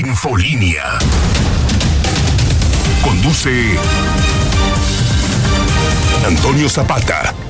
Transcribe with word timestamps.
Infolínea. 0.00 0.98
Conduce 3.02 3.78
Antonio 6.26 6.70
Zapata. 6.70 7.49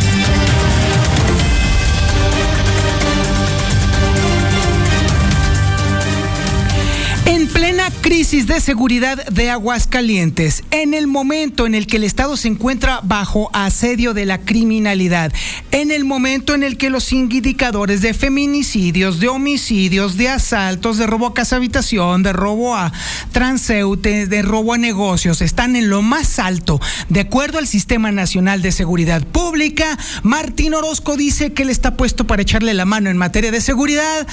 Crisis 8.01 8.47
de 8.47 8.59
seguridad 8.59 9.25
de 9.27 9.51
Aguascalientes, 9.51 10.63
en 10.71 10.95
el 10.95 11.05
momento 11.05 11.67
en 11.67 11.75
el 11.75 11.85
que 11.85 11.97
el 11.97 12.03
Estado 12.03 12.35
se 12.35 12.47
encuentra 12.47 12.99
bajo 13.03 13.49
asedio 13.53 14.15
de 14.15 14.25
la 14.25 14.39
criminalidad, 14.39 15.31
en 15.71 15.91
el 15.91 16.03
momento 16.03 16.55
en 16.55 16.63
el 16.63 16.77
que 16.77 16.89
los 16.89 17.13
indicadores 17.13 18.01
de 18.01 18.15
feminicidios, 18.15 19.19
de 19.19 19.27
homicidios, 19.27 20.17
de 20.17 20.29
asaltos, 20.29 20.97
de 20.97 21.05
robo 21.05 21.27
a 21.27 21.33
casa 21.35 21.57
habitación, 21.57 22.23
de 22.23 22.33
robo 22.33 22.75
a 22.75 22.91
transeúntes, 23.31 24.29
de 24.29 24.41
robo 24.41 24.73
a 24.73 24.77
negocios, 24.77 25.41
están 25.41 25.75
en 25.75 25.89
lo 25.89 26.01
más 26.01 26.39
alto, 26.39 26.81
de 27.09 27.19
acuerdo 27.19 27.59
al 27.59 27.67
Sistema 27.67 28.11
Nacional 28.11 28.63
de 28.63 28.71
Seguridad 28.71 29.23
Pública, 29.23 29.97
Martín 30.23 30.73
Orozco 30.73 31.17
dice 31.17 31.53
que 31.53 31.63
él 31.63 31.69
está 31.69 31.95
puesto 31.95 32.25
para 32.25 32.41
echarle 32.41 32.73
la 32.73 32.85
mano 32.85 33.11
en 33.11 33.17
materia 33.17 33.51
de 33.51 33.61
seguridad 33.61 34.27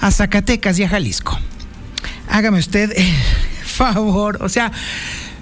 a 0.00 0.10
Zacatecas 0.10 0.78
y 0.78 0.84
a 0.84 0.88
Jalisco 0.88 1.38
hágame 2.30 2.58
usted 2.58 2.92
el 2.96 3.12
favor, 3.64 4.38
o 4.42 4.48
sea, 4.48 4.72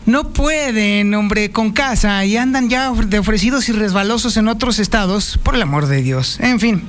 no 0.07 0.33
pueden, 0.33 1.15
hombre, 1.15 1.51
con 1.51 1.73
casa 1.73 2.25
y 2.25 2.37
andan 2.37 2.71
ya 2.71 2.91
de 2.91 3.19
ofrecidos 3.19 3.69
y 3.69 3.73
resbalosos 3.73 4.37
en 4.37 4.49
otros 4.49 4.79
estados, 4.79 5.39
por 5.43 5.55
el 5.55 5.63
amor 5.63 5.87
de 5.87 6.03
Dios. 6.03 6.39
En 6.41 6.59
fin. 6.59 6.83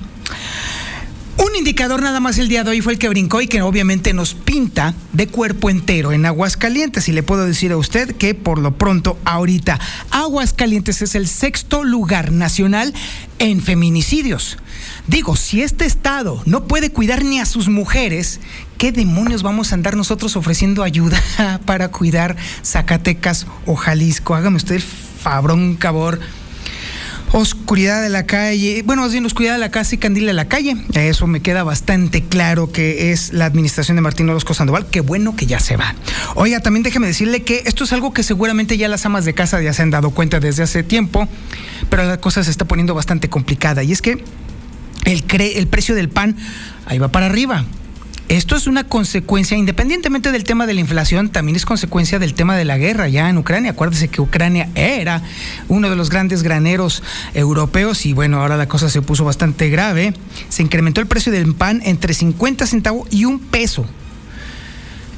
Un 1.39 1.55
indicador 1.55 2.01
nada 2.01 2.19
más 2.19 2.37
el 2.37 2.49
día 2.49 2.65
de 2.65 2.71
hoy 2.71 2.81
fue 2.81 2.93
el 2.93 2.99
que 2.99 3.07
brincó 3.07 3.41
y 3.41 3.47
que 3.47 3.61
obviamente 3.61 4.13
nos 4.13 4.33
pinta 4.33 4.93
de 5.13 5.27
cuerpo 5.27 5.69
entero 5.69 6.11
en 6.11 6.25
Aguascalientes. 6.25 7.07
Y 7.07 7.13
le 7.13 7.23
puedo 7.23 7.45
decir 7.45 7.71
a 7.71 7.77
usted 7.77 8.13
que 8.15 8.35
por 8.35 8.59
lo 8.59 8.77
pronto, 8.77 9.17
ahorita, 9.23 9.79
Aguascalientes 10.11 11.01
es 11.01 11.15
el 11.15 11.27
sexto 11.27 11.85
lugar 11.85 12.33
nacional 12.33 12.93
en 13.39 13.61
feminicidios. 13.61 14.57
Digo, 15.07 15.37
si 15.37 15.61
este 15.61 15.85
Estado 15.85 16.41
no 16.45 16.67
puede 16.67 16.91
cuidar 16.91 17.23
ni 17.23 17.39
a 17.39 17.45
sus 17.45 17.69
mujeres, 17.69 18.41
¿qué 18.79 18.93
demonios 18.93 19.43
vamos 19.43 19.71
a 19.71 19.75
andar 19.75 19.97
nosotros 19.97 20.37
ofreciendo 20.37 20.83
ayuda 20.83 21.21
para 21.65 21.89
cuidar 21.89 22.37
Zacatecas 22.63 23.45
o 23.65 23.75
Jalisco? 23.75 24.33
Hágame 24.33 24.55
usted 24.55 24.75
el 24.75 24.81
fabrón 24.81 25.75
cabor 25.75 26.19
oscuridad 27.31 28.01
de 28.01 28.09
la 28.09 28.25
calle, 28.25 28.81
bueno, 28.83 29.03
más 29.03 29.11
bien 29.11 29.23
oscuridad 29.25 29.53
de 29.53 29.59
la 29.59 29.69
casa 29.69 29.93
y 29.93 29.97
candila 29.99 30.27
de 30.27 30.33
la 30.33 30.47
calle. 30.47 30.77
Eso 30.95 31.27
me 31.27 31.41
queda 31.41 31.63
bastante 31.63 32.23
claro 32.23 32.71
que 32.71 33.11
es 33.11 33.33
la 33.33 33.45
administración 33.45 33.97
de 33.97 34.01
Martín 34.01 34.27
Orozco 34.29 34.55
Sandoval. 34.55 34.87
Qué 34.87 35.01
bueno 35.01 35.35
que 35.35 35.45
ya 35.45 35.59
se 35.59 35.77
va. 35.77 35.93
Oiga, 36.33 36.61
también 36.61 36.81
déjeme 36.81 37.05
decirle 37.05 37.43
que 37.43 37.63
esto 37.65 37.83
es 37.83 37.93
algo 37.93 38.13
que 38.13 38.23
seguramente 38.23 38.77
ya 38.77 38.87
las 38.87 39.05
amas 39.05 39.25
de 39.25 39.35
casa 39.35 39.61
ya 39.61 39.73
se 39.73 39.83
han 39.83 39.91
dado 39.91 40.09
cuenta 40.09 40.39
desde 40.39 40.63
hace 40.63 40.81
tiempo, 40.81 41.27
pero 41.89 42.05
la 42.05 42.17
cosa 42.17 42.43
se 42.43 42.49
está 42.49 42.65
poniendo 42.65 42.95
bastante 42.95 43.29
complicada. 43.29 43.83
Y 43.83 43.91
es 43.91 44.01
que 44.01 44.23
el, 45.05 45.23
el 45.29 45.67
precio 45.67 45.93
del 45.93 46.09
pan 46.09 46.35
ahí 46.87 46.97
va 46.97 47.09
para 47.09 47.27
arriba. 47.27 47.65
Esto 48.29 48.55
es 48.55 48.67
una 48.67 48.83
consecuencia, 48.83 49.57
independientemente 49.57 50.31
del 50.31 50.43
tema 50.43 50.67
de 50.67 50.75
la 50.75 50.81
inflación, 50.81 51.29
también 51.29 51.55
es 51.55 51.65
consecuencia 51.65 52.19
del 52.19 52.35
tema 52.35 52.55
de 52.55 52.63
la 52.63 52.77
guerra 52.77 53.09
ya 53.09 53.27
en 53.27 53.39
Ucrania. 53.39 53.71
Acuérdese 53.71 54.07
que 54.07 54.21
Ucrania 54.21 54.69
era 54.75 55.23
uno 55.67 55.89
de 55.89 55.95
los 55.95 56.11
grandes 56.11 56.43
graneros 56.43 57.01
europeos 57.33 58.05
y 58.05 58.13
bueno, 58.13 58.39
ahora 58.39 58.55
la 58.55 58.67
cosa 58.67 58.87
se 58.87 59.01
puso 59.01 59.25
bastante 59.25 59.71
grave. 59.71 60.13
Se 60.47 60.61
incrementó 60.61 61.01
el 61.01 61.07
precio 61.07 61.31
del 61.31 61.55
pan 61.55 61.81
entre 61.83 62.13
50 62.13 62.67
centavos 62.67 63.07
y 63.09 63.25
un 63.25 63.39
peso 63.39 63.87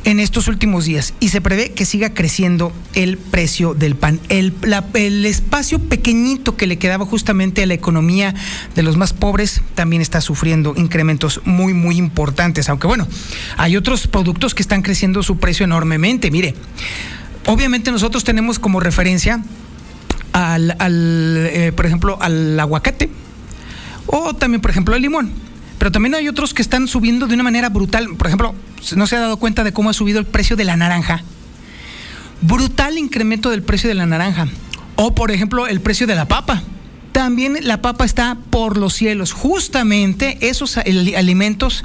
en 0.03 0.19
estos 0.19 0.47
últimos 0.47 0.85
días 0.85 1.13
y 1.19 1.29
se 1.29 1.41
prevé 1.41 1.71
que 1.71 1.85
siga 1.85 2.13
creciendo 2.13 2.73
el 2.93 3.17
precio 3.17 3.73
del 3.73 3.95
pan. 3.95 4.19
El, 4.29 4.53
espacio 5.25 5.79
pequeñito 5.79 6.55
que 6.57 6.67
le 6.67 6.77
quedaba 6.77 7.05
justamente 7.05 7.63
a 7.63 7.65
la 7.65 7.73
economía 7.73 8.33
de 8.75 8.83
los 8.83 8.97
más 8.97 9.13
pobres 9.13 9.61
también 9.75 10.01
está 10.01 10.21
sufriendo 10.21 10.73
incrementos 10.75 11.41
muy, 11.45 11.73
muy 11.73 11.97
importantes. 11.97 12.69
Aunque 12.69 12.87
bueno, 12.87 13.07
hay 13.57 13.77
otros 13.77 14.07
productos 14.07 14.55
que 14.55 14.63
están 14.63 14.81
creciendo 14.81 15.23
su 15.23 15.37
precio 15.37 15.63
enormemente. 15.63 16.31
Mire, 16.31 16.55
obviamente 17.45 17.91
nosotros 17.91 18.23
tenemos 18.23 18.59
como 18.59 18.79
referencia 18.79 19.43
al, 20.33 20.75
al 20.79 21.47
eh, 21.51 21.71
por 21.75 21.85
ejemplo, 21.85 22.17
al 22.21 22.59
aguacate 22.59 23.09
o 24.07 24.33
también, 24.33 24.61
por 24.61 24.71
ejemplo, 24.71 24.95
al 24.95 25.01
limón 25.01 25.50
pero 25.81 25.91
también 25.91 26.13
hay 26.13 26.27
otros 26.27 26.53
que 26.53 26.61
están 26.61 26.87
subiendo 26.87 27.25
de 27.25 27.33
una 27.33 27.41
manera 27.41 27.69
brutal. 27.69 28.15
Por 28.15 28.27
ejemplo, 28.27 28.53
no 28.95 29.07
se 29.07 29.15
ha 29.15 29.19
dado 29.19 29.37
cuenta 29.37 29.63
de 29.63 29.73
cómo 29.73 29.89
ha 29.89 29.93
subido 29.93 30.19
el 30.19 30.27
precio 30.27 30.55
de 30.55 30.63
la 30.63 30.77
naranja. 30.77 31.23
Brutal 32.41 32.99
incremento 32.99 33.49
del 33.49 33.63
precio 33.63 33.89
de 33.89 33.95
la 33.95 34.05
naranja. 34.05 34.47
O, 34.95 35.15
por 35.15 35.31
ejemplo, 35.31 35.65
el 35.65 35.81
precio 35.81 36.05
de 36.05 36.13
la 36.13 36.27
papa. 36.27 36.61
También 37.13 37.57
la 37.61 37.81
papa 37.81 38.05
está 38.05 38.37
por 38.51 38.77
los 38.77 38.93
cielos. 38.93 39.31
Justamente 39.31 40.37
esos 40.41 40.77
alimentos 40.77 41.83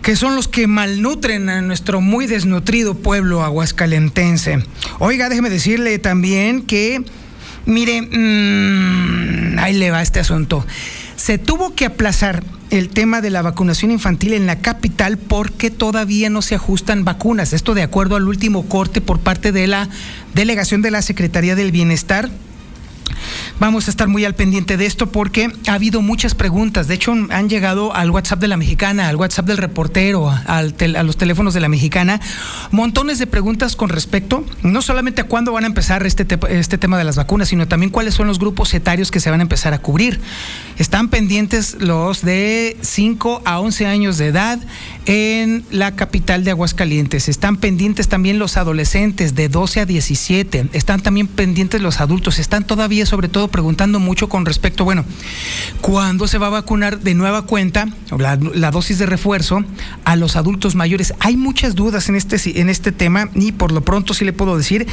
que 0.00 0.16
son 0.16 0.34
los 0.34 0.48
que 0.48 0.66
malnutren 0.66 1.50
a 1.50 1.60
nuestro 1.60 2.00
muy 2.00 2.26
desnutrido 2.26 2.94
pueblo 2.94 3.42
aguascalentense. 3.42 4.64
Oiga, 4.98 5.28
déjeme 5.28 5.50
decirle 5.50 5.98
también 5.98 6.62
que, 6.62 7.04
mire, 7.66 8.00
mmm, 8.00 9.58
ahí 9.58 9.74
le 9.74 9.90
va 9.90 10.00
este 10.00 10.20
asunto. 10.20 10.64
Se 11.24 11.38
tuvo 11.38 11.74
que 11.74 11.86
aplazar 11.86 12.44
el 12.68 12.90
tema 12.90 13.22
de 13.22 13.30
la 13.30 13.40
vacunación 13.40 13.90
infantil 13.90 14.34
en 14.34 14.46
la 14.46 14.58
capital 14.58 15.16
porque 15.16 15.70
todavía 15.70 16.28
no 16.28 16.42
se 16.42 16.54
ajustan 16.54 17.06
vacunas. 17.06 17.54
Esto 17.54 17.72
de 17.72 17.82
acuerdo 17.82 18.16
al 18.16 18.28
último 18.28 18.68
corte 18.68 19.00
por 19.00 19.20
parte 19.20 19.50
de 19.50 19.66
la 19.66 19.88
delegación 20.34 20.82
de 20.82 20.90
la 20.90 21.00
Secretaría 21.00 21.56
del 21.56 21.72
Bienestar 21.72 22.28
Vamos 23.60 23.88
a 23.88 23.90
estar 23.90 24.08
muy 24.08 24.24
al 24.24 24.34
pendiente 24.34 24.76
de 24.76 24.86
esto 24.86 25.10
porque 25.10 25.50
ha 25.68 25.74
habido 25.74 26.02
muchas 26.02 26.34
preguntas. 26.34 26.88
De 26.88 26.94
hecho, 26.94 27.12
han 27.12 27.48
llegado 27.48 27.94
al 27.94 28.10
WhatsApp 28.10 28.40
de 28.40 28.48
la 28.48 28.56
mexicana, 28.56 29.08
al 29.08 29.16
WhatsApp 29.16 29.46
del 29.46 29.58
reportero, 29.58 30.30
al 30.46 30.74
a 30.96 31.02
los 31.02 31.16
teléfonos 31.16 31.54
de 31.54 31.60
la 31.60 31.68
mexicana, 31.68 32.20
montones 32.70 33.18
de 33.18 33.26
preguntas 33.26 33.76
con 33.76 33.88
respecto, 33.88 34.44
no 34.62 34.82
solamente 34.82 35.22
a 35.22 35.24
cuándo 35.24 35.52
van 35.52 35.64
a 35.64 35.66
empezar 35.66 36.04
este, 36.06 36.26
este 36.48 36.78
tema 36.78 36.98
de 36.98 37.04
las 37.04 37.16
vacunas, 37.16 37.48
sino 37.48 37.68
también 37.68 37.90
cuáles 37.90 38.14
son 38.14 38.26
los 38.26 38.38
grupos 38.38 38.74
etarios 38.74 39.10
que 39.10 39.20
se 39.20 39.30
van 39.30 39.40
a 39.40 39.42
empezar 39.42 39.72
a 39.72 39.78
cubrir. 39.78 40.20
Están 40.78 41.08
pendientes 41.08 41.76
los 41.80 42.22
de 42.22 42.76
5 42.80 43.42
a 43.44 43.60
11 43.60 43.86
años 43.86 44.18
de 44.18 44.28
edad 44.28 44.58
en 45.06 45.64
la 45.70 45.96
capital 45.96 46.44
de 46.44 46.50
Aguascalientes. 46.50 47.28
Están 47.28 47.56
pendientes 47.56 48.08
también 48.08 48.38
los 48.38 48.56
adolescentes 48.56 49.34
de 49.34 49.48
12 49.48 49.80
a 49.80 49.86
17. 49.86 50.68
Están 50.72 51.00
también 51.00 51.26
pendientes 51.26 51.80
los 51.80 52.00
adultos. 52.00 52.38
Están 52.38 52.64
todavía 52.64 53.06
sobre 53.06 53.28
todo 53.34 53.48
preguntando 53.48 53.98
mucho 53.98 54.28
con 54.28 54.46
respecto, 54.46 54.84
bueno, 54.84 55.04
¿cuándo 55.80 56.28
se 56.28 56.38
va 56.38 56.46
a 56.46 56.50
vacunar 56.50 57.00
de 57.00 57.14
nueva 57.14 57.42
cuenta 57.42 57.88
la, 58.16 58.36
dosis 58.70 58.98
de 58.98 59.06
refuerzo 59.06 59.64
a 60.04 60.14
los 60.14 60.36
adultos 60.36 60.76
mayores? 60.76 61.12
Hay 61.18 61.36
muchas 61.36 61.74
dudas 61.74 62.08
en 62.08 62.14
este, 62.14 62.60
en 62.60 62.68
este 62.68 62.92
tema 62.92 63.28
y 63.34 63.50
por 63.50 63.72
lo 63.72 63.80
pronto 63.80 64.14
sí 64.14 64.24
le 64.24 64.32
puedo 64.32 64.56
decir 64.56 64.86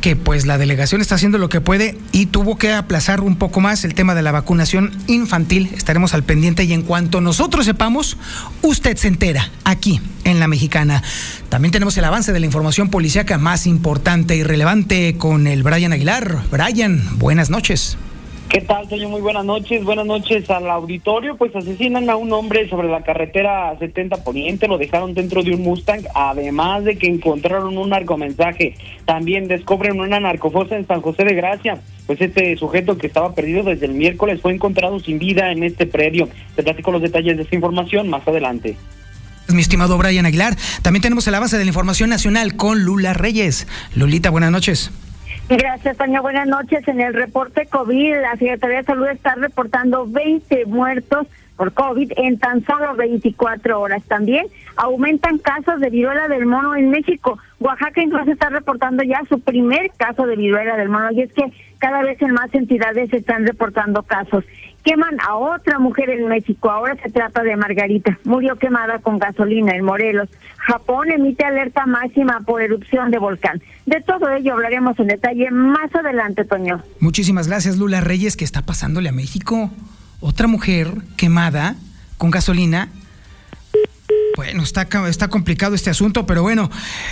que 0.00 0.16
pues 0.16 0.46
la 0.46 0.56
delegación 0.56 1.02
está 1.02 1.16
haciendo 1.16 1.36
lo 1.36 1.50
que 1.50 1.60
puede 1.60 1.98
y 2.12 2.26
tuvo 2.26 2.56
que 2.56 2.72
aplazar 2.72 3.20
un 3.20 3.36
poco 3.36 3.60
más 3.60 3.84
el 3.84 3.92
tema 3.92 4.14
de 4.14 4.22
la 4.22 4.32
vacunación 4.32 4.96
infantil. 5.06 5.70
Estaremos 5.76 6.14
al 6.14 6.24
pendiente 6.24 6.64
y 6.64 6.72
en 6.72 6.82
cuanto 6.82 7.20
nosotros 7.20 7.66
sepamos, 7.66 8.16
usted 8.62 8.96
se 8.96 9.08
entera 9.08 9.50
aquí 9.64 10.00
en 10.24 10.40
la 10.40 10.48
mexicana. 10.48 11.02
También 11.50 11.72
tenemos 11.72 11.96
el 11.98 12.04
avance 12.04 12.32
de 12.32 12.40
la 12.40 12.46
información 12.46 12.88
policíaca 12.88 13.36
más 13.36 13.66
importante 13.66 14.34
y 14.34 14.42
relevante 14.42 15.16
con 15.18 15.46
el 15.46 15.62
Brian 15.62 15.92
Aguilar. 15.92 16.38
Brian, 16.50 17.18
buenas 17.18 17.50
noches. 17.50 17.81
¿Qué 18.52 18.60
tal, 18.60 18.86
señor? 18.86 19.08
Muy 19.08 19.22
buenas 19.22 19.46
noches. 19.46 19.82
Buenas 19.82 20.04
noches 20.04 20.50
al 20.50 20.68
auditorio. 20.68 21.38
Pues 21.38 21.56
asesinan 21.56 22.10
a 22.10 22.16
un 22.16 22.30
hombre 22.34 22.68
sobre 22.68 22.86
la 22.86 23.02
carretera 23.02 23.74
70 23.78 24.24
Poniente, 24.24 24.68
lo 24.68 24.76
dejaron 24.76 25.14
dentro 25.14 25.42
de 25.42 25.54
un 25.54 25.62
Mustang, 25.62 26.02
además 26.14 26.84
de 26.84 26.98
que 26.98 27.06
encontraron 27.06 27.78
un 27.78 27.88
narcomensaje. 27.88 28.74
También 29.06 29.48
descubren 29.48 29.98
una 29.98 30.20
narcofosa 30.20 30.76
en 30.76 30.86
San 30.86 31.00
José 31.00 31.24
de 31.24 31.34
Gracia. 31.34 31.80
pues 32.06 32.20
este 32.20 32.54
sujeto 32.58 32.98
que 32.98 33.06
estaba 33.06 33.34
perdido 33.34 33.62
desde 33.62 33.86
el 33.86 33.94
miércoles 33.94 34.42
fue 34.42 34.52
encontrado 34.52 35.00
sin 35.00 35.18
vida 35.18 35.50
en 35.50 35.62
este 35.62 35.86
predio. 35.86 36.28
Te 36.54 36.62
platico 36.62 36.92
los 36.92 37.00
detalles 37.00 37.38
de 37.38 37.44
esta 37.44 37.54
información 37.54 38.10
más 38.10 38.28
adelante. 38.28 38.76
Mi 39.48 39.62
estimado 39.62 39.96
Brian 39.96 40.26
Aguilar, 40.26 40.58
también 40.82 41.00
tenemos 41.00 41.26
el 41.26 41.34
avance 41.34 41.56
de 41.56 41.64
la 41.64 41.70
información 41.70 42.10
nacional 42.10 42.54
con 42.56 42.84
Lula 42.84 43.14
Reyes. 43.14 43.66
Lulita, 43.94 44.28
buenas 44.28 44.50
noches. 44.50 44.90
Gracias, 45.58 45.98
Tania. 45.98 46.22
Buenas 46.22 46.48
noches. 46.48 46.86
En 46.88 46.98
el 47.00 47.12
reporte 47.12 47.66
COVID, 47.66 48.22
la 48.22 48.36
Secretaría 48.36 48.78
de 48.78 48.84
Salud 48.84 49.06
está 49.08 49.34
reportando 49.34 50.06
20 50.06 50.64
muertos 50.64 51.26
por 51.56 51.74
COVID 51.74 52.12
en 52.16 52.38
tan 52.38 52.64
solo 52.64 52.94
24 52.94 53.78
horas. 53.78 54.02
También 54.04 54.46
aumentan 54.76 55.36
casos 55.36 55.78
de 55.80 55.90
viruela 55.90 56.28
del 56.28 56.46
mono 56.46 56.74
en 56.74 56.88
México. 56.88 57.38
Oaxaca 57.60 58.02
incluso 58.02 58.32
está 58.32 58.48
reportando 58.48 59.02
ya 59.02 59.20
su 59.28 59.40
primer 59.40 59.90
caso 59.98 60.26
de 60.26 60.36
viruela 60.36 60.76
del 60.78 60.88
mono 60.88 61.10
y 61.12 61.20
es 61.20 61.32
que 61.34 61.52
cada 61.78 62.00
vez 62.00 62.20
en 62.22 62.32
más 62.32 62.54
entidades 62.54 63.10
se 63.10 63.18
están 63.18 63.46
reportando 63.46 64.02
casos. 64.04 64.44
Queman 64.84 65.18
a 65.20 65.36
otra 65.36 65.78
mujer 65.78 66.10
en 66.10 66.28
México, 66.28 66.70
ahora 66.70 66.96
se 67.02 67.10
trata 67.10 67.42
de 67.42 67.56
Margarita, 67.56 68.18
murió 68.24 68.56
quemada 68.56 68.98
con 68.98 69.18
gasolina 69.18 69.74
en 69.76 69.84
Morelos. 69.84 70.28
Japón 70.58 71.10
emite 71.10 71.44
alerta 71.44 71.86
máxima 71.86 72.40
por 72.40 72.62
erupción 72.62 73.10
de 73.10 73.18
volcán. 73.18 73.62
De 73.86 74.00
todo 74.00 74.30
ello 74.30 74.52
hablaremos 74.54 74.98
en 74.98 75.08
detalle 75.08 75.50
más 75.50 75.94
adelante, 75.94 76.44
Toño. 76.44 76.82
Muchísimas 77.00 77.48
gracias, 77.48 77.78
Lula 77.78 78.00
Reyes. 78.00 78.36
¿Qué 78.36 78.44
está 78.44 78.62
pasándole 78.62 79.08
a 79.08 79.12
México? 79.12 79.70
Otra 80.20 80.46
mujer 80.46 80.88
quemada 81.16 81.76
con 82.18 82.30
gasolina 82.30 82.88
bueno, 84.36 84.62
está, 84.62 84.88
está 85.08 85.28
complicado 85.28 85.74
este 85.74 85.90
asunto, 85.90 86.26
pero 86.26 86.42
bueno, 86.42 86.70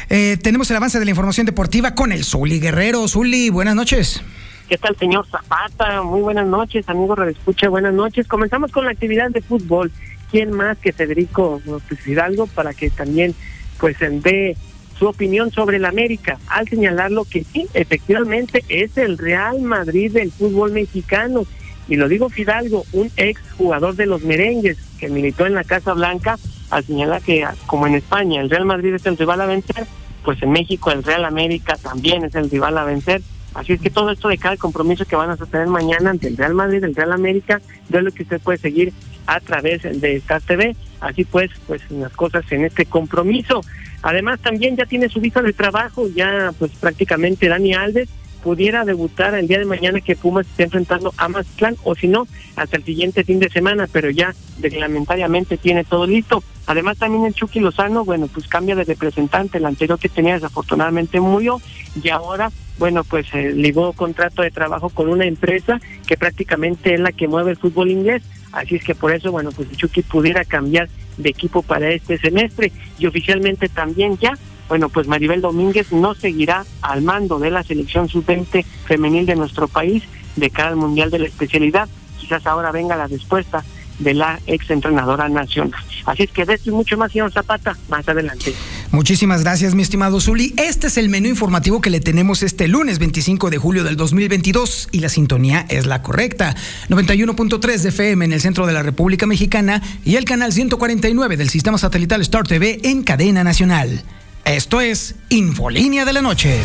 eh, 0.09 0.39
tenemos 0.43 0.71
el 0.71 0.77
avance 0.77 0.99
de 0.99 1.05
la 1.05 1.11
información 1.11 1.47
deportiva 1.47 1.95
con 1.95 2.13
el 2.13 2.25
Zuli 2.25 2.61
Guerrero. 2.61 3.07
Zuli, 3.09 3.51
buenas 3.51 3.75
noches. 3.75 4.23
¿Qué 4.71 4.79
tal, 4.79 4.97
señor 4.97 5.27
Zapata? 5.27 6.01
Muy 6.03 6.21
buenas 6.21 6.47
noches, 6.47 6.89
amigo 6.89 7.17
Redescucha, 7.17 7.69
buenas 7.69 7.93
noches. 7.93 8.29
Comenzamos 8.29 8.71
con 8.71 8.85
la 8.85 8.93
actividad 8.93 9.29
de 9.29 9.41
fútbol. 9.41 9.91
¿Quién 10.31 10.53
más 10.53 10.79
que 10.79 10.93
Federico 10.93 11.61
Hidalgo 12.07 12.47
para 12.47 12.73
que 12.73 12.89
también 12.89 13.35
pues 13.81 13.97
dé 13.99 14.57
su 14.97 15.09
opinión 15.09 15.51
sobre 15.51 15.79
el 15.79 15.87
América 15.87 16.39
al 16.47 16.69
señalarlo 16.69 17.25
que 17.25 17.43
sí, 17.43 17.67
efectivamente 17.75 18.63
es 18.69 18.97
el 18.97 19.19
Real 19.19 19.61
Madrid 19.61 20.13
del 20.13 20.31
fútbol 20.31 20.71
mexicano. 20.71 21.47
Y 21.89 21.97
lo 21.97 22.07
digo 22.07 22.29
Fidalgo, 22.29 22.85
un 22.93 23.11
ex 23.17 23.41
jugador 23.59 23.97
de 23.97 24.07
los 24.07 24.23
merengues 24.23 24.79
que 25.01 25.09
militó 25.09 25.47
en 25.47 25.55
la 25.55 25.65
Casa 25.65 25.95
Blanca, 25.95 26.39
al 26.71 26.85
señalar 26.85 27.23
que 27.23 27.45
como 27.67 27.89
en 27.89 27.97
España 27.97 28.41
el 28.41 28.49
Real 28.49 28.67
Madrid 28.67 28.95
es 28.95 29.05
el 29.05 29.19
rival 29.19 29.41
a 29.41 29.47
vencer, 29.47 29.85
pues 30.25 30.41
en 30.45 30.53
México 30.53 30.93
el 30.93 31.03
Real 31.03 31.25
América 31.25 31.75
también 31.75 32.23
es 32.23 32.37
el 32.37 32.49
rival 32.49 32.79
a 32.79 32.85
vencer 32.85 33.21
Así 33.55 33.73
es 33.73 33.81
que 33.81 33.91
todo 33.91 34.11
esto 34.11 34.29
de 34.29 34.39
cada 34.39 34.57
compromiso 34.57 35.05
que 35.05 35.17
van 35.17 35.31
a 35.31 35.37
tener 35.37 35.67
mañana 35.67 36.11
ante 36.11 36.29
el 36.29 36.37
Real 36.37 36.55
Madrid, 36.55 36.85
el 36.85 36.95
Real 36.95 37.13
América, 37.13 37.61
es 37.91 38.03
lo 38.03 38.13
que 38.13 38.23
usted 38.23 38.41
puede 38.41 38.59
seguir 38.59 38.93
a 39.27 39.41
través 39.41 39.83
de 39.83 40.17
Star 40.17 40.41
TV. 40.43 40.77
Así 41.01 41.25
pues, 41.25 41.51
pues 41.67 41.83
las 41.91 42.13
cosas 42.13 42.45
en 42.53 42.65
este 42.65 42.87
compromiso. 42.87 43.63
Además, 44.03 44.41
también 44.41 44.77
ya 44.77 44.87
tiene 44.87 45.09
su 45.09 45.21
visa 45.21 45.43
de 45.43 45.53
trabajo, 45.53 46.09
ya 46.09 46.53
pues 46.59 46.73
prácticamente 46.73 47.49
Dani 47.49 47.75
Alves 47.75 48.09
pudiera 48.43 48.85
debutar 48.85 49.35
el 49.35 49.47
día 49.47 49.59
de 49.59 49.65
mañana 49.65 50.01
que 50.01 50.17
Pumas 50.17 50.47
esté 50.47 50.65
enfrentando 50.65 51.13
a 51.17 51.29
Mazatlán 51.29 51.77
o 51.85 51.95
si 51.95 52.09
no, 52.09 52.27
hasta 52.57 52.77
el 52.77 52.85
siguiente 52.85 53.25
fin 53.25 53.39
de 53.39 53.49
semana, 53.51 53.89
pero 53.91 54.11
ya 54.11 54.35
reglamentariamente 54.61 55.57
tiene 55.57 55.85
todo 55.85 56.07
listo. 56.07 56.43
Además 56.67 56.99
también 56.99 57.25
el 57.25 57.35
Chucky 57.35 57.61
Lozano, 57.61 58.05
bueno, 58.05 58.29
pues 58.29 58.47
cambia 58.47 58.77
de 58.77 58.85
representante, 58.85 59.59
el 59.59 59.67
anterior 59.67 59.99
que 59.99 60.09
tenía 60.09 60.35
desafortunadamente 60.35 61.21
murió 61.21 61.61
y 62.03 62.09
ahora, 62.11 62.51
bueno, 62.79 63.03
pues 63.05 63.27
eh, 63.35 63.53
ligó 63.53 63.93
contrato 63.93 64.43
de 64.43 64.51
trabajo 64.51 64.89
con 64.89 65.09
una 65.09 65.25
empresa 65.25 65.81
que 66.07 66.17
prácticamente 66.17 66.95
es 66.95 67.01
la 67.01 67.13
que 67.13 67.29
mueve 67.29 67.53
el 67.53 67.57
fútbol 67.57 67.91
inglés, 67.91 68.23
así 68.53 68.77
es 68.77 68.85
que 68.85 68.95
por 68.95 69.13
eso, 69.13 69.33
bueno, 69.33 69.51
pues 69.53 69.69
el 69.71 69.77
Chucky 69.77 70.03
pudiera 70.03 70.45
cambiar 70.45 70.89
de 71.17 71.31
equipo 71.31 71.63
para 71.63 71.91
este 71.91 72.19
semestre 72.19 72.73
y 72.99 73.07
oficialmente 73.07 73.69
también 73.69 74.17
ya 74.19 74.39
bueno, 74.71 74.89
pues 74.89 75.09
Maribel 75.09 75.41
Domínguez 75.41 75.91
no 75.91 76.15
seguirá 76.15 76.65
al 76.81 77.03
mando 77.03 77.41
de 77.41 77.51
la 77.51 77.65
selección 77.65 78.09
sub-20 78.09 78.65
femenil 78.85 79.27
de 79.27 79.35
nuestro 79.35 79.67
país 79.67 80.05
de 80.37 80.49
cara 80.49 80.69
al 80.69 80.77
Mundial 80.77 81.11
de 81.11 81.19
la 81.19 81.27
Especialidad. 81.27 81.89
Quizás 82.21 82.47
ahora 82.47 82.71
venga 82.71 82.95
la 82.95 83.09
respuesta 83.09 83.65
de 83.99 84.15
la 84.15 84.39
ex 84.47 84.71
entrenadora 84.71 85.29
nacional. 85.29 85.75
Así 86.07 86.23
es 86.23 86.31
que 86.31 86.45
de 86.45 86.55
esto 86.55 86.71
y 86.71 86.73
mucho 86.73 86.97
más, 86.97 87.11
señor 87.11 87.33
Zapata, 87.33 87.77
más 87.89 88.09
adelante. 88.09 88.55
Muchísimas 88.93 89.43
gracias, 89.43 89.75
mi 89.75 89.83
estimado 89.83 90.21
Zuli. 90.21 90.55
Este 90.57 90.87
es 90.87 90.97
el 90.99 91.09
menú 91.09 91.27
informativo 91.27 91.81
que 91.81 91.91
le 91.91 91.99
tenemos 91.99 92.45
este 92.45 92.69
lunes 92.69 93.01
25 93.01 93.51
de 93.51 93.59
julio 93.59 93.83
del 93.83 93.97
2022 93.97 94.91
y 94.93 95.01
la 95.01 95.09
sintonía 95.09 95.67
es 95.69 95.87
la 95.87 96.01
correcta. 96.01 96.55
91.3 96.89 97.79
de 97.81 97.89
FM 97.89 98.25
en 98.25 98.33
el 98.33 98.41
centro 98.41 98.69
de 98.69 98.73
la 98.73 98.85
República 98.85 99.27
Mexicana 99.27 99.83
y 100.05 100.15
el 100.15 100.25
canal 100.25 100.53
149 100.53 101.37
del 101.37 101.51
sistema 101.51 101.77
satelital 101.77 102.21
Star 102.21 102.47
TV 102.47 102.79
en 102.85 103.03
cadena 103.03 103.43
nacional. 103.43 104.05
Esto 104.45 104.81
es 104.81 105.15
Infolínea 105.29 106.05
de 106.05 106.13
la 106.13 106.23
Noche. 106.23 106.61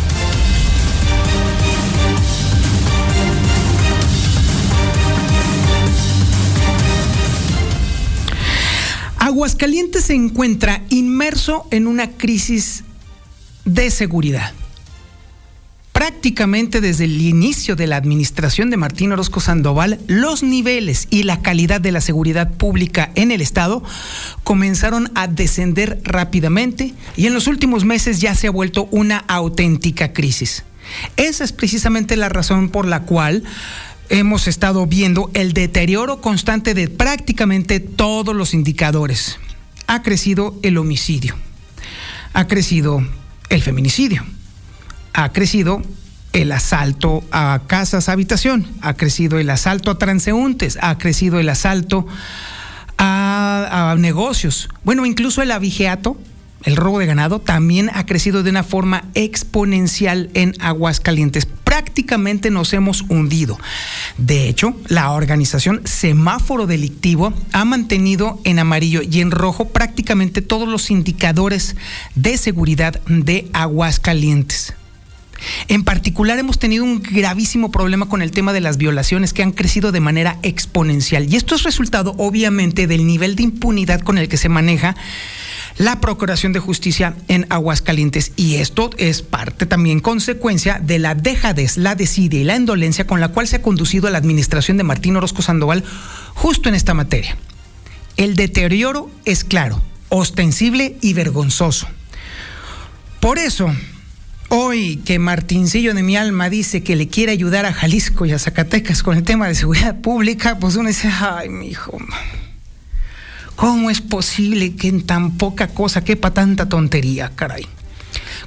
Aguascalientes 9.18 10.06
se 10.06 10.14
encuentra 10.14 10.84
inmerso 10.90 11.68
en 11.72 11.88
una 11.88 12.12
crisis 12.12 12.84
de 13.66 13.90
seguridad 13.90 14.54
prácticamente 15.96 16.82
desde 16.82 17.06
el 17.06 17.22
inicio 17.22 17.78
de 17.78 17.88
la 17.88 17.96
administración 17.96 18.70
de 18.70 18.76
Martín 18.76 19.14
Orozco 19.14 19.40
Sandoval, 19.40 19.98
los 20.08 20.44
niveles 20.44 21.08
y 21.10 21.24
la 21.24 21.42
calidad 21.42 21.80
de 21.80 21.94
la 21.94 22.02
seguridad 22.02 22.52
pública 22.52 23.14
en 23.16 23.32
el 23.32 23.40
Estado 23.40 23.82
comenzaron 24.44 25.10
a 25.16 25.28
descender 25.28 26.02
rápidamente 26.04 26.94
y 27.16 27.28
en 27.28 27.34
los 27.34 27.48
últimos 27.48 27.86
meses 27.86 28.20
ya 28.20 28.36
se 28.36 28.48
ha 28.48 28.52
vuelto 28.52 28.90
una 28.92 29.20
auténtica 29.20 30.12
crisis. 30.12 30.66
Esa 31.16 31.46
es 31.46 31.54
precisamente 31.54 32.18
la 32.18 32.28
razón 32.28 32.68
por 32.68 32.86
la 32.86 33.04
cual 33.04 33.46
hemos 34.10 34.50
estado 34.50 34.86
viendo 34.88 35.32
el 35.34 35.54
deterioro 35.54 36.20
constante 36.20 36.74
de 36.74 36.90
prácticamente 36.90 37.80
todos 37.80 38.36
los 38.36 38.54
indicadores. 38.54 39.40
Ha 39.88 40.04
crecido 40.04 40.60
el 40.62 40.78
homicidio, 40.78 41.38
ha 42.34 42.48
crecido 42.48 43.02
el 43.48 43.62
feminicidio 43.62 44.26
ha 45.16 45.32
crecido 45.32 45.82
el 46.34 46.52
asalto 46.52 47.24
a 47.32 47.62
casas, 47.68 48.10
habitación, 48.10 48.68
ha 48.82 48.96
crecido 48.96 49.40
el 49.40 49.50
asalto 49.50 49.92
a 49.92 49.98
transeúntes, 49.98 50.78
ha 50.82 50.98
crecido 50.98 51.40
el 51.40 51.48
asalto 51.48 52.06
a, 52.98 53.96
negocios. 53.98 54.70
Bueno, 54.84 55.06
incluso 55.06 55.42
el 55.42 55.52
abigeato, 55.52 56.18
el 56.66 56.76
robo 56.76 57.00
de 57.00 57.06
ganado, 57.06 57.40
también 57.40 57.90
ha 57.94 58.06
crecido 58.06 58.44
de 58.44 58.50
una 58.50 58.64
forma 58.64 59.06
exponencial 59.14 60.30
en 60.34 60.54
Aguascalientes. 60.60 61.46
Prácticamente 61.46 62.52
nos 62.52 62.74
hemos 62.74 63.04
hundido. 63.08 63.58
De 64.18 64.50
hecho, 64.50 64.76
la 64.88 65.12
organización 65.12 65.82
Semáforo 65.86 66.68
Delictivo 66.68 67.34
ha 67.54 67.64
mantenido 67.64 68.42
en 68.44 68.60
amarillo 68.60 69.02
y 69.02 69.22
en 69.22 69.32
rojo 69.32 69.70
prácticamente 69.70 70.42
todos 70.42 70.68
los 70.68 70.92
indicadores 70.92 71.78
de 72.16 72.38
seguridad 72.38 73.00
de 73.08 73.50
Aguascalientes. 73.54 74.74
En 75.68 75.84
particular 75.84 76.40
hemos 76.40 76.60
tenido 76.60 76.84
un 76.84 77.02
gravísimo 77.02 77.72
problema 77.72 78.08
con 78.08 78.22
el 78.22 78.32
tema 78.32 78.54
de 78.54 78.62
las 78.62 78.78
violaciones 78.78 79.34
que 79.34 79.44
han 79.44 79.52
crecido 79.52 79.92
de 79.92 80.00
manera 80.00 80.38
exponencial. 80.44 81.32
Y 81.32 81.36
esto 81.36 81.56
es 81.56 81.64
resultado 81.64 82.16
obviamente 82.18 82.88
del 82.88 83.06
nivel 83.06 83.36
de 83.36 83.44
impunidad 83.44 84.02
con 84.02 84.18
el 84.18 84.28
que 84.28 84.38
se 84.38 84.50
maneja 84.50 84.96
la 85.78 86.00
Procuración 86.00 86.54
de 86.54 86.60
Justicia 86.60 87.16
en 87.28 87.48
Aguascalientes. 87.50 88.32
Y 88.36 88.56
esto 88.56 88.90
es 88.98 89.22
parte 89.22 89.66
también 89.66 90.00
consecuencia 90.00 90.80
de 90.82 91.00
la 91.00 91.16
dejadez, 91.16 91.78
la 91.78 91.96
desidia 91.96 92.40
y 92.40 92.46
la 92.46 92.56
indolencia 92.56 93.08
con 93.08 93.20
la 93.20 93.30
cual 93.30 93.48
se 93.48 93.58
ha 93.58 93.62
conducido 93.62 94.10
la 94.10 94.18
administración 94.18 94.78
de 94.78 94.84
Martín 94.84 95.16
Orozco 95.16 95.42
Sandoval 95.42 95.84
justo 96.34 96.70
en 96.70 96.76
esta 96.76 96.94
materia. 96.94 97.38
El 98.18 98.36
deterioro 98.36 99.10
es 99.26 99.44
claro, 99.44 99.82
ostensible 100.10 100.98
y 101.02 101.14
vergonzoso. 101.14 101.88
Por 103.20 103.38
eso, 103.38 103.74
Hoy 104.58 105.02
que 105.04 105.20
Martincillo 105.20 105.94
de 105.94 106.02
mi 106.02 106.16
alma 106.16 106.50
dice 106.50 106.82
que 106.82 106.96
le 106.96 107.10
quiere 107.10 107.34
ayudar 107.34 107.66
a 107.66 107.74
Jalisco 107.74 108.26
y 108.26 108.32
a 108.32 108.40
Zacatecas 108.40 109.04
con 109.04 109.18
el 109.18 109.24
tema 109.24 109.50
de 109.50 109.56
seguridad 109.56 110.00
pública, 110.00 110.60
pues 110.60 110.78
uno 110.78 110.88
dice, 110.88 111.10
ay, 111.10 111.50
mi 111.50 111.68
hijo, 111.68 111.98
¿cómo 113.58 113.90
es 113.90 114.00
posible 114.00 114.78
que 114.78 114.88
en 114.88 115.06
tan 115.06 115.32
poca 115.32 115.68
cosa 115.68 116.06
quepa 116.06 116.32
tanta 116.32 116.70
tontería, 116.70 117.34
caray? 117.36 117.68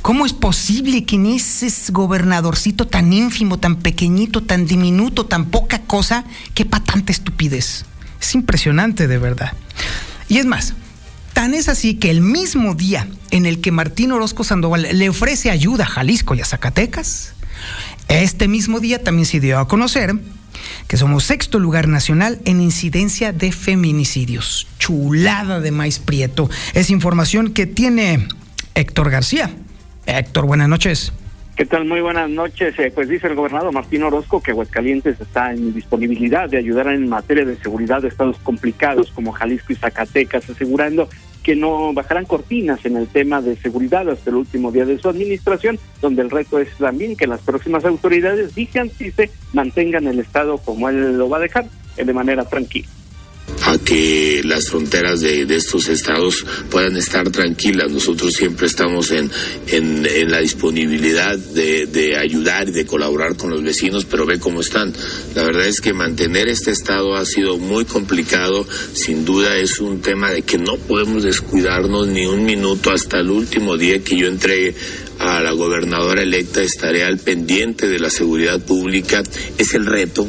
¿Cómo 0.00 0.24
es 0.24 0.32
posible 0.32 1.04
que 1.04 1.16
en 1.16 1.26
ese 1.26 1.68
gobernadorcito 1.92 2.86
tan 2.86 3.12
ínfimo, 3.12 3.58
tan 3.58 3.76
pequeñito, 3.76 4.42
tan 4.42 4.64
diminuto, 4.66 5.26
tan 5.26 5.50
poca 5.50 5.80
cosa, 5.80 6.24
quepa 6.54 6.82
tanta 6.82 7.12
estupidez? 7.12 7.84
Es 8.18 8.34
impresionante, 8.34 9.08
de 9.08 9.18
verdad. 9.18 9.52
Y 10.26 10.38
es 10.38 10.46
más, 10.46 10.72
Tan 11.38 11.54
es 11.54 11.68
así 11.68 11.94
que 11.94 12.10
el 12.10 12.20
mismo 12.20 12.74
día 12.74 13.06
en 13.30 13.46
el 13.46 13.60
que 13.60 13.70
Martín 13.70 14.10
Orozco 14.10 14.42
Sandoval 14.42 14.88
le 14.92 15.08
ofrece 15.08 15.52
ayuda 15.52 15.84
a 15.84 15.86
Jalisco 15.86 16.34
y 16.34 16.40
a 16.40 16.44
Zacatecas, 16.44 17.36
Este 18.08 18.48
mismo 18.48 18.80
día 18.80 19.04
también 19.04 19.24
se 19.24 19.38
dio 19.38 19.60
a 19.60 19.68
conocer 19.68 20.14
que 20.88 20.96
somos 20.96 21.22
sexto 21.22 21.60
lugar 21.60 21.86
nacional 21.86 22.40
en 22.44 22.60
incidencia 22.60 23.32
de 23.32 23.52
feminicidios. 23.52 24.66
Chulada 24.80 25.60
de 25.60 25.70
maíz 25.70 26.00
prieto. 26.00 26.50
Es 26.74 26.90
información 26.90 27.54
que 27.54 27.66
tiene 27.66 28.26
Héctor 28.74 29.08
García. 29.08 29.48
Héctor, 30.06 30.44
buenas 30.44 30.68
noches. 30.68 31.12
¿Qué 31.54 31.66
tal? 31.66 31.84
Muy 31.84 32.00
buenas 32.00 32.28
noches. 32.28 32.76
Eh, 32.80 32.90
pues 32.92 33.08
dice 33.08 33.28
el 33.28 33.36
gobernador 33.36 33.72
Martín 33.72 34.02
Orozco 34.02 34.42
que 34.42 34.50
Aguascalientes 34.50 35.20
está 35.20 35.52
en 35.52 35.72
disponibilidad 35.72 36.48
de 36.48 36.56
ayudar 36.56 36.88
en 36.88 37.08
materia 37.08 37.44
de 37.44 37.56
seguridad 37.58 38.02
de 38.02 38.08
estados 38.08 38.38
complicados 38.38 39.12
como 39.12 39.30
Jalisco 39.30 39.72
y 39.72 39.76
Zacatecas, 39.76 40.50
asegurando 40.50 41.08
que 41.48 41.56
no 41.56 41.94
bajarán 41.94 42.26
cortinas 42.26 42.84
en 42.84 42.98
el 42.98 43.08
tema 43.08 43.40
de 43.40 43.56
seguridad 43.56 44.06
hasta 44.06 44.28
el 44.28 44.36
último 44.36 44.70
día 44.70 44.84
de 44.84 44.98
su 44.98 45.08
administración, 45.08 45.78
donde 46.02 46.20
el 46.20 46.28
reto 46.28 46.58
es 46.58 46.68
también 46.76 47.16
que 47.16 47.26
las 47.26 47.40
próximas 47.40 47.86
autoridades 47.86 48.54
digan 48.54 48.90
si 48.90 49.10
se 49.12 49.30
mantengan 49.54 50.06
el 50.06 50.18
estado 50.18 50.58
como 50.58 50.90
él 50.90 51.16
lo 51.16 51.30
va 51.30 51.38
a 51.38 51.40
dejar, 51.40 51.64
eh, 51.96 52.04
de 52.04 52.12
manera 52.12 52.44
tranquila 52.44 52.86
a 53.64 53.78
que 53.78 54.42
las 54.44 54.68
fronteras 54.68 55.20
de, 55.20 55.42
estos 55.54 55.88
estados 55.88 56.44
puedan 56.70 56.96
estar 56.96 57.30
tranquilas. 57.30 57.90
Nosotros 57.90 58.34
siempre 58.34 58.66
estamos 58.66 59.10
en, 59.10 59.30
en, 59.66 60.30
la 60.30 60.38
disponibilidad 60.38 61.36
de, 61.36 61.86
de, 61.86 62.16
ayudar 62.16 62.68
y 62.68 62.72
de 62.72 62.86
colaborar 62.86 63.36
con 63.36 63.50
los 63.50 63.62
vecinos, 63.62 64.04
pero 64.04 64.26
ve 64.26 64.38
cómo 64.38 64.60
están. 64.60 64.92
La 65.34 65.42
verdad 65.42 65.66
es 65.66 65.80
que 65.80 65.92
mantener 65.92 66.48
este 66.48 66.70
estado 66.70 67.16
ha 67.16 67.24
sido 67.24 67.58
muy 67.58 67.84
complicado. 67.84 68.66
Sin 68.92 69.24
duda 69.24 69.56
es 69.56 69.80
un 69.80 70.00
tema 70.00 70.30
de 70.30 70.42
que 70.42 70.58
no 70.58 70.76
podemos 70.76 71.22
descuidarnos 71.22 72.06
ni 72.06 72.26
un 72.26 72.44
minuto 72.44 72.90
hasta 72.90 73.20
el 73.20 73.30
último 73.30 73.76
día 73.76 74.02
que 74.02 74.16
yo 74.16 74.28
entregue 74.28 74.74
a 75.18 75.40
la 75.40 75.52
gobernadora 75.52 76.22
electa. 76.22 76.62
Estaré 76.62 77.04
al 77.04 77.18
pendiente 77.18 77.88
de 77.88 77.98
la 77.98 78.10
seguridad 78.10 78.60
pública. 78.60 79.22
Es 79.58 79.74
el 79.74 79.86
reto 79.86 80.26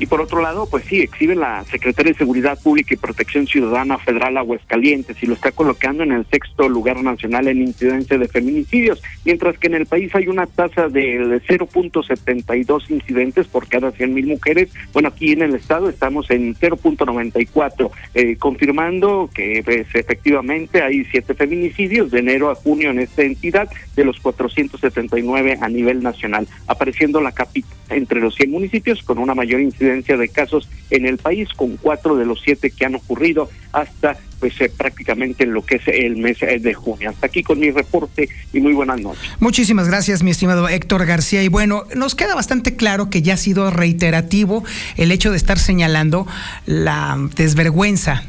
y 0.00 0.06
por 0.06 0.22
otro 0.22 0.40
lado, 0.40 0.66
pues 0.68 0.84
sí, 0.84 1.02
exhibe 1.02 1.36
la 1.36 1.62
Secretaría 1.64 2.12
de 2.12 2.18
Seguridad 2.18 2.58
Pública 2.58 2.94
y 2.94 2.96
Protección 2.96 3.46
Ciudadana 3.46 3.98
Federal 3.98 4.38
Aguascalientes 4.38 5.22
y 5.22 5.26
lo 5.26 5.34
está 5.34 5.52
colocando 5.52 6.02
en 6.02 6.12
el 6.12 6.24
sexto 6.24 6.70
lugar 6.70 7.02
nacional 7.02 7.48
en 7.48 7.60
incidencia 7.60 8.16
de 8.16 8.26
feminicidios, 8.26 9.02
mientras 9.26 9.58
que 9.58 9.66
en 9.66 9.74
el 9.74 9.84
país 9.84 10.14
hay 10.14 10.28
una 10.28 10.46
tasa 10.46 10.88
de 10.88 11.42
0.72 11.46 12.90
incidentes 12.90 13.46
por 13.46 13.68
cada 13.68 13.92
100.000 13.92 14.26
mujeres. 14.26 14.72
Bueno, 14.94 15.10
aquí 15.10 15.32
en 15.32 15.42
el 15.42 15.54
estado 15.54 15.90
estamos 15.90 16.30
en 16.30 16.54
0.94, 16.54 17.90
eh, 18.14 18.36
confirmando 18.36 19.28
que 19.34 19.60
pues, 19.62 19.86
efectivamente 19.94 20.82
hay 20.82 21.04
siete 21.04 21.34
feminicidios 21.34 22.10
de 22.10 22.20
enero 22.20 22.48
a 22.50 22.54
junio 22.54 22.90
en 22.90 23.00
esta 23.00 23.22
entidad 23.22 23.68
de 23.96 24.04
los 24.06 24.18
479 24.20 25.58
a 25.60 25.68
nivel 25.68 26.02
nacional, 26.02 26.48
apareciendo 26.66 27.20
la 27.20 27.32
capital 27.32 27.70
entre 27.90 28.20
los 28.20 28.34
100 28.36 28.50
municipios 28.50 29.02
con 29.02 29.18
una 29.18 29.34
mayor 29.34 29.60
incidencia 29.60 29.89
de 29.90 30.28
casos 30.28 30.68
en 30.90 31.06
el 31.06 31.18
país, 31.18 31.48
con 31.54 31.76
cuatro 31.76 32.16
de 32.16 32.26
los 32.26 32.40
siete 32.40 32.70
que 32.70 32.84
han 32.84 32.94
ocurrido 32.94 33.50
hasta 33.72 34.16
pues 34.38 34.58
eh, 34.60 34.72
prácticamente 34.74 35.44
en 35.44 35.52
lo 35.52 35.62
que 35.64 35.76
es 35.76 35.82
el 35.86 36.16
mes 36.16 36.42
eh, 36.42 36.58
de 36.58 36.72
junio. 36.72 37.10
Hasta 37.10 37.26
aquí 37.26 37.42
con 37.42 37.58
mi 37.58 37.70
reporte 37.70 38.28
y 38.52 38.60
muy 38.60 38.72
buenas 38.72 39.00
noches. 39.00 39.22
Muchísimas 39.38 39.86
gracias, 39.86 40.22
mi 40.22 40.30
estimado 40.30 40.68
Héctor 40.68 41.04
García. 41.04 41.42
Y 41.42 41.48
bueno, 41.48 41.84
nos 41.94 42.14
queda 42.14 42.34
bastante 42.34 42.74
claro 42.74 43.10
que 43.10 43.20
ya 43.22 43.34
ha 43.34 43.36
sido 43.36 43.70
reiterativo 43.70 44.64
el 44.96 45.12
hecho 45.12 45.30
de 45.30 45.36
estar 45.36 45.58
señalando 45.58 46.26
la 46.66 47.18
desvergüenza 47.36 48.24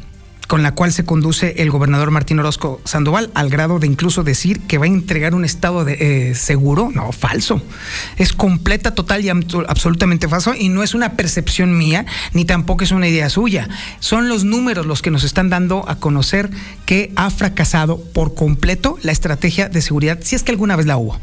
con 0.51 0.63
la 0.63 0.74
cual 0.75 0.91
se 0.91 1.05
conduce 1.05 1.53
el 1.60 1.72
gobernador 1.72 2.12
Martín 2.12 2.38
Orozco 2.38 2.81
Sandoval, 2.84 3.31
al 3.36 3.50
grado 3.50 3.79
de 3.79 3.88
incluso 3.88 4.22
decir 4.24 4.60
que 4.60 4.77
va 4.77 4.84
a 4.84 4.89
entregar 4.89 5.34
un 5.34 5.46
estado 5.46 5.88
eh, 5.88 6.36
seguro. 6.36 6.89
No, 6.93 7.13
falso. 7.13 7.62
Es 8.17 8.34
completa, 8.34 8.93
total 8.93 9.24
y 9.24 9.29
absolutamente 9.29 10.27
falso 10.27 10.53
y 10.53 10.67
no 10.67 10.84
es 10.84 10.93
una 10.93 11.13
percepción 11.13 11.77
mía, 11.77 12.05
ni 12.34 12.43
tampoco 12.43 12.84
es 12.84 12.91
una 12.91 13.08
idea 13.08 13.29
suya. 13.29 13.70
Son 14.01 14.27
los 14.27 14.43
números 14.43 14.86
los 14.86 15.01
que 15.01 15.10
nos 15.10 15.24
están 15.24 15.50
dando 15.50 15.88
a 15.88 16.00
conocer 16.00 16.50
que 16.86 17.13
ha 17.15 17.29
fracasado 17.29 18.03
por 18.12 18.36
completo 18.36 18.98
la 19.03 19.13
estrategia 19.13 19.70
de 19.70 19.81
seguridad, 19.81 20.20
si 20.22 20.36
es 20.36 20.43
que 20.43 20.51
alguna 20.51 20.75
vez 20.75 20.86
la 20.86 20.98
hubo. 20.98 21.17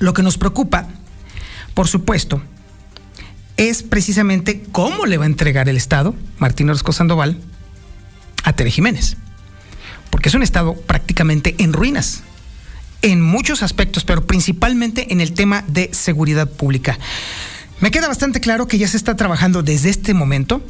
Lo 0.00 0.12
que 0.12 0.22
nos 0.22 0.36
preocupa, 0.36 0.86
por 1.72 1.88
supuesto, 1.88 2.42
es 3.56 3.82
precisamente 3.82 4.64
cómo 4.70 5.06
le 5.06 5.16
va 5.16 5.24
a 5.24 5.28
entregar 5.28 5.70
el 5.70 5.78
Estado, 5.78 6.14
Martín 6.38 6.68
Orozco 6.68 6.92
Sandoval, 6.92 7.40
a 8.48 8.54
Tere 8.54 8.70
Jiménez, 8.70 9.18
porque 10.08 10.30
es 10.30 10.34
un 10.34 10.42
estado 10.42 10.74
prácticamente 10.74 11.54
en 11.58 11.74
ruinas, 11.74 12.22
en 13.02 13.20
muchos 13.20 13.62
aspectos, 13.62 14.04
pero 14.04 14.26
principalmente 14.26 15.12
en 15.12 15.20
el 15.20 15.34
tema 15.34 15.64
de 15.68 15.90
seguridad 15.92 16.48
pública. 16.48 16.98
Me 17.80 17.90
queda 17.90 18.08
bastante 18.08 18.40
claro 18.40 18.66
que 18.66 18.78
ya 18.78 18.88
se 18.88 18.96
está 18.96 19.16
trabajando 19.16 19.62
desde 19.62 19.90
este 19.90 20.14
momento 20.14 20.62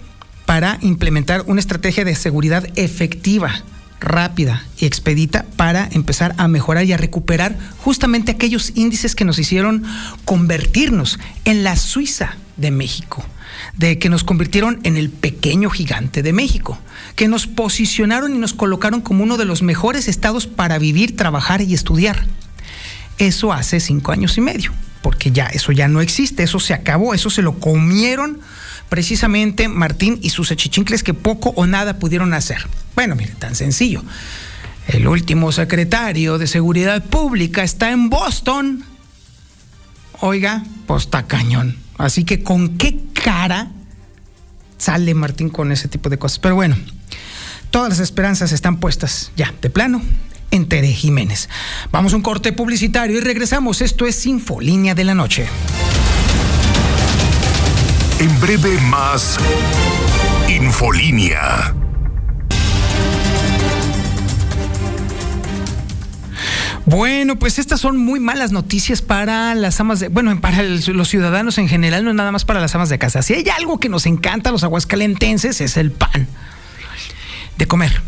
para 0.45 0.79
implementar 0.83 1.45
una 1.47 1.61
estrategia 1.61 2.05
de 2.05 2.17
seguridad 2.17 2.67
efectiva, 2.75 3.63
rápida 4.01 4.65
y 4.77 4.87
expedita 4.87 5.47
para 5.57 5.89
empezar 5.93 6.35
a 6.37 6.49
mejorar 6.49 6.85
y 6.85 6.93
a 6.93 6.97
recuperar 6.97 7.57
justamente 7.79 8.33
aquellos 8.33 8.73
índices 8.75 9.15
que 9.15 9.25
nos 9.25 9.39
hicieron 9.39 9.85
convertirnos 10.25 11.21
en 11.45 11.63
la 11.63 11.77
Suiza 11.77 12.37
de 12.57 12.73
México 12.73 13.25
de 13.77 13.99
que 13.99 14.09
nos 14.09 14.25
convirtieron 14.25 14.81
en 14.83 14.97
el 14.97 15.11
pequeño 15.11 15.71
gigante 15.71 16.23
de 16.23 16.33
México, 16.33 16.79
que 17.17 17.29
nos 17.29 17.47
posicionaron 17.47 18.35
y 18.35 18.39
nos 18.39 18.55
colocaron 18.55 19.01
como 19.01 19.25
uno 19.25 19.37
de 19.37 19.45
los 19.45 19.63
mejores 19.63 20.09
estados 20.09 20.47
para 20.47 20.79
vivir, 20.79 21.17
trabajar 21.17 21.61
y 21.63 21.75
estudiar. 21.75 22.27
Eso 23.19 23.53
hace 23.53 23.81
cinco 23.81 24.13
años 24.13 24.39
y 24.39 24.41
medio, 24.41 24.73
porque 25.03 25.33
ya 25.33 25.47
eso 25.47 25.73
ya 25.73 25.89
no 25.89 26.01
existe, 26.01 26.43
eso 26.43 26.61
se 26.61 26.75
acabó, 26.75 27.15
eso 27.15 27.31
se 27.31 27.43
lo 27.43 27.59
comieron 27.59 28.41
precisamente 28.89 29.69
Martín 29.69 30.19
y 30.23 30.31
sus 30.31 30.51
echichincles 30.51 31.03
que 31.03 31.15
poco 31.15 31.51
o 31.57 31.67
nada 31.67 31.99
pudieron 31.99 32.35
hacer. 32.35 32.67
Bueno, 32.95 33.17
mire, 33.17 33.33
tan 33.39 33.55
sencillo. 33.55 34.03
El 34.87 35.07
último 35.07 35.53
secretario 35.53 36.39
de 36.39 36.47
Seguridad 36.47 37.05
Pública 37.05 37.63
está 37.63 37.91
en 37.91 38.09
Boston. 38.09 38.85
Oiga, 40.21 40.65
está 40.97 41.27
cañón. 41.27 41.77
Así 41.99 42.25
que 42.25 42.43
con 42.43 42.79
qué 42.79 42.99
cara 43.13 43.73
sale 44.79 45.15
Martín 45.15 45.51
con 45.51 45.73
ese 45.73 45.89
tipo 45.89 46.09
de 46.09 46.19
cosas. 46.19 46.39
Pero 46.39 46.55
bueno, 46.55 46.77
todas 47.71 47.91
las 47.91 47.99
esperanzas 47.99 48.53
están 48.53 48.79
puestas 48.79 49.33
ya, 49.37 49.53
de 49.61 49.69
plano, 49.69 50.01
en 50.51 50.69
Tere 50.69 50.93
Jiménez. 50.93 51.49
Vamos 51.91 52.13
a 52.13 52.17
un 52.17 52.23
corte 52.23 52.53
publicitario 52.53 53.19
y 53.19 53.21
regresamos. 53.21 53.83
Esto 53.83 54.07
es 54.07 54.25
Infolínea 54.27 54.95
de 54.95 55.05
la 55.05 55.15
Noche. 55.15 55.47
En 58.21 58.41
breve 58.41 58.81
más 58.83 59.37
Infolínea. 60.49 61.75
Bueno, 66.89 67.39
pues 67.39 67.59
estas 67.59 67.83
son 67.83 67.99
muy 67.99 68.19
malas 68.19 68.51
noticias 68.51 69.03
para 69.03 69.55
las 69.55 69.79
amas 69.79 70.01
de, 70.01 70.09
bueno, 70.09 70.41
para 70.41 70.63
los 70.63 71.09
ciudadanos 71.09 71.59
en 71.59 71.69
general, 71.69 72.03
no 72.03 72.09
es 72.09 72.17
nada 72.17 72.33
más 72.33 72.47
para 72.47 72.61
las 72.61 72.75
amas 72.75 72.89
de 72.89 72.99
casa. 72.99 73.21
Si 73.21 73.35
hay 73.35 73.45
algo 73.51 73.79
que 73.79 73.91
nos 73.91 74.07
encanta 74.07 74.49
a 74.49 74.53
los 74.53 74.65
aguascalentenses 74.65 75.61
es 75.61 75.77
el 75.77 75.93
pan 75.93 76.27
de 77.59 77.67
comer. 77.67 78.01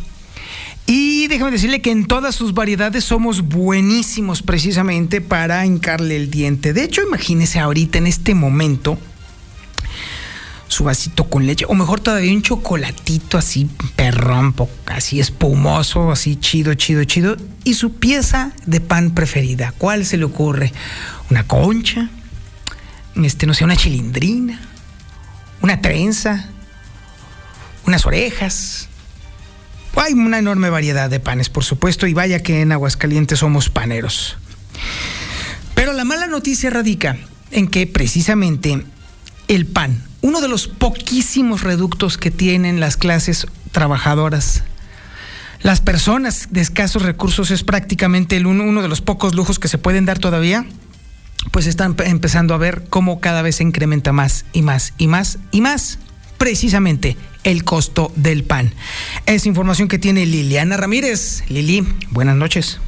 Y 0.86 1.26
déjame 1.26 1.50
decirle 1.50 1.82
que 1.82 1.90
en 1.90 2.06
todas 2.06 2.34
sus 2.34 2.54
variedades 2.54 3.04
somos 3.04 3.42
buenísimos 3.42 4.40
precisamente 4.40 5.20
para 5.20 5.66
hincarle 5.66 6.16
el 6.16 6.30
diente. 6.30 6.72
De 6.72 6.82
hecho, 6.82 7.02
imagínese 7.02 7.58
ahorita 7.58 7.98
en 7.98 8.06
este 8.06 8.34
momento 8.34 8.96
su 10.70 10.84
vasito 10.84 11.24
con 11.24 11.46
leche, 11.46 11.64
o 11.68 11.74
mejor 11.74 11.98
todavía 11.98 12.32
un 12.32 12.42
chocolatito 12.42 13.36
así 13.36 13.68
perrón, 13.96 14.54
así 14.86 15.18
espumoso, 15.18 16.12
así 16.12 16.36
chido, 16.36 16.74
chido, 16.74 17.02
chido, 17.02 17.36
y 17.64 17.74
su 17.74 17.94
pieza 17.94 18.52
de 18.66 18.80
pan 18.80 19.10
preferida. 19.10 19.74
¿Cuál 19.76 20.06
se 20.06 20.16
le 20.16 20.24
ocurre? 20.24 20.72
¿Una 21.28 21.44
concha? 21.44 22.08
Este, 23.16 23.48
no 23.48 23.54
sé, 23.54 23.64
una 23.64 23.74
chilindrina, 23.74 24.60
una 25.60 25.80
trenza, 25.80 26.48
unas 27.84 28.06
orejas. 28.06 28.88
Hay 29.96 30.12
una 30.12 30.38
enorme 30.38 30.70
variedad 30.70 31.10
de 31.10 31.18
panes, 31.18 31.48
por 31.48 31.64
supuesto, 31.64 32.06
y 32.06 32.14
vaya 32.14 32.44
que 32.44 32.60
en 32.60 32.70
Aguascalientes 32.70 33.40
somos 33.40 33.70
paneros. 33.70 34.38
Pero 35.74 35.92
la 35.94 36.04
mala 36.04 36.28
noticia 36.28 36.70
radica 36.70 37.16
en 37.50 37.66
que 37.66 37.88
precisamente 37.88 38.84
el 39.50 39.66
pan, 39.66 40.00
uno 40.20 40.40
de 40.40 40.46
los 40.46 40.68
poquísimos 40.68 41.62
reductos 41.64 42.16
que 42.16 42.30
tienen 42.30 42.78
las 42.78 42.96
clases 42.96 43.48
trabajadoras. 43.72 44.62
Las 45.60 45.80
personas 45.80 46.48
de 46.50 46.60
escasos 46.60 47.02
recursos 47.02 47.50
es 47.50 47.64
prácticamente 47.64 48.36
el 48.36 48.46
uno, 48.46 48.80
de 48.80 48.86
los 48.86 49.00
pocos 49.00 49.34
lujos 49.34 49.58
que 49.58 49.66
se 49.66 49.76
pueden 49.76 50.04
dar 50.04 50.20
todavía, 50.20 50.66
pues 51.50 51.66
están 51.66 51.96
empezando 52.04 52.54
a 52.54 52.58
ver 52.58 52.84
cómo 52.88 53.18
cada 53.18 53.42
vez 53.42 53.56
se 53.56 53.64
incrementa 53.64 54.12
más 54.12 54.44
y 54.52 54.62
más 54.62 54.94
y 54.98 55.08
más 55.08 55.38
y 55.50 55.62
más 55.62 55.98
precisamente 56.38 57.16
el 57.42 57.64
costo 57.64 58.12
del 58.14 58.44
pan. 58.44 58.72
Es 59.26 59.46
información 59.46 59.88
que 59.88 59.98
tiene 59.98 60.26
Liliana 60.26 60.76
Ramírez. 60.76 61.42
Lili, 61.48 61.84
buenas 62.10 62.36
noches. 62.36 62.78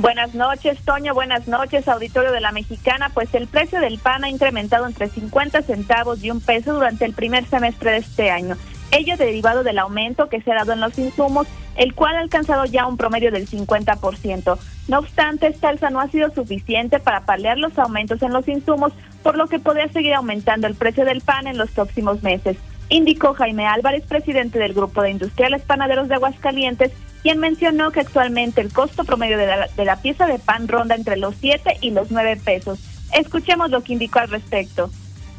Buenas 0.00 0.32
noches, 0.32 0.78
Toño. 0.84 1.12
Buenas 1.12 1.48
noches, 1.48 1.88
auditorio 1.88 2.30
de 2.30 2.40
la 2.40 2.52
Mexicana. 2.52 3.10
Pues 3.12 3.34
el 3.34 3.48
precio 3.48 3.80
del 3.80 3.98
pan 3.98 4.22
ha 4.22 4.30
incrementado 4.30 4.86
entre 4.86 5.08
50 5.08 5.62
centavos 5.62 6.22
y 6.22 6.30
un 6.30 6.40
peso 6.40 6.72
durante 6.72 7.04
el 7.04 7.14
primer 7.14 7.44
semestre 7.46 7.90
de 7.90 7.96
este 7.96 8.30
año. 8.30 8.56
Ello 8.92 9.16
derivado 9.16 9.64
del 9.64 9.80
aumento 9.80 10.28
que 10.28 10.40
se 10.40 10.52
ha 10.52 10.54
dado 10.54 10.72
en 10.72 10.80
los 10.80 10.96
insumos, 11.00 11.48
el 11.74 11.94
cual 11.96 12.14
ha 12.14 12.20
alcanzado 12.20 12.64
ya 12.66 12.86
un 12.86 12.96
promedio 12.96 13.32
del 13.32 13.48
50%. 13.48 14.56
No 14.86 14.98
obstante, 15.00 15.48
esta 15.48 15.68
alza 15.68 15.90
no 15.90 15.98
ha 15.98 16.06
sido 16.06 16.32
suficiente 16.32 17.00
para 17.00 17.24
paliar 17.24 17.58
los 17.58 17.76
aumentos 17.76 18.22
en 18.22 18.32
los 18.32 18.46
insumos, 18.46 18.92
por 19.24 19.36
lo 19.36 19.48
que 19.48 19.58
podría 19.58 19.88
seguir 19.88 20.14
aumentando 20.14 20.68
el 20.68 20.76
precio 20.76 21.04
del 21.04 21.22
pan 21.22 21.48
en 21.48 21.58
los 21.58 21.72
próximos 21.72 22.22
meses 22.22 22.56
indicó 22.90 23.34
Jaime 23.34 23.66
Álvarez, 23.66 24.04
presidente 24.06 24.58
del 24.58 24.72
Grupo 24.72 25.02
de 25.02 25.10
Industriales 25.10 25.62
Panaderos 25.62 26.08
de 26.08 26.14
Aguascalientes, 26.14 26.92
quien 27.22 27.38
mencionó 27.38 27.90
que 27.90 28.00
actualmente 28.00 28.60
el 28.60 28.72
costo 28.72 29.04
promedio 29.04 29.38
de 29.38 29.46
la, 29.46 29.68
de 29.68 29.84
la 29.84 30.00
pieza 30.00 30.26
de 30.26 30.38
pan 30.38 30.68
ronda 30.68 30.94
entre 30.94 31.16
los 31.16 31.34
7 31.40 31.78
y 31.80 31.90
los 31.90 32.10
9 32.10 32.40
pesos. 32.44 32.78
Escuchemos 33.12 33.70
lo 33.70 33.82
que 33.82 33.94
indicó 33.94 34.18
al 34.18 34.28
respecto. 34.28 34.90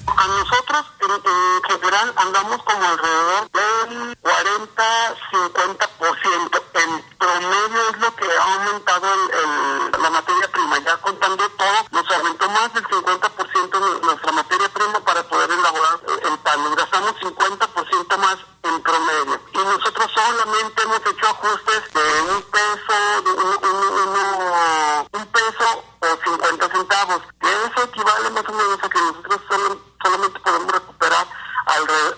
A 0.08 0.28
nosotros 0.28 0.86
en, 1.02 1.10
general 1.70 2.14
andamos 2.16 2.64
como 2.64 2.84
alrededor 2.84 3.52
del 3.52 4.18
40-50%. 4.22 6.62
En 6.74 7.04
promedio 7.18 7.90
es 7.90 7.98
lo 8.00 8.16
que 8.16 8.26
ha 8.26 8.54
aumentado 8.54 9.14
el, 9.14 9.92
la 10.02 10.10
materia 10.10 10.48
prima. 10.52 10.80
Ya 10.80 10.98
contando 10.98 11.48
todo, 11.50 11.86
nos 11.92 12.10
aumentó 12.12 12.50
más 12.50 12.74
del 12.74 12.84
50% 12.86 14.02
nuestra 14.02 14.32
materia 14.32 14.68
prima 14.70 15.00
para 15.06 15.22
poder 15.24 15.52
elaborar 15.52 16.00
el 16.08 16.40
pan. 16.40 16.76
Gastamos 16.76 17.14
50% 17.22 18.18
más 18.18 18.38
en 18.64 18.82
promedio. 18.82 19.39
Solamente 20.20 20.82
hemos 20.84 21.00
hecho 21.00 21.28
ajustes 21.28 21.94
de 21.94 22.06
un 22.34 22.42
peso, 22.52 22.96
un, 25.14 25.26
peso 25.28 25.68
o 26.02 26.08
50 26.32 26.70
centavos. 26.70 27.22
Eso 27.40 27.84
equivale 27.86 28.30
más 28.32 28.44
o 28.50 28.52
menos 28.52 28.80
a 28.84 28.90
que 28.90 29.00
nosotros 29.00 29.42
solamente 30.04 30.40
podemos 30.42 30.72
recuperar 30.74 31.26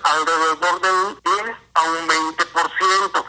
alrededor 0.03 0.81
de 0.81 0.91
un 0.91 1.19
10 1.45 1.57
a 1.75 1.81
un 1.83 2.07
20%. 2.07 3.25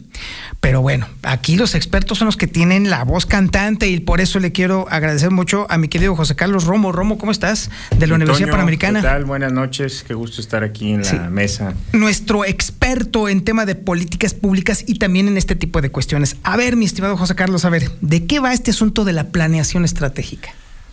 Pero 0.60 0.80
bueno, 0.80 1.06
aquí 1.22 1.56
los 1.56 1.74
expertos 1.74 2.16
son 2.16 2.26
los 2.26 2.38
que 2.38 2.46
tienen 2.46 2.88
la 2.88 3.04
voz 3.04 3.26
cantante 3.26 3.88
y 3.88 4.00
por 4.00 4.22
eso 4.22 4.40
le 4.40 4.52
quiero 4.52 4.86
agradecer 4.90 5.30
mucho 5.30 5.66
a 5.68 5.76
mi 5.76 5.88
querido 5.88 6.16
José 6.16 6.36
Carlos 6.36 6.64
Romo. 6.64 6.90
Romo, 6.90 7.18
¿cómo 7.18 7.32
estás? 7.32 7.70
De 7.98 8.06
la 8.06 8.14
Universidad 8.14 8.48
Panamericana. 8.48 9.00
¿Qué 9.02 9.06
tal? 9.06 9.26
Buenas 9.26 9.52
noches, 9.52 10.04
qué 10.08 10.14
gusto 10.14 10.40
estar 10.40 10.64
aquí 10.64 10.92
en 10.92 11.02
la 11.02 11.28
mesa. 11.28 11.74
Nuestro 11.92 12.46
experto 12.46 13.28
en 13.28 13.44
tema 13.44 13.66
de 13.66 13.74
políticas 13.74 14.32
públicas 14.32 14.84
y 14.86 14.94
también 14.94 15.28
en 15.28 15.36
este 15.36 15.49
tipo 15.56 15.80
de 15.80 15.90
cuestiones. 15.90 16.36
A 16.42 16.56
ver, 16.56 16.76
mi 16.76 16.84
estimado 16.84 17.16
José 17.16 17.34
Carlos, 17.34 17.64
a 17.64 17.70
ver, 17.70 17.90
¿de 18.00 18.26
qué 18.26 18.40
va 18.40 18.52
este 18.52 18.70
asunto 18.70 19.04
de 19.04 19.12
la 19.12 19.28
planeación 19.28 19.84
estratégica? 19.84 20.50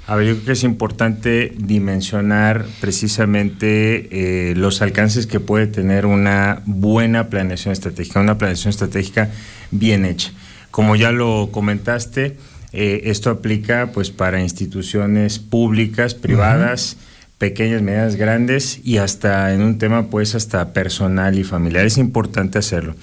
A 0.07 0.15
ver, 0.15 0.27
yo 0.27 0.33
creo 0.35 0.45
que 0.45 0.51
es 0.53 0.63
importante 0.63 1.53
dimensionar 1.57 2.65
precisamente 2.79 4.51
eh, 4.51 4.55
los 4.55 4.81
alcances 4.81 5.27
que 5.27 5.41
puede 5.41 5.67
tener 5.67 6.05
una 6.05 6.61
buena 6.65 7.27
planeación 7.27 7.73
estratégica, 7.73 8.21
una 8.21 8.37
planeación 8.37 8.69
estratégica 8.69 9.29
bien 9.69 10.05
hecha. 10.05 10.31
Como 10.71 10.95
ya 10.95 11.11
lo 11.11 11.49
comentaste, 11.51 12.37
eh, 12.71 13.01
esto 13.05 13.29
aplica 13.29 13.91
pues 13.93 14.09
para 14.09 14.41
instituciones 14.41 15.39
públicas, 15.39 16.15
privadas, 16.15 16.95
pequeñas, 17.37 17.81
medianas, 17.81 18.15
grandes 18.15 18.79
y 18.85 18.99
hasta 18.99 19.53
en 19.53 19.61
un 19.61 19.77
tema 19.77 20.07
pues 20.07 20.35
hasta 20.35 20.71
personal 20.71 21.37
y 21.37 21.43
familiar. 21.43 21.85
Es 21.85 21.97
importante 21.97 22.57
hacerlo. 22.57 22.95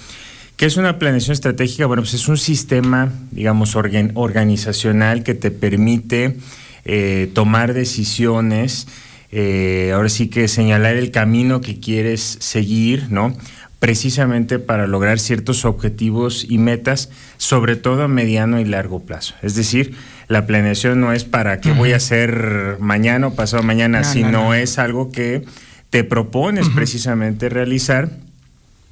¿Qué 0.56 0.66
es 0.66 0.76
una 0.76 0.98
planeación 1.00 1.32
estratégica? 1.32 1.86
Bueno, 1.86 2.02
pues 2.02 2.14
es 2.14 2.28
un 2.28 2.38
sistema, 2.38 3.12
digamos, 3.32 3.74
organizacional 3.74 5.24
que 5.24 5.34
te 5.34 5.50
permite 5.50 6.36
eh, 6.84 7.28
tomar 7.34 7.74
decisiones, 7.74 8.86
eh, 9.32 9.90
ahora 9.92 10.08
sí 10.08 10.28
que 10.28 10.46
señalar 10.46 10.94
el 10.94 11.10
camino 11.10 11.60
que 11.60 11.80
quieres 11.80 12.36
seguir, 12.40 13.06
¿no? 13.10 13.36
Precisamente 13.80 14.60
para 14.60 14.86
lograr 14.86 15.18
ciertos 15.18 15.64
objetivos 15.64 16.46
y 16.48 16.58
metas, 16.58 17.10
sobre 17.36 17.74
todo 17.74 18.04
a 18.04 18.08
mediano 18.08 18.60
y 18.60 18.64
largo 18.64 19.00
plazo. 19.00 19.34
Es 19.42 19.56
decir, 19.56 19.96
la 20.28 20.46
planeación 20.46 21.00
no 21.00 21.12
es 21.12 21.24
para 21.24 21.60
qué 21.60 21.72
voy 21.72 21.92
a 21.92 21.96
hacer 21.96 22.76
mañana 22.78 23.26
o 23.26 23.34
pasado 23.34 23.64
mañana, 23.64 24.04
sino 24.04 24.54
es 24.54 24.78
algo 24.78 25.10
que 25.10 25.44
te 25.90 26.04
propones 26.04 26.68
precisamente 26.68 27.48
realizar 27.48 28.10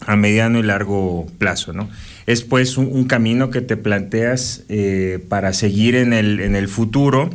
a 0.07 0.17
mediano 0.17 0.59
y 0.59 0.63
largo 0.63 1.27
plazo, 1.39 1.73
¿no? 1.73 1.89
Es 2.27 2.43
pues 2.43 2.79
un, 2.79 3.05
camino 3.05 3.51
que 3.51 3.61
te 3.61 3.77
planteas 3.77 4.65
eh, 4.69 5.19
para 5.29 5.53
seguir 5.53 5.97
en 5.97 6.13
el, 6.13 6.41
en 6.41 6.55
el 6.55 6.69
futuro 6.69 7.31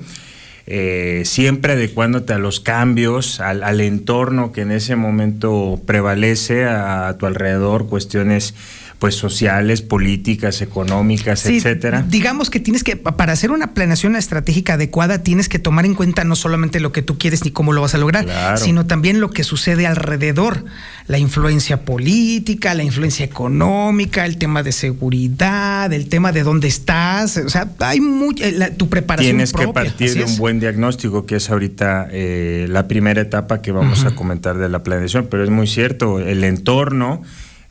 eh, 0.69 1.21
siempre 1.23 1.73
adecuándote 1.73 2.33
a 2.33 2.39
los 2.39 2.59
cambios, 2.59 3.39
al, 3.39 3.79
entorno 3.79 4.51
que 4.51 4.61
en 4.61 4.71
ese 4.71 4.97
momento 4.97 5.81
prevalece 5.85 6.65
a, 6.65 7.15
tu 7.17 7.25
alrededor, 7.25 7.87
cuestiones 7.87 8.53
pues 8.99 9.13
sociales, 9.15 9.83
políticas, 9.83 10.61
económicas, 10.61 11.45
etcétera. 11.45 12.03
Digamos 12.07 12.49
que 12.49 12.59
tienes 12.59 12.83
que, 12.83 12.95
para 12.95 13.33
hacer 13.33 13.51
una 13.51 13.73
planeación 13.73 14.15
estratégica 14.15 14.73
adecuada, 14.73 15.21
tienes 15.21 15.49
que 15.49 15.59
tomar 15.59 15.85
en 15.85 15.93
cuenta 15.93 16.23
no 16.23 16.35
solamente 16.35 16.79
lo 16.79 16.91
que 16.91 17.03
tú 17.03 17.17
quieres 17.17 17.45
ni 17.45 17.51
cómo 17.51 17.73
lo 17.73 17.81
vas 17.81 17.93
a 17.93 17.99
lograr, 17.99 18.57
sino 18.57 18.87
también 18.87 19.19
lo 19.19 19.29
que 19.29 19.43
sucede 19.43 19.85
alrededor, 19.85 20.65
la 21.07 21.19
influencia 21.19 21.83
política, 21.83 22.73
la 22.73 22.83
influencia 22.83 23.23
económica, 23.23 24.25
el 24.25 24.37
tema 24.37 24.63
de 24.63 24.71
seguridad, 24.71 25.93
el 25.93 26.09
tema 26.09 26.31
de 26.31 26.41
dónde 26.41 26.67
estás, 26.67 27.37
o 27.37 27.49
sea, 27.49 27.69
hay 27.79 28.01
mucha, 28.01 28.47
eh, 28.47 28.73
tu 28.77 28.89
preparación. 28.89 29.37
Tienes 29.37 29.53
que 29.53 29.67
partir 29.67 30.15
de 30.15 30.23
un 30.23 30.37
buen 30.37 30.59
diagnóstico, 30.59 31.27
que 31.27 31.35
es 31.35 31.49
ahorita 31.51 32.07
eh, 32.11 32.65
la 32.67 32.87
primera 32.87 33.21
etapa 33.21 33.61
que 33.61 33.71
vamos 33.71 34.05
a 34.05 34.15
comentar 34.15 34.57
de 34.57 34.69
la 34.69 34.81
planeación, 34.81 35.27
pero 35.29 35.43
es 35.43 35.51
muy 35.51 35.67
cierto, 35.67 36.19
el 36.19 36.43
entorno 36.43 37.21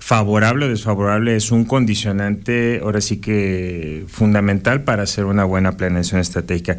favorable 0.07 0.66
o 0.66 0.69
desfavorable 0.69 1.35
es 1.35 1.51
un 1.51 1.64
condicionante, 1.64 2.79
ahora 2.81 3.01
sí 3.01 3.16
que 3.16 4.05
fundamental 4.07 4.85
para 4.85 5.03
hacer 5.03 5.25
una 5.25 5.42
buena 5.42 5.77
planeación 5.77 6.21
estratégica. 6.21 6.77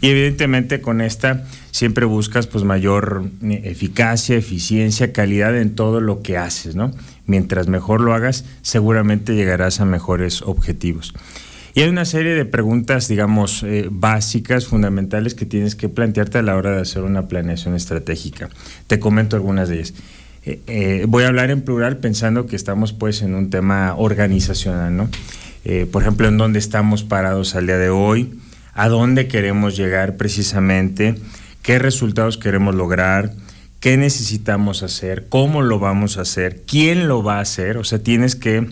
Y 0.00 0.08
evidentemente 0.08 0.80
con 0.80 1.02
esta 1.02 1.44
siempre 1.72 2.06
buscas 2.06 2.46
pues 2.46 2.64
mayor 2.64 3.24
eh, 3.42 3.60
eficacia, 3.64 4.34
eficiencia, 4.34 5.12
calidad 5.12 5.58
en 5.58 5.74
todo 5.74 6.00
lo 6.00 6.22
que 6.22 6.38
haces, 6.38 6.74
¿no? 6.74 6.90
Mientras 7.26 7.68
mejor 7.68 8.00
lo 8.00 8.14
hagas, 8.14 8.46
seguramente 8.62 9.34
llegarás 9.34 9.80
a 9.80 9.84
mejores 9.84 10.40
objetivos. 10.40 11.12
Y 11.74 11.82
hay 11.82 11.90
una 11.90 12.06
serie 12.06 12.34
de 12.34 12.46
preguntas, 12.46 13.08
digamos, 13.08 13.62
eh, 13.62 13.88
básicas, 13.90 14.66
fundamentales 14.66 15.34
que 15.34 15.44
tienes 15.44 15.76
que 15.76 15.90
plantearte 15.90 16.38
a 16.38 16.42
la 16.42 16.56
hora 16.56 16.70
de 16.76 16.80
hacer 16.80 17.02
una 17.02 17.28
planeación 17.28 17.74
estratégica. 17.74 18.48
Te 18.86 18.98
comento 18.98 19.36
algunas 19.36 19.68
de 19.68 19.76
ellas. 19.76 19.92
Eh, 20.42 20.60
eh, 20.66 21.04
voy 21.06 21.24
a 21.24 21.28
hablar 21.28 21.50
en 21.50 21.62
plural 21.62 21.98
pensando 21.98 22.46
que 22.46 22.56
estamos 22.56 22.92
pues 22.92 23.20
en 23.22 23.34
un 23.34 23.50
tema 23.50 23.94
organizacional, 23.96 24.96
¿no? 24.96 25.08
Eh, 25.64 25.86
por 25.90 26.02
ejemplo, 26.02 26.28
en 26.28 26.38
dónde 26.38 26.58
estamos 26.58 27.04
parados 27.04 27.54
al 27.54 27.66
día 27.66 27.76
de 27.76 27.90
hoy, 27.90 28.40
a 28.72 28.88
dónde 28.88 29.28
queremos 29.28 29.76
llegar 29.76 30.16
precisamente, 30.16 31.16
qué 31.62 31.78
resultados 31.78 32.38
queremos 32.38 32.74
lograr, 32.74 33.34
qué 33.80 33.98
necesitamos 33.98 34.82
hacer, 34.82 35.26
cómo 35.28 35.60
lo 35.60 35.78
vamos 35.78 36.16
a 36.16 36.22
hacer, 36.22 36.62
quién 36.66 37.06
lo 37.06 37.22
va 37.22 37.36
a 37.36 37.40
hacer, 37.40 37.76
o 37.76 37.84
sea, 37.84 37.98
tienes 37.98 38.36
que 38.36 38.66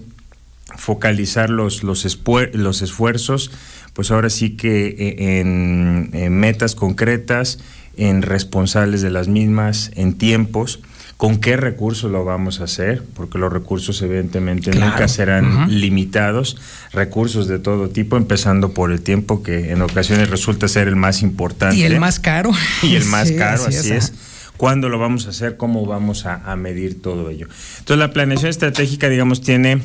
focalizar 0.76 1.50
los, 1.50 1.82
los, 1.82 2.04
esfuerzos, 2.06 3.50
pues 3.92 4.10
ahora 4.10 4.30
sí 4.30 4.56
que 4.56 5.16
en, 5.40 6.10
metas 6.30 6.74
concretas, 6.74 7.58
en 7.98 8.22
responsables 8.22 9.02
de 9.02 9.10
las 9.10 9.28
mismas, 9.28 9.90
en 9.94 10.14
tiempos, 10.14 10.80
con 11.18 11.38
qué 11.38 11.56
recursos 11.56 12.12
lo 12.12 12.24
vamos 12.24 12.60
a 12.60 12.64
hacer, 12.64 13.02
porque 13.14 13.38
los 13.38 13.52
recursos 13.52 14.00
evidentemente 14.02 14.70
nunca 14.70 15.08
serán 15.08 15.68
limitados, 15.68 16.56
recursos 16.92 17.48
de 17.48 17.58
todo 17.58 17.88
tipo, 17.88 18.16
empezando 18.16 18.72
por 18.72 18.92
el 18.92 19.00
tiempo 19.00 19.42
que 19.42 19.72
en 19.72 19.82
ocasiones 19.82 20.30
resulta 20.30 20.68
ser 20.68 20.86
el 20.86 20.94
más 20.94 21.22
importante. 21.22 21.74
Y 21.74 21.82
el 21.82 21.98
más 21.98 22.20
caro. 22.20 22.52
Y 22.84 22.94
el 22.94 23.04
más 23.04 23.32
caro, 23.32 23.64
así, 23.66 23.90
es. 23.90 24.14
¿Cuándo 24.56 24.88
lo 24.88 25.00
vamos 25.00 25.26
a 25.26 25.30
hacer? 25.30 25.56
¿Cómo 25.56 25.84
vamos 25.86 26.24
a, 26.24 26.54
medir 26.54 27.02
todo 27.02 27.30
ello? 27.30 27.48
Entonces 27.80 27.98
la 27.98 28.12
planeación 28.12 28.50
estratégica, 28.50 29.08
digamos, 29.08 29.40
tiene 29.40 29.82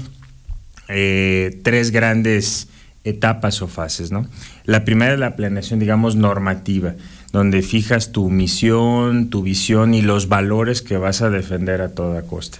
eh, 0.88 1.60
tres 1.64 1.90
grandes 1.90 2.68
etapas 3.04 3.60
o 3.64 3.68
fases, 3.68 4.12
¿no? 4.12 4.28
La 4.66 4.86
primera 4.86 5.14
es 5.14 5.20
la 5.20 5.36
planeación, 5.36 5.80
digamos, 5.80 6.16
normativa, 6.16 6.94
donde 7.34 7.64
fijas 7.64 8.12
tu 8.12 8.30
misión, 8.30 9.32
tu 9.32 9.42
visión 9.42 9.96
y 9.96 10.04
los 10.04 10.30
valores 10.30 10.84
que 10.84 10.98
vas 10.98 11.24
a 11.24 11.32
defender 11.32 11.82
a 11.82 11.90
toda 11.90 12.22
costa. 12.22 12.60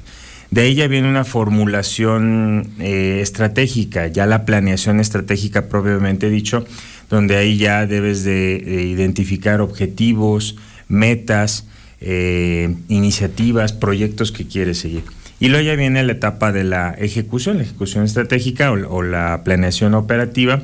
De 0.50 0.66
ella 0.66 0.88
viene 0.88 1.08
una 1.08 1.24
formulación 1.24 2.72
eh, 2.80 3.20
estratégica, 3.22 4.08
ya 4.08 4.26
la 4.26 4.46
planeación 4.46 5.00
estratégica 5.00 5.70
propiamente 5.70 6.30
dicho, 6.30 6.66
donde 7.10 7.38
ahí 7.38 7.58
ya 7.58 7.86
debes 7.86 8.24
de 8.24 8.86
identificar 8.88 9.62
objetivos, 9.62 10.56
metas, 10.88 11.68
eh, 12.02 12.76
iniciativas, 12.88 13.74
proyectos 13.74 14.32
que 14.32 14.48
quieres 14.48 14.80
seguir. 14.80 15.04
Y 15.40 15.50
luego 15.50 15.66
ya 15.68 15.76
viene 15.76 16.04
la 16.04 16.14
etapa 16.14 16.52
de 16.52 16.64
la 16.64 16.92
ejecución, 16.92 17.58
la 17.58 17.64
ejecución 17.64 18.06
estratégica 18.06 18.72
o, 18.72 19.04
la 19.04 19.42
planeación 19.44 19.94
operativa, 19.94 20.62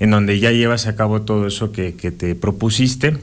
en 0.00 0.10
donde 0.10 0.40
ya 0.40 0.50
llevas 0.50 0.88
a 0.88 0.96
cabo 0.96 1.22
todo 1.22 1.46
eso 1.46 1.70
que, 1.70 1.94
que 1.94 2.10
te 2.10 2.34
propusiste 2.34 3.18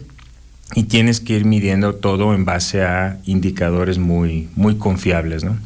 y 0.75 0.84
tienes 0.84 1.19
que 1.19 1.34
ir 1.34 1.45
midiendo 1.45 1.95
todo 1.95 2.34
en 2.34 2.45
base 2.45 2.84
a 2.84 3.19
indicadores 3.25 3.97
muy, 3.97 4.49
muy 4.55 4.75
confiables, 4.75 5.43
¿no? 5.43 5.58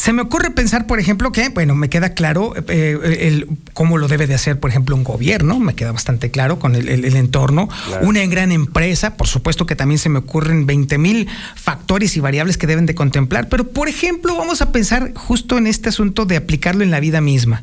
Se 0.00 0.14
me 0.14 0.22
ocurre 0.22 0.50
pensar, 0.50 0.86
por 0.86 0.98
ejemplo, 0.98 1.30
que, 1.30 1.50
bueno, 1.50 1.74
me 1.74 1.90
queda 1.90 2.14
claro 2.14 2.54
eh, 2.68 3.18
el, 3.20 3.46
cómo 3.74 3.98
lo 3.98 4.08
debe 4.08 4.26
de 4.26 4.32
hacer, 4.32 4.58
por 4.58 4.70
ejemplo, 4.70 4.96
un 4.96 5.04
gobierno, 5.04 5.58
me 5.58 5.74
queda 5.74 5.92
bastante 5.92 6.30
claro 6.30 6.58
con 6.58 6.74
el, 6.74 7.04
entorno. 7.16 7.68
Una 8.00 8.24
gran 8.24 8.50
empresa, 8.50 9.18
por 9.18 9.26
supuesto 9.26 9.66
que 9.66 9.76
también 9.76 9.98
se 9.98 10.08
me 10.08 10.20
ocurren 10.20 10.64
20 10.64 10.96
mil 10.96 11.28
factores 11.54 12.16
y 12.16 12.20
variables 12.20 12.56
que 12.56 12.66
deben 12.66 12.86
de 12.86 12.94
contemplar, 12.94 13.50
pero, 13.50 13.68
por 13.68 13.90
ejemplo, 13.90 14.34
vamos 14.38 14.62
a 14.62 14.72
pensar 14.72 15.12
justo 15.14 15.58
en 15.58 15.66
este 15.66 15.90
asunto 15.90 16.24
de 16.24 16.38
aplicarlo 16.38 16.82
en 16.82 16.90
la 16.90 17.00
vida 17.00 17.20
misma. 17.20 17.62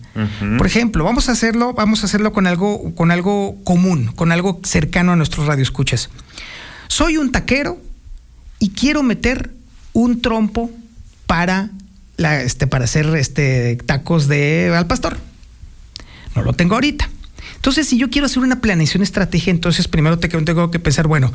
Por 0.59 0.67
ejemplo, 0.67 1.03
vamos 1.03 1.29
a 1.29 1.31
hacerlo, 1.31 1.73
vamos 1.73 2.03
a 2.03 2.05
hacerlo 2.05 2.33
con 2.33 2.45
algo, 2.45 2.93
con 2.93 3.09
algo 3.09 3.55
común, 3.63 4.11
con 4.15 4.31
algo 4.31 4.61
cercano 4.63 5.11
a 5.11 5.15
nuestros 5.15 5.47
radioescuchas. 5.47 6.11
Soy 6.87 7.17
un 7.17 7.31
taquero 7.31 7.79
y 8.59 8.69
quiero 8.69 9.01
meter 9.01 9.49
un 9.93 10.21
trompo 10.21 10.69
para 11.25 11.71
este, 12.17 12.67
para 12.67 12.85
hacer 12.85 13.07
este, 13.15 13.77
tacos 13.85 14.27
de 14.27 14.73
al 14.75 14.87
pastor. 14.87 15.17
No 16.35 16.41
lo 16.41 16.53
tengo 16.53 16.75
ahorita. 16.75 17.09
Entonces, 17.55 17.87
si 17.87 17.97
yo 17.97 18.09
quiero 18.09 18.27
hacer 18.27 18.39
una 18.39 18.61
planeación 18.61 19.03
estratégica, 19.03 19.51
entonces 19.51 19.87
primero 19.87 20.19
tengo 20.19 20.71
que 20.71 20.79
pensar, 20.79 21.07
bueno, 21.07 21.33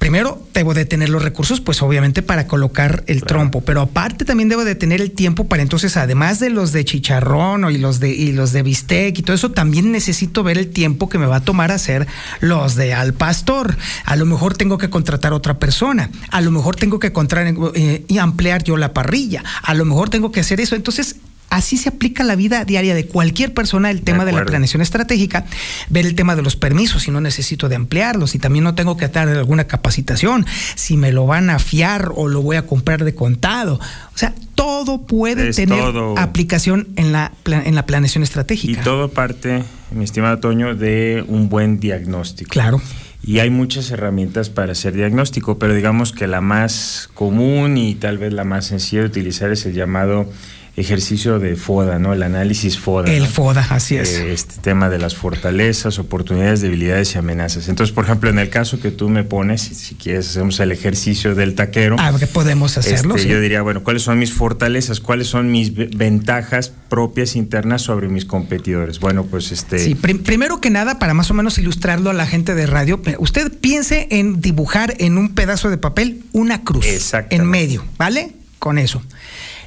primero 0.00 0.42
debo 0.54 0.72
de 0.72 0.86
tener 0.86 1.10
los 1.10 1.22
recursos, 1.22 1.60
pues 1.60 1.82
obviamente 1.82 2.22
para 2.22 2.46
colocar 2.46 3.04
el 3.06 3.22
trompo, 3.22 3.60
pero 3.60 3.82
aparte 3.82 4.24
también 4.24 4.48
debo 4.48 4.64
de 4.64 4.74
tener 4.74 5.02
el 5.02 5.10
tiempo 5.10 5.46
para 5.46 5.62
entonces, 5.62 5.98
además 5.98 6.40
de 6.40 6.48
los 6.48 6.72
de 6.72 6.86
chicharrón 6.86 7.70
y 7.70 7.76
los 7.76 8.00
de, 8.00 8.08
y 8.08 8.32
los 8.32 8.52
de 8.52 8.62
bistec 8.62 9.18
y 9.18 9.22
todo 9.22 9.36
eso, 9.36 9.50
también 9.50 9.92
necesito 9.92 10.42
ver 10.42 10.56
el 10.56 10.70
tiempo 10.70 11.10
que 11.10 11.18
me 11.18 11.26
va 11.26 11.36
a 11.36 11.40
tomar 11.42 11.70
hacer 11.70 12.06
los 12.40 12.76
de 12.76 12.94
al 12.94 13.12
pastor. 13.12 13.76
A 14.06 14.16
lo 14.16 14.24
mejor 14.24 14.56
tengo 14.56 14.78
que 14.78 14.88
contratar 14.88 15.34
otra 15.34 15.58
persona, 15.58 16.10
a 16.30 16.40
lo 16.40 16.50
mejor 16.50 16.76
tengo 16.76 16.98
que 16.98 17.12
contratar 17.12 17.54
eh, 17.74 18.04
y 18.08 18.18
ampliar 18.18 18.64
yo 18.64 18.78
la 18.78 18.94
parrilla, 18.94 19.44
a 19.62 19.74
lo 19.74 19.84
mejor 19.84 20.08
tengo 20.08 20.32
que 20.32 20.40
hacer 20.40 20.62
eso. 20.62 20.76
Entonces, 20.76 21.16
Así 21.50 21.76
se 21.76 21.88
aplica 21.88 22.22
la 22.22 22.36
vida 22.36 22.64
diaria 22.64 22.94
de 22.94 23.06
cualquier 23.06 23.52
persona 23.52 23.90
el 23.90 24.02
tema 24.02 24.24
de, 24.24 24.32
la 24.32 24.44
planeación 24.44 24.82
estratégica, 24.82 25.44
ver 25.88 26.06
el 26.06 26.14
tema 26.14 26.36
de 26.36 26.42
los 26.42 26.54
permisos, 26.54 27.02
si 27.02 27.10
no 27.10 27.20
necesito 27.20 27.68
de 27.68 27.74
ampliarlos, 27.74 28.30
si 28.30 28.38
también 28.38 28.64
no 28.64 28.76
tengo 28.76 28.96
que 28.96 29.08
dar 29.08 29.28
alguna 29.28 29.64
capacitación, 29.64 30.46
si 30.76 30.96
me 30.96 31.10
lo 31.10 31.26
van 31.26 31.50
a 31.50 31.58
fiar 31.58 32.12
o 32.14 32.28
lo 32.28 32.40
voy 32.42 32.56
a 32.56 32.66
comprar 32.66 33.04
de 33.04 33.14
contado. 33.16 33.80
O 34.14 34.18
sea, 34.18 34.32
todo 34.54 35.06
puede 35.06 35.52
tener 35.52 35.82
aplicación 36.16 36.88
en 36.96 37.12
la, 37.12 37.32
en 37.44 37.74
la 37.74 37.84
planeación 37.84 38.22
estratégica. 38.22 38.80
Y 38.80 38.84
todo 38.84 39.10
parte, 39.10 39.64
mi 39.90 40.04
estimado 40.04 40.38
Toño, 40.38 40.76
de 40.76 41.24
un 41.26 41.48
buen 41.48 41.80
diagnóstico. 41.80 42.50
Claro. 42.50 42.80
Y 43.22 43.40
hay 43.40 43.50
muchas 43.50 43.90
herramientas 43.90 44.48
para 44.48 44.72
hacer 44.72 44.94
diagnóstico, 44.94 45.58
pero 45.58 45.74
digamos 45.74 46.12
que 46.12 46.26
la 46.26 46.40
más 46.40 47.10
común 47.12 47.76
y 47.76 47.94
tal 47.94 48.18
vez 48.18 48.32
la 48.32 48.44
más 48.44 48.66
sencilla 48.66 49.02
de 49.02 49.08
utilizar 49.08 49.50
es 49.50 49.66
el 49.66 49.74
llamado 49.74 50.30
ejercicio 50.76 51.38
de 51.38 51.56
FODA, 51.56 51.98
¿no? 51.98 52.12
El 52.12 52.22
análisis 52.22 52.78
FODA. 52.78 53.12
El 53.12 53.26
FODA, 53.26 53.66
así 53.70 53.96
es. 53.96 54.14
Eh, 54.14 54.32
este 54.32 54.60
tema 54.60 54.88
de 54.88 54.98
las 54.98 55.14
fortalezas, 55.14 55.98
oportunidades, 55.98 56.60
debilidades 56.60 57.14
y 57.14 57.18
amenazas. 57.18 57.68
Entonces, 57.68 57.94
por 57.94 58.04
ejemplo, 58.04 58.30
en 58.30 58.38
el 58.38 58.50
caso 58.50 58.80
que 58.80 58.90
tú 58.90 59.08
me 59.08 59.24
pones, 59.24 59.62
si, 59.62 59.94
quieres 59.94 60.30
hacemos 60.30 60.60
el 60.60 60.72
ejercicio 60.72 61.34
del 61.34 61.54
taquero. 61.54 61.96
Ah, 61.98 62.12
que 62.18 62.26
podemos 62.26 62.78
hacerlo. 62.78 63.16
Este, 63.16 63.28
yo 63.28 63.40
diría, 63.40 63.62
bueno, 63.62 63.82
¿cuáles 63.82 64.02
son 64.02 64.18
mis 64.18 64.32
fortalezas? 64.32 65.00
¿Cuáles 65.00 65.26
son 65.26 65.50
mis 65.50 65.74
ventajas 65.74 66.72
propias 66.88 67.36
internas 67.36 67.82
sobre 67.82 68.08
mis 68.08 68.24
competidores? 68.24 69.00
Bueno, 69.00 69.24
pues 69.24 69.52
este. 69.52 69.78
Sí, 69.78 69.94
primero 69.94 70.60
que 70.60 70.70
nada, 70.70 70.98
para 70.98 71.14
más 71.14 71.30
o 71.30 71.34
menos 71.34 71.58
ilustrarlo 71.58 72.10
a 72.10 72.14
la 72.14 72.26
gente 72.26 72.54
de 72.54 72.66
radio, 72.66 73.00
usted 73.18 73.52
piense 73.60 74.08
en 74.10 74.40
dibujar 74.40 74.94
en 74.98 75.18
un 75.18 75.34
pedazo 75.34 75.70
de 75.70 75.78
papel 75.78 76.22
una 76.32 76.62
cruz 76.62 76.86
en 77.30 77.46
medio, 77.46 77.84
¿vale? 77.98 78.32
Con 78.58 78.78
eso 78.78 79.02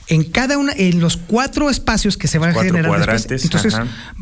en 0.07 0.23
cada 0.23 0.57
una, 0.57 0.73
en 0.75 0.99
los 0.99 1.17
cuatro 1.17 1.69
espacios 1.69 2.17
que 2.17 2.27
se 2.27 2.37
van 2.39 2.51
a 2.51 2.61
generar 2.61 3.09
después, 3.11 3.43
entonces 3.43 3.75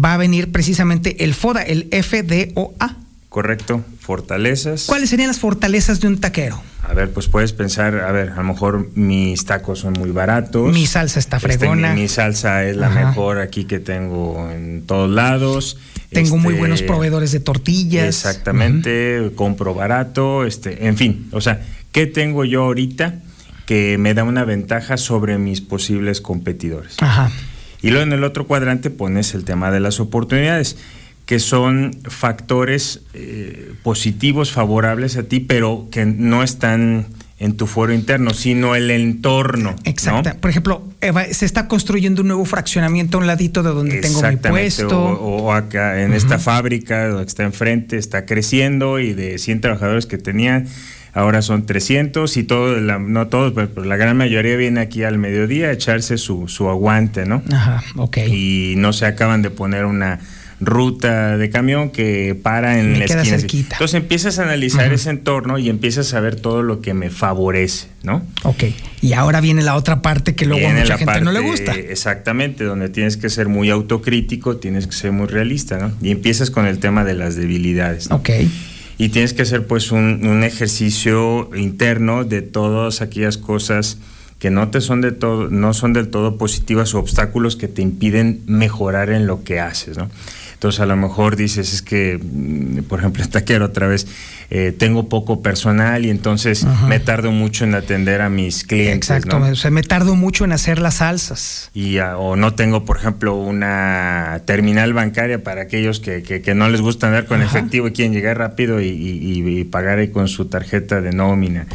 va 0.04 0.13
a 0.13 0.17
venir 0.17 0.52
precisamente 0.52 1.24
el 1.24 1.34
FODA, 1.34 1.63
el 1.63 1.89
FDOA. 1.91 2.98
Correcto, 3.30 3.84
fortalezas. 4.00 4.86
¿Cuáles 4.88 5.10
serían 5.10 5.30
las 5.30 5.39
fortalezas 5.39 6.02
de 6.02 6.08
un 6.08 6.20
taquero? 6.20 6.62
A 6.84 6.94
ver, 6.94 7.12
pues 7.12 7.30
puedes 7.30 7.54
pensar, 7.54 7.96
a 7.96 8.12
ver, 8.12 8.32
a 8.32 8.36
lo 8.36 8.44
mejor 8.44 8.89
mis 8.96 9.46
tacos 9.46 9.80
son 9.80 9.94
muy 9.94 10.12
baratos. 10.12 10.74
Mi 10.74 10.86
salsa 10.86 11.20
está 11.20 11.38
este, 11.38 11.58
fregona. 11.58 11.94
mi, 11.94 12.10
salsa 12.10 12.65
es 12.65 12.76
la 12.76 12.89
mejor 12.89 13.39
aquí 13.39 13.63
que 13.63 13.80
tengo 13.80 14.50
en 14.52 14.84
todos 14.86 15.10
lados. 15.10 15.78
Tengo 16.10 16.36
muy 16.38 16.56
buenos 16.56 16.82
este, 16.82 16.88
proveedores 16.91 17.32
de 17.32 17.39
tortillas. 17.39 18.08
Exactamente, 18.08 19.32
compro 19.36 19.74
barato, 19.74 20.44
este, 20.46 20.88
en 20.88 20.98
fin, 20.98 21.30
o 21.32 21.39
sea, 21.39 21.62
¿qué 21.94 22.08
tengo 22.08 22.44
yo 22.44 22.63
ahorita? 22.63 23.15
Que 23.72 23.98
me 23.98 24.14
da 24.14 24.26
una 24.26 24.44
ventaja 24.44 24.98
sobre 24.98 25.38
mis 25.38 25.62
posibles 25.62 26.20
competidores. 26.20 26.98
Ajá. 27.00 27.32
Y 27.82 27.92
luego 27.92 28.04
en 28.04 28.12
el 28.12 28.26
otro 28.26 28.46
cuadrante 28.46 28.90
pones 28.90 29.34
el 29.34 29.46
tema 29.46 29.72
de 29.72 29.80
las 29.80 30.02
oportunidades, 30.02 30.76
que 31.26 31.40
son 31.40 31.96
factores 32.04 33.04
eh, 33.14 33.72
positivos, 33.82 34.52
favorables 34.52 35.16
a 35.16 35.24
ti, 35.24 35.40
pero 35.40 35.88
que 35.90 36.06
no 36.06 36.44
están 36.44 37.06
en 37.40 37.56
tu 37.56 37.66
foro 37.66 37.94
interno, 37.94 38.34
sino 38.34 38.76
el 38.76 38.92
entorno. 38.92 39.78
Exacto. 39.86 40.38
Por 40.42 40.50
ejemplo, 40.50 40.84
se 41.32 41.46
está 41.46 41.70
construyendo 41.70 42.24
un 42.24 42.28
nuevo 42.28 42.44
fraccionamiento 42.44 43.20
a 43.20 43.22
un 43.22 43.28
ladito 43.28 43.64
de 43.64 43.70
donde 43.70 44.02
tengo 44.02 44.22
mi 44.22 44.36
puesto. 44.36 45.00
O, 45.00 45.54
acá 45.54 46.04
en 46.04 46.12
esta 46.12 46.40
fábrica 46.40 47.16
que 47.16 47.24
está 47.24 47.44
enfrente, 47.44 47.96
está 47.96 48.26
creciendo 48.26 49.00
y 49.00 49.14
de 49.14 49.38
100 49.38 49.62
trabajadores 49.62 50.08
que 50.08 50.18
tenían 50.18 50.68
ahora 51.13 51.41
son 51.41 51.65
300 51.65 52.38
y 52.38 52.43
todo, 52.43 52.80
no 52.80 53.28
todos, 53.28 53.54
pero 53.54 53.86
la 53.86 53.97
gran 53.97 54.17
mayoría 54.17 54.56
viene 54.56 54.80
aquí 54.80 55.04
al 55.04 55.17
mediodía 55.17 55.67
a 55.67 55.71
echarse 55.71 56.17
su, 56.17 56.47
su 56.47 56.69
aguante, 56.69 57.26
¿no? 57.26 57.43
Ajá, 57.52 57.84
ok. 57.97 58.17
Y 58.28 58.76
no 58.78 58.93
se 58.93 59.06
acaban 59.06 59.41
de 59.41 59.50
poner 59.50 59.86
una 59.86 60.19
ruta 60.62 61.38
de 61.38 61.50
camión 61.50 61.89
que 61.89 62.39
para 62.41 62.80
en 62.80 63.00
la 63.00 63.06
esquina. 63.06 63.36
Entonces 63.36 63.95
empiezas 63.95 64.38
a 64.38 64.43
analizar 64.43 64.93
ese 64.93 65.10
entorno 65.10 65.58
y 65.58 65.69
empiezas 65.69 66.13
a 66.13 66.19
ver 66.19 66.36
todo 66.36 66.62
lo 66.62 66.82
que 66.82 66.93
me 66.93 67.10
favorece, 67.10 67.88
¿no? 68.04 68.24
Ok. 68.43 68.65
Y 69.02 69.13
ahora 69.13 69.41
viene 69.41 69.63
la 69.63 69.76
otra 69.76 70.04
parte 70.04 70.36
que 70.36 70.45
luego 70.45 70.67
a 70.67 70.71
mucha 70.71 71.00
gente 71.00 71.21
no 71.21 71.32
le 71.32 71.39
gusta. 71.39 71.74
Exactamente, 71.74 72.63
donde 72.63 72.89
tienes 72.89 73.17
que 73.17 73.30
ser 73.32 73.47
muy 73.50 73.71
autocrítico, 73.71 74.58
tienes 74.58 74.86
que 74.86 74.93
ser 74.93 75.12
muy 75.12 75.26
realista, 75.26 75.80
¿no? 75.80 75.91
Y 76.00 76.12
empiezas 76.12 76.52
con 76.52 76.67
el 76.67 76.78
tema 76.78 77.04
de 77.04 77.15
las 77.15 77.36
debilidades. 77.36 78.12
Ok 78.12 78.30
y 79.02 79.10
tienes 79.10 79.34
que 79.34 79.42
hacer 79.42 79.66
pues 79.66 79.92
un, 79.92 80.44
ejercicio 80.44 81.50
interno 81.56 82.24
de 82.24 82.44
todas 82.44 83.02
aquellas 83.02 83.40
cosas 83.40 83.98
que 84.38 84.52
no 84.52 84.70
te 84.70 84.80
son 84.80 85.02
de 85.02 85.12
todo, 85.12 85.50
no 85.50 85.74
son 85.74 85.94
del 85.94 86.10
todo 86.10 86.38
positivas 86.38 86.94
o 86.94 87.00
obstáculos 87.00 87.56
que 87.56 87.68
te 87.68 87.82
impiden 87.82 88.44
mejorar 88.46 89.10
en 89.10 89.26
lo 89.26 89.44
que 89.44 89.60
haces, 89.60 89.98
¿no? 89.98 90.08
Entonces 90.62 90.80
a 90.80 90.86
lo 90.86 90.95
mejor 90.95 91.38
dices, 91.38 91.74
es 91.74 91.82
que, 91.82 92.19
mm, 92.21 92.84
por 92.84 93.00
ejemplo, 93.00 93.28
taquero 93.32 93.65
otra 93.65 93.88
vez, 93.88 94.06
eh, 94.52 94.71
tengo 94.78 95.10
poco 95.10 95.41
personal 95.41 96.06
y 96.06 96.12
entonces 96.12 96.67
me 96.88 97.00
tardo 97.00 97.32
mucho 97.32 97.63
en 97.63 97.74
atender 97.74 98.21
a 98.21 98.30
mis 98.30 98.63
clientes. 98.63 99.10
Exacto, 99.10 99.38
o 99.38 99.56
sea, 99.56 99.71
me 99.71 99.82
tardo 99.82 100.15
mucho 100.15 100.45
en 100.45 100.52
hacer 100.52 100.78
las 100.78 100.95
salsas. 100.95 101.71
Y, 101.74 101.97
o 101.97 102.36
no 102.36 102.54
tengo, 102.54 102.86
por 102.86 102.97
ejemplo, 102.97 103.34
una 103.34 104.43
terminal 104.45 104.93
bancaria 104.93 105.41
para 105.41 105.63
aquellos 105.63 106.00
que, 106.00 106.21
que, 106.21 106.54
no 106.54 106.69
les 106.69 106.82
gusta 106.82 107.08
andar 107.08 107.26
con 107.26 107.41
efectivo 107.41 107.88
y 107.88 107.93
quieren 107.93 108.13
llegar 108.13 108.38
rápido 108.38 108.82
y, 108.82 108.89
y, 108.89 109.63
pagar 109.63 110.12
con 110.12 110.28
su 110.28 110.45
tarjeta 110.45 111.02
de 111.02 111.12
nómina. 111.12 111.65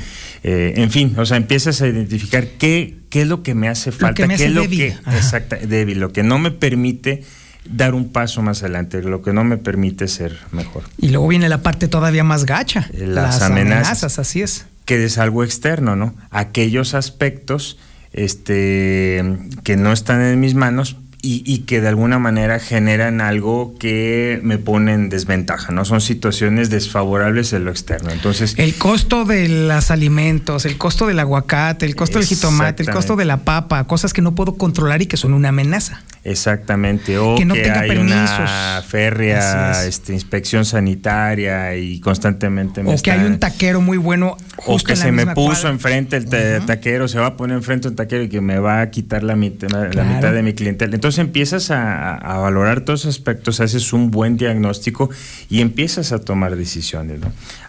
Eh, 0.44 0.74
en 0.76 0.92
fin, 0.92 1.12
o 1.18 1.26
sea, 1.26 1.38
empiezas 1.38 1.82
a 1.82 1.88
identificar 1.88 2.46
qué, 2.56 2.98
qué 3.10 3.22
es 3.22 3.26
lo 3.26 3.42
que 3.42 3.56
me 3.56 3.68
hace 3.68 3.90
falta, 3.90 4.28
qué 4.28 4.44
es 4.44 4.52
lo 4.52 4.62
que, 4.68 4.94
exacta, 5.12 5.56
débil, 5.56 5.98
lo 5.98 6.12
que 6.12 6.22
no 6.22 6.38
me 6.38 6.52
permite 6.52 7.24
dar 7.70 7.94
un 7.94 8.10
paso 8.10 8.42
más 8.42 8.62
adelante, 8.62 9.02
lo 9.02 9.22
que 9.22 9.32
no 9.32 9.44
me 9.44 9.56
permite 9.56 10.08
ser 10.08 10.38
mejor. 10.52 10.84
Y 10.98 11.08
luego 11.08 11.28
viene 11.28 11.48
la 11.48 11.62
parte 11.62 11.88
todavía 11.88 12.24
más 12.24 12.44
gacha, 12.44 12.88
las, 12.92 13.40
las 13.40 13.42
amenazas, 13.42 14.18
así 14.18 14.42
es. 14.42 14.66
Que 14.84 15.04
es 15.04 15.18
algo 15.18 15.44
externo, 15.44 15.96
¿no? 15.96 16.14
Aquellos 16.30 16.94
aspectos 16.94 17.78
este, 18.12 19.22
que 19.62 19.76
no 19.76 19.92
están 19.92 20.20
en 20.22 20.40
mis 20.40 20.54
manos, 20.54 20.96
y, 21.28 21.58
que 21.60 21.80
de 21.80 21.88
alguna 21.88 22.18
manera 22.18 22.58
generan 22.60 23.20
algo 23.20 23.74
que 23.78 24.40
me 24.42 24.58
pone 24.58 24.92
en 24.92 25.08
desventaja, 25.08 25.72
¿no? 25.72 25.84
Son 25.84 26.00
situaciones 26.00 26.70
desfavorables 26.70 27.52
en 27.52 27.64
lo 27.64 27.70
externo. 27.70 28.10
Entonces. 28.10 28.54
El 28.58 28.74
costo 28.74 29.24
de 29.24 29.48
los 29.48 29.90
alimentos, 29.90 30.64
el 30.64 30.78
costo 30.78 31.06
del 31.06 31.18
aguacate, 31.18 31.86
el 31.86 31.96
costo 31.96 32.18
del 32.18 32.28
jitomate, 32.28 32.84
el 32.84 32.90
costo 32.90 33.16
de 33.16 33.24
la 33.24 33.38
papa, 33.38 33.84
cosas 33.84 34.12
que 34.12 34.22
no 34.22 34.34
puedo 34.34 34.56
controlar 34.56 35.02
y 35.02 35.06
que 35.06 35.16
son 35.16 35.34
una 35.34 35.48
amenaza. 35.48 36.02
Exactamente. 36.26 37.18
O 37.18 37.36
que, 37.36 37.44
no 37.44 37.54
tenga 37.54 37.80
hay 37.80 37.90
una 37.96 38.82
férrea 38.86 39.86
este, 39.86 40.12
inspección 40.12 40.64
sanitaria 40.64 41.76
y 41.76 42.00
constantemente 42.00 42.82
me 42.82 42.94
O 42.94 42.98
que 42.98 43.12
hay 43.12 43.24
un 43.24 43.38
taquero 43.38 43.80
muy 43.80 43.96
bueno. 43.96 44.36
o 44.66 44.76
que 44.78 44.96
se 44.96 45.12
me 45.12 45.26
puso 45.28 45.68
enfrente 45.68 46.16
el 46.16 46.66
taquero, 46.66 47.08
se 47.08 47.18
va 47.18 47.26
a 47.26 47.36
poner 47.36 47.56
enfrente 47.56 47.88
un 47.88 47.96
taquero 47.96 48.24
y 48.24 48.28
que 48.28 48.40
me 48.40 48.58
va 48.58 48.80
a 48.80 48.90
quitar 48.90 49.22
la 49.22 49.36
mitad, 49.36 49.68
la 49.70 50.04
mitad 50.04 50.32
de 50.32 50.42
mi 50.42 50.52
clientela. 50.54 50.94
Entonces 50.94 51.15
empiezas 51.18 51.70
a, 51.70 52.18
valorar 52.38 52.82
todos 52.82 53.00
esos 53.00 53.16
aspectos, 53.16 53.60
haces 53.60 53.92
un 53.92 54.10
buen 54.10 54.36
diagnóstico 54.36 55.10
y 55.48 55.60
empiezas 55.60 56.12
a 56.12 56.20
tomar 56.20 56.56
decisiones. 56.56 57.20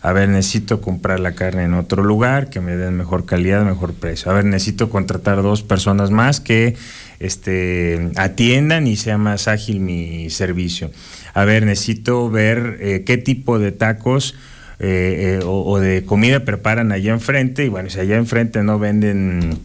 A 0.01 0.11
ver, 0.13 0.29
necesito 0.29 0.81
comprar 0.81 1.19
la 1.19 1.33
carne 1.33 1.63
en 1.63 1.73
otro 1.73 2.03
lugar, 2.03 2.49
que 2.49 2.61
me 2.61 2.75
den 2.75 2.95
mejor 2.95 3.25
calidad, 3.25 3.63
mejor 3.63 3.93
precio. 3.93 4.31
A 4.31 4.35
ver, 4.35 4.45
necesito 4.45 4.89
contratar 4.89 5.41
dos 5.41 5.63
personas 5.63 6.11
más 6.11 6.39
que 6.39 6.75
este, 7.19 8.11
atiendan 8.15 8.87
y 8.87 8.95
sea 8.95 9.17
más 9.17 9.47
ágil 9.47 9.79
mi 9.79 10.29
servicio. 10.29 10.91
A 11.33 11.45
ver, 11.45 11.65
necesito 11.65 12.29
ver 12.29 12.77
eh, 12.81 13.03
qué 13.05 13.17
tipo 13.17 13.59
de 13.59 13.71
tacos 13.71 14.35
eh, 14.79 15.39
eh, 15.39 15.43
o, 15.43 15.79
de 15.79 16.03
comida 16.05 16.45
preparan 16.45 16.91
allá 16.91 17.13
enfrente. 17.13 17.65
Y 17.65 17.69
bueno, 17.69 17.89
si 17.89 17.99
allá 17.99 18.17
enfrente 18.17 18.61
no 18.63 18.79
venden 18.79 19.59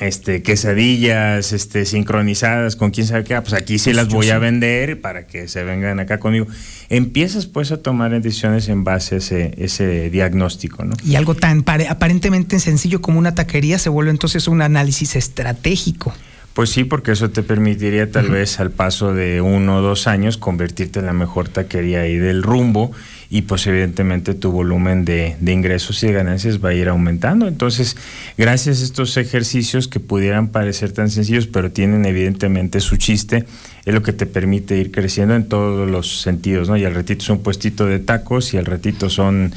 este, 0.00 0.42
quesadillas 0.42 1.52
este, 1.52 1.84
sincronizadas 1.84 2.76
con 2.76 2.90
quién 2.90 3.06
sabe 3.06 3.24
qué, 3.24 3.34
ah, 3.34 3.42
pues 3.42 3.54
aquí 3.54 3.78
sí 3.78 3.92
las 3.92 4.08
voy 4.08 4.30
a 4.30 4.38
vender 4.38 5.00
para 5.00 5.26
que 5.26 5.48
se 5.48 5.64
vengan 5.64 6.00
acá 6.00 6.18
conmigo. 6.18 6.46
Empiezas 6.88 7.46
pues 7.46 7.72
a 7.72 7.78
tomar 7.78 8.10
decisiones 8.20 8.68
en 8.68 8.84
base 8.84 9.16
a 9.16 9.18
ese, 9.18 9.54
ese 9.58 10.10
diagnóstico. 10.10 10.84
¿no? 10.84 10.94
Y 11.04 11.16
algo 11.16 11.34
tan 11.34 11.64
aparentemente 11.88 12.58
sencillo 12.60 13.00
como 13.00 13.18
una 13.18 13.34
taquería 13.34 13.78
se 13.78 13.88
vuelve 13.88 14.10
entonces 14.10 14.48
un 14.48 14.62
análisis 14.62 15.16
estratégico. 15.16 16.14
Pues 16.54 16.70
sí, 16.70 16.82
porque 16.82 17.12
eso 17.12 17.30
te 17.30 17.44
permitiría 17.44 18.10
tal 18.10 18.30
vez 18.30 18.58
al 18.58 18.72
paso 18.72 19.14
de 19.14 19.40
uno 19.40 19.76
o 19.76 19.80
dos 19.80 20.08
años 20.08 20.38
convertirte 20.38 20.98
en 20.98 21.06
la 21.06 21.12
mejor 21.12 21.48
taquería 21.48 22.00
ahí 22.00 22.16
del 22.16 22.42
rumbo 22.42 22.90
y 23.30 23.42
pues 23.42 23.66
evidentemente 23.66 24.32
tu 24.32 24.50
volumen 24.50 25.04
de, 25.04 25.36
ingresos 25.46 26.02
y 26.02 26.06
de 26.06 26.12
ganancias 26.14 26.64
va 26.64 26.70
a 26.70 26.74
ir 26.74 26.88
aumentando. 26.88 27.46
Entonces, 27.46 27.96
gracias 28.38 28.80
a 28.80 28.84
estos 28.84 29.16
ejercicios 29.18 29.86
que 29.86 30.00
pudieran 30.00 30.48
parecer 30.48 30.92
tan 30.92 31.10
sencillos, 31.10 31.46
pero 31.46 31.70
tienen 31.70 32.06
evidentemente 32.06 32.80
su 32.80 32.96
chiste, 32.96 33.44
es 33.84 33.94
lo 33.94 34.02
que 34.02 34.12
te 34.14 34.24
permite 34.24 34.78
ir 34.78 34.90
creciendo 34.90 35.34
en 35.34 35.46
todos 35.46 35.90
los 35.90 36.22
sentidos, 36.22 36.68
¿no? 36.68 36.76
Y 36.76 36.84
al 36.84 36.94
ratito 36.94 37.24
son 37.24 37.42
puestito 37.42 37.86
de 37.86 37.98
tacos 37.98 38.54
y 38.54 38.56
al 38.56 38.64
ratito 38.64 39.10
son 39.10 39.52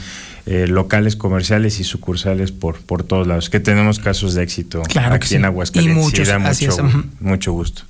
eh, 0.46 0.68
locales 0.68 1.16
comerciales 1.16 1.80
y 1.80 1.86
sucursales 1.86 2.52
por, 2.52 2.80
por 2.80 3.04
todos 3.04 3.26
lados, 3.28 3.50
que 3.50 3.60
tenemos 3.62 4.00
casos 4.00 4.34
de 4.34 4.44
éxito 4.44 4.84
aquí 4.84 5.36
en 5.36 5.46
Aguascalientes. 5.46 5.98
Y 5.98 6.00
muchos, 6.00 6.40
mucho, 6.40 7.04
mucho 7.20 7.52
gusto. 7.54 7.84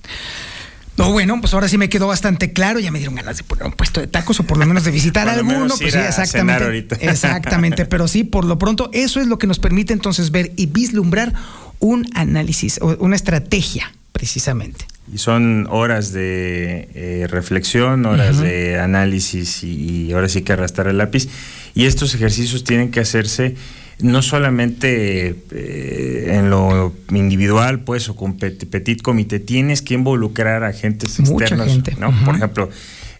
No, 0.98 1.12
bueno, 1.12 1.40
pues 1.40 1.54
ahora 1.54 1.68
sí 1.68 1.78
me 1.78 1.90
quedó 1.90 2.08
bastante 2.08 2.54
claro. 2.54 2.80
Ya 2.80 2.92
me 2.92 3.00
dieron 3.00 3.16
ganas 3.16 3.38
de 3.38 3.44
poner 3.44 3.66
un 3.66 3.72
puesto 3.72 4.02
de 4.02 4.08
tacos 4.08 4.40
o 4.40 4.44
por 4.44 4.58
lo 4.58 4.66
menos 4.66 4.84
de 4.84 4.92
visitar 4.92 5.28
alguno. 5.30 5.76
Pues 5.78 5.94
sí, 5.94 6.00
exactamente. 6.00 6.98
Exactamente. 7.02 7.86
Pero 7.86 8.08
sí, 8.08 8.24
por 8.24 8.46
lo 8.46 8.58
pronto, 8.58 8.90
eso 8.94 9.20
es 9.20 9.28
lo 9.28 9.38
que 9.38 9.48
nos 9.48 9.60
permite 9.60 9.94
entonces 9.94 10.32
ver 10.32 10.52
y 10.56 10.68
vislumbrar 10.68 11.34
un 11.80 12.08
análisis 12.14 12.80
o 12.82 12.96
una 13.00 13.16
estrategia, 13.16 13.92
precisamente. 14.12 14.86
Y 15.12 15.18
son 15.18 15.68
horas 15.70 16.14
de 16.14 16.90
eh, 16.94 17.28
reflexión, 17.30 18.06
horas 18.06 18.40
de 18.40 18.80
análisis 18.80 19.64
y, 19.64 20.08
y 20.08 20.14
ahora 20.14 20.30
sí 20.30 20.44
que 20.44 20.54
arrastrar 20.54 20.88
el 20.88 20.98
lápiz. 20.98 21.28
Y 21.74 21.86
estos 21.86 22.14
ejercicios 22.14 22.64
tienen 22.64 22.92
que 22.92 23.00
hacerse 23.00 23.56
no 24.02 24.22
solamente 24.22 25.36
eh, 25.52 26.36
en 26.36 26.50
lo 26.50 26.94
individual, 27.12 27.82
pues, 27.82 28.10
o 28.10 28.16
con 28.16 28.38
petit 28.38 29.02
comité, 29.02 29.40
tienes 29.40 29.82
que 29.82 29.94
involucrar 29.94 30.64
a 30.64 30.68
agentes 30.70 31.20
externos, 31.20 31.82
¿no? 32.00 32.14
Por 32.26 32.36
ejemplo, 32.36 32.70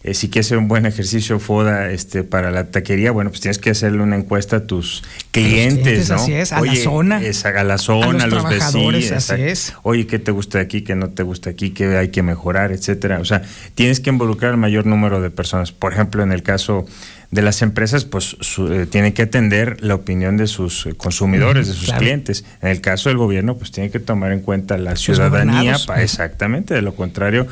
eh, 0.04 0.14
si 0.14 0.30
quieres 0.30 0.48
hacer 0.48 0.58
un 0.58 0.66
buen 0.66 0.84
ejercicio 0.84 1.38
FODA 1.38 1.92
este, 1.92 2.24
para 2.24 2.50
la 2.50 2.72
taquería, 2.72 3.12
bueno, 3.12 3.30
pues 3.30 3.40
tienes 3.40 3.58
que 3.58 3.70
hacerle 3.70 4.02
una 4.02 4.16
encuesta 4.16 4.56
a 4.56 4.66
tus 4.66 5.04
clientes, 5.30 6.08
¿no? 6.08 6.16
Así 6.16 6.32
es, 6.32 6.52
a 6.52 6.60
la 6.60 6.74
zona. 6.74 7.18
a 7.18 7.64
la 7.64 7.78
zona, 7.78 8.24
a 8.24 8.26
los, 8.26 8.48
vecinos. 8.48 9.12
Así 9.12 9.42
es. 9.42 9.74
Oye, 9.82 10.08
¿qué 10.08 10.18
te 10.18 10.32
gusta 10.32 10.58
aquí, 10.58 10.82
qué 10.82 10.96
no 10.96 11.10
te 11.10 11.22
gusta 11.22 11.50
aquí, 11.50 11.70
qué 11.70 11.96
hay 11.96 12.08
que 12.08 12.22
mejorar, 12.22 12.72
etcétera? 12.72 13.20
O 13.20 13.24
sea, 13.24 13.42
tienes 13.76 14.00
que 14.00 14.10
involucrar 14.10 14.52
al 14.52 14.58
mayor 14.58 14.86
número 14.86 15.20
de 15.20 15.30
personas. 15.30 15.70
Por 15.70 15.92
ejemplo, 15.92 16.24
en 16.24 16.32
el 16.32 16.42
caso 16.42 16.84
de 17.32 17.40
las 17.40 17.62
empresas, 17.62 18.04
pues 18.04 18.36
eh, 18.58 18.86
tiene 18.88 19.14
que 19.14 19.22
atender 19.22 19.82
la 19.82 19.94
opinión 19.94 20.36
de 20.36 20.46
sus 20.46 20.84
eh, 20.84 20.92
consumidores, 20.94 21.66
de 21.66 21.72
sus 21.72 21.90
clientes. 21.90 22.44
En 22.60 22.68
el 22.68 22.82
caso 22.82 23.08
del 23.08 23.16
gobierno, 23.16 23.56
pues 23.56 23.72
tiene 23.72 23.90
que 23.90 24.00
tomar 24.00 24.32
en 24.32 24.40
cuenta 24.40 24.76
la 24.76 24.96
ciudadanía, 24.96 25.76
exactamente, 25.96 26.74
de 26.74 26.82
lo 26.82 26.94
contrario, 26.94 27.46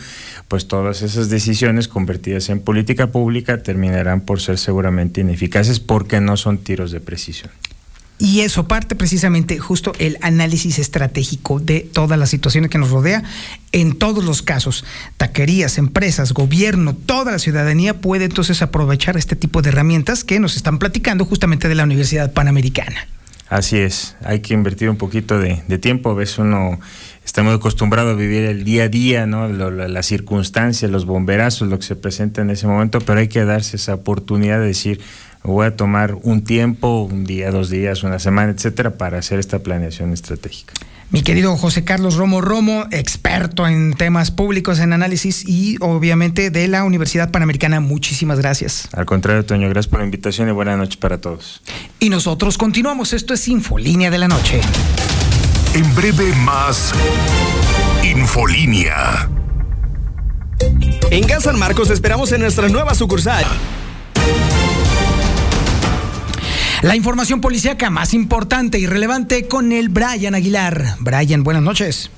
pues 0.49 0.69
todas 0.69 1.01
esas 1.01 1.31
decisiones 1.31 1.89
convertidas 1.89 2.51
en 2.51 2.61
política 2.61 3.07
pública 3.07 3.63
terminarán 3.63 4.21
por 4.21 4.43
ser 4.43 4.59
seguramente 4.59 5.23
ineficaces 5.23 5.81
porque 5.81 6.21
no 6.21 6.37
son 6.37 6.59
tiros 6.59 6.93
de 6.93 7.01
precisión. 7.01 7.51
Y 8.21 8.41
eso 8.41 8.69
parte 8.69 8.95
precisamente 8.97 9.59
justo 9.59 9.95
el 9.99 10.19
análisis 10.21 10.79
estratégico 10.79 11.59
de 11.59 11.81
todas 11.81 12.19
las 12.19 12.29
situaciones 12.29 12.71
que 12.71 12.77
nos 12.77 12.91
rodea. 12.91 13.25
En 13.73 13.97
todos 13.97 14.23
los 14.23 14.43
casos, 14.43 14.85
taquerías, 15.17 15.79
empresas, 15.79 16.35
gobierno, 16.35 16.95
toda 16.95 17.33
la 17.33 17.39
ciudadanía 17.39 18.03
puede 18.03 18.27
entonces 18.27 18.61
aprovechar 18.61 19.17
este 19.17 19.37
tipo 19.37 19.63
de 19.63 19.71
herramientas 19.71 20.23
que 20.23 20.39
nos 20.39 20.57
están 20.57 20.79
platicando 20.79 21.25
justamente 21.25 21.67
de 21.67 21.75
la 21.75 21.85
Universidad 21.85 22.35
Panamericana. 22.35 23.09
Así 23.49 23.79
es, 23.79 24.17
hay 24.23 24.41
que 24.41 24.53
invertir 24.53 24.91
un 24.91 24.97
poquito 24.97 25.39
de, 25.39 25.57
tiempo. 25.79 26.11
A 26.11 26.15
veces 26.15 26.39
uno 26.39 26.79
está 27.25 27.43
muy 27.43 27.55
acostumbrado 27.55 28.11
a 28.11 28.15
vivir 28.15 28.45
el 28.45 28.65
día 28.65 28.85
a 28.85 28.89
día, 28.89 29.27
¿no? 29.27 29.49
las 29.49 30.07
circunstancias, 30.07 30.91
los 30.91 31.07
bomberazos, 31.07 31.69
lo 31.69 31.79
que 31.79 31.87
se 31.87 31.97
presenta 31.97 32.43
en 32.43 32.51
ese 32.51 32.67
momento, 32.67 33.01
pero 33.01 33.19
hay 33.19 33.29
que 33.29 33.45
darse 33.45 33.77
esa 33.77 33.95
oportunidad 33.95 34.61
de 34.61 34.67
decir, 34.67 35.01
voy 35.43 35.67
a 35.67 35.77
tomar 35.77 36.17
un 36.23 36.45
tiempo, 36.45 37.03
un 37.03 37.25
día, 37.25 37.51
dos 37.51 37.71
días, 37.71 38.03
una 38.03 38.19
semana, 38.19 38.53
etcétera, 38.53 38.97
para 38.97 39.19
hacer 39.19 39.39
esta 39.39 39.61
planeación 39.61 40.13
estratégica. 40.13 40.73
Mi 41.11 41.23
querido 41.23 41.57
José 41.57 41.83
Carlos 41.83 42.15
Romo 42.15 42.41
Romo, 42.41 42.87
experto 42.93 43.67
en 43.67 43.95
temas 43.95 44.31
públicos, 44.31 44.79
en 44.79 44.93
análisis 44.93 45.45
y 45.45 45.77
obviamente 45.81 46.51
de 46.51 46.69
la 46.69 46.85
Universidad 46.85 47.33
Panamericana, 47.33 47.81
muchísimas 47.81 48.39
gracias. 48.39 48.89
Al 48.93 49.07
contrario, 49.07 49.45
Toño, 49.45 49.69
gracias 49.69 49.89
por 49.89 49.99
la 49.99 50.05
invitación 50.05 50.49
y 50.49 50.53
buenas 50.53 50.79
noches 50.79 50.99
para 50.99 51.21
todos. 51.21 51.63
Y 51.99 52.11
nosotros 52.11 52.57
continuamos, 52.59 53.13
esto 53.13 53.35
es 53.35 53.49
Infolínea 53.49 54.11
de 54.13 54.19
la 54.19 54.29
Noche. 54.29 54.61
En 55.75 55.95
breve 55.97 56.33
más 56.45 56.93
Infolínea. 58.05 59.29
En 61.11 61.27
Gas 61.27 61.43
San 61.43 61.59
Marcos 61.59 61.91
esperamos 61.91 62.31
en 62.31 62.43
nuestra 62.43 62.69
nueva 62.69 62.95
sucursal. 62.95 63.45
La 66.83 66.97
información 66.97 67.43
policíaca 67.43 67.91
más 67.91 68.15
importante 68.15 68.79
y 68.79 68.87
relevante 68.87 69.47
con 69.47 69.71
el 69.71 69.91
Brian 69.91 70.35
Aguilar. 70.35 70.83
Brian, 71.01 71.43
buenas 71.43 71.63
noches. 71.63 72.11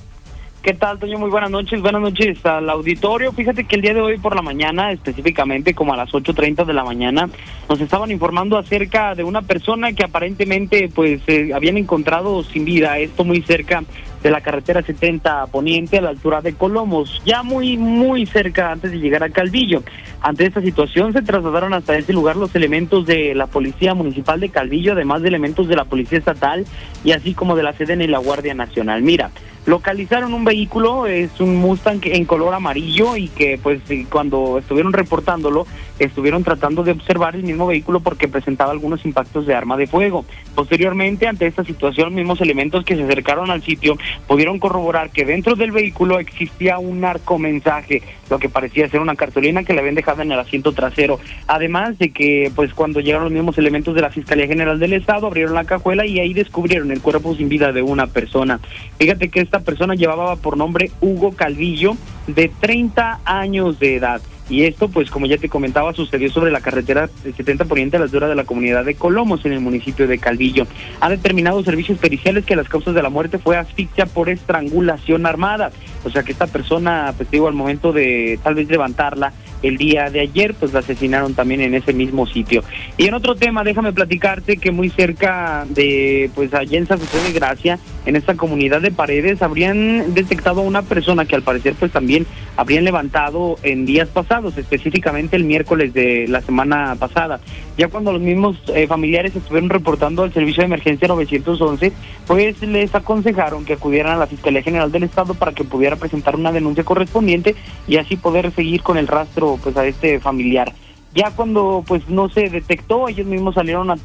¿Qué 0.61 0.73
tal, 0.73 0.99
Toño? 0.99 1.19
Muy 1.19 1.29
buenas 1.29 1.51
noches. 1.51 1.81
Buenas 1.81 2.01
noches 2.01 2.45
al 2.45 2.69
auditorio. 2.69 3.33
Fíjate 3.33 3.65
que 3.65 3.75
el 3.75 3.81
día 3.81 3.93
de 3.93 3.99
hoy 3.99 4.17
por 4.17 4.37
la 4.37 4.41
mañana, 4.41 4.93
específicamente 4.93 5.73
como 5.73 5.93
a 5.93 5.97
las 5.97 6.11
8.30 6.11 6.63
de 6.63 6.71
la 6.71 6.85
mañana, 6.85 7.29
nos 7.67 7.81
estaban 7.81 8.09
informando 8.11 8.57
acerca 8.57 9.15
de 9.15 9.25
una 9.25 9.41
persona 9.41 9.91
que 9.91 10.05
aparentemente 10.05 10.89
pues 10.95 11.21
eh, 11.27 11.51
habían 11.53 11.75
encontrado 11.75 12.41
sin 12.45 12.63
vida, 12.63 12.97
esto 12.99 13.25
muy 13.25 13.41
cerca 13.41 13.83
de 14.23 14.31
la 14.31 14.41
carretera 14.41 14.81
70 14.81 15.47
Poniente 15.47 15.97
a 15.97 16.01
la 16.01 16.09
altura 16.09 16.41
de 16.41 16.53
Colomos, 16.53 17.21
ya 17.25 17.43
muy, 17.43 17.77
muy 17.77 18.25
cerca 18.25 18.71
antes 18.71 18.91
de 18.91 18.99
llegar 18.99 19.23
a 19.23 19.29
Calvillo. 19.29 19.83
Ante 20.21 20.45
esta 20.45 20.61
situación 20.61 21.11
se 21.11 21.21
trasladaron 21.21 21.73
hasta 21.73 21.97
ese 21.97 22.13
lugar 22.13 22.37
los 22.37 22.55
elementos 22.55 23.05
de 23.05 23.35
la 23.35 23.47
Policía 23.47 23.93
Municipal 23.93 24.39
de 24.39 24.49
Calvillo, 24.49 24.93
además 24.93 25.21
de 25.21 25.27
elementos 25.27 25.67
de 25.67 25.75
la 25.75 25.83
Policía 25.83 26.17
Estatal 26.17 26.65
y 27.03 27.11
así 27.11 27.33
como 27.33 27.57
de 27.57 27.63
la 27.63 27.73
SEDEN 27.73 28.01
y 28.01 28.07
la 28.07 28.19
Guardia 28.19 28.53
Nacional. 28.53 29.01
Mira, 29.01 29.31
localizaron 29.65 30.33
un 30.33 30.43
vehículo, 30.43 31.05
es 31.07 31.39
un 31.39 31.57
Mustang 31.57 32.01
en 32.03 32.25
color 32.25 32.53
amarillo 32.53 33.15
y 33.15 33.27
que 33.29 33.59
pues 33.61 33.81
cuando 34.09 34.59
estuvieron 34.59 34.93
reportándolo 34.93 35.65
estuvieron 35.99 36.43
tratando 36.43 36.83
de 36.83 36.91
observar 36.91 37.35
el 37.35 37.43
mismo 37.43 37.67
vehículo 37.67 37.99
porque 37.99 38.27
presentaba 38.27 38.71
algunos 38.71 39.05
impactos 39.05 39.45
de 39.45 39.55
arma 39.55 39.77
de 39.77 39.87
fuego. 39.87 40.25
Posteriormente, 40.55 41.27
ante 41.27 41.47
esta 41.47 41.63
situación, 41.63 42.13
mismos 42.13 42.41
elementos 42.41 42.83
que 42.83 42.95
se 42.95 43.03
acercaron 43.03 43.51
al 43.51 43.61
sitio 43.61 43.97
pudieron 44.27 44.59
corroborar 44.59 45.09
que 45.09 45.25
dentro 45.25 45.55
del 45.55 45.71
vehículo 45.71 46.19
existía 46.19 46.77
un 46.79 47.01
narcomensaje, 47.01 48.01
lo 48.29 48.39
que 48.39 48.49
parecía 48.49 48.89
ser 48.89 49.01
una 49.01 49.15
cartulina 49.15 49.63
que 49.63 49.73
le 49.73 49.79
habían 49.79 49.95
dejado 49.95 50.21
en 50.21 50.31
el 50.31 50.39
asiento 50.39 50.71
trasero. 50.73 51.19
Además 51.47 51.97
de 51.99 52.11
que, 52.11 52.51
pues 52.55 52.73
cuando 52.73 52.99
llegaron 52.99 53.25
los 53.25 53.33
mismos 53.33 53.57
elementos 53.57 53.95
de 53.95 54.01
la 54.01 54.09
Fiscalía 54.09 54.47
General 54.47 54.79
del 54.79 54.93
Estado, 54.93 55.27
abrieron 55.27 55.53
la 55.53 55.65
cajuela 55.65 56.05
y 56.05 56.19
ahí 56.19 56.33
descubrieron 56.33 56.91
el 56.91 57.01
cuerpo 57.01 57.35
sin 57.35 57.49
vida 57.49 57.71
de 57.71 57.81
una 57.81 58.07
persona. 58.07 58.59
Fíjate 58.97 59.29
que 59.29 59.41
esta 59.41 59.59
persona 59.59 59.95
llevaba 59.95 60.35
por 60.35 60.57
nombre 60.57 60.91
Hugo 61.01 61.33
Calvillo, 61.33 61.95
de 62.27 62.49
30 62.59 63.19
años 63.25 63.79
de 63.79 63.95
edad. 63.95 64.21
Y 64.49 64.63
esto, 64.63 64.89
pues 64.89 65.09
como 65.09 65.25
ya 65.25 65.37
te 65.37 65.49
comentaba, 65.49 65.93
sucedió 65.93 66.29
sobre 66.29 66.51
la 66.51 66.61
carretera 66.61 67.09
70 67.23 67.65
Poniente 67.65 67.95
a 67.95 67.99
la 67.99 68.05
altura 68.05 68.27
de 68.27 68.35
la 68.35 68.43
comunidad 68.43 68.83
de 68.83 68.95
Colomos, 68.95 69.45
en 69.45 69.53
el 69.53 69.61
municipio 69.61 70.07
de 70.07 70.17
Calvillo. 70.17 70.67
Ha 70.99 71.09
determinado 71.09 71.63
servicios 71.63 71.97
periciales 71.97 72.45
que 72.45 72.55
las 72.55 72.67
causas 72.67 72.93
de 72.93 73.01
la 73.01 73.09
muerte 73.09 73.37
fue 73.37 73.57
asfixia 73.57 74.05
por 74.05 74.29
estrangulación 74.29 75.25
armada. 75.25 75.71
O 76.03 76.09
sea 76.09 76.23
que 76.23 76.33
esta 76.33 76.47
persona, 76.47 77.13
pues 77.15 77.31
digo, 77.31 77.47
al 77.47 77.53
momento 77.53 77.93
de 77.93 78.39
tal 78.43 78.55
vez 78.55 78.67
levantarla, 78.67 79.31
el 79.63 79.77
día 79.77 80.09
de 80.09 80.19
ayer, 80.19 80.53
pues 80.53 80.73
la 80.73 80.79
asesinaron 80.79 81.33
también 81.33 81.61
en 81.61 81.73
ese 81.73 81.93
mismo 81.93 82.27
sitio. 82.27 82.63
Y 82.97 83.07
en 83.07 83.13
otro 83.13 83.35
tema, 83.35 83.63
déjame 83.63 83.93
platicarte 83.93 84.57
que 84.57 84.71
muy 84.71 84.89
cerca 84.89 85.65
de, 85.69 86.29
pues 86.35 86.53
allá 86.53 86.77
en 86.77 86.85
San 86.85 86.99
José 86.99 87.17
de 87.23 87.33
Gracia, 87.33 87.79
en 88.05 88.15
esta 88.15 88.35
comunidad 88.35 88.81
de 88.81 88.91
Paredes, 88.91 89.41
habrían 89.41 90.13
detectado 90.13 90.61
a 90.61 90.63
una 90.63 90.83
persona 90.83 91.25
que 91.25 91.35
al 91.35 91.41
parecer 91.41 91.73
pues 91.79 91.91
también 91.91 92.27
habrían 92.57 92.83
levantado 92.83 93.57
en 93.63 93.85
días 93.85 94.09
pasados, 94.09 94.57
específicamente 94.57 95.35
el 95.35 95.45
miércoles 95.45 95.93
de 95.93 96.27
la 96.27 96.41
semana 96.41 96.95
pasada. 96.99 97.39
Ya 97.77 97.87
cuando 97.87 98.11
los 98.11 98.21
mismos 98.21 98.57
eh, 98.67 98.85
familiares 98.87 99.35
estuvieron 99.35 99.69
reportando 99.69 100.23
al 100.23 100.33
servicio 100.33 100.61
de 100.61 100.67
emergencia 100.67 101.07
911, 101.07 101.91
pues 102.27 102.61
les 102.61 102.93
aconsejaron 102.93 103.65
que 103.65 103.73
acudieran 103.73 104.13
a 104.13 104.19
la 104.19 104.27
Fiscalía 104.27 104.61
General 104.61 104.91
del 104.91 105.03
Estado 105.03 105.33
para 105.33 105.53
que 105.53 105.63
pudiera 105.63 105.95
presentar 105.95 106.35
una 106.35 106.51
denuncia 106.51 106.83
correspondiente 106.83 107.55
y 107.87 107.97
así 107.97 108.15
poder 108.15 108.51
seguir 108.51 108.83
con 108.83 108.97
el 108.97 109.07
rastro 109.07 109.57
pues 109.63 109.75
a 109.75 109.85
este 109.87 110.19
familiar. 110.19 110.71
Ya 111.15 111.29
cuando 111.29 111.83
pues 111.87 112.09
no 112.09 112.27
se 112.29 112.49
detectó, 112.49 113.07
ellos 113.07 113.27
mismos 113.27 113.53
salieron 113.53 113.91
a, 113.91 113.97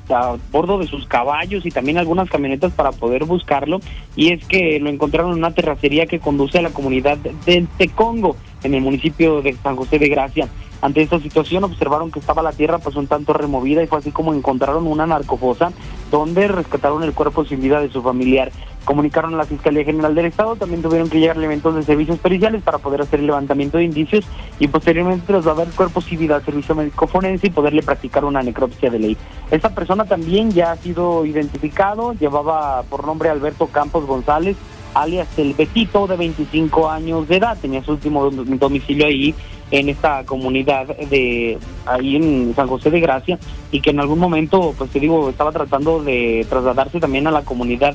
bordo 0.50 0.78
de 0.78 0.86
sus 0.86 1.06
caballos 1.06 1.64
y 1.64 1.70
también 1.70 1.96
algunas 1.96 2.28
camionetas 2.28 2.72
para 2.72 2.92
poder 2.92 3.24
buscarlo 3.24 3.80
y 4.14 4.32
es 4.32 4.44
que 4.44 4.78
lo 4.78 4.90
encontraron 4.90 5.32
en 5.32 5.38
una 5.38 5.52
terracería 5.52 6.04
que 6.04 6.20
conduce 6.20 6.58
a 6.58 6.62
la 6.62 6.70
comunidad 6.70 7.16
del 7.16 7.66
Tecongo 7.66 8.36
en 8.62 8.74
el 8.74 8.82
municipio 8.82 9.40
de 9.40 9.54
San 9.54 9.76
José 9.76 9.98
de 9.98 10.08
Gracia. 10.08 10.48
Ante 10.82 11.02
esta 11.02 11.18
situación 11.18 11.64
observaron 11.64 12.10
que 12.10 12.20
estaba 12.20 12.42
la 12.42 12.52
tierra 12.52 12.78
pues 12.78 12.94
un 12.94 13.06
tanto 13.06 13.32
removida 13.32 13.82
y 13.82 13.86
fue 13.86 13.98
así 13.98 14.10
como 14.10 14.34
encontraron 14.34 14.86
una 14.86 15.06
narcofosa 15.06 15.72
donde 16.10 16.46
rescataron 16.46 17.02
el 17.04 17.14
cuerpo 17.14 17.44
sin 17.44 17.60
vida 17.60 17.80
de 17.80 17.90
su 17.90 18.02
familiar. 18.02 18.52
Comunicaron 18.88 19.34
a 19.34 19.36
la 19.36 19.44
Fiscalía 19.44 19.84
General 19.84 20.14
del 20.14 20.24
Estado, 20.24 20.56
también 20.56 20.80
tuvieron 20.80 21.10
que 21.10 21.20
llegar 21.20 21.36
elementos 21.36 21.74
de 21.74 21.82
servicios 21.82 22.18
periciales 22.20 22.62
para 22.62 22.78
poder 22.78 23.02
hacer 23.02 23.20
el 23.20 23.26
levantamiento 23.26 23.76
de 23.76 23.84
indicios 23.84 24.24
y 24.58 24.66
posteriormente 24.68 25.26
trasladar 25.26 25.66
el 25.66 25.74
cuerpo 25.74 26.00
vida 26.12 26.36
al 26.36 26.42
servicio 26.42 26.74
médico 26.74 27.06
forense 27.06 27.48
y 27.48 27.50
poderle 27.50 27.82
practicar 27.82 28.24
una 28.24 28.40
necropsia 28.42 28.88
de 28.88 28.98
ley. 28.98 29.16
Esta 29.50 29.74
persona 29.74 30.06
también 30.06 30.52
ya 30.52 30.72
ha 30.72 30.76
sido 30.76 31.26
identificado, 31.26 32.14
llevaba 32.14 32.82
por 32.84 33.06
nombre 33.06 33.28
Alberto 33.28 33.66
Campos 33.66 34.06
González, 34.06 34.56
alias 34.94 35.28
el 35.36 35.52
Betito, 35.52 36.06
de 36.06 36.16
25 36.16 36.88
años 36.88 37.28
de 37.28 37.36
edad. 37.36 37.58
Tenía 37.60 37.84
su 37.84 37.92
último 37.92 38.30
domicilio 38.30 39.04
ahí 39.04 39.34
en 39.70 39.88
esta 39.88 40.24
comunidad 40.24 40.86
de 40.96 41.58
ahí 41.86 42.16
en 42.16 42.54
San 42.54 42.68
José 42.68 42.90
de 42.90 43.00
Gracia 43.00 43.38
y 43.70 43.80
que 43.80 43.90
en 43.90 44.00
algún 44.00 44.18
momento, 44.18 44.74
pues 44.76 44.90
te 44.90 45.00
digo, 45.00 45.28
estaba 45.28 45.52
tratando 45.52 46.02
de 46.02 46.46
trasladarse 46.48 47.00
también 47.00 47.26
a 47.26 47.30
la 47.30 47.42
comunidad 47.42 47.94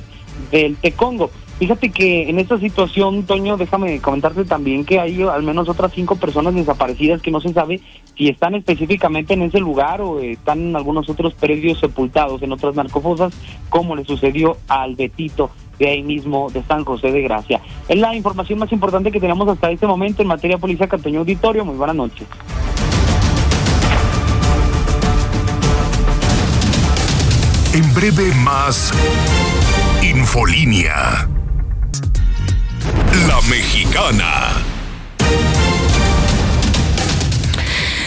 del 0.50 0.76
Tecongo. 0.76 1.30
Fíjate 1.58 1.90
que 1.90 2.28
en 2.28 2.40
esta 2.40 2.58
situación, 2.58 3.22
Toño, 3.24 3.56
déjame 3.56 4.00
comentarte 4.00 4.44
también 4.44 4.84
que 4.84 4.98
hay 4.98 5.22
al 5.22 5.44
menos 5.44 5.68
otras 5.68 5.92
cinco 5.92 6.16
personas 6.16 6.54
desaparecidas 6.54 7.22
que 7.22 7.30
no 7.30 7.40
se 7.40 7.52
sabe 7.52 7.80
si 8.16 8.28
están 8.28 8.56
específicamente 8.56 9.34
en 9.34 9.42
ese 9.42 9.60
lugar 9.60 10.00
o 10.00 10.18
están 10.18 10.60
en 10.60 10.76
algunos 10.76 11.08
otros 11.08 11.32
predios 11.34 11.78
sepultados 11.78 12.42
en 12.42 12.52
otras 12.52 12.74
narcofosas, 12.74 13.32
como 13.68 13.94
le 13.94 14.04
sucedió 14.04 14.56
al 14.66 14.96
Betito 14.96 15.50
de 15.78 15.88
ahí 15.88 16.02
mismo 16.02 16.50
de 16.50 16.62
San 16.62 16.84
José 16.84 17.10
de 17.10 17.22
Gracia. 17.22 17.60
Es 17.88 17.98
la 17.98 18.14
información 18.14 18.58
más 18.58 18.72
importante 18.72 19.10
que 19.10 19.20
tenemos 19.20 19.48
hasta 19.48 19.70
este 19.70 19.86
momento 19.86 20.22
en 20.22 20.28
materia 20.28 20.58
policía 20.58 20.88
Cantoño 20.88 21.20
Auditorio. 21.20 21.64
Muy 21.64 21.76
buenas 21.76 21.96
noches. 21.96 22.26
En 27.74 27.94
breve 27.94 28.32
más 28.44 28.92
Infolínea. 30.02 31.26
La 33.26 33.40
mexicana. 33.48 34.73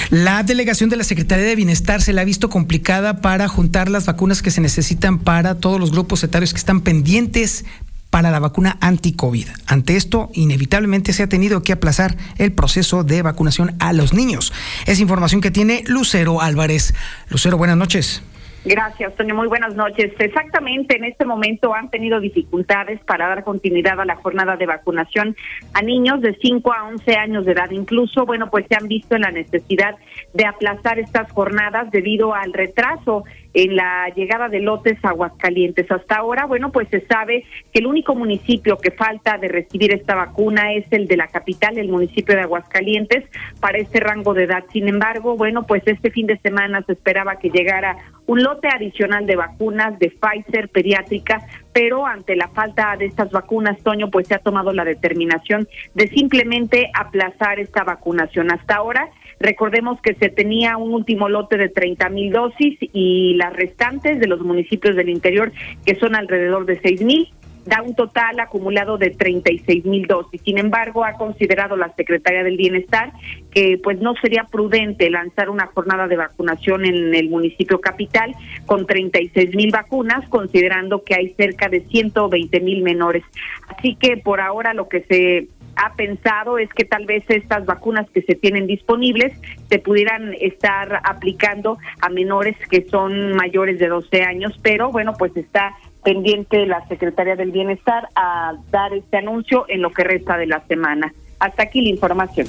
La 0.09 0.41
delegación 0.43 0.89
de 0.89 0.95
la 0.95 1.03
Secretaría 1.03 1.43
de 1.43 1.55
Bienestar 1.55 2.01
se 2.01 2.13
la 2.13 2.21
ha 2.21 2.25
visto 2.25 2.49
complicada 2.49 3.19
para 3.19 3.49
juntar 3.49 3.89
las 3.89 4.05
vacunas 4.05 4.41
que 4.41 4.51
se 4.51 4.61
necesitan 4.61 5.19
para 5.19 5.55
todos 5.55 5.81
los 5.81 5.91
grupos 5.91 6.23
etarios 6.23 6.53
que 6.53 6.59
están 6.59 6.79
pendientes 6.79 7.65
para 8.09 8.31
la 8.31 8.39
vacuna 8.39 8.77
anti-COVID. 8.79 9.47
Ante 9.65 9.97
esto, 9.97 10.29
inevitablemente 10.33 11.11
se 11.11 11.23
ha 11.23 11.27
tenido 11.27 11.61
que 11.61 11.73
aplazar 11.73 12.15
el 12.37 12.53
proceso 12.53 13.03
de 13.03 13.21
vacunación 13.21 13.75
a 13.79 13.91
los 13.91 14.13
niños. 14.13 14.53
Es 14.85 15.01
información 15.01 15.41
que 15.41 15.51
tiene 15.51 15.83
Lucero 15.87 16.41
Álvarez. 16.41 16.93
Lucero, 17.29 17.57
buenas 17.57 17.75
noches. 17.75 18.21
Gracias, 18.67 19.15
Toño. 19.15 19.33
Muy 19.33 19.47
buenas 19.47 19.75
noches. 19.75 20.11
Exactamente, 20.19 20.97
en 20.97 21.05
este 21.05 21.23
momento 21.23 21.73
han 21.73 21.89
tenido 21.89 22.19
dificultades 22.19 22.99
para 23.05 23.29
dar 23.29 23.45
continuidad 23.45 23.97
a 24.01 24.03
la 24.03 24.17
jornada 24.17 24.57
de 24.57 24.65
vacunación 24.65 25.37
a 25.73 25.81
niños 25.81 26.19
de 26.19 26.35
5 26.41 26.73
a 26.73 26.83
11 26.89 27.15
años 27.15 27.45
de 27.45 27.53
edad. 27.53 27.71
Incluso, 27.71 28.25
bueno, 28.25 28.49
pues 28.49 28.65
se 28.67 28.75
han 28.75 28.89
visto 28.89 29.15
en 29.15 29.21
la 29.21 29.31
necesidad 29.31 29.95
de 30.33 30.45
aplazar 30.45 30.99
estas 30.99 31.31
jornadas 31.31 31.89
debido 31.91 32.33
al 32.33 32.51
retraso 32.51 33.23
en 33.53 33.75
la 33.75 34.07
llegada 34.15 34.49
de 34.49 34.59
lotes 34.59 34.97
a 35.03 35.09
Aguascalientes. 35.09 35.89
Hasta 35.91 36.17
ahora, 36.17 36.45
bueno, 36.45 36.71
pues 36.71 36.87
se 36.89 37.01
sabe 37.07 37.45
que 37.73 37.79
el 37.79 37.87
único 37.87 38.15
municipio 38.15 38.77
que 38.77 38.91
falta 38.91 39.37
de 39.37 39.47
recibir 39.47 39.93
esta 39.93 40.15
vacuna 40.15 40.73
es 40.73 40.85
el 40.91 41.07
de 41.07 41.17
la 41.17 41.27
capital, 41.27 41.77
el 41.77 41.89
municipio 41.89 42.35
de 42.35 42.41
Aguascalientes, 42.41 43.23
para 43.59 43.77
este 43.77 43.99
rango 43.99 44.33
de 44.33 44.43
edad. 44.43 44.63
Sin 44.71 44.87
embargo, 44.87 45.35
bueno, 45.35 45.63
pues 45.65 45.83
este 45.85 46.11
fin 46.11 46.27
de 46.27 46.37
semana 46.37 46.83
se 46.83 46.93
esperaba 46.93 47.37
que 47.39 47.49
llegara 47.49 47.97
un 48.25 48.43
lote 48.43 48.67
adicional 48.67 49.25
de 49.25 49.37
vacunas 49.37 49.97
de 49.99 50.11
Pfizer 50.11 50.69
pediátrica, 50.69 51.41
pero 51.73 52.05
ante 52.05 52.35
la 52.35 52.49
falta 52.49 52.95
de 52.97 53.05
estas 53.05 53.31
vacunas, 53.31 53.81
Toño, 53.83 54.09
pues 54.09 54.27
se 54.27 54.35
ha 54.35 54.39
tomado 54.39 54.73
la 54.73 54.83
determinación 54.83 55.67
de 55.93 56.07
simplemente 56.09 56.89
aplazar 56.93 57.59
esta 57.59 57.83
vacunación. 57.83 58.51
Hasta 58.51 58.75
ahora, 58.75 59.09
Recordemos 59.39 60.01
que 60.01 60.15
se 60.15 60.29
tenía 60.29 60.77
un 60.77 60.93
último 60.93 61.29
lote 61.29 61.57
de 61.57 61.69
30 61.69 62.09
mil 62.09 62.31
dosis 62.31 62.77
y 62.93 63.35
las 63.35 63.53
restantes 63.53 64.19
de 64.19 64.27
los 64.27 64.41
municipios 64.41 64.95
del 64.95 65.09
interior, 65.09 65.51
que 65.85 65.95
son 65.95 66.15
alrededor 66.15 66.65
de 66.65 66.79
6 66.79 67.01
mil, 67.01 67.31
da 67.67 67.81
un 67.81 67.95
total 67.95 68.39
acumulado 68.39 68.97
de 68.97 69.09
36 69.11 69.85
mil 69.85 70.07
dosis. 70.07 70.41
Sin 70.43 70.57
embargo, 70.57 71.03
ha 71.03 71.13
considerado 71.13 71.75
la 71.75 71.93
Secretaría 71.95 72.43
del 72.43 72.55
Bienestar 72.55 73.11
que 73.51 73.79
pues 73.83 73.99
no 73.99 74.13
sería 74.21 74.45
prudente 74.45 75.09
lanzar 75.09 75.49
una 75.49 75.67
jornada 75.67 76.07
de 76.07 76.15
vacunación 76.15 76.85
en 76.85 77.13
el 77.13 77.29
municipio 77.29 77.81
capital 77.81 78.33
con 78.65 78.85
36 78.85 79.53
mil 79.55 79.71
vacunas, 79.71 80.27
considerando 80.29 81.03
que 81.03 81.15
hay 81.15 81.29
cerca 81.29 81.67
de 81.67 81.81
120 81.81 82.59
mil 82.61 82.83
menores. 82.83 83.23
Así 83.67 83.95
que 83.95 84.17
por 84.17 84.39
ahora 84.39 84.73
lo 84.73 84.87
que 84.87 85.01
se 85.01 85.47
ha 85.77 85.93
pensado 85.95 86.57
es 86.57 86.69
que 86.73 86.85
tal 86.85 87.05
vez 87.05 87.23
estas 87.27 87.65
vacunas 87.65 88.09
que 88.13 88.21
se 88.21 88.35
tienen 88.35 88.67
disponibles 88.67 89.39
se 89.69 89.79
pudieran 89.79 90.33
estar 90.39 91.01
aplicando 91.03 91.77
a 92.01 92.09
menores 92.09 92.55
que 92.69 92.85
son 92.89 93.33
mayores 93.33 93.79
de 93.79 93.87
12 93.87 94.23
años, 94.23 94.59
pero 94.61 94.91
bueno, 94.91 95.13
pues 95.17 95.35
está 95.37 95.75
pendiente 96.03 96.65
la 96.65 96.87
Secretaría 96.87 97.35
del 97.35 97.51
Bienestar 97.51 98.07
a 98.15 98.53
dar 98.71 98.93
este 98.93 99.17
anuncio 99.17 99.65
en 99.67 99.81
lo 99.81 99.91
que 99.91 100.03
resta 100.03 100.37
de 100.37 100.47
la 100.47 100.65
semana. 100.67 101.13
Hasta 101.39 101.63
aquí 101.63 101.81
la 101.81 101.89
información. 101.89 102.47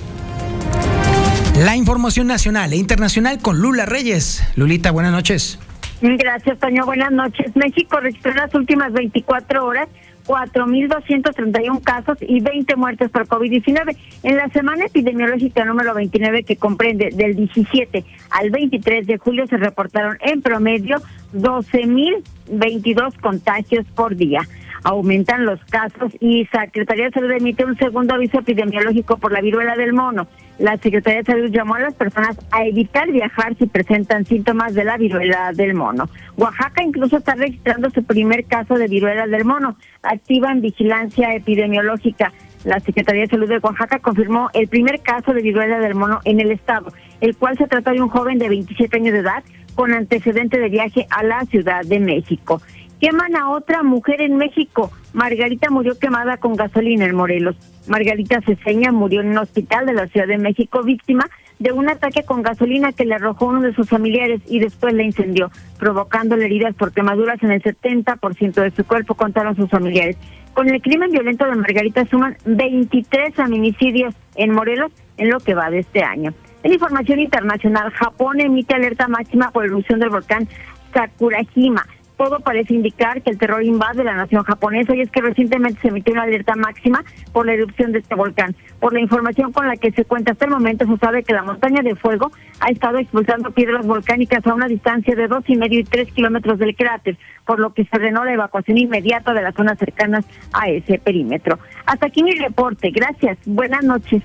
La 1.57 1.76
información 1.76 2.29
nacional 2.29 2.72
e 2.72 2.76
internacional 2.76 3.41
con 3.43 3.61
Lula 3.61 3.85
Reyes. 3.85 4.45
Lulita, 4.57 4.93
buenas 4.93 5.12
noches. 5.12 5.59
Gracias, 6.01 6.59
Toño. 6.61 6.87
Buenas 6.87 7.11
noches. 7.11 7.55
México 7.57 7.99
registró 7.99 8.31
en 8.31 8.37
las 8.37 8.55
últimas 8.55 8.93
24 8.93 9.66
horas 9.66 9.89
4.231 10.29 11.83
casos 11.83 12.18
y 12.20 12.41
20 12.41 12.76
muertes 12.76 13.11
por 13.11 13.26
COVID-19. 13.26 13.97
En 14.22 14.37
la 14.37 14.49
semana 14.51 14.85
epidemiológica 14.85 15.64
número 15.64 15.95
29, 15.95 16.45
que 16.45 16.57
comprende 16.57 17.09
del 17.12 17.35
17 17.35 18.05
al 18.31 18.51
23 18.51 19.07
de 19.07 19.16
julio, 19.16 19.47
se 19.47 19.57
reportaron 19.57 20.18
en 20.20 20.43
promedio 20.43 20.99
12.022 21.35 23.18
contagios 23.20 23.87
por 23.95 24.14
día 24.14 24.43
aumentan 24.85 25.45
los 25.45 25.59
casos 25.64 26.12
y 26.20 26.47
Secretaría 26.47 27.07
de 27.07 27.11
Salud 27.11 27.31
emite 27.33 27.64
un 27.64 27.76
segundo 27.76 28.14
aviso 28.14 28.39
epidemiológico 28.39 29.16
por 29.16 29.33
la 29.33 29.41
viruela 29.41 29.74
del 29.74 29.93
mono. 29.93 30.29
La 30.59 30.77
Secretaría 30.77 31.21
de 31.21 31.33
Salud 31.33 31.51
llamó 31.51 31.77
a 31.77 31.81
las 31.81 31.95
personas 31.95 32.37
a 32.51 32.65
evitar 32.65 33.11
viajar 33.13 33.57
si 33.57 33.67
presentan 33.67 34.25
síntomas 34.25 34.75
de 34.75 34.83
la 34.83 34.97
viruela 34.97 35.53
del 35.53 35.75
mono. 35.75 36.09
Oaxaca 36.37 36.83
incluso 36.83 37.19
está 37.19 37.37
registrando 37.37 37.91
su 37.91 38.03
primer 38.03 38.45
caso 38.45 38.75
de 38.75 38.89
viruela 38.89 39.29
del 39.29 39.45
mono. 39.45 39.77
Activan 40.03 40.61
vigilancia 40.61 41.33
epidemiológica. 41.35 42.33
La 42.65 42.81
Secretaría 42.81 43.23
de 43.23 43.29
Salud 43.29 43.49
de 43.49 43.59
Oaxaca 43.59 44.01
confirmó 44.01 44.51
el 44.53 44.67
primer 44.67 45.01
caso 45.01 45.33
de 45.33 45.43
viruela 45.43 45.79
del 45.79 45.95
mono 45.95 46.19
en 46.25 46.41
el 46.41 46.51
estado, 46.51 46.93
el 47.21 47.37
cual 47.37 47.57
se 47.57 47.69
trata 47.69 47.93
de 47.93 48.03
un 48.03 48.09
joven 48.09 48.39
de 48.39 48.49
27 48.49 48.97
años 48.97 49.13
de 49.13 49.21
edad 49.21 49.45
con 49.77 49.93
antecedente 49.93 50.59
de 50.59 50.71
viaje 50.71 51.07
a 51.09 51.23
la 51.23 51.45
Ciudad 51.45 51.85
de 51.85 52.01
México. 52.01 52.61
Queman 53.01 53.37
a 53.37 53.51
otra 53.51 53.85
mujer 53.85 54.21
en 54.23 54.37
México. 54.37 54.91
Margarita 55.13 55.71
murió 55.71 55.97
quemada 55.99 56.37
con 56.39 56.57
gasolina 56.57 57.05
en 57.05 57.15
Morelos. 57.15 57.57
Margarita 57.87 58.41
Ceseña 58.41 58.91
murió 58.91 59.21
en 59.21 59.29
un 59.29 59.39
hospital 59.39 59.87
de 59.87 59.93
la 59.93 60.09
Ciudad 60.09 60.27
de 60.27 60.37
México 60.37 60.83
víctima 60.83 61.25
de 61.61 61.73
un 61.73 61.89
ataque 61.89 62.25
con 62.25 62.43
gasolina 62.43 62.93
que 62.93 63.05
le 63.05 63.15
arrojó 63.15 63.47
uno 63.47 63.61
de 63.63 63.73
sus 63.73 63.89
familiares 63.89 64.41
y 64.47 64.59
después 64.59 64.95
la 64.95 65.05
incendió, 65.05 65.51
provocándole 65.79 66.47
heridas 66.47 66.75
por 66.75 66.93
quemaduras 66.93 67.43
en 67.43 67.53
el 67.53 67.63
70% 67.63 68.63
de 68.63 68.71
su 68.73 68.85
cuerpo, 68.85 69.15
contaron 69.15 69.57
sus 69.57 69.71
familiares. 69.71 70.17
Con 70.55 70.69
el 70.69 70.83
crimen 70.83 71.13
violento 71.13 71.47
de 71.47 71.55
Margarita 71.55 72.05
suman 72.07 72.37
23 72.47 73.35
feminicidios 73.35 74.15
en 74.35 74.53
Morelos 74.53 74.91
en 75.17 75.31
lo 75.31 75.39
que 75.39 75.55
va 75.55 75.71
de 75.71 75.81
este 75.81 76.03
año. 76.03 76.35
En 76.65 76.73
información 76.73 77.21
internacional, 77.21 77.91
Japón 77.93 78.41
emite 78.41 78.75
alerta 78.75 79.07
máxima 79.07 79.53
por 79.53 79.65
erupción 79.65 80.01
del 80.01 80.11
volcán 80.11 80.49
Sakurajima 80.93 81.87
todo 82.19 82.41
parece 82.41 82.75
indicar 82.75 83.23
que 83.23 83.31
el 83.31 83.39
terror 83.39 83.62
invade 83.62 84.03
la 84.05 84.12
nación 84.12 84.43
japonesa 84.43 84.95
y 84.95 85.01
es 85.01 85.11
que 85.11 85.23
recientemente 85.23 85.81
se 85.81 85.89
emitió 85.89 86.12
una 86.12 86.25
alerta 86.25 86.55
máxima 86.57 87.05
por 87.33 87.47
la 87.47 87.55
erupción 87.55 87.93
de 87.93 88.01
este 88.01 88.16
volcán. 88.16 88.55
Por 88.81 88.93
la 88.93 89.01
información 89.01 89.53
con 89.53 89.69
la 89.69 89.77
que 89.77 89.93
se 89.93 90.05
cuenta 90.05 90.33
hasta 90.33 90.45
el 90.45 90.51
momento, 90.51 90.85
se 90.85 90.97
sabe 90.99 91.23
que 91.23 91.33
la 91.33 91.45
montaña 91.45 91.81
de 91.81 91.95
fuego 91.95 92.33
ha 92.61 92.71
estado 92.71 92.99
expulsando 92.99 93.53
piedras 93.53 93.87
volcánicas 93.87 94.45
a 94.47 94.53
una 94.53 94.66
distancia 94.66 95.14
de 95.14 95.29
dos 95.29 95.45
y 95.47 95.57
medio 95.57 95.79
y 95.79 95.85
tres 95.85 96.12
kilómetros 96.12 96.59
del 96.59 96.75
cráter, 96.75 97.16
por 97.47 97.61
lo 97.61 97.73
que 97.73 97.85
se 97.85 97.97
ordenó 97.97 98.25
la 98.25 98.35
evacuación 98.35 98.79
inmediata 98.79 99.33
de 99.33 99.43
las 99.43 99.55
zonas 99.55 99.79
cercanas 99.79 100.25
a 100.53 100.69
ese 100.69 100.99
perímetro. 100.99 101.59
Hasta 101.87 102.07
aquí 102.07 102.25
mi 102.25 102.33
reporte. 102.33 102.91
Gracias. 102.91 103.39
Buenas 103.47 103.85
noches. 103.85 104.23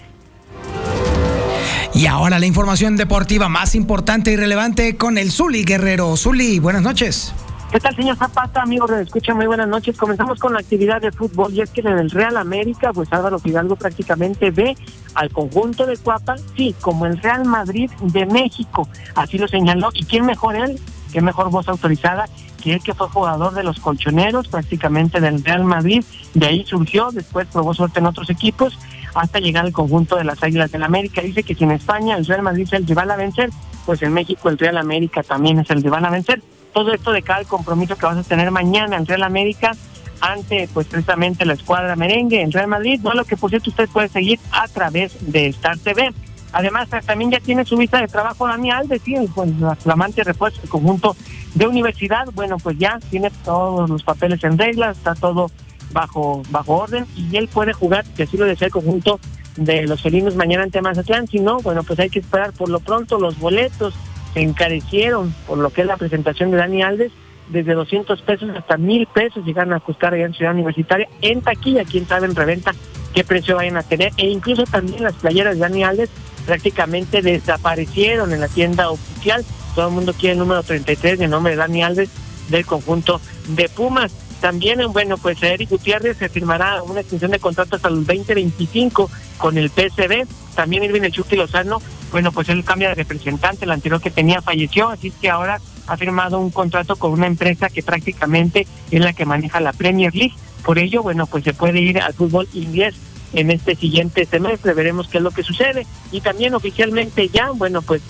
Y 1.93 2.07
ahora 2.07 2.39
la 2.39 2.47
información 2.47 2.97
deportiva 2.97 3.49
más 3.49 3.75
importante 3.75 4.31
y 4.31 4.35
relevante 4.35 4.97
con 4.97 5.19
el 5.19 5.31
Zuli 5.31 5.63
Guerrero. 5.63 6.17
Zuli, 6.17 6.57
buenas 6.57 6.81
noches. 6.81 7.33
¿Qué 7.73 7.79
tal, 7.79 7.95
señor 7.95 8.17
Zapata? 8.17 8.61
Amigos 8.61 8.91
de 8.91 9.01
Escucha, 9.01 9.33
muy 9.33 9.47
buenas 9.47 9.67
noches. 9.67 9.97
Comenzamos 9.97 10.39
con 10.39 10.53
la 10.53 10.59
actividad 10.59 11.01
de 11.01 11.11
fútbol 11.11 11.51
y 11.55 11.61
es 11.61 11.71
que 11.71 11.81
en 11.81 11.87
el 11.87 12.11
Real 12.11 12.37
América, 12.37 12.93
pues 12.93 13.11
Álvaro 13.11 13.39
Fidalgo 13.39 13.75
prácticamente 13.75 14.51
ve 14.51 14.77
al 15.15 15.31
conjunto 15.31 15.87
de 15.87 15.97
Cuapa, 15.97 16.35
sí, 16.55 16.75
como 16.81 17.07
el 17.07 17.17
Real 17.17 17.45
Madrid 17.45 17.89
de 17.99 18.27
México. 18.27 18.87
Así 19.15 19.39
lo 19.39 19.47
señaló. 19.47 19.89
¿Y 19.91 20.03
quién 20.03 20.23
mejor 20.23 20.55
él? 20.55 20.79
¿Qué 21.11 21.19
mejor 21.19 21.49
voz 21.49 21.67
autorizada? 21.67 22.29
Que 22.61 22.75
él 22.75 22.83
que 22.83 22.93
fue 22.93 23.09
jugador 23.09 23.55
de 23.55 23.63
los 23.63 23.79
colchoneros, 23.79 24.49
prácticamente 24.49 25.19
del 25.19 25.43
Real 25.43 25.63
Madrid. 25.63 26.05
De 26.35 26.45
ahí 26.45 26.63
surgió, 26.67 27.09
después 27.11 27.47
probó 27.51 27.73
suerte 27.73 27.97
en 27.97 28.05
otros 28.05 28.29
equipos, 28.29 28.77
hasta 29.15 29.39
llegar 29.39 29.65
al 29.65 29.73
conjunto 29.73 30.15
de 30.15 30.25
las 30.25 30.43
Águilas 30.43 30.71
del 30.71 30.83
América. 30.83 31.21
Dice 31.21 31.41
que 31.41 31.55
si 31.55 31.63
en 31.63 31.71
España 31.71 32.17
el 32.17 32.27
Real 32.27 32.43
Madrid 32.43 32.65
es 32.67 32.73
el 32.73 32.85
rival 32.85 33.09
a 33.09 33.15
vencer, 33.15 33.49
pues 33.87 34.03
en 34.03 34.13
México 34.13 34.49
el 34.49 34.59
Real 34.59 34.77
América 34.77 35.23
también 35.23 35.57
es 35.57 35.71
el 35.71 35.81
rival 35.81 36.05
a 36.05 36.11
vencer 36.11 36.39
todo 36.73 36.93
esto 36.93 37.11
de 37.11 37.21
cada 37.21 37.43
compromiso 37.43 37.95
que 37.95 38.05
vas 38.05 38.17
a 38.17 38.23
tener 38.23 38.51
mañana 38.51 38.97
en 38.97 39.05
Real 39.05 39.23
América 39.23 39.71
ante 40.19 40.69
pues 40.73 40.87
precisamente 40.87 41.45
la 41.45 41.53
escuadra 41.53 41.95
merengue 41.95 42.41
en 42.41 42.51
Real 42.51 42.67
Madrid, 42.67 42.99
no 43.03 43.13
lo 43.13 43.25
que 43.25 43.37
por 43.37 43.49
cierto 43.49 43.69
usted 43.69 43.89
puede 43.89 44.07
seguir 44.07 44.39
a 44.51 44.67
través 44.67 45.31
de 45.31 45.47
Star 45.47 45.77
TV. 45.77 46.11
Además, 46.53 46.87
pues, 46.89 47.05
también 47.05 47.31
ya 47.31 47.39
tiene 47.39 47.65
su 47.65 47.75
vista 47.75 47.99
de 47.99 48.07
trabajo 48.07 48.47
Dani 48.47 48.69
Alves, 48.69 49.01
sí, 49.03 49.15
pues 49.33 49.49
la 49.59 49.75
flamante 49.75 50.23
refuerzo 50.23 50.61
del 50.61 50.69
conjunto 50.69 51.15
de 51.55 51.67
universidad, 51.67 52.27
bueno, 52.33 52.57
pues 52.57 52.77
ya 52.77 52.99
tiene 53.09 53.31
todos 53.43 53.89
los 53.89 54.03
papeles 54.03 54.43
en 54.43 54.57
regla, 54.57 54.91
está 54.91 55.15
todo 55.15 55.49
bajo 55.91 56.41
bajo 56.49 56.77
orden 56.77 57.05
y 57.15 57.37
él 57.37 57.47
puede 57.47 57.73
jugar, 57.73 58.05
que 58.15 58.23
así 58.23 58.37
lo 58.37 58.45
desea 58.45 58.67
el 58.67 58.71
conjunto 58.71 59.19
de 59.57 59.85
los 59.85 60.01
felinos 60.01 60.35
mañana 60.35 60.63
ante 60.63 60.81
Mazatlán, 60.81 61.27
si 61.27 61.39
no, 61.39 61.59
bueno, 61.59 61.83
pues 61.83 61.99
hay 61.99 62.09
que 62.09 62.19
esperar 62.19 62.53
por 62.53 62.69
lo 62.69 62.79
pronto 62.79 63.19
los 63.19 63.37
boletos 63.39 63.93
se 64.33 64.41
encarecieron 64.41 65.33
por 65.47 65.57
lo 65.57 65.69
que 65.69 65.81
es 65.81 65.87
la 65.87 65.97
presentación 65.97 66.51
de 66.51 66.57
Dani 66.57 66.81
Alves, 66.81 67.11
desde 67.49 67.73
200 67.73 68.21
pesos 68.21 68.49
hasta 68.55 68.77
1000 68.77 69.07
pesos 69.07 69.45
llegaron 69.45 69.73
a 69.73 69.79
costar 69.79 70.13
allá 70.13 70.25
en 70.25 70.33
Ciudad 70.33 70.53
Universitaria, 70.53 71.09
en 71.21 71.41
taquilla, 71.41 71.83
quién 71.83 72.07
sabe 72.07 72.25
en 72.25 72.35
reventa 72.35 72.73
qué 73.13 73.23
precio 73.23 73.57
vayan 73.57 73.77
a 73.77 73.83
tener, 73.83 74.11
e 74.17 74.27
incluso 74.27 74.63
también 74.63 75.03
las 75.03 75.13
playeras 75.13 75.55
de 75.55 75.61
Dani 75.61 75.83
Alves 75.83 76.09
prácticamente 76.45 77.21
desaparecieron 77.21 78.33
en 78.33 78.39
la 78.39 78.47
tienda 78.47 78.89
oficial, 78.89 79.45
todo 79.75 79.87
el 79.87 79.93
mundo 79.93 80.13
quiere 80.13 80.33
el 80.33 80.39
número 80.39 80.63
33 80.63 81.19
de 81.19 81.27
nombre 81.27 81.51
de 81.51 81.57
Dani 81.57 81.83
Alves 81.83 82.09
del 82.49 82.65
conjunto 82.65 83.19
de 83.49 83.69
Pumas. 83.69 84.11
También, 84.41 84.79
bueno, 84.91 85.17
pues 85.17 85.41
Eric 85.41 85.69
Gutiérrez 85.69 86.17
se 86.17 86.27
firmará 86.27 86.83
una 86.83 86.99
extensión 86.99 87.31
de 87.31 87.39
contrato 87.39 87.77
hasta 87.77 87.87
el 87.87 88.05
2025 88.05 89.09
con 89.37 89.57
el 89.57 89.69
PSB. 89.69 90.27
También 90.53 90.83
Irving 90.83 91.03
El 91.03 91.37
Lozano, 91.37 91.81
bueno, 92.13 92.31
pues 92.31 92.47
él 92.49 92.63
cambia 92.63 92.89
de 92.89 92.95
representante, 92.95 93.65
el 93.65 93.71
anterior 93.71 93.99
que 93.99 94.11
tenía 94.11 94.39
falleció, 94.39 94.89
así 94.89 95.09
que 95.09 95.31
ahora 95.31 95.59
ha 95.87 95.97
firmado 95.97 96.39
un 96.39 96.51
contrato 96.51 96.95
con 96.95 97.11
una 97.11 97.25
empresa 97.25 97.69
que 97.69 97.81
prácticamente 97.81 98.67
es 98.91 99.01
la 99.01 99.13
que 99.13 99.25
maneja 99.25 99.59
la 99.59 99.73
Premier 99.73 100.13
League. 100.13 100.35
Por 100.63 100.77
ello, 100.77 101.01
bueno, 101.01 101.25
pues 101.25 101.43
se 101.43 101.55
puede 101.55 101.81
ir 101.81 101.99
al 101.99 102.13
fútbol 102.13 102.47
inglés 102.53 102.93
en 103.33 103.49
este 103.49 103.75
siguiente 103.75 104.25
semestre, 104.25 104.75
veremos 104.75 105.07
qué 105.07 105.17
es 105.17 105.23
lo 105.23 105.31
que 105.31 105.41
sucede. 105.41 105.87
Y 106.11 106.21
también 106.21 106.53
oficialmente 106.53 107.29
ya, 107.29 107.49
bueno, 107.49 107.81
pues 107.81 108.03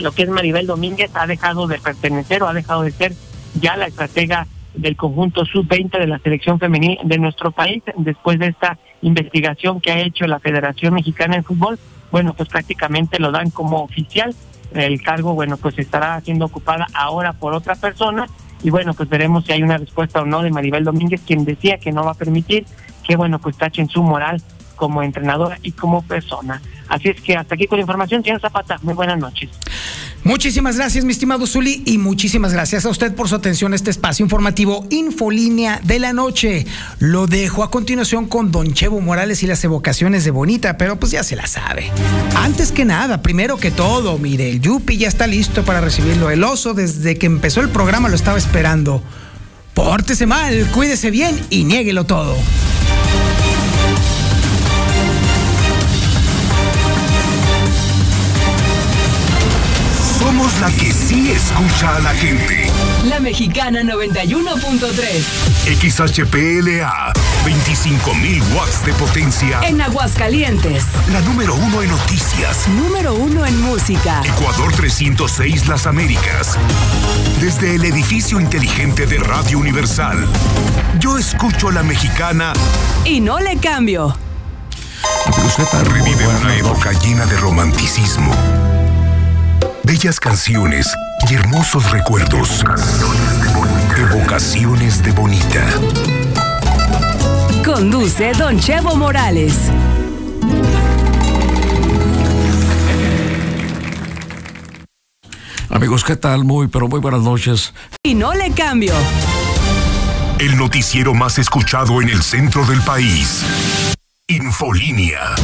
lo 0.00 0.10
que 0.10 0.24
es 0.24 0.28
Maribel 0.28 0.66
Domínguez 0.66 1.12
ha 1.14 1.28
dejado 1.28 1.68
de 1.68 1.78
pertenecer 1.78 2.42
o 2.42 2.48
ha 2.48 2.52
dejado 2.52 2.82
de 2.82 2.90
ser 2.90 3.14
ya 3.60 3.76
la 3.76 3.86
estratega 3.86 4.48
del 4.74 4.96
conjunto 4.96 5.44
sub-20 5.44 6.00
de 6.00 6.06
la 6.08 6.18
selección 6.18 6.58
femenina 6.58 7.00
de 7.04 7.18
nuestro 7.18 7.52
país, 7.52 7.80
después 7.96 8.40
de 8.40 8.48
esta 8.48 8.76
investigación 9.02 9.80
que 9.80 9.92
ha 9.92 10.00
hecho 10.00 10.26
la 10.26 10.40
Federación 10.40 10.94
Mexicana 10.94 11.36
de 11.36 11.42
Fútbol, 11.44 11.78
bueno, 12.10 12.34
pues 12.34 12.48
prácticamente 12.48 13.18
lo 13.18 13.30
dan 13.30 13.50
como 13.50 13.82
oficial. 13.82 14.34
El 14.72 15.02
cargo, 15.02 15.34
bueno, 15.34 15.56
pues 15.56 15.78
estará 15.78 16.20
siendo 16.20 16.44
ocupada 16.44 16.86
ahora 16.94 17.32
por 17.32 17.54
otra 17.54 17.74
persona 17.74 18.26
y 18.62 18.70
bueno, 18.70 18.94
pues 18.94 19.08
veremos 19.08 19.44
si 19.44 19.52
hay 19.52 19.62
una 19.62 19.78
respuesta 19.78 20.20
o 20.20 20.26
no 20.26 20.42
de 20.42 20.50
Maribel 20.50 20.84
Domínguez, 20.84 21.22
quien 21.26 21.44
decía 21.44 21.78
que 21.78 21.92
no 21.92 22.04
va 22.04 22.12
a 22.12 22.14
permitir 22.14 22.66
que, 23.06 23.16
bueno, 23.16 23.38
pues 23.38 23.56
tachen 23.56 23.88
su 23.88 24.02
moral 24.02 24.42
como 24.76 25.02
entrenadora 25.02 25.58
y 25.62 25.72
como 25.72 26.02
persona. 26.02 26.60
Así 26.90 27.08
es 27.08 27.20
que 27.20 27.36
hasta 27.36 27.54
aquí 27.54 27.66
con 27.68 27.78
la 27.78 27.82
información, 27.82 28.22
señor 28.22 28.40
Zapata, 28.40 28.78
muy 28.82 28.94
buenas 28.94 29.16
noches. 29.16 29.48
Muchísimas 30.24 30.76
gracias, 30.76 31.04
mi 31.04 31.12
estimado 31.12 31.46
Zuli, 31.46 31.82
y 31.86 31.96
muchísimas 31.96 32.52
gracias 32.52 32.84
a 32.84 32.90
usted 32.90 33.14
por 33.14 33.28
su 33.28 33.36
atención 33.36 33.72
a 33.72 33.76
este 33.76 33.90
espacio 33.90 34.24
informativo 34.24 34.84
Infolínea 34.90 35.80
de 35.84 36.00
la 36.00 36.12
Noche. 36.12 36.66
Lo 36.98 37.28
dejo 37.28 37.62
a 37.62 37.70
continuación 37.70 38.26
con 38.26 38.50
Don 38.50 38.74
Chevo 38.74 39.00
Morales 39.00 39.42
y 39.44 39.46
las 39.46 39.62
evocaciones 39.64 40.24
de 40.24 40.32
Bonita, 40.32 40.76
pero 40.76 40.98
pues 40.98 41.12
ya 41.12 41.22
se 41.22 41.36
la 41.36 41.46
sabe. 41.46 41.90
Antes 42.36 42.72
que 42.72 42.84
nada, 42.84 43.22
primero 43.22 43.56
que 43.56 43.70
todo, 43.70 44.18
mire, 44.18 44.50
el 44.50 44.60
Yupi 44.60 44.98
ya 44.98 45.08
está 45.08 45.28
listo 45.28 45.64
para 45.64 45.80
recibirlo. 45.80 46.28
El 46.28 46.42
oso, 46.42 46.74
desde 46.74 47.16
que 47.16 47.26
empezó 47.26 47.60
el 47.60 47.70
programa, 47.70 48.08
lo 48.08 48.16
estaba 48.16 48.36
esperando. 48.36 49.02
Pórtese 49.74 50.26
mal, 50.26 50.66
cuídese 50.72 51.12
bien 51.12 51.40
y 51.50 51.64
niéguelo 51.64 52.04
todo. 52.04 52.36
La 60.60 60.70
que 60.72 60.92
sí 60.92 61.32
escucha 61.32 61.96
a 61.96 62.00
la 62.00 62.10
gente. 62.10 62.70
La 63.04 63.18
Mexicana 63.18 63.80
91.3. 63.80 65.24
XHPLA, 65.80 67.12
25.000 67.44 68.42
watts 68.54 68.84
de 68.84 68.92
potencia. 68.94 69.60
En 69.62 69.80
Aguascalientes. 69.80 70.84
La 71.10 71.20
número 71.22 71.54
uno 71.54 71.82
en 71.82 71.88
noticias. 71.88 72.68
Número 72.68 73.14
uno 73.14 73.46
en 73.46 73.58
música. 73.62 74.20
Ecuador 74.24 74.72
306 74.72 75.66
Las 75.66 75.86
Américas. 75.86 76.58
Desde 77.40 77.76
el 77.76 77.84
edificio 77.84 78.38
inteligente 78.38 79.06
de 79.06 79.18
Radio 79.18 79.58
Universal. 79.58 80.26
Yo 80.98 81.16
escucho 81.16 81.68
a 81.68 81.72
la 81.72 81.82
mexicana. 81.82 82.52
Y 83.06 83.20
no 83.20 83.40
le 83.40 83.56
cambio. 83.56 84.14
Revive 85.84 86.26
una 86.26 86.56
época 86.56 86.92
llena 86.92 87.24
de 87.26 87.36
romanticismo, 87.36 88.32
bellas 89.90 90.20
canciones 90.20 90.86
y 91.28 91.34
hermosos 91.34 91.90
recuerdos. 91.90 92.62
Evocaciones 93.98 95.02
de 95.02 95.10
Bonita. 95.10 95.66
Conduce 97.64 98.30
Don 98.34 98.56
Chevo 98.60 98.94
Morales. 98.94 99.52
Amigos, 105.70 106.04
¿qué 106.04 106.14
tal? 106.14 106.44
Muy, 106.44 106.68
pero 106.68 106.86
muy 106.86 107.00
buenas 107.00 107.22
noches. 107.22 107.74
Y 108.04 108.14
no 108.14 108.32
le 108.32 108.52
cambio. 108.52 108.94
El 110.38 110.56
noticiero 110.56 111.14
más 111.14 111.40
escuchado 111.40 112.00
en 112.00 112.10
el 112.10 112.22
centro 112.22 112.64
del 112.64 112.80
país. 112.82 113.42
Infolínea. 114.28 115.34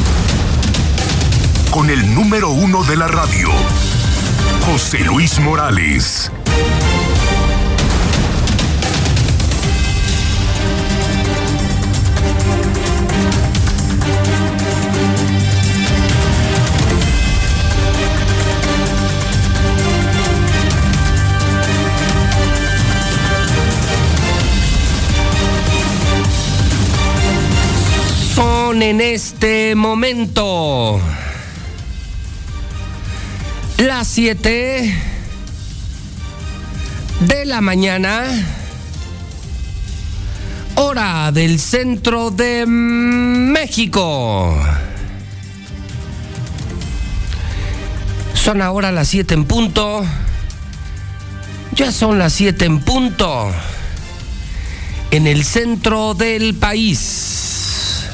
Con 1.69 1.89
el 1.89 2.15
número 2.15 2.49
uno 2.49 2.85
de 2.85 2.95
la 2.95 3.09
radio, 3.09 3.49
José 4.69 4.99
Luis 4.99 5.39
Morales. 5.39 6.29
Son 28.35 28.81
en 28.81 28.99
este 28.99 29.75
momento 29.75 30.99
las 33.77 34.07
7 34.07 34.93
de 37.19 37.45
la 37.45 37.61
mañana, 37.61 38.23
hora 40.75 41.31
del 41.31 41.59
centro 41.59 42.31
de 42.31 42.65
México. 42.65 44.55
Son 48.33 48.61
ahora 48.61 48.91
las 48.91 49.09
7 49.09 49.33
en 49.35 49.45
punto. 49.45 50.03
Ya 51.73 51.91
son 51.91 52.17
las 52.17 52.33
7 52.33 52.65
en 52.65 52.79
punto. 52.79 53.51
En 55.11 55.27
el 55.27 55.43
centro 55.43 56.15
del 56.15 56.55
país. 56.55 58.05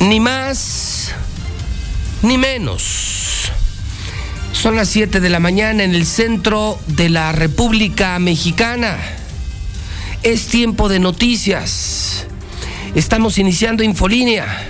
Ni 0.00 0.18
más 0.18 1.12
ni 2.22 2.38
menos. 2.38 3.17
Son 4.58 4.74
las 4.74 4.88
7 4.88 5.20
de 5.20 5.28
la 5.28 5.38
mañana 5.38 5.84
en 5.84 5.94
el 5.94 6.04
centro 6.04 6.80
de 6.88 7.08
la 7.08 7.30
República 7.30 8.18
Mexicana. 8.18 8.96
Es 10.24 10.48
tiempo 10.48 10.88
de 10.88 10.98
noticias. 10.98 12.26
Estamos 12.96 13.38
iniciando 13.38 13.84
Infolínea. 13.84 14.66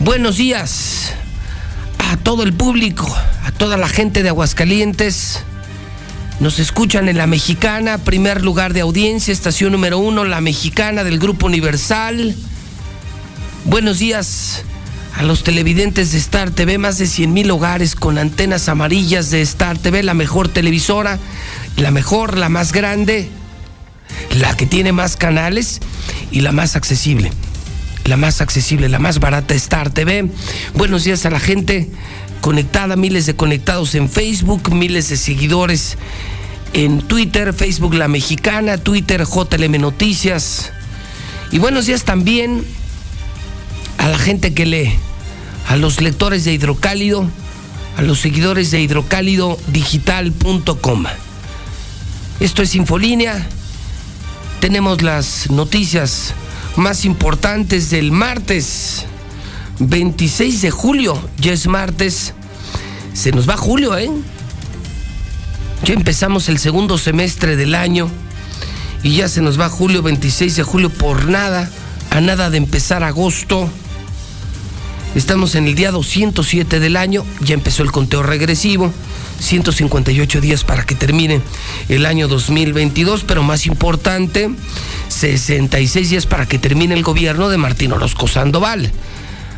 Buenos 0.00 0.36
días 0.36 1.14
a 2.00 2.18
todo 2.18 2.42
el 2.42 2.52
público, 2.52 3.10
a 3.46 3.50
toda 3.52 3.78
la 3.78 3.88
gente 3.88 4.22
de 4.22 4.28
Aguascalientes. 4.28 5.40
Nos 6.38 6.58
escuchan 6.58 7.08
en 7.08 7.16
La 7.16 7.26
Mexicana, 7.26 7.96
primer 7.96 8.42
lugar 8.44 8.74
de 8.74 8.82
audiencia, 8.82 9.32
estación 9.32 9.72
número 9.72 9.96
uno, 9.96 10.26
La 10.26 10.42
Mexicana 10.42 11.02
del 11.02 11.18
Grupo 11.18 11.46
Universal. 11.46 12.36
Buenos 13.64 14.00
días 14.00 14.64
a 15.14 15.22
los 15.22 15.42
televidentes 15.42 16.12
de 16.12 16.18
Star 16.18 16.50
TV, 16.50 16.78
más 16.78 16.98
de 16.98 17.06
100 17.06 17.32
mil 17.32 17.50
hogares 17.50 17.94
con 17.94 18.18
antenas 18.18 18.68
amarillas 18.68 19.30
de 19.30 19.42
Star 19.42 19.78
TV, 19.78 20.02
la 20.02 20.14
mejor 20.14 20.48
televisora, 20.48 21.18
la 21.76 21.90
mejor, 21.90 22.38
la 22.38 22.48
más 22.48 22.72
grande, 22.72 23.28
la 24.38 24.56
que 24.56 24.66
tiene 24.66 24.92
más 24.92 25.16
canales 25.16 25.80
y 26.30 26.40
la 26.40 26.52
más 26.52 26.76
accesible. 26.76 27.30
La 28.04 28.16
más 28.16 28.40
accesible, 28.40 28.88
la 28.88 28.98
más 28.98 29.20
barata, 29.20 29.54
Star 29.54 29.90
TV. 29.90 30.28
Buenos 30.74 31.04
días 31.04 31.24
a 31.24 31.30
la 31.30 31.38
gente 31.38 31.88
conectada, 32.40 32.96
miles 32.96 33.26
de 33.26 33.36
conectados 33.36 33.94
en 33.94 34.08
Facebook, 34.08 34.74
miles 34.74 35.08
de 35.08 35.16
seguidores 35.16 35.96
en 36.72 37.02
Twitter, 37.02 37.52
Facebook 37.52 37.94
La 37.94 38.08
Mexicana, 38.08 38.78
Twitter 38.78 39.24
JLM 39.24 39.80
Noticias. 39.80 40.72
Y 41.52 41.58
buenos 41.58 41.86
días 41.86 42.04
también 42.04 42.64
a 44.02 44.08
la 44.08 44.18
gente 44.18 44.52
que 44.52 44.66
lee, 44.66 44.92
a 45.68 45.76
los 45.76 46.00
lectores 46.00 46.44
de 46.44 46.52
Hidrocálido, 46.52 47.24
a 47.96 48.02
los 48.02 48.18
seguidores 48.18 48.72
de 48.72 48.80
hidrocálidodigital.com. 48.80 51.04
Esto 52.40 52.62
es 52.62 52.74
Infolínea. 52.74 53.46
Tenemos 54.58 55.02
las 55.02 55.48
noticias 55.50 56.34
más 56.74 57.04
importantes 57.04 57.90
del 57.90 58.10
martes 58.10 59.04
26 59.78 60.62
de 60.62 60.72
julio. 60.72 61.16
Ya 61.38 61.52
es 61.52 61.68
martes. 61.68 62.34
Se 63.14 63.30
nos 63.30 63.48
va 63.48 63.56
julio, 63.56 63.96
¿eh? 63.96 64.10
Ya 65.84 65.94
empezamos 65.94 66.48
el 66.48 66.58
segundo 66.58 66.98
semestre 66.98 67.54
del 67.54 67.76
año 67.76 68.10
y 69.04 69.18
ya 69.18 69.28
se 69.28 69.42
nos 69.42 69.60
va 69.60 69.68
julio, 69.68 70.02
26 70.02 70.56
de 70.56 70.64
julio 70.64 70.90
por 70.90 71.28
nada, 71.28 71.70
a 72.10 72.20
nada 72.20 72.50
de 72.50 72.56
empezar 72.56 73.04
agosto. 73.04 73.70
Estamos 75.14 75.56
en 75.56 75.66
el 75.68 75.74
día 75.74 75.90
207 75.90 76.80
del 76.80 76.96
año, 76.96 77.26
ya 77.40 77.52
empezó 77.52 77.82
el 77.82 77.92
conteo 77.92 78.22
regresivo, 78.22 78.90
158 79.40 80.40
días 80.40 80.64
para 80.64 80.84
que 80.84 80.94
termine 80.94 81.42
el 81.90 82.06
año 82.06 82.28
2022, 82.28 83.24
pero 83.24 83.42
más 83.42 83.66
importante, 83.66 84.50
66 85.08 86.08
días 86.08 86.24
para 86.24 86.46
que 86.46 86.58
termine 86.58 86.94
el 86.94 87.02
gobierno 87.02 87.50
de 87.50 87.58
Martín 87.58 87.92
Orozco 87.92 88.26
Sandoval. 88.26 88.90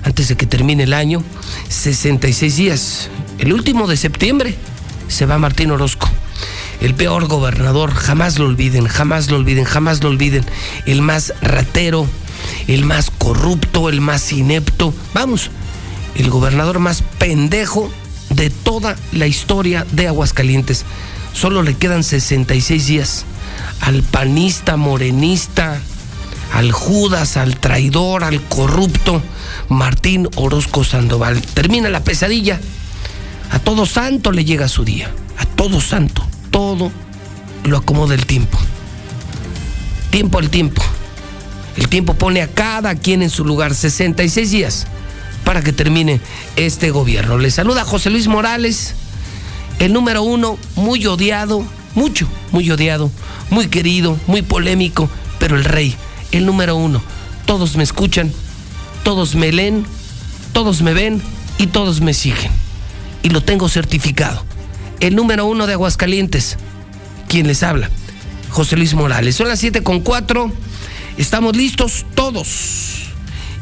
Antes 0.03 0.27
de 0.27 0.37
que 0.37 0.47
termine 0.47 0.83
el 0.83 0.93
año, 0.93 1.23
66 1.69 2.57
días. 2.57 3.09
El 3.39 3.53
último 3.53 3.87
de 3.87 3.97
septiembre 3.97 4.57
se 5.07 5.25
va 5.25 5.39
Martín 5.39 5.71
Orozco. 5.71 6.11
El 6.81 6.95
peor 6.95 7.29
gobernador, 7.29 7.95
jamás 7.95 8.41
lo 8.41 8.47
olviden, 8.47 8.87
jamás 8.87 9.31
lo 9.31 9.37
olviden, 9.37 9.65
jamás 9.65 10.03
lo 10.03 10.09
olviden. 10.09 10.45
El 10.85 11.01
más 11.01 11.33
ratero, 11.41 12.09
el 12.67 12.85
más 12.85 13.11
corrupto, 13.11 13.89
el 13.89 14.01
más 14.01 14.33
inepto. 14.33 14.95
Vamos, 15.13 15.51
el 16.17 16.31
gobernador 16.31 16.79
más 16.79 17.03
pendejo 17.19 17.91
de 18.31 18.51
toda 18.51 18.97
la 19.13 19.27
historia 19.27 19.87
de 19.93 20.09
Aguascalientes. 20.09 20.85
Solo 21.33 21.63
le 21.63 21.75
quedan 21.75 22.05
66 22.05 22.87
días 22.87 23.25
al 23.81 24.03
panista, 24.03 24.77
morenista, 24.77 25.81
al 26.53 26.73
Judas, 26.73 27.37
al 27.37 27.57
traidor, 27.59 28.25
al 28.25 28.41
corrupto 28.43 29.23
Martín 29.69 30.29
Orozco 30.37 30.85
Sandoval. 30.85 31.43
Termina 31.43 31.89
la 31.89 32.05
pesadilla. 32.05 32.61
A 33.51 33.59
todo 33.59 33.87
santo 33.87 34.33
le 34.33 34.45
llega 34.45 34.69
su 34.69 34.85
día. 34.85 35.13
A 35.39 35.45
todo 35.45 35.81
santo. 35.81 36.25
Todo 36.51 36.93
lo 37.65 37.79
acomoda 37.79 38.15
el 38.15 38.27
tiempo. 38.27 38.59
Tiempo 40.11 40.39
al 40.39 40.51
tiempo. 40.51 40.83
El 41.77 41.89
tiempo 41.89 42.15
pone 42.15 42.43
a 42.43 42.49
cada 42.49 42.95
quien 42.95 43.23
en 43.23 43.31
su 43.31 43.45
lugar 43.45 43.75
66 43.75 44.51
días 44.51 44.87
para 45.45 45.63
que 45.63 45.73
termine 45.73 46.21
este 46.57 46.91
gobierno. 46.91 47.39
Le 47.39 47.51
saluda 47.51 47.85
José 47.85 48.11
Luis 48.11 48.29
Morales, 48.29 48.95
el 49.79 49.93
número 49.93 50.23
uno, 50.23 50.57
muy 50.77 51.05
odiado, 51.07 51.65
mucho, 51.95 52.29
muy 52.53 52.71
odiado, 52.71 53.11
muy 53.51 53.69
querido, 53.69 54.19
muy 54.27 54.43
polémico, 54.43 55.09
pero 55.39 55.57
el 55.57 55.65
rey, 55.65 55.95
el 56.33 56.47
número 56.47 56.77
uno. 56.77 57.03
Todos 57.47 57.77
me 57.77 57.83
escuchan, 57.83 58.33
todos 59.03 59.35
me 59.35 59.53
leen, 59.53 59.85
todos 60.53 60.83
me 60.83 60.95
ven 60.95 61.21
y 61.59 61.67
todos 61.67 62.01
me 62.01 62.15
siguen. 62.15 62.51
Y 63.23 63.31
lo 63.31 63.43
tengo 63.43 63.69
certificado. 63.69 64.45
El 65.01 65.17
número 65.17 65.45
uno 65.47 65.67
de 65.67 65.75
Aguascalientes, 65.75 66.57
quien 67.29 67.47
les 67.47 67.63
habla, 67.63 67.91
José 68.51 68.77
Luis 68.77 68.95
Morales. 68.95 69.35
Son 69.35 69.49
las 69.49 69.59
7 69.59 69.83
con 69.83 70.01
4. 70.01 70.53
Estamos 71.17 71.57
listos 71.57 72.05
todos. 72.15 73.13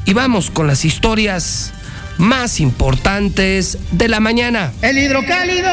Y 0.07 0.15
vamos 0.15 0.51
con 0.51 0.67
las 0.67 0.85
historias 0.85 1.73
más 2.19 2.61
importantes 2.61 3.79
de 3.91 4.09
la 4.09 4.21
mañana. 4.21 4.73
El 4.81 4.99
hidrocálido. 4.99 5.71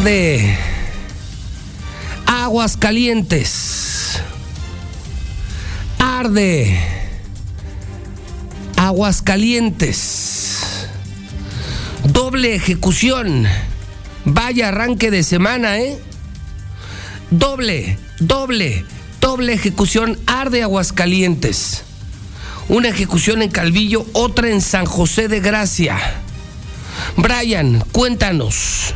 Arde. 0.00 0.56
Aguas 2.24 2.78
calientes. 2.78 4.18
Arde. 5.98 6.80
Aguas 8.78 9.20
calientes. 9.20 10.86
Doble 12.04 12.54
ejecución. 12.54 13.46
Vaya 14.24 14.68
arranque 14.68 15.10
de 15.10 15.22
semana, 15.22 15.78
¿eh? 15.80 15.98
Doble, 17.30 17.98
doble, 18.20 18.86
doble 19.20 19.52
ejecución. 19.52 20.18
Arde 20.26 20.62
Aguascalientes. 20.62 21.82
Una 22.70 22.88
ejecución 22.88 23.42
en 23.42 23.50
Calvillo, 23.50 24.06
otra 24.14 24.48
en 24.48 24.62
San 24.62 24.86
José 24.86 25.28
de 25.28 25.40
Gracia. 25.40 25.98
Brian, 27.18 27.84
cuéntanos. 27.92 28.94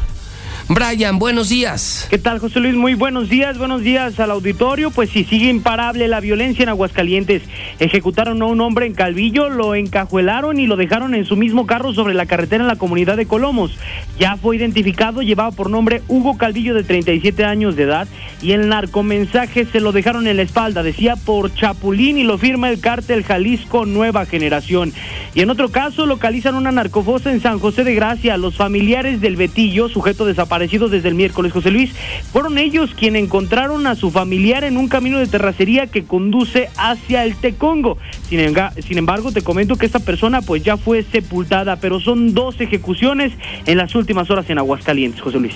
Brian, 0.66 1.18
buenos 1.18 1.50
días. 1.50 2.06
¿Qué 2.08 2.16
tal, 2.16 2.38
José 2.38 2.58
Luis? 2.58 2.74
Muy 2.74 2.94
buenos 2.94 3.28
días, 3.28 3.58
buenos 3.58 3.82
días 3.82 4.18
al 4.18 4.30
auditorio. 4.30 4.90
Pues 4.90 5.10
sí, 5.10 5.22
sigue 5.24 5.50
imparable 5.50 6.08
la 6.08 6.20
violencia 6.20 6.62
en 6.62 6.70
Aguascalientes. 6.70 7.42
Ejecutaron 7.80 8.40
a 8.40 8.46
un 8.46 8.62
hombre 8.62 8.86
en 8.86 8.94
Calvillo, 8.94 9.50
lo 9.50 9.74
encajuelaron 9.74 10.58
y 10.58 10.66
lo 10.66 10.76
dejaron 10.76 11.14
en 11.14 11.26
su 11.26 11.36
mismo 11.36 11.66
carro 11.66 11.92
sobre 11.92 12.14
la 12.14 12.24
carretera 12.24 12.64
en 12.64 12.68
la 12.68 12.76
comunidad 12.76 13.18
de 13.18 13.26
Colomos. 13.26 13.76
Ya 14.18 14.38
fue 14.38 14.56
identificado, 14.56 15.20
llevaba 15.20 15.50
por 15.50 15.68
nombre 15.68 16.00
Hugo 16.08 16.38
Calvillo 16.38 16.72
de 16.72 16.82
37 16.82 17.44
años 17.44 17.76
de 17.76 17.82
edad 17.82 18.08
y 18.40 18.52
el 18.52 18.70
narcomensaje 18.70 19.66
se 19.66 19.80
lo 19.80 19.92
dejaron 19.92 20.26
en 20.26 20.38
la 20.38 20.44
espalda. 20.44 20.82
Decía 20.82 21.16
por 21.16 21.54
Chapulín 21.54 22.16
y 22.16 22.22
lo 22.24 22.38
firma 22.38 22.70
el 22.70 22.80
cártel 22.80 23.22
Jalisco 23.22 23.84
Nueva 23.84 24.24
Generación. 24.24 24.94
Y 25.34 25.42
en 25.42 25.50
otro 25.50 25.68
caso 25.68 26.06
localizan 26.06 26.54
una 26.54 26.72
narcofosa 26.72 27.30
en 27.30 27.42
San 27.42 27.58
José 27.58 27.84
de 27.84 27.94
Gracia. 27.94 28.38
Los 28.38 28.56
familiares 28.56 29.20
del 29.20 29.36
Betillo, 29.36 29.90
sujeto 29.90 30.24
desaparecido, 30.24 30.53
desde 30.58 31.08
el 31.08 31.14
miércoles, 31.14 31.52
José 31.52 31.70
Luis, 31.70 31.90
fueron 32.32 32.58
ellos 32.58 32.90
quienes 32.96 33.22
encontraron 33.24 33.86
a 33.86 33.94
su 33.94 34.10
familiar 34.10 34.64
en 34.64 34.76
un 34.76 34.88
camino 34.88 35.18
de 35.18 35.26
terracería 35.26 35.86
que 35.86 36.04
conduce 36.04 36.68
hacia 36.76 37.24
el 37.24 37.36
Tecongo. 37.36 37.98
Sin, 38.28 38.40
sin 38.86 38.98
embargo, 38.98 39.32
te 39.32 39.42
comento 39.42 39.76
que 39.76 39.86
esta 39.86 39.98
persona 39.98 40.42
pues 40.42 40.62
ya 40.62 40.76
fue 40.76 41.04
sepultada, 41.10 41.76
pero 41.76 42.00
son 42.00 42.34
dos 42.34 42.60
ejecuciones 42.60 43.32
en 43.66 43.78
las 43.78 43.94
últimas 43.94 44.30
horas 44.30 44.48
en 44.48 44.58
Aguascalientes, 44.58 45.20
José 45.20 45.38
Luis. 45.38 45.54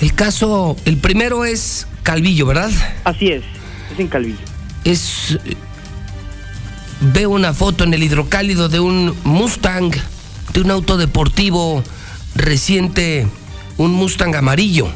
El 0.00 0.14
caso, 0.14 0.76
el 0.84 0.98
primero 0.98 1.44
es 1.44 1.88
Calvillo, 2.02 2.46
¿verdad? 2.46 2.70
Así 3.04 3.28
es, 3.28 3.42
es 3.92 3.98
en 3.98 4.08
Calvillo. 4.08 4.38
Es. 4.84 5.38
Veo 7.00 7.30
una 7.30 7.52
foto 7.52 7.84
en 7.84 7.92
el 7.92 8.02
hidrocálido 8.02 8.68
de 8.68 8.80
un 8.80 9.14
Mustang, 9.24 9.90
de 10.52 10.60
un 10.60 10.70
auto 10.70 10.96
deportivo 10.96 11.82
reciente 12.34 13.26
un 13.78 13.92
Mustang 13.92 14.34
amarillo. 14.36 14.88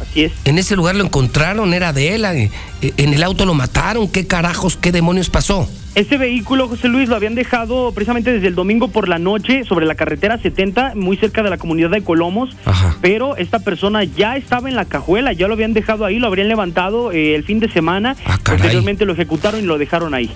Así 0.00 0.24
es. 0.24 0.32
En 0.44 0.58
ese 0.58 0.74
lugar 0.76 0.96
lo 0.96 1.04
encontraron, 1.04 1.74
era 1.74 1.92
de 1.92 2.14
él. 2.14 2.24
eh, 2.24 2.50
En 2.96 3.14
el 3.14 3.22
auto 3.22 3.46
lo 3.46 3.54
mataron. 3.54 4.08
¿Qué 4.08 4.26
carajos, 4.26 4.76
qué 4.76 4.90
demonios 4.92 5.30
pasó? 5.30 5.68
Este 5.94 6.16
vehículo, 6.16 6.68
José 6.68 6.88
Luis, 6.88 7.08
lo 7.10 7.16
habían 7.16 7.34
dejado 7.34 7.92
precisamente 7.92 8.32
desde 8.32 8.48
el 8.48 8.54
domingo 8.54 8.88
por 8.88 9.08
la 9.08 9.18
noche 9.18 9.62
sobre 9.64 9.84
la 9.84 9.94
carretera 9.94 10.38
70, 10.38 10.94
muy 10.96 11.18
cerca 11.18 11.42
de 11.42 11.50
la 11.50 11.58
comunidad 11.58 11.90
de 11.90 12.02
Colomos. 12.02 12.56
Pero 13.02 13.36
esta 13.36 13.58
persona 13.58 14.02
ya 14.02 14.36
estaba 14.36 14.70
en 14.70 14.74
la 14.74 14.86
cajuela, 14.86 15.34
ya 15.34 15.48
lo 15.48 15.54
habían 15.54 15.74
dejado 15.74 16.06
ahí, 16.06 16.18
lo 16.18 16.26
habrían 16.28 16.48
levantado 16.48 17.12
eh, 17.12 17.34
el 17.34 17.44
fin 17.44 17.60
de 17.60 17.70
semana. 17.70 18.16
Posteriormente 18.42 19.04
lo 19.04 19.12
ejecutaron 19.12 19.60
y 19.60 19.64
lo 19.64 19.76
dejaron 19.78 20.14
ahí. 20.14 20.30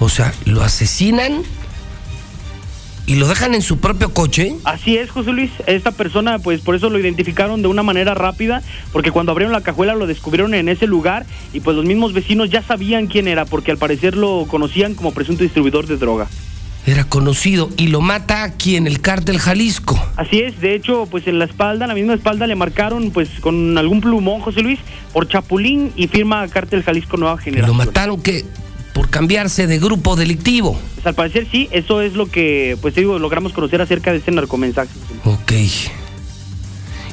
O 0.00 0.08
sea, 0.08 0.32
lo 0.44 0.62
asesinan 0.62 1.42
y 3.08 3.14
lo 3.14 3.26
dejan 3.26 3.54
en 3.54 3.62
su 3.62 3.78
propio 3.78 4.12
coche. 4.12 4.54
Así 4.64 4.98
es, 4.98 5.10
José 5.10 5.32
Luis. 5.32 5.50
Esta 5.66 5.92
persona, 5.92 6.38
pues 6.38 6.60
por 6.60 6.74
eso 6.74 6.90
lo 6.90 6.98
identificaron 6.98 7.62
de 7.62 7.68
una 7.68 7.82
manera 7.82 8.12
rápida, 8.12 8.62
porque 8.92 9.10
cuando 9.10 9.32
abrieron 9.32 9.52
la 9.52 9.62
cajuela 9.62 9.94
lo 9.94 10.06
descubrieron 10.06 10.52
en 10.52 10.68
ese 10.68 10.86
lugar 10.86 11.24
y 11.54 11.60
pues 11.60 11.74
los 11.74 11.86
mismos 11.86 12.12
vecinos 12.12 12.50
ya 12.50 12.62
sabían 12.62 13.06
quién 13.06 13.26
era, 13.26 13.46
porque 13.46 13.70
al 13.70 13.78
parecer 13.78 14.14
lo 14.14 14.44
conocían 14.46 14.94
como 14.94 15.12
presunto 15.12 15.42
distribuidor 15.42 15.86
de 15.86 15.96
droga. 15.96 16.28
Era 16.84 17.04
conocido 17.04 17.70
y 17.78 17.88
lo 17.88 18.02
mata 18.02 18.44
aquí 18.44 18.76
en 18.76 18.86
el 18.86 19.00
cártel 19.00 19.38
Jalisco. 19.38 19.98
Así 20.16 20.40
es, 20.40 20.60
de 20.60 20.74
hecho, 20.74 21.08
pues 21.10 21.26
en 21.26 21.38
la 21.38 21.46
espalda, 21.46 21.86
en 21.86 21.88
la 21.88 21.94
misma 21.94 22.12
espalda 22.12 22.46
le 22.46 22.56
marcaron 22.56 23.10
pues 23.10 23.30
con 23.40 23.78
algún 23.78 24.02
plumón, 24.02 24.42
José 24.42 24.60
Luis, 24.60 24.80
por 25.14 25.26
Chapulín 25.26 25.92
y 25.96 26.08
firma 26.08 26.46
Cártel 26.48 26.82
Jalisco 26.82 27.16
Nueva 27.16 27.38
Generación. 27.38 27.74
Lo 27.76 27.84
mataron 27.84 28.20
que 28.20 28.44
por 28.98 29.10
cambiarse 29.10 29.68
de 29.68 29.78
grupo 29.78 30.16
delictivo. 30.16 30.76
Pues 30.96 31.06
al 31.06 31.14
parecer 31.14 31.46
sí, 31.52 31.68
eso 31.70 32.02
es 32.02 32.14
lo 32.14 32.26
que, 32.26 32.76
pues 32.82 32.96
digo, 32.96 33.20
logramos 33.20 33.52
conocer 33.52 33.80
acerca 33.80 34.10
de 34.10 34.18
ese 34.18 34.32
narcomensaje. 34.32 34.90
Ok. 35.24 35.52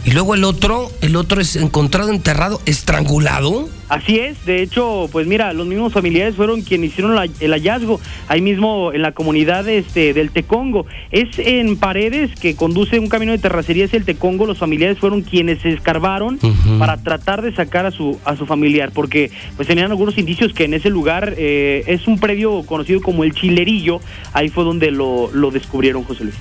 Y 0.06 0.12
luego 0.12 0.36
el 0.36 0.44
otro, 0.44 0.92
el 1.02 1.16
otro 1.16 1.42
es 1.42 1.56
encontrado 1.56 2.12
enterrado, 2.12 2.62
estrangulado. 2.68 3.68
Así 3.90 4.20
es, 4.20 4.46
de 4.46 4.62
hecho, 4.62 5.10
pues 5.12 5.26
mira, 5.26 5.52
los 5.54 5.66
mismos 5.66 5.94
familiares 5.94 6.36
fueron 6.36 6.62
quienes 6.62 6.92
hicieron 6.92 7.16
la- 7.16 7.28
el 7.40 7.52
hallazgo 7.52 8.00
ahí 8.28 8.40
mismo 8.40 8.94
en 8.94 9.02
la 9.02 9.14
comunidad 9.14 9.68
este, 9.68 10.14
del 10.14 10.30
Tecongo. 10.30 10.86
Es 11.12 11.40
en 11.40 11.78
paredes 11.78 12.32
que 12.40 12.56
conduce 12.56 13.00
un 13.00 13.10
camino 13.10 13.32
de 13.32 13.40
terracería, 13.40 13.86
es 13.86 13.96
el 13.96 14.06
Tecongo. 14.06 14.46
Los 14.46 14.60
familiares 14.60 15.00
fueron 15.00 15.24
quienes 15.24 15.62
se 15.64 15.70
escarbaron 15.74 16.40
para 16.78 16.98
tratar 16.98 17.42
de 17.42 17.54
sacar 17.56 17.88
a 17.88 17.92
su 17.92 18.20
a 18.26 18.36
su 18.36 18.46
familiar, 18.46 18.92
porque 18.94 19.32
pues 19.56 19.68
tenían 19.68 19.90
algunos 19.90 20.18
indicios 20.20 20.54
que 20.54 20.66
en 20.66 20.76
ese 20.76 20.92
lugar 20.92 21.34
eh, 21.38 21.84
es 21.88 22.06
un 22.08 22.20
predio 22.20 22.62
conocido 22.64 23.02
como 23.02 23.24
el 23.24 23.34
Chilerillo. 23.34 24.02
Ahí 24.34 24.50
fue 24.50 24.64
donde 24.66 24.92
lo, 24.92 25.32
lo 25.34 25.50
descubrieron, 25.50 26.04
José 26.04 26.26
Luis. 26.26 26.36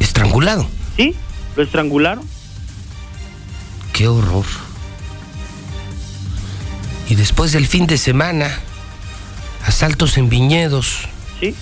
Estrangulado. 0.00 0.66
¿Sí? 0.96 1.14
Lo 1.56 1.62
estrangularon. 1.62 2.24
Qué 3.98 4.06
horror. 4.06 4.44
Y 7.08 7.16
después 7.16 7.50
del 7.50 7.66
fin 7.66 7.88
de 7.88 7.98
semana, 7.98 8.48
asaltos 9.66 10.16
en 10.18 10.28
viñedos, 10.28 11.08
Sí. 11.40 11.52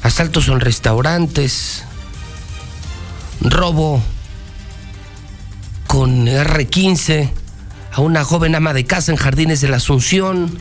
asaltos 0.00 0.46
en 0.46 0.60
restaurantes, 0.60 1.82
robo 3.40 4.00
con 5.88 6.28
R15 6.28 7.32
a 7.92 8.02
una 8.02 8.22
joven 8.22 8.54
ama 8.54 8.72
de 8.72 8.84
casa 8.84 9.10
en 9.10 9.18
Jardines 9.18 9.60
de 9.60 9.66
la 9.68 9.78
Asunción, 9.78 10.60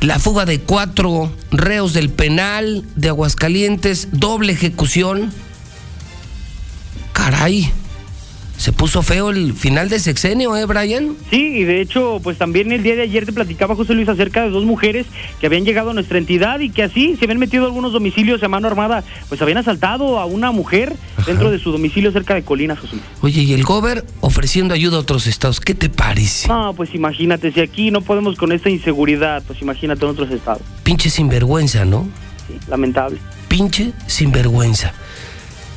la 0.00 0.18
fuga 0.18 0.44
de 0.44 0.60
cuatro 0.60 1.34
reos 1.50 1.94
del 1.94 2.10
penal 2.10 2.84
de 2.94 3.08
Aguascalientes, 3.08 4.08
doble 4.12 4.52
ejecución. 4.52 5.32
Caray, 7.14 7.72
se 8.56 8.72
puso 8.72 9.02
feo 9.02 9.30
el 9.30 9.52
final 9.52 9.88
de 9.88 9.98
sexenio, 9.98 10.56
¿eh, 10.56 10.64
Brian? 10.64 11.16
Sí, 11.30 11.58
y 11.58 11.64
de 11.64 11.80
hecho, 11.80 12.20
pues 12.22 12.38
también 12.38 12.72
el 12.72 12.82
día 12.82 12.94
de 12.96 13.02
ayer 13.02 13.26
te 13.26 13.32
platicaba 13.32 13.74
José 13.74 13.94
Luis 13.94 14.08
acerca 14.08 14.42
de 14.42 14.50
dos 14.50 14.64
mujeres 14.64 15.06
que 15.40 15.46
habían 15.46 15.64
llegado 15.64 15.90
a 15.90 15.94
nuestra 15.94 16.18
entidad 16.18 16.60
y 16.60 16.70
que 16.70 16.82
así 16.82 17.16
se 17.16 17.24
habían 17.24 17.38
metido 17.38 17.64
a 17.64 17.66
algunos 17.66 17.92
domicilios 17.92 18.42
a 18.42 18.48
mano 18.48 18.68
armada, 18.68 19.04
pues 19.28 19.42
habían 19.42 19.58
asaltado 19.58 20.18
a 20.18 20.26
una 20.26 20.52
mujer 20.52 20.96
dentro 21.26 21.50
de 21.50 21.58
su 21.58 21.72
domicilio 21.72 22.12
cerca 22.12 22.34
de 22.34 22.42
Colinas, 22.42 22.78
José 22.78 22.96
Luis. 22.96 23.04
Oye, 23.22 23.42
y 23.42 23.52
el 23.54 23.64
gober 23.64 24.04
ofreciendo 24.20 24.74
ayuda 24.74 24.98
a 24.98 25.00
otros 25.00 25.26
estados, 25.26 25.60
¿qué 25.60 25.74
te 25.74 25.88
parece? 25.88 26.48
No, 26.48 26.74
pues 26.74 26.94
imagínate, 26.94 27.52
si 27.52 27.60
aquí 27.60 27.90
no 27.90 28.02
podemos 28.02 28.36
con 28.36 28.52
esta 28.52 28.70
inseguridad, 28.70 29.42
pues 29.46 29.60
imagínate 29.62 30.04
en 30.04 30.10
otros 30.10 30.30
estados. 30.30 30.62
Pinche 30.82 31.10
sinvergüenza, 31.10 31.84
¿no? 31.84 32.08
Sí, 32.46 32.54
lamentable. 32.68 33.18
Pinche 33.48 33.92
sinvergüenza. 34.06 34.92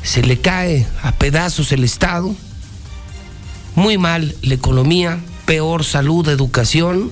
Se 0.04 0.22
le 0.22 0.40
cae 0.40 0.88
a 1.02 1.12
pedazos 1.12 1.72
el 1.72 1.84
Estado. 1.84 2.36
Muy 3.78 4.00
mal 4.00 4.34
la 4.42 4.56
economía, 4.56 5.20
peor 5.46 5.84
salud, 5.84 6.28
educación. 6.30 7.12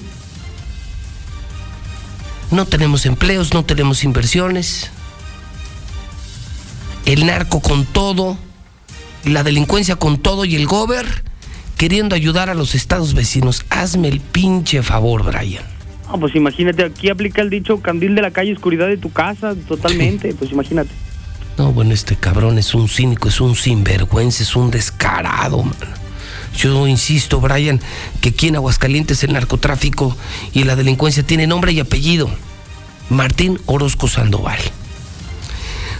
No 2.49 2.65
tenemos 2.65 3.05
empleos, 3.05 3.53
no 3.53 3.63
tenemos 3.63 4.03
inversiones. 4.03 4.89
El 7.05 7.27
narco 7.27 7.61
con 7.61 7.85
todo, 7.85 8.35
la 9.25 9.43
delincuencia 9.43 9.97
con 9.97 10.17
todo 10.17 10.43
y 10.43 10.55
el 10.55 10.65
gober 10.65 11.05
queriendo 11.77 12.15
ayudar 12.15 12.49
a 12.49 12.55
los 12.55 12.73
estados 12.73 13.13
vecinos. 13.13 13.63
Hazme 13.69 14.07
el 14.07 14.19
pinche 14.19 14.81
favor, 14.81 15.21
Brian. 15.21 15.63
No, 16.07 16.19
pues 16.19 16.35
imagínate, 16.35 16.83
aquí 16.83 17.09
aplica 17.09 17.43
el 17.43 17.51
dicho 17.51 17.79
candil 17.79 18.15
de 18.15 18.23
la 18.23 18.31
calle, 18.31 18.51
oscuridad 18.51 18.87
de 18.87 18.97
tu 18.97 19.11
casa, 19.11 19.53
totalmente, 19.67 20.33
pues 20.33 20.51
imagínate. 20.51 20.89
No, 21.59 21.71
bueno, 21.71 21.93
este 21.93 22.15
cabrón 22.15 22.57
es 22.57 22.73
un 22.73 22.89
cínico, 22.89 23.27
es 23.27 23.39
un 23.39 23.55
sinvergüenza, 23.55 24.41
es 24.41 24.55
un 24.55 24.71
descarado, 24.71 25.61
man. 25.61 26.04
Yo 26.57 26.87
insisto, 26.87 27.39
Brian, 27.41 27.81
que 28.21 28.29
aquí 28.29 28.47
en 28.47 28.55
Aguascalientes 28.55 29.23
el 29.23 29.33
narcotráfico 29.33 30.15
y 30.53 30.63
la 30.63 30.75
delincuencia 30.75 31.23
tienen 31.23 31.49
nombre 31.49 31.71
y 31.71 31.79
apellido. 31.79 32.29
Martín 33.09 33.59
Orozco 33.65 34.07
Sandoval. 34.07 34.59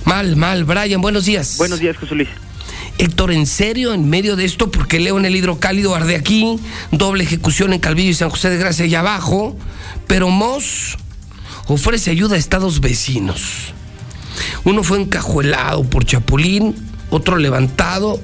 Mal, 0.06 0.36
mal, 0.36 0.64
Brian, 0.64 1.02
buenos 1.02 1.26
días. 1.26 1.58
Buenos 1.58 1.80
días, 1.80 1.98
José 1.98 2.16
Luis. 2.16 2.30
Héctor, 2.98 3.32
¿en 3.32 3.46
serio 3.46 3.94
en 3.94 4.10
medio 4.10 4.36
de 4.36 4.46
esto? 4.46 4.72
Porque 4.72 5.00
leo 5.00 5.18
en 5.20 5.26
el 5.26 5.36
hidrocálido 5.36 5.94
arde 5.94 6.16
aquí, 6.16 6.58
doble 6.92 7.24
ejecución 7.24 7.74
en 7.74 7.80
Calvillo 7.80 8.12
y 8.12 8.14
San 8.14 8.30
José 8.30 8.50
de 8.50 8.58
Gracia 8.58 8.86
allá 8.86 9.02
abajo, 9.02 9.58
pero 10.08 10.30
Moss 10.30 10.98
ofrece 11.68 12.12
ayuda 12.12 12.36
a 12.36 12.40
estados 12.40 12.80
vecinos. 12.80 13.74
Uno 14.64 14.84
fue 14.84 15.02
encajuelado 15.02 15.84
por 15.84 16.06
Chapulín, 16.06 16.76
otro 17.10 17.38
levantado 17.38 18.22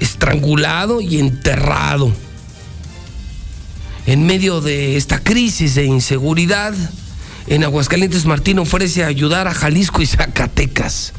estrangulado 0.00 1.00
y 1.00 1.18
enterrado. 1.18 2.12
En 4.06 4.26
medio 4.26 4.60
de 4.60 4.96
esta 4.96 5.22
crisis 5.22 5.74
de 5.74 5.84
inseguridad, 5.84 6.74
en 7.46 7.64
Aguascalientes 7.64 8.24
Martín 8.24 8.58
ofrece 8.58 9.04
ayudar 9.04 9.48
a 9.48 9.54
Jalisco 9.54 10.02
y 10.02 10.06
Zacatecas. 10.06 11.12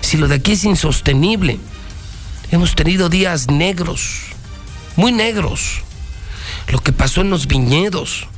Si 0.00 0.16
lo 0.16 0.28
de 0.28 0.36
aquí 0.36 0.52
es 0.52 0.64
insostenible, 0.64 1.58
hemos 2.50 2.74
tenido 2.74 3.08
días 3.08 3.50
negros, 3.50 4.20
muy 4.96 5.12
negros. 5.12 5.82
Lo 6.68 6.78
que 6.78 6.92
pasó 6.92 7.20
en 7.20 7.30
los 7.30 7.46
viñedos, 7.46 8.28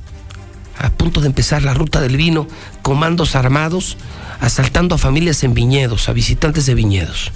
a 0.78 0.90
punto 0.90 1.20
de 1.20 1.26
empezar 1.26 1.62
la 1.62 1.74
ruta 1.74 2.00
del 2.00 2.16
vino, 2.16 2.48
comandos 2.82 3.36
armados 3.36 3.96
asaltando 4.40 4.94
a 4.94 4.98
familias 4.98 5.42
en 5.44 5.54
viñedos, 5.54 6.08
a 6.08 6.12
visitantes 6.12 6.66
de 6.66 6.74
viñedos. 6.74 7.32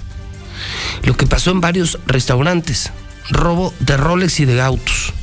Lo 1.03 1.15
que 1.17 1.27
pasó 1.27 1.51
en 1.51 1.61
varios 1.61 1.99
restaurantes, 2.05 2.91
robo 3.29 3.73
de 3.79 3.97
Rolex 3.97 4.39
y 4.39 4.45
de 4.45 4.61
autos. 4.61 5.13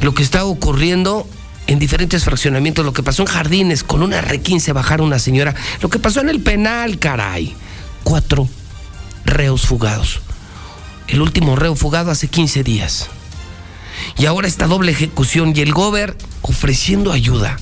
Lo 0.00 0.14
que 0.14 0.22
está 0.22 0.44
ocurriendo 0.44 1.26
en 1.66 1.78
diferentes 1.78 2.24
fraccionamientos, 2.24 2.84
lo 2.84 2.92
que 2.92 3.02
pasó 3.02 3.22
en 3.22 3.28
Jardines 3.28 3.84
con 3.84 4.02
una 4.02 4.20
R15 4.20 4.72
bajar 4.72 5.00
una 5.00 5.18
señora, 5.18 5.54
lo 5.80 5.88
que 5.88 5.98
pasó 5.98 6.20
en 6.20 6.28
el 6.28 6.40
penal, 6.40 6.98
caray. 6.98 7.54
Cuatro 8.02 8.48
reos 9.24 9.66
fugados. 9.66 10.20
El 11.08 11.22
último 11.22 11.56
reo 11.56 11.74
fugado 11.74 12.10
hace 12.10 12.28
15 12.28 12.62
días. 12.62 13.08
Y 14.18 14.26
ahora 14.26 14.48
esta 14.48 14.66
doble 14.66 14.92
ejecución 14.92 15.52
y 15.54 15.60
el 15.60 15.72
gober 15.72 16.16
ofreciendo 16.42 17.12
ayuda. 17.12 17.58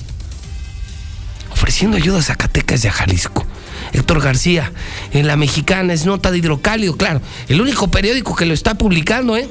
Ofreciendo 1.51 1.97
ayuda 1.97 2.19
a 2.19 2.23
Zacatecas 2.23 2.83
y 2.83 2.87
a 2.87 2.91
Jalisco. 2.91 3.45
Héctor 3.93 4.21
García, 4.21 4.71
en 5.11 5.27
La 5.27 5.37
Mexicana, 5.37 5.93
es 5.93 6.05
nota 6.05 6.31
de 6.31 6.39
hidrocálido, 6.39 6.97
claro. 6.97 7.21
El 7.47 7.61
único 7.61 7.89
periódico 7.89 8.35
que 8.35 8.45
lo 8.45 8.53
está 8.53 8.75
publicando, 8.75 9.37
¿eh? 9.37 9.47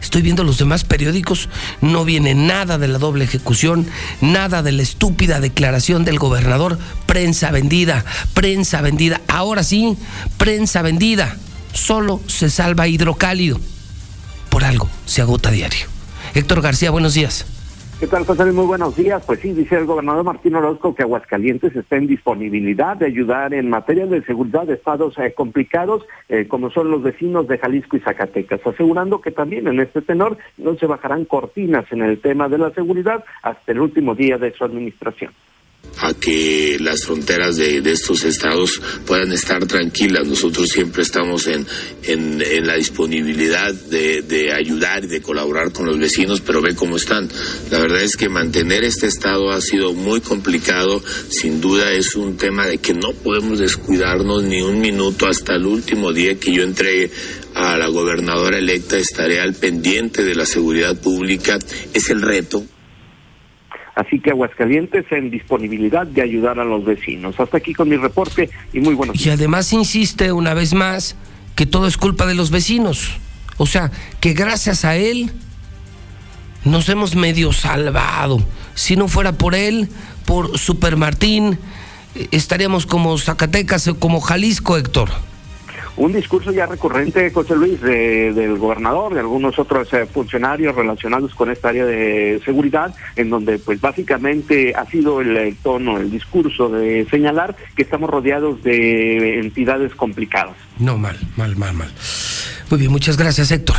Estoy 0.00 0.22
viendo 0.22 0.44
los 0.44 0.58
demás 0.58 0.84
periódicos, 0.84 1.48
no 1.80 2.04
viene 2.04 2.34
nada 2.34 2.78
de 2.78 2.88
la 2.88 2.98
doble 2.98 3.24
ejecución, 3.24 3.86
nada 4.20 4.62
de 4.62 4.72
la 4.72 4.82
estúpida 4.82 5.40
declaración 5.40 6.04
del 6.04 6.18
gobernador. 6.18 6.78
Prensa 7.06 7.50
vendida, 7.50 8.04
prensa 8.32 8.80
vendida. 8.80 9.20
Ahora 9.28 9.64
sí, 9.64 9.96
prensa 10.36 10.82
vendida. 10.82 11.36
Solo 11.72 12.20
se 12.26 12.50
salva 12.50 12.86
hidrocálido. 12.86 13.60
Por 14.50 14.64
algo 14.64 14.88
se 15.06 15.20
agota 15.20 15.50
diario. 15.50 15.86
Héctor 16.34 16.60
García, 16.60 16.90
buenos 16.90 17.14
días. 17.14 17.46
¿Qué 18.00 18.08
tal, 18.08 18.26
José? 18.26 18.44
Muy 18.50 18.66
buenos 18.66 18.96
días. 18.96 19.22
Pues 19.24 19.38
sí, 19.38 19.52
dice 19.52 19.76
el 19.76 19.86
gobernador 19.86 20.24
Martín 20.24 20.56
Orozco 20.56 20.94
que 20.94 21.04
Aguascalientes 21.04 21.76
está 21.76 21.96
en 21.96 22.08
disponibilidad 22.08 22.96
de 22.96 23.06
ayudar 23.06 23.54
en 23.54 23.70
materia 23.70 24.04
de 24.06 24.22
seguridad 24.24 24.66
de 24.66 24.74
estados 24.74 25.16
eh, 25.18 25.32
complicados, 25.32 26.04
eh, 26.28 26.48
como 26.48 26.70
son 26.70 26.90
los 26.90 27.04
vecinos 27.04 27.46
de 27.46 27.56
Jalisco 27.56 27.96
y 27.96 28.00
Zacatecas, 28.00 28.66
asegurando 28.66 29.20
que 29.20 29.30
también 29.30 29.68
en 29.68 29.78
este 29.78 30.02
tenor 30.02 30.36
no 30.58 30.74
se 30.74 30.86
bajarán 30.86 31.24
cortinas 31.24 31.84
en 31.92 32.02
el 32.02 32.20
tema 32.20 32.48
de 32.48 32.58
la 32.58 32.70
seguridad 32.72 33.24
hasta 33.42 33.72
el 33.72 33.80
último 33.80 34.16
día 34.16 34.38
de 34.38 34.52
su 34.52 34.64
administración 34.64 35.32
a 35.98 36.12
que 36.14 36.76
las 36.80 37.04
fronteras 37.04 37.56
de, 37.56 37.78
estos 37.84 38.24
estados 38.24 38.80
puedan 39.06 39.32
estar 39.32 39.64
tranquilas. 39.66 40.26
Nosotros 40.26 40.68
siempre 40.68 41.02
estamos 41.02 41.46
en, 41.46 41.66
en, 42.02 42.66
la 42.66 42.74
disponibilidad 42.74 43.72
de, 43.72 44.22
de, 44.22 44.52
ayudar 44.52 45.04
y 45.04 45.08
de 45.08 45.22
colaborar 45.22 45.72
con 45.72 45.86
los 45.86 45.98
vecinos, 45.98 46.40
pero 46.40 46.60
ve 46.60 46.74
cómo 46.74 46.96
están. 46.96 47.28
La 47.70 47.78
verdad 47.78 48.02
es 48.02 48.16
que 48.16 48.28
mantener 48.28 48.84
este 48.84 49.06
estado 49.06 49.50
ha 49.50 49.60
sido 49.60 49.92
muy 49.92 50.20
complicado. 50.20 51.02
Sin 51.28 51.60
duda 51.60 51.92
es 51.92 52.14
un 52.16 52.36
tema 52.36 52.66
de 52.66 52.78
que 52.78 52.94
no 52.94 53.12
podemos 53.12 53.58
descuidarnos 53.58 54.42
ni 54.42 54.62
un 54.62 54.80
minuto 54.80 55.26
hasta 55.26 55.54
el 55.54 55.66
último 55.66 56.12
día 56.12 56.34
que 56.38 56.52
yo 56.52 56.62
entregue 56.62 57.10
a 57.54 57.76
la 57.78 57.88
gobernadora 57.88 58.58
electa. 58.58 58.98
Estaré 58.98 59.40
al 59.40 59.54
pendiente 59.54 60.24
de 60.24 60.34
la 60.34 60.46
seguridad 60.46 60.96
pública. 60.96 61.58
Es 61.92 62.10
el 62.10 62.20
reto 62.22 62.64
Así 63.94 64.18
que 64.18 64.30
Aguascalientes 64.30 65.04
en 65.10 65.30
disponibilidad 65.30 66.06
de 66.06 66.22
ayudar 66.22 66.58
a 66.58 66.64
los 66.64 66.84
vecinos. 66.84 67.38
Hasta 67.38 67.58
aquí 67.58 67.74
con 67.74 67.88
mi 67.88 67.96
reporte 67.96 68.50
y 68.72 68.80
muy 68.80 68.94
buenos 68.94 69.16
días. 69.16 69.26
Y 69.26 69.30
además 69.30 69.72
insiste 69.72 70.32
una 70.32 70.54
vez 70.54 70.74
más 70.74 71.16
que 71.54 71.66
todo 71.66 71.86
es 71.86 71.96
culpa 71.96 72.26
de 72.26 72.34
los 72.34 72.50
vecinos. 72.50 73.18
O 73.56 73.66
sea, 73.66 73.92
que 74.20 74.32
gracias 74.32 74.84
a 74.84 74.96
él 74.96 75.30
nos 76.64 76.88
hemos 76.88 77.14
medio 77.14 77.52
salvado. 77.52 78.42
Si 78.74 78.96
no 78.96 79.06
fuera 79.06 79.32
por 79.32 79.54
él, 79.54 79.88
por 80.26 80.58
Super 80.58 80.96
Martín, 80.96 81.58
eh, 82.16 82.28
estaríamos 82.32 82.86
como 82.86 83.16
Zacatecas 83.18 83.86
o 83.86 83.98
como 84.00 84.20
Jalisco, 84.20 84.76
Héctor 84.76 85.10
un 85.96 86.12
discurso 86.12 86.50
ya 86.50 86.66
recurrente, 86.66 87.30
José 87.30 87.54
Luis, 87.54 87.80
del 87.80 88.58
gobernador, 88.58 89.14
de 89.14 89.20
algunos 89.20 89.58
otros 89.58 89.92
eh, 89.92 90.06
funcionarios 90.06 90.74
relacionados 90.74 91.34
con 91.34 91.50
esta 91.50 91.68
área 91.68 91.84
de 91.84 92.40
seguridad, 92.44 92.94
en 93.14 93.30
donde 93.30 93.58
pues 93.58 93.80
básicamente 93.80 94.74
ha 94.74 94.86
sido 94.86 95.20
el, 95.20 95.56
tono, 95.62 95.98
el 95.98 96.10
discurso 96.10 96.68
de 96.68 97.06
señalar 97.10 97.54
que 97.76 97.82
estamos 97.82 98.10
rodeados 98.10 98.62
de 98.62 99.38
entidades 99.38 99.94
complicadas. 99.94 100.56
No, 100.78 100.98
mal, 100.98 101.16
mal, 101.36 101.54
mal, 101.56 101.74
mal. 101.74 101.92
Muy 102.70 102.80
bien, 102.80 102.90
muchas 102.90 103.16
gracias, 103.16 103.50
Héctor. 103.52 103.76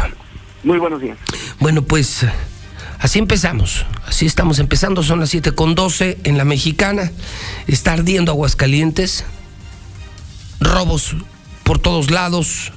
Muy 0.63 0.77
buenos 0.77 1.01
días. 1.01 1.17
Bueno, 1.59 1.81
pues 1.81 2.25
así 2.99 3.19
empezamos. 3.19 3.85
Así 4.07 4.25
estamos 4.25 4.59
empezando. 4.59 5.03
Son 5.03 5.19
las 5.19 5.29
7 5.29 5.51
con 5.51 5.75
12 5.75 6.19
en 6.23 6.37
la 6.37 6.45
mexicana. 6.45 7.11
Está 7.67 7.93
ardiendo 7.93 8.31
Aguascalientes. 8.31 9.25
Robos 10.61 11.15
por 11.65 11.79
todos 11.79 12.11
lados. 12.11 12.71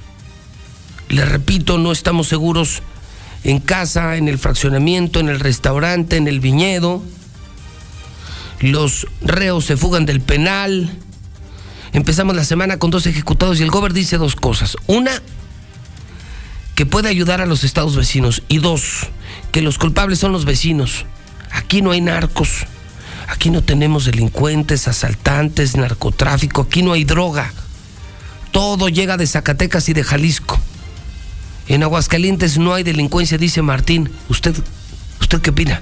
Le 1.07 1.23
repito, 1.23 1.77
no 1.77 1.93
estamos 1.93 2.27
seguros 2.27 2.81
en 3.45 3.59
casa, 3.59 4.17
en 4.17 4.27
el 4.27 4.37
fraccionamiento, 4.37 5.21
en 5.21 5.29
el 5.29 5.39
restaurante, 5.39 6.17
en 6.17 6.27
el 6.27 6.41
viñedo. 6.41 7.01
Los 8.59 9.07
reos 9.21 9.63
se 9.63 9.77
fugan 9.77 10.05
del 10.05 10.19
penal. 10.19 10.91
Empezamos 11.93 12.35
la 12.35 12.43
semana 12.43 12.77
con 12.77 12.91
dos 12.91 13.05
ejecutados 13.05 13.59
y 13.59 13.63
el 13.63 13.71
gober 13.71 13.93
dice 13.93 14.17
dos 14.17 14.35
cosas. 14.35 14.75
Una, 14.87 15.11
que 16.75 16.85
puede 16.85 17.09
ayudar 17.09 17.41
a 17.41 17.45
los 17.45 17.63
estados 17.63 17.95
vecinos. 17.95 18.43
Y 18.49 18.57
dos, 18.57 19.07
que 19.51 19.61
los 19.61 19.77
culpables 19.77 20.19
son 20.19 20.31
los 20.31 20.45
vecinos. 20.45 21.05
Aquí 21.51 21.81
no 21.81 21.91
hay 21.91 22.01
narcos. 22.01 22.65
Aquí 23.27 23.51
no 23.51 23.61
tenemos 23.61 24.05
delincuentes, 24.05 24.87
asaltantes, 24.87 25.77
narcotráfico. 25.77 26.63
Aquí 26.63 26.81
no 26.81 26.93
hay 26.93 27.03
droga. 27.03 27.53
Todo 28.51 28.89
llega 28.89 29.17
de 29.17 29.27
Zacatecas 29.27 29.89
y 29.89 29.93
de 29.93 30.03
Jalisco. 30.03 30.59
En 31.67 31.83
Aguascalientes 31.83 32.57
no 32.57 32.73
hay 32.73 32.83
delincuencia, 32.83 33.37
dice 33.37 33.61
Martín. 33.61 34.09
¿Usted, 34.27 34.55
usted 35.21 35.39
qué 35.41 35.51
opina? 35.51 35.81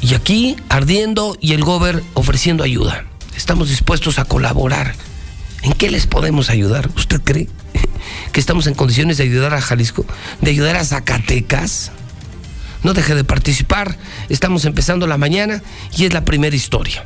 Y 0.00 0.14
aquí 0.14 0.56
ardiendo 0.68 1.36
y 1.40 1.52
el 1.52 1.64
gober 1.64 2.02
ofreciendo 2.14 2.64
ayuda. 2.64 3.04
Estamos 3.36 3.68
dispuestos 3.68 4.18
a 4.18 4.24
colaborar. 4.24 4.94
¿En 5.62 5.72
qué 5.72 5.90
les 5.90 6.06
podemos 6.06 6.50
ayudar? 6.50 6.88
¿Usted 6.96 7.20
cree 7.20 7.48
que 8.32 8.40
estamos 8.40 8.66
en 8.66 8.74
condiciones 8.74 9.18
de 9.18 9.24
ayudar 9.24 9.54
a 9.54 9.60
Jalisco? 9.60 10.06
¿De 10.40 10.50
ayudar 10.50 10.76
a 10.76 10.84
Zacatecas? 10.84 11.90
No 12.82 12.94
deje 12.94 13.14
de 13.14 13.24
participar. 13.24 13.98
Estamos 14.28 14.64
empezando 14.64 15.06
la 15.06 15.18
mañana 15.18 15.62
y 15.96 16.06
es 16.06 16.12
la 16.12 16.24
primera 16.24 16.56
historia. 16.56 17.04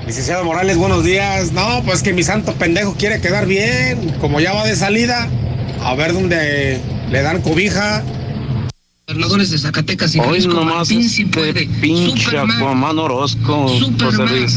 Licenciado 0.06 0.44
Morales, 0.44 0.78
buenos 0.78 1.04
días. 1.04 1.52
No, 1.52 1.84
pues 1.86 2.02
que 2.02 2.14
mi 2.14 2.24
santo 2.24 2.54
pendejo 2.54 2.96
quiere 2.98 3.22
quedar 3.22 3.46
bien. 3.46 4.16
Como 4.22 4.40
ya 4.40 4.54
va 4.54 4.66
de 4.66 4.76
salida, 4.76 5.30
a 5.82 5.96
ver 5.96 6.14
dónde 6.14 6.80
le 7.10 7.22
dan 7.22 7.42
cobija 7.42 8.04
gobernadores 9.08 9.52
de 9.52 9.60
Zacatecas 9.60 10.16
y 10.16 10.20
Hoy 10.20 10.26
Jalisco, 10.26 10.54
nomás 10.56 10.76
Martín, 10.78 11.02
este 11.02 11.14
si 11.14 11.26
puede. 11.26 11.68
pinche 11.80 12.40
Aquaman 12.40 12.98
Orozco. 12.98 13.68
Superman. 13.78 14.50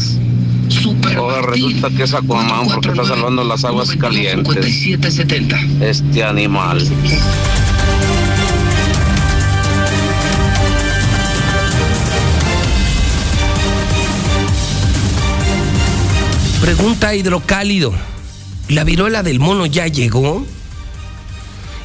Super 0.69 1.17
Ahora 1.17 1.41
resulta 1.43 1.89
que 1.91 2.01
es 2.01 2.13
Aquaman 2.15 2.67
porque 2.67 2.89
está 2.89 3.05
salvando 3.05 3.43
las 3.43 3.63
aguas 3.63 3.89
9, 3.89 4.01
calientes. 4.01 4.65
57, 4.65 5.11
70. 5.11 5.59
Este 5.81 6.23
animal. 6.23 6.81
Pregunta 16.59 17.13
hidrocálido. 17.13 17.93
¿La 18.67 18.83
viruela 18.83 19.21
del 19.21 19.39
mono 19.39 19.67
ya 19.67 19.85
llegó? 19.85 20.43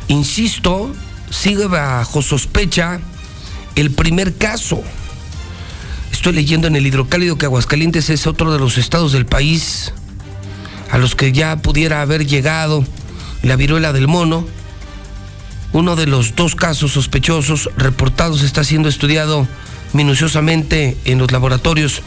Insisto, 0.08 0.90
sigue 1.34 1.66
bajo 1.66 2.22
sospecha 2.22 3.00
el 3.74 3.90
primer 3.90 4.36
caso. 4.36 4.82
Estoy 6.12 6.32
leyendo 6.32 6.68
en 6.68 6.76
el 6.76 6.86
hidrocálido 6.86 7.36
que 7.36 7.46
Aguascalientes 7.46 8.08
es 8.08 8.26
otro 8.26 8.52
de 8.52 8.58
los 8.58 8.78
estados 8.78 9.12
del 9.12 9.26
país 9.26 9.92
a 10.90 10.98
los 10.98 11.14
que 11.14 11.32
ya 11.32 11.56
pudiera 11.56 12.02
haber 12.02 12.26
llegado 12.26 12.84
la 13.42 13.56
viruela 13.56 13.92
del 13.92 14.06
mono. 14.06 14.46
Uno 15.72 15.96
de 15.96 16.06
los 16.06 16.36
dos 16.36 16.54
casos 16.54 16.92
sospechosos 16.92 17.68
reportados 17.76 18.42
está 18.42 18.62
siendo 18.62 18.88
estudiado 18.88 19.48
minuciosamente 19.92 20.96
en 21.04 21.18
los 21.18 21.32
laboratorios 21.32 22.02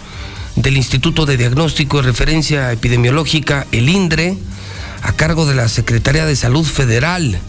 del 0.55 0.77
Instituto 0.77 1.25
de 1.25 1.37
Diagnóstico 1.37 1.99
y 1.99 2.01
Referencia 2.01 2.71
Epidemiológica, 2.71 3.67
el 3.73 3.89
INDRE, 3.89 4.37
a 5.03 5.13
cargo 5.13 5.45
de 5.45 5.53
la 5.53 5.67
Secretaría 5.67 6.25
de 6.25 6.35
Salud 6.35 6.65
Federal. 6.65 7.39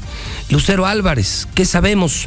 Lucero 0.51 0.87
Álvarez, 0.87 1.47
¿qué 1.55 1.67
sabemos 1.67 2.27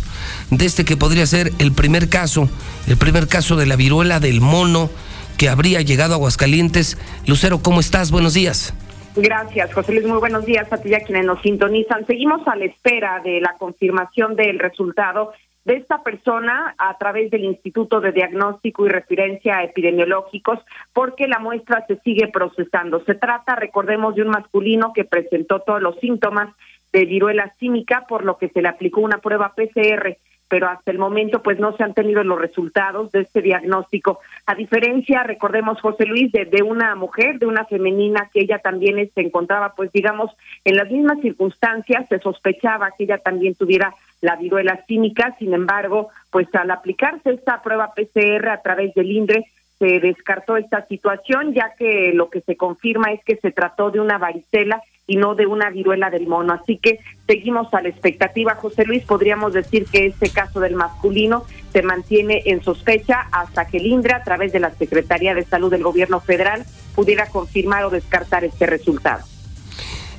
de 0.51 0.65
este 0.65 0.85
que 0.85 0.95
podría 0.95 1.25
ser 1.25 1.51
el 1.57 1.71
primer 1.71 2.07
caso, 2.07 2.47
el 2.87 2.97
primer 2.97 3.27
caso 3.27 3.55
de 3.55 3.65
la 3.65 3.75
viruela 3.75 4.19
del 4.19 4.41
mono 4.41 4.91
que 5.39 5.49
habría 5.49 5.81
llegado 5.81 6.13
a 6.13 6.17
Aguascalientes? 6.17 6.99
Lucero, 7.25 7.63
¿cómo 7.63 7.79
estás? 7.79 8.11
Buenos 8.11 8.35
días. 8.35 8.75
Gracias, 9.15 9.73
José 9.73 9.93
Luis. 9.93 10.05
Muy 10.05 10.19
buenos 10.19 10.45
días 10.45 10.71
a 10.71 10.77
ti 10.77 10.89
y 10.89 10.93
a 10.93 10.99
quienes 10.99 11.25
nos 11.25 11.41
sintonizan. 11.41 12.05
Seguimos 12.05 12.47
a 12.47 12.55
la 12.55 12.65
espera 12.65 13.21
de 13.23 13.41
la 13.41 13.55
confirmación 13.57 14.35
del 14.35 14.59
resultado 14.59 15.33
de 15.65 15.77
esta 15.77 16.03
persona 16.03 16.75
a 16.77 16.97
través 16.99 17.31
del 17.31 17.43
Instituto 17.43 18.01
de 18.01 18.11
Diagnóstico 18.11 18.85
y 18.85 18.89
Referencia 18.89 19.63
Epidemiológicos, 19.63 20.59
porque 20.93 21.27
la 21.27 21.39
muestra 21.39 21.85
se 21.87 21.97
sigue 22.01 22.27
procesando. 22.27 23.03
Se 23.05 23.15
trata, 23.15 23.55
recordemos, 23.55 24.15
de 24.15 24.21
un 24.21 24.29
masculino 24.29 24.93
que 24.93 25.05
presentó 25.05 25.59
todos 25.59 25.81
los 25.81 25.99
síntomas 25.99 26.53
de 26.91 27.05
viruela 27.05 27.51
símica, 27.59 28.05
por 28.07 28.25
lo 28.25 28.37
que 28.37 28.49
se 28.49 28.61
le 28.61 28.67
aplicó 28.67 29.01
una 29.01 29.19
prueba 29.19 29.53
PCR 29.55 30.17
pero 30.51 30.67
hasta 30.67 30.91
el 30.91 30.99
momento 30.99 31.41
pues 31.41 31.59
no 31.59 31.77
se 31.77 31.83
han 31.83 31.93
tenido 31.93 32.21
los 32.25 32.37
resultados 32.37 33.09
de 33.13 33.21
este 33.21 33.41
diagnóstico. 33.41 34.19
A 34.45 34.53
diferencia, 34.53 35.23
recordemos 35.23 35.79
José 35.79 36.05
Luis, 36.05 36.29
de, 36.33 36.43
de 36.43 36.61
una 36.61 36.93
mujer, 36.93 37.39
de 37.39 37.45
una 37.45 37.63
femenina 37.63 38.29
que 38.33 38.41
ella 38.41 38.59
también 38.59 39.09
se 39.15 39.21
encontraba 39.21 39.73
pues 39.75 39.93
digamos 39.93 40.29
en 40.65 40.75
las 40.75 40.91
mismas 40.91 41.21
circunstancias, 41.21 42.05
se 42.09 42.19
sospechaba 42.19 42.91
que 42.97 43.05
ella 43.05 43.19
también 43.19 43.55
tuviera 43.55 43.95
la 44.19 44.35
viruela 44.35 44.83
símica, 44.87 45.33
sin 45.39 45.53
embargo, 45.53 46.09
pues 46.29 46.53
al 46.53 46.69
aplicarse 46.69 47.31
esta 47.31 47.61
prueba 47.61 47.93
PCR 47.95 48.49
a 48.49 48.61
través 48.61 48.93
del 48.93 49.09
INDRE, 49.09 49.45
se 49.79 50.01
descartó 50.01 50.57
esta 50.57 50.85
situación, 50.85 51.53
ya 51.53 51.73
que 51.79 52.11
lo 52.13 52.29
que 52.29 52.41
se 52.41 52.57
confirma 52.57 53.13
es 53.13 53.23
que 53.23 53.37
se 53.37 53.51
trató 53.51 53.89
de 53.89 54.01
una 54.01 54.17
varicela 54.17 54.81
y 55.11 55.17
no 55.17 55.35
de 55.35 55.45
una 55.45 55.69
viruela 55.69 56.09
del 56.09 56.25
mono. 56.25 56.53
Así 56.53 56.77
que 56.77 56.99
seguimos 57.27 57.73
a 57.73 57.81
la 57.81 57.89
expectativa, 57.89 58.55
José 58.55 58.85
Luis. 58.85 59.03
Podríamos 59.03 59.51
decir 59.51 59.85
que 59.91 60.05
este 60.05 60.29
caso 60.29 60.61
del 60.61 60.75
masculino 60.75 61.43
se 61.73 61.81
mantiene 61.81 62.43
en 62.45 62.63
sospecha 62.63 63.27
hasta 63.33 63.65
que 63.65 63.79
el 63.79 63.91
a 64.13 64.23
través 64.23 64.53
de 64.53 64.61
la 64.61 64.71
Secretaría 64.71 65.35
de 65.35 65.43
Salud 65.43 65.69
del 65.69 65.83
Gobierno 65.83 66.21
Federal, 66.21 66.65
pudiera 66.95 67.25
confirmar 67.25 67.83
o 67.83 67.89
descartar 67.89 68.45
este 68.45 68.65
resultado. 68.67 69.25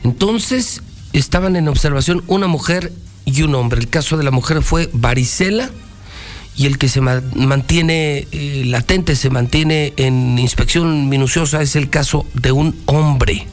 Entonces, 0.05 0.83
estaban 1.15 1.57
en 1.57 1.69
observación 1.69 2.23
una 2.27 2.47
mujer 2.47 2.93
y 3.25 3.45
un 3.45 3.55
hombre. 3.55 3.81
El 3.81 3.89
caso 3.89 4.19
de 4.19 4.25
la 4.25 4.31
mujer 4.31 4.61
fue 4.61 4.91
varicela 4.93 5.71
y 6.55 6.67
el 6.67 6.77
que 6.77 6.89
se 6.89 7.01
mantiene 7.01 8.27
eh, 8.31 8.65
latente, 8.67 9.17
se 9.17 9.31
mantiene 9.31 9.95
en 9.97 10.39
inspección 10.39 11.09
minuciosa, 11.09 11.63
es 11.63 11.77
el 11.77 11.89
caso 11.89 12.27
de 12.35 12.53
un 12.53 12.79
hombre. 12.85 13.47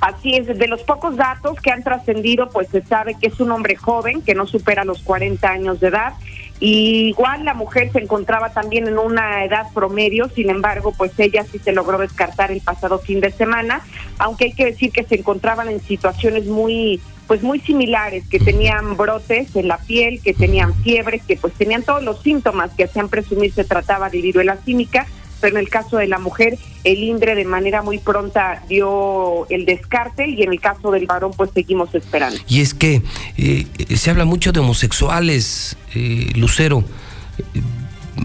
Así 0.00 0.36
es, 0.36 0.46
de 0.46 0.68
los 0.68 0.82
pocos 0.82 1.16
datos 1.16 1.60
que 1.60 1.72
han 1.72 1.82
trascendido, 1.82 2.50
pues 2.50 2.68
se 2.68 2.82
sabe 2.82 3.16
que 3.20 3.26
es 3.28 3.40
un 3.40 3.50
hombre 3.50 3.74
joven, 3.74 4.22
que 4.22 4.34
no 4.34 4.46
supera 4.46 4.84
los 4.84 5.02
40 5.02 5.48
años 5.48 5.80
de 5.80 5.88
edad. 5.88 6.12
Y 6.60 7.08
igual 7.08 7.44
la 7.44 7.54
mujer 7.54 7.90
se 7.92 8.00
encontraba 8.00 8.50
también 8.50 8.86
en 8.86 8.98
una 8.98 9.44
edad 9.44 9.66
promedio, 9.72 10.28
sin 10.28 10.50
embargo, 10.50 10.92
pues 10.96 11.12
ella 11.18 11.44
sí 11.50 11.58
se 11.58 11.72
logró 11.72 11.98
descartar 11.98 12.50
el 12.50 12.60
pasado 12.60 12.98
fin 12.98 13.20
de 13.20 13.30
semana, 13.30 13.80
aunque 14.18 14.46
hay 14.46 14.52
que 14.52 14.66
decir 14.66 14.90
que 14.92 15.04
se 15.04 15.16
encontraban 15.16 15.68
en 15.68 15.80
situaciones 15.80 16.46
muy 16.46 17.00
pues 17.28 17.42
muy 17.42 17.60
similares, 17.60 18.26
que 18.26 18.40
tenían 18.40 18.96
brotes 18.96 19.54
en 19.54 19.68
la 19.68 19.76
piel, 19.76 20.18
que 20.22 20.32
tenían 20.32 20.74
fiebre, 20.76 21.20
que 21.20 21.36
pues 21.36 21.52
tenían 21.52 21.82
todos 21.82 22.02
los 22.02 22.22
síntomas 22.22 22.70
que 22.74 22.84
hacían 22.84 23.10
presumir 23.10 23.52
se 23.52 23.64
trataba 23.64 24.08
de 24.08 24.22
viruela 24.22 24.56
química, 24.56 25.06
pero 25.40 25.56
en 25.56 25.60
el 25.60 25.68
caso 25.68 25.96
de 25.98 26.06
la 26.06 26.18
mujer, 26.18 26.58
el 26.84 27.02
INDRE 27.02 27.34
de 27.34 27.44
manera 27.44 27.82
muy 27.82 27.98
pronta 27.98 28.62
dio 28.68 29.46
el 29.48 29.64
descarte 29.64 30.28
y 30.28 30.42
en 30.42 30.52
el 30.52 30.60
caso 30.60 30.90
del 30.90 31.06
varón, 31.06 31.32
pues 31.36 31.50
seguimos 31.54 31.94
esperando. 31.94 32.38
Y 32.48 32.60
es 32.60 32.74
que 32.74 33.02
eh, 33.36 33.66
se 33.96 34.10
habla 34.10 34.24
mucho 34.24 34.52
de 34.52 34.60
homosexuales, 34.60 35.76
eh, 35.94 36.30
Lucero. 36.34 36.84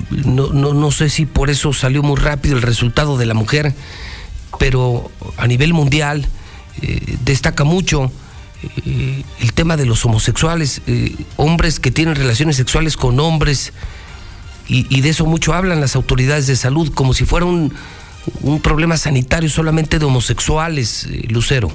No, 0.09 0.49
no, 0.49 0.73
no 0.73 0.91
sé 0.91 1.09
si 1.09 1.25
por 1.25 1.49
eso 1.49 1.71
salió 1.73 2.01
muy 2.01 2.19
rápido 2.19 2.55
el 2.55 2.61
resultado 2.61 3.17
de 3.17 3.25
la 3.25 3.33
mujer, 3.33 3.73
pero 4.59 5.11
a 5.37 5.47
nivel 5.47 5.73
mundial 5.73 6.27
eh, 6.81 7.17
destaca 7.23 7.63
mucho 7.63 8.11
eh, 8.85 9.23
el 9.41 9.53
tema 9.53 9.77
de 9.77 9.85
los 9.85 10.03
homosexuales, 10.05 10.81
eh, 10.87 11.15
hombres 11.35 11.79
que 11.79 11.91
tienen 11.91 12.15
relaciones 12.15 12.55
sexuales 12.55 12.97
con 12.97 13.19
hombres, 13.19 13.73
y, 14.67 15.01
de 15.01 15.09
eso 15.09 15.25
mucho 15.25 15.53
hablan 15.53 15.81
las 15.81 15.95
autoridades 15.95 16.47
de 16.47 16.55
salud, 16.55 16.91
como 16.93 17.13
si 17.13 17.25
fuera 17.25 17.45
un, 17.45 17.73
un 18.41 18.61
problema 18.61 18.97
sanitario 18.97 19.49
solamente 19.49 19.99
de 19.99 20.05
homosexuales, 20.05 21.07
eh, 21.11 21.27
Lucero. 21.29 21.69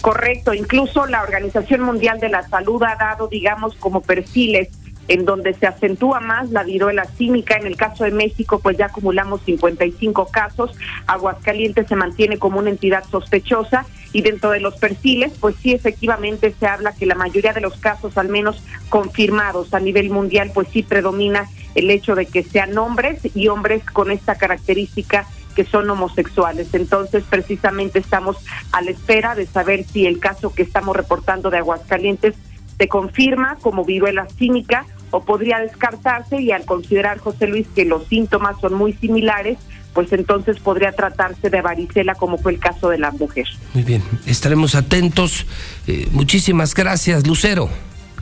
Correcto, 0.00 0.52
incluso 0.52 1.06
la 1.06 1.22
Organización 1.22 1.82
Mundial 1.82 2.18
de 2.18 2.28
la 2.28 2.42
Salud 2.48 2.82
ha 2.82 2.96
dado, 2.96 3.28
digamos, 3.28 3.76
como 3.76 4.00
perfiles 4.00 4.68
en 5.08 5.24
donde 5.24 5.54
se 5.54 5.66
acentúa 5.66 6.20
más 6.20 6.50
la 6.50 6.62
viruela 6.64 7.04
cínica. 7.04 7.56
En 7.56 7.66
el 7.66 7.76
caso 7.76 8.04
de 8.04 8.10
México, 8.10 8.60
pues 8.60 8.76
ya 8.76 8.86
acumulamos 8.86 9.42
55 9.42 10.26
casos. 10.26 10.72
Aguascalientes 11.06 11.88
se 11.88 11.96
mantiene 11.96 12.38
como 12.38 12.58
una 12.58 12.70
entidad 12.70 13.04
sospechosa 13.10 13.86
y 14.12 14.22
dentro 14.22 14.50
de 14.50 14.60
los 14.60 14.74
perfiles, 14.76 15.32
pues 15.40 15.56
sí, 15.62 15.72
efectivamente 15.72 16.54
se 16.58 16.66
habla 16.66 16.94
que 16.94 17.06
la 17.06 17.14
mayoría 17.14 17.52
de 17.52 17.60
los 17.60 17.76
casos, 17.78 18.16
al 18.18 18.28
menos 18.28 18.62
confirmados 18.88 19.72
a 19.74 19.80
nivel 19.80 20.10
mundial, 20.10 20.50
pues 20.52 20.68
sí 20.72 20.82
predomina 20.82 21.48
el 21.74 21.90
hecho 21.90 22.14
de 22.14 22.26
que 22.26 22.42
sean 22.42 22.76
hombres 22.78 23.20
y 23.34 23.48
hombres 23.48 23.82
con 23.84 24.10
esta 24.10 24.36
característica 24.36 25.26
que 25.54 25.64
son 25.64 25.88
homosexuales. 25.90 26.72
Entonces, 26.72 27.24
precisamente 27.28 27.98
estamos 27.98 28.36
a 28.72 28.80
la 28.80 28.90
espera 28.90 29.34
de 29.34 29.46
saber 29.46 29.84
si 29.84 30.06
el 30.06 30.18
caso 30.18 30.52
que 30.52 30.62
estamos 30.62 30.96
reportando 30.96 31.50
de 31.50 31.58
Aguascalientes 31.58 32.34
se 32.78 32.88
confirma 32.88 33.56
como 33.60 33.84
viruela 33.84 34.26
cínica 34.38 34.86
o 35.10 35.22
podría 35.24 35.58
descartarse 35.58 36.40
y 36.40 36.52
al 36.52 36.64
considerar 36.64 37.18
José 37.18 37.46
Luis 37.46 37.66
que 37.74 37.84
los 37.84 38.06
síntomas 38.08 38.58
son 38.60 38.74
muy 38.74 38.94
similares, 38.94 39.58
pues 39.92 40.10
entonces 40.12 40.58
podría 40.58 40.92
tratarse 40.92 41.50
de 41.50 41.60
varicela 41.60 42.14
como 42.14 42.38
fue 42.38 42.52
el 42.52 42.58
caso 42.58 42.88
de 42.88 42.98
la 42.98 43.10
mujer. 43.10 43.46
Muy 43.74 43.82
bien, 43.82 44.02
estaremos 44.26 44.74
atentos. 44.74 45.46
Eh, 45.86 46.08
muchísimas 46.12 46.74
gracias, 46.74 47.26
Lucero. 47.26 47.68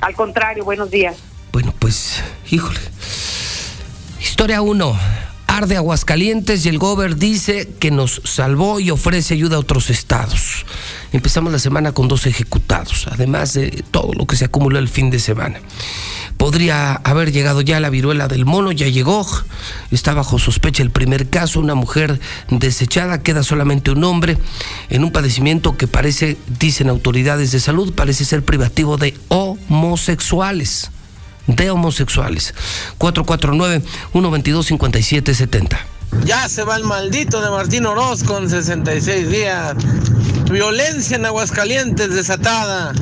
Al 0.01 0.15
contrario, 0.15 0.65
buenos 0.65 0.91
días. 0.91 1.30
Bueno, 1.53 1.75
pues, 1.79 2.23
híjole. 2.51 2.79
Historia 4.21 4.63
1. 4.63 4.99
Arde 5.49 5.77
Aguascalientes 5.77 6.65
y 6.65 6.69
el 6.69 6.79
Gober 6.79 7.17
dice 7.17 7.69
que 7.81 7.91
nos 7.91 8.23
salvó 8.25 8.79
y 8.79 8.93
ofrece 8.93 9.35
ayuda 9.35 9.57
a 9.57 9.59
otros 9.59 9.91
estados. 9.91 10.65
Empezamos 11.13 11.51
la 11.51 11.59
semana 11.59 11.91
con 11.91 12.07
dos 12.07 12.27
ejecutados, 12.27 13.09
además 13.11 13.55
de 13.55 13.85
todo 13.91 14.13
lo 14.13 14.27
que 14.27 14.37
se 14.37 14.45
acumuló 14.45 14.79
el 14.79 14.89
fin 14.89 15.11
de 15.11 15.19
semana. 15.19 15.59
Podría 16.37 16.95
haber 16.95 17.33
llegado 17.33 17.63
ya 17.63 17.81
la 17.81 17.91
viruela 17.91 18.29
del 18.29 18.47
mono, 18.47 18.71
ya 18.71 18.87
llegó. 18.87 19.27
Está 19.91 20.15
bajo 20.15 20.39
sospecha 20.39 20.85
el 20.85 20.91
primer 20.91 21.29
caso, 21.31 21.59
una 21.59 21.75
mujer 21.75 22.21
desechada, 22.49 23.25
queda 23.25 23.43
solamente 23.43 23.91
un 23.91 24.05
hombre 24.05 24.39
en 24.89 25.03
un 25.03 25.11
padecimiento 25.11 25.77
que 25.77 25.89
parece, 25.89 26.39
dicen 26.61 26.89
autoridades 26.89 27.51
de 27.51 27.59
salud, 27.59 27.93
parece 27.93 28.25
ser 28.25 28.45
privativo 28.45 28.97
de 28.99 29.19
homosexuales 29.29 30.93
de 31.47 31.71
homosexuales. 31.71 32.55
449-122-5770. 32.99 35.79
Ya 36.25 36.49
se 36.49 36.65
va 36.65 36.77
el 36.77 36.85
maldito 36.85 37.41
de 37.41 37.51
Martín 37.51 37.87
Oroz 37.87 38.25
con 38.25 38.51
66 38.51 39.31
días. 39.31 39.77
Violencia 40.51 41.17
en 41.17 41.27
Aguascalientes 41.27 42.15
desatada. 42.15 42.93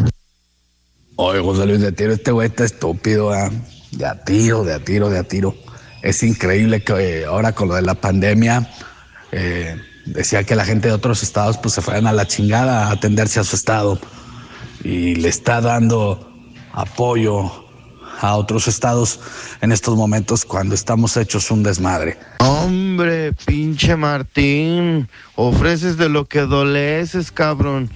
Oye, 1.17 1.41
José 1.41 1.67
Luis 1.67 1.81
de 1.81 1.91
Tiro, 1.91 2.13
este 2.13 2.31
güey 2.31 2.49
está 2.49 2.65
estúpido, 2.65 3.33
de 3.91 4.07
a 4.07 4.25
tiro, 4.25 4.63
de 4.63 4.75
a 4.75 4.85
tiro, 4.85 5.11
de 5.11 5.19
a 5.19 5.25
tiro. 5.25 5.57
Es 6.03 6.23
increíble 6.23 6.85
que 6.85 6.93
eh, 6.93 7.25
ahora 7.25 7.53
con 7.53 7.69
lo 7.69 7.75
de 7.75 7.83
la 7.83 7.95
pandemia 7.95 8.71
eh, 9.33 9.77
decía 10.07 10.45
que 10.45 10.55
la 10.55 10.65
gente 10.65 10.89
de 10.89 10.95
otros 10.95 11.23
estados 11.23 11.59
pues 11.59 11.75
se 11.75 11.83
fueran 11.83 12.07
a 12.07 12.13
la 12.13 12.27
chingada 12.27 12.87
a 12.87 12.93
atenderse 12.93 13.41
a 13.41 13.45
su 13.45 13.57
estado 13.57 13.99
y 14.85 15.17
le 15.17 15.29
está 15.29 15.61
dando 15.61 16.33
apoyo 16.73 17.68
a 18.21 18.37
otros 18.37 18.69
estados 18.69 19.21
en 19.61 19.73
estos 19.73 19.97
momentos 19.97 20.45
cuando 20.45 20.75
estamos 20.75 21.17
hechos 21.17 21.51
un 21.51 21.63
desmadre. 21.63 22.19
Hombre, 22.41 23.33
pinche 23.33 23.97
Martín, 23.97 25.09
ofreces 25.35 25.97
de 25.97 26.09
lo 26.09 26.27
que 26.27 26.41
doleces, 26.41 27.33
cabrón. 27.33 27.91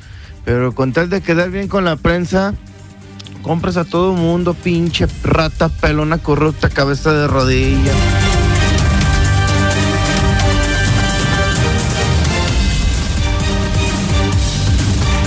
Pero 0.44 0.74
con 0.74 0.92
tal 0.92 1.08
de 1.08 1.20
quedar 1.20 1.50
bien 1.50 1.68
con 1.68 1.84
la 1.84 1.96
prensa, 1.96 2.54
compras 3.42 3.76
a 3.76 3.84
todo 3.84 4.12
mundo, 4.12 4.54
pinche 4.54 5.06
rata 5.22 5.68
pelona 5.68 6.18
corrupta, 6.18 6.68
cabeza 6.68 7.12
de 7.12 7.26
rodilla. 7.26 7.92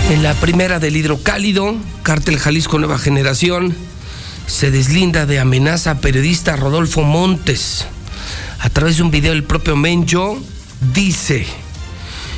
En 0.10 0.22
la 0.22 0.36
primera 0.36 0.80
del 0.80 0.96
hidrocálido, 0.98 1.74
Cártel 2.04 2.38
Jalisco 2.38 2.78
Nueva 2.78 3.00
Generación 3.00 3.76
se 4.48 4.72
deslinda 4.72 5.26
de 5.26 5.39
amenaza 5.39 5.91
a 5.91 6.00
periodista 6.00 6.56
Rodolfo 6.56 7.04
Montes. 7.04 7.88
A 8.60 8.70
través 8.70 8.98
de 8.98 9.04
un 9.04 9.12
video 9.12 9.34
el 9.34 9.43
propio 9.43 9.76
Mencho 9.76 10.38
dice, 10.93 11.46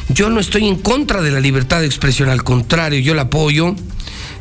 yo 0.09 0.29
no 0.29 0.39
estoy 0.39 0.67
en 0.67 0.77
contra 0.77 1.21
de 1.21 1.31
la 1.31 1.39
libertad 1.39 1.81
de 1.81 1.85
expresión, 1.85 2.29
al 2.29 2.43
contrario, 2.43 2.99
yo 2.99 3.13
la 3.13 3.23
apoyo. 3.23 3.75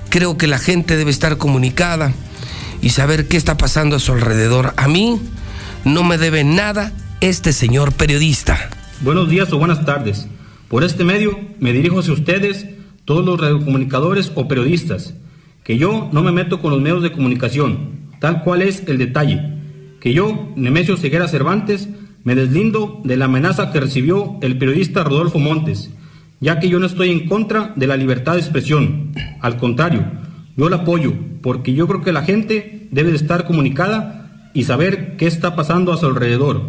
Creo 0.08 0.38
que 0.38 0.46
la 0.46 0.58
gente 0.58 0.96
debe 0.96 1.10
estar 1.10 1.36
comunicada 1.38 2.12
y 2.80 2.90
saber 2.90 3.28
qué 3.28 3.36
está 3.36 3.56
pasando 3.56 3.96
a 3.96 4.00
su 4.00 4.12
alrededor. 4.12 4.72
A 4.76 4.88
mí 4.88 5.20
no 5.84 6.04
me 6.04 6.18
debe 6.18 6.44
nada 6.44 6.92
este 7.20 7.52
señor 7.52 7.92
periodista. 7.92 8.70
Buenos 9.00 9.28
días 9.28 9.52
o 9.52 9.58
buenas 9.58 9.84
tardes. 9.84 10.26
Por 10.68 10.84
este 10.84 11.04
medio 11.04 11.38
me 11.60 11.72
dirijo 11.72 12.00
hacia 12.00 12.12
ustedes, 12.12 12.66
todos 13.04 13.24
los 13.24 13.40
radiocomunicadores 13.40 14.32
o 14.34 14.48
periodistas, 14.48 15.14
que 15.66 15.78
yo 15.78 16.08
no 16.12 16.22
me 16.22 16.30
meto 16.30 16.60
con 16.60 16.70
los 16.70 16.80
medios 16.80 17.02
de 17.02 17.10
comunicación, 17.10 18.12
tal 18.20 18.44
cual 18.44 18.62
es 18.62 18.84
el 18.86 18.98
detalle, 18.98 19.40
que 20.00 20.12
yo, 20.12 20.52
Nemesio 20.54 20.96
Ceguera 20.96 21.26
Cervantes, 21.26 21.88
me 22.22 22.36
deslindo 22.36 23.00
de 23.02 23.16
la 23.16 23.24
amenaza 23.24 23.72
que 23.72 23.80
recibió 23.80 24.38
el 24.42 24.58
periodista 24.58 25.02
Rodolfo 25.02 25.40
Montes, 25.40 25.90
ya 26.38 26.60
que 26.60 26.68
yo 26.68 26.78
no 26.78 26.86
estoy 26.86 27.10
en 27.10 27.26
contra 27.26 27.72
de 27.74 27.88
la 27.88 27.96
libertad 27.96 28.34
de 28.34 28.42
expresión. 28.42 29.10
Al 29.40 29.56
contrario, 29.56 30.04
yo 30.56 30.68
la 30.68 30.76
apoyo, 30.76 31.12
porque 31.42 31.74
yo 31.74 31.88
creo 31.88 32.02
que 32.02 32.12
la 32.12 32.22
gente 32.22 32.86
debe 32.92 33.10
de 33.10 33.16
estar 33.16 33.44
comunicada 33.44 34.50
y 34.54 34.62
saber 34.64 35.16
qué 35.16 35.26
está 35.26 35.56
pasando 35.56 35.92
a 35.92 35.96
su 35.96 36.06
alrededor. 36.06 36.62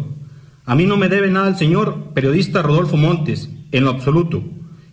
A 0.64 0.74
mí 0.74 0.86
no 0.86 0.96
me 0.96 1.08
debe 1.08 1.30
nada 1.30 1.48
el 1.48 1.56
señor 1.56 2.12
periodista 2.14 2.62
Rodolfo 2.62 2.96
Montes, 2.96 3.48
en 3.70 3.84
lo 3.84 3.90
absoluto, 3.90 4.42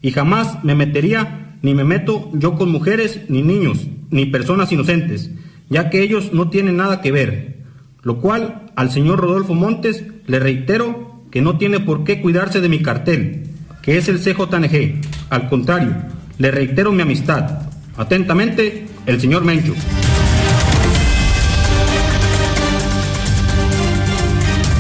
y 0.04 0.12
jamás 0.12 0.64
me 0.64 0.76
metería 0.76 1.45
ni 1.66 1.74
me 1.74 1.84
meto 1.84 2.30
yo 2.34 2.54
con 2.54 2.72
mujeres, 2.72 3.22
ni 3.28 3.42
niños, 3.42 3.88
ni 4.12 4.28
personas 4.28 4.72
inocentes, 4.72 5.32
ya 5.68 5.90
que 5.90 6.04
ellos 6.04 6.32
no 6.32 6.52
tienen 6.52 6.78
nada 6.78 7.02
que 7.02 7.12
ver. 7.12 7.64
Lo 8.04 8.22
cual 8.22 8.72
al 8.76 8.92
señor 8.92 9.20
Rodolfo 9.20 9.56
Montes 9.56 10.04
le 10.28 10.38
reitero 10.38 11.24
que 11.32 11.42
no 11.42 11.58
tiene 11.58 11.80
por 11.80 12.04
qué 12.04 12.22
cuidarse 12.22 12.62
de 12.62 12.70
mi 12.70 12.84
cartel, 12.84 13.48
que 13.82 13.98
es 13.98 14.08
el 14.10 14.20
CJNG. 14.20 15.02
Al 15.32 15.50
contrario, 15.50 15.96
le 16.38 16.52
reitero 16.52 16.92
mi 16.92 17.02
amistad. 17.02 17.64
Atentamente, 17.98 18.86
el 19.08 19.20
señor 19.20 19.44
Mencho. 19.44 19.74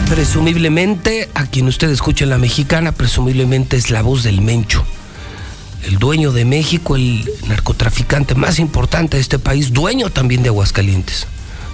Presumiblemente, 0.07 1.29
a 1.33 1.47
quien 1.47 1.65
usted 1.67 1.89
escucha 1.89 2.25
en 2.25 2.29
la 2.29 2.37
mexicana, 2.37 2.91
presumiblemente 2.91 3.75
es 3.75 3.89
la 3.89 4.03
voz 4.03 4.21
del 4.21 4.41
Mencho. 4.41 4.85
El 5.85 5.99
dueño 5.99 6.31
de 6.31 6.45
México, 6.45 6.95
el 6.95 7.29
narcotraficante 7.47 8.33
más 8.33 8.57
importante 8.57 9.17
de 9.17 9.21
este 9.21 9.37
país, 9.37 9.71
dueño 9.71 10.09
también 10.09 10.41
de 10.41 10.49
Aguascalientes. 10.49 11.27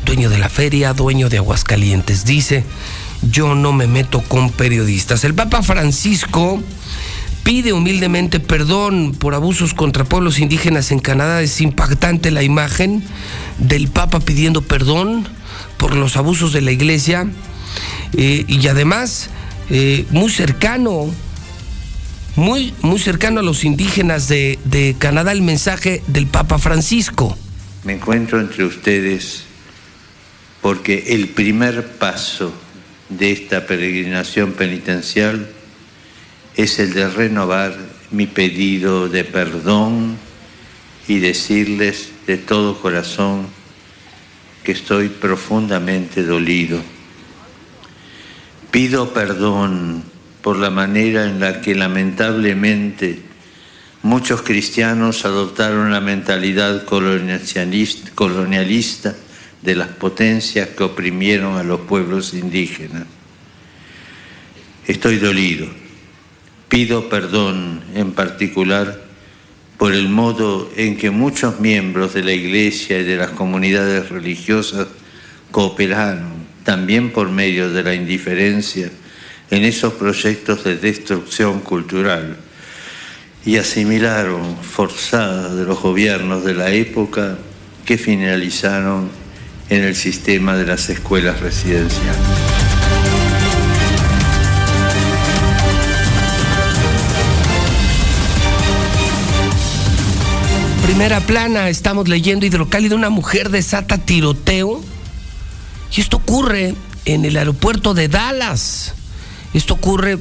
Dueño 0.05 0.29
de 0.29 0.37
la 0.37 0.49
feria, 0.49 0.93
dueño 0.93 1.29
de 1.29 1.37
Aguascalientes. 1.37 2.25
Dice, 2.25 2.65
yo 3.31 3.55
no 3.55 3.71
me 3.71 3.87
meto 3.87 4.21
con 4.21 4.49
periodistas. 4.49 5.23
El 5.23 5.33
Papa 5.33 5.63
Francisco 5.63 6.61
pide 7.43 7.71
humildemente 7.71 8.39
perdón 8.39 9.15
por 9.17 9.33
abusos 9.33 9.73
contra 9.73 10.03
pueblos 10.03 10.39
indígenas 10.39 10.91
en 10.91 10.99
Canadá. 10.99 11.41
Es 11.41 11.61
impactante 11.61 12.31
la 12.31 12.43
imagen 12.43 13.03
del 13.59 13.87
Papa 13.87 14.19
pidiendo 14.19 14.61
perdón 14.61 15.27
por 15.77 15.95
los 15.95 16.17
abusos 16.17 16.51
de 16.51 16.61
la 16.61 16.71
iglesia 16.71 17.27
eh, 18.13 18.43
y 18.47 18.67
además 18.67 19.29
eh, 19.69 20.05
muy 20.09 20.29
cercano, 20.29 21.09
muy, 22.35 22.73
muy 22.81 22.99
cercano 22.99 23.39
a 23.39 23.43
los 23.43 23.63
indígenas 23.63 24.27
de, 24.27 24.59
de 24.65 24.95
Canadá 24.97 25.31
el 25.31 25.41
mensaje 25.41 26.01
del 26.07 26.27
Papa 26.27 26.57
Francisco. 26.57 27.37
Me 27.83 27.93
encuentro 27.93 28.39
entre 28.39 28.63
ustedes 28.65 29.43
porque 30.61 31.05
el 31.07 31.29
primer 31.29 31.97
paso 31.97 32.53
de 33.09 33.31
esta 33.31 33.65
peregrinación 33.65 34.53
penitencial 34.53 35.49
es 36.55 36.79
el 36.79 36.93
de 36.93 37.09
renovar 37.09 37.75
mi 38.11 38.27
pedido 38.27 39.09
de 39.09 39.23
perdón 39.23 40.17
y 41.07 41.19
decirles 41.19 42.11
de 42.27 42.37
todo 42.37 42.79
corazón 42.79 43.47
que 44.63 44.71
estoy 44.71 45.09
profundamente 45.09 46.23
dolido. 46.23 46.79
Pido 48.69 49.13
perdón 49.13 50.03
por 50.41 50.57
la 50.57 50.69
manera 50.69 51.25
en 51.25 51.39
la 51.39 51.61
que 51.61 51.75
lamentablemente 51.75 53.19
muchos 54.03 54.41
cristianos 54.41 55.25
adoptaron 55.25 55.91
la 55.91 56.01
mentalidad 56.01 56.85
colonialista, 56.85 59.15
de 59.61 59.75
las 59.75 59.89
potencias 59.89 60.69
que 60.69 60.83
oprimieron 60.83 61.57
a 61.57 61.63
los 61.63 61.81
pueblos 61.81 62.33
indígenas. 62.33 63.03
Estoy 64.87 65.17
dolido. 65.17 65.67
Pido 66.67 67.09
perdón 67.09 67.83
en 67.93 68.13
particular 68.13 69.03
por 69.77 69.93
el 69.93 70.09
modo 70.09 70.71
en 70.75 70.97
que 70.97 71.11
muchos 71.11 71.59
miembros 71.59 72.13
de 72.13 72.23
la 72.23 72.33
Iglesia 72.33 72.99
y 72.99 73.03
de 73.03 73.17
las 73.17 73.31
comunidades 73.31 74.09
religiosas 74.09 74.87
cooperaron, 75.51 76.45
también 76.63 77.11
por 77.11 77.29
medio 77.29 77.71
de 77.71 77.83
la 77.83 77.93
indiferencia, 77.93 78.89
en 79.51 79.65
esos 79.65 79.93
proyectos 79.93 80.63
de 80.63 80.77
destrucción 80.77 81.59
cultural 81.59 82.37
y 83.45 83.57
asimilaron 83.57 84.57
forzadas 84.57 85.55
de 85.55 85.65
los 85.65 85.79
gobiernos 85.81 86.45
de 86.45 86.53
la 86.53 86.71
época 86.71 87.37
que 87.85 87.97
finalizaron 87.97 89.09
en 89.69 89.83
el 89.83 89.95
sistema 89.95 90.55
de 90.55 90.65
las 90.65 90.89
escuelas 90.89 91.41
residenciales. 91.41 92.17
Primera 100.83 101.19
plana, 101.21 101.69
estamos 101.69 102.07
leyendo 102.07 102.45
Hidrocálido, 102.45 102.95
una 102.95 103.09
mujer 103.09 103.49
desata 103.49 103.97
tiroteo. 103.97 104.81
Y 105.95 106.01
esto 106.01 106.17
ocurre 106.17 106.75
en 107.05 107.25
el 107.25 107.37
aeropuerto 107.37 107.93
de 107.93 108.07
Dallas. 108.07 108.93
Esto 109.53 109.73
ocurre, 109.73 110.17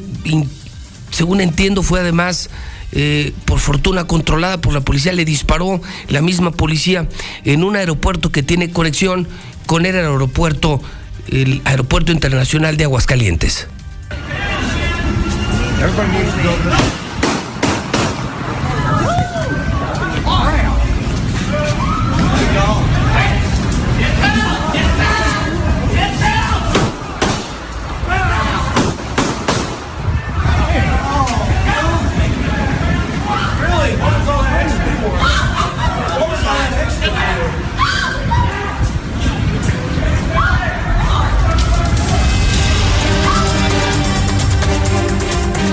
según 1.11 1.41
entiendo, 1.41 1.83
fue 1.83 2.01
además 2.01 2.51
eh, 2.93 3.33
por 3.45 3.61
fortuna 3.61 4.05
controlada 4.05 4.61
por 4.61 4.73
la 4.73 4.81
policía, 4.81 5.13
le 5.13 5.25
disparó 5.25 5.81
la 6.09 6.21
misma 6.21 6.51
policía 6.51 7.09
en 7.45 7.63
un 7.63 7.77
aeropuerto 7.77 8.33
que 8.33 8.43
tiene 8.43 8.71
conexión 8.71 9.29
con 9.67 9.87
el 9.87 9.95
aeropuerto, 9.95 10.83
el 11.29 11.63
aeropuerto 11.65 12.11
internacional 12.11 12.77
de 12.77 12.85
Aguascalientes. 12.85 13.69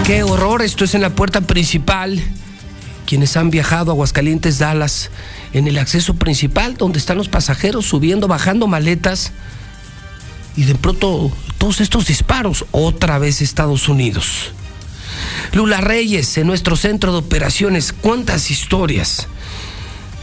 Qué 0.07 0.23
horror, 0.23 0.61
esto 0.61 0.85
es 0.85 0.95
en 0.95 1.01
la 1.01 1.09
puerta 1.09 1.41
principal. 1.41 2.23
Quienes 3.05 3.35
han 3.35 3.49
viajado 3.49 3.91
a 3.91 3.93
Aguascalientes, 3.93 4.57
Dallas, 4.57 5.09
en 5.51 5.67
el 5.67 5.77
acceso 5.77 6.13
principal, 6.13 6.77
donde 6.77 6.97
están 6.97 7.17
los 7.17 7.27
pasajeros 7.27 7.87
subiendo, 7.87 8.29
bajando 8.29 8.67
maletas. 8.67 9.33
Y 10.55 10.63
de 10.63 10.75
pronto, 10.75 11.29
todos 11.57 11.81
estos 11.81 12.07
disparos, 12.07 12.63
otra 12.71 13.19
vez 13.19 13.41
Estados 13.41 13.89
Unidos. 13.89 14.53
Lula 15.51 15.81
Reyes, 15.81 16.37
en 16.37 16.47
nuestro 16.47 16.77
centro 16.77 17.11
de 17.11 17.17
operaciones, 17.17 17.91
cuántas 17.91 18.49
historias. 18.49 19.27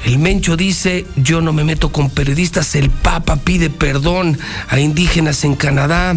El 0.05 0.19
Mencho 0.19 0.57
dice, 0.59 1.07
yo 1.17 1.41
no 1.41 1.55
me 1.55 1.65
meto 1.65 1.91
con 1.91 2.11
periodistas, 2.11 2.75
el 2.75 2.91
Papa 2.91 3.37
pide 3.37 3.71
perdón 3.71 4.39
a 4.69 4.79
indígenas 4.79 5.45
en 5.45 5.55
Canadá, 5.55 6.15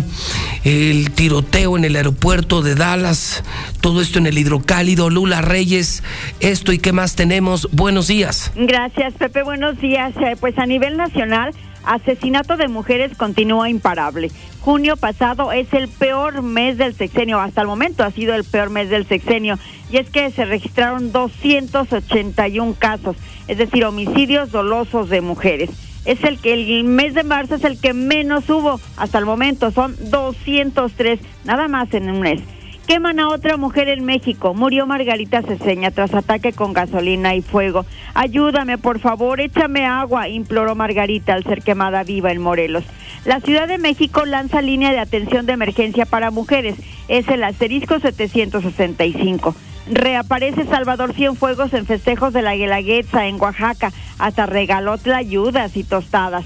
el 0.65 1.11
tiroteo 1.11 1.77
en 1.77 1.85
el 1.85 1.95
aeropuerto 1.95 2.61
de 2.61 2.75
Dallas, 2.75 3.43
todo 3.79 4.01
esto 4.01 4.19
en 4.19 4.27
el 4.27 4.37
hidrocálido, 4.37 5.09
Lula 5.09 5.41
Reyes, 5.41 6.03
esto 6.41 6.73
y 6.73 6.79
qué 6.79 6.91
más 6.91 7.15
tenemos. 7.15 7.69
Buenos 7.71 8.07
días. 8.07 8.51
Gracias, 8.55 9.13
Pepe, 9.13 9.43
buenos 9.43 9.79
días. 9.79 10.13
Eh, 10.17 10.35
Pues 10.37 10.57
a 10.59 10.65
nivel 10.65 10.97
nacional, 10.97 11.53
asesinato 11.85 12.57
de 12.57 12.67
mujeres 12.67 13.15
continúa 13.15 13.69
imparable. 13.69 14.29
Junio 14.59 14.97
pasado 14.97 15.53
es 15.53 15.71
el 15.71 15.87
peor 15.87 16.41
mes 16.41 16.77
del 16.77 16.93
sexenio, 16.93 17.39
hasta 17.39 17.61
el 17.61 17.67
momento 17.67 18.03
ha 18.03 18.11
sido 18.11 18.35
el 18.35 18.43
peor 18.43 18.69
mes 18.69 18.89
del 18.89 19.07
sexenio, 19.07 19.57
y 19.89 19.97
es 19.97 20.09
que 20.09 20.29
se 20.31 20.43
registraron 20.43 21.13
281 21.13 22.75
casos, 22.77 23.15
es 23.47 23.57
decir, 23.57 23.85
homicidios 23.85 24.51
dolosos 24.51 25.09
de 25.09 25.21
mujeres. 25.21 25.69
Es 26.05 26.23
el 26.23 26.39
que 26.39 26.53
el 26.53 26.83
mes 26.85 27.13
de 27.13 27.23
marzo 27.23 27.55
es 27.55 27.63
el 27.63 27.79
que 27.79 27.93
menos 27.93 28.49
hubo 28.49 28.79
hasta 28.95 29.17
el 29.17 29.25
momento, 29.25 29.71
son 29.71 29.95
203, 30.09 31.19
nada 31.43 31.67
más 31.67 31.93
en 31.93 32.09
un 32.09 32.21
mes. 32.21 32.41
Queman 32.87 33.19
a 33.19 33.27
otra 33.27 33.57
mujer 33.57 33.89
en 33.89 34.05
México. 34.05 34.53
Murió 34.53 34.87
Margarita 34.87 35.41
Ceseña 35.41 35.91
tras 35.91 36.13
ataque 36.13 36.53
con 36.53 36.71
gasolina 36.71 37.35
y 37.35 37.41
fuego. 37.41 37.85
Ayúdame, 38.13 38.77
por 38.77 38.99
favor, 38.99 39.41
échame 39.41 39.85
agua, 39.85 40.29
imploró 40.29 40.73
Margarita 40.73 41.33
al 41.33 41.43
ser 41.43 41.61
quemada 41.63 42.05
viva 42.05 42.31
en 42.31 42.41
Morelos. 42.41 42.85
La 43.25 43.41
Ciudad 43.41 43.67
de 43.67 43.77
México 43.77 44.23
lanza 44.23 44.61
línea 44.61 44.93
de 44.93 44.99
atención 44.99 45.45
de 45.45 45.51
emergencia 45.51 46.05
para 46.05 46.31
mujeres. 46.31 46.77
Es 47.09 47.27
el 47.27 47.43
asterisco 47.43 47.99
765. 47.99 49.53
Reaparece 49.89 50.65
Salvador 50.65 51.13
Cienfuegos 51.13 51.73
en 51.73 51.85
festejos 51.85 52.33
de 52.33 52.41
la 52.41 52.55
Guelaguetza 52.55 53.27
en 53.27 53.39
Oaxaca. 53.41 53.91
Hasta 54.19 54.45
regaló 54.45 54.97
tlayudas 54.97 55.77
y 55.77 55.83
tostadas. 55.83 56.45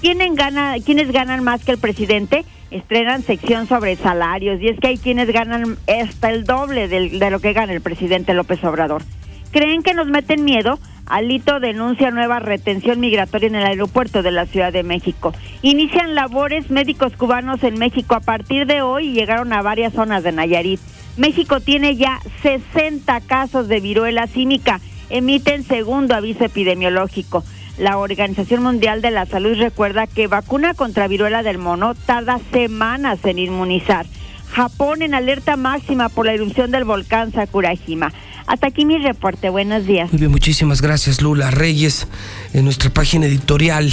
¿Quiénes, 0.00 0.34
gana, 0.34 0.74
¿Quiénes 0.84 1.12
ganan 1.12 1.44
más 1.44 1.64
que 1.64 1.72
el 1.72 1.78
presidente? 1.78 2.44
Estrenan 2.70 3.22
sección 3.22 3.66
sobre 3.66 3.96
salarios 3.96 4.60
y 4.60 4.68
es 4.68 4.80
que 4.80 4.88
hay 4.88 4.98
quienes 4.98 5.28
ganan 5.28 5.78
hasta 5.86 6.30
el 6.30 6.44
doble 6.44 6.88
de 6.88 7.30
lo 7.30 7.40
que 7.40 7.52
gana 7.52 7.72
el 7.72 7.80
presidente 7.80 8.34
López 8.34 8.62
Obrador. 8.64 9.02
¿Creen 9.52 9.82
que 9.82 9.94
nos 9.94 10.08
meten 10.08 10.44
miedo? 10.44 10.78
Alito 11.06 11.60
denuncia 11.60 12.10
nueva 12.10 12.38
retención 12.38 12.98
migratoria 13.00 13.48
en 13.48 13.54
el 13.54 13.66
aeropuerto 13.66 14.22
de 14.22 14.30
la 14.30 14.46
Ciudad 14.46 14.72
de 14.72 14.82
México. 14.82 15.34
Inician 15.60 16.14
labores 16.14 16.70
médicos 16.70 17.12
cubanos 17.16 17.62
en 17.62 17.78
México 17.78 18.14
a 18.14 18.20
partir 18.20 18.66
de 18.66 18.80
hoy 18.80 19.08
y 19.08 19.12
llegaron 19.12 19.52
a 19.52 19.60
varias 19.62 19.92
zonas 19.92 20.22
de 20.22 20.32
Nayarit. 20.32 20.80
México 21.16 21.60
tiene 21.60 21.96
ya 21.96 22.20
60 22.42 23.20
casos 23.22 23.68
de 23.68 23.80
viruela 23.80 24.26
símica. 24.26 24.80
Emiten 25.10 25.64
segundo 25.64 26.14
aviso 26.14 26.44
epidemiológico. 26.44 27.44
La 27.78 27.98
Organización 27.98 28.62
Mundial 28.62 29.02
de 29.02 29.10
la 29.10 29.26
Salud 29.26 29.56
recuerda 29.58 30.06
que 30.06 30.26
vacuna 30.26 30.74
contra 30.74 31.08
viruela 31.08 31.42
del 31.42 31.58
mono 31.58 31.94
tarda 31.94 32.40
semanas 32.52 33.18
en 33.24 33.38
inmunizar. 33.38 34.06
Japón 34.52 35.02
en 35.02 35.14
alerta 35.14 35.56
máxima 35.56 36.08
por 36.10 36.26
la 36.26 36.34
erupción 36.34 36.70
del 36.70 36.84
volcán 36.84 37.32
Sakurajima. 37.32 38.12
Hasta 38.46 38.66
aquí 38.66 38.84
mi 38.84 38.98
reporte. 38.98 39.48
Buenos 39.48 39.86
días. 39.86 40.12
Muy 40.12 40.18
bien, 40.20 40.30
muchísimas 40.30 40.82
gracias 40.82 41.22
Lula 41.22 41.50
Reyes. 41.50 42.08
En 42.52 42.64
nuestra 42.64 42.90
página 42.90 43.26
editorial, 43.26 43.90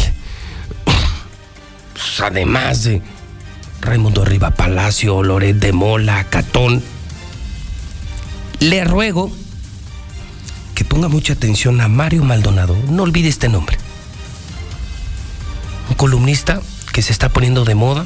pues, 1.94 2.22
además 2.22 2.84
de 2.84 3.02
Raimundo 3.82 4.26
Riva 4.26 4.52
Palacio, 4.52 5.24
Loret 5.24 5.56
de 5.56 5.72
Mola, 5.72 6.26
Catón, 6.26 6.84
le 8.60 8.84
ruego 8.84 9.32
que 10.76 10.84
ponga 10.84 11.08
mucha 11.08 11.34
atención 11.34 11.82
a 11.82 11.88
Mario 11.88 12.24
Maldonado. 12.24 12.78
No 12.90 13.04
olvide 13.04 13.30
este 13.30 13.50
nombre. 13.50 13.78
Un 15.90 15.96
columnista 15.96 16.62
que 16.94 17.02
se 17.02 17.12
está 17.12 17.30
poniendo 17.30 17.66
de 17.66 17.76
moda. 17.76 18.06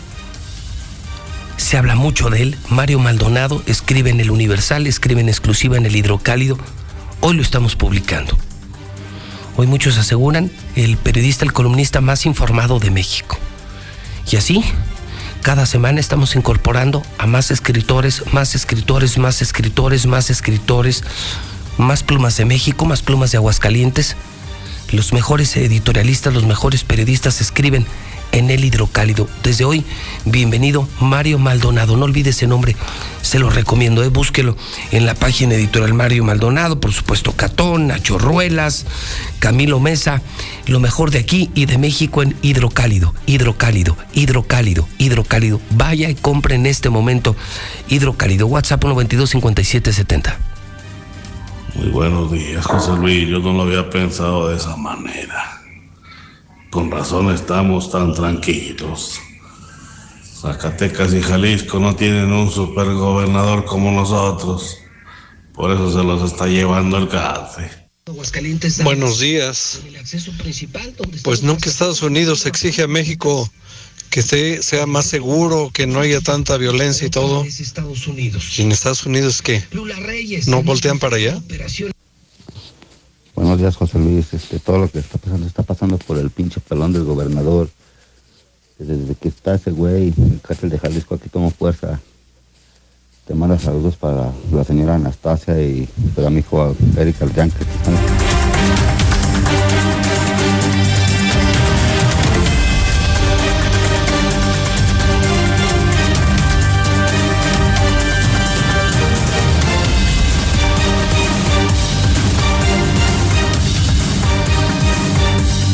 Se 1.57 1.77
habla 1.77 1.95
mucho 1.95 2.29
de 2.29 2.41
él. 2.41 2.57
Mario 2.69 2.99
Maldonado 2.99 3.63
escribe 3.65 4.09
en 4.09 4.19
el 4.19 4.31
Universal, 4.31 4.87
escribe 4.87 5.21
en 5.21 5.29
exclusiva 5.29 5.77
en 5.77 5.85
el 5.85 5.95
Hidrocálido. 5.95 6.57
Hoy 7.21 7.35
lo 7.35 7.41
estamos 7.41 7.75
publicando. 7.75 8.37
Hoy 9.55 9.67
muchos 9.67 9.97
aseguran 9.97 10.51
el 10.75 10.97
periodista, 10.97 11.45
el 11.45 11.53
columnista 11.53 12.01
más 12.01 12.25
informado 12.25 12.79
de 12.79 12.89
México. 12.89 13.37
Y 14.31 14.35
así, 14.35 14.63
cada 15.43 15.65
semana 15.65 15.99
estamos 15.99 16.37
incorporando 16.37 17.03
a 17.17 17.27
más 17.27 17.51
escritores, 17.51 18.23
más 18.31 18.55
escritores, 18.55 19.17
más 19.17 19.41
escritores, 19.41 20.07
más 20.07 20.29
escritores, 20.29 21.03
más 21.77 22.01
plumas 22.01 22.37
de 22.37 22.45
México, 22.45 22.85
más 22.85 23.01
plumas 23.01 23.31
de 23.31 23.37
Aguascalientes. 23.37 24.15
Los 24.93 25.11
mejores 25.11 25.57
editorialistas, 25.57 26.33
los 26.33 26.45
mejores 26.45 26.85
periodistas 26.85 27.41
escriben 27.41 27.85
en 28.33 28.49
el 28.49 28.65
hidrocálido. 28.65 29.29
Desde 29.43 29.63
hoy, 29.63 29.85
bienvenido 30.25 30.89
Mario 30.99 31.39
Maldonado. 31.39 31.95
No 31.95 32.03
olvide 32.03 32.31
ese 32.31 32.47
nombre, 32.47 32.75
se 33.21 33.39
lo 33.39 33.49
recomiendo, 33.49 34.03
eh, 34.03 34.09
búsquelo 34.09 34.57
en 34.91 35.05
la 35.05 35.15
página 35.15 35.53
editorial 35.53 35.93
Mario 35.93 36.25
Maldonado, 36.25 36.81
por 36.81 36.91
supuesto 36.91 37.31
Catón, 37.31 37.87
Nacho 37.87 38.17
Ruelas, 38.17 38.85
Camilo 39.39 39.79
Mesa, 39.79 40.21
lo 40.65 40.81
mejor 40.81 41.11
de 41.11 41.19
aquí 41.19 41.49
y 41.55 41.65
de 41.65 41.77
México 41.77 42.21
en 42.21 42.35
hidrocálido, 42.41 43.13
hidrocálido, 43.25 43.95
hidrocálido, 44.13 44.89
hidrocálido. 44.97 45.61
Vaya 45.69 46.09
y 46.09 46.15
compre 46.15 46.55
en 46.55 46.65
este 46.65 46.89
momento 46.89 47.35
hidrocálido. 47.87 48.47
WhatsApp 48.47 48.81
122 48.81 49.29
5770. 49.29 50.37
Muy 51.75 51.89
buenos 51.89 52.31
días, 52.31 52.65
José 52.65 52.91
Luis. 52.93 53.27
Yo 53.27 53.39
no 53.39 53.53
lo 53.53 53.63
había 53.63 53.89
pensado 53.89 54.49
de 54.49 54.57
esa 54.57 54.75
manera. 54.75 55.52
Con 56.73 56.89
razón 56.89 57.31
estamos 57.31 57.91
tan 57.91 58.15
tranquilos. 58.15 59.19
Zacatecas 60.41 61.13
y 61.13 61.21
Jalisco 61.21 61.79
no 61.79 61.95
tienen 61.95 62.31
un 62.31 62.49
supergobernador 62.49 63.63
como 63.65 63.91
nosotros. 63.91 64.77
Por 65.53 65.71
eso 65.71 65.91
se 65.95 66.03
los 66.03 66.31
está 66.31 66.47
llevando 66.47 66.97
el 66.97 67.07
café. 67.09 67.69
Buenos 68.83 69.19
días. 69.19 69.81
Pues 71.23 71.43
no 71.43 71.57
que 71.59 71.69
Estados 71.69 72.01
Unidos 72.01 72.47
exige 72.47 72.81
a 72.81 72.87
México 72.87 73.47
que 74.09 74.21
esté- 74.21 74.63
sea 74.63 74.87
más 74.87 75.05
seguro, 75.05 75.69
que 75.71 75.85
no 75.85 75.99
haya 75.99 76.21
tanta 76.21 76.57
violencia 76.57 77.05
y 77.05 77.11
todo. 77.11 77.45
¿Y 78.57 78.61
en 78.63 78.71
Estados 78.71 79.05
Unidos 79.05 79.43
qué? 79.43 79.63
¿No 80.47 80.63
voltean 80.63 80.97
para 80.97 81.17
allá? 81.17 81.39
Buenos 83.35 83.57
días, 83.57 83.75
José 83.75 83.97
Luis. 83.97 84.33
Este, 84.33 84.59
todo 84.59 84.77
lo 84.77 84.89
que 84.89 84.99
está 84.99 85.17
pasando 85.17 85.47
está 85.47 85.63
pasando 85.63 85.97
por 85.97 86.17
el 86.17 86.29
pinche 86.29 86.59
pelón 86.59 86.93
del 86.93 87.03
gobernador. 87.03 87.69
Desde 88.77 89.15
que 89.15 89.29
está 89.29 89.55
ese 89.55 89.71
güey, 89.71 90.13
el 90.15 90.39
cártel 90.41 90.69
de 90.69 90.79
Jalisco 90.79 91.15
aquí 91.15 91.29
tomó 91.29 91.49
fuerza. 91.49 91.99
Te 93.25 93.33
mando 93.33 93.57
saludos 93.57 93.95
para 93.95 94.31
la 94.51 94.63
señora 94.63 94.95
Anastasia 94.95 95.59
y 95.61 95.87
para 96.15 96.29
mi 96.29 96.39
hijo 96.39 96.75
Eric 96.97 97.21
Aljanque. 97.21 98.22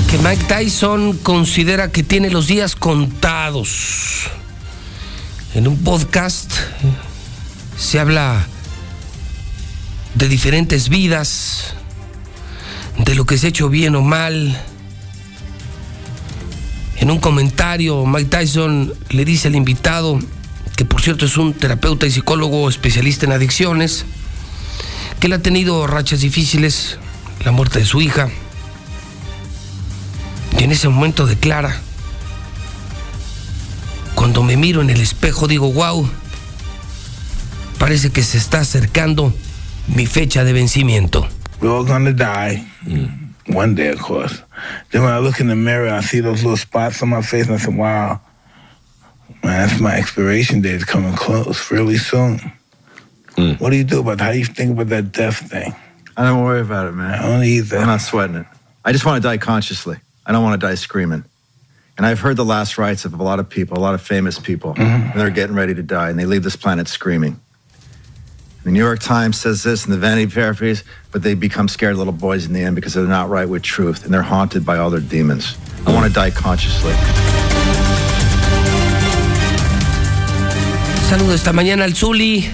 Que 0.10 0.18
Mike 0.18 0.46
Tyson 0.46 1.18
considera 1.20 1.92
que 1.92 2.02
tiene 2.02 2.32
los 2.32 2.48
días 2.48 2.76
contados. 2.76 4.28
En 5.54 5.68
un 5.68 5.78
podcast 5.84 6.52
eh, 6.52 6.58
se 7.78 8.00
habla 8.00 8.48
de 10.16 10.28
diferentes 10.28 10.90
vidas, 10.90 11.76
de 12.98 13.14
lo 13.14 13.26
que 13.28 13.38
se 13.38 13.46
ha 13.46 13.50
hecho 13.50 13.70
bien 13.70 13.96
o 13.96 14.02
mal. 14.02 14.60
En 16.98 17.12
un 17.12 17.20
comentario, 17.20 18.04
Mike 18.08 18.32
Tyson 18.32 18.92
le 19.10 19.26
dice 19.26 19.50
al 19.50 19.56
invitado, 19.56 20.18
que 20.76 20.86
por 20.86 21.04
cierto 21.04 21.28
es 21.28 21.38
un 21.38 21.54
terapeuta 21.54 22.08
y 22.08 22.12
psicólogo 22.12 22.68
especialista 22.68 23.28
en 23.28 23.34
adicciones, 23.34 24.06
que 25.20 25.28
él 25.28 25.34
ha 25.34 25.40
tenido 25.40 25.86
rachas 25.86 26.22
difíciles, 26.22 26.98
la 27.46 27.52
muerte 27.52 27.78
de 27.78 27.86
su 27.86 28.02
hija, 28.02 28.30
y 30.58 30.64
en 30.64 30.72
ese 30.72 30.90
momento 30.90 31.26
declara, 31.26 31.76
cuando 34.16 34.44
me 34.44 34.58
miro 34.58 34.82
en 34.82 34.90
el 34.90 35.00
espejo 35.00 35.48
digo, 35.48 35.72
wow, 35.72 36.10
parece 37.78 38.12
que 38.12 38.24
se 38.24 38.38
está 38.38 38.60
acercando 38.60 39.34
mi 39.88 40.06
fecha 40.06 40.44
de 40.44 40.54
vencimiento. 40.54 41.28
We're 41.62 41.74
all 41.74 41.86
gonna 41.86 42.14
die. 42.14 42.66
One 43.48 43.74
day, 43.76 43.90
of 43.90 44.00
course. 44.00 44.44
Then 44.92 45.04
when 45.04 45.12
I 45.12 45.20
look 45.20 45.40
in 45.40 45.48
the 45.48 45.56
mirror, 45.56 45.90
I 45.90 46.02
see 46.02 46.22
those 46.22 46.44
little 46.44 46.58
spots 46.58 47.02
on 47.02 47.10
my 47.10 47.22
face, 47.22 47.48
and 47.48 47.56
I 47.56 47.58
say, 47.58 47.74
wow, 47.74 48.20
man, 49.44 49.68
that's 49.68 49.80
my 49.80 49.96
expiration 49.96 50.62
date 50.62 50.76
is 50.76 50.86
coming 50.86 51.14
close 51.16 51.72
really 51.72 51.98
soon. 51.98 52.40
What 53.58 53.70
do 53.72 53.78
you 53.78 53.86
do 53.86 54.02
about 54.02 54.20
How 54.20 54.34
do 54.34 54.38
you 54.38 54.46
think 54.46 54.72
about 54.72 54.90
that 54.90 55.14
death 55.14 55.50
thing? 55.50 55.74
I 56.18 56.24
don't 56.26 56.44
worry 56.44 56.60
about 56.60 56.88
it, 56.88 56.92
man. 56.92 57.18
I 57.18 57.22
don't 57.24 57.44
either. 57.44 57.78
I'm 57.78 57.88
not 57.88 58.02
sweating 58.02 58.36
it. 58.36 58.46
I 58.84 58.92
just 58.92 59.06
want 59.06 59.24
to 59.24 59.28
die 59.28 59.38
consciously. 59.38 59.98
I 60.30 60.32
don't 60.32 60.44
want 60.44 60.62
to 60.62 60.68
die 60.68 60.76
screaming. 60.76 61.26
And 61.98 62.06
I've 62.06 62.20
heard 62.20 62.38
the 62.38 62.46
last 62.46 62.78
rites 62.78 63.04
of 63.04 63.20
a 63.20 63.24
lot 63.24 63.40
of 63.40 63.50
people, 63.50 63.80
a 63.80 63.82
lot 63.82 63.96
of 63.96 64.02
famous 64.04 64.38
people, 64.38 64.76
mm-hmm. 64.76 65.10
and 65.10 65.20
they're 65.20 65.32
getting 65.32 65.56
ready 65.56 65.74
to 65.74 65.82
die, 65.82 66.12
and 66.12 66.20
they 66.20 66.28
leave 66.28 66.44
this 66.44 66.56
planet 66.56 66.88
screaming. 66.88 67.40
The 68.64 68.70
New 68.70 68.78
York 68.78 69.00
Times 69.00 69.42
says 69.42 69.64
this, 69.64 69.86
and 69.86 69.92
the 69.92 69.98
Vanity 69.98 70.32
paraphrase, 70.32 70.84
but 71.12 71.24
they 71.24 71.34
become 71.34 71.68
scared 71.68 71.96
little 71.96 72.14
boys 72.14 72.46
in 72.46 72.54
the 72.54 72.62
end 72.62 72.76
because 72.76 72.94
they're 72.94 73.06
not 73.06 73.28
right 73.30 73.50
with 73.50 73.64
truth, 73.64 74.06
and 74.06 74.14
they're 74.14 74.22
haunted 74.22 74.64
by 74.64 74.78
all 74.78 74.92
their 74.92 75.00
demons. 75.00 75.58
I 75.88 75.94
want 75.96 76.06
to 76.06 76.14
die 76.14 76.30
consciously. 76.30 76.94
Saludo 81.10 81.34
esta 81.34 81.54
mañana 81.54 81.86
al 81.86 81.96
Zuli 81.96 82.48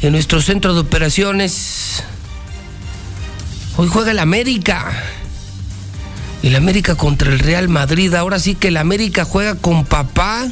en 0.00 0.12
nuestro 0.12 0.40
centro 0.40 0.72
de 0.72 0.80
operaciones. 0.80 2.02
Hoy 3.76 3.88
juega 3.88 4.12
el 4.12 4.20
América. 4.20 5.20
El 6.42 6.56
América 6.56 6.96
contra 6.96 7.32
el 7.32 7.38
Real 7.38 7.68
Madrid. 7.68 8.12
Ahora 8.14 8.40
sí 8.40 8.56
que 8.56 8.68
el 8.68 8.76
América 8.76 9.24
juega 9.24 9.54
con 9.54 9.84
papá. 9.84 10.48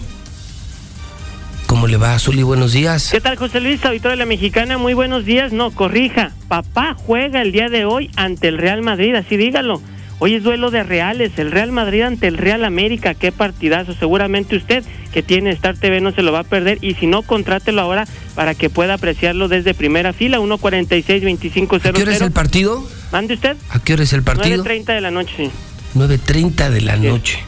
¿Cómo 1.67 1.89
le 1.89 1.97
va, 1.97 2.19
Zuli? 2.19 2.43
Buenos 2.45 2.73
días. 2.73 3.11
¿Qué 3.11 3.21
tal, 3.21 3.37
José 3.37 3.61
Luis, 3.61 3.85
auditorio 3.85 4.11
de 4.13 4.17
la 4.17 4.27
Mexicana? 4.27 4.79
Muy 4.79 4.95
buenos 4.95 5.25
días. 5.25 5.53
No, 5.53 5.73
corrija. 5.73 6.33
Papá 6.49 6.95
juega 6.97 7.43
el 7.43 7.51
día 7.51 7.69
de 7.69 7.85
hoy 7.85 8.11
ante 8.17 8.49
el 8.49 8.59
Real 8.59 8.83
Madrid, 8.83 9.15
así 9.17 9.37
dígalo. 9.37 9.83
Hoy 10.23 10.35
es 10.35 10.43
duelo 10.43 10.71
de 10.71 10.83
reales, 10.83 11.33
el 11.39 11.51
Real 11.51 11.73
Madrid 11.73 12.03
ante 12.03 12.29
el 12.29 12.37
Real 12.37 12.65
América, 12.65 13.15
qué 13.15 13.33
partidazo. 13.33 13.95
Seguramente 13.95 14.55
usted 14.55 14.85
que 15.13 15.23
tiene 15.23 15.51
Star 15.53 15.79
TV 15.79 16.03
no 16.03 16.13
se 16.13 16.23
lo 16.23 16.31
va 16.31 16.41
a 16.41 16.45
perder 16.45 16.79
y 16.83 16.95
si 16.95 17.07
no, 17.07 17.23
contrátelo 17.23 17.81
ahora 17.81 18.07
para 18.35 18.55
que 18.55 18.69
pueda 18.69 18.95
apreciarlo 18.95 19.49
desde 19.49 19.73
primera 19.73 20.13
fila, 20.13 20.39
146-2500. 20.39 21.89
¿A 21.89 21.93
qué 21.93 22.03
hora 22.03 22.13
es 22.13 22.21
el 22.21 22.33
partido? 22.33 22.87
¿Mande 23.11 23.35
usted? 23.35 23.57
¿A 23.71 23.81
qué 23.81 23.95
hora 23.95 24.03
es 24.03 24.13
el 24.13 24.23
partido? 24.23 24.63
9.30 24.63 24.95
de 24.95 25.01
la 25.01 25.11
noche, 25.11 25.33
sí. 25.37 25.51
9.30 25.95 26.69
de 26.71 26.81
la 26.81 26.97
noche. 26.97 27.39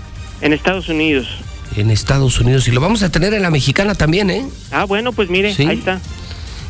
En 0.40 0.52
Estados 0.52 0.88
Unidos. 0.88 1.26
En 1.76 1.90
Estados 1.90 2.38
Unidos. 2.40 2.66
Y 2.68 2.70
lo 2.72 2.80
vamos 2.80 3.02
a 3.02 3.10
tener 3.10 3.32
en 3.34 3.42
la 3.42 3.50
mexicana 3.50 3.94
también, 3.94 4.30
¿eh? 4.30 4.44
Ah, 4.70 4.84
bueno, 4.84 5.12
pues 5.12 5.30
mire, 5.30 5.54
Sí. 5.54 5.64
ahí 5.66 5.78
está. 5.78 6.00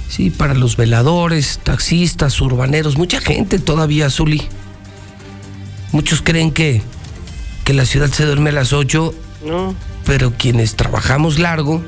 Sí, 0.09 0.29
para 0.31 0.53
los 0.55 0.77
veladores, 0.77 1.61
taxistas, 1.63 2.39
urbaneros, 2.41 2.99
mucha 2.99 3.21
gente 3.21 3.59
todavía, 3.59 4.11
Zuli. 4.11 4.43
Muchos 5.93 6.21
creen 6.23 6.51
que, 6.53 6.83
que 7.65 7.73
la 7.73 7.87
ciudad 7.87 8.11
se 8.11 8.25
duerme 8.27 8.51
a 8.51 8.55
las 8.55 8.73
8, 8.73 9.15
No, 9.47 9.75
pero 10.05 10.33
quienes 10.37 10.77
trabajamos 10.77 11.39
largo, 11.39 11.83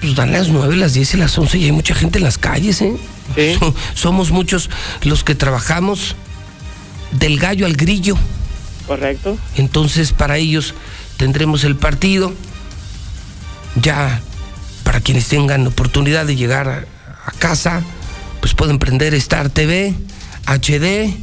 pues 0.00 0.14
dan 0.14 0.32
las 0.32 0.48
9, 0.48 0.76
las 0.76 0.94
10 0.94 1.14
y 1.14 1.16
las 1.18 1.36
11 1.36 1.58
y 1.58 1.64
hay 1.66 1.72
mucha 1.72 1.94
gente 1.94 2.18
en 2.18 2.24
las 2.24 2.38
calles, 2.38 2.80
¿eh? 2.80 2.94
So- 3.58 3.74
somos 3.94 4.30
muchos 4.30 4.70
los 5.02 5.22
que 5.24 5.34
trabajamos 5.34 6.14
del 7.12 7.38
gallo 7.38 7.66
al 7.66 7.74
grillo. 7.76 8.16
Correcto. 8.90 9.38
Entonces, 9.54 10.12
para 10.12 10.36
ellos 10.36 10.74
tendremos 11.16 11.62
el 11.62 11.76
partido. 11.76 12.32
Ya, 13.80 14.20
para 14.82 15.00
quienes 15.00 15.28
tengan 15.28 15.64
oportunidad 15.64 16.26
de 16.26 16.34
llegar 16.34 16.68
a, 16.68 16.84
a 17.24 17.30
casa, 17.38 17.82
pues 18.40 18.54
pueden 18.54 18.80
prender 18.80 19.14
Star 19.14 19.48
TV, 19.48 19.94
HD, 20.44 21.14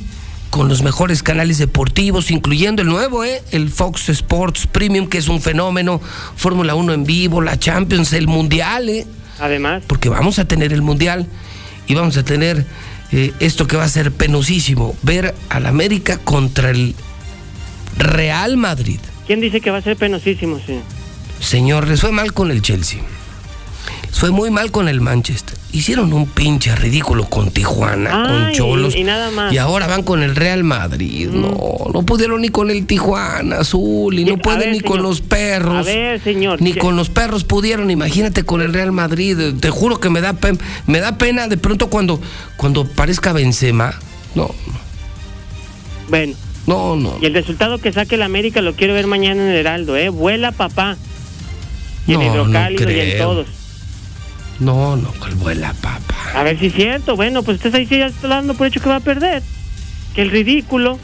con 0.50 0.70
los 0.70 0.82
mejores 0.82 1.24
canales 1.24 1.58
deportivos, 1.58 2.32
incluyendo 2.32 2.84
el 2.84 2.88
nuevo, 2.88 3.26
¿eh? 3.26 3.44
el 3.52 3.70
Fox 3.70 4.08
Sports 4.08 4.66
Premium, 4.66 5.10
que 5.10 5.18
es 5.18 5.28
un 5.28 5.42
fenómeno, 5.42 6.00
Fórmula 6.38 6.74
1 6.74 6.94
en 6.94 7.04
vivo, 7.04 7.42
la 7.42 7.60
Champions, 7.60 8.14
el 8.14 8.28
Mundial, 8.28 8.88
¿eh? 8.88 9.06
Además, 9.40 9.84
porque 9.88 10.08
vamos 10.08 10.40
a 10.40 10.46
tener 10.46 10.72
el 10.72 10.82
Mundial 10.82 11.28
y 11.86 11.96
vamos 11.96 12.16
a 12.16 12.24
tener 12.24 12.66
eh, 13.12 13.34
esto 13.42 13.68
que 13.68 13.76
va 13.76 13.84
a 13.84 13.90
ser 13.90 14.14
penosísimo, 14.14 14.96
ver 15.04 15.36
al 15.50 15.66
América 15.66 16.18
contra 16.18 16.70
el 16.70 16.96
Real 17.98 18.58
Madrid. 18.58 19.00
¿quién 19.26 19.42
dice 19.42 19.60
que 19.60 19.72
va 19.72 19.78
a 19.78 19.82
ser 19.82 19.98
penosísimo, 19.98 20.60
sí? 20.66 20.80
Señor, 21.42 21.88
les 21.88 22.00
fue 22.02 22.12
mal 22.12 22.34
con 22.34 22.50
el 22.52 22.62
Chelsea. 22.62 23.00
Les 24.10 24.18
fue 24.20 24.32
muy 24.32 24.50
mal 24.52 24.72
con 24.72 24.88
el 24.88 25.02
Manchester. 25.02 25.58
Hicieron 25.74 26.14
un 26.14 26.28
pinche 26.28 26.74
ridículo 26.76 27.26
con 27.30 27.52
Tijuana, 27.52 28.24
con 28.24 28.54
Cholos. 28.54 28.96
y- 28.96 29.04
nada 29.04 29.30
más. 29.32 29.52
Mm. 29.52 29.56
Y 29.56 29.58
ahora 29.58 29.86
van 29.88 30.02
con 30.04 30.24
el 30.24 30.36
Real 30.36 30.64
Madrid. 30.64 31.28
No, 31.28 31.88
no 31.94 32.04
pudieron 32.04 32.42
ni 32.42 32.48
con 32.50 32.72
el 32.72 32.86
Tijuana, 32.88 33.58
Azul, 33.60 34.18
y 34.18 34.24
no 34.24 34.38
pueden 34.38 34.60
ver, 34.62 34.72
ni 34.72 34.80
con 34.80 35.04
los 35.04 35.20
perros. 35.22 35.86
A 35.86 35.92
ver, 35.92 36.22
señor. 36.24 36.62
Ni 36.62 36.74
con 36.74 36.96
los 36.96 37.10
perros 37.10 37.44
pudieron, 37.44 37.92
imagínate 37.92 38.44
con 38.44 38.62
el 38.62 38.74
Real 38.74 38.94
Madrid. 38.94 39.38
Te 39.60 39.70
juro 39.70 40.00
que 40.00 40.10
me 40.10 40.22
da 40.22 40.34
pena, 40.34 40.58
me 40.88 41.00
da 41.02 41.18
pena 41.18 41.48
de 41.50 41.58
pronto 41.58 41.90
cuando, 41.90 42.20
cuando 42.56 42.86
parezca 42.88 43.34
Benzema. 43.34 43.94
No, 44.36 44.50
Bueno. 46.10 46.34
No, 46.68 46.96
no. 46.96 47.18
Y 47.22 47.26
el 47.26 47.34
resultado 47.34 47.80
que 47.80 47.92
saque 47.92 48.16
el 48.16 48.22
América 48.22 48.62
lo 48.62 48.74
quiero 48.76 48.94
ver 48.94 49.08
mañana 49.08 49.42
en 49.42 49.50
el 49.50 49.56
Heraldo, 49.56 49.98
¿eh? 49.98 50.10
Vuela 50.10 50.52
papá. 50.52 50.98
Y 52.06 52.14
en 52.14 52.20
No, 52.20 52.26
no 52.26 52.32
hidrocálido 52.34 52.92
y 52.92 53.00
en 53.00 53.18
todos. 53.18 53.48
No, 54.60 54.96
no, 54.96 55.12
que 55.14 55.34
vuela 55.36 55.74
papa. 55.82 56.16
A 56.34 56.44
ver 56.44 56.60
si 56.60 56.68
es 56.68 56.74
cierto. 56.74 57.16
Bueno, 57.16 57.44
pues 57.44 57.58
usted 57.58 57.74
ahí 57.76 57.86
sí 57.86 57.98
ya 57.98 58.08
está 58.08 58.28
dando 58.28 58.54
por 58.54 58.68
hecho 58.68 58.80
que 58.82 58.90
va 58.90 58.98
a 58.98 59.02
perder. 59.02 59.44
Que 60.16 60.22
el 60.24 60.32
ridículo. 60.32 61.00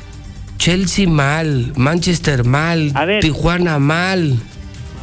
Chelsea 0.57 1.07
mal, 1.07 1.73
Manchester 1.75 2.43
mal, 2.45 2.91
A 2.95 3.05
ver. 3.05 3.21
Tijuana 3.21 3.79
mal. 3.79 4.39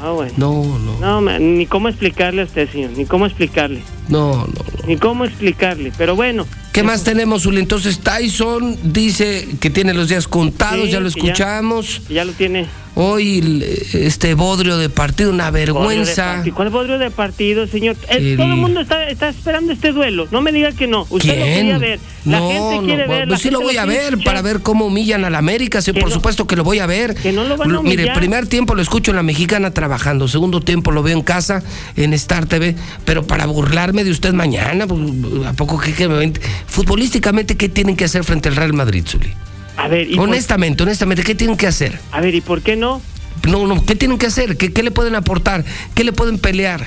Ah, 0.03 0.11
bueno. 0.13 0.33
No, 0.37 0.79
no, 1.01 1.21
No, 1.21 1.39
ni 1.39 1.67
cómo 1.67 1.89
explicarle 1.89 2.43
a 2.43 2.45
usted, 2.47 2.71
señor. 2.71 2.91
Ni 2.97 3.05
cómo 3.05 3.27
explicarle. 3.27 3.83
no, 4.09 4.47
no. 4.47 4.87
Ni 4.87 4.97
cómo 4.97 5.25
explicarle. 5.25 5.93
Pero 5.97 6.17
bueno. 6.17 6.47
¿Qué 6.73 6.83
más 6.85 7.03
tenemos, 7.03 7.47
Uli? 7.47 7.61
Entonces 7.61 7.99
Tyson 7.99 8.79
dice 8.93 9.49
que 9.61 9.71
tiene 9.71 9.93
los 9.93 10.09
días 10.09 10.29
contados, 10.29 10.87
Sí, 10.87 10.93
ya 10.93 11.01
lo 11.01 11.09
ya- 11.09 11.17
escuchamos. 11.19 12.03
Ya 12.09 12.25
lo 12.25 12.33
tiene. 12.33 12.67
Hoy 13.03 13.65
este 13.95 14.35
bodrio 14.35 14.77
de 14.77 14.91
partido, 14.91 15.31
una 15.31 15.51
Bodrio 15.51 15.75
vergüenza. 15.75 16.35
partido. 16.35 16.55
¿Cuál 16.57 16.69
bodrio 16.71 16.99
de 16.99 17.11
partido, 17.11 17.67
señor? 17.67 17.97
Eh, 18.09 18.17
El- 18.19 18.37
Todo 18.37 18.47
el 18.47 18.57
mundo 18.57 18.81
está, 18.81 19.09
está 19.09 19.31
esperando 19.31 19.73
este 19.73 19.93
duelo. 19.93 20.29
No 20.31 20.43
me 20.43 20.53
diga 20.53 20.73
que 20.73 20.87
no. 20.87 21.07
Usted 21.09 21.29
lo 21.39 21.45
¿Quién? 21.45 21.55
quería 21.57 21.79
ver. 21.79 22.01
La 22.27 22.41
no, 22.41 22.49
gente 22.51 22.77
no, 22.77 22.83
quiere 22.83 23.05
pues, 23.07 23.19
ver. 23.21 23.29
la 23.29 23.39
sí 23.39 23.51
lo 23.51 23.61
voy 23.63 23.79
a 23.79 23.87
ver 23.87 24.01
escuchar. 24.13 24.25
para 24.25 24.43
ver 24.43 24.61
cómo 24.61 24.85
humillan 24.87 25.25
al 25.25 25.35
América, 25.35 25.81
sí, 25.81 25.93
Que 25.93 26.01
por 26.01 26.11
no- 26.11 26.15
supuesto 26.15 26.47
que 26.47 26.57
lo 26.57 26.63
voy 26.65 26.79
a 26.81 26.87
ver. 26.87 27.15
Que 27.15 27.33
no 27.33 27.45
lo 27.45 27.57
van 27.57 27.71
a 27.71 27.73
Lo- 27.73 27.83
Mire, 27.83 28.13
primer 28.15 28.47
tiempo 28.47 28.75
lo 28.75 28.83
escucho 28.83 29.11
en 29.13 29.17
la 29.17 29.23
mexicana 29.23 29.71
trabajando, 29.73 30.29
segundo 30.29 30.61
tiempo 30.61 30.91
lo 30.93 31.03
veo 31.03 31.17
en 31.17 31.23
casa, 31.25 31.63
en 31.97 32.13
Star 32.13 32.47
TV, 32.47 32.77
pero 33.07 33.27
para 33.27 33.47
burlarme 33.47 34.05
de 34.05 34.11
usted 34.11 34.35
mañana, 34.35 34.87
pues, 34.87 35.01
¿a 35.47 35.55
poco 35.55 35.79
qué, 35.79 35.95
qué 35.95 36.07
me 36.07 36.17
ven? 36.19 36.35
Futbolísticamente, 36.67 37.57
¿qué 37.57 37.69
tienen 37.71 37.97
que 37.97 38.05
hacer 38.05 38.25
frente 38.25 38.51
al 38.51 38.57
Real 38.57 38.75
Madrid, 38.75 39.05
Zuli? 39.07 39.33
A 39.77 39.89
ver, 39.89 40.11
¿y 40.11 40.17
por- 40.17 40.29
Honestamente, 40.29 40.83
honestamente, 40.83 41.23
¿qué 41.23 41.35
tienen 41.35 41.57
que 41.57 41.67
hacer? 41.67 41.99
a 42.13 42.21
ver, 42.21 42.35
¿y 42.35 42.41
por 42.41 42.63
qué 42.63 42.77
no? 42.77 43.01
No, 43.49 43.67
no, 43.67 43.85
¿qué 43.85 43.97
tienen 43.97 44.19
que 44.19 44.27
hacer? 44.27 44.57
¿Qué, 44.57 44.73
qué 44.73 44.83
le 44.83 44.91
pueden 44.91 45.15
aportar? 45.15 45.65
¿Qué 45.95 46.05
le 46.05 46.13
pueden 46.13 46.39
pelear? 46.39 46.87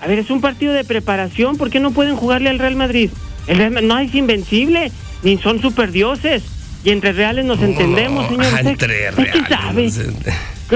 A 0.00 0.06
ver, 0.08 0.18
es 0.18 0.30
un 0.30 0.40
partido 0.40 0.72
de 0.72 0.82
preparación. 0.84 1.56
¿Por 1.56 1.70
qué 1.70 1.78
no 1.78 1.92
pueden 1.92 2.16
jugarle 2.16 2.50
al 2.50 2.58
Real 2.58 2.74
Madrid? 2.74 3.10
El 3.46 3.58
Real 3.58 3.70
Ma- 3.70 3.80
no 3.82 3.98
es 4.00 4.12
invencible, 4.14 4.90
ni 5.22 5.38
son 5.38 5.62
superdioses. 5.62 6.42
Y 6.84 6.90
entre 6.90 7.12
reales 7.12 7.44
nos 7.44 7.62
entendemos, 7.62 8.26
señor. 8.28 8.46
¿Usted- 8.52 8.66
Entre 8.66 9.10
usted 9.10 9.30
qué 9.30 9.40
sabe? 9.48 9.90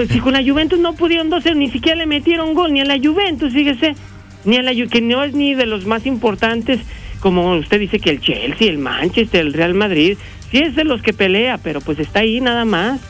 Si 0.08 0.20
con 0.20 0.34
la 0.34 0.42
Juventus 0.44 0.78
no 0.78 0.94
pudieron 0.94 1.28
12, 1.30 1.54
ni 1.56 1.70
siquiera 1.72 1.96
le 1.96 2.06
metieron 2.06 2.54
gol, 2.54 2.72
ni 2.72 2.80
a 2.80 2.84
la 2.84 2.96
Juventus, 2.98 3.52
fíjese. 3.52 3.96
Ni 4.44 4.58
a 4.58 4.62
la 4.62 4.72
que 4.88 5.00
no 5.00 5.24
es 5.24 5.34
ni 5.34 5.54
de 5.54 5.66
los 5.66 5.86
más 5.86 6.06
importantes, 6.06 6.78
como 7.18 7.56
usted 7.56 7.80
dice 7.80 7.98
que 7.98 8.10
el 8.10 8.20
Chelsea, 8.20 8.68
el 8.68 8.78
Manchester, 8.78 9.40
el 9.40 9.52
Real 9.54 9.74
Madrid. 9.74 10.16
Sí 10.50 10.58
es 10.58 10.76
de 10.76 10.84
los 10.84 11.02
que 11.02 11.12
pelea, 11.12 11.58
pero 11.58 11.80
pues 11.80 11.98
está 11.98 12.20
ahí 12.20 12.40
nada 12.40 12.64
más. 12.64 13.00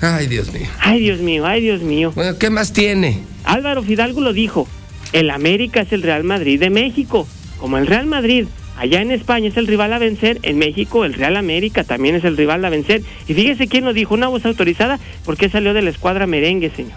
Ay, 0.00 0.26
Dios 0.26 0.52
mío. 0.52 0.66
Ay, 0.80 1.00
Dios 1.00 1.20
mío, 1.20 1.46
ay, 1.46 1.60
Dios 1.60 1.82
mío. 1.82 2.12
Bueno, 2.14 2.36
¿qué 2.38 2.50
más 2.50 2.72
tiene? 2.72 3.20
Álvaro 3.44 3.82
Fidalgo 3.82 4.20
lo 4.20 4.32
dijo, 4.32 4.68
el 5.12 5.30
América 5.30 5.80
es 5.80 5.92
el 5.92 6.02
Real 6.02 6.24
Madrid 6.24 6.58
de 6.58 6.70
México. 6.70 7.26
Como 7.58 7.78
el 7.78 7.86
Real 7.86 8.06
Madrid 8.06 8.46
allá 8.76 9.00
en 9.00 9.10
España 9.10 9.48
es 9.48 9.56
el 9.56 9.66
rival 9.66 9.92
a 9.92 9.98
vencer, 9.98 10.40
en 10.42 10.58
México 10.58 11.04
el 11.04 11.14
Real 11.14 11.36
América 11.36 11.84
también 11.84 12.16
es 12.16 12.24
el 12.24 12.36
rival 12.36 12.64
a 12.64 12.70
vencer. 12.70 13.02
Y 13.28 13.34
fíjese 13.34 13.68
quién 13.68 13.84
lo 13.84 13.92
dijo, 13.92 14.14
una 14.14 14.28
voz 14.28 14.44
autorizada, 14.44 14.98
porque 15.24 15.48
salió 15.48 15.74
de 15.74 15.82
la 15.82 15.90
escuadra 15.90 16.26
merengue, 16.26 16.70
señor. 16.70 16.94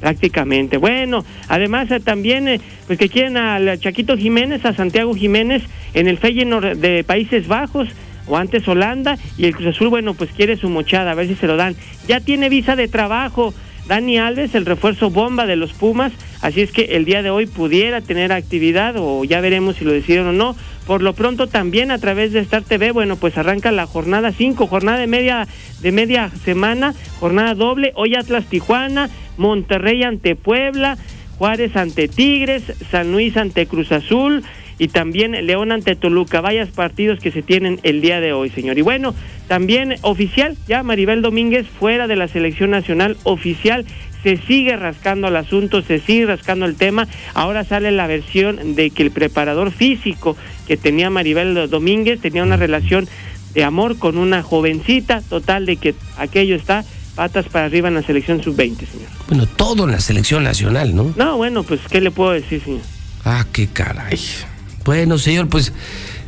Prácticamente. 0.00 0.78
Bueno, 0.78 1.26
además 1.48 1.90
eh, 1.90 2.00
también, 2.00 2.48
eh, 2.48 2.60
pues 2.86 2.98
que 2.98 3.10
quieren 3.10 3.36
al 3.36 3.78
Chaquito 3.80 4.16
Jiménez, 4.16 4.64
a 4.64 4.72
Santiago 4.72 5.14
Jiménez 5.14 5.62
en 5.92 6.08
el 6.08 6.16
Feyenoord 6.16 6.78
de 6.78 7.04
Países 7.04 7.46
Bajos 7.48 7.88
o 8.30 8.36
antes 8.36 8.66
Holanda 8.66 9.18
y 9.36 9.44
el 9.44 9.54
Cruz 9.54 9.74
Azul, 9.76 9.88
bueno, 9.88 10.14
pues 10.14 10.30
quiere 10.30 10.56
su 10.56 10.70
mochada, 10.70 11.10
a 11.10 11.14
ver 11.14 11.26
si 11.26 11.34
se 11.34 11.46
lo 11.46 11.56
dan. 11.56 11.76
Ya 12.08 12.20
tiene 12.20 12.48
visa 12.48 12.76
de 12.76 12.88
trabajo. 12.88 13.52
Dani 13.88 14.18
Alves, 14.18 14.54
el 14.54 14.66
refuerzo 14.66 15.10
bomba 15.10 15.46
de 15.46 15.56
los 15.56 15.72
Pumas, 15.72 16.12
así 16.42 16.60
es 16.60 16.70
que 16.70 16.96
el 16.96 17.04
día 17.04 17.24
de 17.24 17.30
hoy 17.30 17.46
pudiera 17.46 18.00
tener 18.00 18.30
actividad 18.30 18.94
o 18.96 19.24
ya 19.24 19.40
veremos 19.40 19.76
si 19.76 19.84
lo 19.84 19.90
deciden 19.90 20.28
o 20.28 20.32
no. 20.32 20.54
Por 20.86 21.02
lo 21.02 21.12
pronto 21.12 21.48
también 21.48 21.90
a 21.90 21.98
través 21.98 22.32
de 22.32 22.38
Star 22.38 22.62
TV, 22.62 22.92
bueno, 22.92 23.16
pues 23.16 23.36
arranca 23.36 23.72
la 23.72 23.86
jornada 23.86 24.30
5, 24.30 24.68
jornada 24.68 24.98
de 24.98 25.08
media 25.08 25.48
de 25.80 25.90
media 25.90 26.30
semana, 26.44 26.94
jornada 27.18 27.54
doble, 27.54 27.90
hoy 27.96 28.14
Atlas 28.14 28.44
Tijuana, 28.46 29.10
Monterrey 29.38 30.04
ante 30.04 30.36
Puebla, 30.36 30.96
Juárez 31.36 31.74
ante 31.74 32.06
Tigres, 32.06 32.62
San 32.92 33.10
Luis 33.10 33.36
ante 33.36 33.66
Cruz 33.66 33.90
Azul, 33.90 34.44
y 34.80 34.88
también 34.88 35.32
León 35.46 35.72
ante 35.72 35.94
Toluca. 35.94 36.40
Varios 36.40 36.70
partidos 36.70 37.20
que 37.20 37.30
se 37.30 37.42
tienen 37.42 37.78
el 37.82 38.00
día 38.00 38.18
de 38.18 38.32
hoy, 38.32 38.48
señor. 38.48 38.78
Y 38.78 38.82
bueno, 38.82 39.14
también 39.46 39.96
oficial, 40.00 40.56
ya 40.66 40.82
Maribel 40.82 41.20
Domínguez 41.20 41.66
fuera 41.68 42.06
de 42.06 42.16
la 42.16 42.28
selección 42.28 42.70
nacional 42.70 43.18
oficial 43.24 43.84
se 44.22 44.38
sigue 44.38 44.76
rascando 44.76 45.28
el 45.28 45.36
asunto, 45.36 45.82
se 45.82 45.98
sigue 45.98 46.24
rascando 46.24 46.64
el 46.64 46.76
tema. 46.76 47.06
Ahora 47.34 47.64
sale 47.64 47.90
la 47.90 48.06
versión 48.06 48.74
de 48.74 48.90
que 48.90 49.02
el 49.02 49.10
preparador 49.10 49.70
físico 49.70 50.34
que 50.66 50.78
tenía 50.78 51.10
Maribel 51.10 51.68
Domínguez 51.68 52.20
tenía 52.20 52.42
una 52.42 52.56
relación 52.56 53.06
de 53.52 53.64
amor 53.64 53.98
con 53.98 54.16
una 54.16 54.42
jovencita, 54.42 55.20
total 55.28 55.66
de 55.66 55.76
que 55.76 55.94
aquello 56.16 56.56
está 56.56 56.84
patas 57.14 57.46
para 57.48 57.66
arriba 57.66 57.88
en 57.88 57.94
la 57.94 58.02
selección 58.02 58.42
sub-20, 58.42 58.76
señor. 58.76 59.08
Bueno, 59.28 59.46
todo 59.46 59.84
en 59.84 59.90
la 59.90 60.00
selección 60.00 60.42
nacional, 60.42 60.94
¿no? 60.94 61.12
No, 61.16 61.36
bueno, 61.36 61.64
pues, 61.64 61.80
¿qué 61.90 62.00
le 62.00 62.10
puedo 62.10 62.30
decir, 62.30 62.62
señor? 62.62 62.80
Ah, 63.24 63.44
qué 63.52 63.66
caray. 63.66 64.18
Bueno, 64.84 65.18
señor, 65.18 65.48
pues 65.48 65.72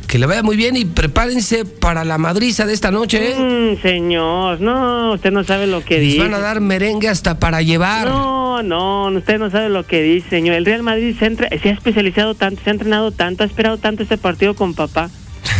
que 0.07 0.19
le 0.19 0.25
vaya 0.27 0.43
muy 0.43 0.55
bien 0.55 0.75
y 0.75 0.85
prepárense 0.85 1.65
para 1.65 2.03
la 2.03 2.17
madriza 2.17 2.65
de 2.65 2.73
esta 2.73 2.91
noche, 2.91 3.31
¿eh? 3.31 3.35
Mm, 3.77 3.81
señor, 3.81 4.61
no, 4.61 5.13
usted 5.13 5.31
no 5.31 5.43
sabe 5.43 5.65
lo 5.65 5.83
que 5.83 5.95
Les 5.95 6.03
dice. 6.03 6.19
van 6.19 6.33
a 6.33 6.39
dar 6.39 6.61
merengue 6.61 7.07
hasta 7.09 7.39
para 7.39 7.61
llevar. 7.61 8.07
No, 8.09 8.61
no, 8.61 9.05
usted 9.07 9.39
no 9.39 9.49
sabe 9.49 9.69
lo 9.69 9.85
que 9.87 10.01
dice, 10.03 10.29
señor. 10.29 10.55
El 10.55 10.65
Real 10.65 10.83
Madrid 10.83 11.15
se, 11.17 11.25
entra- 11.25 11.49
se 11.61 11.69
ha 11.69 11.71
especializado 11.73 12.35
tanto, 12.35 12.61
se 12.63 12.69
ha 12.69 12.73
entrenado 12.73 13.11
tanto, 13.11 13.43
ha 13.43 13.47
esperado 13.47 13.77
tanto 13.77 14.03
este 14.03 14.17
partido 14.17 14.53
con 14.55 14.73
papá. 14.75 15.09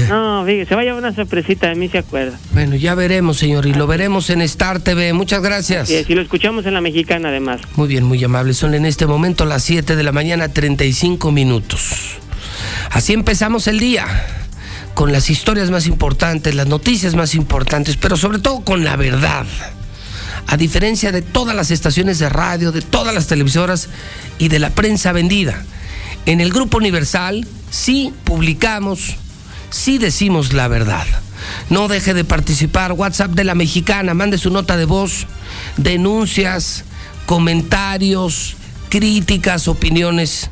No, 0.09 0.43
fíjese, 0.45 0.69
se 0.69 0.75
va 0.75 0.81
a 0.81 0.83
llevar 0.85 0.99
una 0.99 1.13
sorpresita, 1.13 1.67
de 1.69 1.75
mí 1.75 1.87
se 1.89 1.99
acuerda. 1.99 2.39
Bueno, 2.53 2.75
ya 2.75 2.95
veremos, 2.95 3.37
señor, 3.37 3.65
y 3.67 3.73
lo 3.73 3.85
veremos 3.85 4.29
en 4.31 4.41
Star 4.41 4.79
TV. 4.79 5.13
Muchas 5.13 5.41
gracias. 5.43 5.89
Y 5.91 6.03
si 6.03 6.15
lo 6.15 6.21
escuchamos 6.21 6.65
en 6.65 6.73
la 6.73 6.81
mexicana, 6.81 7.29
además. 7.29 7.61
Muy 7.75 7.87
bien, 7.89 8.03
muy 8.03 8.23
amable. 8.23 8.53
Son 8.53 8.73
en 8.73 8.85
este 8.85 9.05
momento 9.05 9.45
las 9.45 9.63
7 9.63 9.95
de 9.95 10.03
la 10.03 10.11
mañana, 10.11 10.47
35 10.47 11.31
minutos. 11.31 12.17
Así 12.91 13.13
empezamos 13.13 13.67
el 13.67 13.79
día, 13.79 14.05
con 14.93 15.11
las 15.11 15.29
historias 15.29 15.71
más 15.71 15.87
importantes, 15.87 16.55
las 16.55 16.67
noticias 16.67 17.15
más 17.15 17.35
importantes, 17.35 17.97
pero 17.97 18.17
sobre 18.17 18.39
todo 18.39 18.61
con 18.61 18.83
la 18.83 18.95
verdad. 18.95 19.45
A 20.47 20.57
diferencia 20.57 21.11
de 21.11 21.21
todas 21.21 21.55
las 21.55 21.71
estaciones 21.71 22.19
de 22.19 22.29
radio, 22.29 22.71
de 22.71 22.81
todas 22.81 23.13
las 23.13 23.27
televisoras 23.27 23.89
y 24.37 24.49
de 24.49 24.59
la 24.59 24.69
prensa 24.69 25.11
vendida. 25.11 25.63
En 26.25 26.41
el 26.41 26.51
Grupo 26.51 26.77
Universal 26.77 27.47
sí 27.69 28.13
publicamos, 28.23 29.15
sí 29.69 29.97
decimos 29.97 30.53
la 30.53 30.67
verdad. 30.67 31.05
No 31.69 31.87
deje 31.87 32.13
de 32.13 32.23
participar. 32.23 32.93
WhatsApp 32.93 33.31
de 33.31 33.43
la 33.43 33.55
mexicana, 33.55 34.13
mande 34.13 34.37
su 34.37 34.49
nota 34.49 34.77
de 34.77 34.85
voz, 34.85 35.27
denuncias, 35.77 36.83
comentarios, 37.25 38.55
críticas, 38.89 39.67
opiniones. 39.67 40.49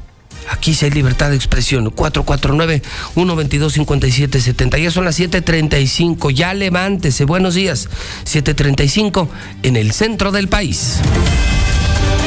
Aquí 0.49 0.73
sí 0.73 0.85
hay 0.85 0.91
libertad 0.91 1.30
de 1.30 1.35
expresión. 1.35 1.91
449-122-5770. 1.91 4.81
Ya 4.81 4.89
son 4.91 5.03
las 5.05 5.19
7:35. 5.19 6.31
Ya 6.31 6.53
levántese. 6.53 7.26
Buenos 7.26 7.55
días. 7.55 7.89
7:35 8.26 9.27
en 9.63 9.76
el 9.76 9.91
centro 9.93 10.31
del 10.31 10.47
país. 10.47 10.99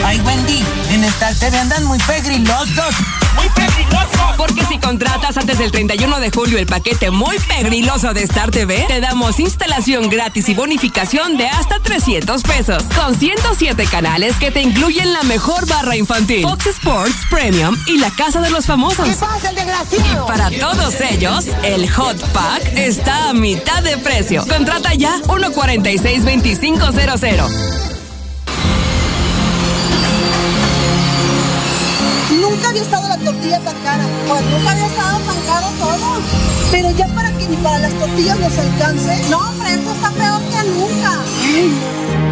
Ay, 0.05 0.20
Wendy, 0.20 0.62
en 0.91 1.03
Star 1.05 1.35
TV 1.35 1.59
andan 1.59 1.85
muy 1.85 1.99
pegrilosos. 2.01 2.95
¡Muy 3.36 3.49
pegrilosos! 3.49 4.36
Porque 4.36 4.65
si 4.66 4.78
contratas 4.78 5.36
antes 5.39 5.59
del 5.59 5.70
31 5.70 6.20
de 6.20 6.31
julio 6.31 6.59
el 6.59 6.66
paquete 6.66 7.11
muy 7.11 7.39
pegriloso 7.39 8.12
de 8.12 8.23
Star 8.24 8.51
TV, 8.51 8.85
te 8.86 9.01
damos 9.01 9.41
instalación 9.41 10.11
gratis 10.11 10.51
y 10.51 10.55
bonificación 10.55 11.39
de 11.39 11.49
hasta 11.49 11.81
300 11.81 12.43
pesos. 12.43 12.82
Con 12.95 13.19
107 13.19 13.86
canales 13.86 14.36
que 14.36 14.51
te 14.51 14.61
incluyen 14.61 15.11
la 15.12 15.23
mejor 15.23 15.66
barra 15.66 15.97
infantil, 15.97 16.43
Fox 16.43 16.66
Sports 16.66 17.23
Premium 17.31 17.74
y 17.86 17.97
la 18.05 18.10
Casa 18.10 18.43
de 18.43 18.51
los 18.51 18.66
Famosos. 18.66 19.09
¿Qué 19.09 19.14
pasa, 19.14 19.48
el 19.48 19.56
desgraciado? 19.56 20.24
Y 20.24 20.26
para 20.28 20.51
todos 20.51 21.01
ellos, 21.01 21.47
el 21.62 21.90
Hot 21.90 22.20
Pack 22.32 22.76
está 22.76 23.31
a 23.31 23.32
mitad 23.32 23.82
de 23.82 23.97
precio. 23.97 24.44
Contrata 24.47 24.93
ya 24.93 25.22
146-2500. 25.22 27.48
Nunca 32.43 32.68
había 32.68 32.82
estado 32.82 33.09
la 33.09 33.16
tortilla 33.16 33.59
tan 33.60 33.76
cara. 33.78 34.05
Pues 34.28 34.43
nunca 34.51 34.72
había 34.72 34.86
estado 34.86 35.18
tan 35.20 35.40
caro 35.47 35.68
todo. 35.78 36.20
Pero 36.72 36.90
ya 36.90 37.09
para 37.09 37.32
que 37.32 37.48
ni 37.48 37.56
para 37.56 37.78
las 37.78 37.94
tortillas 37.94 38.39
nos 38.39 38.59
alcance. 38.59 39.18
No, 39.31 39.39
hombre, 39.39 39.72
esto 39.72 39.94
está 39.94 40.10
peor 40.10 40.43
que 40.43 40.62
nunca. 40.68 41.22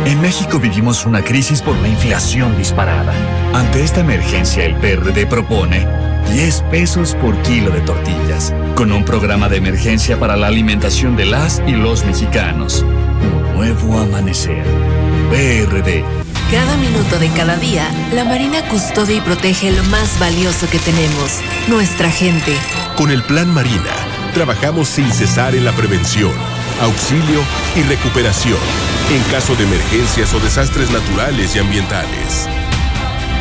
En 0.05 0.21
México 0.21 0.59
vivimos 0.59 1.07
una 1.07 1.23
crisis 1.23 1.63
por 1.63 1.77
la 1.79 1.89
inflación 1.89 2.59
disparada. 2.59 3.13
Ante 3.55 3.85
esta 3.85 4.01
emergencia, 4.01 4.65
el 4.65 4.75
PRD 4.75 5.27
propone 5.27 5.87
10 6.33 6.63
pesos 6.73 7.15
por 7.15 7.41
kilo 7.43 7.71
de 7.71 7.83
tortillas, 7.83 8.53
con 8.75 8.91
un 8.91 9.05
programa 9.05 9.49
de 9.49 9.59
emergencia 9.59 10.19
para 10.19 10.37
la 10.37 10.49
alimentación 10.49 11.17
de 11.17 11.27
las 11.27 11.63
y 11.69 11.73
los 11.73 12.05
mexicanos. 12.05 12.83
Un 12.83 13.55
nuevo 13.55 14.01
amanecer. 14.01 14.65
PRD. 15.31 16.05
Cada 16.51 16.77
minuto 16.79 17.19
de 17.21 17.29
cada 17.31 17.57
día, 17.57 17.89
la 18.13 18.25
Marina 18.25 18.61
custodia 18.69 19.17
y 19.17 19.21
protege 19.21 19.71
lo 19.71 19.85
más 19.85 20.19
valioso 20.19 20.69
que 20.69 20.81
tenemos, 20.81 21.41
nuestra 21.69 22.11
gente. 22.11 22.57
Con 22.97 23.11
el 23.11 23.23
Plan 23.23 23.49
Marina, 23.55 23.93
trabajamos 24.35 24.89
sin 24.89 25.11
cesar 25.13 25.55
en 25.55 25.65
la 25.65 25.73
prevención, 25.73 26.33
auxilio 26.81 27.43
y 27.77 27.83
recuperación 27.83 28.59
en 29.11 29.23
caso 29.25 29.55
de 29.57 29.65
emergencias 29.65 30.33
o 30.35 30.41
desastres 30.41 30.91
naturales 30.91 31.55
y 31.55 31.59
ambientales. 31.59 32.49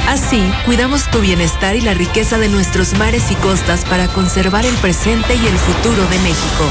Así, 0.08 0.52
cuidamos 0.66 1.10
tu 1.10 1.20
bienestar 1.20 1.76
y 1.76 1.82
la 1.82 1.94
riqueza 1.94 2.38
de 2.38 2.50
nuestros 2.50 2.98
mares 2.98 3.32
y 3.32 3.36
costas 3.36 3.86
para 3.86 4.08
conservar 4.08 4.66
el 4.66 4.76
presente 4.76 5.36
y 5.36 5.48
el 5.48 5.58
futuro 5.58 6.06
de 6.08 6.20
México. 6.20 6.70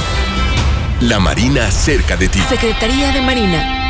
La 1.01 1.19
Marina 1.19 1.71
cerca 1.71 2.17
de 2.17 2.29
ti. 2.29 2.41
Secretaría 2.49 3.13
de 3.13 3.23
Marina, 3.23 3.90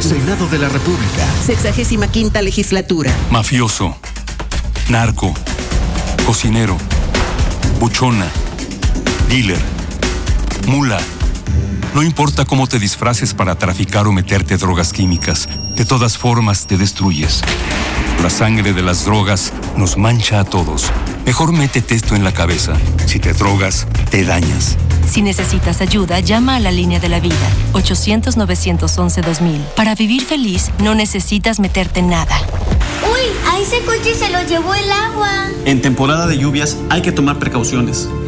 Senado 0.00 0.46
de 0.46 0.58
la 0.58 0.68
República. 0.68 1.26
Sexagésima 1.44 2.06
quinta 2.06 2.40
legislatura. 2.40 3.12
Mafioso, 3.32 3.96
narco, 4.88 5.34
cocinero, 6.24 6.76
buchona, 7.80 8.26
dealer, 9.28 9.58
mula. 10.68 11.00
No 11.94 12.04
importa 12.04 12.44
cómo 12.44 12.68
te 12.68 12.78
disfraces 12.78 13.34
para 13.34 13.56
traficar 13.56 14.06
o 14.06 14.12
meterte 14.12 14.56
drogas 14.56 14.92
químicas, 14.92 15.48
de 15.74 15.84
todas 15.84 16.16
formas 16.16 16.68
te 16.68 16.76
destruyes. 16.76 17.42
La 18.22 18.30
sangre 18.30 18.72
de 18.72 18.82
las 18.82 19.04
drogas 19.04 19.52
nos 19.76 19.96
mancha 19.96 20.38
a 20.38 20.44
todos. 20.44 20.92
Mejor 21.28 21.52
métete 21.52 21.94
esto 21.94 22.16
en 22.16 22.24
la 22.24 22.32
cabeza. 22.32 22.72
Si 23.04 23.18
te 23.18 23.34
drogas, 23.34 23.86
te 24.10 24.24
dañas. 24.24 24.78
Si 25.06 25.20
necesitas 25.20 25.82
ayuda, 25.82 26.20
llama 26.20 26.56
a 26.56 26.58
la 26.58 26.72
línea 26.72 27.00
de 27.00 27.10
la 27.10 27.20
vida, 27.20 27.34
800-911-2000. 27.74 29.58
Para 29.76 29.94
vivir 29.94 30.24
feliz, 30.24 30.70
no 30.82 30.94
necesitas 30.94 31.60
meterte 31.60 32.00
en 32.00 32.08
nada. 32.08 32.34
¡Uy! 33.12 33.20
A 33.52 33.58
ese 33.58 33.82
coche 33.84 34.14
se 34.14 34.30
lo 34.30 34.40
llevó 34.48 34.74
el 34.74 34.90
agua. 34.90 35.50
En 35.66 35.82
temporada 35.82 36.26
de 36.26 36.38
lluvias 36.38 36.78
hay 36.88 37.02
que 37.02 37.12
tomar 37.12 37.38
precauciones. 37.38 38.08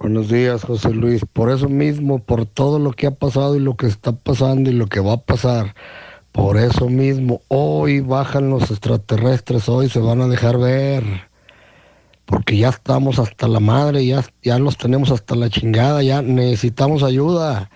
Buenos 0.00 0.28
días, 0.28 0.62
José 0.62 0.90
Luis. 0.90 1.22
Por 1.32 1.50
eso 1.50 1.68
mismo, 1.68 2.20
por 2.20 2.46
todo 2.46 2.78
lo 2.78 2.92
que 2.92 3.08
ha 3.08 3.10
pasado 3.10 3.56
y 3.56 3.58
lo 3.58 3.76
que 3.76 3.88
está 3.88 4.12
pasando 4.12 4.70
y 4.70 4.72
lo 4.72 4.86
que 4.86 5.00
va 5.00 5.14
a 5.14 5.20
pasar, 5.22 5.74
por 6.30 6.56
eso 6.56 6.88
mismo, 6.88 7.42
hoy 7.48 7.98
bajan 7.98 8.48
los 8.48 8.70
extraterrestres, 8.70 9.68
hoy 9.68 9.88
se 9.88 9.98
van 9.98 10.20
a 10.20 10.28
dejar 10.28 10.56
ver. 10.56 11.02
Porque 12.26 12.56
ya 12.56 12.68
estamos 12.68 13.18
hasta 13.18 13.48
la 13.48 13.58
madre, 13.58 14.06
ya, 14.06 14.24
ya 14.40 14.60
los 14.60 14.76
tenemos 14.76 15.10
hasta 15.10 15.34
la 15.34 15.50
chingada, 15.50 16.00
ya 16.04 16.22
necesitamos 16.22 17.02
ayuda. 17.02 17.68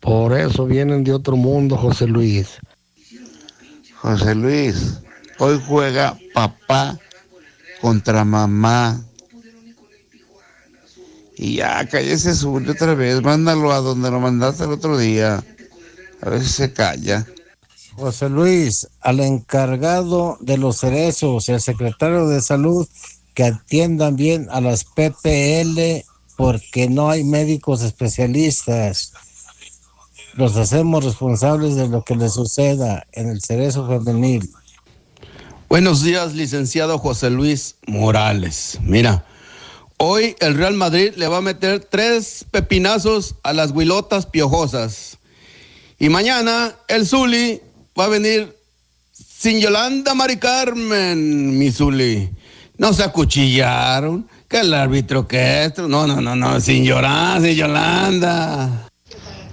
Por 0.00 0.38
eso 0.38 0.66
vienen 0.66 1.02
de 1.02 1.14
otro 1.14 1.34
mundo, 1.34 1.78
José 1.78 2.06
Luis. 2.08 2.58
José 4.02 4.34
Luis, 4.34 5.00
hoy 5.38 5.58
juega 5.66 6.14
papá 6.34 6.98
contra 7.80 8.22
mamá. 8.26 9.02
Y 11.38 11.54
ya, 11.56 11.86
cállese 11.88 12.34
su 12.34 12.52
otra 12.52 12.94
vez, 12.94 13.22
mándalo 13.22 13.72
a 13.72 13.78
donde 13.78 14.10
lo 14.10 14.18
mandaste 14.18 14.64
el 14.64 14.72
otro 14.72 14.98
día. 14.98 15.44
A 16.20 16.28
ver 16.28 16.42
si 16.42 16.48
se 16.48 16.72
calla. 16.72 17.24
José 17.94 18.28
Luis, 18.28 18.88
al 19.00 19.20
encargado 19.20 20.36
de 20.40 20.58
los 20.58 20.78
cerezos 20.78 21.48
y 21.48 21.52
al 21.52 21.60
secretario 21.60 22.26
de 22.26 22.40
salud 22.40 22.88
que 23.34 23.44
atiendan 23.44 24.16
bien 24.16 24.48
a 24.50 24.60
las 24.60 24.82
PPL 24.84 26.04
porque 26.36 26.88
no 26.88 27.08
hay 27.08 27.22
médicos 27.22 27.82
especialistas. 27.82 29.12
Los 30.34 30.56
hacemos 30.56 31.04
responsables 31.04 31.76
de 31.76 31.88
lo 31.88 32.02
que 32.02 32.16
les 32.16 32.34
suceda 32.34 33.06
en 33.12 33.28
el 33.28 33.40
cerezo 33.40 33.86
femenil. 33.86 34.50
Buenos 35.68 36.02
días, 36.02 36.34
licenciado 36.34 36.98
José 36.98 37.30
Luis 37.30 37.76
Morales. 37.86 38.78
Mira, 38.82 39.24
hoy 39.98 40.34
el 40.40 40.54
Real 40.54 40.74
Madrid 40.74 41.12
le 41.16 41.28
va 41.28 41.38
a 41.38 41.42
meter 41.42 41.80
tres 41.84 42.46
pepinazos 42.50 43.34
a 43.42 43.52
las 43.52 43.72
huilotas 43.72 44.26
piojosas. 44.26 45.18
Y 45.98 46.08
mañana 46.08 46.74
el 46.88 47.06
Zuli 47.06 47.60
va 47.98 48.04
a 48.04 48.08
venir 48.08 48.56
sin 49.12 49.60
Yolanda 49.60 50.14
Mari 50.14 50.36
Carmen, 50.36 51.58
mi 51.58 51.70
Zuli. 51.70 52.30
No 52.78 52.92
se 52.92 53.04
acuchillaron. 53.04 54.26
Que 54.48 54.60
el 54.60 54.72
árbitro 54.72 55.28
que 55.28 55.64
esto. 55.64 55.88
No, 55.88 56.06
no, 56.06 56.22
no, 56.22 56.34
no. 56.34 56.58
Sin 56.60 56.84
llorar, 56.84 57.42
sin 57.42 57.54
Yolanda. 57.54 58.88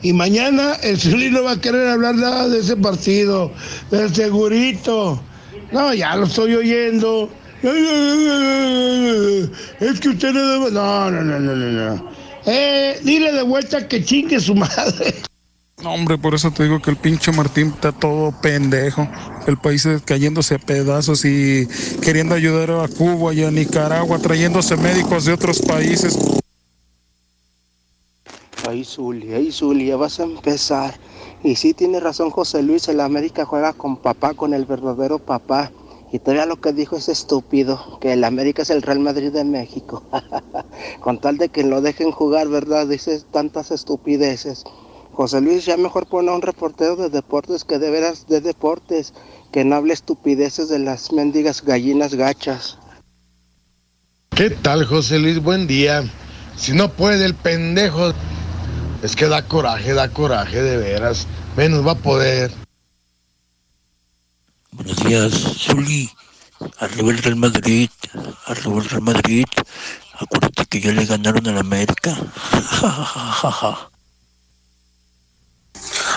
Y 0.02 0.14
mañana 0.14 0.76
el 0.84 0.98
Zuli 0.98 1.30
no 1.32 1.44
va 1.44 1.54
a 1.54 1.62
querer 1.62 1.90
hablar 1.90 2.16
nada 2.16 2.48
de 2.48 2.60
ese 2.60 2.78
partido, 2.78 3.52
del 3.92 4.14
segurito. 4.14 5.22
No, 5.72 5.94
ya 5.94 6.16
lo 6.16 6.28
estoy 6.28 6.54
oyendo. 6.54 7.30
Es 9.80 10.00
que 10.00 10.10
usted 10.10 10.32
no 10.32 10.46
debe... 10.46 10.72
No, 10.72 11.12
no, 11.12 11.22
no, 11.22 11.40
no, 11.40 11.56
no. 11.56 11.72
no. 11.72 12.10
Eh, 12.46 13.00
dile 13.04 13.32
de 13.32 13.42
vuelta 13.42 13.88
que 13.88 14.04
chingue 14.04 14.40
su 14.40 14.54
madre. 14.54 15.16
No, 15.82 15.94
hombre, 15.94 16.18
por 16.18 16.36
eso 16.36 16.52
te 16.52 16.64
digo 16.64 16.82
que 16.82 16.92
el 16.92 16.98
pinche 16.98 17.32
Martín 17.32 17.68
está 17.68 17.92
todo 17.92 18.32
pendejo. 18.40 19.08
El 19.48 19.58
país 19.58 19.86
es 19.86 20.02
cayéndose 20.04 20.56
a 20.56 20.60
pedazos 20.60 21.26
y 21.26 21.68
queriendo 22.02 22.36
ayudar 22.36 22.72
a 22.72 22.88
Cuba 22.88 23.34
y 23.34 23.44
a 23.44 23.52
Nicaragua, 23.52 24.20
trayéndose 24.20 24.78
médicos 24.78 25.26
de 25.26 25.34
otros 25.34 25.62
países. 25.62 26.18
Ay, 28.68 28.86
Zuli, 28.86 29.34
ay, 29.34 29.52
Zuli, 29.52 29.88
ya 29.88 29.98
vas 29.98 30.20
a 30.20 30.24
empezar. 30.24 30.98
Y 31.44 31.56
sí 31.56 31.74
tiene 31.74 32.00
razón 32.00 32.32
José 32.32 32.64
Luis, 32.64 32.88
el 32.88 33.00
América 33.00 33.46
juega 33.46 33.74
con 33.74 33.98
papá, 33.98 34.34
con 34.34 34.54
el 34.54 34.66
verdadero 34.66 35.20
papá. 35.20 35.72
Y 36.12 36.20
todavía 36.20 36.46
lo 36.46 36.62
que 36.62 36.72
dijo 36.72 36.96
es 36.96 37.10
estúpido, 37.10 38.00
que 38.00 38.14
el 38.14 38.24
América 38.24 38.62
es 38.62 38.70
el 38.70 38.82
Real 38.82 39.00
Madrid 39.00 39.32
de 39.32 39.44
México. 39.44 40.04
con 41.02 41.20
tal 41.20 41.38
de 41.38 41.50
que 41.50 41.64
lo 41.64 41.82
dejen 41.82 42.12
jugar, 42.12 42.48
¿verdad? 42.48 42.88
Dices 42.88 43.26
tantas 43.32 43.72
estupideces. 43.72 44.64
José 45.14 45.42
Luis, 45.42 45.66
ya 45.66 45.78
mejor 45.78 46.08
pone 46.08 46.30
a 46.30 46.36
un 46.36 46.42
reportero 46.42 46.96
de 46.96 47.10
deportes 47.10 47.64
que 47.64 47.80
de 47.80 47.90
veras 47.90 48.28
de 48.28 48.42
deportes, 48.42 49.14
que 49.52 49.64
no 49.64 49.76
hable 49.76 49.94
estupideces 49.94 50.68
de 50.68 50.80
las 50.80 51.12
mendigas 51.14 51.64
gallinas 51.64 52.16
gachas. 52.16 52.78
¿Qué 54.32 54.50
tal, 54.50 54.86
José 54.86 55.20
Luis? 55.20 55.42
Buen 55.42 55.68
día. 55.68 56.04
Si 56.58 56.74
no 56.74 56.90
puede 56.92 57.26
el 57.26 57.34
pendejo, 57.34 58.12
es 59.02 59.16
que 59.16 59.28
da 59.28 59.42
coraje, 59.48 59.94
da 59.94 60.10
coraje, 60.10 60.62
de 60.62 60.78
veras. 60.78 61.28
Menos 61.56 61.88
va 61.88 61.94
a 61.94 61.96
poder. 61.96 62.52
Buenos 64.76 64.98
días, 65.06 65.32
Zuli. 65.58 66.12
Arriba 66.80 67.12
el 67.12 67.18
Real 67.20 67.38
Madrid, 67.38 67.90
arriba 68.46 68.78
el 68.78 68.90
Real 68.90 69.02
Madrid. 69.04 69.46
Acuérdate 70.20 70.66
que 70.66 70.82
ya 70.82 70.92
le 70.92 71.06
ganaron 71.06 71.48
al 71.48 71.60
América. 71.60 72.14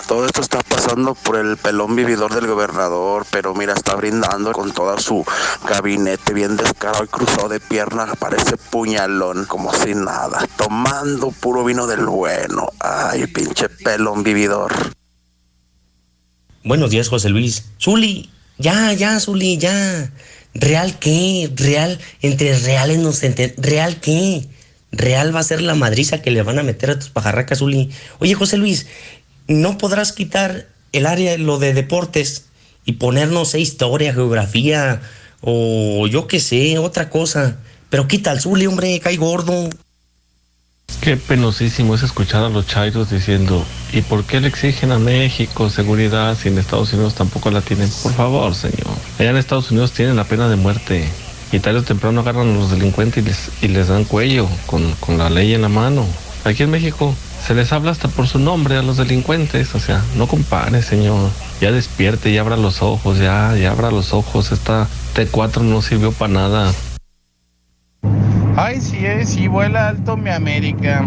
Todo 0.08 0.26
esto 0.26 0.40
está 0.40 0.60
pasando 0.62 1.14
por 1.14 1.36
el 1.36 1.56
pelón 1.56 1.94
vividor 1.94 2.34
del 2.34 2.48
gobernador, 2.48 3.26
pero 3.30 3.54
mira, 3.54 3.74
está 3.74 3.94
brindando 3.94 4.50
con 4.52 4.72
todo 4.72 4.98
su 4.98 5.24
gabinete 5.68 6.32
bien 6.32 6.56
descarado 6.56 7.04
y 7.04 7.08
cruzado 7.08 7.50
de 7.50 7.60
piernas, 7.60 8.16
parece 8.18 8.56
puñalón, 8.56 9.44
como 9.44 9.72
si 9.74 9.94
nada, 9.94 10.48
tomando 10.56 11.30
puro 11.30 11.64
vino 11.64 11.86
del 11.86 12.06
bueno. 12.06 12.70
Ay, 12.80 13.26
pinche 13.26 13.68
pelón 13.68 14.22
vividor. 14.24 14.72
Buenos 16.64 16.90
días, 16.90 17.08
José 17.08 17.28
Luis. 17.28 17.66
Zuli, 17.78 18.30
ya, 18.58 18.92
ya, 18.92 19.20
Zuli, 19.20 19.58
ya. 19.58 20.12
¿Real 20.54 20.98
qué? 20.98 21.50
¿Real? 21.54 21.98
Entre 22.22 22.58
reales 22.58 22.98
nos 22.98 23.22
enten... 23.22 23.54
¿Real 23.58 24.00
qué? 24.00 24.46
Real 24.90 25.34
va 25.34 25.40
a 25.40 25.44
ser 25.44 25.60
la 25.60 25.74
madriza 25.74 26.22
que 26.22 26.30
le 26.30 26.42
van 26.42 26.58
a 26.58 26.62
meter 26.62 26.90
a 26.90 26.98
tus 26.98 27.10
pajarracas, 27.10 27.58
Zuli. 27.58 27.90
Oye, 28.18 28.34
José 28.34 28.56
Luis, 28.56 28.86
no 29.46 29.78
podrás 29.78 30.12
quitar 30.12 30.68
el 30.92 31.06
área 31.06 31.36
lo 31.38 31.58
de 31.58 31.74
deportes 31.74 32.46
y 32.84 32.92
ponernos 32.92 33.54
historia, 33.54 34.14
geografía 34.14 35.02
o 35.40 36.06
yo 36.06 36.26
qué 36.26 36.40
sé, 36.40 36.78
otra 36.78 37.10
cosa. 37.10 37.58
Pero 37.90 38.08
quita 38.08 38.32
el 38.32 38.40
Zuli, 38.40 38.66
hombre, 38.66 38.98
cae 39.00 39.16
gordo. 39.16 39.68
Qué 41.08 41.16
penosísimo 41.16 41.94
es 41.94 42.02
escuchar 42.02 42.44
a 42.44 42.50
los 42.50 42.66
chairos 42.66 43.08
diciendo, 43.08 43.64
¿y 43.94 44.02
por 44.02 44.24
qué 44.24 44.40
le 44.40 44.48
exigen 44.48 44.92
a 44.92 44.98
México 44.98 45.70
seguridad 45.70 46.36
si 46.36 46.48
en 46.48 46.58
Estados 46.58 46.92
Unidos 46.92 47.14
tampoco 47.14 47.50
la 47.50 47.62
tienen? 47.62 47.88
Por 48.02 48.12
favor, 48.12 48.54
señor. 48.54 48.90
Allá 49.18 49.30
en 49.30 49.38
Estados 49.38 49.70
Unidos 49.70 49.92
tienen 49.92 50.16
la 50.16 50.24
pena 50.24 50.50
de 50.50 50.56
muerte. 50.56 51.08
Y 51.50 51.60
tarde 51.60 51.78
o 51.78 51.82
temprano 51.82 52.20
agarran 52.20 52.50
a 52.50 52.58
los 52.58 52.70
delincuentes 52.70 53.24
y 53.24 53.26
les, 53.26 53.50
y 53.62 53.68
les 53.68 53.88
dan 53.88 54.04
cuello 54.04 54.46
con, 54.66 55.16
la 55.16 55.30
ley 55.30 55.54
en 55.54 55.62
la 55.62 55.70
mano. 55.70 56.04
Aquí 56.44 56.64
en 56.64 56.70
México 56.70 57.14
se 57.46 57.54
les 57.54 57.72
habla 57.72 57.92
hasta 57.92 58.08
por 58.08 58.26
su 58.26 58.38
nombre 58.38 58.76
a 58.76 58.82
los 58.82 58.98
delincuentes. 58.98 59.74
O 59.74 59.80
sea, 59.80 60.04
no 60.16 60.26
compare, 60.26 60.82
señor. 60.82 61.30
Ya 61.60 61.72
despierte, 61.72 62.34
ya 62.34 62.42
abra 62.42 62.58
los 62.58 62.82
ojos, 62.82 63.16
ya, 63.16 63.56
ya 63.56 63.70
abra 63.70 63.90
los 63.90 64.12
ojos. 64.12 64.52
Esta 64.52 64.86
T4 65.16 65.62
no 65.62 65.80
sirvió 65.80 66.12
para 66.12 66.34
nada. 66.34 66.74
Ay, 68.60 68.80
sí, 68.80 69.06
eh, 69.06 69.24
sí, 69.24 69.46
vuela 69.46 69.86
alto 69.86 70.16
mi 70.16 70.30
América. 70.30 71.04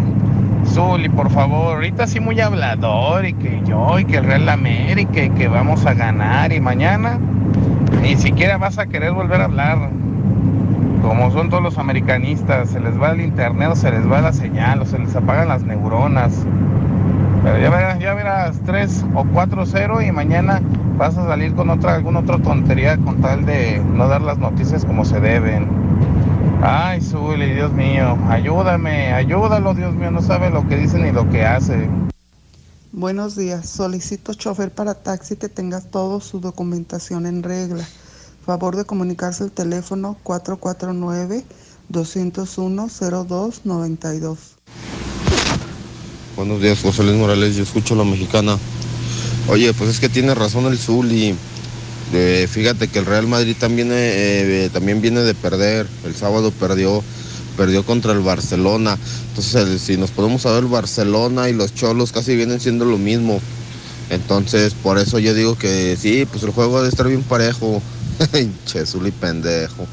Zuli, 0.64 1.10
por 1.10 1.28
favor, 1.28 1.74
ahorita 1.74 2.06
sí 2.06 2.18
muy 2.18 2.40
hablador 2.40 3.26
y 3.26 3.34
que 3.34 3.60
yo 3.66 3.98
y 3.98 4.06
que 4.06 4.16
el 4.16 4.24
Real 4.24 4.48
América 4.48 5.24
y 5.24 5.28
que 5.28 5.48
vamos 5.48 5.84
a 5.84 5.92
ganar 5.92 6.50
y 6.50 6.60
mañana 6.62 7.18
ni 8.00 8.16
siquiera 8.16 8.56
vas 8.56 8.78
a 8.78 8.86
querer 8.86 9.12
volver 9.12 9.42
a 9.42 9.44
hablar. 9.44 9.90
Como 11.02 11.30
son 11.30 11.50
todos 11.50 11.62
los 11.62 11.76
americanistas, 11.76 12.70
se 12.70 12.80
les 12.80 12.98
va 12.98 13.10
el 13.10 13.20
internet 13.20 13.68
o 13.70 13.76
se 13.76 13.90
les 13.90 14.10
va 14.10 14.22
la 14.22 14.32
señal 14.32 14.80
o 14.80 14.86
se 14.86 14.98
les 14.98 15.14
apagan 15.14 15.48
las 15.48 15.62
neuronas. 15.62 16.46
Pero 17.44 17.58
ya 17.58 17.68
verás, 17.68 17.98
ya 17.98 18.14
verás 18.14 18.60
3 18.64 19.04
o 19.14 19.24
4-0 19.24 20.08
y 20.08 20.10
mañana 20.10 20.62
vas 20.96 21.18
a 21.18 21.26
salir 21.26 21.52
con 21.52 21.68
otra, 21.68 21.96
alguna 21.96 22.20
otra 22.20 22.38
tontería 22.38 22.96
con 22.96 23.20
tal 23.20 23.44
de 23.44 23.78
no 23.92 24.08
dar 24.08 24.22
las 24.22 24.38
noticias 24.38 24.86
como 24.86 25.04
se 25.04 25.20
deben. 25.20 25.81
Ay, 26.64 27.00
Zuli, 27.00 27.54
Dios 27.54 27.72
mío, 27.72 28.16
ayúdame, 28.28 29.12
ayúdalo, 29.12 29.74
Dios 29.74 29.92
mío, 29.94 30.12
no 30.12 30.22
sabe 30.22 30.48
lo 30.48 30.68
que 30.68 30.76
dice 30.76 30.96
ni 30.96 31.10
lo 31.10 31.28
que 31.28 31.44
hace. 31.44 31.88
Buenos 32.92 33.34
días. 33.34 33.68
Solicito 33.68 34.32
chofer 34.32 34.70
para 34.70 34.94
taxi 34.94 35.34
que 35.34 35.48
tenga 35.48 35.80
toda 35.80 36.20
su 36.20 36.38
documentación 36.38 37.26
en 37.26 37.42
regla. 37.42 37.84
Favor 38.46 38.76
de 38.76 38.84
comunicarse 38.84 39.42
al 39.42 39.50
teléfono 39.50 40.16
449-201-0292. 41.90 44.36
Buenos 46.36 46.62
días, 46.62 46.80
José 46.80 47.02
Luis 47.02 47.16
Morales. 47.16 47.56
Yo 47.56 47.64
escucho 47.64 47.96
la 47.96 48.04
mexicana. 48.04 48.56
Oye, 49.48 49.74
pues 49.74 49.90
es 49.90 49.98
que 49.98 50.08
tiene 50.08 50.32
razón 50.32 50.66
el 50.66 50.78
Zuli. 50.78 51.34
Eh, 52.12 52.46
fíjate 52.50 52.88
que 52.88 52.98
el 52.98 53.06
Real 53.06 53.26
Madrid 53.26 53.56
también, 53.58 53.90
eh, 53.90 54.64
eh, 54.64 54.70
también 54.72 55.00
viene 55.00 55.20
de 55.20 55.34
perder. 55.34 55.86
El 56.04 56.14
sábado 56.14 56.50
perdió, 56.50 57.02
perdió 57.56 57.84
contra 57.84 58.12
el 58.12 58.20
Barcelona. 58.20 58.98
Entonces, 59.28 59.80
si 59.80 59.96
nos 59.96 60.10
ver 60.10 60.58
el 60.58 60.66
Barcelona 60.66 61.48
y 61.48 61.54
los 61.54 61.74
Cholos 61.74 62.12
casi 62.12 62.36
vienen 62.36 62.60
siendo 62.60 62.84
lo 62.84 62.98
mismo. 62.98 63.40
Entonces, 64.10 64.74
por 64.74 64.98
eso 64.98 65.18
yo 65.18 65.32
digo 65.32 65.56
que 65.56 65.96
sí, 65.98 66.26
pues 66.30 66.42
el 66.42 66.50
juego 66.50 66.78
debe 66.78 66.90
estar 66.90 67.08
bien 67.08 67.22
parejo. 67.22 67.80
che, 68.66 68.84
Zuli 68.84 69.10
pendejo. 69.10 69.86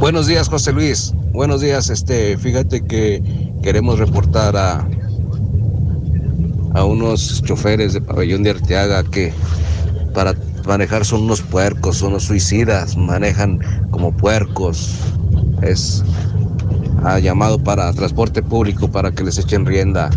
Buenos 0.00 0.26
días, 0.26 0.48
José 0.48 0.72
Luis. 0.72 1.12
Buenos 1.30 1.60
días. 1.60 1.88
Este, 1.90 2.36
fíjate 2.36 2.84
que 2.84 3.22
queremos 3.62 4.00
reportar 4.00 4.56
a 4.56 4.88
a 6.78 6.84
unos 6.84 7.42
choferes 7.42 7.92
de 7.92 8.00
pabellón 8.00 8.44
de 8.44 8.50
Arteaga 8.50 9.02
que 9.02 9.32
para 10.14 10.34
manejar 10.64 11.04
son 11.04 11.22
unos 11.22 11.42
puercos, 11.42 11.96
son 11.96 12.10
unos 12.10 12.24
suicidas, 12.24 12.96
manejan 12.96 13.58
como 13.90 14.16
puercos. 14.16 14.94
Es 15.62 16.04
ha 17.04 17.18
llamado 17.18 17.58
para 17.58 17.92
transporte 17.92 18.42
público 18.42 18.88
para 18.88 19.10
que 19.10 19.24
les 19.24 19.38
echen 19.38 19.66
rienda. 19.66 20.10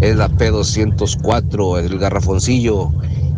Es 0.00 0.16
la 0.16 0.28
P204, 0.28 1.78
el 1.78 1.98
garrafoncillo 1.98 2.90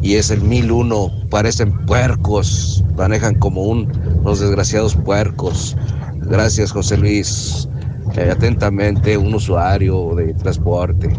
y 0.03 0.15
es 0.17 0.31
el 0.31 0.43
1001. 0.43 1.29
Parecen 1.31 1.73
puercos, 1.87 2.85
manejan 2.97 3.37
como 3.37 3.63
un, 3.63 3.91
los 4.23 4.41
desgraciados 4.41 4.97
puercos. 4.97 5.77
Gracias, 6.17 6.73
José 6.73 6.99
Luis. 6.99 7.69
Eh, 8.17 8.31
atentamente, 8.31 9.17
un 9.17 9.35
usuario 9.35 10.15
de 10.15 10.35
transporte. 10.35 11.11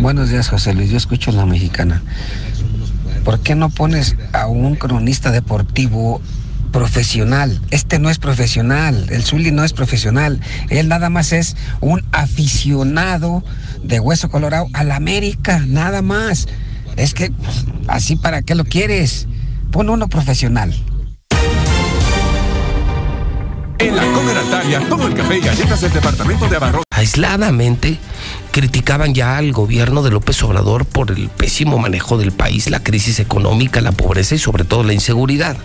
Buenos 0.00 0.30
días, 0.30 0.48
José 0.48 0.74
Luis. 0.74 0.90
Yo 0.90 0.96
escucho 0.96 1.30
la 1.30 1.46
mexicana. 1.46 2.02
¿Por 3.24 3.38
qué 3.38 3.54
no 3.54 3.70
pones 3.70 4.16
a 4.32 4.48
un 4.48 4.74
cronista 4.74 5.30
deportivo 5.30 6.20
profesional? 6.72 7.60
Este 7.70 8.00
no 8.00 8.10
es 8.10 8.18
profesional. 8.18 9.06
El 9.10 9.22
Zuli 9.22 9.52
no 9.52 9.62
es 9.62 9.72
profesional. 9.72 10.40
Él 10.68 10.88
nada 10.88 11.10
más 11.10 11.32
es 11.32 11.56
un 11.80 12.02
aficionado 12.10 13.44
de 13.84 14.00
hueso 14.00 14.28
colorado 14.30 14.66
a 14.72 14.82
la 14.82 14.96
América, 14.96 15.62
nada 15.66 16.02
más. 16.02 16.48
Es 16.96 17.14
que, 17.14 17.30
pues, 17.30 17.66
así 17.86 18.16
para 18.16 18.42
qué 18.42 18.54
lo 18.54 18.64
quieres. 18.64 19.28
Pon 19.70 19.90
uno 19.90 20.08
profesional. 20.08 20.74
En 23.78 23.96
la 23.96 24.04
Comer 24.12 24.36
Altaria, 24.38 24.80
todo 24.88 25.08
el 25.08 25.14
café 25.14 25.38
y 25.38 25.40
galletas 25.40 25.80
del 25.80 25.92
departamento 25.92 26.48
de 26.48 26.56
abarrotes. 26.56 26.84
aisladamente 26.90 27.98
criticaban 28.52 29.14
ya 29.14 29.36
al 29.36 29.52
gobierno 29.52 30.02
de 30.02 30.10
López 30.10 30.42
Obrador 30.44 30.86
por 30.86 31.10
el 31.10 31.28
pésimo 31.28 31.76
manejo 31.78 32.16
del 32.16 32.32
país, 32.32 32.70
la 32.70 32.82
crisis 32.82 33.18
económica, 33.18 33.80
la 33.80 33.92
pobreza 33.92 34.36
y 34.36 34.38
sobre 34.38 34.64
todo 34.64 34.84
la 34.84 34.92
inseguridad. 34.92 35.56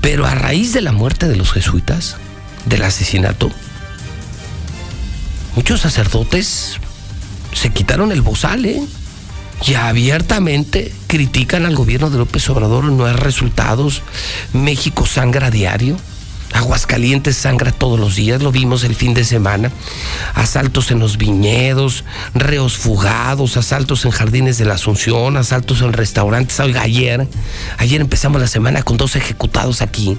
Pero 0.00 0.26
a 0.26 0.34
raíz 0.34 0.72
de 0.72 0.80
la 0.80 0.92
muerte 0.92 1.28
de 1.28 1.36
los 1.36 1.52
jesuitas, 1.52 2.16
del 2.64 2.82
asesinato, 2.82 3.50
muchos 5.54 5.82
sacerdotes 5.82 6.80
se 7.52 7.70
quitaron 7.70 8.12
el 8.12 8.22
bozal, 8.22 8.64
¿eh? 8.64 8.82
Y 9.66 9.74
abiertamente 9.74 10.92
critican 11.06 11.66
al 11.66 11.76
gobierno 11.76 12.10
de 12.10 12.18
López 12.18 12.48
Obrador, 12.50 12.84
no 12.84 13.06
hay 13.06 13.14
resultados, 13.14 14.02
México 14.52 15.06
sangra 15.06 15.50
diario. 15.50 15.96
Aguascalientes 16.52 17.36
sangra 17.36 17.72
todos 17.72 17.98
los 17.98 18.16
días, 18.16 18.42
lo 18.42 18.52
vimos 18.52 18.84
el 18.84 18.94
fin 18.94 19.14
de 19.14 19.24
semana. 19.24 19.72
Asaltos 20.34 20.90
en 20.90 20.98
los 20.98 21.16
viñedos, 21.16 22.04
reos 22.34 22.76
fugados, 22.76 23.56
asaltos 23.56 24.04
en 24.04 24.10
jardines 24.10 24.58
de 24.58 24.66
la 24.66 24.74
Asunción, 24.74 25.36
asaltos 25.38 25.80
en 25.80 25.94
restaurantes. 25.94 26.60
Oiga, 26.60 26.82
ayer, 26.82 27.26
ayer 27.78 28.00
empezamos 28.00 28.40
la 28.40 28.48
semana 28.48 28.82
con 28.82 28.98
dos 28.98 29.16
ejecutados 29.16 29.80
aquí. 29.80 30.18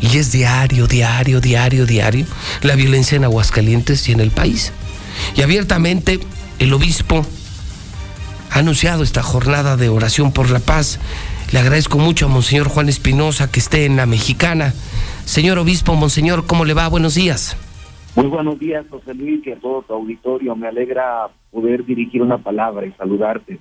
Y 0.00 0.16
es 0.18 0.32
diario, 0.32 0.86
diario, 0.86 1.40
diario, 1.40 1.84
diario 1.84 2.26
la 2.62 2.74
violencia 2.74 3.16
en 3.16 3.24
Aguascalientes 3.24 4.08
y 4.08 4.12
en 4.12 4.20
el 4.20 4.30
país. 4.30 4.72
Y 5.36 5.42
abiertamente 5.42 6.20
el 6.58 6.72
obispo 6.72 7.24
ha 8.50 8.58
anunciado 8.58 9.02
esta 9.02 9.22
jornada 9.22 9.76
de 9.76 9.88
oración 9.88 10.32
por 10.32 10.50
la 10.50 10.60
paz. 10.60 10.98
Le 11.52 11.58
agradezco 11.58 11.98
mucho 11.98 12.26
a 12.26 12.28
Monseñor 12.28 12.68
Juan 12.68 12.88
Espinosa 12.88 13.50
que 13.50 13.60
esté 13.60 13.84
en 13.84 13.96
la 13.96 14.06
mexicana. 14.06 14.74
Señor 15.24 15.58
obispo, 15.58 15.94
Monseñor, 15.94 16.46
¿cómo 16.46 16.64
le 16.64 16.74
va? 16.74 16.88
Buenos 16.88 17.14
días. 17.14 17.56
Muy 18.16 18.28
buenos 18.28 18.58
días, 18.58 18.86
José 18.88 19.12
Luis, 19.12 19.46
y 19.46 19.52
a 19.52 19.60
todo 19.60 19.82
tu 19.82 19.92
auditorio. 19.92 20.56
Me 20.56 20.68
alegra 20.68 21.28
poder 21.50 21.84
dirigir 21.84 22.22
una 22.22 22.38
palabra 22.38 22.86
y 22.86 22.92
saludarte. 22.92 23.60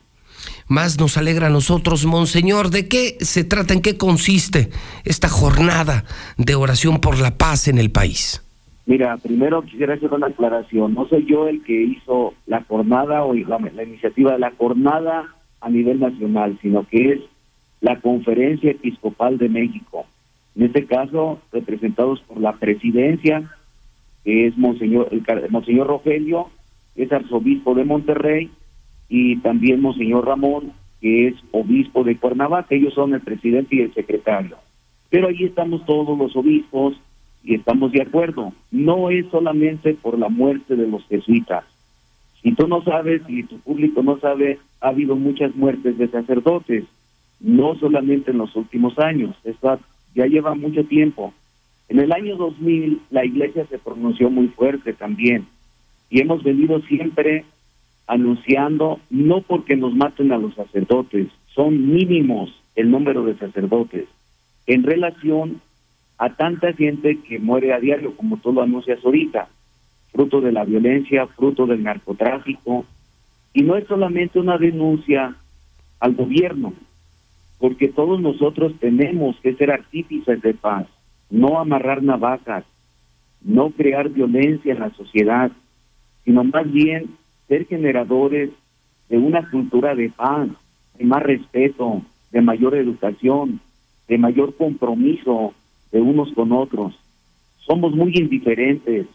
Más 0.68 1.00
nos 1.00 1.18
alegra 1.18 1.48
a 1.48 1.50
nosotros, 1.50 2.06
Monseñor. 2.06 2.70
¿De 2.70 2.88
qué 2.88 3.18
se 3.20 3.44
trata, 3.44 3.74
en 3.74 3.82
qué 3.82 3.98
consiste 3.98 4.70
esta 5.04 5.28
jornada 5.28 6.06
de 6.38 6.56
oración 6.56 7.02
por 7.02 7.20
la 7.20 7.38
paz 7.38 7.68
en 7.68 7.78
el 7.78 7.92
país? 7.92 8.45
Mira, 8.86 9.18
primero 9.18 9.64
quisiera 9.64 9.96
hacer 9.96 10.14
una 10.14 10.28
aclaración. 10.28 10.94
No 10.94 11.08
soy 11.08 11.26
yo 11.26 11.48
el 11.48 11.64
que 11.64 11.82
hizo 11.82 12.34
la 12.46 12.64
jornada 12.64 13.24
o 13.24 13.34
la, 13.34 13.84
iniciativa 13.84 14.34
de 14.34 14.40
la 14.40 14.52
jornada 14.52 15.34
a 15.60 15.70
nivel 15.70 16.00
nacional, 16.00 16.60
sino 16.62 16.88
que 16.88 17.14
es 17.14 17.20
la 17.82 18.00
Conferencia 18.00 18.72
Episcopal 18.72 19.40
de 19.40 19.50
México. 19.50 20.06
En 20.56 20.64
este 20.64 20.86
caso, 20.86 21.40
representados 21.52 22.22
por 22.22 22.40
la 22.40 22.54
presidencia, 22.54 23.50
que 24.24 24.48
es 24.48 24.58
Monseñor, 24.58 25.10
el, 25.12 25.24
Monseñor 25.50 25.88
Rogelio, 25.88 26.50
que 26.96 27.04
es 27.04 27.12
arzobispo 27.12 27.74
de 27.74 27.86
Monterrey, 27.86 28.52
y 29.10 29.38
también 29.38 29.82
Monseñor 29.82 30.28
Ramón, 30.28 30.74
que 31.02 31.28
es 31.28 31.36
obispo 31.52 32.04
de 32.04 32.18
Cuernavaca. 32.18 32.76
Ellos 32.76 32.94
son 32.94 33.16
el 33.16 33.22
presidente 33.22 33.76
y 33.76 33.82
el 33.82 33.94
secretario. 33.96 34.58
Pero 35.10 35.28
ahí 35.28 35.44
estamos 35.44 35.86
todos 35.86 36.18
los 36.18 36.36
obispos 36.36 36.96
y 37.46 37.56
estamos 37.56 37.92
de 37.92 38.02
acuerdo. 38.02 38.54
No 38.72 39.10
es 39.10 39.26
solamente 39.30 39.94
por 39.94 40.18
la 40.18 40.30
muerte 40.30 40.76
de 40.76 40.88
los 40.88 41.06
jesuitas. 41.08 41.64
Si 42.42 42.52
tú 42.54 42.68
no 42.68 42.84
sabes, 42.84 43.22
y 43.28 43.44
tu 43.44 43.60
público 43.60 44.04
no 44.04 44.20
sabe, 44.20 44.60
ha 44.82 44.90
habido 44.90 45.16
muchas 45.16 45.56
muertes 45.56 45.98
de 45.98 46.08
sacerdotes, 46.08 46.84
no 47.40 47.76
solamente 47.76 48.32
en 48.32 48.40
los 48.40 48.56
últimos 48.56 48.98
años, 49.00 49.36
esto 49.44 49.80
ya 50.14 50.26
lleva 50.26 50.56
mucho 50.56 50.84
tiempo. 50.86 51.34
En 51.88 52.00
el 52.00 52.12
año 52.12 52.36
2000 52.36 53.02
la 53.12 53.26
iglesia 53.26 53.66
se 53.68 53.78
pronunció 53.78 54.30
muy 54.30 54.48
fuerte 54.48 54.94
también 54.94 55.48
y 56.10 56.22
hemos 56.22 56.44
venido 56.44 56.82
siempre 56.82 57.46
anunciando, 58.08 59.00
no 59.10 59.42
porque 59.42 59.76
nos 59.76 59.96
maten 59.96 60.32
a 60.32 60.38
los 60.38 60.54
sacerdotes, 60.56 61.28
son 61.54 61.94
mínimos 61.94 62.52
el 62.76 62.90
número 62.92 63.24
de 63.24 63.38
sacerdotes 63.38 64.08
en 64.68 64.84
relación 64.84 65.62
a 66.18 66.36
tanta 66.36 66.74
gente 66.74 67.20
que 67.22 67.40
muere 67.40 67.74
a 67.74 67.80
diario, 67.80 68.16
como 68.16 68.38
tú 68.38 68.54
lo 68.54 68.62
anuncias 68.62 69.00
ahorita, 69.04 69.50
fruto 70.12 70.42
de 70.42 70.52
la 70.52 70.64
violencia, 70.64 71.28
fruto 71.28 71.66
del 71.66 71.84
narcotráfico, 71.84 72.86
y 73.54 73.64
no 73.64 73.76
es 73.76 73.88
solamente 73.88 74.40
una 74.40 74.58
denuncia 74.58 75.36
al 76.00 76.16
gobierno, 76.16 76.74
porque 77.60 77.90
todos 77.90 78.22
nosotros 78.22 78.74
tenemos 78.80 79.38
que 79.42 79.56
ser 79.56 79.72
artífices 79.72 80.42
de 80.42 80.54
paz, 80.54 80.88
no 81.30 81.60
amarrar 81.60 82.04
navajas, 82.04 82.66
no 83.42 83.72
crear 83.72 84.10
violencia 84.10 84.74
en 84.74 84.80
la 84.80 84.90
sociedad, 84.92 85.52
sino 86.24 86.44
más 86.44 86.72
bien 86.72 87.16
ser 87.48 87.66
generadores 87.68 88.50
de 89.10 89.18
una 89.18 89.50
cultura 89.50 89.96
de 89.96 90.10
paz, 90.10 90.50
de 90.98 91.06
más 91.06 91.24
respeto, 91.24 92.02
de 92.32 92.42
mayor 92.42 92.76
educación, 92.76 93.62
de 94.08 94.18
mayor 94.18 94.56
compromiso 94.56 95.54
de 95.96 96.02
unos 96.02 96.30
con 96.34 96.52
otros. 96.52 96.94
Somos 97.66 97.96
muy 97.96 98.12
indiferentes. 98.18 99.08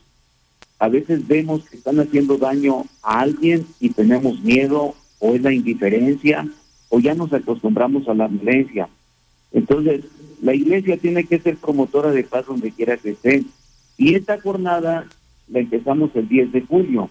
A 0.79 0.89
veces 0.89 1.29
vemos 1.29 1.69
que 1.69 1.77
están 1.77 2.01
haciendo 2.01 2.39
daño 2.39 2.87
a 3.03 3.21
alguien 3.21 3.67
y 3.81 3.91
tenemos 3.91 4.41
miedo 4.41 4.95
o 5.19 5.35
es 5.35 5.43
la 5.43 5.53
indiferencia 5.53 6.49
o 6.89 6.99
ya 6.99 7.15
nos 7.15 7.35
acostumbramos 7.35 8.09
a 8.09 8.15
la 8.15 8.29
violencia. 8.29 8.89
Entonces, 9.53 10.07
la 10.41 10.55
iglesia 10.55 10.97
tiene 10.97 11.25
que 11.25 11.39
ser 11.39 11.59
promotora 11.59 12.13
de 12.13 12.25
paz 12.25 12.47
donde 12.47 12.71
quiera 12.71 12.97
que 12.97 13.11
esté. 13.11 13.45
Y 13.99 14.15
esta 14.15 14.41
jornada 14.41 15.07
la 15.49 15.59
empezamos 15.59 16.11
el 16.15 16.29
10 16.29 16.53
de 16.53 16.63
julio. 16.63 17.11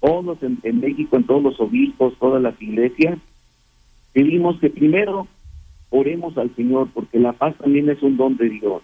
todos 0.00 0.42
en, 0.42 0.60
en 0.62 0.80
México, 0.80 1.18
en 1.18 1.24
todos 1.24 1.42
los 1.42 1.60
obispos, 1.60 2.18
todas 2.18 2.40
las 2.40 2.54
iglesias, 2.62 3.18
pedimos 4.14 4.58
que 4.60 4.70
primero 4.70 5.28
oremos 5.90 6.36
al 6.38 6.54
Señor, 6.54 6.88
porque 6.92 7.18
la 7.18 7.32
paz 7.32 7.56
también 7.56 7.88
es 7.88 8.02
un 8.02 8.16
don 8.16 8.36
de 8.36 8.48
Dios. 8.48 8.82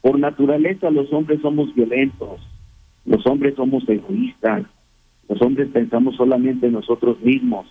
Por 0.00 0.18
naturaleza 0.18 0.90
los 0.90 1.12
hombres 1.12 1.40
somos 1.40 1.74
violentos, 1.74 2.40
los 3.04 3.26
hombres 3.26 3.54
somos 3.56 3.88
egoístas, 3.88 4.64
los 5.28 5.40
hombres 5.42 5.68
pensamos 5.72 6.16
solamente 6.16 6.66
en 6.66 6.72
nosotros 6.72 7.20
mismos 7.20 7.66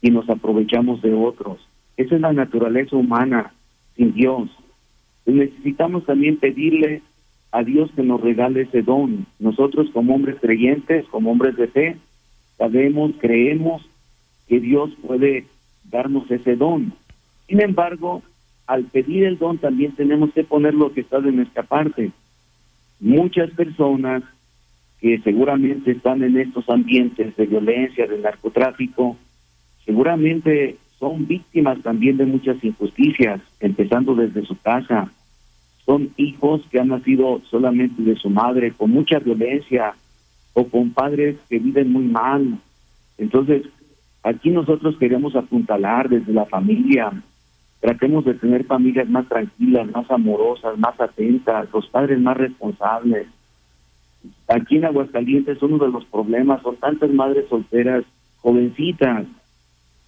y 0.00 0.10
nos 0.10 0.28
aprovechamos 0.28 1.02
de 1.02 1.12
otros. 1.12 1.58
Esa 1.96 2.14
es 2.16 2.20
la 2.20 2.32
naturaleza 2.32 2.96
humana 2.96 3.52
sin 3.96 4.12
Dios. 4.14 4.50
Necesitamos 5.26 6.04
también 6.06 6.36
pedirle 6.36 7.02
a 7.52 7.62
Dios 7.62 7.90
que 7.94 8.02
nos 8.02 8.20
regale 8.20 8.62
ese 8.62 8.82
don. 8.82 9.26
Nosotros 9.38 9.88
como 9.92 10.14
hombres 10.14 10.36
creyentes, 10.40 11.06
como 11.06 11.30
hombres 11.30 11.56
de 11.56 11.68
fe, 11.68 11.96
sabemos, 12.58 13.12
creemos 13.18 13.82
que 14.48 14.60
Dios 14.60 14.90
puede 15.06 15.46
darnos 15.90 16.30
ese 16.30 16.56
don. 16.56 16.92
Sin 17.48 17.60
embargo, 17.60 18.22
al 18.66 18.84
pedir 18.84 19.24
el 19.24 19.38
don 19.38 19.58
también 19.58 19.92
tenemos 19.92 20.32
que 20.32 20.44
poner 20.44 20.74
lo 20.74 20.92
que 20.92 21.02
está 21.02 21.20
de 21.20 21.32
nuestra 21.32 21.62
parte. 21.62 22.10
Muchas 23.00 23.50
personas 23.50 24.22
que 25.00 25.18
seguramente 25.18 25.90
están 25.90 26.22
en 26.22 26.38
estos 26.38 26.68
ambientes 26.68 27.36
de 27.36 27.46
violencia, 27.46 28.06
de 28.06 28.18
narcotráfico, 28.18 29.16
seguramente 29.84 30.78
son 30.98 31.26
víctimas 31.26 31.82
también 31.82 32.16
de 32.16 32.24
muchas 32.24 32.62
injusticias, 32.64 33.40
empezando 33.60 34.14
desde 34.14 34.46
su 34.46 34.56
casa. 34.56 35.10
Son 35.84 36.10
hijos 36.16 36.62
que 36.70 36.80
han 36.80 36.88
nacido 36.88 37.42
solamente 37.50 38.02
de 38.02 38.16
su 38.16 38.30
madre, 38.30 38.72
con 38.72 38.90
mucha 38.90 39.18
violencia, 39.18 39.94
o 40.54 40.66
con 40.68 40.92
padres 40.92 41.36
que 41.50 41.58
viven 41.58 41.92
muy 41.92 42.04
mal. 42.04 42.58
Entonces, 43.18 43.66
aquí 44.22 44.50
nosotros 44.50 44.96
queremos 44.96 45.36
apuntalar 45.36 46.08
desde 46.08 46.32
la 46.32 46.46
familia. 46.46 47.12
Tratemos 47.84 48.24
de 48.24 48.32
tener 48.32 48.64
familias 48.64 49.10
más 49.10 49.28
tranquilas, 49.28 49.86
más 49.90 50.10
amorosas, 50.10 50.78
más 50.78 50.98
atentas, 50.98 51.68
los 51.70 51.86
padres 51.90 52.18
más 52.18 52.34
responsables. 52.34 53.26
Aquí 54.48 54.78
en 54.78 54.86
Aguascalientes 54.86 55.62
uno 55.62 55.76
de 55.76 55.90
los 55.90 56.06
problemas 56.06 56.62
son 56.62 56.76
tantas 56.76 57.10
madres 57.10 57.44
solteras, 57.46 58.02
jovencitas, 58.40 59.26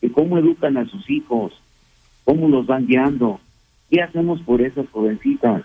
que 0.01 0.11
cómo 0.11 0.39
educan 0.39 0.78
a 0.78 0.86
sus 0.86 1.11
hijos, 1.11 1.53
cómo 2.24 2.48
los 2.48 2.66
van 2.66 2.86
guiando, 2.86 3.40
qué 3.90 4.01
hacemos 4.01 4.40
por 4.40 4.62
esas 4.62 4.89
jovencitas. 4.89 5.62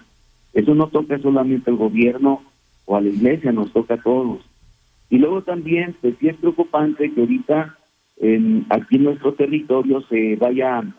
Eso 0.51 0.75
no 0.75 0.87
toca 0.87 1.17
solamente 1.17 1.71
al 1.71 1.77
gobierno 1.77 2.41
o 2.87 2.97
a 2.97 2.99
la 2.99 3.07
iglesia, 3.07 3.53
nos 3.53 3.71
toca 3.71 3.93
a 3.93 4.01
todos. 4.01 4.41
Y 5.09 5.17
luego 5.17 5.43
también, 5.43 5.95
pues 6.01 6.15
sí 6.19 6.27
es 6.27 6.35
preocupante 6.35 7.09
que 7.09 7.21
ahorita 7.21 7.77
en, 8.17 8.65
aquí 8.69 8.97
en 8.97 9.05
nuestro 9.05 9.33
territorio 9.33 10.01
se 10.09 10.35
vayan, 10.35 10.93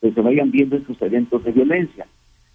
pues, 0.00 0.14
se 0.14 0.20
vayan 0.20 0.50
viendo 0.50 0.76
estos 0.76 1.00
eventos 1.02 1.44
de 1.44 1.52
violencia. 1.52 2.06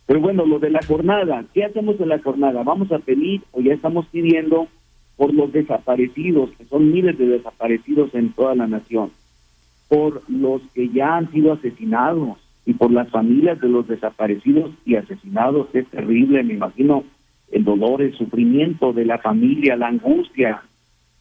Pero 0.06 0.20
bueno, 0.20 0.46
lo 0.46 0.60
de 0.60 0.70
la 0.70 0.84
jornada, 0.86 1.46
¿qué 1.54 1.66
hacemos 1.66 2.00
en 2.00 2.10
la 2.10 2.20
jornada? 2.20 2.64
Vamos 2.64 2.92
a 2.92 3.00
pedir 3.00 3.42
o 3.52 3.62
ya 3.62 3.74
estamos 3.74 4.06
pidiendo 4.08 4.68
por 5.16 5.34
los 5.34 5.52
desaparecidos, 5.52 6.52
que 6.58 6.66
son 6.66 6.92
miles 6.92 7.18
de 7.18 7.28
desaparecidos 7.28 8.14
en 8.14 8.34
toda 8.34 8.54
la 8.56 8.68
nación 8.68 9.12
por 9.88 10.22
los 10.30 10.62
que 10.74 10.90
ya 10.90 11.18
han 11.18 11.32
sido 11.32 11.54
asesinados 11.54 12.38
y 12.66 12.74
por 12.74 12.92
las 12.92 13.10
familias 13.10 13.60
de 13.62 13.70
los 13.70 13.88
desaparecidos 13.88 14.72
y 14.86 14.96
asesinados. 14.96 15.68
Es 15.74 15.88
terrible, 15.88 16.44
me 16.44 16.56
imagino 16.56 17.04
el 17.52 17.64
dolor, 17.64 18.02
el 18.02 18.16
sufrimiento 18.16 18.94
de 18.94 19.06
la 19.06 19.20
familia, 19.20 19.76
la 19.76 19.88
angustia 19.88 20.64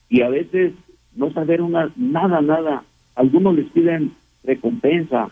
y 0.09 0.23
a 0.23 0.29
veces 0.29 0.73
no 1.15 1.33
saber 1.33 1.61
una, 1.61 1.93
nada, 1.97 2.41
nada. 2.41 2.85
Algunos 3.15 3.55
les 3.55 3.71
piden 3.71 4.13
recompensa 4.43 5.31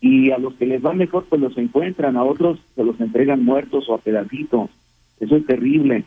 y 0.00 0.30
a 0.30 0.38
los 0.38 0.54
que 0.54 0.66
les 0.66 0.84
va 0.84 0.92
mejor 0.92 1.26
pues 1.28 1.40
los 1.40 1.56
encuentran, 1.58 2.16
a 2.16 2.24
otros 2.24 2.58
se 2.74 2.84
los 2.84 2.98
entregan 3.00 3.44
muertos 3.44 3.88
o 3.88 3.94
a 3.94 3.98
pedacitos. 3.98 4.70
Eso 5.20 5.36
es 5.36 5.46
terrible. 5.46 6.04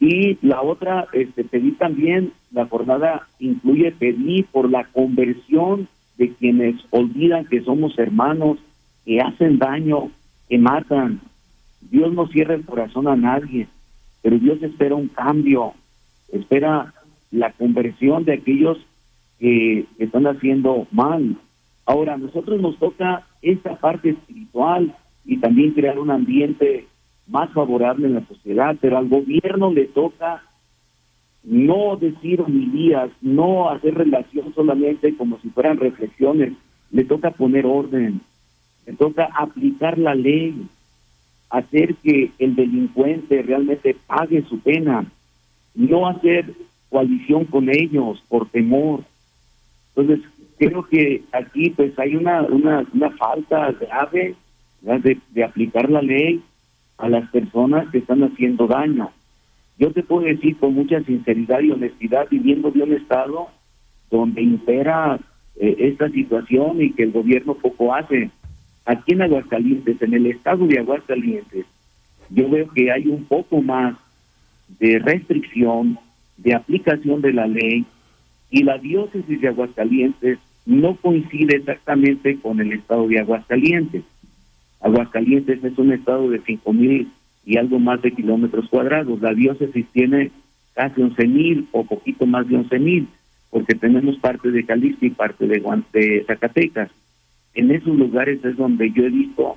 Y 0.00 0.38
la 0.46 0.60
otra, 0.60 1.06
este, 1.12 1.44
pedir 1.44 1.78
también, 1.78 2.32
la 2.50 2.66
jornada 2.66 3.28
incluye 3.38 3.92
pedir 3.92 4.46
por 4.46 4.68
la 4.68 4.84
conversión 4.84 5.88
de 6.18 6.32
quienes 6.34 6.76
olvidan 6.90 7.46
que 7.46 7.62
somos 7.62 7.98
hermanos, 7.98 8.58
que 9.04 9.20
hacen 9.20 9.58
daño, 9.58 10.10
que 10.48 10.58
matan. 10.58 11.20
Dios 11.90 12.12
no 12.12 12.26
cierra 12.26 12.54
el 12.54 12.64
corazón 12.64 13.06
a 13.06 13.16
nadie, 13.16 13.68
pero 14.22 14.38
Dios 14.38 14.62
espera 14.62 14.94
un 14.94 15.08
cambio, 15.08 15.74
espera 16.32 16.92
la 17.30 17.52
conversión 17.52 18.24
de 18.24 18.34
aquellos 18.34 18.78
que, 19.38 19.86
que 19.96 20.04
están 20.04 20.26
haciendo 20.26 20.86
mal. 20.90 21.36
Ahora, 21.86 22.14
a 22.14 22.18
nosotros 22.18 22.60
nos 22.60 22.78
toca 22.78 23.26
esta 23.42 23.76
parte 23.76 24.10
espiritual 24.10 24.94
y 25.24 25.38
también 25.38 25.72
crear 25.72 25.98
un 25.98 26.10
ambiente 26.10 26.86
más 27.26 27.50
favorable 27.52 28.06
en 28.06 28.14
la 28.14 28.26
sociedad, 28.26 28.76
pero 28.80 28.98
al 28.98 29.08
gobierno 29.08 29.72
le 29.72 29.86
toca 29.86 30.42
no 31.42 31.96
decir 31.96 32.40
homilías, 32.40 33.10
no 33.20 33.70
hacer 33.70 33.94
relación 33.94 34.54
solamente 34.54 35.14
como 35.16 35.38
si 35.40 35.50
fueran 35.50 35.78
reflexiones, 35.78 36.54
le 36.90 37.04
toca 37.04 37.30
poner 37.32 37.66
orden, 37.66 38.20
le 38.86 38.92
toca 38.94 39.28
aplicar 39.36 39.98
la 39.98 40.14
ley, 40.14 40.66
hacer 41.50 41.96
que 41.96 42.32
el 42.38 42.54
delincuente 42.54 43.42
realmente 43.42 43.96
pague 44.06 44.42
su 44.44 44.60
pena, 44.60 45.06
no 45.74 46.06
hacer 46.08 46.54
coalición 46.88 47.44
con 47.44 47.68
ellos 47.68 48.22
por 48.28 48.48
temor. 48.48 49.04
Entonces, 49.96 50.26
creo 50.58 50.84
que 50.84 51.22
aquí 51.32 51.70
pues 51.70 51.98
hay 51.98 52.16
una, 52.16 52.42
una, 52.42 52.84
una 52.92 53.10
falta 53.10 53.72
grave 53.72 54.34
de, 54.80 55.18
de 55.30 55.44
aplicar 55.44 55.90
la 55.90 56.02
ley 56.02 56.42
a 56.98 57.08
las 57.08 57.28
personas 57.30 57.88
que 57.90 57.98
están 57.98 58.22
haciendo 58.22 58.66
daño. 58.66 59.10
Yo 59.78 59.90
te 59.92 60.02
puedo 60.02 60.26
decir 60.26 60.56
con 60.56 60.74
mucha 60.74 61.02
sinceridad 61.02 61.60
y 61.60 61.72
honestidad, 61.72 62.28
viviendo 62.30 62.70
de 62.70 62.82
un 62.82 62.92
estado 62.92 63.48
donde 64.10 64.42
impera 64.42 65.18
eh, 65.56 65.76
esta 65.78 66.08
situación 66.10 66.80
y 66.80 66.92
que 66.92 67.04
el 67.04 67.12
gobierno 67.12 67.54
poco 67.54 67.94
hace. 67.94 68.30
Aquí 68.86 69.12
en 69.12 69.22
Aguascalientes, 69.22 70.00
en 70.02 70.14
el 70.14 70.26
estado 70.26 70.66
de 70.66 70.78
Aguascalientes, 70.78 71.66
yo 72.30 72.48
veo 72.48 72.68
que 72.70 72.92
hay 72.92 73.06
un 73.08 73.24
poco 73.24 73.62
más 73.62 73.96
de 74.78 74.98
restricción, 74.98 75.98
de 76.36 76.54
aplicación 76.54 77.20
de 77.20 77.32
la 77.32 77.46
ley, 77.46 77.84
y 78.50 78.62
la 78.62 78.78
diócesis 78.78 79.40
de 79.40 79.48
Aguascalientes 79.48 80.38
no 80.66 80.96
coincide 80.96 81.56
exactamente 81.56 82.38
con 82.40 82.60
el 82.60 82.72
estado 82.72 83.06
de 83.08 83.18
Aguascalientes. 83.20 84.02
Aguascalientes 84.80 85.62
es 85.62 85.78
un 85.78 85.92
estado 85.92 86.30
de 86.30 86.40
cinco 86.40 86.72
mil 86.72 87.08
y 87.44 87.56
algo 87.56 87.78
más 87.78 88.00
de 88.02 88.12
kilómetros 88.12 88.68
cuadrados. 88.68 89.20
La 89.20 89.34
diócesis 89.34 89.86
tiene 89.92 90.30
casi 90.74 91.02
once 91.02 91.26
mil 91.26 91.68
o 91.72 91.84
poquito 91.84 92.26
más 92.26 92.48
de 92.48 92.56
once 92.56 92.78
mil, 92.78 93.06
porque 93.50 93.74
tenemos 93.74 94.16
parte 94.18 94.50
de 94.50 94.62
Jalisco 94.62 95.06
y 95.06 95.10
parte 95.10 95.46
de, 95.46 95.62
de 95.92 96.24
Zacatecas. 96.26 96.90
En 97.54 97.70
esos 97.70 97.96
lugares 97.96 98.44
es 98.44 98.56
donde 98.56 98.90
yo 98.90 99.04
he 99.04 99.10
visto 99.10 99.56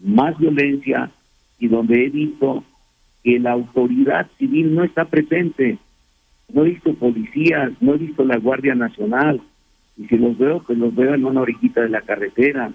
más 0.00 0.38
violencia 0.38 1.10
y 1.58 1.68
donde 1.68 2.04
he 2.04 2.08
visto 2.08 2.64
que 3.24 3.38
la 3.38 3.52
autoridad 3.52 4.28
civil 4.38 4.74
no 4.74 4.84
está 4.84 5.06
presente. 5.06 5.78
No 6.52 6.64
he 6.64 6.70
visto 6.70 6.94
policías, 6.94 7.72
no 7.80 7.94
he 7.94 7.98
visto 7.98 8.24
la 8.24 8.38
Guardia 8.38 8.74
Nacional. 8.74 9.40
Y 9.96 10.06
si 10.06 10.16
los 10.16 10.38
veo, 10.38 10.62
pues 10.62 10.78
los 10.78 10.94
veo 10.94 11.14
en 11.14 11.24
una 11.24 11.42
orillita 11.42 11.82
de 11.82 11.88
la 11.88 12.00
carretera 12.02 12.72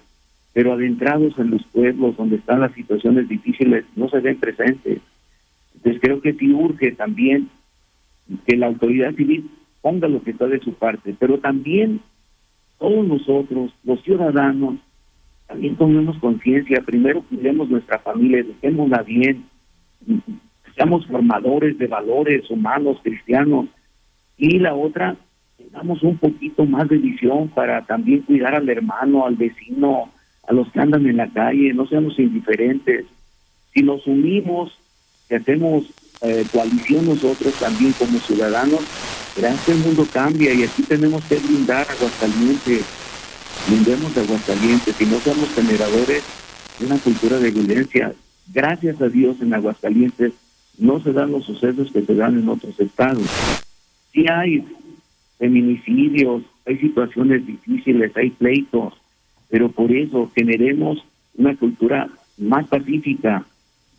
pero 0.53 0.73
adentrados 0.73 1.37
en 1.39 1.49
los 1.49 1.63
pueblos 1.65 2.15
donde 2.15 2.37
están 2.37 2.61
las 2.61 2.73
situaciones 2.73 3.27
difíciles 3.27 3.85
no 3.95 4.07
se 4.07 4.19
ven 4.19 4.39
presentes. 4.39 4.99
Entonces 5.75 6.01
creo 6.01 6.21
que 6.21 6.33
sí 6.33 6.53
urge 6.53 6.91
también 6.91 7.49
que 8.45 8.55
la 8.55 8.67
autoridad 8.67 9.15
civil 9.15 9.49
ponga 9.81 10.07
lo 10.07 10.23
que 10.23 10.31
está 10.31 10.45
de 10.47 10.59
su 10.59 10.75
parte, 10.75 11.15
pero 11.19 11.39
también 11.39 12.01
todos 12.79 13.05
nosotros, 13.05 13.73
los 13.83 14.01
ciudadanos, 14.03 14.75
también 15.47 15.75
tomemos 15.75 16.17
conciencia, 16.19 16.81
primero 16.85 17.23
cuidemos 17.23 17.69
nuestra 17.69 17.99
familia, 17.99 18.43
dejémosla 18.43 19.01
bien, 19.01 19.45
seamos 20.75 21.05
formadores 21.05 21.77
de 21.77 21.87
valores 21.87 22.49
humanos, 22.49 22.97
cristianos, 23.03 23.67
y 24.37 24.59
la 24.59 24.73
otra, 24.73 25.15
tengamos 25.57 26.01
un 26.03 26.17
poquito 26.17 26.65
más 26.65 26.89
de 26.89 26.97
visión 26.97 27.49
para 27.49 27.85
también 27.85 28.21
cuidar 28.21 28.55
al 28.55 28.67
hermano, 28.69 29.25
al 29.25 29.35
vecino, 29.35 30.11
a 30.47 30.53
los 30.53 30.71
que 30.71 30.79
andan 30.79 31.05
en 31.07 31.17
la 31.17 31.27
calle, 31.29 31.73
no 31.73 31.85
seamos 31.87 32.17
indiferentes. 32.19 33.05
Si 33.73 33.81
nos 33.81 34.05
unimos, 34.07 34.77
si 35.27 35.35
hacemos 35.35 35.85
eh, 36.21 36.45
coalición 36.51 37.05
nosotros 37.05 37.53
también 37.59 37.93
como 37.93 38.19
ciudadanos, 38.19 38.81
que 39.65 39.71
el 39.71 39.79
mundo 39.79 40.05
cambia 40.11 40.53
y 40.53 40.63
aquí 40.63 40.83
tenemos 40.83 41.23
que 41.25 41.37
brindar 41.37 41.87
Aguascalientes, 41.89 42.85
brindemos 43.67 44.13
de 44.13 44.21
Aguascalientes 44.21 45.01
y 45.01 45.05
no 45.05 45.17
seamos 45.19 45.49
generadores 45.55 46.23
de 46.79 46.85
una 46.85 46.97
cultura 46.97 47.39
de 47.39 47.51
violencia. 47.51 48.13
Gracias 48.53 49.01
a 49.01 49.09
Dios 49.09 49.37
en 49.41 49.53
Aguascalientes 49.53 50.33
no 50.77 50.99
se 50.99 51.13
dan 51.13 51.31
los 51.31 51.45
sucesos 51.45 51.91
que 51.91 52.01
se 52.01 52.15
dan 52.15 52.39
en 52.39 52.49
otros 52.49 52.79
estados. 52.79 53.29
Sí 54.11 54.25
hay 54.29 54.65
feminicidios, 55.37 56.43
hay 56.65 56.77
situaciones 56.77 57.45
difíciles, 57.45 58.15
hay 58.15 58.29
pleitos, 58.31 58.93
pero 59.49 59.69
por 59.69 59.91
eso 59.91 60.31
generemos 60.35 61.03
una 61.35 61.55
cultura 61.55 62.09
más 62.37 62.67
pacífica. 62.67 63.45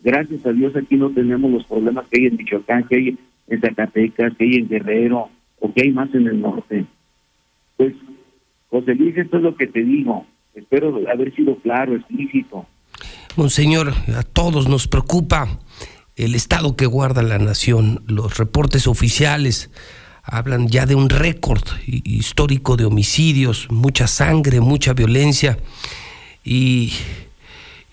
Gracias 0.02 0.44
a 0.46 0.52
Dios 0.52 0.74
aquí 0.76 0.96
no 0.96 1.10
tenemos 1.10 1.50
los 1.50 1.64
problemas 1.64 2.06
que 2.08 2.20
hay 2.20 2.26
en 2.26 2.36
Michoacán, 2.36 2.84
que 2.84 2.96
hay 2.96 3.18
en 3.48 3.60
Zacatecas, 3.60 4.36
que 4.36 4.44
hay 4.44 4.54
en 4.56 4.68
Guerrero, 4.68 5.30
o 5.60 5.72
que 5.72 5.82
hay 5.82 5.92
más 5.92 6.14
en 6.14 6.26
el 6.26 6.40
norte. 6.40 6.84
Pues, 7.76 7.94
José 8.70 8.94
Luis, 8.94 9.16
esto 9.16 9.38
es 9.38 9.42
lo 9.42 9.56
que 9.56 9.66
te 9.66 9.82
digo. 9.82 10.26
Espero 10.54 11.00
haber 11.10 11.34
sido 11.34 11.56
claro, 11.56 11.94
explícito. 11.94 12.66
Monseñor, 13.36 13.92
a 14.16 14.22
todos 14.22 14.68
nos 14.68 14.86
preocupa 14.86 15.48
el 16.16 16.34
estado 16.34 16.76
que 16.76 16.86
guarda 16.86 17.22
la 17.22 17.38
nación. 17.38 18.02
Los 18.06 18.38
reportes 18.38 18.86
oficiales 18.86 19.70
hablan 20.22 20.68
ya 20.68 20.86
de 20.86 20.94
un 20.94 21.10
récord 21.10 21.62
histórico 21.86 22.76
de 22.76 22.84
homicidios, 22.86 23.68
mucha 23.70 24.06
sangre, 24.06 24.60
mucha 24.60 24.94
violencia 24.94 25.58
y, 26.44 26.92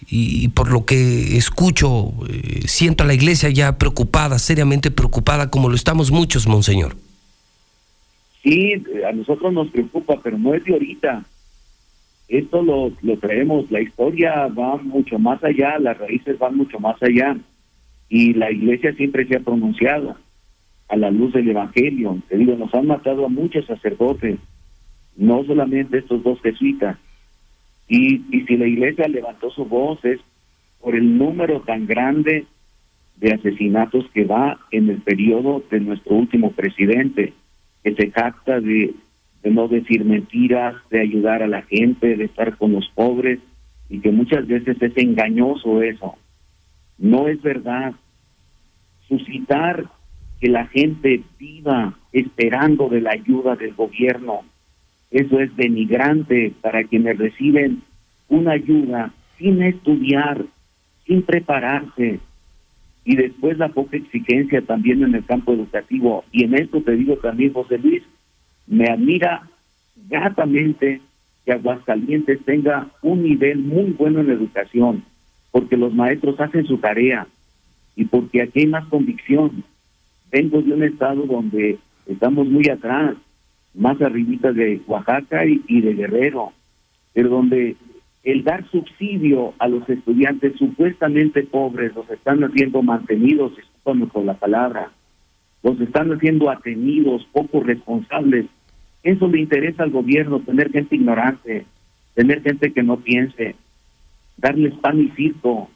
y 0.09 0.47
por 0.49 0.71
lo 0.71 0.85
que 0.85 1.37
escucho, 1.37 2.13
eh, 2.29 2.67
siento 2.67 3.03
a 3.03 3.07
la 3.07 3.13
iglesia 3.13 3.49
ya 3.49 3.77
preocupada, 3.77 4.39
seriamente 4.39 4.91
preocupada, 4.91 5.49
como 5.49 5.69
lo 5.69 5.75
estamos 5.75 6.11
muchos, 6.11 6.47
Monseñor. 6.47 6.95
Sí, 8.43 8.73
a 9.07 9.11
nosotros 9.11 9.53
nos 9.53 9.69
preocupa, 9.69 10.19
pero 10.21 10.37
no 10.37 10.53
es 10.53 10.63
de 10.63 10.73
ahorita. 10.73 11.23
Esto 12.27 12.61
lo, 12.61 12.91
lo 13.01 13.17
la 13.69 13.81
historia 13.81 14.47
va 14.47 14.77
mucho 14.77 15.19
más 15.19 15.43
allá, 15.43 15.77
las 15.79 15.97
raíces 15.97 16.39
van 16.39 16.55
mucho 16.55 16.79
más 16.79 16.95
allá. 17.03 17.37
Y 18.11 18.33
la 18.33 18.51
iglesia 18.51 18.93
siempre 18.93 19.25
se 19.25 19.37
ha 19.37 19.39
pronunciado 19.39 20.17
a 20.89 20.97
la 20.97 21.09
luz 21.09 21.31
del 21.31 21.49
Evangelio. 21.49 22.21
Te 22.27 22.37
digo, 22.37 22.57
nos 22.57 22.73
han 22.75 22.87
matado 22.87 23.25
a 23.25 23.29
muchos 23.29 23.65
sacerdotes, 23.65 24.37
no 25.15 25.43
solamente 25.45 25.99
estos 25.99 26.21
dos 26.21 26.41
jesuitas. 26.41 26.97
Y, 27.87 28.21
y 28.35 28.41
si 28.45 28.57
la 28.57 28.67
iglesia 28.67 29.07
levantó 29.07 29.49
su 29.49 29.65
voz 29.65 30.03
es 30.03 30.19
por 30.81 30.95
el 30.95 31.17
número 31.17 31.61
tan 31.61 31.87
grande 31.87 32.45
de 33.15 33.33
asesinatos 33.33 34.05
que 34.13 34.25
va 34.25 34.59
en 34.71 34.89
el 34.89 34.97
periodo 34.97 35.63
de 35.71 35.79
nuestro 35.79 36.15
último 36.15 36.51
presidente 36.51 37.33
que 37.83 37.95
se 37.95 38.11
jacta 38.11 38.59
de, 38.59 38.93
no 39.43 39.67
decir 39.67 40.05
mentiras, 40.05 40.75
de 40.89 41.01
ayudar 41.01 41.43
a 41.43 41.47
la 41.47 41.61
gente, 41.63 42.15
de 42.15 42.25
estar 42.25 42.57
con 42.57 42.73
los 42.73 42.87
pobres, 42.89 43.39
y 43.89 43.99
que 43.99 44.11
muchas 44.11 44.47
veces 44.47 44.77
es 44.81 44.97
engañoso 44.97 45.81
eso. 45.81 46.15
No 46.97 47.27
es 47.27 47.41
verdad. 47.41 47.93
Suscitar 49.11 49.87
que 50.39 50.47
la 50.47 50.67
gente 50.67 51.21
viva 51.37 51.93
esperando 52.13 52.87
de 52.87 53.01
la 53.01 53.11
ayuda 53.11 53.57
del 53.57 53.73
gobierno, 53.73 54.43
eso 55.11 55.41
es 55.41 55.53
denigrante 55.57 56.53
para 56.61 56.85
quienes 56.85 57.17
reciben 57.17 57.83
una 58.29 58.53
ayuda 58.53 59.11
sin 59.37 59.61
estudiar, 59.63 60.45
sin 61.05 61.23
prepararse, 61.23 62.21
y 63.03 63.15
después 63.17 63.57
la 63.57 63.67
poca 63.67 63.97
exigencia 63.97 64.61
también 64.61 65.03
en 65.03 65.13
el 65.13 65.25
campo 65.25 65.51
educativo. 65.51 66.23
Y 66.31 66.45
en 66.45 66.53
esto 66.53 66.81
te 66.81 66.95
digo 66.95 67.17
también, 67.17 67.51
José 67.51 67.79
Luis, 67.79 68.03
me 68.67 68.85
admira 68.85 69.45
gratamente 70.07 71.01
que 71.43 71.51
Aguascalientes 71.51 72.39
tenga 72.45 72.87
un 73.01 73.23
nivel 73.23 73.59
muy 73.59 73.91
bueno 73.91 74.21
en 74.21 74.29
educación, 74.29 75.03
porque 75.51 75.75
los 75.75 75.93
maestros 75.93 76.39
hacen 76.39 76.65
su 76.65 76.77
tarea 76.77 77.27
y 77.95 78.05
porque 78.05 78.41
aquí 78.41 78.61
hay 78.61 78.67
más 78.67 78.87
convicción. 78.87 79.63
Vengo 80.31 80.61
de 80.61 80.73
un 80.73 80.83
estado 80.83 81.25
donde 81.25 81.77
estamos 82.07 82.47
muy 82.47 82.67
atrás, 82.69 83.15
más 83.73 84.01
arribita 84.01 84.51
de 84.51 84.81
Oaxaca 84.87 85.45
y, 85.45 85.81
de 85.81 85.93
Guerrero, 85.93 86.51
pero 87.13 87.29
donde 87.29 87.75
el 88.23 88.43
dar 88.43 88.69
subsidio 88.69 89.53
a 89.59 89.67
los 89.67 89.87
estudiantes 89.89 90.57
supuestamente 90.57 91.43
pobres, 91.43 91.95
los 91.95 92.09
están 92.09 92.43
haciendo 92.43 92.81
mantenidos, 92.81 93.55
discúlpame 93.55 94.07
por 94.07 94.25
la 94.25 94.35
palabra, 94.35 94.91
los 95.63 95.79
están 95.79 96.11
haciendo 96.11 96.49
atenidos, 96.49 97.27
poco 97.31 97.61
responsables. 97.61 98.45
Eso 99.03 99.27
le 99.27 99.39
interesa 99.39 99.83
al 99.83 99.91
gobierno, 99.91 100.41
tener 100.41 100.71
gente 100.71 100.95
ignorante, 100.95 101.65
tener 102.13 102.41
gente 102.41 102.71
que 102.71 102.83
no 102.83 102.97
piense, 102.97 103.55
darles 104.37 104.73
pan 104.75 104.99
y 104.99 105.09
circo. 105.11 105.69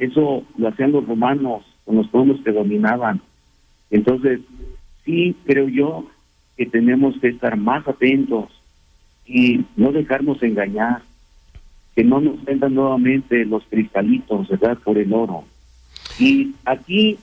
Eso 0.00 0.42
lo 0.56 0.68
hacían 0.68 0.92
los 0.92 1.06
romanos 1.06 1.62
con 1.84 1.96
los 1.96 2.08
pueblos 2.08 2.40
que 2.42 2.52
dominaban. 2.52 3.20
Entonces, 3.90 4.40
sí 5.04 5.36
creo 5.44 5.68
yo 5.68 6.06
que 6.56 6.64
tenemos 6.64 7.14
que 7.20 7.28
estar 7.28 7.58
más 7.58 7.86
atentos 7.86 8.46
y 9.26 9.60
no 9.76 9.92
dejarnos 9.92 10.42
engañar 10.42 11.02
que 11.94 12.02
no 12.02 12.18
nos 12.18 12.42
vendan 12.44 12.74
nuevamente 12.74 13.44
los 13.44 13.62
cristalitos, 13.64 14.48
¿verdad?, 14.48 14.78
por 14.78 14.96
el 14.96 15.12
oro. 15.12 15.44
Y 16.18 16.54
aquí 16.64 17.18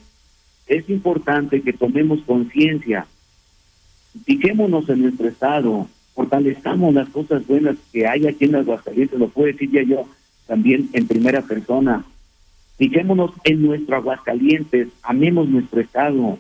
es 0.68 0.88
importante 0.88 1.62
que 1.62 1.74
tomemos 1.74 2.22
conciencia, 2.28 3.08
fijémonos 4.24 4.88
en 4.90 5.02
nuestro 5.02 5.28
estado, 5.30 5.88
fortalezcamos 6.14 6.94
las 6.94 7.10
cosas 7.10 7.48
buenas 7.48 7.76
que 7.92 8.06
hay 8.06 8.28
aquí 8.28 8.46
en 8.46 8.56
Aguascalientes, 8.56 9.18
lo 9.18 9.30
puedo 9.30 9.48
decir 9.48 9.72
ya 9.72 9.82
yo 9.82 10.08
también 10.46 10.90
en 10.94 11.08
primera 11.08 11.42
persona. 11.42 12.06
Fijémonos 12.78 13.32
en 13.44 13.64
nuestro 13.64 13.96
Aguascalientes, 13.96 14.90
amemos 15.02 15.50
nuestro 15.50 15.82
estado, 15.82 16.38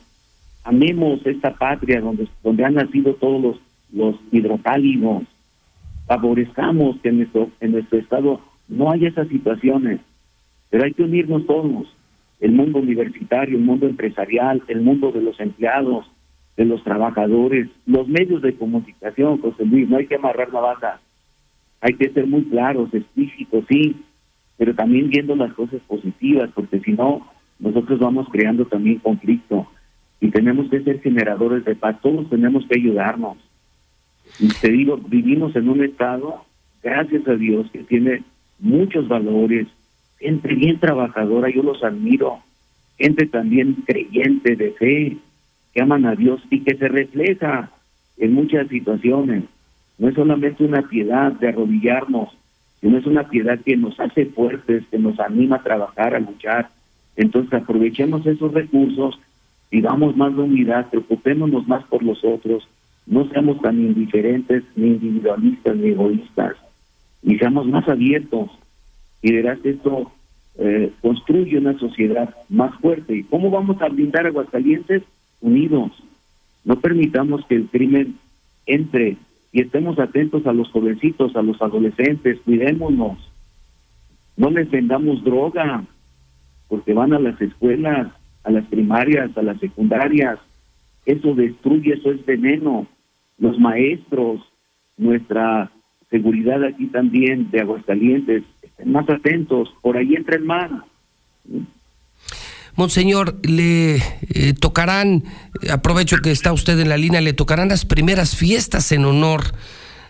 amemos 0.63 1.25
esta 1.25 1.51
patria 1.53 1.99
donde, 1.99 2.27
donde 2.43 2.63
han 2.63 2.75
nacido 2.75 3.15
todos 3.15 3.41
los, 3.41 3.57
los 3.91 4.15
hidrocálidos, 4.31 5.23
favorezcamos 6.05 6.97
que 7.01 7.09
en 7.09 7.17
nuestro, 7.17 7.49
en 7.59 7.71
nuestro 7.71 7.97
estado 7.97 8.41
no 8.67 8.91
haya 8.91 9.07
esas 9.07 9.27
situaciones, 9.29 9.99
pero 10.69 10.83
hay 10.85 10.93
que 10.93 11.03
unirnos 11.03 11.47
todos, 11.47 11.87
el 12.39 12.51
mundo 12.51 12.79
universitario, 12.79 13.57
el 13.57 13.63
mundo 13.63 13.87
empresarial, 13.87 14.61
el 14.67 14.81
mundo 14.81 15.11
de 15.11 15.21
los 15.21 15.39
empleados, 15.39 16.05
de 16.55 16.65
los 16.65 16.83
trabajadores, 16.83 17.67
los 17.87 18.07
medios 18.07 18.43
de 18.43 18.55
comunicación, 18.55 19.41
José 19.41 19.65
Luis, 19.65 19.89
no 19.89 19.97
hay 19.97 20.05
que 20.05 20.15
amarrar 20.15 20.53
la 20.53 20.59
banda, 20.59 21.01
hay 21.81 21.93
que 21.95 22.09
ser 22.09 22.27
muy 22.27 22.43
claros, 22.43 22.93
explícitos, 22.93 23.65
sí, 23.67 23.95
pero 24.57 24.73
también 24.73 25.09
viendo 25.09 25.35
las 25.35 25.53
cosas 25.53 25.81
positivas, 25.87 26.49
porque 26.53 26.79
si 26.79 26.93
no, 26.93 27.27
nosotros 27.59 27.99
vamos 27.99 28.27
creando 28.31 28.65
también 28.65 28.99
conflicto 28.99 29.67
y 30.19 30.29
tenemos 30.29 30.69
que 30.69 30.81
ser 30.81 31.01
generadores 31.01 31.63
de 31.65 31.75
paz, 31.75 31.97
todos 32.01 32.29
tenemos 32.29 32.65
que 32.67 32.79
ayudarnos. 32.79 33.37
Y 34.39 34.47
te 34.47 34.71
digo, 34.71 34.97
vivimos 34.97 35.55
en 35.55 35.69
un 35.69 35.83
estado, 35.83 36.45
gracias 36.83 37.27
a 37.27 37.35
Dios, 37.35 37.69
que 37.71 37.83
tiene 37.83 38.23
muchos 38.59 39.07
valores, 39.07 39.67
gente 40.19 40.53
bien 40.55 40.79
trabajadora, 40.79 41.49
yo 41.49 41.63
los 41.63 41.83
admiro, 41.83 42.39
gente 42.97 43.27
también 43.27 43.75
creyente 43.85 44.55
de 44.55 44.71
fe, 44.71 45.17
que 45.73 45.81
aman 45.81 46.05
a 46.05 46.15
Dios 46.15 46.41
y 46.49 46.61
que 46.61 46.75
se 46.75 46.87
refleja 46.87 47.71
en 48.17 48.33
muchas 48.33 48.67
situaciones. 48.67 49.43
No 49.99 50.09
es 50.09 50.15
solamente 50.15 50.63
una 50.63 50.81
piedad 50.81 51.31
de 51.33 51.49
arrodillarnos, 51.49 52.29
sino 52.81 52.97
es 52.97 53.05
una 53.05 53.29
piedad 53.29 53.59
que 53.59 53.75
nos 53.75 53.99
hace 53.99 54.25
fuertes, 54.27 54.83
que 54.91 54.99
nos 54.99 55.19
anima 55.19 55.57
a 55.57 55.63
trabajar, 55.63 56.15
a 56.15 56.19
luchar. 56.19 56.69
Entonces 57.15 57.53
aprovechemos 57.53 58.25
esos 58.25 58.53
recursos, 58.53 59.19
digamos 59.71 60.15
más 60.15 60.35
de 60.35 60.43
unidad, 60.43 60.89
preocupémonos 60.89 61.67
más 61.67 61.83
por 61.85 62.03
los 62.03 62.23
otros, 62.23 62.67
no 63.05 63.27
seamos 63.29 63.61
tan 63.61 63.79
indiferentes, 63.79 64.63
ni 64.75 64.87
individualistas, 64.87 65.75
ni 65.75 65.89
egoístas, 65.89 66.55
y 67.23 67.37
seamos 67.37 67.67
más 67.67 67.87
abiertos. 67.87 68.49
Y 69.21 69.33
verás, 69.33 69.59
esto 69.63 70.11
eh, 70.57 70.91
construye 71.01 71.57
una 71.57 71.77
sociedad 71.79 72.35
más 72.49 72.75
fuerte. 72.79 73.15
¿Y 73.15 73.23
cómo 73.23 73.49
vamos 73.49 73.81
a 73.81 73.89
blindar 73.89 74.25
a 74.25 74.29
Aguascalientes? 74.29 75.03
Unidos. 75.39 75.91
No 76.65 76.79
permitamos 76.79 77.45
que 77.45 77.55
el 77.55 77.67
crimen 77.67 78.17
entre 78.65 79.17
y 79.51 79.61
estemos 79.61 79.97
atentos 79.99 80.45
a 80.45 80.53
los 80.53 80.69
jovencitos, 80.71 81.35
a 81.35 81.41
los 81.41 81.61
adolescentes, 81.61 82.39
cuidémonos. 82.41 83.17
No 84.35 84.49
les 84.51 84.69
vendamos 84.69 85.23
droga, 85.23 85.83
porque 86.67 86.93
van 86.93 87.13
a 87.13 87.19
las 87.19 87.39
escuelas, 87.41 88.11
a 88.43 88.51
las 88.51 88.65
primarias, 88.65 89.35
a 89.37 89.41
las 89.41 89.59
secundarias. 89.59 90.39
Eso 91.05 91.33
destruye, 91.33 91.93
eso 91.93 92.11
es 92.11 92.25
veneno 92.25 92.87
los 93.37 93.59
maestros, 93.59 94.41
nuestra 94.97 95.71
seguridad 96.09 96.63
aquí 96.63 96.87
también 96.87 97.51
de 97.51 97.61
Aguascalientes, 97.61 98.43
estén 98.61 98.91
más 98.91 99.09
atentos, 99.09 99.73
por 99.81 99.97
ahí 99.97 100.15
entra 100.15 100.37
el 100.37 100.43
mar. 100.43 100.71
Monseñor, 102.77 103.35
le 103.43 103.95
eh, 103.95 104.53
tocarán, 104.53 105.23
aprovecho 105.73 106.17
que 106.17 106.29
está 106.29 106.53
usted 106.53 106.79
en 106.79 106.89
la 106.89 106.97
línea, 106.97 107.21
le 107.21 107.33
tocarán 107.33 107.69
las 107.69 107.85
primeras 107.85 108.35
fiestas 108.35 108.91
en 108.91 109.03
honor 109.03 109.41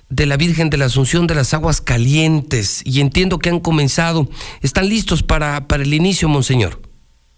de 0.09 0.25
la 0.25 0.35
Virgen 0.35 0.69
de 0.69 0.75
la 0.75 0.85
Asunción 0.85 1.27
de 1.27 1.35
las 1.35 1.53
Aguas 1.53 1.79
Calientes 1.79 2.83
y 2.85 2.99
entiendo 2.99 3.39
que 3.39 3.49
han 3.49 3.61
comenzado. 3.61 4.27
¿Están 4.61 4.89
listos 4.89 5.23
para, 5.23 5.67
para 5.67 5.83
el 5.83 5.93
inicio, 5.93 6.27
Monseñor? 6.27 6.81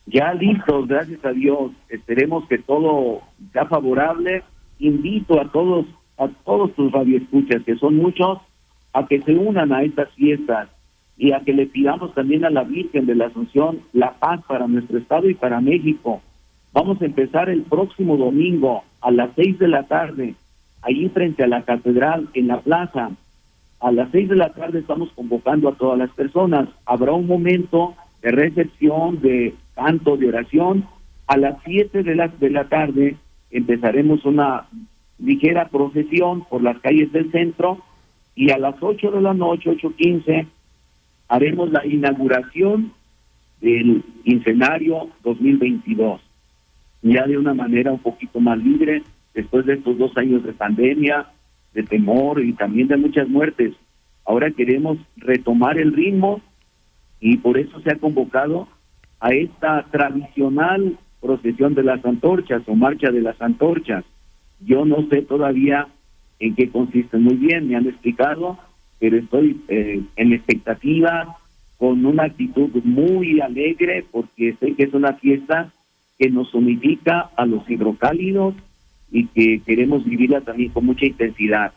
Ya 0.07 0.34
listos, 0.34 0.88
gracias 0.88 1.23
a 1.23 1.30
Dios. 1.30 1.73
Esperemos 1.89 2.47
que 2.49 2.57
todo 2.57 3.22
sea 3.53 3.65
favorable 3.65 4.43
invito 4.80 5.39
a 5.39 5.51
todos 5.51 5.85
a 6.18 6.27
todos 6.43 6.73
tus 6.76 6.91
radioescuchas, 6.91 7.64
que 7.64 7.76
son 7.77 7.95
muchos, 7.95 8.39
a 8.93 9.06
que 9.06 9.22
se 9.22 9.34
unan 9.35 9.72
a 9.72 9.84
estas 9.84 10.10
fiestas 10.15 10.69
y 11.20 11.34
a 11.34 11.41
que 11.41 11.54
le 11.54 11.68
pidamos 11.68 12.16
también 12.16 12.46
a 12.46 12.50
la 12.50 12.64
Virgen 12.64 13.06
de 13.06 13.14
la 13.14 13.28
Asunción 13.28 13.82
la 13.91 14.14
paz 14.14 14.40
para 14.48 14.68
nuestro 14.68 14.98
Estado 14.98 15.30
y 15.30 15.34
para 15.34 15.60
México. 15.60 16.22
Vamos 16.72 17.02
a 17.02 17.06
empezar 17.06 17.50
el 17.50 17.64
próximo 17.64 18.16
domingo 18.16 18.84
a 19.02 19.12
las 19.12 19.32
seis 19.36 19.60
de 19.60 19.68
la 19.68 19.84
tarde, 19.84 20.36
ahí 20.82 21.10
frente 21.10 21.44
a 21.44 21.48
la 21.48 21.64
catedral, 21.64 22.30
en 22.34 22.48
la 22.48 22.62
plaza. 22.62 23.12
A 23.82 23.91
las 23.91 24.10
seis 24.12 24.30
de 24.30 24.38
la 24.38 24.54
tarde 24.54 24.80
estamos 24.80 25.12
convocando 25.12 25.68
a 25.68 25.76
todas 25.76 26.00
las 26.00 26.10
personas. 26.12 26.70
Habrá 26.86 27.12
un 27.12 27.28
momento 27.28 27.96
de 28.22 28.32
recepción, 28.32 29.20
de 29.22 29.54
canto, 29.76 30.16
de 30.16 30.30
oración. 30.30 30.86
A 31.28 31.36
las 31.36 31.58
siete 31.66 32.02
de 32.02 32.16
la, 32.16 32.30
de 32.30 32.50
la 32.50 32.70
tarde 32.70 33.18
empezaremos 33.52 34.24
una 34.24 34.68
ligera 35.18 35.68
procesión 35.68 36.46
por 36.46 36.64
las 36.64 36.80
calles 36.80 37.12
del 37.12 37.30
centro 37.32 37.80
y 38.36 38.52
a 38.52 38.58
las 38.58 38.76
8 38.80 39.12
de 39.12 39.22
la 39.22 39.34
noche, 39.34 39.70
8.15, 39.70 40.48
haremos 41.30 41.72
la 41.72 41.85
inauguración 41.85 42.91
del 43.61 44.03
quincenario 44.23 45.10
2022, 45.23 46.19
ya 47.03 47.26
de 47.27 47.38
una 47.38 47.53
manera 47.53 47.91
un 47.91 47.99
poquito 47.99 48.39
más 48.39 48.57
libre, 48.57 49.03
después 49.34 49.65
de 49.65 49.76
estos 49.76 49.97
dos 49.97 50.18
años 50.18 50.43
de 50.43 50.53
pandemia, 50.53 51.27
de 51.73 51.84
temor 51.84 52.43
y 52.43 52.53
también 52.53 52.88
de 52.88 52.97
muchas 52.97 53.30
muertes. 53.30 53.73
Ahora 54.26 54.51
queremos 54.51 54.97
retomar 55.18 55.77
el 55.77 55.93
ritmo 55.93 56.41
y 57.19 57.38
por 57.38 57.57
eso 57.57 57.80
se 57.81 57.91
ha 57.91 57.95
convocado 57.95 58.68
a 59.19 59.30
esta 59.30 59.84
tradicional 59.91 60.97
procesión 61.22 61.76
de 61.76 61.84
las 61.84 62.03
antorchas 62.06 62.64
o 62.68 62.76
marcha 62.76 63.11
de 63.11 63.22
las 63.22 63.39
antorchas. 63.41 64.03
Yo 64.61 64.85
no 64.85 65.07
sé 65.10 65.22
todavía 65.22 65.88
en 66.39 66.56
qué 66.56 66.69
consiste 66.69 67.18
muy 67.18 67.35
bien, 67.35 67.68
me 67.68 67.76
han 67.76 67.88
explicado, 67.88 68.57
pero 68.99 69.17
estoy 69.17 69.61
eh, 69.67 70.01
en 70.15 70.34
expectativa, 70.34 71.38
con 71.77 72.05
una 72.05 72.23
actitud 72.23 72.69
muy 72.84 73.39
alegre, 73.39 74.05
porque 74.11 74.55
sé 74.59 74.73
que 74.76 74.84
es 74.84 74.93
una 74.93 75.13
fiesta 75.13 75.71
que 76.17 76.30
nos 76.30 76.53
unifica 76.53 77.30
a 77.38 77.45
los 77.45 77.67
hidrocálidos 77.69 78.53
y 79.11 79.27
que 79.27 79.61
queremos 79.65 80.03
vivirla 80.03 80.41
también 80.41 80.71
con 80.71 80.85
mucha 80.85 81.05
intensidad. 81.05 81.71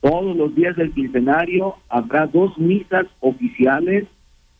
Todos 0.00 0.36
los 0.36 0.54
días 0.54 0.76
del 0.76 0.92
quincenario 0.92 1.74
habrá 1.88 2.26
dos 2.26 2.56
misas 2.58 3.06
oficiales, 3.18 4.06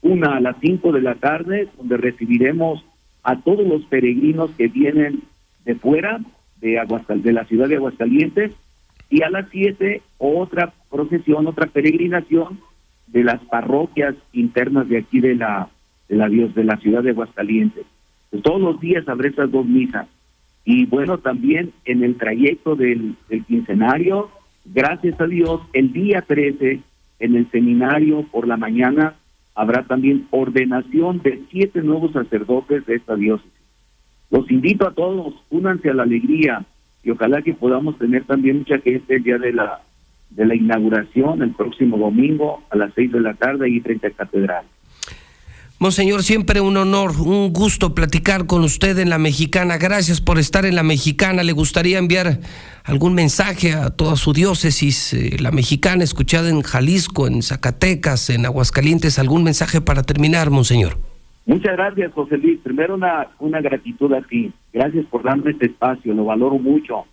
una 0.03 0.37
a 0.37 0.41
las 0.41 0.57
5 0.61 0.93
de 0.93 1.03
la 1.03 1.15
tarde, 1.15 1.69
donde 1.79 1.97
recibiremos 1.97 2.85
a 3.23 3.37
todos 3.41 3.67
los 3.67 3.85
peregrinos 3.85 4.51
que 4.53 4.67
vienen 4.69 5.23
de 5.65 5.77
fuera 5.77 6.21
de, 6.61 6.79
Aguascal 6.79 7.23
de 7.23 7.33
la 7.33 7.45
ciudad 7.45 7.69
de 7.69 7.77
Aguascalientes 7.77 8.53
y 9.11 9.23
a 9.23 9.31
las 9.31 9.47
7 9.51 10.03
otra 10.19 10.73
procesión, 10.89 11.47
otra 11.47 11.67
peregrinación 11.67 12.61
de 13.09 13.25
las 13.25 13.41
parroquias 13.47 14.15
internas 14.33 14.89
de 14.89 14.99
aquí 14.99 15.21
de 15.21 15.35
la 15.35 15.69
de 16.09 16.17
la 16.17 16.29
de 16.29 16.65
la 16.65 16.77
ciudad 16.79 17.03
de 17.03 17.11
Aguascalientes. 17.11 17.85
Pues 18.31 18.43
todos 18.43 18.61
los 18.61 18.81
días 18.81 19.09
habrá 19.09 19.29
esas 19.29 19.51
dos 19.51 19.67
misas. 19.67 20.07
Y 20.65 20.87
bueno, 20.87 21.19
también 21.19 21.73
en 21.85 22.05
el 22.05 22.17
trayecto 22.17 22.77
del, 22.77 23.17
del 23.29 23.45
quincenario, 23.45 24.31
gracias 24.65 25.21
a 25.21 25.27
Dios, 25.27 25.61
el 25.73 25.93
día 25.93 26.23
13, 26.23 26.81
en 27.19 27.37
el 27.37 27.51
seminario 27.51 28.25
por 28.31 28.47
la 28.47 28.57
mañana, 28.57 29.15
habrá 29.55 29.85
también 29.85 30.27
ordenación 30.31 31.21
de 31.23 31.43
siete 31.51 31.83
nuevos 31.83 32.13
sacerdotes 32.13 32.87
de 32.87 32.97
esta 32.97 33.17
diócesis. 33.17 33.53
Los 34.31 34.51
invito 34.51 34.87
a 34.87 34.93
todos, 34.93 35.35
únanse 35.51 35.91
a 35.91 35.95
la 35.95 36.05
alegría 36.05 36.65
y 37.03 37.11
ojalá 37.11 37.43
que 37.43 37.55
podamos 37.55 37.99
tener 37.99 38.25
también 38.25 38.59
mucha 38.59 38.79
gente 38.79 39.17
el 39.17 39.23
día 39.23 39.39
de 39.39 39.53
la, 39.53 39.83
de 40.31 40.47
la 40.47 40.55
inauguración, 40.55 41.43
el 41.43 41.53
próximo 41.53 41.97
domingo 41.99 42.63
a 42.71 42.77
las 42.77 42.93
seis 42.95 43.11
de 43.11 43.21
la 43.21 43.35
tarde 43.35 43.69
y 43.69 43.81
frente 43.81 44.09
a 44.09 44.11
Catedral. 44.11 44.65
Monseñor, 45.79 46.23
siempre 46.23 46.61
un 46.61 46.77
honor, 46.77 47.19
un 47.19 47.55
gusto 47.55 47.95
platicar 47.95 48.45
con 48.45 48.65
usted 48.65 48.99
en 48.99 49.09
la 49.09 49.17
mexicana. 49.17 49.79
Gracias 49.79 50.21
por 50.21 50.39
estar 50.39 50.67
en 50.67 50.77
la 50.77 50.83
mexicana. 50.83 51.43
¿Le 51.43 51.53
gustaría 51.53 51.97
enviar 51.97 52.41
algún 52.85 53.15
mensaje 53.15 53.73
a 53.73 53.89
toda 53.89 54.17
su 54.17 54.35
diócesis, 54.35 55.15
eh, 55.15 55.39
la 55.41 55.53
mexicana, 55.53 56.05
escuchada 56.05 56.51
en 56.51 56.61
Jalisco, 56.61 57.27
en 57.27 57.43
Zacatecas, 57.43 58.29
en 58.29 58.45
Aguascalientes? 58.45 59.19
¿Algún 59.19 59.43
mensaje 59.43 59.81
para 59.81 60.03
terminar, 60.03 60.51
Monseñor? 60.51 60.99
Muchas 61.47 61.77
gracias, 61.77 62.13
José 62.13 62.39
Luis. 62.39 62.61
Primero 62.63 62.95
una, 62.95 63.61
gratitud 63.61 64.13
a 64.13 64.23
ti. 64.23 64.53
Gracias 64.73 65.07
por 65.07 65.23
darme 65.23 65.53
este 65.53 65.67
espacio, 65.67 66.15
lo 66.15 66.25
valoro 66.25 66.59
mucho. 66.59 67.05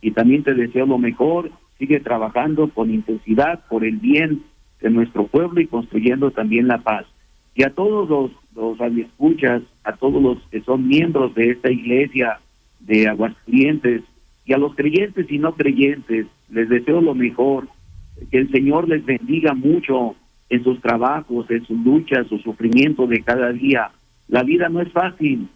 Y 0.00 0.10
también 0.10 0.42
te 0.42 0.54
deseo 0.54 0.86
lo 0.86 0.98
mejor. 0.98 1.50
Sigue 1.78 2.00
trabajando 2.00 2.68
con 2.68 2.90
intensidad 2.90 3.64
por 3.68 3.84
el 3.84 3.96
bien 3.96 4.42
de 4.80 4.90
nuestro 4.90 5.26
pueblo 5.26 5.60
y 5.60 5.66
construyendo 5.66 6.30
también 6.30 6.68
la 6.68 6.78
paz 6.78 7.06
y 7.56 7.64
a 7.64 7.70
todos 7.70 8.08
los, 8.08 8.30
los 8.54 8.78
radioescuchas, 8.78 9.62
a 9.82 9.92
todos 9.92 10.22
los 10.22 10.38
que 10.50 10.60
son 10.60 10.86
miembros 10.86 11.34
de 11.34 11.50
esta 11.52 11.70
iglesia 11.70 12.38
de 12.80 13.08
Aguascalientes 13.08 14.02
y 14.44 14.52
a 14.52 14.58
los 14.58 14.74
creyentes 14.76 15.26
y 15.30 15.38
no 15.38 15.54
creyentes, 15.54 16.26
les 16.50 16.68
deseo 16.68 17.00
lo 17.00 17.14
mejor, 17.14 17.66
que 18.30 18.38
el 18.38 18.50
Señor 18.52 18.88
les 18.88 19.04
bendiga 19.04 19.54
mucho 19.54 20.14
en 20.48 20.62
sus 20.62 20.80
trabajos, 20.80 21.50
en 21.50 21.64
sus 21.66 21.78
luchas, 21.78 22.26
su 22.28 22.38
sufrimiento 22.38 23.06
de 23.06 23.22
cada 23.22 23.52
día. 23.52 23.90
La 24.28 24.42
vida 24.42 24.68
no 24.68 24.80
es 24.80 24.92
fácil, 24.92 25.48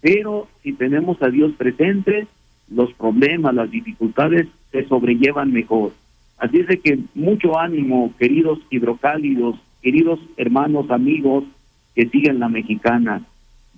pero 0.00 0.48
si 0.62 0.72
tenemos 0.72 1.20
a 1.22 1.28
Dios 1.28 1.52
presente, 1.56 2.26
los 2.68 2.92
problemas, 2.94 3.54
las 3.54 3.70
dificultades 3.70 4.46
se 4.72 4.86
sobrellevan 4.88 5.52
mejor. 5.52 5.92
Así 6.38 6.58
es 6.58 6.80
que 6.80 6.98
mucho 7.14 7.58
ánimo, 7.58 8.14
queridos 8.18 8.58
hidrocálidos, 8.70 9.56
queridos 9.82 10.20
hermanos, 10.36 10.90
amigos 10.90 11.44
que 11.94 12.08
siguen 12.08 12.38
la 12.38 12.48
mexicana. 12.48 13.22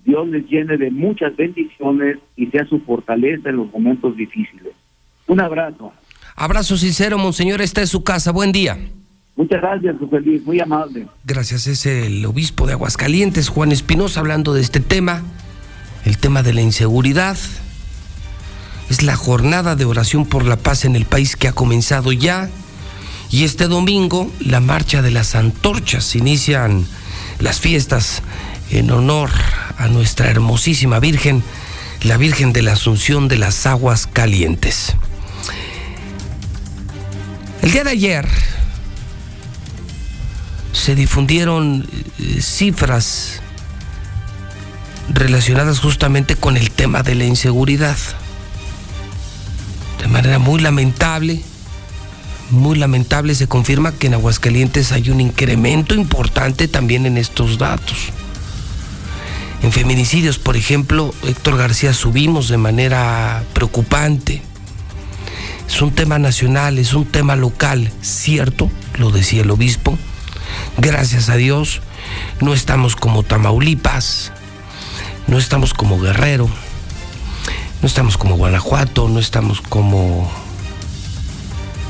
Dios 0.05 0.27
les 0.27 0.47
llene 0.47 0.77
de 0.77 0.91
muchas 0.91 1.35
bendiciones 1.35 2.17
y 2.35 2.47
sea 2.47 2.65
su 2.65 2.79
fortaleza 2.79 3.49
en 3.49 3.57
los 3.57 3.71
momentos 3.71 4.15
difíciles. 4.15 4.73
Un 5.27 5.39
abrazo. 5.39 5.91
Abrazo 6.35 6.77
sincero, 6.77 7.17
Monseñor, 7.17 7.61
está 7.61 7.81
en 7.81 7.87
su 7.87 8.03
casa. 8.03 8.31
Buen 8.31 8.51
día. 8.51 8.77
Muchas 9.35 9.61
gracias, 9.61 9.95
Luis, 10.23 10.43
muy 10.45 10.59
amable. 10.59 11.07
Gracias, 11.25 11.65
es 11.65 11.85
el 11.87 12.23
obispo 12.25 12.67
de 12.67 12.73
Aguascalientes, 12.73 13.49
Juan 13.49 13.71
Espinosa, 13.71 14.19
hablando 14.19 14.53
de 14.53 14.61
este 14.61 14.79
tema, 14.79 15.23
el 16.05 16.19
tema 16.19 16.43
de 16.43 16.53
la 16.53 16.61
inseguridad. 16.61 17.37
Es 18.89 19.01
la 19.01 19.15
jornada 19.15 19.75
de 19.75 19.85
oración 19.85 20.27
por 20.27 20.45
la 20.45 20.57
paz 20.57 20.85
en 20.85 20.95
el 20.95 21.05
país 21.05 21.35
que 21.35 21.47
ha 21.47 21.53
comenzado 21.53 22.11
ya. 22.11 22.49
Y 23.31 23.43
este 23.43 23.67
domingo, 23.67 24.31
la 24.39 24.59
marcha 24.59 25.01
de 25.01 25.09
las 25.09 25.33
antorchas. 25.33 26.15
Inician 26.15 26.85
las 27.39 27.59
fiestas 27.59 28.21
en 28.69 28.91
honor 28.91 29.31
a 29.79 29.87
nuestra 29.87 30.29
hermosísima 30.29 30.99
Virgen, 30.99 31.41
la 32.03 32.17
Virgen 32.17 32.53
de 32.53 32.61
la 32.61 32.73
Asunción 32.73 33.27
de 33.27 33.37
las 33.37 33.65
Aguas 33.65 34.05
Calientes. 34.05 34.95
El 37.63 37.71
día 37.71 37.83
de 37.83 37.91
ayer 37.91 38.27
se 40.73 40.95
difundieron 40.95 41.87
eh, 42.19 42.41
cifras 42.41 43.41
relacionadas 45.13 45.79
justamente 45.79 46.35
con 46.35 46.57
el 46.57 46.71
tema 46.71 47.03
de 47.03 47.15
la 47.15 47.23
inseguridad. 47.23 47.95
De 50.01 50.07
manera 50.07 50.39
muy 50.39 50.59
lamentable, 50.59 51.41
muy 52.49 52.77
lamentable, 52.77 53.35
se 53.35 53.47
confirma 53.47 53.93
que 53.93 54.07
en 54.07 54.15
Aguascalientes 54.15 54.91
hay 54.91 55.09
un 55.09 55.21
incremento 55.21 55.95
importante 55.95 56.67
también 56.67 57.05
en 57.05 57.17
estos 57.17 57.57
datos. 57.57 57.97
En 59.61 59.71
feminicidios, 59.71 60.39
por 60.39 60.57
ejemplo, 60.57 61.13
Héctor 61.23 61.57
García 61.57 61.93
subimos 61.93 62.49
de 62.49 62.57
manera 62.57 63.43
preocupante. 63.53 64.41
Es 65.69 65.81
un 65.81 65.91
tema 65.91 66.19
nacional, 66.19 66.79
es 66.79 66.93
un 66.93 67.05
tema 67.05 67.37
local, 67.37 67.89
cierto, 68.01 68.69
lo 68.97 69.11
decía 69.11 69.43
el 69.43 69.51
obispo. 69.51 69.97
Gracias 70.77 71.29
a 71.29 71.35
Dios, 71.35 71.81
no 72.41 72.53
estamos 72.53 72.95
como 72.95 73.23
Tamaulipas, 73.23 74.31
no 75.27 75.37
estamos 75.37 75.73
como 75.73 75.99
Guerrero, 75.99 76.49
no 77.81 77.87
estamos 77.87 78.17
como 78.17 78.35
Guanajuato, 78.35 79.07
no 79.07 79.19
estamos 79.19 79.61
como 79.61 80.31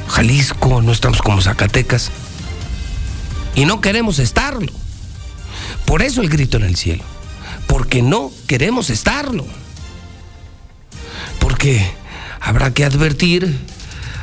Jalisco, 0.07 0.81
no 0.81 0.91
estamos 0.91 1.21
como 1.21 1.41
Zacatecas. 1.41 2.11
Y 3.55 3.65
no 3.65 3.81
queremos 3.81 4.19
estarlo. 4.19 4.71
Por 5.85 6.01
eso 6.01 6.21
el 6.21 6.29
grito 6.29 6.57
en 6.57 6.63
el 6.63 6.75
cielo. 6.75 7.03
Porque 7.67 8.01
no 8.01 8.31
queremos 8.47 8.89
estarlo. 8.89 9.45
Porque 11.39 11.91
habrá 12.39 12.73
que 12.73 12.85
advertir, 12.85 13.59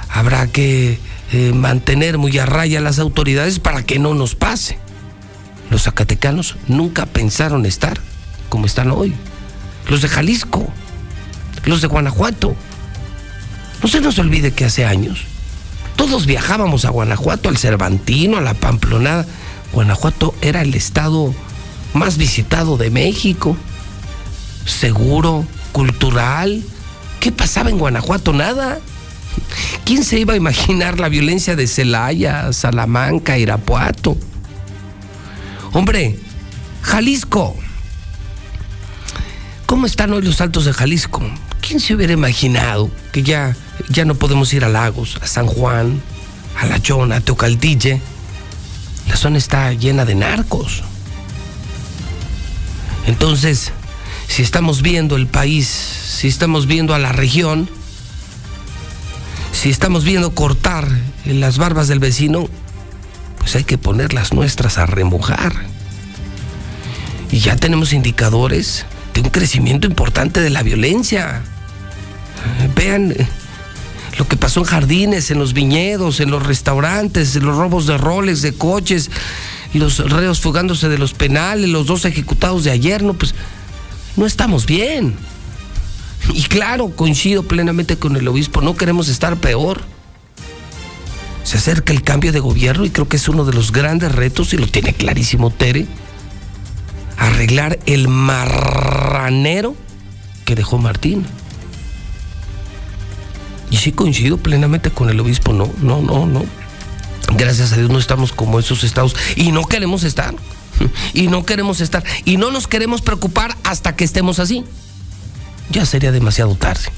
habrá 0.09 0.47
que 0.47 0.99
eh, 1.33 1.53
mantener 1.53 2.19
muy 2.19 2.37
a 2.39 2.47
raya 2.47 2.81
las 2.81 2.99
autoridades 2.99 3.59
para 3.61 3.83
que 3.83 3.99
no 3.99 4.15
nos 4.15 4.35
pase. 4.35 4.79
Los 5.71 5.85
zacatecanos 5.85 6.57
nunca 6.67 7.07
pensaron 7.07 7.67
estar 7.67 8.01
como 8.49 8.67
están 8.67 8.91
hoy. 8.91 9.15
Los 9.89 10.03
de 10.03 10.09
Jalisco, 10.09 10.69
los 11.65 11.81
de 11.81 11.87
Guanajuato. 11.87 12.57
No 13.83 13.89
se 13.89 14.01
nos 14.01 14.19
olvide 14.19 14.53
que 14.53 14.67
hace 14.67 14.85
años 14.85 15.25
Todos 15.97 16.27
viajábamos 16.27 16.85
a 16.85 16.91
Guanajuato, 16.91 17.49
al 17.49 17.57
Cervantino, 17.57 18.37
a 18.37 18.41
la 18.41 18.55
Pamplonada. 18.55 19.27
Guanajuato 19.73 20.35
era 20.43 20.63
el 20.63 20.75
estado 20.75 21.35
más 21.95 22.17
visitado 22.17 22.77
de 22.77 22.91
México. 22.91 23.57
Seguro, 24.65 25.45
cultural. 25.73 26.63
¿Qué 27.21 27.33
pasaba 27.33 27.71
en 27.71 27.79
Guanajuato? 27.79 28.33
Nada. 28.33 28.81
¿Quién 29.85 30.05
se 30.05 30.19
iba 30.19 30.35
a 30.35 30.37
imaginar 30.37 31.01
la 31.01 31.09
violencia 31.09 31.57
de 31.57 31.67
Celaya, 31.67 32.53
Salamanca, 32.53 33.39
Irapuato? 33.39 34.17
Hombre, 35.73 36.19
Jalisco. 36.83 37.57
¿Cómo 39.67 39.87
están 39.87 40.13
hoy 40.13 40.23
los 40.23 40.41
altos 40.41 40.65
de 40.65 40.73
Jalisco? 40.73 41.23
¿Quién 41.61 41.81
se 41.81 41.95
hubiera 41.95 42.13
imaginado 42.13 42.91
que 43.13 43.23
ya, 43.23 43.57
ya 43.89 44.05
no 44.05 44.15
podemos 44.15 44.53
ir 44.53 44.65
a 44.65 44.69
Lagos, 44.69 45.19
a 45.23 45.27
San 45.27 45.47
Juan, 45.47 46.01
a 46.59 46.67
La 46.67 46.81
Chona, 46.81 47.17
a 47.17 47.21
Teocaltille? 47.21 48.01
La 49.09 49.17
zona 49.17 49.39
está 49.39 49.73
llena 49.73 50.05
de 50.05 50.15
narcos. 50.15 50.83
Entonces, 53.07 53.73
si 54.29 54.43
estamos 54.43 54.83
viendo 54.83 55.17
el 55.17 55.27
país, 55.27 55.67
si 55.67 56.29
estamos 56.29 56.67
viendo 56.67 56.95
a 56.95 56.99
la 56.99 57.13
región, 57.13 57.69
si 59.53 59.71
estamos 59.71 60.05
viendo 60.05 60.35
cortar 60.35 60.89
las 61.27 61.59
barbas 61.59 61.89
del 61.89 61.99
vecino, 61.99 62.49
pues 63.39 63.57
hay 63.57 63.65
que 63.65 63.79
poner 63.79 64.13
las 64.13 64.33
nuestras 64.33 64.79
a 64.79 64.87
remojar. 64.87 65.53
Y 67.31 67.41
ya 67.41 67.57
tenemos 67.57 67.93
indicadores 67.93 68.87
de 69.15 69.21
un 69.21 69.31
crecimiento 69.31 69.87
importante 69.87 70.41
de 70.41 70.51
la 70.51 70.63
violencia. 70.63 71.43
Vean 72.75 73.13
eh, 73.13 73.27
lo 74.19 74.27
que 74.27 74.37
pasó 74.37 74.61
en 74.61 74.67
jardines, 74.67 75.31
en 75.31 75.39
los 75.39 75.53
viñedos, 75.53 76.21
en 76.21 76.31
los 76.31 76.45
restaurantes, 76.45 77.37
en 77.37 77.45
los 77.45 77.57
robos 77.57 77.87
de 77.87 77.99
roles, 77.99 78.43
de 78.43 78.53
coches, 78.53 79.11
los 79.73 79.99
reos 79.99 80.41
fugándose 80.41 80.89
de 80.89 80.99
los 80.99 81.15
penales, 81.15 81.69
los 81.69 81.87
dos 81.87 82.05
ejecutados 82.05 82.65
de 82.65 82.71
ayer, 82.71 83.03
no, 83.03 83.15
pues 83.15 83.35
no 84.17 84.27
estamos 84.27 84.67
bien. 84.67 85.15
Y 86.33 86.43
claro, 86.45 86.91
coincido 86.91 87.43
plenamente 87.43 87.97
con 87.97 88.17
el 88.17 88.29
obispo, 88.29 88.61
no 88.61 88.77
queremos 88.77 89.09
estar 89.09 89.37
peor. 89.37 89.81
Se 91.43 91.59
acerca 91.59 91.93
el 91.93 92.03
cambio 92.03 92.33
de 92.33 92.41
gobierno 92.41 92.85
y 92.85 92.91
creo 92.91 93.09
que 93.09 93.17
es 93.17 93.29
uno 93.29 93.45
de 93.45 93.53
los 93.53 93.73
grandes 93.73 94.13
retos, 94.13 94.53
y 94.53 94.57
lo 94.57 94.67
tiene 94.67 94.93
clarísimo 94.93 95.51
Tere, 95.51 95.87
arreglar 97.17 97.79
el 97.87 98.09
marranero 98.09 99.75
que 100.45 100.55
dejó 100.55 100.79
Martín. 100.79 101.27
Y 103.71 103.77
sí 103.77 103.93
coincido 103.93 104.37
plenamente 104.37 104.91
con 104.91 105.11
el 105.11 105.21
obispo, 105.21 105.53
no, 105.53 105.71
no, 105.81 106.03
no, 106.03 106.27
no. 106.27 106.45
Gracias 107.37 107.73
a 107.73 107.77
Dios 107.77 107.91
no 107.91 107.99
estamos 107.99 108.33
como 108.33 108.59
esos 108.59 108.83
estados 108.85 109.15
y 109.37 109.53
no 109.53 109.65
queremos 109.65 110.05
estar. 110.05 110.35
Y 111.13 111.29
no 111.29 111.45
queremos 111.45 111.81
estar. 111.81 112.03
Y 112.25 112.37
no 112.39 112.51
nos 112.51 112.67
queremos 112.67 113.03
preocupar 113.03 113.57
hasta 113.65 113.97
que 113.97 114.05
estemos 114.05 114.39
así. 114.39 114.65
Ya 115.71 115.87
sería 115.87 116.11
demasiado 116.11 116.55
tarde. 116.57 116.91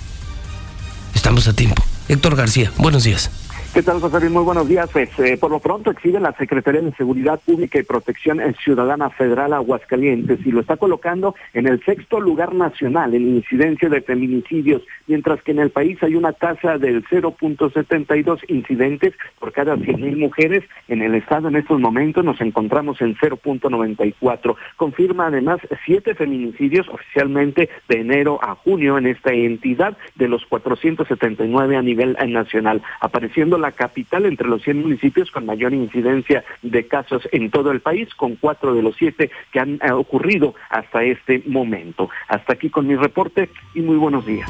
Estamos 1.14 1.46
a 1.46 1.52
tiempo. 1.52 1.82
Héctor 2.08 2.36
García, 2.36 2.72
buenos 2.78 3.04
días. 3.04 3.30
¿Qué 3.72 3.82
tal, 3.82 4.00
José 4.00 4.20
Luis? 4.20 4.30
Muy 4.30 4.44
buenos 4.44 4.68
días. 4.68 4.90
Pues, 4.92 5.18
eh, 5.18 5.38
por 5.40 5.50
lo 5.50 5.58
pronto 5.58 5.90
exhibe 5.90 6.20
la 6.20 6.36
Secretaría 6.36 6.82
de 6.82 6.92
Seguridad 6.92 7.40
Pública 7.40 7.78
y 7.78 7.82
Protección 7.82 8.38
Ciudadana 8.62 9.08
Federal 9.08 9.54
Aguascalientes 9.54 10.40
y 10.44 10.52
lo 10.52 10.60
está 10.60 10.76
colocando 10.76 11.34
en 11.54 11.66
el 11.66 11.82
sexto 11.82 12.20
lugar 12.20 12.54
nacional 12.54 13.14
en 13.14 13.36
incidencia 13.36 13.88
de 13.88 14.02
feminicidios, 14.02 14.82
mientras 15.06 15.42
que 15.42 15.52
en 15.52 15.60
el 15.60 15.70
país 15.70 15.96
hay 16.02 16.16
una 16.16 16.34
tasa 16.34 16.76
del 16.76 17.02
0.72 17.04 18.40
incidentes 18.48 19.14
por 19.38 19.52
cada 19.52 19.76
100.000 19.76 20.18
mujeres. 20.18 20.64
En 20.88 21.00
el 21.00 21.14
estado 21.14 21.48
en 21.48 21.56
estos 21.56 21.80
momentos 21.80 22.22
nos 22.26 22.42
encontramos 22.42 23.00
en 23.00 23.16
0.94. 23.16 24.54
Confirma 24.76 25.28
además 25.28 25.60
siete 25.86 26.14
feminicidios 26.14 26.86
oficialmente 26.90 27.70
de 27.88 28.00
enero 28.00 28.38
a 28.42 28.54
junio 28.54 28.98
en 28.98 29.06
esta 29.06 29.32
entidad 29.32 29.96
de 30.16 30.28
los 30.28 30.44
479 30.44 31.74
a 31.74 31.80
nivel 31.80 32.18
nacional, 32.28 32.82
apareciendo 33.00 33.61
la 33.62 33.72
capital 33.72 34.26
entre 34.26 34.48
los 34.48 34.62
100 34.62 34.82
municipios 34.82 35.30
con 35.30 35.46
mayor 35.46 35.72
incidencia 35.72 36.44
de 36.60 36.86
casos 36.86 37.26
en 37.32 37.50
todo 37.50 37.70
el 37.70 37.80
país, 37.80 38.14
con 38.14 38.36
cuatro 38.36 38.74
de 38.74 38.82
los 38.82 38.94
siete 38.96 39.30
que 39.52 39.60
han 39.60 39.74
eh, 39.82 39.92
ocurrido 39.92 40.54
hasta 40.68 41.02
este 41.02 41.42
momento. 41.46 42.10
Hasta 42.28 42.52
aquí 42.52 42.68
con 42.68 42.86
mi 42.86 42.96
reporte 42.96 43.48
y 43.74 43.80
muy 43.80 43.96
buenos 43.96 44.26
días. 44.26 44.48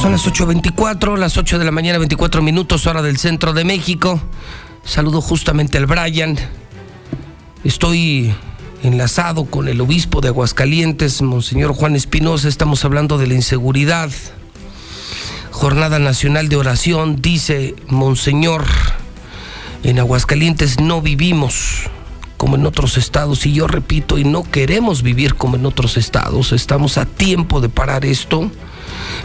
Son 0.00 0.12
las 0.12 0.26
8.24, 0.26 1.16
las 1.16 1.38
8 1.38 1.58
de 1.58 1.64
la 1.64 1.70
mañana, 1.70 1.96
24 1.96 2.42
minutos, 2.42 2.86
hora 2.86 3.00
del 3.00 3.16
centro 3.16 3.54
de 3.54 3.64
México. 3.64 4.20
Saludo 4.82 5.22
justamente 5.22 5.78
al 5.78 5.86
Brian. 5.86 6.36
Estoy 7.64 8.34
enlazado 8.84 9.46
con 9.46 9.68
el 9.68 9.80
obispo 9.80 10.20
de 10.20 10.28
Aguascalientes, 10.28 11.22
Monseñor 11.22 11.72
Juan 11.72 11.96
Espinosa, 11.96 12.48
estamos 12.48 12.84
hablando 12.84 13.16
de 13.16 13.26
la 13.26 13.34
inseguridad. 13.34 14.10
Jornada 15.50 15.98
Nacional 15.98 16.50
de 16.50 16.56
Oración, 16.56 17.16
dice 17.22 17.74
Monseñor, 17.88 18.64
en 19.84 19.98
Aguascalientes 19.98 20.80
no 20.80 21.00
vivimos 21.00 21.88
como 22.36 22.56
en 22.56 22.66
otros 22.66 22.98
estados 22.98 23.46
y 23.46 23.54
yo 23.54 23.66
repito, 23.66 24.18
y 24.18 24.24
no 24.24 24.42
queremos 24.42 25.02
vivir 25.02 25.34
como 25.34 25.56
en 25.56 25.64
otros 25.64 25.96
estados, 25.96 26.52
estamos 26.52 26.98
a 26.98 27.06
tiempo 27.06 27.62
de 27.62 27.70
parar 27.70 28.04
esto, 28.04 28.50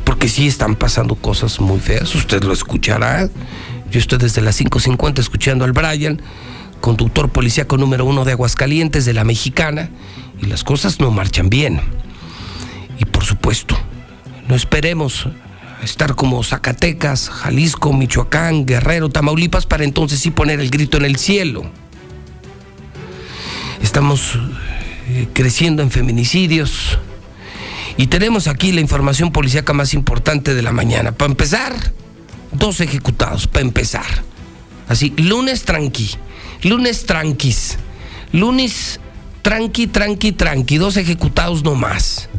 porque 0.05 0.29
sí 0.29 0.47
están 0.47 0.75
pasando 0.75 1.15
cosas 1.15 1.59
muy 1.59 1.79
feas, 1.79 2.15
usted 2.15 2.43
lo 2.43 2.53
escuchará, 2.53 3.27
yo 3.91 3.99
estoy 3.99 4.19
desde 4.19 4.41
las 4.41 4.61
5.50 4.61 5.19
escuchando 5.19 5.65
al 5.65 5.73
Brian, 5.73 6.21
conductor 6.79 7.29
policíaco 7.29 7.77
número 7.77 8.05
uno 8.05 8.25
de 8.25 8.31
Aguascalientes, 8.33 9.05
de 9.05 9.13
la 9.13 9.23
Mexicana, 9.23 9.89
y 10.41 10.45
las 10.45 10.63
cosas 10.63 10.99
no 10.99 11.11
marchan 11.11 11.49
bien. 11.49 11.81
Y 12.99 13.05
por 13.05 13.23
supuesto, 13.23 13.77
no 14.47 14.55
esperemos 14.55 15.27
estar 15.83 16.15
como 16.15 16.43
Zacatecas, 16.43 17.29
Jalisco, 17.29 17.93
Michoacán, 17.93 18.65
Guerrero, 18.65 19.09
Tamaulipas, 19.09 19.65
para 19.65 19.83
entonces 19.83 20.19
sí 20.19 20.31
poner 20.31 20.59
el 20.59 20.69
grito 20.69 20.97
en 20.97 21.05
el 21.05 21.17
cielo. 21.17 21.69
Estamos 23.81 24.37
eh, 25.07 25.27
creciendo 25.33 25.81
en 25.81 25.91
feminicidios 25.91 26.99
y 27.97 28.07
tenemos 28.07 28.47
aquí 28.47 28.71
la 28.71 28.81
información 28.81 29.31
policíaca 29.31 29.73
más 29.73 29.93
importante 29.93 30.53
de 30.53 30.61
la 30.61 30.71
mañana. 30.71 31.11
Para 31.13 31.31
empezar, 31.31 31.73
dos 32.51 32.81
ejecutados, 32.81 33.47
para 33.47 33.65
empezar. 33.65 34.05
Así, 34.87 35.13
lunes 35.17 35.63
tranqui 35.63 36.09
Lunes 36.63 37.05
tranquis. 37.05 37.77
Lunes 38.31 38.99
tranqui, 39.41 39.87
tranqui, 39.87 40.31
tranqui. 40.31 40.77
Dos 40.77 40.97
ejecutados 40.97 41.63
no 41.63 41.75
más. 41.75 42.29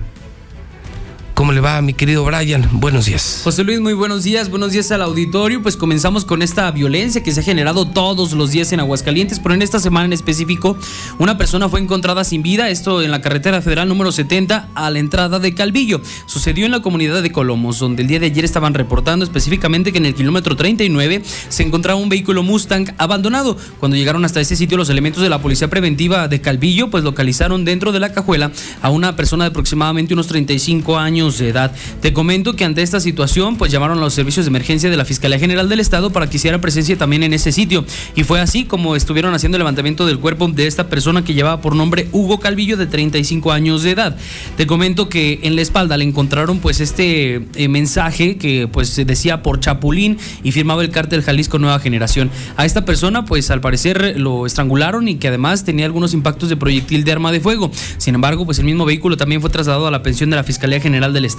¿Cómo 1.51 1.57
le 1.57 1.63
va, 1.63 1.83
mi 1.83 1.95
querido 1.95 2.25
Brian? 2.25 2.69
Buenos 2.75 3.07
días. 3.07 3.41
José 3.43 3.65
Luis, 3.65 3.81
muy 3.81 3.93
buenos 3.93 4.23
días. 4.23 4.51
Buenos 4.51 4.71
días 4.71 4.93
al 4.93 5.03
auditorio. 5.03 5.61
Pues 5.61 5.77
comenzamos 5.77 6.25
con 6.25 6.43
esta 6.43 6.71
violencia 6.71 7.25
que 7.25 7.33
se 7.33 7.41
ha 7.41 7.43
generado 7.43 7.89
todos 7.89 8.35
los 8.35 8.53
días 8.53 8.71
en 8.71 8.79
Aguascalientes, 8.79 9.41
pero 9.41 9.57
en 9.57 9.63
esta 9.63 9.81
semana 9.81 10.07
en 10.07 10.13
específico, 10.13 10.77
una 11.19 11.37
persona 11.39 11.69
fue 11.69 11.81
encontrada 11.81 12.23
sin 12.23 12.45
vida. 12.45 12.71
Esto 12.71 13.03
en 13.03 13.11
la 13.11 13.21
carretera 13.21 13.61
federal 13.63 13.89
número 13.89 14.13
70 14.13 14.69
a 14.77 14.91
la 14.91 15.01
entrada 15.01 15.41
de 15.41 15.53
Calvillo. 15.53 16.01
Sucedió 16.27 16.67
en 16.67 16.71
la 16.71 16.83
comunidad 16.83 17.21
de 17.21 17.33
Colomos, 17.33 17.81
donde 17.81 18.03
el 18.03 18.07
día 18.07 18.21
de 18.21 18.27
ayer 18.27 18.45
estaban 18.45 18.73
reportando 18.73 19.25
específicamente 19.25 19.91
que 19.91 19.99
en 19.99 20.07
el 20.07 20.15
kilómetro 20.15 20.55
39 20.55 21.25
se 21.49 21.65
encontraba 21.65 21.99
un 21.99 22.11
vehículo 22.11 22.45
Mustang 22.45 22.95
abandonado. 22.97 23.57
Cuando 23.81 23.97
llegaron 23.97 24.25
hasta 24.25 24.41
ese 24.41 24.55
sitio, 24.55 24.79
los 24.79 24.89
elementos 24.89 25.21
de 25.21 25.29
la 25.29 25.43
policía 25.43 25.69
preventiva 25.69 26.29
de 26.29 26.41
Calvillo, 26.41 26.91
pues 26.91 27.03
localizaron 27.03 27.65
dentro 27.65 27.91
de 27.91 27.99
la 27.99 28.13
cajuela 28.13 28.53
a 28.83 28.91
una 28.91 29.17
persona 29.17 29.43
de 29.47 29.51
aproximadamente 29.51 30.15
unos 30.15 30.29
35 30.29 30.97
años 30.97 31.40
de 31.41 31.49
edad. 31.49 31.73
Te 32.01 32.13
comento 32.13 32.55
que 32.55 32.65
ante 32.65 32.83
esta 32.83 33.01
situación, 33.01 33.57
pues 33.57 33.73
llamaron 33.73 33.99
a 33.99 34.01
los 34.01 34.15
servicios 34.15 34.47
de 34.47 34.51
emergencia 34.51 34.91
de 34.91 34.97
la 34.97 35.05
Fiscalía 35.05 35.39
General 35.39 35.69
del 35.69 35.81
Estado 35.81 36.11
para 36.11 36.29
que 36.31 36.37
hiciera 36.37 36.61
presencia 36.61 36.97
también 36.97 37.23
en 37.23 37.33
ese 37.33 37.53
sitio. 37.53 37.85
Y 38.15 38.25
fue 38.25 38.41
así 38.41 38.65
como 38.65 38.95
estuvieron 38.97 39.35
haciendo 39.35 39.57
el 39.57 39.61
levantamiento 39.61 40.07
del 40.07 40.19
cuerpo 40.19 40.49
de 40.49 40.67
esta 40.67 40.89
persona 40.89 41.25
que 41.25 41.35
llevaba 41.35 41.61
por 41.61 41.75
nombre 41.75 42.09
Hugo 42.13 42.39
Calvillo, 42.39 42.77
de 42.77 42.87
35 42.87 43.53
años 43.53 43.83
de 43.83 43.93
edad. 43.93 44.17
Te 44.57 44.67
comento 44.67 45.09
que 45.09 45.41
en 45.43 45.57
la 45.57 45.63
espalda 45.63 45.97
le 45.97 46.05
encontraron 46.05 46.59
pues 46.59 46.81
este 46.81 47.47
eh, 47.55 47.69
mensaje 47.69 48.37
que 48.37 48.69
pues 48.69 48.95
decía 49.07 49.43
por 49.43 49.61
Chapulín 49.61 50.19
y 50.43 50.53
firmaba 50.53 50.83
el 50.83 50.91
cártel 50.91 51.23
Jalisco 51.23 51.59
Nueva 51.59 51.79
Generación. 51.81 52.31
A 52.57 52.65
esta 52.65 52.85
persona 52.85 53.25
pues 53.25 53.51
al 53.51 53.61
parecer 53.61 54.15
lo 54.19 54.47
estrangularon 54.47 55.09
y 55.09 55.17
que 55.17 55.29
además 55.29 55.65
tenía 55.65 55.87
algunos 55.87 56.15
impactos 56.15 56.49
de 56.49 56.57
proyectil 56.57 57.05
de 57.05 57.13
arma 57.13 57.33
de 57.33 57.41
fuego. 57.41 57.71
Sin 57.99 58.15
embargo, 58.15 58.45
pues 58.45 58.59
el 58.59 58.65
mismo 58.65 58.85
vehículo 58.85 59.17
también 59.17 59.41
fue 59.41 59.51
trasladado 59.51 59.87
a 59.87 59.91
la 59.91 60.03
pensión 60.03 60.31
de 60.31 60.37
la 60.37 60.45
Fiscalía 60.45 60.81
General 60.81 61.13
del 61.13 61.25
estado. 61.25 61.30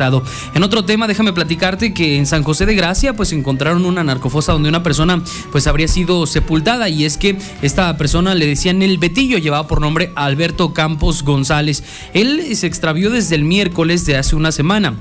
En 0.54 0.64
otro 0.64 0.86
tema, 0.86 1.08
déjame 1.08 1.34
platicarte 1.34 1.94
que 1.94 2.18
en 2.18 2.26
San 2.26 2.44
José 2.44 2.66
de 2.66 2.76
Gracia 2.76 3.14
pues 3.14 3.34
encontraron 3.34 3.86
una 3.86 4.04
narcofosa 4.04 4.54
donde 4.54 4.70
una 4.70 4.84
persona 4.84 5.22
pues 5.52 5.68
habría 5.68 5.88
sido 5.88 6.26
sepultada 6.28 6.88
y 6.90 7.06
es 7.06 7.18
que 7.18 7.38
esta 7.62 7.98
persona 7.98 8.34
le 8.34 8.48
decían 8.48 8.82
el 8.82 8.98
Betillo, 8.98 9.38
llevaba 9.38 9.68
por 9.68 9.82
nombre 9.82 10.12
Alberto 10.16 10.74
Campos 10.74 11.24
González. 11.24 11.84
Él 12.14 12.56
se 12.56 12.68
extravió 12.68 13.10
desde 13.10 13.36
el 13.36 13.44
miércoles 13.44 14.06
de 14.06 14.18
hace 14.18 14.36
una 14.36 14.52
semana. 14.52 14.96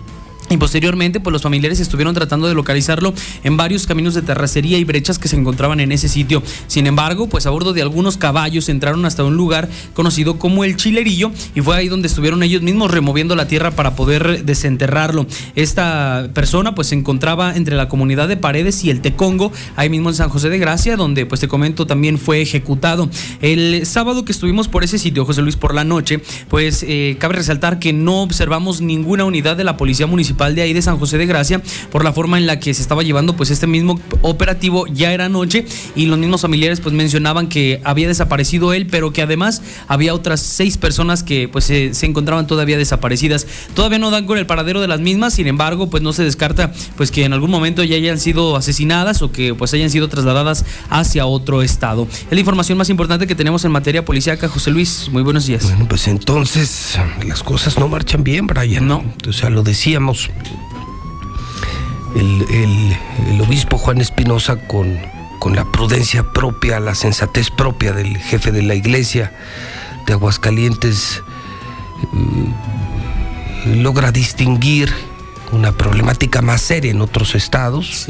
Y 0.51 0.57
posteriormente, 0.57 1.21
pues 1.21 1.33
los 1.33 1.43
familiares 1.43 1.79
estuvieron 1.79 2.13
tratando 2.13 2.49
de 2.49 2.55
localizarlo 2.55 3.15
en 3.45 3.57
varios 3.57 3.87
caminos 3.87 4.15
de 4.15 4.23
terracería 4.23 4.79
y 4.79 4.85
brechas 4.85 5.17
que 5.17 5.29
se 5.29 5.37
encontraban 5.37 5.79
en 5.79 5.93
ese 5.93 6.09
sitio. 6.09 6.43
Sin 6.67 6.89
embargo, 6.89 7.29
pues 7.29 7.47
a 7.47 7.51
bordo 7.51 7.73
de 7.73 7.83
algunos 7.83 8.17
caballos 8.17 8.69
entraron 8.69 9.05
hasta 9.05 9.23
un 9.23 9.37
lugar 9.37 9.69
conocido 9.95 10.41
como 10.41 10.65
el 10.65 10.75
Chilerillo 10.75 11.31
y 11.55 11.61
fue 11.61 11.77
ahí 11.77 11.87
donde 11.87 12.09
estuvieron 12.09 12.43
ellos 12.43 12.63
mismos 12.63 12.91
removiendo 12.91 13.37
la 13.37 13.47
tierra 13.47 13.71
para 13.71 13.95
poder 13.95 14.45
desenterrarlo. 14.45 15.25
Esta 15.55 16.31
persona 16.35 16.75
pues 16.75 16.89
se 16.89 16.97
encontraba 16.97 17.55
entre 17.55 17.77
la 17.77 17.89
comunidad 17.89 18.27
de 18.27 18.37
Paredes 18.37 18.83
y 18.83 18.91
el 18.91 19.03
Tecongo, 19.03 19.53
ahí 19.77 19.89
mismo 19.89 20.09
en 20.09 20.17
San 20.17 20.31
José 20.31 20.49
de 20.49 20.59
Gracia, 20.59 20.97
donde 20.97 21.27
pues 21.27 21.41
te 21.41 21.47
comento 21.47 21.87
también 21.87 22.19
fue 22.19 22.43
ejecutado. 22.43 23.09
El 23.41 23.87
sábado 23.87 24.25
que 24.25 24.33
estuvimos 24.33 24.67
por 24.67 24.83
ese 24.83 24.99
sitio, 24.99 25.25
José 25.25 25.43
Luis, 25.43 25.55
por 25.55 25.77
la 25.77 25.85
noche, 25.85 26.21
pues 26.49 26.85
eh, 26.89 27.15
cabe 27.21 27.35
resaltar 27.35 27.79
que 27.79 27.93
no 27.93 28.23
observamos 28.23 28.81
ninguna 28.81 29.25
unidad 29.25 29.57
de 29.57 29.63
la 29.63 29.77
Policía 29.77 30.09
Municipal 30.09 30.40
de 30.49 30.62
ahí 30.62 30.73
de 30.73 30.81
San 30.81 30.99
José 30.99 31.19
de 31.19 31.27
Gracia 31.27 31.61
por 31.93 32.03
la 32.03 32.12
forma 32.12 32.39
en 32.39 32.47
la 32.47 32.59
que 32.59 32.73
se 32.73 32.81
estaba 32.81 33.03
llevando 33.03 33.37
pues 33.37 33.51
este 33.51 33.67
mismo 33.67 34.01
operativo 34.23 34.87
ya 34.87 35.12
era 35.12 35.29
noche 35.29 35.67
y 35.95 36.07
los 36.07 36.19
mismos 36.19 36.41
familiares 36.41 36.81
pues 36.81 36.95
mencionaban 36.95 37.49
que 37.49 37.81
había 37.85 38.09
desaparecido 38.09 38.73
él 38.73 38.87
pero 38.87 39.12
que 39.12 39.23
además 39.23 39.62
había 39.87 40.15
otras 40.15 40.41
seis 40.41 40.79
personas 40.79 41.23
que 41.23 41.49
pues 41.49 41.65
se, 41.65 41.93
se 41.93 42.07
encontraban 42.07 42.47
todavía 42.47 42.79
desaparecidas 42.79 43.47
todavía 43.75 43.99
no 43.99 44.11
dan 44.11 44.27
con 44.27 44.39
el 44.39 44.47
paradero 44.47 44.81
de 44.81 44.89
las 44.89 45.01
mismas 45.01 45.35
sin 45.35 45.47
embargo 45.47 45.91
pues 45.91 46.03
no 46.03 46.12
se 46.12 46.25
descarta 46.25 46.73
pues 46.97 47.11
que 47.11 47.25
en 47.25 47.33
algún 47.33 47.51
momento 47.51 47.85
ya 47.85 47.97
hayan 47.97 48.19
sido 48.19 48.57
asesinadas 48.57 49.21
o 49.23 49.31
que 49.31 49.55
pues 49.55 49.75
hayan 49.75 49.91
sido 49.91 50.09
trasladadas 50.09 50.65
hacia 50.89 51.27
otro 51.27 51.62
estado 51.62 52.09
es 52.11 52.33
la 52.33 52.41
información 52.41 52.79
más 52.79 52.89
importante 52.89 53.27
que 53.27 53.35
tenemos 53.35 53.65
en 53.65 53.73
materia 53.73 54.05
policíaca 54.05 54.49
José 54.49 54.71
Luis 54.71 55.09
muy 55.12 55.23
buenos 55.23 55.47
días 55.47 55.65
Bueno, 55.65 55.87
pues 55.87 56.09
entonces 56.09 56.99
las 57.27 57.43
cosas 57.43 57.79
no 57.79 57.89
marchan 57.89 58.25
bien, 58.25 58.47
Brian. 58.47 58.87
No. 58.87 59.05
O 59.29 59.33
sea, 59.33 59.51
lo 59.51 59.62
decíamos. 59.62 60.20
El, 62.15 62.45
el- 62.51 62.97
el 63.31 63.41
obispo 63.41 63.79
Juan 63.79 64.01
Espinosa, 64.01 64.57
con, 64.67 64.99
con 65.39 65.55
la 65.55 65.65
prudencia 65.65 66.33
propia, 66.33 66.81
la 66.81 66.95
sensatez 66.95 67.51
propia 67.51 67.93
del 67.93 68.19
jefe 68.19 68.51
de 68.53 68.63
la 68.63 68.75
iglesia 68.75 69.33
de 70.07 70.13
Aguascalientes, 70.15 71.23
eh, 72.03 73.77
logra 73.77 74.11
distinguir 74.11 74.93
una 75.53 75.73
problemática 75.73 76.43
más 76.43 76.61
seria 76.63 76.91
en 76.91 77.01
otros 77.01 77.35
estados, 77.35 78.07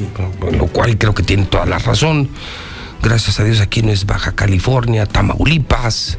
lo 0.52 0.66
cual 0.66 0.96
creo 0.98 1.14
que 1.14 1.22
tiene 1.22 1.44
toda 1.46 1.66
la 1.66 1.78
razón. 1.78 2.28
Gracias 3.02 3.40
a 3.40 3.44
Dios 3.44 3.60
aquí 3.60 3.82
no 3.82 3.90
es 3.92 4.04
Baja 4.04 4.32
California, 4.32 5.06
Tamaulipas, 5.06 6.18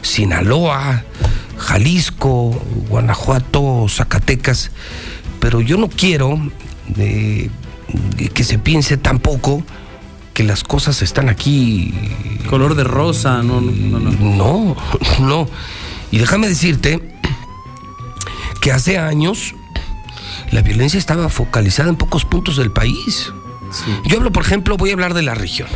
Sinaloa, 0.00 1.04
Jalisco, 1.58 2.50
Guanajuato, 2.88 3.86
Zacatecas, 3.88 4.70
pero 5.42 5.60
yo 5.60 5.76
no 5.76 5.88
quiero 5.88 6.40
eh, 6.96 7.50
que 8.32 8.44
se 8.44 8.58
piense 8.58 8.96
tampoco 8.96 9.64
que 10.34 10.44
las 10.44 10.62
cosas 10.62 11.02
están 11.02 11.28
aquí. 11.28 11.92
Color 12.48 12.76
de 12.76 12.84
rosa, 12.84 13.42
no, 13.42 13.60
no, 13.60 13.98
no. 13.98 14.10
No, 14.12 14.76
no. 15.20 15.48
Y 16.12 16.18
déjame 16.18 16.46
decirte 16.46 17.00
que 18.60 18.70
hace 18.70 18.98
años 18.98 19.54
la 20.50 20.60
violencia 20.60 20.98
estaba 20.98 21.30
focalizada 21.30 21.88
en 21.88 21.96
pocos 21.96 22.26
puntos 22.26 22.58
del 22.58 22.70
país. 22.70 23.32
Yo 24.04 24.18
hablo, 24.18 24.30
por 24.30 24.44
ejemplo, 24.44 24.76
voy 24.76 24.90
a 24.90 24.92
hablar 24.92 25.14
de 25.14 25.22
la 25.22 25.34
región. 25.34 25.68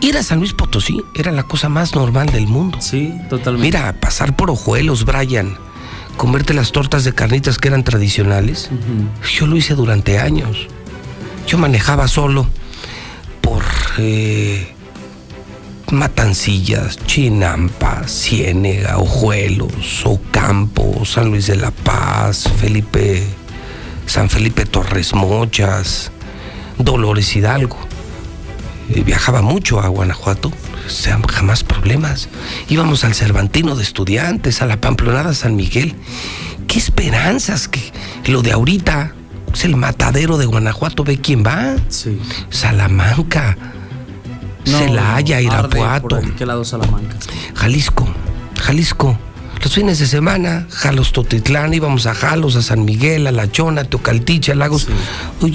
Ir 0.00 0.18
a 0.18 0.24
San 0.24 0.40
Luis 0.40 0.52
Potosí 0.52 1.00
era 1.14 1.30
la 1.30 1.44
cosa 1.44 1.68
más 1.68 1.94
normal 1.94 2.30
del 2.30 2.48
mundo. 2.48 2.78
Sí, 2.80 3.14
totalmente. 3.30 3.68
Mira, 3.68 3.92
pasar 4.00 4.34
por 4.34 4.50
Ojuelos, 4.50 5.04
Brian, 5.04 5.56
comerte 6.16 6.54
las 6.54 6.72
tortas 6.72 7.04
de 7.04 7.12
carnitas 7.14 7.58
que 7.58 7.68
eran 7.68 7.84
tradicionales. 7.84 8.70
Yo 9.36 9.46
lo 9.46 9.56
hice 9.56 9.74
durante 9.74 10.18
años. 10.18 10.68
Yo 11.46 11.58
manejaba 11.58 12.08
solo 12.08 12.46
por 13.40 13.62
eh, 13.98 14.74
Matancillas, 15.90 16.98
Chinampa, 17.06 18.06
Ciénega, 18.08 18.98
Ojuelos, 18.98 20.06
Ocampo, 20.06 21.04
San 21.04 21.30
Luis 21.30 21.48
de 21.48 21.56
la 21.56 21.70
Paz, 21.70 22.48
Felipe, 22.58 23.22
San 24.06 24.30
Felipe 24.30 24.64
Torres 24.64 25.14
Mochas, 25.14 26.10
Dolores 26.78 27.34
Hidalgo. 27.36 27.76
Eh, 28.90 29.02
Viajaba 29.04 29.42
mucho 29.42 29.80
a 29.80 29.88
Guanajuato, 29.88 30.50
jamás 31.30 31.64
problemas. 31.64 32.28
Íbamos 32.68 33.04
al 33.04 33.14
Cervantino 33.14 33.74
de 33.76 33.82
Estudiantes, 33.82 34.62
a 34.62 34.66
la 34.66 34.80
Pamplonada 34.80 35.34
San 35.34 35.56
Miguel. 35.56 35.94
¡Qué 36.66 36.78
esperanzas! 36.78 37.68
Que 37.68 37.92
lo 38.26 38.42
de 38.42 38.52
ahorita 38.52 39.14
es 39.52 39.64
el 39.64 39.76
matadero 39.76 40.38
de 40.38 40.46
Guanajuato, 40.46 41.04
ve 41.04 41.18
quién 41.18 41.44
va. 41.44 41.76
Sí. 41.88 42.18
Salamanca, 42.50 43.56
Celaya, 44.64 45.36
arde 45.36 45.44
Irapuato. 45.44 46.08
por 46.20 46.24
aquel 46.24 46.48
lado 46.48 46.64
Salamanca. 46.64 47.16
Jalisco, 47.54 48.08
Jalisco. 48.60 49.18
Los 49.62 49.74
fines 49.74 50.00
de 50.00 50.08
semana, 50.08 50.66
Jalos 50.70 51.12
Totitlán, 51.12 51.72
íbamos 51.72 52.06
a 52.06 52.14
Jalos, 52.14 52.56
a 52.56 52.62
San 52.62 52.84
Miguel, 52.84 53.28
a 53.28 53.30
La 53.30 53.50
Chona, 53.50 53.82
a 53.82 53.84
Teocaltiche, 53.84 54.50
a 54.50 54.54
Lagos. 54.56 54.88
El 55.40 55.52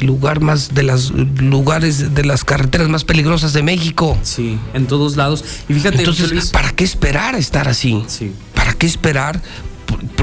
lugar 0.00 0.40
más 0.40 0.74
de 0.74 0.82
las 0.82 1.10
lugares 1.10 2.14
de 2.14 2.24
las 2.24 2.44
carreteras 2.44 2.88
más 2.88 3.04
peligrosas 3.04 3.52
de 3.52 3.62
México. 3.62 4.18
Sí, 4.22 4.58
en 4.74 4.86
todos 4.86 5.16
lados. 5.16 5.44
Y 5.68 5.74
fíjate, 5.74 5.98
Entonces, 5.98 6.30
Luis- 6.30 6.50
¿para 6.50 6.70
qué 6.70 6.84
esperar 6.84 7.34
a 7.34 7.38
estar 7.38 7.68
así? 7.68 8.02
Sí. 8.06 8.32
¿Para 8.54 8.72
qué 8.74 8.86
esperar? 8.86 9.40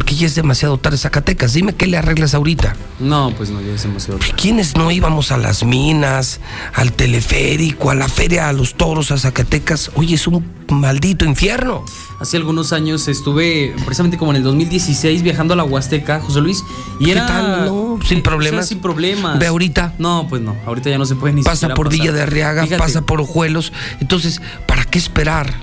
Por- 0.09 0.15
Porque 0.15 0.21
ya 0.21 0.25
es 0.27 0.33
demasiado 0.33 0.77
tarde 0.79 0.97
Zacatecas. 0.97 1.53
Dime 1.53 1.75
qué 1.75 1.85
le 1.85 1.95
arreglas 1.95 2.33
ahorita. 2.33 2.75
No, 2.99 3.31
pues 3.37 3.51
no, 3.51 3.61
ya 3.61 3.73
es 3.73 3.83
demasiado. 3.83 4.17
tarde. 4.19 4.33
¿Quiénes 4.35 4.75
no 4.75 4.89
íbamos 4.89 5.31
a 5.31 5.37
las 5.37 5.63
minas, 5.63 6.39
al 6.73 6.93
teleférico, 6.93 7.91
a 7.91 7.95
la 7.95 8.07
feria, 8.07 8.49
a 8.49 8.53
los 8.53 8.73
toros, 8.73 9.11
a 9.11 9.19
Zacatecas? 9.19 9.91
Oye, 9.93 10.15
es 10.15 10.25
un 10.25 10.43
maldito 10.69 11.25
infierno. 11.25 11.85
Hace 12.19 12.37
algunos 12.37 12.73
años 12.73 13.07
estuve, 13.07 13.75
precisamente 13.85 14.17
como 14.17 14.31
en 14.31 14.37
el 14.37 14.43
2016, 14.43 15.21
viajando 15.21 15.53
a 15.53 15.57
la 15.57 15.63
Huasteca, 15.63 16.19
José 16.21 16.41
Luis. 16.41 16.63
Y 16.99 17.05
¿Qué 17.05 17.11
era. 17.11 17.27
tal? 17.27 17.65
No, 17.67 17.99
sin 18.03 18.17
eh, 18.17 18.21
problemas. 18.21 18.59
o 18.59 18.63
sea, 18.63 18.67
sin 18.69 18.79
problemas. 18.79 19.37
Ve 19.37 19.45
ahorita. 19.45 19.93
No, 19.99 20.25
pues 20.27 20.41
no. 20.41 20.55
Ahorita 20.65 20.89
ya 20.89 20.97
no 20.97 21.05
se 21.05 21.13
puede 21.15 21.35
ni 21.35 21.43
Pasa 21.43 21.67
por 21.75 21.85
pasar. 21.87 21.99
Villa 21.99 22.11
de 22.13 22.23
Arriaga, 22.23 22.63
Fíjate, 22.63 22.79
pasa 22.81 23.01
por 23.03 23.21
Ojuelos. 23.21 23.71
Entonces, 24.01 24.41
¿para 24.67 24.85
qué 24.85 24.97
esperar 24.97 25.53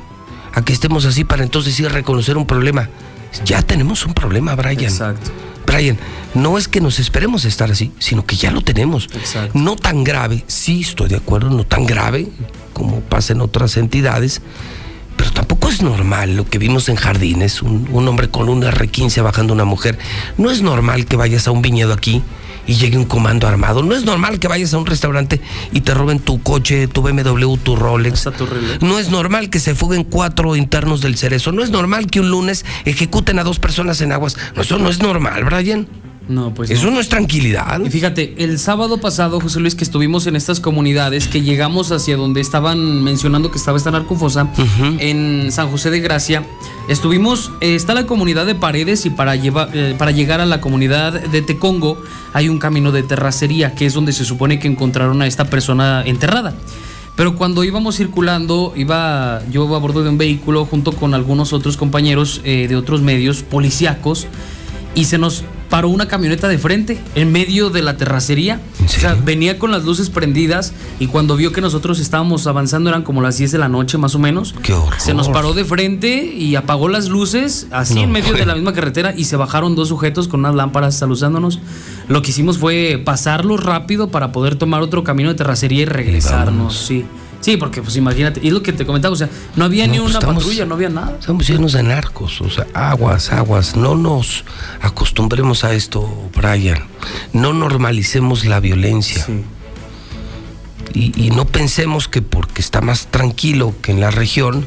a 0.55 0.63
que 0.63 0.73
estemos 0.73 1.05
así 1.05 1.25
para 1.25 1.43
entonces 1.43 1.75
sí 1.75 1.87
reconocer 1.89 2.37
un 2.37 2.47
problema? 2.47 2.89
Ya 3.45 3.63
tenemos 3.63 4.05
un 4.07 4.15
problema, 4.15 4.55
Brian. 4.55 4.81
Exacto. 4.81 5.31
Brian, 5.67 5.99
no 6.35 6.59
es 6.59 6.69
que 6.69 6.81
nos 6.81 6.99
esperemos 6.99 7.45
estar 7.45 7.71
así, 7.71 7.93
sino 7.99 8.25
que 8.25 8.37
ya 8.37 8.51
lo 8.51 8.63
tenemos. 8.63 9.09
Exacto. 9.15 9.59
No 9.59 9.77
tan 9.77 10.05
grave, 10.05 10.45
sí 10.47 10.83
estoy 10.83 11.09
de 11.09 11.17
acuerdo, 11.17 11.51
no 11.51 11.65
tan 11.65 11.87
grave 11.87 12.29
como 12.73 13.01
pasa 13.01 13.33
en 13.33 13.41
otras 13.41 13.77
entidades, 13.77 14.43
pero 15.17 15.33
tampoco 15.33 15.69
es 15.69 15.83
normal 15.83 16.37
lo 16.37 16.49
que 16.49 16.59
vimos 16.59 16.89
en 16.89 16.97
jardines, 16.97 17.63
un, 17.63 17.89
un 17.91 18.07
hombre 18.07 18.29
con 18.29 18.49
un 18.49 18.63
R15 18.63 19.23
bajando 19.23 19.53
a 19.53 19.57
una 19.57 19.65
mujer. 19.65 19.99
No 20.37 20.51
es 20.51 20.63
normal 20.63 21.07
que 21.07 21.17
vayas 21.17 21.49
a 21.49 21.51
un 21.51 21.63
viñedo 21.63 21.93
aquí 21.93 22.23
y 22.67 22.75
llegue 22.75 22.97
un 22.99 23.05
comando 23.05 23.47
armado. 23.47 23.83
No 23.83 23.95
es 23.95 24.05
normal 24.05 24.39
que 24.39 24.49
vayas 24.49 24.75
a 24.75 24.79
un 24.79 24.87
restaurante 24.87 25.41
y 25.73 25.81
te 25.81 25.95
roben 25.95 26.19
tu 26.19 26.43
coche, 26.43 26.89
tu 26.89 27.03
BMW, 27.03 27.57
tu 27.57 27.77
Rolex. 27.77 28.29
No 28.81 28.99
es 28.99 29.11
normal 29.11 29.51
que 29.51 29.61
se 29.61 29.75
fuguen 29.75 30.05
cuatro 30.05 30.57
internos 30.57 31.01
del 31.01 31.17
cerezo. 31.17 31.53
No 31.53 31.63
es 31.63 31.71
normal 31.71 32.07
que 32.09 32.21
un 32.21 32.31
lunes 32.31 32.65
ejecuten 32.85 33.39
a 33.39 33.45
dos 33.45 33.59
personas 33.59 34.01
en 34.01 34.13
aguas. 34.13 34.37
No, 34.55 34.63
eso 34.63 34.79
no 34.79 34.89
es 34.89 35.01
normal, 35.01 35.45
Brian. 35.45 35.87
No, 36.29 36.53
pues 36.53 36.71
Eso 36.71 36.87
no. 36.87 36.93
no 36.93 37.01
es 37.01 37.09
tranquilidad. 37.09 37.81
Y 37.85 37.91
fíjate, 37.91 38.35
el 38.39 38.59
sábado 38.59 38.99
pasado, 38.99 39.39
José 39.41 39.61
Luis, 39.61 39.77
que 39.77 39.85
estuvimos 39.85 40.27
en 40.27 40.35
estas 40.35 40.59
comunidades, 40.59 41.29
que 41.29 41.43
llegamos 41.43 41.93
hacia 41.93 42.17
donde 42.17 42.41
estaban 42.41 43.05
mencionando 43.05 43.51
que 43.51 43.59
estaba 43.59 43.79
esta 43.79 43.93
narcofosa, 43.93 44.49
en 44.99 45.53
San 45.53 45.71
José 45.71 45.91
de 45.91 46.01
Gracia, 46.01 46.45
estuvimos, 46.89 47.53
eh, 47.61 47.77
está 47.77 47.95
la 47.95 48.07
comunidad 48.07 48.45
de 48.45 48.57
Paredes 48.57 49.07
y 49.07 49.11
para, 49.11 49.37
llevar, 49.37 49.71
eh, 49.73 49.95
para 49.97 50.11
llegar 50.11 50.41
a 50.41 50.47
la 50.47 50.61
comunidad 50.61 51.13
de 51.13 51.43
Tecongo 51.43 52.03
hay 52.33 52.49
un 52.49 52.59
camino 52.59 52.91
de 52.91 53.05
terracería, 53.05 53.75
que 53.75 53.87
es 53.87 53.95
donde 53.95 54.13
se 54.13 54.25
supone 54.25 54.59
que 54.59 54.67
encontraron 54.67 55.23
a 55.23 55.27
esta 55.27 55.45
persona 55.45 56.03
enterrada. 56.05 56.55
Pero 57.15 57.35
cuando 57.37 57.65
íbamos 57.65 57.97
circulando, 57.97 58.75
iba 58.77 59.43
yo 59.51 59.75
a 59.75 59.79
bordo 59.79 60.03
de 60.03 60.11
un 60.11 60.19
vehículo 60.19 60.67
junto 60.67 60.93
con 60.93 61.15
algunos 61.15 61.55
otros 61.55 61.77
compañeros 61.79 62.43
eh, 62.45 62.67
de 62.69 62.77
otros 62.77 63.01
medios 63.01 63.43
policíacos 63.43 64.27
y 64.97 65.05
se 65.05 65.19
nos 65.19 65.45
paró 65.69 65.91
una 65.91 66.09
camioneta 66.09 66.49
de 66.49 66.57
frente 66.59 66.99
en 67.15 67.31
medio 67.31 67.69
de 67.69 67.83
la 67.83 67.99
terracería. 67.99 68.61
O 68.83 68.89
sea, 68.89 69.15
venía 69.15 69.59
con 69.59 69.71
las 69.71 69.85
luces 69.85 70.09
prendidas 70.09 70.73
y 70.99 71.09
cuando 71.09 71.37
vio 71.37 71.53
que 71.53 71.61
nosotros 71.61 72.01
estábamos 72.01 72.47
avanzando 72.47 72.89
eran 72.89 73.03
como 73.03 73.21
las 73.21 73.37
10 73.37 73.53
de 73.53 73.59
la 73.59 73.69
noche 73.69 73.99
más 73.99 74.15
o 74.15 74.19
menos. 74.19 74.55
Qué 74.63 74.73
horror. 74.73 74.99
Se 74.99 75.13
nos 75.13 75.29
paró 75.29 75.53
de 75.53 75.67
frente 75.67 76.25
y 76.25 76.57
apagó 76.57 76.89
las 76.89 77.09
luces 77.09 77.67
así 77.73 77.97
No, 77.97 78.01
en 78.03 78.13
medio 78.13 78.33
de 78.33 78.47
la 78.47 78.55
misma 78.55 78.73
carretera 78.73 79.13
y 79.15 79.25
se 79.25 79.37
bajaron 79.37 79.77
dos 79.77 79.89
sujetos 79.89 80.29
con 80.29 80.41
unas 80.41 80.55
lámparas 80.55 80.97
saludándonos. 80.97 81.61
Lo 82.09 82.23
que 82.23 82.31
hicimos 82.31 82.57
fue 82.57 83.01
pasarlos 83.05 83.63
rápido 83.63 84.09
para 84.09 84.33
poder 84.33 84.57
tomar 84.57 84.81
otro 84.81 85.05
camino 85.05 85.29
de 85.29 85.35
terracería 85.35 85.83
y 85.83 85.85
regresarnos. 85.85 86.75
Sí. 86.75 87.05
Sí, 87.41 87.57
porque 87.57 87.81
pues 87.83 87.97
imagínate, 87.97 88.41
y 88.43 88.51
lo 88.51 88.63
que 88.63 88.73
te 88.73 88.85
comentaba, 88.85 89.13
o 89.13 89.17
sea, 89.17 89.29
no 89.55 89.65
había 89.67 89.87
No, 89.87 89.93
ni 89.93 89.99
pues, 89.99 90.11
una 90.11 90.19
estamos- 90.19 90.43
patrulla, 90.43 90.65
no 90.67 90.75
había 90.75 90.89
nada. 90.89 91.17
Estamos 91.21 91.47
llenos 91.47 91.73
de 91.75 91.83
narcos, 91.83 92.41
o 92.41 92.51
sea, 92.51 92.67
aguas, 92.75 93.31
aguas. 93.33 93.77
No 93.77 93.95
nos 93.95 94.45
acostumbremos 94.81 95.63
a 95.63 95.73
esto, 95.75 96.09
Brian. 96.35 96.79
No 97.33 97.53
normalicemos 97.53 98.45
la 98.47 98.59
violencia. 98.61 99.25
Y, 100.95 101.13
y 101.27 101.31
no 101.31 101.45
pensemos 101.47 102.09
que 102.09 102.23
porque 102.23 102.61
está 102.63 102.81
más 102.81 103.07
tranquilo 103.09 103.75
que 103.83 103.93
en 103.93 104.01
la 104.01 104.11
región, 104.11 104.65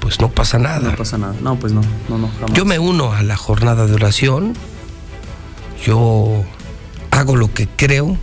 pues 0.00 0.20
no 0.20 0.28
pasa 0.30 0.58
nada. 0.58 0.90
No 0.92 0.96
pasa 0.96 1.18
nada. 1.18 1.34
No, 1.42 1.56
pues 1.56 1.72
no, 1.72 1.82
no, 2.08 2.18
no. 2.18 2.28
jamás. 2.40 2.52
Yo 2.54 2.64
me 2.64 2.78
uno 2.78 3.12
a 3.12 3.22
la 3.22 3.36
jornada 3.36 3.86
de 3.86 3.94
oración. 3.94 4.54
Yo 5.84 6.44
hago 7.10 7.36
lo 7.36 7.52
que 7.52 7.68
creo 7.68 8.16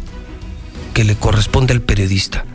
que 0.93 1.03
le 1.03 1.15
corresponde 1.15 1.73
al 1.73 1.81
periodista. 1.81 2.45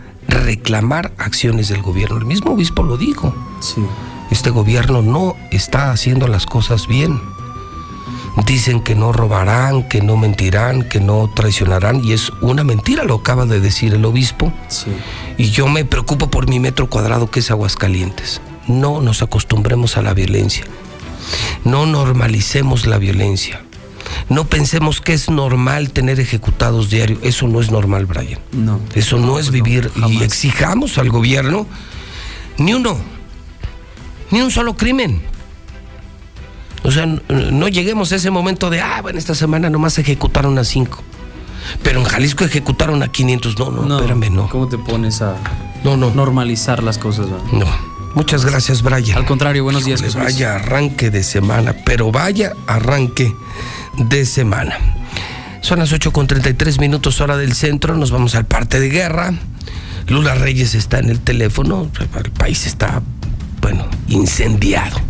Reclamar 0.42 1.12
acciones 1.18 1.68
del 1.68 1.82
gobierno. 1.82 2.18
El 2.18 2.26
mismo 2.26 2.52
obispo 2.52 2.82
lo 2.82 2.96
dijo. 2.96 3.34
Este 4.30 4.50
gobierno 4.50 5.00
no 5.00 5.36
está 5.50 5.90
haciendo 5.92 6.26
las 6.28 6.44
cosas 6.46 6.86
bien. 6.86 7.20
Dicen 8.46 8.82
que 8.82 8.94
no 8.96 9.12
robarán, 9.12 9.88
que 9.88 10.02
no 10.02 10.16
mentirán, 10.16 10.88
que 10.88 10.98
no 11.00 11.30
traicionarán 11.34 12.04
y 12.04 12.12
es 12.12 12.30
una 12.40 12.64
mentira, 12.64 13.04
lo 13.04 13.14
acaba 13.14 13.46
de 13.46 13.60
decir 13.60 13.94
el 13.94 14.04
obispo. 14.04 14.52
Y 15.38 15.50
yo 15.50 15.68
me 15.68 15.84
preocupo 15.84 16.28
por 16.28 16.48
mi 16.48 16.58
metro 16.58 16.90
cuadrado 16.90 17.30
que 17.30 17.40
es 17.40 17.50
Aguascalientes. 17.50 18.40
No 18.66 19.00
nos 19.00 19.22
acostumbremos 19.22 19.96
a 19.96 20.02
la 20.02 20.14
violencia. 20.14 20.64
No 21.64 21.86
normalicemos 21.86 22.86
la 22.86 22.98
violencia. 22.98 23.63
No 24.28 24.44
pensemos 24.44 25.00
que 25.00 25.12
es 25.12 25.28
normal 25.28 25.90
tener 25.90 26.18
ejecutados 26.18 26.90
diarios. 26.90 27.18
Eso 27.22 27.46
no 27.46 27.60
es 27.60 27.70
normal, 27.70 28.06
Brian. 28.06 28.40
No. 28.52 28.80
Eso 28.94 29.18
no 29.18 29.38
es 29.38 29.50
vivir. 29.50 29.90
y 30.08 30.22
exijamos 30.22 30.98
al 30.98 31.10
gobierno 31.10 31.66
ni 32.56 32.74
uno, 32.74 32.96
ni 34.30 34.40
un 34.40 34.50
solo 34.50 34.76
crimen. 34.76 35.22
O 36.82 36.90
sea, 36.90 37.06
no 37.06 37.68
lleguemos 37.68 38.12
a 38.12 38.16
ese 38.16 38.30
momento 38.30 38.68
de, 38.70 38.80
ah, 38.80 39.00
bueno, 39.02 39.18
esta 39.18 39.34
semana 39.34 39.70
nomás 39.70 39.98
ejecutaron 39.98 40.58
a 40.58 40.64
cinco. 40.64 41.02
Pero 41.82 42.00
en 42.00 42.04
Jalisco 42.04 42.44
ejecutaron 42.44 43.02
a 43.02 43.08
500. 43.08 43.58
No, 43.58 43.70
no, 43.70 43.96
espérame, 43.96 44.30
no. 44.30 44.48
¿Cómo 44.50 44.68
te 44.68 44.76
pones 44.76 45.22
a 45.22 45.36
no, 45.82 45.96
no. 45.96 46.10
normalizar 46.10 46.82
las 46.82 46.98
cosas? 46.98 47.26
No. 47.52 47.66
Muchas 48.14 48.44
gracias, 48.44 48.82
Brian. 48.82 49.16
Al 49.16 49.24
contrario, 49.24 49.64
buenos 49.64 49.84
días, 49.84 50.00
Luis. 50.00 50.14
Vaya 50.14 50.56
arranque 50.56 51.10
de 51.10 51.24
semana, 51.24 51.74
pero 51.84 52.12
vaya 52.12 52.52
arranque 52.66 53.34
de 53.98 54.24
semana. 54.24 54.76
Son 55.60 55.78
las 55.78 55.92
8 55.92 56.12
con 56.12 56.26
33 56.26 56.78
minutos 56.78 57.20
hora 57.20 57.36
del 57.36 57.54
centro, 57.54 57.96
nos 57.96 58.10
vamos 58.10 58.34
al 58.34 58.44
parte 58.44 58.80
de 58.80 58.90
guerra. 58.90 59.32
Lula 60.08 60.34
Reyes 60.34 60.74
está 60.74 60.98
en 60.98 61.08
el 61.08 61.20
teléfono, 61.20 61.88
el 61.98 62.30
país 62.32 62.66
está, 62.66 63.02
bueno, 63.62 63.86
incendiado. 64.08 65.00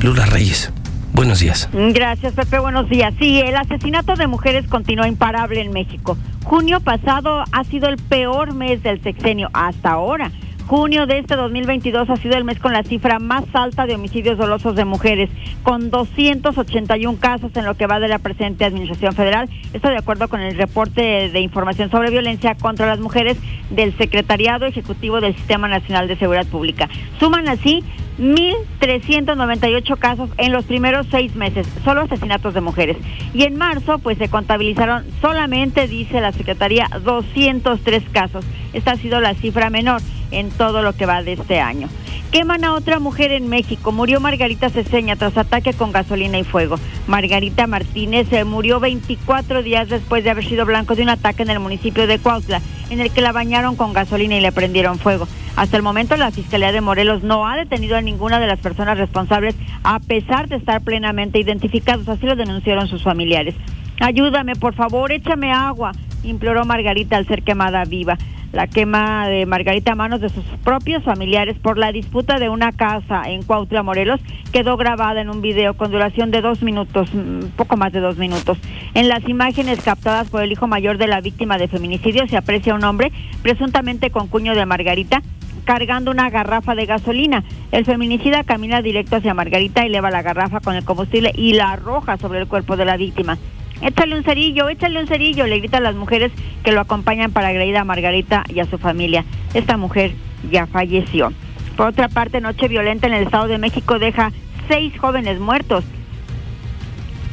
Lula 0.00 0.24
Reyes, 0.26 0.70
buenos 1.12 1.40
días. 1.40 1.68
Gracias, 1.72 2.32
Pepe. 2.32 2.58
Buenos 2.58 2.88
días. 2.88 3.12
Sí, 3.18 3.40
el 3.40 3.56
asesinato 3.56 4.16
de 4.16 4.26
mujeres 4.26 4.66
continúa 4.68 5.08
imparable 5.08 5.60
en 5.60 5.72
México. 5.72 6.16
Junio 6.44 6.80
pasado 6.80 7.44
ha 7.52 7.64
sido 7.64 7.88
el 7.88 7.96
peor 7.96 8.54
mes 8.54 8.82
del 8.82 9.02
sexenio 9.02 9.50
hasta 9.52 9.90
ahora. 9.90 10.30
Junio 10.66 11.06
de 11.06 11.18
este 11.18 11.36
2022 11.36 12.08
ha 12.08 12.16
sido 12.16 12.38
el 12.38 12.44
mes 12.44 12.58
con 12.58 12.72
la 12.72 12.82
cifra 12.82 13.18
más 13.18 13.44
alta 13.52 13.84
de 13.84 13.96
homicidios 13.96 14.38
dolosos 14.38 14.74
de 14.74 14.86
mujeres, 14.86 15.28
con 15.62 15.90
281 15.90 17.18
casos 17.20 17.54
en 17.54 17.66
lo 17.66 17.74
que 17.74 17.86
va 17.86 18.00
de 18.00 18.08
la 18.08 18.18
presente 18.18 18.64
Administración 18.64 19.14
Federal. 19.14 19.50
Esto 19.74 19.90
de 19.90 19.98
acuerdo 19.98 20.28
con 20.28 20.40
el 20.40 20.56
reporte 20.56 21.28
de 21.28 21.40
información 21.40 21.90
sobre 21.90 22.10
violencia 22.10 22.54
contra 22.54 22.86
las 22.86 22.98
mujeres 22.98 23.36
del 23.68 23.94
Secretariado 23.98 24.64
Ejecutivo 24.64 25.20
del 25.20 25.36
Sistema 25.36 25.68
Nacional 25.68 26.08
de 26.08 26.16
Seguridad 26.16 26.46
Pública. 26.46 26.88
Suman 27.20 27.46
así 27.46 27.84
1.398 28.18 29.98
casos 29.98 30.30
en 30.38 30.52
los 30.52 30.64
primeros 30.64 31.06
seis 31.10 31.34
meses, 31.34 31.66
solo 31.84 32.02
asesinatos 32.02 32.54
de 32.54 32.60
mujeres. 32.60 32.96
Y 33.34 33.42
en 33.42 33.56
marzo, 33.56 33.98
pues 33.98 34.18
se 34.18 34.28
contabilizaron 34.28 35.04
solamente, 35.20 35.88
dice 35.88 36.20
la 36.20 36.32
Secretaría, 36.32 36.88
203 37.02 38.04
casos. 38.12 38.46
Esta 38.72 38.92
ha 38.92 38.96
sido 38.96 39.20
la 39.20 39.34
cifra 39.34 39.68
menor 39.70 40.00
en 40.30 40.50
todo 40.56 40.82
lo 40.82 40.94
que 40.94 41.06
va 41.06 41.22
de 41.22 41.34
este 41.34 41.60
año. 41.60 41.88
Queman 42.34 42.64
a 42.64 42.74
otra 42.74 42.98
mujer 42.98 43.30
en 43.30 43.48
México. 43.48 43.92
Murió 43.92 44.18
Margarita 44.18 44.68
Ceseña 44.68 45.14
tras 45.14 45.36
ataque 45.36 45.72
con 45.72 45.92
gasolina 45.92 46.36
y 46.36 46.42
fuego. 46.42 46.80
Margarita 47.06 47.68
Martínez 47.68 48.28
se 48.28 48.42
murió 48.44 48.80
24 48.80 49.62
días 49.62 49.88
después 49.88 50.24
de 50.24 50.30
haber 50.30 50.44
sido 50.44 50.66
blanco 50.66 50.96
de 50.96 51.02
un 51.02 51.10
ataque 51.10 51.44
en 51.44 51.50
el 51.50 51.60
municipio 51.60 52.08
de 52.08 52.18
Cuautla, 52.18 52.60
en 52.90 53.00
el 53.00 53.12
que 53.12 53.20
la 53.20 53.30
bañaron 53.30 53.76
con 53.76 53.92
gasolina 53.92 54.36
y 54.36 54.40
le 54.40 54.50
prendieron 54.50 54.98
fuego. 54.98 55.28
Hasta 55.54 55.76
el 55.76 55.84
momento 55.84 56.16
la 56.16 56.32
Fiscalía 56.32 56.72
de 56.72 56.80
Morelos 56.80 57.22
no 57.22 57.46
ha 57.46 57.56
detenido 57.56 57.96
a 57.96 58.00
ninguna 58.00 58.40
de 58.40 58.48
las 58.48 58.58
personas 58.58 58.98
responsables 58.98 59.54
a 59.84 60.00
pesar 60.00 60.48
de 60.48 60.56
estar 60.56 60.82
plenamente 60.82 61.38
identificados, 61.38 62.08
así 62.08 62.26
lo 62.26 62.34
denunciaron 62.34 62.88
sus 62.88 63.04
familiares. 63.04 63.54
Ayúdame, 64.00 64.54
por 64.56 64.74
favor, 64.74 65.12
échame 65.12 65.52
agua, 65.52 65.92
imploró 66.24 66.64
Margarita 66.64 67.16
al 67.16 67.26
ser 67.26 67.42
quemada 67.42 67.84
viva. 67.84 68.18
La 68.52 68.68
quema 68.68 69.26
de 69.26 69.46
Margarita 69.46 69.92
a 69.92 69.94
manos 69.96 70.20
de 70.20 70.28
sus 70.28 70.44
propios 70.62 71.02
familiares 71.02 71.56
por 71.58 71.76
la 71.76 71.90
disputa 71.90 72.38
de 72.38 72.48
una 72.48 72.70
casa 72.70 73.22
en 73.26 73.42
Cuautla, 73.42 73.82
Morelos, 73.82 74.20
quedó 74.52 74.76
grabada 74.76 75.20
en 75.20 75.28
un 75.28 75.42
video 75.42 75.74
con 75.74 75.90
duración 75.90 76.30
de 76.30 76.40
dos 76.40 76.62
minutos, 76.62 77.12
mm, 77.12 77.56
poco 77.56 77.76
más 77.76 77.92
de 77.92 77.98
dos 77.98 78.16
minutos. 78.16 78.58
En 78.94 79.08
las 79.08 79.28
imágenes 79.28 79.82
captadas 79.82 80.30
por 80.30 80.42
el 80.42 80.52
hijo 80.52 80.68
mayor 80.68 80.98
de 80.98 81.08
la 81.08 81.20
víctima 81.20 81.58
de 81.58 81.66
feminicidio 81.66 82.28
se 82.28 82.36
aprecia 82.36 82.76
un 82.76 82.84
hombre 82.84 83.10
presuntamente 83.42 84.10
con 84.10 84.28
cuño 84.28 84.54
de 84.54 84.66
Margarita 84.66 85.20
cargando 85.64 86.10
una 86.10 86.30
garrafa 86.30 86.74
de 86.74 86.86
gasolina. 86.86 87.42
El 87.72 87.84
feminicida 87.84 88.44
camina 88.44 88.82
directo 88.82 89.16
hacia 89.16 89.34
Margarita, 89.34 89.84
eleva 89.84 90.10
la 90.10 90.22
garrafa 90.22 90.60
con 90.60 90.76
el 90.76 90.84
combustible 90.84 91.32
y 91.34 91.54
la 91.54 91.72
arroja 91.72 92.18
sobre 92.18 92.38
el 92.38 92.46
cuerpo 92.46 92.76
de 92.76 92.84
la 92.84 92.96
víctima. 92.96 93.38
Échale 93.84 94.16
un 94.16 94.24
cerillo, 94.24 94.70
échale 94.70 94.98
un 94.98 95.06
cerillo, 95.06 95.46
le 95.46 95.58
gritan 95.58 95.82
las 95.82 95.94
mujeres 95.94 96.32
que 96.62 96.72
lo 96.72 96.80
acompañan 96.80 97.32
para 97.32 97.48
agredir 97.48 97.76
a 97.76 97.84
Margarita 97.84 98.42
y 98.48 98.60
a 98.60 98.64
su 98.64 98.78
familia. 98.78 99.26
Esta 99.52 99.76
mujer 99.76 100.12
ya 100.50 100.66
falleció. 100.66 101.34
Por 101.76 101.88
otra 101.88 102.08
parte, 102.08 102.40
noche 102.40 102.66
violenta 102.66 103.06
en 103.06 103.12
el 103.12 103.24
Estado 103.24 103.46
de 103.46 103.58
México 103.58 103.98
deja 103.98 104.32
seis 104.68 104.94
jóvenes 104.98 105.38
muertos. 105.38 105.84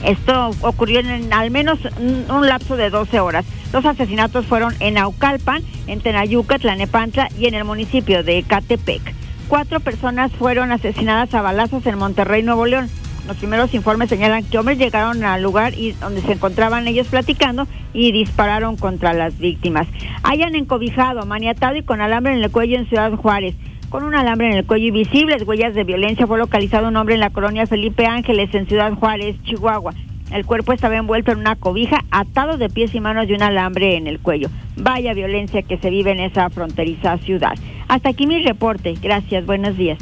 Esto 0.04 0.50
ocurrió 0.62 1.00
en 1.00 1.32
al 1.32 1.52
menos 1.52 1.80
un 1.98 2.48
lapso 2.48 2.76
de 2.76 2.90
12 2.90 3.22
horas. 3.22 3.46
Los 3.72 3.86
asesinatos 3.86 4.46
fueron 4.46 4.74
en 4.82 4.96
Naucalpan, 4.96 5.64
en 5.88 6.02
Tenayuca, 6.02 6.60
Tlanepantla 6.60 7.30
y 7.40 7.46
en 7.46 7.54
el 7.54 7.64
municipio 7.64 8.24
de 8.24 8.40
Ecatepec. 8.40 9.14
Cuatro 9.48 9.80
personas 9.80 10.32
fueron 10.34 10.74
asesinadas 10.74 11.34
a 11.34 11.42
balazos 11.42 11.86
en 11.86 11.98
Monterrey, 11.98 12.44
Nuevo 12.44 12.66
León. 12.66 12.90
Los 13.28 13.38
primeros 13.38 13.74
informes 13.74 14.10
señalan 14.10 14.44
que 14.44 14.58
hombres 14.58 14.78
llegaron 14.78 15.24
al 15.24 15.44
lugar 15.44 15.74
y 15.76 15.92
donde 15.92 16.22
se 16.22 16.34
encontraban 16.34 16.88
ellos 16.88 17.08
platicando 17.08 17.68
y 17.94 18.12
dispararon 18.12 18.78
contra 18.78 19.14
las 19.14 19.38
víctimas. 19.38 19.88
Hayan 20.24 20.56
encobijado, 20.56 21.26
maniatado 21.26 21.76
y 21.76 21.84
con 21.84 22.02
alambre 22.02 22.34
en 22.34 22.44
el 22.44 22.52
cuello 22.52 22.78
en 22.78 22.88
Ciudad 22.88 23.14
Juárez. 23.14 23.56
Con 23.90 24.04
un 24.04 24.16
alambre 24.16 24.48
en 24.48 24.54
el 24.54 24.66
cuello 24.66 24.88
y 24.88 24.92
visibles 24.92 25.44
huellas 25.44 25.76
de 25.76 25.84
violencia 25.84 26.26
fue 26.26 26.38
localizado 26.38 26.88
un 26.88 26.96
hombre 26.96 27.16
en 27.16 27.20
la 27.20 27.30
colonia 27.30 27.68
Felipe 27.68 28.06
Ángeles 28.06 28.54
en 28.56 28.66
Ciudad 28.66 28.94
Juárez, 28.94 29.36
Chihuahua. 29.44 29.94
El 30.32 30.46
cuerpo 30.46 30.72
estaba 30.72 30.96
envuelto 30.96 31.34
en 31.34 31.40
una 31.40 31.58
cobija, 31.58 32.06
atado 32.10 32.58
de 32.58 32.70
pies 32.70 32.96
y 32.96 33.02
manos 33.02 33.28
y 33.28 33.34
un 33.34 33.44
alambre 33.44 33.98
en 33.98 34.08
el 34.08 34.20
cuello. 34.20 34.50
Vaya 34.78 35.14
violencia 35.14 35.62
que 35.62 35.78
se 35.78 35.90
vive 35.90 36.12
en 36.12 36.22
esa 36.22 36.50
fronteriza 36.50 37.18
ciudad. 37.18 37.54
Hasta 37.90 38.10
aquí 38.10 38.26
mi 38.28 38.42
reporte. 38.42 38.94
Gracias, 39.02 39.46
buenos 39.46 39.76
días. 39.76 40.00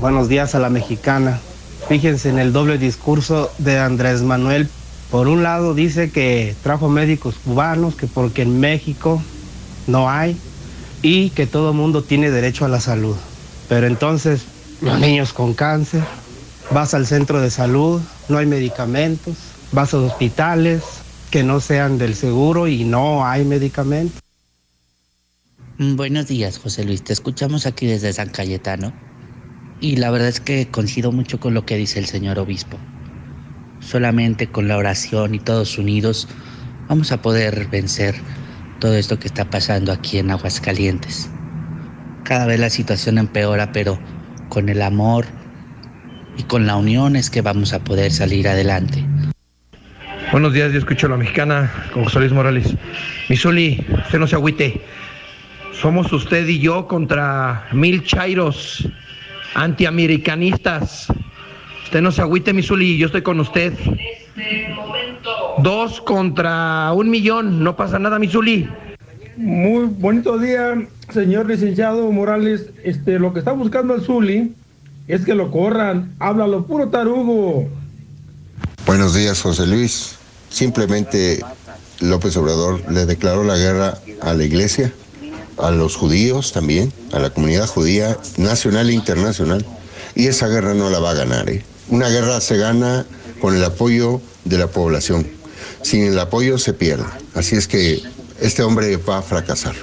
Buenos 0.00 0.28
días 0.28 0.54
a 0.54 0.58
la 0.58 0.70
mexicana. 0.70 1.38
Fíjense 1.88 2.28
en 2.28 2.38
el 2.38 2.52
doble 2.52 2.78
discurso 2.78 3.50
de 3.58 3.78
Andrés 3.78 4.22
Manuel. 4.22 4.68
Por 5.10 5.28
un 5.28 5.42
lado 5.42 5.72
dice 5.72 6.10
que 6.10 6.54
trajo 6.62 6.88
médicos 6.88 7.36
cubanos, 7.44 7.94
que 7.94 8.06
porque 8.06 8.42
en 8.42 8.58
México 8.58 9.22
no 9.86 10.10
hay 10.10 10.36
y 11.00 11.30
que 11.30 11.46
todo 11.46 11.72
mundo 11.72 12.02
tiene 12.02 12.30
derecho 12.30 12.64
a 12.64 12.68
la 12.68 12.80
salud. 12.80 13.16
Pero 13.68 13.86
entonces 13.86 14.42
los 14.80 14.98
niños 14.98 15.32
con 15.32 15.54
cáncer, 15.54 16.02
vas 16.72 16.92
al 16.92 17.06
centro 17.06 17.40
de 17.40 17.50
salud, 17.50 18.02
no 18.28 18.38
hay 18.38 18.46
medicamentos, 18.46 19.36
vas 19.72 19.94
a 19.94 19.98
hospitales 19.98 20.82
que 21.30 21.44
no 21.44 21.60
sean 21.60 21.98
del 21.98 22.16
seguro 22.16 22.66
y 22.66 22.84
no 22.84 23.24
hay 23.24 23.44
medicamentos. 23.44 24.20
Buenos 25.78 26.26
días, 26.26 26.58
José 26.58 26.84
Luis. 26.84 27.02
Te 27.04 27.12
escuchamos 27.12 27.66
aquí 27.66 27.86
desde 27.86 28.12
San 28.12 28.30
Cayetano. 28.30 28.92
Y 29.80 29.96
la 29.96 30.10
verdad 30.10 30.28
es 30.28 30.40
que 30.40 30.68
coincido 30.68 31.12
mucho 31.12 31.40
con 31.40 31.54
lo 31.54 31.66
que 31.66 31.76
dice 31.76 31.98
el 31.98 32.06
señor 32.06 32.38
obispo. 32.38 32.78
Solamente 33.80 34.46
con 34.46 34.68
la 34.68 34.76
oración 34.76 35.34
y 35.34 35.38
todos 35.38 35.78
unidos 35.78 36.28
vamos 36.88 37.12
a 37.12 37.20
poder 37.20 37.68
vencer 37.68 38.14
todo 38.80 38.94
esto 38.96 39.18
que 39.18 39.28
está 39.28 39.48
pasando 39.48 39.92
aquí 39.92 40.18
en 40.18 40.30
Aguascalientes. 40.30 41.30
Cada 42.24 42.46
vez 42.46 42.58
la 42.60 42.70
situación 42.70 43.18
empeora, 43.18 43.72
pero 43.72 43.98
con 44.48 44.68
el 44.68 44.80
amor 44.80 45.26
y 46.36 46.42
con 46.44 46.66
la 46.66 46.76
unión 46.76 47.16
es 47.16 47.30
que 47.30 47.42
vamos 47.42 47.72
a 47.72 47.84
poder 47.84 48.12
salir 48.12 48.48
adelante. 48.48 49.04
Buenos 50.32 50.52
días, 50.52 50.72
yo 50.72 50.78
escucho 50.78 51.06
a 51.06 51.10
la 51.10 51.16
mexicana 51.16 51.70
con 51.92 52.04
José 52.04 52.20
Luis 52.20 52.32
Morales. 52.32 52.74
Misuli, 53.28 53.86
usted 54.04 54.18
no 54.18 54.26
se 54.26 54.34
agüite. 54.34 54.82
Somos 55.72 56.12
usted 56.12 56.46
y 56.48 56.58
yo 56.58 56.88
contra 56.88 57.66
mil 57.72 58.02
chairos 58.04 58.88
antiamericanistas. 59.54 61.06
Usted 61.84 62.02
no 62.02 62.12
se 62.12 62.22
agüite, 62.22 62.52
Misuli, 62.52 62.98
yo 62.98 63.06
estoy 63.06 63.22
con 63.22 63.40
usted. 63.40 63.72
Dos 65.58 66.00
contra 66.00 66.92
un 66.92 67.08
millón, 67.10 67.62
no 67.62 67.76
pasa 67.76 67.98
nada, 67.98 68.18
Misuli. 68.18 68.68
Muy 69.36 69.86
bonito 69.86 70.38
día, 70.38 70.86
señor 71.12 71.46
licenciado 71.46 72.10
Morales. 72.12 72.70
Este, 72.84 73.18
lo 73.18 73.32
que 73.32 73.40
está 73.40 73.52
buscando 73.52 73.94
el 73.94 74.02
Zuli 74.02 74.54
es 75.08 75.24
que 75.24 75.34
lo 75.34 75.50
corran. 75.50 76.14
Háblalo 76.18 76.66
puro 76.66 76.88
tarugo. 76.88 77.68
Buenos 78.86 79.14
días, 79.14 79.40
José 79.40 79.66
Luis. 79.66 80.16
Simplemente 80.50 81.40
López 82.00 82.36
Obrador 82.36 82.80
le 82.90 83.06
declaró 83.06 83.44
la 83.44 83.56
guerra 83.56 83.98
a 84.20 84.34
la 84.34 84.44
iglesia, 84.44 84.92
a 85.58 85.70
los 85.70 85.96
judíos 85.96 86.52
también, 86.52 86.92
a 87.12 87.18
la 87.18 87.30
comunidad 87.30 87.66
judía 87.66 88.18
nacional 88.36 88.90
e 88.90 88.94
internacional. 88.94 89.64
Y 90.14 90.28
esa 90.28 90.48
guerra 90.48 90.74
no 90.74 90.90
la 90.90 91.00
va 91.00 91.10
a 91.10 91.14
ganar. 91.14 91.48
¿eh? 91.50 91.64
Una 91.88 92.08
guerra 92.08 92.40
se 92.40 92.56
gana 92.56 93.06
con 93.40 93.54
el 93.56 93.64
apoyo 93.64 94.20
de 94.44 94.58
la 94.58 94.68
población. 94.68 95.26
Sin 95.82 96.04
el 96.04 96.18
apoyo 96.18 96.58
se 96.58 96.72
pierde. 96.72 97.04
Así 97.34 97.56
es 97.56 97.68
que 97.68 98.02
este 98.40 98.62
hombre 98.62 98.96
va 98.96 99.18
a 99.18 99.22
fracasar. 99.22 99.74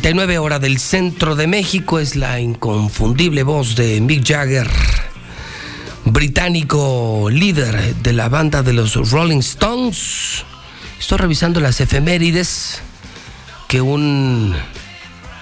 8.39 0.00 0.38
hora 0.38 0.58
del 0.58 0.80
centro 0.80 1.36
de 1.36 1.46
México. 1.46 2.00
Es 2.00 2.16
la 2.16 2.40
inconfundible 2.40 3.44
voz 3.44 3.76
de 3.76 4.00
Mick 4.00 4.26
Jagger, 4.26 4.68
británico 6.04 7.28
líder 7.30 7.94
de 7.96 8.12
la 8.12 8.28
banda 8.28 8.64
de 8.64 8.72
los 8.72 8.96
Rolling 9.12 9.38
Stones. 9.38 10.44
Estoy 10.98 11.18
revisando 11.18 11.60
las 11.60 11.80
efemérides 11.80 12.82
que 13.68 13.80
un 13.80 14.56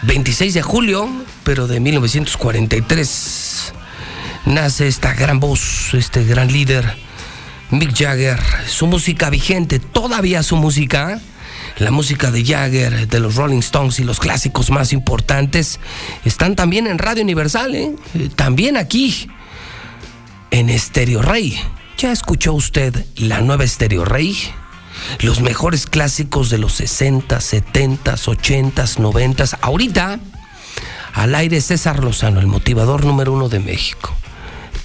26 0.02 0.52
de 0.52 0.60
julio, 0.60 1.08
pero 1.44 1.66
de 1.66 1.80
1943, 1.80 3.72
nace 4.44 4.86
esta 4.86 5.14
gran 5.14 5.40
voz, 5.40 5.94
este 5.94 6.24
gran 6.24 6.52
líder, 6.52 6.94
Mick 7.70 7.96
Jagger. 7.96 8.38
Su 8.66 8.86
música 8.86 9.30
vigente, 9.30 9.78
todavía 9.78 10.42
su 10.42 10.56
música 10.56 11.22
la 11.78 11.90
música 11.90 12.31
de 12.31 12.44
Jagger, 12.44 13.09
de 13.09 13.20
los 13.20 13.36
Rolling 13.36 13.59
Stones 13.59 13.99
y 14.01 14.05
los 14.05 14.20
clásicos 14.20 14.70
más 14.70 14.93
importantes 14.93 15.81
están 16.24 16.57
también 16.57 16.86
en 16.86 16.99
Radio 16.99 17.23
Universal, 17.23 17.74
¿eh? 17.74 17.94
también 18.36 18.77
aquí, 18.77 19.28
en 20.51 20.69
Estéreo 20.69 21.23
Rey. 21.23 21.59
¿Ya 21.99 22.12
escuchó 22.12 22.53
usted 22.53 23.05
la 23.16 23.40
nueva 23.40 23.65
Estéreo 23.65 24.05
Rey? 24.05 24.36
Los 25.20 25.40
mejores 25.40 25.86
clásicos 25.86 26.51
de 26.51 26.59
los 26.59 26.74
60, 26.74 27.40
70, 27.40 28.15
80, 28.15 28.85
90. 28.99 29.44
Ahorita, 29.61 30.20
al 31.15 31.35
aire 31.35 31.61
César 31.61 32.03
Lozano, 32.03 32.40
el 32.40 32.47
motivador 32.47 33.05
número 33.05 33.32
uno 33.32 33.49
de 33.49 33.61
México. 33.61 34.15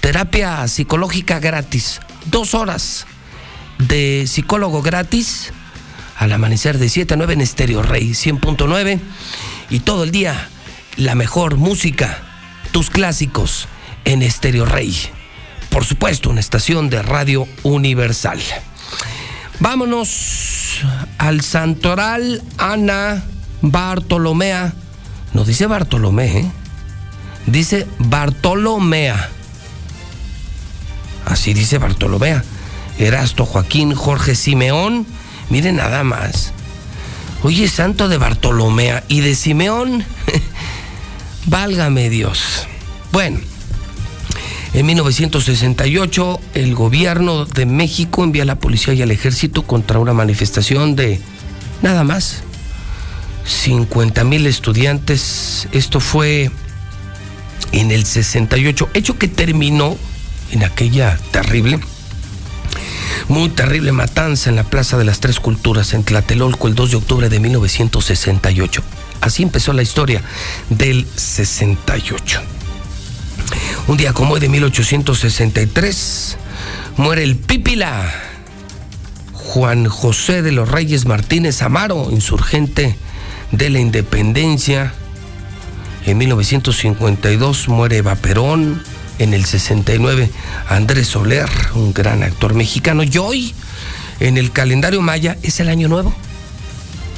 Terapia 0.00 0.66
psicológica 0.68 1.38
gratis. 1.38 2.00
Dos 2.26 2.54
horas 2.54 3.06
de 3.78 4.24
psicólogo 4.26 4.82
gratis 4.82 5.52
al 6.18 6.32
amanecer 6.32 6.78
de 6.78 6.88
7 6.88 7.14
a 7.14 7.16
9 7.16 7.34
en 7.34 7.40
Estéreo 7.40 7.82
Rey 7.82 8.10
100.9 8.10 9.00
y 9.70 9.80
todo 9.80 10.04
el 10.04 10.10
día 10.10 10.48
la 10.96 11.14
mejor 11.14 11.56
música, 11.56 12.18
tus 12.72 12.90
clásicos 12.90 13.68
en 14.04 14.22
Estéreo 14.22 14.66
Rey. 14.66 14.96
Por 15.70 15.84
supuesto, 15.84 16.30
una 16.30 16.40
estación 16.40 16.90
de 16.90 17.02
radio 17.02 17.46
universal. 17.62 18.40
Vámonos 19.60 20.80
al 21.18 21.42
Santoral 21.42 22.42
Ana 22.58 23.22
Bartolomea. 23.62 24.72
No 25.34 25.44
dice 25.44 25.66
Bartolomé, 25.66 26.38
¿eh? 26.38 26.50
dice 27.46 27.86
Bartolomea. 27.98 29.30
Así 31.26 31.54
dice 31.54 31.78
Bartolomea. 31.78 32.42
Erasto 32.98 33.44
Joaquín 33.44 33.94
Jorge 33.94 34.34
Simeón 34.34 35.06
Miren 35.50 35.76
nada 35.76 36.04
más. 36.04 36.52
Oye, 37.42 37.68
santo 37.68 38.08
de 38.08 38.18
Bartolomea 38.18 39.04
y 39.08 39.20
de 39.20 39.34
Simeón. 39.34 40.04
Válgame 41.46 42.10
Dios. 42.10 42.66
Bueno, 43.12 43.38
en 44.74 44.86
1968 44.86 46.40
el 46.54 46.74
gobierno 46.74 47.46
de 47.46 47.64
México 47.64 48.24
envía 48.24 48.42
a 48.42 48.46
la 48.46 48.58
policía 48.58 48.92
y 48.94 49.02
al 49.02 49.10
ejército 49.10 49.62
contra 49.62 49.98
una 49.98 50.12
manifestación 50.12 50.94
de 50.94 51.20
nada 51.80 52.04
más 52.04 52.42
50 53.46 54.24
mil 54.24 54.46
estudiantes. 54.46 55.68
Esto 55.72 56.00
fue 56.00 56.50
en 57.72 57.90
el 57.90 58.04
68, 58.04 58.90
hecho 58.94 59.18
que 59.18 59.28
terminó 59.28 59.96
en 60.50 60.64
aquella 60.64 61.18
terrible 61.30 61.80
muy 63.26 63.48
terrible 63.48 63.92
matanza 63.92 64.50
en 64.50 64.56
la 64.56 64.64
Plaza 64.64 64.96
de 64.96 65.04
las 65.04 65.20
Tres 65.20 65.40
Culturas 65.40 65.94
en 65.94 66.04
Tlatelolco 66.04 66.68
el 66.68 66.74
2 66.74 66.90
de 66.92 66.96
octubre 66.96 67.28
de 67.28 67.40
1968. 67.40 68.82
Así 69.20 69.42
empezó 69.42 69.72
la 69.72 69.82
historia 69.82 70.22
del 70.70 71.06
68. 71.16 72.40
Un 73.88 73.96
día 73.96 74.12
como 74.12 74.34
hoy 74.34 74.40
de 74.40 74.48
1863 74.48 76.36
muere 76.96 77.22
el 77.22 77.36
Pípila 77.36 78.12
Juan 79.32 79.86
José 79.86 80.42
de 80.42 80.52
los 80.52 80.68
Reyes 80.68 81.06
Martínez 81.06 81.62
Amaro, 81.62 82.08
insurgente 82.10 82.96
de 83.50 83.70
la 83.70 83.78
independencia 83.78 84.92
En 86.04 86.18
1952 86.18 87.68
muere 87.68 87.98
Eva 87.98 88.14
Perón. 88.14 88.82
En 89.18 89.34
el 89.34 89.44
69 89.44 90.30
Andrés 90.68 91.08
Soler, 91.08 91.48
un 91.74 91.92
gran 91.92 92.22
actor 92.22 92.54
mexicano. 92.54 93.02
Y 93.02 93.18
hoy, 93.18 93.54
en 94.20 94.38
el 94.38 94.52
calendario 94.52 95.02
maya, 95.02 95.36
es 95.42 95.60
el 95.60 95.68
año 95.68 95.88
nuevo. 95.88 96.14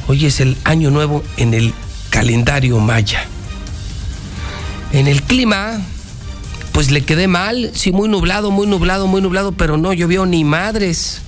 Hoy 0.09 0.27
es 0.27 0.40
el 0.40 0.56
año 0.64 0.90
nuevo 0.90 1.22
en 1.36 1.55
el 1.55 1.74
calendario 2.10 2.78
maya. 2.78 3.24
En 4.93 5.06
el 5.06 5.22
clima, 5.22 5.81
pues 6.72 6.90
le 6.90 7.02
quedé 7.02 7.28
mal. 7.28 7.70
Sí, 7.74 7.93
muy 7.93 8.09
nublado, 8.09 8.51
muy 8.51 8.66
nublado, 8.66 9.06
muy 9.06 9.20
nublado, 9.20 9.52
pero 9.52 9.77
no 9.77 9.93
llovió 9.93 10.27
ni 10.27 10.43
madres. 10.43 11.20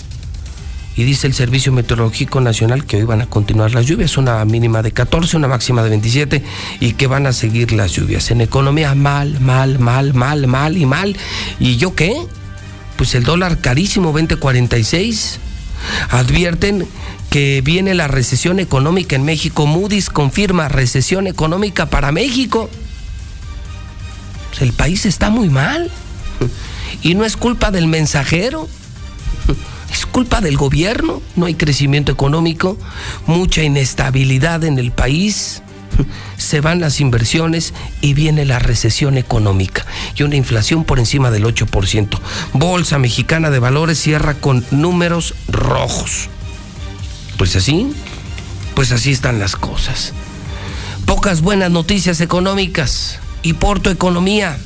Y 0.94 1.04
dice 1.04 1.26
el 1.26 1.34
Servicio 1.34 1.72
Meteorológico 1.72 2.40
Nacional 2.40 2.84
que 2.84 2.98
hoy 2.98 3.04
van 3.04 3.22
a 3.22 3.26
continuar 3.26 3.72
las 3.72 3.86
lluvias, 3.86 4.18
una 4.18 4.44
mínima 4.44 4.82
de 4.82 4.92
14, 4.92 5.38
una 5.38 5.48
máxima 5.48 5.82
de 5.82 5.88
27 5.88 6.42
y 6.80 6.92
que 6.92 7.06
van 7.06 7.26
a 7.26 7.32
seguir 7.32 7.72
las 7.72 7.92
lluvias. 7.92 8.30
En 8.30 8.42
economía 8.42 8.94
mal, 8.94 9.40
mal, 9.40 9.78
mal, 9.78 10.12
mal, 10.12 10.46
mal 10.46 10.76
y 10.76 10.84
mal. 10.84 11.16
¿Y 11.58 11.76
yo 11.76 11.94
qué? 11.94 12.14
Pues 12.96 13.14
el 13.14 13.24
dólar 13.24 13.60
carísimo, 13.60 14.12
20.46. 14.12 15.38
Advierten 16.10 16.86
que 17.30 17.62
viene 17.64 17.94
la 17.94 18.06
recesión 18.06 18.60
económica 18.60 19.16
en 19.16 19.24
México. 19.24 19.66
Moody's 19.66 20.10
confirma 20.10 20.68
recesión 20.68 21.26
económica 21.26 21.86
para 21.86 22.12
México. 22.12 22.68
El 24.60 24.74
país 24.74 25.06
está 25.06 25.30
muy 25.30 25.48
mal. 25.48 25.90
Y 27.02 27.14
no 27.14 27.24
es 27.24 27.36
culpa 27.36 27.70
del 27.70 27.86
mensajero. 27.86 28.68
Es 29.92 30.06
culpa 30.06 30.40
del 30.40 30.56
gobierno, 30.56 31.20
no 31.36 31.46
hay 31.46 31.54
crecimiento 31.54 32.12
económico, 32.12 32.78
mucha 33.26 33.62
inestabilidad 33.62 34.64
en 34.64 34.78
el 34.78 34.90
país, 34.90 35.62
se 36.36 36.60
van 36.60 36.80
las 36.80 37.00
inversiones 37.00 37.74
y 38.00 38.14
viene 38.14 38.44
la 38.44 38.58
recesión 38.58 39.18
económica 39.18 39.84
y 40.16 40.22
una 40.22 40.36
inflación 40.36 40.84
por 40.84 40.98
encima 40.98 41.30
del 41.30 41.44
8%. 41.44 42.18
Bolsa 42.54 42.98
Mexicana 42.98 43.50
de 43.50 43.58
Valores 43.58 43.98
cierra 43.98 44.34
con 44.34 44.64
números 44.70 45.34
rojos. 45.48 46.28
Pues 47.36 47.56
así, 47.56 47.92
pues 48.74 48.92
así 48.92 49.12
están 49.12 49.38
las 49.38 49.56
cosas. 49.56 50.12
Pocas 51.06 51.42
buenas 51.42 51.70
noticias 51.70 52.20
económicas 52.20 53.18
y 53.42 53.54
Porto 53.54 53.90
Economía. 53.90 54.58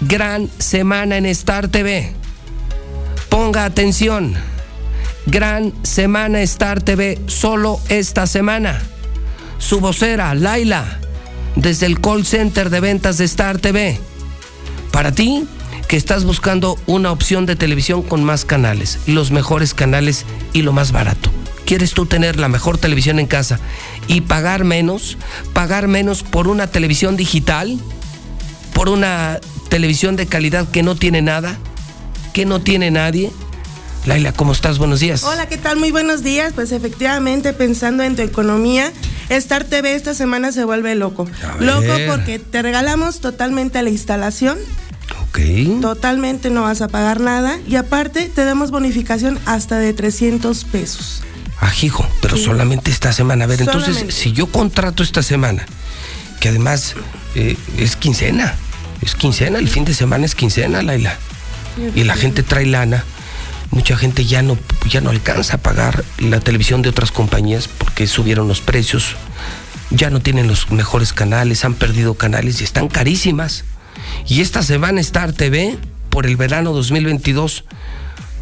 Gran 0.00 0.50
semana 0.58 1.16
en 1.16 1.26
Star 1.26 1.68
TV. 1.68 2.12
Ponga 3.28 3.64
atención. 3.64 4.36
Gran 5.30 5.74
semana 5.84 6.40
Star 6.40 6.80
TV 6.80 7.20
solo 7.26 7.78
esta 7.90 8.26
semana. 8.26 8.80
Su 9.58 9.78
vocera, 9.78 10.34
Laila, 10.34 11.00
desde 11.54 11.84
el 11.84 12.00
call 12.00 12.24
center 12.24 12.70
de 12.70 12.80
ventas 12.80 13.18
de 13.18 13.26
Star 13.26 13.58
TV. 13.58 14.00
Para 14.90 15.12
ti, 15.12 15.44
que 15.86 15.98
estás 15.98 16.24
buscando 16.24 16.78
una 16.86 17.12
opción 17.12 17.44
de 17.44 17.56
televisión 17.56 18.02
con 18.02 18.24
más 18.24 18.46
canales, 18.46 19.00
los 19.06 19.30
mejores 19.30 19.74
canales 19.74 20.24
y 20.54 20.62
lo 20.62 20.72
más 20.72 20.92
barato. 20.92 21.30
¿Quieres 21.66 21.92
tú 21.92 22.06
tener 22.06 22.38
la 22.38 22.48
mejor 22.48 22.78
televisión 22.78 23.18
en 23.18 23.26
casa 23.26 23.60
y 24.06 24.22
pagar 24.22 24.64
menos? 24.64 25.18
¿Pagar 25.52 25.88
menos 25.88 26.22
por 26.22 26.48
una 26.48 26.68
televisión 26.68 27.18
digital? 27.18 27.78
¿Por 28.72 28.88
una 28.88 29.40
televisión 29.68 30.16
de 30.16 30.24
calidad 30.24 30.66
que 30.70 30.82
no 30.82 30.96
tiene 30.96 31.20
nada? 31.20 31.58
¿Que 32.32 32.46
no 32.46 32.60
tiene 32.62 32.90
nadie? 32.90 33.30
Laila, 34.06 34.32
¿cómo 34.32 34.52
estás? 34.52 34.78
Buenos 34.78 35.00
días. 35.00 35.22
Hola, 35.24 35.48
¿qué 35.48 35.58
tal? 35.58 35.76
Muy 35.78 35.90
buenos 35.90 36.22
días. 36.22 36.52
Pues 36.54 36.72
efectivamente, 36.72 37.52
pensando 37.52 38.02
en 38.02 38.16
tu 38.16 38.22
economía, 38.22 38.90
Star 39.28 39.64
TV 39.64 39.94
esta 39.94 40.14
semana 40.14 40.50
se 40.52 40.64
vuelve 40.64 40.94
loco. 40.94 41.28
Loco 41.60 41.92
porque 42.08 42.38
te 42.38 42.62
regalamos 42.62 43.20
totalmente 43.20 43.82
la 43.82 43.90
instalación. 43.90 44.56
Ok. 45.28 45.38
Totalmente 45.82 46.48
no 46.48 46.62
vas 46.62 46.80
a 46.80 46.88
pagar 46.88 47.20
nada. 47.20 47.58
Y 47.68 47.76
aparte, 47.76 48.30
te 48.34 48.44
damos 48.46 48.70
bonificación 48.70 49.38
hasta 49.44 49.78
de 49.78 49.92
300 49.92 50.64
pesos. 50.64 51.22
Ajijo, 51.60 52.08
pero 52.22 52.36
Sí. 52.36 52.44
solamente 52.44 52.90
esta 52.90 53.12
semana. 53.12 53.44
A 53.44 53.48
ver, 53.48 53.60
entonces, 53.60 54.14
si 54.14 54.32
yo 54.32 54.46
contrato 54.46 55.02
esta 55.02 55.22
semana, 55.22 55.66
que 56.40 56.48
además 56.48 56.94
eh, 57.34 57.56
es 57.76 57.94
quincena, 57.96 58.54
es 59.02 59.14
quincena, 59.14 59.58
el 59.58 59.68
fin 59.68 59.84
de 59.84 59.92
semana 59.92 60.24
es 60.24 60.34
quincena, 60.34 60.82
Laila. 60.82 61.18
Y 61.94 62.04
la 62.04 62.16
gente 62.16 62.42
trae 62.42 62.64
lana. 62.64 63.04
Mucha 63.70 63.96
gente 63.96 64.24
ya 64.24 64.42
no, 64.42 64.58
ya 64.88 65.00
no 65.00 65.10
alcanza 65.10 65.56
a 65.56 65.62
pagar 65.62 66.04
la 66.18 66.40
televisión 66.40 66.82
de 66.82 66.88
otras 66.88 67.12
compañías 67.12 67.68
porque 67.68 68.06
subieron 68.06 68.48
los 68.48 68.60
precios. 68.60 69.16
Ya 69.90 70.10
no 70.10 70.20
tienen 70.20 70.48
los 70.48 70.70
mejores 70.70 71.12
canales, 71.12 71.64
han 71.64 71.74
perdido 71.74 72.14
canales 72.14 72.60
y 72.60 72.64
están 72.64 72.88
carísimas. 72.88 73.64
Y 74.26 74.40
esta 74.40 74.62
semana 74.62 75.00
Star 75.00 75.32
TV, 75.32 75.78
por 76.10 76.26
el 76.26 76.36
verano 76.36 76.72
2022, 76.72 77.64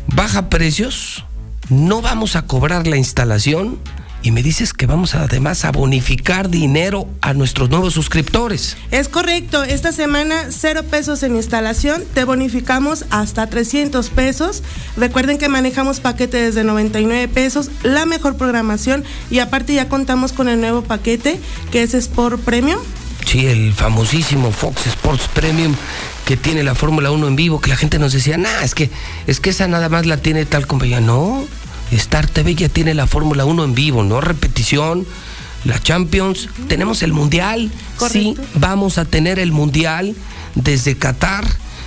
baja 0.06 0.48
precios, 0.48 1.24
no 1.68 2.02
vamos 2.02 2.36
a 2.36 2.42
cobrar 2.42 2.86
la 2.86 2.96
instalación 2.96 3.78
y 4.26 4.32
me 4.32 4.42
dices 4.42 4.72
que 4.72 4.86
vamos 4.86 5.14
además 5.14 5.64
a 5.64 5.70
bonificar 5.70 6.50
dinero 6.50 7.06
a 7.20 7.32
nuestros 7.32 7.70
nuevos 7.70 7.94
suscriptores. 7.94 8.76
Es 8.90 9.08
correcto, 9.08 9.62
esta 9.62 9.92
semana 9.92 10.46
cero 10.50 10.82
pesos 10.82 11.22
en 11.22 11.36
instalación, 11.36 12.02
te 12.12 12.24
bonificamos 12.24 13.04
hasta 13.10 13.46
300 13.46 14.10
pesos. 14.10 14.64
Recuerden 14.96 15.38
que 15.38 15.48
manejamos 15.48 16.00
paquete 16.00 16.38
desde 16.38 16.64
99 16.64 17.28
pesos, 17.28 17.70
la 17.84 18.04
mejor 18.04 18.36
programación 18.36 19.04
y 19.30 19.38
aparte 19.38 19.74
ya 19.74 19.88
contamos 19.88 20.32
con 20.32 20.48
el 20.48 20.60
nuevo 20.60 20.82
paquete 20.82 21.38
que 21.70 21.84
es 21.84 21.94
Sport 21.94 22.40
Premium. 22.40 22.80
Sí, 23.24 23.46
el 23.46 23.72
famosísimo 23.74 24.50
Fox 24.50 24.88
Sports 24.88 25.28
Premium 25.34 25.76
que 26.24 26.36
tiene 26.36 26.64
la 26.64 26.74
Fórmula 26.74 27.12
1 27.12 27.28
en 27.28 27.36
vivo, 27.36 27.60
que 27.60 27.70
la 27.70 27.76
gente 27.76 28.00
nos 28.00 28.12
decía, 28.12 28.36
nah, 28.36 28.62
es 28.64 28.74
que, 28.74 28.90
es 29.28 29.38
que 29.38 29.50
esa 29.50 29.68
nada 29.68 29.88
más 29.88 30.04
la 30.04 30.16
tiene 30.16 30.44
tal 30.44 30.66
compañía. 30.66 31.00
No, 31.00 31.46
Star 31.92 32.26
TV 32.26 32.54
ya 32.54 32.68
tiene 32.68 32.94
la 32.94 33.06
Fórmula 33.06 33.44
1 33.44 33.64
en 33.64 33.74
vivo, 33.74 34.02
no 34.02 34.20
repetición. 34.20 35.06
La 35.64 35.82
Champions, 35.82 36.48
tenemos 36.68 37.02
el 37.02 37.12
Mundial. 37.12 37.70
Sí, 38.10 38.36
vamos 38.54 38.98
a 38.98 39.04
tener 39.04 39.38
el 39.38 39.52
Mundial 39.52 40.14
desde 40.54 40.96
Qatar. 40.96 41.44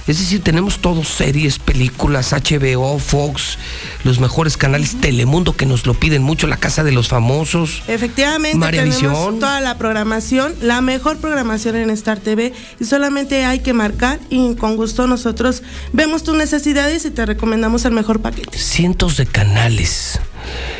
Es 0.10 0.18
decir, 0.18 0.42
tenemos 0.42 0.80
todos 0.80 1.08
series, 1.08 1.60
películas, 1.60 2.34
HBO, 2.34 2.98
Fox, 2.98 3.60
los 4.04 4.20
mejores 4.20 4.58
canales, 4.58 5.00
Telemundo 5.00 5.56
que 5.56 5.68
nos 5.68 5.86
lo 5.86 5.94
piden 5.94 6.24
mucho, 6.24 6.48
La 6.48 6.58
Casa 6.58 6.84
de 6.84 6.92
los 6.92 7.10
Famosos. 7.10 7.84
Efectivamente, 7.88 8.58
Maravisión. 8.58 9.14
tenemos 9.14 9.40
toda 9.40 9.62
la 9.62 9.78
programación, 9.78 10.56
la 10.64 10.82
mejor 10.82 11.18
programación 11.18 11.76
en 11.76 11.92
Star 11.92 12.20
TV 12.20 12.54
y 12.80 12.86
solamente 12.86 13.46
hay 13.46 13.60
que 13.60 13.74
marcar 13.74 14.20
y 14.32 14.56
con 14.56 14.78
gusto 14.78 15.06
nosotros 15.06 15.62
vemos 15.94 16.24
tus 16.24 16.36
necesidades 16.36 17.06
y 17.06 17.12
te 17.12 17.28
recomendamos 17.28 17.86
el 17.86 17.92
mejor 17.92 18.20
paquete. 18.20 18.58
cientos 18.58 19.16
de 19.16 19.28
canales. 19.28 20.20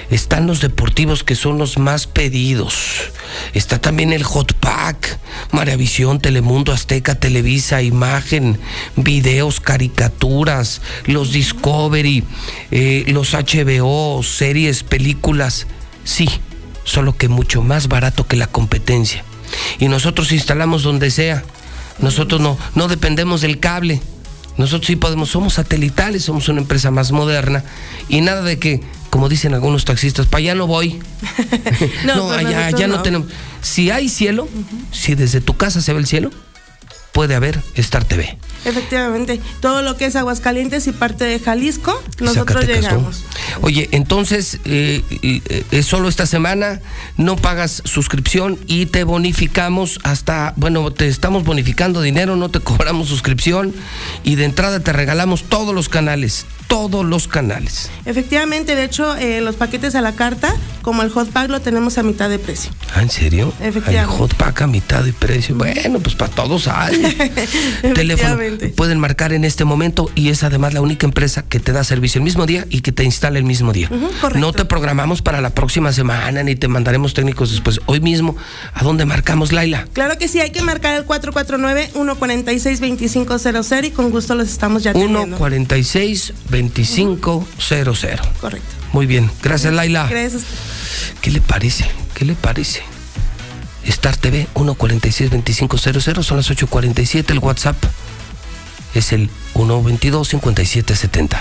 Están 0.10 0.48
los 0.48 0.62
deportivos 0.62 1.24
que 1.24 1.36
son 1.36 1.58
los 1.58 1.78
más 1.78 2.08
pedidos. 2.08 3.12
Está 3.54 3.80
también 3.80 4.12
el 4.12 4.24
Hot 4.24 4.54
Pack, 4.54 5.20
Maravisión, 5.52 6.20
Telemundo, 6.20 6.72
Azteca, 6.72 7.16
Televisa, 7.16 7.82
Imagen, 7.82 8.60
videos, 8.96 9.60
caricaturas, 9.60 10.82
los 11.06 11.32
Discovery, 11.32 12.24
eh, 12.72 13.06
los 13.08 13.34
HBO, 13.34 14.24
series, 14.24 14.84
películas. 14.84 15.68
Sí, 16.04 16.30
solo 16.84 17.16
que 17.16 17.28
mucho 17.28 17.62
más 17.62 17.88
barato 17.88 18.28
que 18.28 18.36
la 18.36 18.48
competencia. 18.48 19.24
Y 19.80 19.88
nosotros 19.88 20.32
instalamos 20.32 20.84
donde 20.84 21.12
sea. 21.12 21.44
Nosotros 22.00 22.40
no, 22.42 22.58
no 22.76 22.88
dependemos 22.88 23.42
del 23.42 23.60
cable. 23.60 24.02
Nosotros 24.60 24.88
sí 24.88 24.98
podemos, 24.98 25.30
somos 25.30 25.54
satelitales, 25.54 26.26
somos 26.26 26.50
una 26.50 26.60
empresa 26.60 26.92
más 26.92 27.14
moderna 27.14 27.64
y 28.10 28.20
nada 28.20 28.42
de 28.42 28.60
que, 28.60 28.82
como 29.10 29.30
dicen 29.30 29.54
algunos 29.54 29.86
taxistas, 29.86 30.26
para 30.26 30.40
allá 30.40 30.56
no 30.56 30.68
voy. 30.68 31.00
No, 32.06 32.16
no, 32.16 32.28
pues 32.28 32.46
allá, 32.46 32.68
allá 32.68 32.88
no. 32.88 32.98
no. 32.98 33.02
tenemos. 33.02 33.30
Si 33.62 33.90
hay 33.90 34.10
cielo, 34.10 34.50
si 34.92 35.16
desde 35.16 35.40
tu 35.40 35.56
casa 35.56 35.80
se 35.82 35.94
ve 35.94 36.00
el 36.00 36.08
cielo, 36.08 36.32
puede 37.12 37.36
haber 37.36 37.62
Star 37.76 38.04
TV. 38.04 38.38
Efectivamente, 38.66 39.40
todo 39.62 39.82
lo 39.82 39.96
que 39.96 40.06
es 40.06 40.16
Aguascalientes 40.16 40.88
y 40.88 40.92
parte 40.92 41.24
de 41.24 41.40
Jalisco, 41.40 42.02
nosotros 42.20 42.62
Zacatecas, 42.62 42.84
¿no? 42.84 42.90
llegamos. 42.90 43.26
Oye, 43.62 43.88
entonces, 43.92 44.60
eh, 44.66 45.02
eh, 45.72 45.84
solo 45.84 46.10
esta 46.10 46.26
semana, 46.26 46.82
no 47.18 47.36
pagas 47.38 47.82
suscripción 47.86 48.60
y 48.68 48.88
te 48.88 49.04
bonificamos 49.04 50.00
hasta, 50.04 50.54
bueno, 50.58 50.92
te 50.92 51.08
estamos 51.08 51.44
bonificando 51.44 52.02
dinero, 52.02 52.36
no 52.36 52.50
te 52.50 52.60
cobramos 52.60 53.08
suscripción 53.08 53.74
y 54.24 54.36
de 54.36 54.46
entrada 54.46 54.80
te 54.82 54.94
regalamos 54.94 55.44
todos 55.44 55.74
los 55.74 55.90
canales, 55.90 56.46
todos 56.68 57.06
los 57.06 57.28
canales. 57.28 57.90
Efectivamente, 58.06 58.76
de 58.76 58.84
hecho, 58.84 59.16
eh, 59.16 59.42
los 59.42 59.56
paquetes 59.56 59.96
a 59.96 60.02
la 60.02 60.14
carta, 60.14 60.54
como 60.82 61.02
el 61.02 61.10
hot 61.10 61.30
pack, 61.30 61.50
lo 61.50 61.62
tenemos 61.62 61.98
a 61.98 62.04
mitad 62.04 62.30
de 62.30 62.40
precio. 62.40 62.72
¿Ah, 62.96 63.02
en 63.02 63.10
serio? 63.10 63.54
Efectivamente. 63.60 64.00
El 64.14 64.20
hot 64.20 64.36
pack 64.36 64.62
a 64.62 64.68
mitad 64.68 65.04
de 65.04 65.14
precio. 65.14 65.56
Bueno, 65.56 66.00
pues 66.00 66.16
para 66.16 66.32
todos 66.32 66.68
hay. 66.68 66.99
Teléfono 67.94 68.38
pueden 68.76 69.00
marcar 69.00 69.34
en 69.34 69.46
este 69.46 69.66
momento 69.66 70.10
y 70.16 70.30
es 70.30 70.44
además 70.44 70.74
la 70.74 70.82
única 70.82 71.06
empresa 71.06 71.44
que 71.48 71.60
te 71.60 71.72
da 71.72 71.84
servicio 71.84 72.18
el 72.20 72.24
mismo 72.24 72.46
día 72.46 72.66
y 72.70 72.82
que 72.82 72.92
te 72.92 73.04
instala 73.04 73.38
el 73.38 73.46
mismo 73.46 73.74
día. 73.74 73.90
no 74.36 74.54
te 74.54 74.66
programamos 74.66 75.22
para 75.22 75.42
la 75.42 75.52
próxima 75.52 75.94
semana 75.94 76.44
ni 76.44 76.56
te 76.56 76.68
mandaremos 76.68 77.14
técnicos 77.14 77.52
después. 77.52 77.80
Hoy 77.86 78.00
mismo, 78.00 78.36
¿a 78.74 78.84
dónde 78.84 79.06
marcamos, 79.06 79.52
Laila? 79.52 79.88
Claro 79.94 80.18
que 80.18 80.28
sí, 80.28 80.40
hay 80.40 80.50
que 80.52 80.62
marcar 80.62 80.96
el 80.96 81.06
449-146-2500 81.06 83.86
y 83.86 83.92
con 83.92 84.10
gusto 84.12 84.36
los 84.36 84.50
estamos 84.50 84.84
ya 84.84 84.94
teniendo. 84.94 85.38
146-2500. 85.38 87.46
Correcto. 88.40 88.80
Muy 88.92 89.06
bien, 89.06 89.30
gracias 89.44 89.72
Laila. 89.74 90.08
Gracias. 90.10 90.44
¿Qué 91.22 91.30
le 91.32 91.42
parece? 91.42 91.86
¿Qué 92.14 92.26
le 92.26 92.36
parece? 92.36 92.82
Star 93.86 94.18
TV 94.18 94.48
146-2500, 94.54 96.24
son 96.24 96.38
las 96.38 96.50
8.47, 96.50 97.32
el 97.32 97.40
WhatsApp 97.40 97.78
es 98.94 99.14
el 99.14 99.30
122-5770. 99.54 101.38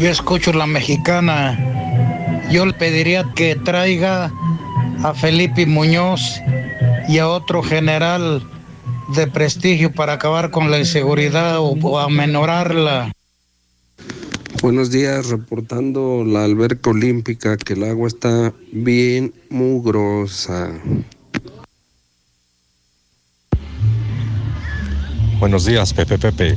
Yo 0.00 0.08
escucho 0.08 0.52
la 0.52 0.66
mexicana, 0.66 1.58
yo 2.50 2.64
le 2.66 2.72
pediría 2.72 3.24
que 3.34 3.56
traiga 3.56 4.32
a 5.02 5.14
Felipe 5.14 5.66
Muñoz 5.66 6.40
y 7.08 7.18
a 7.18 7.28
otro 7.28 7.62
general 7.62 8.42
de 9.14 9.26
prestigio 9.26 9.92
para 9.92 10.14
acabar 10.14 10.50
con 10.50 10.70
la 10.70 10.78
inseguridad 10.78 11.58
o, 11.58 11.72
o 11.72 11.98
amenorarla. 11.98 13.12
Buenos 14.62 14.92
días, 14.92 15.28
reportando 15.28 16.24
la 16.24 16.44
alberca 16.44 16.90
olímpica 16.90 17.56
que 17.56 17.72
el 17.72 17.82
agua 17.82 18.06
está 18.06 18.54
bien 18.70 19.34
mugrosa. 19.50 20.70
Buenos 25.42 25.64
días, 25.64 25.92
Pepe 25.92 26.20
Pepe. 26.20 26.56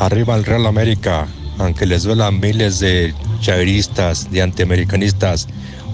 Arriba 0.00 0.34
el 0.34 0.46
Real 0.46 0.64
América, 0.64 1.26
aunque 1.58 1.84
les 1.84 2.04
duelan 2.04 2.40
miles 2.40 2.80
de 2.80 3.12
chairistas, 3.40 4.30
de 4.30 4.40
antiamericanistas. 4.40 5.46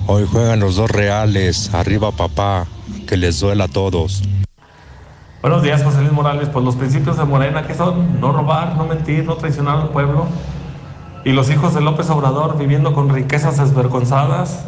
Hoy 0.06 0.28
juegan 0.30 0.60
los 0.60 0.76
dos 0.76 0.92
reales. 0.92 1.74
Arriba, 1.74 2.12
papá, 2.12 2.68
que 3.08 3.16
les 3.16 3.40
duela 3.40 3.64
a 3.64 3.68
todos. 3.68 4.22
Buenos 5.42 5.64
días, 5.64 5.82
José 5.82 6.02
Luis 6.02 6.12
Morales. 6.12 6.48
Pues 6.50 6.64
los 6.64 6.76
principios 6.76 7.16
de 7.16 7.24
Morena, 7.24 7.66
que 7.66 7.74
son? 7.74 8.20
No 8.20 8.30
robar, 8.30 8.76
no 8.76 8.84
mentir, 8.84 9.24
no 9.24 9.34
traicionar 9.34 9.80
al 9.80 9.88
pueblo. 9.88 10.28
Y 11.24 11.32
los 11.32 11.50
hijos 11.50 11.74
de 11.74 11.80
López 11.80 12.08
Obrador 12.10 12.56
viviendo 12.56 12.92
con 12.92 13.12
riquezas 13.12 13.58
desvergonzadas. 13.58 14.66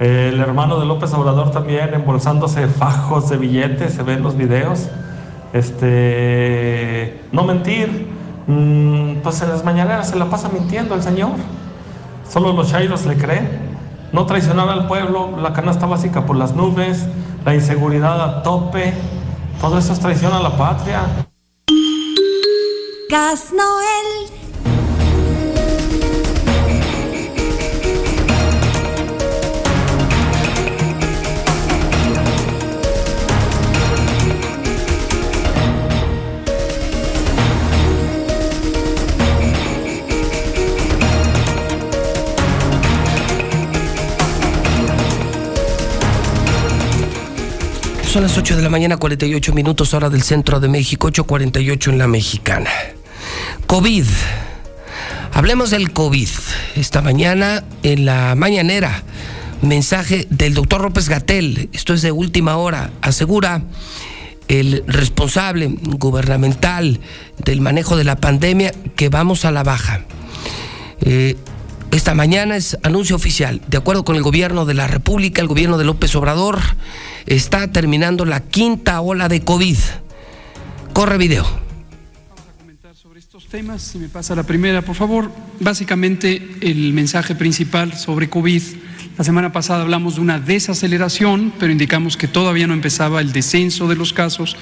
El 0.00 0.40
hermano 0.40 0.80
de 0.80 0.86
López 0.86 1.12
Obrador 1.12 1.50
también 1.50 1.92
embolsándose 1.92 2.66
fajos 2.66 3.28
de 3.28 3.36
billetes, 3.36 3.92
se 3.92 4.02
ven 4.02 4.22
los 4.22 4.38
videos 4.38 4.88
este, 5.54 7.20
no 7.30 7.44
mentir, 7.44 8.08
mm, 8.48 9.22
pues 9.22 9.40
en 9.40 9.48
las 9.50 9.64
mañaneras 9.64 10.10
se 10.10 10.16
la 10.16 10.28
pasa 10.28 10.48
mintiendo 10.48 10.96
el 10.96 11.02
Señor. 11.02 11.30
Solo 12.28 12.52
los 12.52 12.70
chairos 12.70 13.06
le 13.06 13.16
creen. 13.16 13.48
No 14.12 14.26
traicionar 14.26 14.68
al 14.68 14.88
pueblo, 14.88 15.38
la 15.40 15.52
canasta 15.52 15.86
básica 15.86 16.26
por 16.26 16.36
las 16.36 16.54
nubes, 16.54 17.06
la 17.44 17.54
inseguridad 17.54 18.20
a 18.20 18.42
tope, 18.42 18.94
todo 19.60 19.78
eso 19.78 19.92
es 19.92 20.00
traición 20.00 20.32
a 20.32 20.40
la 20.40 20.56
patria. 20.56 21.02
Gas 23.08 23.52
Noel. 23.52 24.43
Son 48.14 48.22
las 48.22 48.38
8 48.38 48.54
de 48.54 48.62
la 48.62 48.70
mañana, 48.70 48.96
48 48.96 49.52
minutos 49.54 49.92
hora 49.92 50.08
del 50.08 50.22
centro 50.22 50.60
de 50.60 50.68
México, 50.68 51.08
8.48 51.08 51.90
en 51.90 51.98
la 51.98 52.06
mexicana. 52.06 52.70
COVID. 53.66 54.04
Hablemos 55.32 55.70
del 55.70 55.92
COVID. 55.92 56.28
Esta 56.76 57.02
mañana 57.02 57.64
en 57.82 58.04
la 58.04 58.36
mañanera, 58.36 59.02
mensaje 59.62 60.28
del 60.30 60.54
doctor 60.54 60.82
López 60.82 61.08
Gatel, 61.08 61.68
esto 61.72 61.92
es 61.92 62.02
de 62.02 62.12
última 62.12 62.56
hora, 62.56 62.92
asegura 63.02 63.64
el 64.46 64.84
responsable 64.86 65.66
gubernamental 65.66 67.00
del 67.44 67.60
manejo 67.60 67.96
de 67.96 68.04
la 68.04 68.14
pandemia 68.14 68.72
que 68.94 69.08
vamos 69.08 69.44
a 69.44 69.50
la 69.50 69.64
baja. 69.64 70.04
Eh, 71.00 71.34
esta 71.94 72.14
mañana 72.14 72.56
es 72.56 72.76
anuncio 72.82 73.14
oficial. 73.14 73.60
De 73.68 73.76
acuerdo 73.76 74.04
con 74.04 74.16
el 74.16 74.22
gobierno 74.22 74.64
de 74.64 74.74
la 74.74 74.88
República, 74.88 75.40
el 75.40 75.46
gobierno 75.46 75.78
de 75.78 75.84
López 75.84 76.14
Obrador 76.16 76.58
está 77.26 77.70
terminando 77.70 78.24
la 78.24 78.40
quinta 78.40 79.00
ola 79.00 79.28
de 79.28 79.42
COVID. 79.42 79.76
Corre 80.92 81.18
video. 81.18 81.44
Vamos 81.44 82.48
a 82.48 82.58
comentar 82.58 82.96
sobre 82.96 83.20
estos 83.20 83.46
temas. 83.46 83.80
Si 83.80 83.98
me 83.98 84.08
pasa 84.08 84.34
la 84.34 84.42
primera, 84.42 84.82
por 84.82 84.96
favor. 84.96 85.30
Básicamente 85.60 86.56
el 86.62 86.92
mensaje 86.92 87.36
principal 87.36 87.96
sobre 87.96 88.28
COVID. 88.28 88.62
La 89.16 89.22
semana 89.22 89.52
pasada 89.52 89.82
hablamos 89.82 90.16
de 90.16 90.22
una 90.22 90.40
desaceleración, 90.40 91.52
pero 91.60 91.70
indicamos 91.70 92.16
que 92.16 92.26
todavía 92.26 92.66
no 92.66 92.74
empezaba 92.74 93.20
el 93.20 93.32
descenso 93.32 93.86
de 93.86 93.94
los 93.94 94.12
casos. 94.12 94.56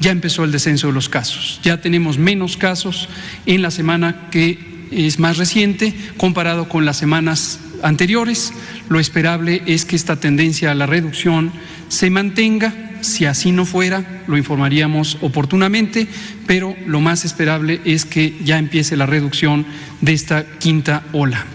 Ya 0.00 0.10
empezó 0.10 0.42
el 0.42 0.52
descenso 0.52 0.86
de 0.86 0.94
los 0.94 1.10
casos. 1.10 1.60
Ya 1.62 1.82
tenemos 1.82 2.16
menos 2.16 2.56
casos 2.56 3.10
en 3.44 3.60
la 3.60 3.70
semana 3.70 4.30
que 4.30 4.77
es 4.90 5.18
más 5.18 5.36
reciente 5.36 5.94
comparado 6.16 6.68
con 6.68 6.84
las 6.84 6.96
semanas 6.96 7.60
anteriores. 7.82 8.52
Lo 8.88 9.00
esperable 9.00 9.62
es 9.66 9.84
que 9.84 9.96
esta 9.96 10.16
tendencia 10.16 10.70
a 10.70 10.74
la 10.74 10.86
reducción 10.86 11.52
se 11.88 12.10
mantenga. 12.10 12.74
Si 13.00 13.26
así 13.26 13.52
no 13.52 13.64
fuera, 13.64 14.22
lo 14.26 14.36
informaríamos 14.36 15.18
oportunamente, 15.20 16.08
pero 16.46 16.74
lo 16.86 17.00
más 17.00 17.24
esperable 17.24 17.80
es 17.84 18.04
que 18.04 18.36
ya 18.44 18.58
empiece 18.58 18.96
la 18.96 19.06
reducción 19.06 19.66
de 20.00 20.12
esta 20.12 20.44
quinta 20.58 21.04
ola. 21.12 21.46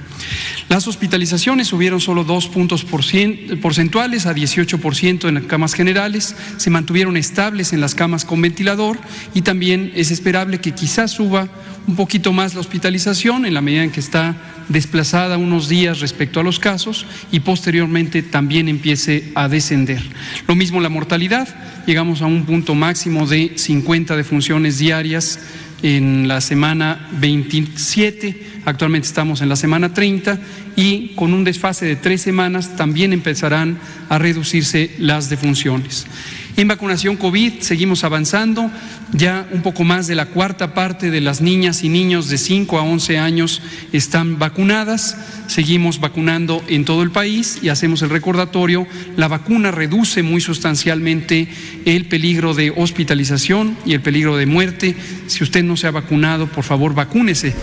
Las 0.70 0.88
hospitalizaciones 0.88 1.68
subieron 1.68 2.02
solo 2.02 2.24
dos 2.24 2.48
puntos 2.48 2.86
porcentuales 2.86 4.26
a 4.26 4.34
18% 4.34 5.28
en 5.28 5.36
las 5.36 5.44
camas 5.44 5.74
generales, 5.74 6.36
se 6.58 6.70
mantuvieron 6.70 7.18
estables 7.18 7.74
en 7.74 7.82
las 7.82 7.96
camas 7.96 8.26
con 8.26 8.42
ventilador 8.42 8.98
y 9.34 9.42
también 9.42 9.92
es 9.96 10.12
esperable 10.12 10.60
que 10.60 10.72
quizás 10.72 11.12
suba 11.12 11.50
un 11.88 11.96
poquito 11.96 12.32
más 12.32 12.54
la 12.54 12.62
hospitalización 12.62 13.46
en 13.46 13.54
la 13.54 13.62
medida 13.62 13.84
en 13.84 13.92
que 13.92 14.00
está 14.00 14.36
desplazada 14.70 15.38
unos 15.38 15.68
días 15.68 16.00
respecto 16.00 16.40
a 16.40 16.44
los 16.44 16.60
casos 16.60 17.06
y 17.32 17.42
posteriormente 17.42 18.22
también 18.22 18.70
empiece 18.70 19.32
a 19.36 19.50
descender. 19.50 20.02
Lo 20.48 20.56
mismo 20.56 20.80
la 20.80 20.90
mortalidad, 20.90 21.48
llegamos 21.86 22.22
a 22.22 22.26
un 22.26 22.46
punto 22.46 22.74
máximo 22.76 23.28
de 23.28 23.54
50 23.58 24.16
defunciones 24.16 24.78
diarias 24.80 25.40
en 25.84 26.28
la 26.30 26.42
semana 26.42 27.10
27, 27.20 28.62
actualmente 28.66 29.08
estamos 29.08 29.42
en 29.42 29.50
la 29.50 29.58
semana 29.58 29.94
30 29.94 30.40
y 30.78 31.10
con 31.10 31.34
un 31.34 31.44
desfase 31.44 31.86
de 31.86 31.98
tres 31.98 32.22
semanas 32.22 32.76
también 32.78 33.14
empezarán 33.14 33.78
a 34.10 34.18
reducirse 34.18 34.92
las 34.98 35.30
defunciones. 35.30 36.08
En 36.56 36.68
vacunación 36.68 37.18
COVID 37.18 37.62
seguimos 37.62 38.04
avanzando, 38.04 38.70
ya 39.12 39.48
un 39.52 39.64
poco 39.64 39.84
más 39.84 40.06
de 40.06 40.14
la 40.14 40.28
cuarta 40.28 40.76
parte 40.76 41.10
de 41.10 41.20
las 41.20 41.42
niñas 41.42 41.84
y 41.84 41.90
niños 41.90 42.30
de 42.30 42.38
5 42.38 42.78
a 42.78 42.84
11 42.84 43.18
años 43.18 43.62
están 43.92 44.38
vacunadas, 44.38 45.18
seguimos 45.48 46.00
vacunando 46.00 46.64
en 46.68 46.86
todo 46.86 47.02
el 47.02 47.10
país 47.10 47.58
y 47.64 47.70
hacemos 47.70 48.04
el 48.04 48.12
recordatorio, 48.12 48.86
la 49.18 49.28
vacuna 49.28 49.72
reduce 49.72 50.22
muy 50.22 50.42
sustancialmente 50.42 51.48
el 51.86 52.06
peligro 52.06 52.54
de 52.54 52.72
hospitalización 52.76 53.76
y 53.84 53.94
el 53.94 54.02
peligro 54.02 54.38
de 54.38 54.46
muerte. 54.46 54.96
Si 55.26 55.44
usted 55.44 55.64
no 55.64 55.76
se 55.76 55.88
ha 55.88 55.92
vacunado, 55.92 56.46
por 56.46 56.64
favor, 56.64 56.94
vacúnese. 56.94 57.56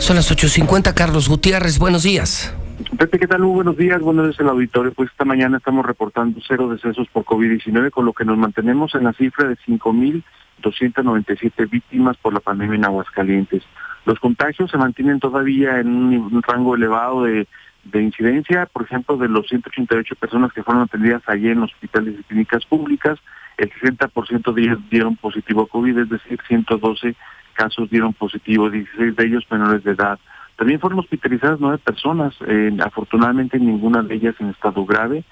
Son 0.00 0.16
las 0.16 0.32
8.50, 0.32 0.94
Carlos 0.94 1.28
Gutiérrez, 1.28 1.78
buenos 1.78 2.02
días. 2.02 2.52
Pepe, 2.98 3.18
¿qué 3.20 3.28
tal? 3.28 3.42
Muy 3.42 3.54
buenos 3.54 3.76
días, 3.76 4.00
buenos 4.00 4.26
días 4.26 4.40
al 4.40 4.48
auditorio. 4.48 4.92
Pues 4.92 5.08
esta 5.12 5.24
mañana 5.24 5.58
estamos 5.58 5.86
reportando 5.86 6.40
cero 6.44 6.68
decesos 6.68 7.06
por 7.12 7.24
COVID-19, 7.24 7.92
con 7.92 8.04
lo 8.04 8.12
que 8.12 8.24
nos 8.24 8.36
mantenemos 8.36 8.92
en 8.96 9.04
la 9.04 9.12
cifra 9.12 9.46
de 9.46 9.56
5.297 9.56 11.70
víctimas 11.70 12.16
por 12.16 12.34
la 12.34 12.40
pandemia 12.40 12.74
en 12.74 12.84
Aguascalientes. 12.84 13.62
Los 14.04 14.18
contagios 14.18 14.72
se 14.72 14.78
mantienen 14.78 15.20
todavía 15.20 15.78
en 15.78 15.86
un, 15.86 16.42
rango 16.42 16.74
elevado 16.74 17.22
de, 17.22 17.46
incidencia, 17.94 18.66
por 18.66 18.82
ejemplo, 18.82 19.16
de 19.16 19.28
los 19.28 19.46
188 19.46 20.16
personas 20.16 20.52
que 20.52 20.64
fueron 20.64 20.82
atendidas 20.82 21.22
allí 21.28 21.50
en 21.50 21.62
hospitales 21.62 22.16
y 22.18 22.24
clínicas 22.24 22.66
públicas, 22.66 23.20
el 23.58 23.70
60% 23.70 24.52
de 24.52 24.62
ellas 24.62 24.78
dieron 24.90 25.14
positivo 25.14 25.62
a 25.62 25.68
COVID, 25.68 25.98
es 25.98 26.08
decir, 26.08 26.40
112 26.48 27.14
casos 27.52 27.88
dieron 27.90 28.12
positivo, 28.12 28.68
16 28.68 29.14
de 29.14 29.24
ellos 29.24 29.46
menores 29.48 29.84
de 29.84 29.92
edad. 29.92 30.18
También 30.58 30.80
fueron 30.80 30.98
hospitalizadas 30.98 31.60
nueve 31.60 31.78
personas, 31.78 32.34
eh, 32.44 32.76
afortunadamente 32.84 33.60
ninguna 33.60 34.02
de 34.02 34.16
ellas 34.16 34.34
en 34.40 34.50
estado 34.50 34.84
grave, 34.84 35.22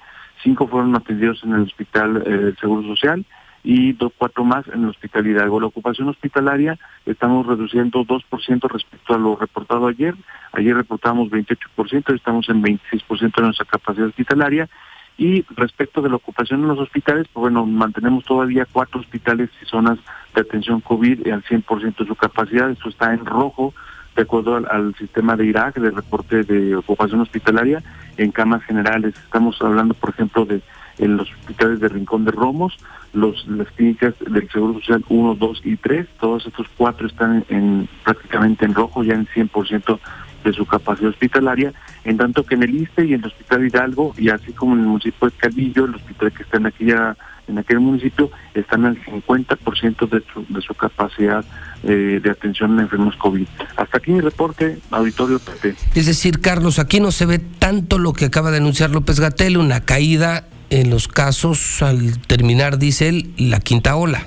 cinco 0.40 0.68
fueron 0.68 0.94
atendidos 0.94 1.42
en 1.42 1.54
el 1.54 1.62
hospital 1.62 2.22
eh, 2.24 2.30
del 2.30 2.56
Seguro 2.58 2.86
Social 2.86 3.26
y 3.64 3.92
dos, 3.94 4.12
cuatro 4.16 4.44
más 4.44 4.68
en 4.68 4.84
el 4.84 4.90
Hospital 4.90 5.26
Hidalgo. 5.26 5.58
La 5.58 5.66
ocupación 5.66 6.08
hospitalaria 6.08 6.78
estamos 7.04 7.44
reduciendo 7.44 8.04
2% 8.04 8.70
respecto 8.70 9.14
a 9.14 9.18
lo 9.18 9.34
reportado 9.34 9.88
ayer. 9.88 10.14
Ayer 10.52 10.76
reportamos 10.76 11.28
28%, 11.30 12.14
estamos 12.14 12.48
en 12.48 12.62
26% 12.62 13.34
de 13.34 13.42
nuestra 13.42 13.66
capacidad 13.66 14.06
hospitalaria. 14.06 14.68
Y 15.18 15.42
respecto 15.56 16.00
de 16.02 16.10
la 16.10 16.16
ocupación 16.16 16.60
en 16.60 16.68
los 16.68 16.78
hospitales, 16.78 17.26
pues 17.32 17.40
bueno, 17.40 17.66
mantenemos 17.66 18.24
todavía 18.24 18.68
cuatro 18.70 19.00
hospitales 19.00 19.50
y 19.60 19.66
zonas 19.66 19.98
de 20.32 20.42
atención 20.42 20.80
COVID 20.80 21.26
al 21.32 21.42
100% 21.42 21.96
de 21.96 22.06
su 22.06 22.14
capacidad. 22.14 22.70
Esto 22.70 22.90
está 22.90 23.12
en 23.12 23.26
rojo, 23.26 23.74
de 24.16 24.22
acuerdo 24.22 24.56
al, 24.56 24.94
sistema 24.96 25.36
de 25.36 25.46
Irak, 25.46 25.76
de 25.76 25.90
reporte 25.90 26.42
de 26.42 26.74
ocupación 26.74 27.20
hospitalaria, 27.20 27.82
en 28.16 28.32
camas 28.32 28.64
generales. 28.64 29.14
Estamos 29.16 29.60
hablando, 29.60 29.94
por 29.94 30.10
ejemplo, 30.10 30.44
de 30.46 30.62
en 30.98 31.18
los 31.18 31.30
hospitales 31.30 31.80
de 31.80 31.88
Rincón 31.88 32.24
de 32.24 32.30
Romos, 32.30 32.76
los, 33.12 33.46
las 33.48 33.68
clínicas 33.72 34.14
del 34.18 34.50
Seguro 34.50 34.80
Social 34.80 35.04
1, 35.08 35.34
2 35.34 35.60
y 35.64 35.76
3, 35.76 36.06
todos 36.18 36.46
estos 36.46 36.66
cuatro 36.76 37.06
están 37.06 37.44
en, 37.50 37.88
prácticamente 38.02 38.64
en 38.64 38.74
rojo, 38.74 39.04
ya 39.04 39.14
en 39.14 39.26
100% 39.26 39.98
de 40.44 40.52
su 40.52 40.64
capacidad 40.64 41.10
hospitalaria, 41.10 41.72
en 42.04 42.16
tanto 42.16 42.44
que 42.44 42.54
en 42.54 42.62
el 42.62 42.74
ISTE 42.74 43.04
y 43.04 43.14
en 43.14 43.20
el 43.20 43.26
Hospital 43.26 43.66
Hidalgo, 43.66 44.14
y 44.16 44.30
así 44.30 44.52
como 44.52 44.74
en 44.74 44.80
el 44.80 44.86
municipio 44.86 45.28
de 45.28 45.36
Calvillo, 45.36 45.84
el 45.84 45.96
hospital 45.96 46.32
que 46.32 46.42
está 46.44 46.56
en 46.56 46.66
aquella 46.66 47.16
en 47.48 47.58
aquel 47.58 47.80
municipio 47.80 48.30
están 48.54 48.84
al 48.84 49.02
50% 49.04 50.08
de 50.08 50.22
su, 50.32 50.44
de 50.48 50.60
su 50.60 50.74
capacidad 50.74 51.44
eh, 51.82 52.20
de 52.22 52.30
atención 52.30 52.78
a 52.78 52.82
enfermos 52.82 53.16
COVID. 53.16 53.46
Hasta 53.76 53.98
aquí 53.98 54.12
mi 54.12 54.20
reporte, 54.20 54.78
auditorio 54.90 55.38
PT. 55.38 55.74
Es 55.94 56.06
decir, 56.06 56.40
Carlos, 56.40 56.78
aquí 56.78 57.00
no 57.00 57.12
se 57.12 57.26
ve 57.26 57.38
tanto 57.38 57.98
lo 57.98 58.12
que 58.12 58.26
acaba 58.26 58.50
de 58.50 58.58
anunciar 58.58 58.90
López 58.90 59.20
Gatel, 59.20 59.56
una 59.56 59.80
caída 59.80 60.48
en 60.70 60.90
los 60.90 61.08
casos 61.08 61.82
al 61.82 62.18
terminar, 62.22 62.78
dice 62.78 63.08
él, 63.08 63.30
la 63.36 63.60
quinta 63.60 63.96
ola? 63.96 64.26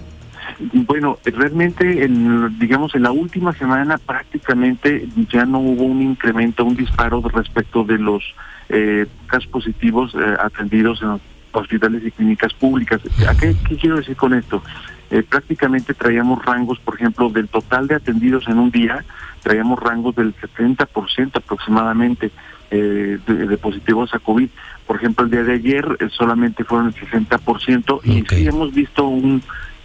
Bueno, 0.74 1.18
realmente, 1.24 2.04
en, 2.04 2.60
digamos, 2.60 2.94
en 2.94 3.04
la 3.04 3.12
última 3.12 3.54
semana 3.54 3.98
prácticamente 3.98 5.08
ya 5.32 5.46
no 5.46 5.60
hubo 5.60 5.84
un 5.84 6.02
incremento, 6.02 6.66
un 6.66 6.76
disparo 6.76 7.22
respecto 7.22 7.84
de 7.86 7.98
los 7.98 8.24
eh, 8.68 9.06
casos 9.28 9.48
positivos 9.48 10.14
eh, 10.16 10.36
atendidos 10.40 11.02
en 11.02 11.10
hospitales 11.52 12.04
y 12.06 12.12
clínicas 12.12 12.54
públicas. 12.54 13.02
¿A 13.28 13.36
qué, 13.36 13.56
quiero 13.80 13.98
decir 13.98 14.16
con 14.16 14.34
esto? 14.34 14.64
Eh, 15.10 15.24
prácticamente 15.28 15.94
traíamos 15.94 16.44
rangos, 16.46 16.80
por 16.80 16.96
ejemplo, 16.96 17.30
del 17.30 17.48
total 17.48 17.88
de 17.88 17.96
atendidos 17.96 18.48
en 18.48 18.60
un 18.60 18.72
día, 18.72 19.04
traíamos 19.42 19.80
rangos 19.80 20.16
del 20.16 20.36
70% 20.36 21.38
aproximadamente 21.38 22.32
de, 22.70 23.18
de, 23.18 23.58
positivos 23.58 24.14
a 24.14 24.20
COVID. 24.20 24.50
Por 24.86 24.98
ejemplo, 24.98 25.26
el 25.26 25.32
día 25.32 25.44
de 25.44 25.54
ayer 25.54 25.98
eh, 26.00 26.08
solamente 26.12 26.64
fueron 26.64 26.88
el 26.88 26.96
60% 26.96 28.02
y 28.04 28.24
sí 28.28 28.48
hemos 28.48 28.74
visto 28.74 29.08
un, 29.08 29.42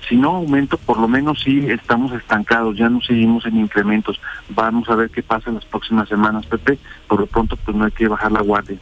si 0.08 0.16
no 0.16 0.36
aumento, 0.36 0.76
por 0.78 0.98
lo 0.98 1.08
menos 1.08 1.40
sí 1.42 1.66
estamos 1.68 2.12
estancados, 2.12 2.76
ya 2.76 2.88
no 2.88 3.00
seguimos 3.00 3.46
en 3.46 3.58
incrementos. 3.58 4.20
Vamos 4.50 4.88
a 4.88 4.94
ver 4.94 5.10
qué 5.10 5.22
pasa 5.22 5.50
en 5.50 5.56
las 5.56 5.64
próximas 5.64 6.08
semanas, 6.08 6.46
Pepe. 6.46 6.78
Por 7.08 7.20
lo 7.20 7.26
pronto, 7.26 7.56
pues 7.56 7.76
no 7.76 7.84
hay 7.84 7.92
que 7.92 8.08
bajar 8.08 8.32
la 8.32 8.42
guardia. 8.42 8.78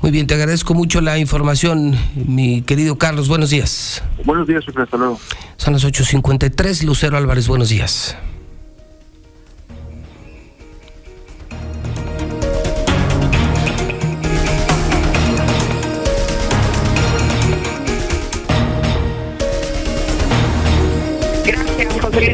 Muy 0.00 0.10
bien, 0.10 0.26
te 0.26 0.34
agradezco 0.34 0.74
mucho 0.74 1.00
la 1.00 1.18
información, 1.18 1.96
mi 2.14 2.62
querido 2.62 2.98
Carlos. 2.98 3.28
Buenos 3.28 3.50
días. 3.50 4.02
Buenos 4.24 4.46
días, 4.46 4.64
Pepe. 4.64 4.82
Hasta 4.82 4.96
luego. 4.96 5.18
Son 5.56 5.72
las 5.72 5.84
8.53. 5.84 6.84
Lucero 6.84 7.16
Álvarez, 7.16 7.48
buenos 7.48 7.68
días. 7.68 8.16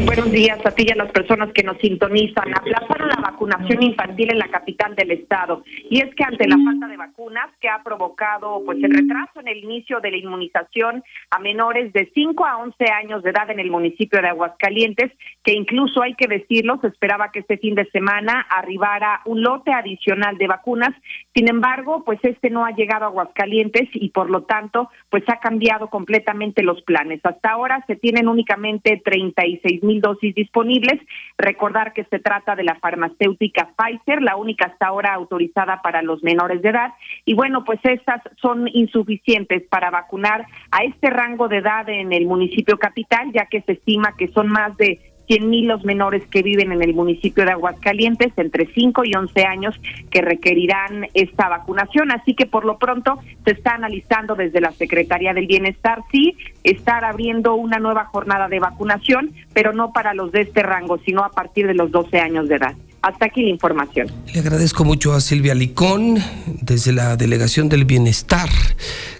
Buenos 0.04 0.32
días 0.32 0.58
a 0.64 0.70
ti 0.72 0.84
y 0.86 0.92
a 0.92 0.96
las 0.96 1.10
personas 1.12 1.52
que 1.52 1.62
nos 1.62 1.78
sintonizan. 1.78 2.52
Aplazaron 2.54 3.08
la 3.08 3.20
vacunación 3.30 3.82
infantil 3.82 4.32
en 4.32 4.38
la 4.38 4.48
capital 4.48 4.94
del 4.96 5.12
estado. 5.12 5.62
Y 5.88 6.00
es 6.00 6.12
que 6.14 6.24
ante 6.24 6.48
la 6.48 6.56
falta 6.64 6.88
de 6.88 6.96
vacunas 6.96 7.46
que 7.60 7.68
ha 7.68 7.82
provocado 7.82 8.62
pues 8.64 8.82
el 8.82 8.92
retraso 8.92 9.40
en 9.40 9.48
el 9.48 9.58
inicio 9.58 10.00
de 10.00 10.10
la 10.10 10.16
inmunización 10.16 11.04
a 11.30 11.38
menores 11.38 11.92
de 11.92 12.10
5 12.12 12.44
a 12.44 12.58
11 12.58 12.84
años 12.90 13.22
de 13.22 13.30
edad 13.30 13.50
en 13.50 13.60
el 13.60 13.70
municipio 13.70 14.20
de 14.20 14.28
Aguascalientes, 14.28 15.12
que 15.44 15.52
incluso 15.52 16.02
hay 16.02 16.14
que 16.14 16.26
decirlo, 16.26 16.78
se 16.80 16.88
esperaba 16.88 17.30
que 17.30 17.40
este 17.40 17.58
fin 17.58 17.74
de 17.74 17.88
semana 17.90 18.46
arribara 18.50 19.20
un 19.24 19.42
lote 19.42 19.72
adicional 19.72 20.38
de 20.38 20.48
vacunas. 20.48 20.94
Sin 21.34 21.48
embargo, 21.48 22.02
pues 22.04 22.18
este 22.22 22.50
no 22.50 22.64
ha 22.64 22.72
llegado 22.72 23.04
a 23.04 23.08
Aguascalientes 23.08 23.88
y 23.92 24.10
por 24.10 24.30
lo 24.30 24.42
tanto, 24.42 24.90
pues 25.10 25.22
ha 25.28 25.38
cambiado 25.38 25.88
completamente 25.88 26.62
los 26.62 26.82
planes. 26.82 27.20
Hasta 27.22 27.50
ahora 27.50 27.84
se 27.86 27.96
tienen 27.96 28.28
únicamente 28.28 29.00
36 29.04 29.67
mil 29.82 30.00
dosis 30.00 30.34
disponibles. 30.34 31.00
Recordar 31.36 31.92
que 31.92 32.04
se 32.04 32.18
trata 32.18 32.56
de 32.56 32.64
la 32.64 32.76
farmacéutica 32.76 33.70
Pfizer, 33.76 34.22
la 34.22 34.36
única 34.36 34.66
hasta 34.66 34.86
ahora 34.86 35.14
autorizada 35.14 35.80
para 35.82 36.02
los 36.02 36.22
menores 36.22 36.62
de 36.62 36.70
edad. 36.70 36.94
Y 37.24 37.34
bueno, 37.34 37.64
pues 37.64 37.80
estas 37.84 38.22
son 38.40 38.68
insuficientes 38.72 39.62
para 39.68 39.90
vacunar 39.90 40.46
a 40.70 40.84
este 40.84 41.10
rango 41.10 41.48
de 41.48 41.58
edad 41.58 41.88
en 41.88 42.12
el 42.12 42.26
municipio 42.26 42.78
capital, 42.78 43.32
ya 43.32 43.46
que 43.46 43.62
se 43.62 43.72
estima 43.72 44.14
que 44.16 44.28
son 44.28 44.48
más 44.48 44.76
de 44.76 44.98
100 45.28 45.48
mil 45.48 45.68
los 45.68 45.84
menores 45.84 46.24
que 46.30 46.42
viven 46.42 46.72
en 46.72 46.82
el 46.82 46.94
municipio 46.94 47.44
de 47.44 47.52
Aguascalientes, 47.52 48.32
entre 48.36 48.66
5 48.74 49.04
y 49.04 49.14
11 49.14 49.44
años, 49.44 49.80
que 50.10 50.22
requerirán 50.22 51.06
esta 51.14 51.48
vacunación. 51.48 52.10
Así 52.10 52.34
que 52.34 52.46
por 52.46 52.64
lo 52.64 52.78
pronto 52.78 53.18
se 53.44 53.52
está 53.52 53.74
analizando 53.74 54.34
desde 54.34 54.60
la 54.60 54.72
Secretaría 54.72 55.34
del 55.34 55.46
Bienestar, 55.46 56.00
sí, 56.10 56.34
estar 56.64 57.04
abriendo 57.04 57.54
una 57.54 57.78
nueva 57.78 58.06
jornada 58.06 58.48
de 58.48 58.58
vacunación, 58.58 59.30
pero 59.52 59.72
no 59.72 59.92
para 59.92 60.14
los 60.14 60.32
de 60.32 60.40
este 60.42 60.62
rango, 60.62 60.98
sino 61.04 61.24
a 61.24 61.30
partir 61.30 61.66
de 61.66 61.74
los 61.74 61.90
12 61.90 62.18
años 62.18 62.48
de 62.48 62.56
edad. 62.56 62.74
Hasta 63.02 63.26
aquí 63.26 63.42
la 63.42 63.50
información. 63.50 64.08
Le 64.34 64.40
agradezco 64.40 64.84
mucho 64.84 65.12
a 65.12 65.20
Silvia 65.20 65.54
Licón, 65.54 66.16
desde 66.62 66.92
la 66.92 67.16
Delegación 67.16 67.68
del 67.68 67.84
Bienestar, 67.84 68.48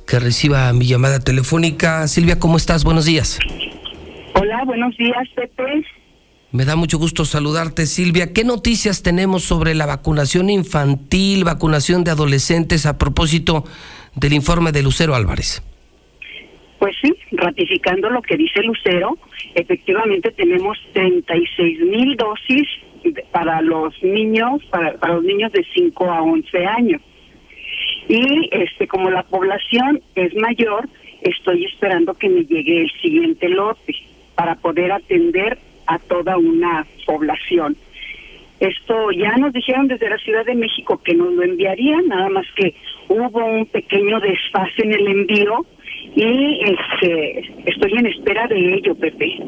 que 0.07 0.19
reciba 0.19 0.73
mi 0.73 0.87
llamada 0.87 1.20
telefónica. 1.20 2.09
Silvia, 2.09 2.39
¿cómo 2.41 2.57
estás? 2.57 2.83
Buenos 2.83 3.05
días. 3.05 3.39
Hola, 4.35 4.65
buenos 4.65 4.97
días, 4.97 5.28
Pepe. 5.37 5.85
Me 6.51 6.65
da 6.65 6.77
mucho 6.77 6.97
gusto 6.97 7.27
saludarte, 7.27 7.85
Silvia. 7.85 8.33
¿Qué 8.33 8.43
noticias 8.43 9.02
tenemos 9.02 9.43
sobre 9.43 9.75
la 9.75 9.85
vacunación 9.85 10.49
infantil, 10.49 11.44
vacunación 11.44 12.05
de 12.05 12.10
adolescentes 12.10 12.86
a 12.86 12.97
propósito 12.97 13.65
del 14.15 14.33
informe 14.33 14.73
de 14.73 14.83
Lucero 14.83 15.15
Álvarez? 15.15 15.62
Pues 16.78 16.97
sí, 17.02 17.15
ratificando 17.33 18.09
lo 18.09 18.23
que 18.23 18.39
dice 18.39 18.62
Lucero, 18.62 19.18
efectivamente 19.55 20.31
tenemos 20.31 20.78
36 20.94 21.81
mil 21.81 22.17
dosis 22.17 22.67
para 23.31 23.60
los 23.60 23.93
niños, 24.02 24.65
para, 24.70 24.93
los 25.07 25.25
niños 25.25 25.52
de 25.52 25.67
5 25.75 26.10
a 26.10 26.23
11 26.23 26.67
años. 26.67 27.02
Y 28.09 28.49
este, 28.52 28.89
como 28.89 29.10
la 29.10 29.23
población 29.25 30.01
es 30.15 30.35
mayor, 30.35 30.89
estoy 31.20 31.67
esperando 31.67 32.15
que 32.15 32.31
me 32.31 32.44
llegue 32.44 32.85
el 32.85 32.91
siguiente 33.02 33.51
lote 33.51 33.94
para 34.35 34.55
poder 34.55 34.93
atender 34.93 35.59
a 35.89 35.99
toda 35.99 36.36
una 36.36 36.86
población. 37.07 37.76
Esto 38.60 39.10
ya 39.12 39.36
nos 39.36 39.52
dijeron 39.52 39.89
desde 39.89 40.10
la 40.10 40.18
Ciudad 40.18 40.44
de 40.44 40.55
México 40.55 41.00
que 41.02 41.15
nos 41.15 41.33
lo 41.33 41.42
enviarían, 41.42 42.08
nada 42.08 42.28
más 42.28 42.47
que 42.57 42.75
hubo 43.08 43.44
un 43.44 43.67
pequeño 43.67 44.20
desfase 44.20 44.83
en 44.83 44.92
el 44.92 45.07
envío 45.07 45.65
y 46.15 46.60
este, 46.65 47.52
estoy 47.67 47.92
en 47.99 48.07
espera 48.07 48.47
de 48.49 48.75
ello, 48.75 48.94
Pepe. 48.97 49.39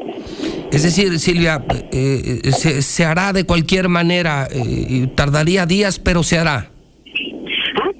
Es 0.71 0.83
decir, 0.83 1.19
Silvia, 1.19 1.63
eh, 1.91 2.39
eh, 2.43 2.51
se, 2.51 3.05
hará 3.05 3.33
de 3.33 3.45
cualquier 3.45 3.89
manera, 3.89 4.47
eh, 4.49 5.07
tardaría 5.15 5.65
días, 5.65 5.99
pero 5.99 6.23
se 6.23 6.37
hará. 6.37 6.70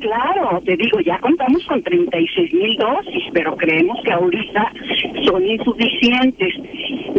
Claro, 0.02 0.62
te 0.66 0.76
digo, 0.76 1.00
ya 1.00 1.20
contamos 1.20 1.64
con 1.66 1.82
36 1.82 2.54
mil 2.54 2.76
dosis, 2.76 3.24
pero 3.34 3.56
creemos 3.56 4.00
que 4.04 4.12
ahorita 4.12 4.74
son 5.26 5.46
insuficientes 5.46 6.56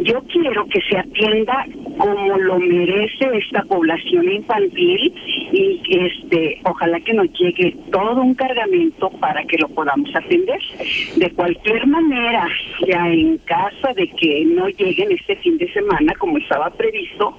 yo 0.03 0.21
quiero 0.23 0.67
que 0.67 0.81
se 0.83 0.99
atienda 0.99 1.67
como 1.99 2.39
lo 2.39 2.59
merece 2.59 3.29
esta 3.35 3.63
población 3.63 4.31
infantil 4.31 5.15
y 5.53 5.81
este 5.89 6.61
ojalá 6.65 6.99
que 7.01 7.13
nos 7.13 7.29
llegue 7.33 7.77
todo 7.91 8.23
un 8.23 8.35
cargamento 8.35 9.11
para 9.21 9.45
que 9.45 9.59
lo 9.59 9.69
podamos 9.69 10.11
atender. 10.15 10.61
De 11.17 11.31
cualquier 11.33 11.87
manera, 11.87 12.49
ya 12.87 13.09
en 13.09 13.39
caso 13.39 13.89
de 13.95 14.09
que 14.09 14.45
no 14.47 14.69
lleguen 14.69 15.13
este 15.13 15.37
fin 15.37 15.59
de 15.59 15.73
semana 15.73 16.15
como 16.19 16.39
estaba 16.39 16.71
previsto, 16.71 17.37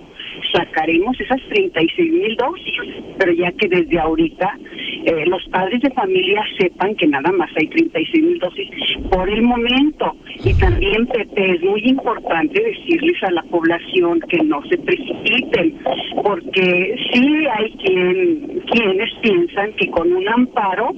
sacaremos 0.54 1.20
esas 1.20 1.42
36 1.50 2.12
mil 2.12 2.36
dosis, 2.38 3.04
pero 3.18 3.34
ya 3.34 3.52
que 3.54 3.68
desde 3.68 4.00
ahorita 4.00 4.58
eh, 5.06 5.26
los 5.28 5.44
padres 5.50 5.82
de 5.82 5.92
familia 5.92 6.44
sepan 6.58 6.96
que 6.96 7.08
nada 7.08 7.32
más 7.32 7.50
hay 7.58 7.68
36 7.68 8.24
mil 8.24 8.40
dosis 8.40 8.70
por 9.12 9.30
el 9.30 9.42
momento 9.42 10.16
Y 10.44 10.54
también, 10.56 11.06
Pepe, 11.08 11.52
es 11.52 11.64
muy 11.64 11.82
importante 11.86 12.62
decirles 12.62 13.22
a 13.24 13.32
la 13.32 13.44
población 13.44 14.20
que 14.30 14.38
no 14.44 14.62
se 14.64 14.78
precipiten, 14.78 15.78
porque 16.24 16.96
sí 17.12 17.46
hay 17.48 17.72
quien, 17.74 18.62
quienes 18.72 19.14
piensan 19.22 19.74
que 19.74 19.90
con 19.90 20.12
un 20.12 20.28
amparo 20.28 20.92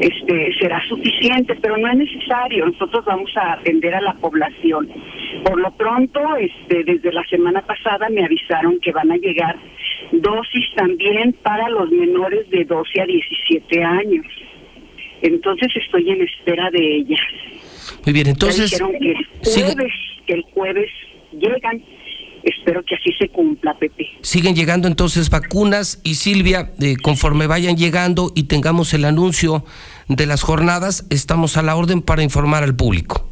este, 0.00 0.52
será 0.58 0.82
suficiente, 0.88 1.54
pero 1.60 1.76
no 1.76 1.88
es 1.88 1.98
necesario. 1.98 2.66
Nosotros 2.66 3.04
vamos 3.04 3.30
a 3.36 3.52
atender 3.52 3.94
a 3.94 4.00
la 4.00 4.14
población. 4.14 4.88
Por 5.44 5.60
lo 5.60 5.70
pronto, 5.72 6.20
este, 6.36 6.84
desde 6.84 7.12
la 7.12 7.24
semana 7.24 7.62
pasada 7.62 8.08
me 8.08 8.24
avisaron 8.24 8.69
que 8.78 8.92
van 8.92 9.10
a 9.10 9.16
llegar 9.16 9.58
dosis 10.12 10.64
también 10.76 11.34
para 11.42 11.68
los 11.68 11.90
menores 11.90 12.48
de 12.50 12.64
12 12.64 13.00
a 13.00 13.06
17 13.06 13.82
años. 13.82 14.26
Entonces 15.22 15.68
estoy 15.76 16.10
en 16.10 16.22
espera 16.22 16.70
de 16.70 16.96
ellas. 16.96 17.20
Muy 18.04 18.12
bien, 18.12 18.28
entonces... 18.28 18.70
Ya 18.70 18.86
dijeron 18.86 19.00
que 19.00 19.12
el 19.12 19.62
jueves, 19.64 19.92
que 20.26 20.32
el 20.34 20.42
jueves 20.42 20.90
llegan. 21.32 21.82
Espero 22.42 22.82
que 22.84 22.94
así 22.94 23.12
se 23.18 23.28
cumpla, 23.28 23.78
Pepe. 23.78 24.08
Siguen 24.22 24.54
llegando 24.54 24.88
entonces 24.88 25.28
vacunas 25.28 26.00
y 26.04 26.14
Silvia, 26.14 26.72
eh, 26.80 26.96
conforme 26.96 27.46
vayan 27.46 27.76
llegando 27.76 28.32
y 28.34 28.44
tengamos 28.44 28.94
el 28.94 29.04
anuncio 29.04 29.64
de 30.08 30.24
las 30.24 30.42
jornadas, 30.42 31.06
estamos 31.10 31.58
a 31.58 31.62
la 31.62 31.76
orden 31.76 32.00
para 32.00 32.22
informar 32.22 32.62
al 32.62 32.74
público. 32.74 33.29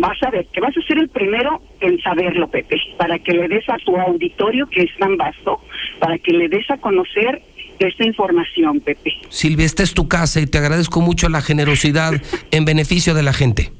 Vas 0.00 0.22
a 0.22 0.30
ver, 0.30 0.46
que 0.52 0.60
vas 0.60 0.76
a 0.76 0.86
ser 0.86 0.98
el 0.98 1.08
primero 1.08 1.60
en 1.80 2.00
saberlo, 2.00 2.48
Pepe, 2.48 2.76
para 2.96 3.18
que 3.18 3.32
le 3.32 3.48
des 3.48 3.68
a 3.68 3.76
tu 3.78 3.96
auditorio, 3.96 4.66
que 4.68 4.82
es 4.82 4.90
tan 4.98 5.16
vasto, 5.16 5.60
para 5.98 6.18
que 6.18 6.32
le 6.32 6.48
des 6.48 6.70
a 6.70 6.76
conocer 6.76 7.42
esta 7.78 8.04
información, 8.04 8.80
Pepe. 8.80 9.12
Silvia, 9.28 9.66
esta 9.66 9.82
es 9.82 9.94
tu 9.94 10.08
casa 10.08 10.40
y 10.40 10.46
te 10.46 10.58
agradezco 10.58 11.00
mucho 11.00 11.28
la 11.28 11.42
generosidad 11.42 12.12
en 12.50 12.64
beneficio 12.64 13.14
de 13.14 13.22
la 13.22 13.32
gente. 13.32 13.72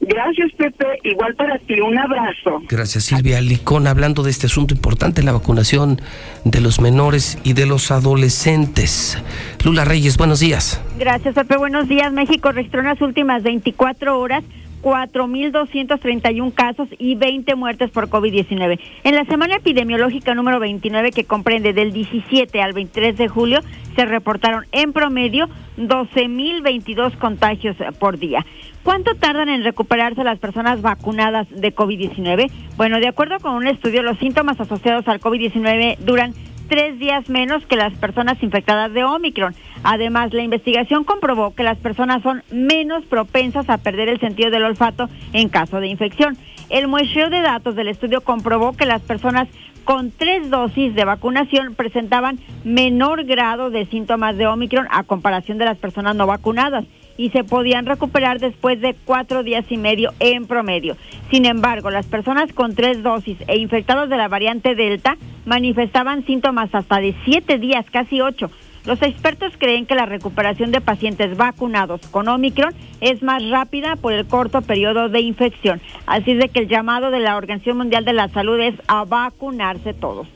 Gracias, 0.00 0.50
Pepe. 0.56 0.86
Igual 1.04 1.34
para 1.34 1.58
ti, 1.58 1.78
un 1.78 1.96
abrazo. 1.98 2.62
Gracias, 2.68 3.04
Silvia 3.04 3.40
Licón, 3.42 3.86
hablando 3.86 4.22
de 4.22 4.30
este 4.30 4.46
asunto 4.46 4.74
importante, 4.74 5.22
la 5.22 5.32
vacunación 5.32 6.00
de 6.44 6.60
los 6.60 6.80
menores 6.80 7.38
y 7.44 7.52
de 7.52 7.66
los 7.66 7.90
adolescentes. 7.90 9.22
Lula 9.62 9.84
Reyes, 9.84 10.16
buenos 10.16 10.40
días. 10.40 10.82
Gracias, 10.98 11.34
Pepe. 11.34 11.58
Buenos 11.58 11.86
días. 11.86 12.12
México 12.12 12.50
registró 12.50 12.80
en 12.80 12.86
las 12.86 13.00
últimas 13.02 13.42
24 13.42 14.18
horas 14.18 14.42
4.231 14.82 16.54
casos 16.54 16.88
y 16.98 17.14
20 17.14 17.54
muertes 17.54 17.90
por 17.90 18.08
COVID-19. 18.08 18.78
En 19.04 19.14
la 19.14 19.24
semana 19.24 19.56
epidemiológica 19.56 20.34
número 20.34 20.60
29, 20.60 21.12
que 21.12 21.24
comprende 21.24 21.72
del 21.72 21.92
17 21.92 22.62
al 22.62 22.72
23 22.72 23.16
de 23.16 23.28
julio, 23.28 23.60
se 23.96 24.04
reportaron 24.04 24.64
en 24.72 24.92
promedio 24.92 25.48
12.022 25.76 27.16
contagios 27.18 27.76
por 27.98 28.18
día. 28.18 28.44
¿Cuánto 28.82 29.14
tardan 29.14 29.50
en 29.50 29.62
recuperarse 29.62 30.24
las 30.24 30.38
personas 30.38 30.80
vacunadas 30.80 31.48
de 31.50 31.74
COVID-19? 31.74 32.50
Bueno, 32.76 32.98
de 32.98 33.08
acuerdo 33.08 33.38
con 33.40 33.54
un 33.54 33.66
estudio, 33.66 34.02
los 34.02 34.18
síntomas 34.18 34.58
asociados 34.58 35.06
al 35.06 35.20
COVID-19 35.20 35.98
duran 35.98 36.32
tres 36.70 37.00
días 37.00 37.28
menos 37.28 37.66
que 37.66 37.74
las 37.74 37.92
personas 37.94 38.40
infectadas 38.42 38.92
de 38.94 39.02
Omicron. 39.02 39.54
Además, 39.82 40.32
la 40.32 40.42
investigación 40.42 41.02
comprobó 41.02 41.52
que 41.52 41.64
las 41.64 41.76
personas 41.78 42.22
son 42.22 42.44
menos 42.52 43.04
propensas 43.06 43.68
a 43.68 43.78
perder 43.78 44.08
el 44.08 44.20
sentido 44.20 44.50
del 44.50 44.62
olfato 44.62 45.08
en 45.32 45.48
caso 45.48 45.80
de 45.80 45.88
infección. 45.88 46.38
El 46.68 46.86
muestreo 46.86 47.28
de 47.28 47.42
datos 47.42 47.74
del 47.74 47.88
estudio 47.88 48.20
comprobó 48.20 48.76
que 48.76 48.86
las 48.86 49.02
personas 49.02 49.48
con 49.82 50.12
tres 50.12 50.48
dosis 50.48 50.94
de 50.94 51.04
vacunación 51.04 51.74
presentaban 51.74 52.38
menor 52.62 53.24
grado 53.24 53.70
de 53.70 53.86
síntomas 53.86 54.36
de 54.36 54.46
Omicron 54.46 54.86
a 54.90 55.02
comparación 55.02 55.58
de 55.58 55.64
las 55.64 55.78
personas 55.78 56.14
no 56.14 56.28
vacunadas 56.28 56.84
y 57.20 57.28
se 57.28 57.44
podían 57.44 57.84
recuperar 57.84 58.40
después 58.40 58.80
de 58.80 58.96
cuatro 59.04 59.42
días 59.42 59.66
y 59.68 59.76
medio 59.76 60.14
en 60.20 60.46
promedio. 60.46 60.96
Sin 61.30 61.44
embargo, 61.44 61.90
las 61.90 62.06
personas 62.06 62.50
con 62.54 62.74
tres 62.74 63.02
dosis 63.02 63.36
e 63.46 63.58
infectados 63.58 64.08
de 64.08 64.16
la 64.16 64.26
variante 64.26 64.74
Delta 64.74 65.18
manifestaban 65.44 66.24
síntomas 66.24 66.74
hasta 66.74 66.98
de 66.98 67.14
siete 67.26 67.58
días, 67.58 67.84
casi 67.92 68.22
ocho. 68.22 68.50
Los 68.86 69.02
expertos 69.02 69.52
creen 69.58 69.84
que 69.84 69.94
la 69.94 70.06
recuperación 70.06 70.70
de 70.70 70.80
pacientes 70.80 71.36
vacunados 71.36 72.00
con 72.10 72.26
Omicron 72.26 72.72
es 73.02 73.22
más 73.22 73.46
rápida 73.50 73.96
por 73.96 74.14
el 74.14 74.26
corto 74.26 74.62
periodo 74.62 75.10
de 75.10 75.20
infección. 75.20 75.82
Así 76.06 76.30
es 76.30 76.38
de 76.38 76.48
que 76.48 76.60
el 76.60 76.68
llamado 76.68 77.10
de 77.10 77.20
la 77.20 77.36
Organización 77.36 77.76
Mundial 77.76 78.06
de 78.06 78.14
la 78.14 78.28
Salud 78.28 78.58
es 78.58 78.76
a 78.88 79.04
vacunarse 79.04 79.92
todos. 79.92 80.26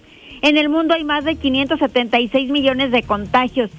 En 0.43 0.59
el 0.59 0.69
mundo 0.69 0.93
hay 0.93 1.05
más 1.05 1.25
de 1.25 1.37
576 1.37 2.51
millones 2.51 2.91
de 2.91 3.03
contagios 3.05 3.71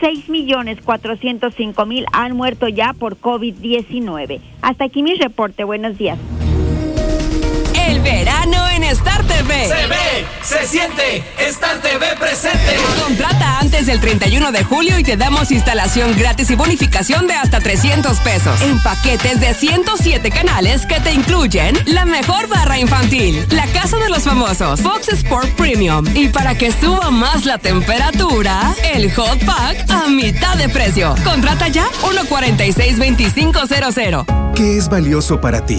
6 0.00 0.28
millones 0.28 0.78
405 0.84 1.86
mil 1.86 2.06
han 2.12 2.36
muerto 2.36 2.68
ya 2.68 2.92
por 2.92 3.18
COVID-19. 3.20 4.40
Hasta 4.62 4.84
aquí 4.84 5.02
mi 5.02 5.14
reporte. 5.14 5.64
Buenos 5.64 5.98
días. 5.98 6.18
El 7.88 8.00
verano 8.00 8.69
Star 8.90 9.22
TV. 9.24 9.68
Se 9.68 9.86
ve, 9.86 10.26
se 10.42 10.66
siente, 10.66 11.22
Star 11.38 11.80
TV 11.80 12.16
presente. 12.18 12.76
Contrata 13.00 13.60
antes 13.60 13.86
del 13.86 14.00
31 14.00 14.50
de 14.50 14.64
julio 14.64 14.98
y 14.98 15.04
te 15.04 15.16
damos 15.16 15.52
instalación 15.52 16.18
gratis 16.18 16.50
y 16.50 16.56
bonificación 16.56 17.28
de 17.28 17.34
hasta 17.34 17.60
300 17.60 18.18
pesos. 18.18 18.60
En 18.62 18.82
paquetes 18.82 19.38
de 19.40 19.54
107 19.54 20.28
canales 20.30 20.86
que 20.86 20.98
te 21.00 21.12
incluyen 21.12 21.78
la 21.86 22.04
mejor 22.04 22.48
barra 22.48 22.80
infantil, 22.80 23.46
la 23.50 23.68
casa 23.68 23.96
de 23.98 24.08
los 24.08 24.24
famosos, 24.24 24.80
Fox 24.80 25.06
Sport 25.08 25.50
Premium. 25.50 26.04
Y 26.14 26.26
para 26.28 26.58
que 26.58 26.72
suba 26.72 27.12
más 27.12 27.44
la 27.44 27.58
temperatura, 27.58 28.74
el 28.92 29.14
Hot 29.14 29.44
Pack 29.44 29.88
a 29.88 30.08
mitad 30.08 30.56
de 30.56 30.68
precio. 30.68 31.14
Contrata 31.22 31.68
ya 31.68 31.86
146-2500. 32.02 34.54
¿Qué 34.56 34.76
es 34.76 34.88
valioso 34.88 35.40
para 35.40 35.64
ti? 35.64 35.78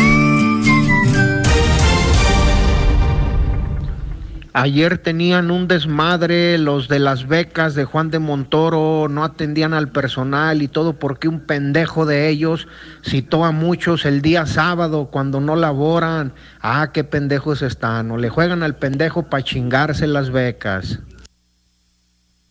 Ayer 4.53 4.97
tenían 4.97 5.49
un 5.49 5.69
desmadre 5.69 6.57
los 6.57 6.89
de 6.89 6.99
las 6.99 7.25
becas 7.25 7.73
de 7.73 7.85
Juan 7.85 8.11
de 8.11 8.19
Montoro, 8.19 9.07
no 9.09 9.23
atendían 9.23 9.73
al 9.73 9.89
personal 9.93 10.61
y 10.61 10.67
todo 10.67 10.91
porque 10.91 11.29
un 11.29 11.39
pendejo 11.39 12.05
de 12.05 12.27
ellos 12.27 12.67
citó 13.01 13.45
a 13.45 13.51
muchos 13.51 14.03
el 14.03 14.21
día 14.21 14.45
sábado 14.45 15.07
cuando 15.09 15.39
no 15.39 15.55
laboran. 15.55 16.33
Ah, 16.59 16.89
qué 16.93 17.05
pendejos 17.05 17.61
están, 17.61 18.11
o 18.11 18.17
le 18.17 18.29
juegan 18.29 18.61
al 18.61 18.75
pendejo 18.75 19.23
para 19.23 19.41
chingarse 19.41 20.05
las 20.05 20.31
becas. 20.31 20.99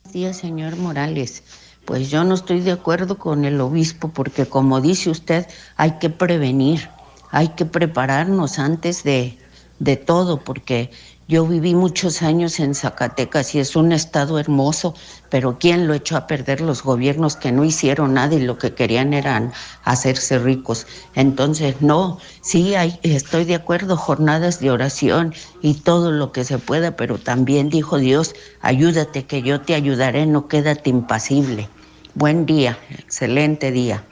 Buenos 0.04 0.14
días, 0.14 0.38
señor 0.38 0.76
Morales. 0.76 1.42
Pues 1.84 2.10
yo 2.10 2.24
no 2.24 2.34
estoy 2.34 2.60
de 2.60 2.72
acuerdo 2.72 3.18
con 3.18 3.44
el 3.44 3.60
obispo 3.60 4.10
porque 4.10 4.46
como 4.46 4.80
dice 4.80 5.10
usted, 5.10 5.46
hay 5.76 5.98
que 5.98 6.08
prevenir, 6.08 6.88
hay 7.30 7.48
que 7.48 7.66
prepararnos 7.66 8.58
antes 8.58 9.04
de, 9.04 9.38
de 9.80 9.96
todo 9.96 10.38
porque 10.38 10.90
yo 11.30 11.46
viví 11.46 11.76
muchos 11.76 12.22
años 12.22 12.58
en 12.58 12.74
Zacatecas 12.74 13.54
y 13.54 13.60
es 13.60 13.76
un 13.76 13.92
estado 13.92 14.40
hermoso, 14.40 14.96
pero 15.28 15.58
¿quién 15.60 15.86
lo 15.86 15.94
echó 15.94 16.16
a 16.16 16.26
perder? 16.26 16.60
Los 16.60 16.82
gobiernos 16.82 17.36
que 17.36 17.52
no 17.52 17.64
hicieron 17.64 18.14
nada 18.14 18.34
y 18.34 18.40
lo 18.40 18.58
que 18.58 18.74
querían 18.74 19.14
eran 19.14 19.52
hacerse 19.84 20.40
ricos. 20.40 20.88
Entonces, 21.14 21.76
no, 21.82 22.18
sí, 22.40 22.74
hay, 22.74 22.98
estoy 23.04 23.44
de 23.44 23.54
acuerdo, 23.54 23.96
jornadas 23.96 24.58
de 24.58 24.72
oración 24.72 25.32
y 25.62 25.74
todo 25.74 26.10
lo 26.10 26.32
que 26.32 26.42
se 26.42 26.58
pueda, 26.58 26.96
pero 26.96 27.16
también 27.16 27.70
dijo 27.70 27.98
Dios, 27.98 28.34
ayúdate 28.60 29.22
que 29.22 29.40
yo 29.42 29.60
te 29.60 29.76
ayudaré, 29.76 30.26
no 30.26 30.48
quédate 30.48 30.90
impasible. 30.90 31.68
Buen 32.16 32.44
día, 32.44 32.76
excelente 32.98 33.70
día. 33.70 34.02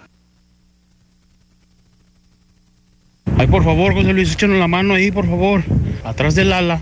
Ay, 3.37 3.49
por 3.49 3.65
favor, 3.65 3.93
José 3.93 4.13
Luis, 4.13 4.35
échanos 4.35 4.61
la 4.61 4.69
mano 4.69 4.95
ahí, 4.95 5.11
por 5.11 5.27
favor, 5.27 5.65
atrás 6.05 6.37
del 6.37 6.53
ala. 6.53 6.81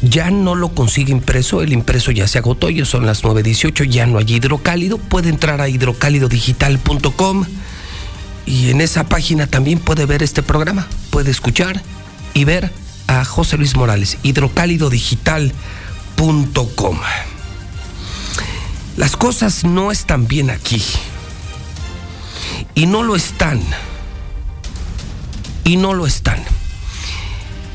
Ya 0.01 0.31
no 0.31 0.55
lo 0.55 0.69
consigue 0.69 1.11
impreso, 1.11 1.61
el 1.61 1.73
impreso 1.73 2.11
ya 2.11 2.25
se 2.25 2.37
agotó, 2.37 2.69
ya 2.69 2.85
son 2.85 3.05
las 3.05 3.25
9.18, 3.25 3.89
ya 3.89 4.05
no 4.05 4.17
hay 4.17 4.25
hidrocálido. 4.25 4.97
Puede 4.97 5.27
entrar 5.27 5.59
a 5.59 5.67
hidrocálidodigital.com 5.67 7.43
y 8.45 8.69
en 8.69 8.79
esa 8.79 9.09
página 9.09 9.47
también 9.47 9.79
puede 9.79 10.05
ver 10.05 10.23
este 10.23 10.41
programa. 10.41 10.87
Puede 11.09 11.31
escuchar 11.31 11.81
y 12.33 12.45
ver 12.45 12.71
a 13.07 13.25
José 13.25 13.57
Luis 13.57 13.75
Morales, 13.75 14.19
hidrocálidodigital.com 14.23 15.84
Las 18.97 19.17
cosas 19.17 19.63
no 19.63 19.91
están 19.91 20.27
bien 20.27 20.49
aquí. 20.49 20.81
Y 22.73 22.87
no 22.87 23.03
lo 23.03 23.15
están. 23.15 23.61
Y 25.63 25.77
no 25.77 25.93
lo 25.93 26.07
están. 26.07 26.43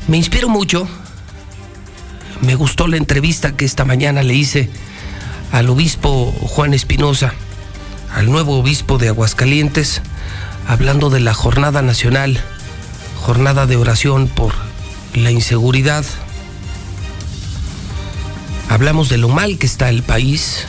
Me 0.07 0.17
inspiro 0.17 0.49
mucho. 0.49 0.87
Me 2.41 2.55
gustó 2.55 2.87
la 2.87 2.97
entrevista 2.97 3.55
que 3.55 3.65
esta 3.65 3.85
mañana 3.85 4.23
le 4.23 4.33
hice 4.33 4.69
al 5.51 5.69
obispo 5.69 6.31
Juan 6.31 6.73
Espinosa, 6.73 7.33
al 8.13 8.25
nuevo 8.31 8.57
obispo 8.57 8.97
de 8.97 9.09
Aguascalientes, 9.09 10.01
hablando 10.67 11.09
de 11.09 11.19
la 11.19 11.33
jornada 11.33 11.81
nacional, 11.81 12.41
jornada 13.21 13.67
de 13.67 13.75
oración 13.75 14.27
por 14.27 14.53
la 15.13 15.29
inseguridad, 15.29 16.05
hablamos 18.71 19.09
de 19.09 19.17
lo 19.17 19.27
mal 19.27 19.57
que 19.57 19.65
está 19.65 19.89
el 19.89 20.01
país, 20.01 20.63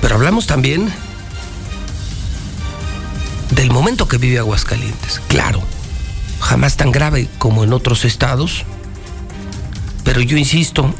pero 0.00 0.14
hablamos 0.14 0.46
también 0.46 0.90
del 3.50 3.70
momento 3.70 4.08
que 4.08 4.16
vive 4.16 4.38
Aguascalientes. 4.38 5.20
Claro, 5.28 5.62
jamás 6.40 6.78
tan 6.78 6.90
grave 6.90 7.28
como 7.36 7.64
en 7.64 7.74
otros 7.74 8.06
estados, 8.06 8.64
pero 10.02 10.22
yo 10.22 10.38
insisto 10.38 10.94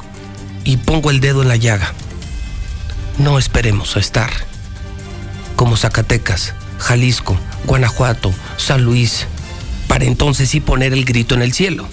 y 0.64 0.76
pongo 0.76 1.10
el 1.10 1.20
dedo 1.20 1.40
en 1.40 1.48
la 1.48 1.56
llaga. 1.56 1.94
No 3.16 3.38
esperemos 3.38 3.96
a 3.96 4.00
estar 4.00 4.30
como 5.56 5.78
Zacatecas, 5.78 6.52
Jalisco, 6.78 7.38
Guanajuato, 7.64 8.34
San 8.58 8.84
Luis, 8.84 9.26
para 9.88 10.04
entonces 10.04 10.50
sí 10.50 10.60
poner 10.60 10.92
el 10.92 11.06
grito 11.06 11.34
en 11.34 11.40
el 11.40 11.54
cielo. 11.54 11.88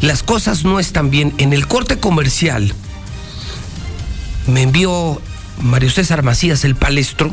Las 0.00 0.22
cosas 0.22 0.64
no 0.64 0.80
están 0.80 1.10
bien. 1.10 1.34
En 1.38 1.52
el 1.52 1.66
corte 1.66 1.98
comercial 1.98 2.72
me 4.46 4.62
envió 4.62 5.20
Mario 5.62 5.90
César 5.90 6.22
Macías, 6.22 6.64
el 6.64 6.74
palestro, 6.74 7.32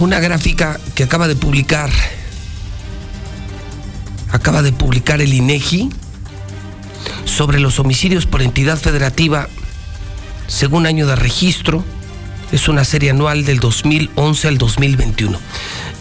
una 0.00 0.20
gráfica 0.20 0.78
que 0.94 1.04
acaba 1.04 1.28
de 1.28 1.36
publicar, 1.36 1.90
acaba 4.30 4.62
de 4.62 4.72
publicar 4.72 5.20
el 5.20 5.32
INEGI 5.32 5.90
sobre 7.24 7.60
los 7.60 7.78
homicidios 7.78 8.26
por 8.26 8.42
entidad 8.42 8.78
federativa 8.78 9.48
según 10.46 10.86
año 10.86 11.06
de 11.06 11.16
registro. 11.16 11.84
Es 12.50 12.68
una 12.68 12.84
serie 12.84 13.10
anual 13.10 13.44
del 13.44 13.60
2011 13.60 14.48
al 14.48 14.58
2021. 14.58 15.38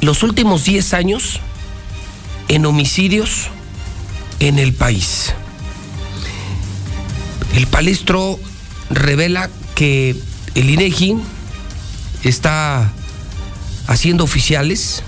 Los 0.01 0.23
últimos 0.23 0.63
10 0.63 0.93
años 0.93 1.39
en 2.47 2.65
homicidios 2.65 3.49
en 4.39 4.59
el 4.59 4.73
país. 4.73 5.33
El 7.55 7.65
palestro 7.67 8.39
revela 8.89 9.49
que 9.75 10.15
el 10.55 10.69
INEGI 10.69 11.17
está 12.23 12.91
haciendo 13.87 14.23
oficiales 14.23 15.03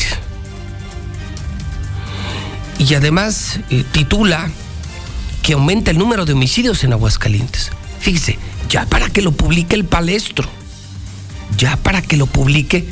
Y 2.80 2.93
además 2.93 3.59
eh, 3.69 3.83
titula 3.91 4.49
que 5.41 5.53
aumenta 5.53 5.91
el 5.91 5.97
número 5.97 6.25
de 6.25 6.33
homicidios 6.33 6.83
en 6.83 6.93
Aguascalientes. 6.93 7.72
Fíjese, 7.99 8.38
ya 8.69 8.85
para 8.85 9.09
que 9.09 9.22
lo 9.22 9.31
publique 9.31 9.75
el 9.75 9.85
palestro, 9.85 10.47
ya 11.57 11.77
para 11.77 12.01
que 12.01 12.17
lo 12.17 12.27
publique 12.27 12.88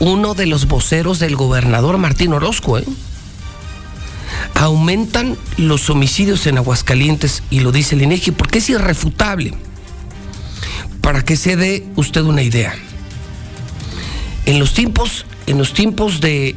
uno 0.00 0.34
de 0.34 0.46
los 0.46 0.66
voceros 0.66 1.18
del 1.18 1.36
gobernador 1.36 1.96
Martín 1.98 2.32
Orozco, 2.32 2.78
¿eh? 2.78 2.84
aumentan 4.54 5.36
los 5.56 5.88
homicidios 5.90 6.46
en 6.46 6.58
Aguascalientes 6.58 7.42
y 7.50 7.60
lo 7.60 7.72
dice 7.72 7.94
el 7.94 8.02
INEGI 8.02 8.32
porque 8.32 8.58
es 8.58 8.70
irrefutable. 8.70 9.54
Para 11.00 11.24
que 11.24 11.36
se 11.36 11.56
dé 11.56 11.86
usted 11.96 12.22
una 12.22 12.42
idea. 12.42 12.74
En 14.46 14.58
los 14.58 14.72
tiempos, 14.72 15.26
en 15.46 15.58
los 15.58 15.72
tiempos 15.72 16.20
de, 16.20 16.56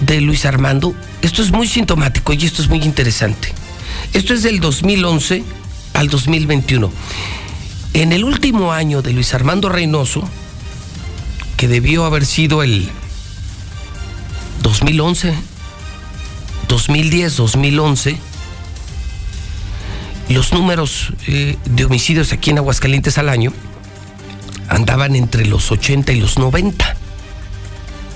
de 0.00 0.20
Luis 0.20 0.46
Armando, 0.46 0.94
esto 1.22 1.42
es 1.42 1.52
muy 1.52 1.68
sintomático 1.68 2.32
y 2.32 2.44
esto 2.44 2.62
es 2.62 2.68
muy 2.68 2.82
interesante. 2.82 3.52
Esto 4.12 4.34
es 4.34 4.42
del 4.42 4.60
2011 4.60 5.44
al 5.94 6.08
2021. 6.08 6.90
En 7.94 8.12
el 8.12 8.24
último 8.24 8.72
año 8.72 9.02
de 9.02 9.12
Luis 9.12 9.34
Armando 9.34 9.68
Reynoso, 9.68 10.28
que 11.56 11.68
debió 11.68 12.04
haber 12.04 12.24
sido 12.24 12.62
el 12.62 12.88
2011, 14.62 15.34
2010, 16.68 17.36
2011, 17.36 18.18
los 20.30 20.52
números 20.52 21.12
eh, 21.26 21.56
de 21.64 21.84
homicidios 21.84 22.32
aquí 22.32 22.50
en 22.50 22.58
Aguascalientes 22.58 23.18
al 23.18 23.28
año 23.28 23.52
andaban 24.68 25.16
entre 25.16 25.44
los 25.44 25.72
80 25.72 26.12
y 26.12 26.20
los 26.20 26.38
90, 26.38 26.96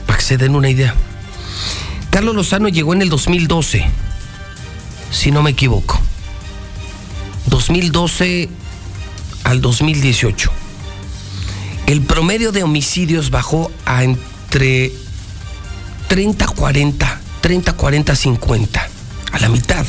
para 0.06 0.16
que 0.16 0.24
se 0.24 0.36
den 0.36 0.54
una 0.54 0.70
idea. 0.70 0.94
Carlos 2.10 2.34
Lozano 2.34 2.68
llegó 2.68 2.94
en 2.94 3.02
el 3.02 3.08
2012, 3.08 3.84
si 5.10 5.30
no 5.30 5.42
me 5.42 5.50
equivoco. 5.50 6.00
2012 7.46 8.48
al 9.44 9.60
2018. 9.60 10.50
El 11.86 12.02
promedio 12.02 12.52
de 12.52 12.62
homicidios 12.62 13.30
bajó 13.30 13.70
a 13.84 14.04
entre 14.04 14.92
30, 16.08 16.46
40, 16.46 17.20
30, 17.40 17.72
40, 17.72 18.16
50, 18.16 18.88
a 19.32 19.38
la 19.38 19.48
mitad. 19.48 19.84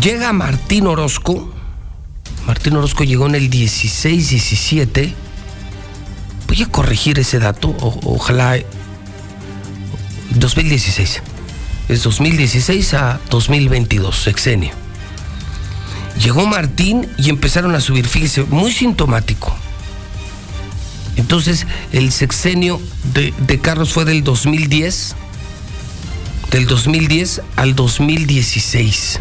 Llega 0.00 0.32
Martín 0.32 0.86
Orozco. 0.86 1.52
Martín 2.46 2.76
Orozco 2.76 3.04
llegó 3.04 3.26
en 3.26 3.34
el 3.34 3.50
16, 3.50 4.30
17. 4.30 5.14
Voy 6.46 6.62
a 6.62 6.66
corregir 6.66 7.18
ese 7.18 7.38
dato, 7.38 7.74
ojalá 7.80 8.58
2016. 10.30 11.22
Es 11.88 12.02
2016 12.02 12.94
a 12.94 13.20
2022, 13.30 14.16
sexenio. 14.16 14.72
Llegó 16.22 16.46
Martín 16.46 17.08
y 17.16 17.30
empezaron 17.30 17.74
a 17.74 17.80
subir, 17.80 18.06
fíjese, 18.06 18.42
muy 18.44 18.72
sintomático. 18.72 19.56
Entonces, 21.16 21.66
el 21.92 22.12
sexenio 22.12 22.80
de, 23.14 23.32
Carlos 23.60 23.92
fue 23.92 24.04
del 24.04 24.22
2010, 24.22 25.16
del 26.50 26.66
2010 26.66 27.42
al 27.56 27.74
2016. 27.74 29.20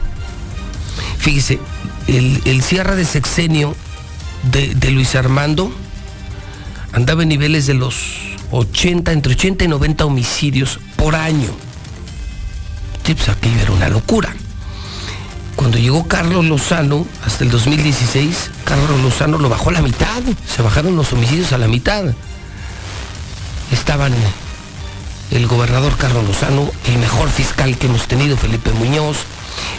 Fíjese, 1.19 1.59
el, 2.07 2.41
el 2.45 2.61
cierre 2.61 2.95
de 2.95 3.05
sexenio 3.05 3.75
de 4.51 4.91
Luis 4.91 5.15
Armando 5.15 5.71
andaba 6.93 7.23
en 7.23 7.29
niveles 7.29 7.67
de 7.67 7.73
los 7.73 8.36
80, 8.51 9.11
entre 9.11 9.33
80 9.33 9.65
y 9.65 9.67
90 9.67 10.05
homicidios 10.05 10.79
por 10.95 11.15
año. 11.15 11.49
Pues 13.03 13.29
aquí 13.29 13.49
era 13.61 13.71
una 13.71 13.87
locura. 13.87 14.35
Cuando 15.55 15.77
llegó 15.77 16.07
Carlos 16.07 16.45
Lozano, 16.45 17.05
hasta 17.25 17.45
el 17.45 17.51
2016, 17.51 18.51
Carlos 18.65 19.01
Lozano 19.01 19.37
lo 19.37 19.47
bajó 19.47 19.69
a 19.69 19.73
la 19.73 19.81
mitad. 19.81 20.21
Se 20.45 20.61
bajaron 20.61 20.97
los 20.97 21.13
homicidios 21.13 21.53
a 21.53 21.57
la 21.57 21.67
mitad. 21.67 22.03
Estaban 23.71 24.13
el 25.31 25.47
gobernador 25.47 25.95
Carlos 25.97 26.25
Lozano, 26.25 26.69
el 26.85 26.97
mejor 26.97 27.29
fiscal 27.29 27.77
que 27.77 27.87
hemos 27.87 28.07
tenido, 28.07 28.35
Felipe 28.35 28.71
Muñoz, 28.71 29.17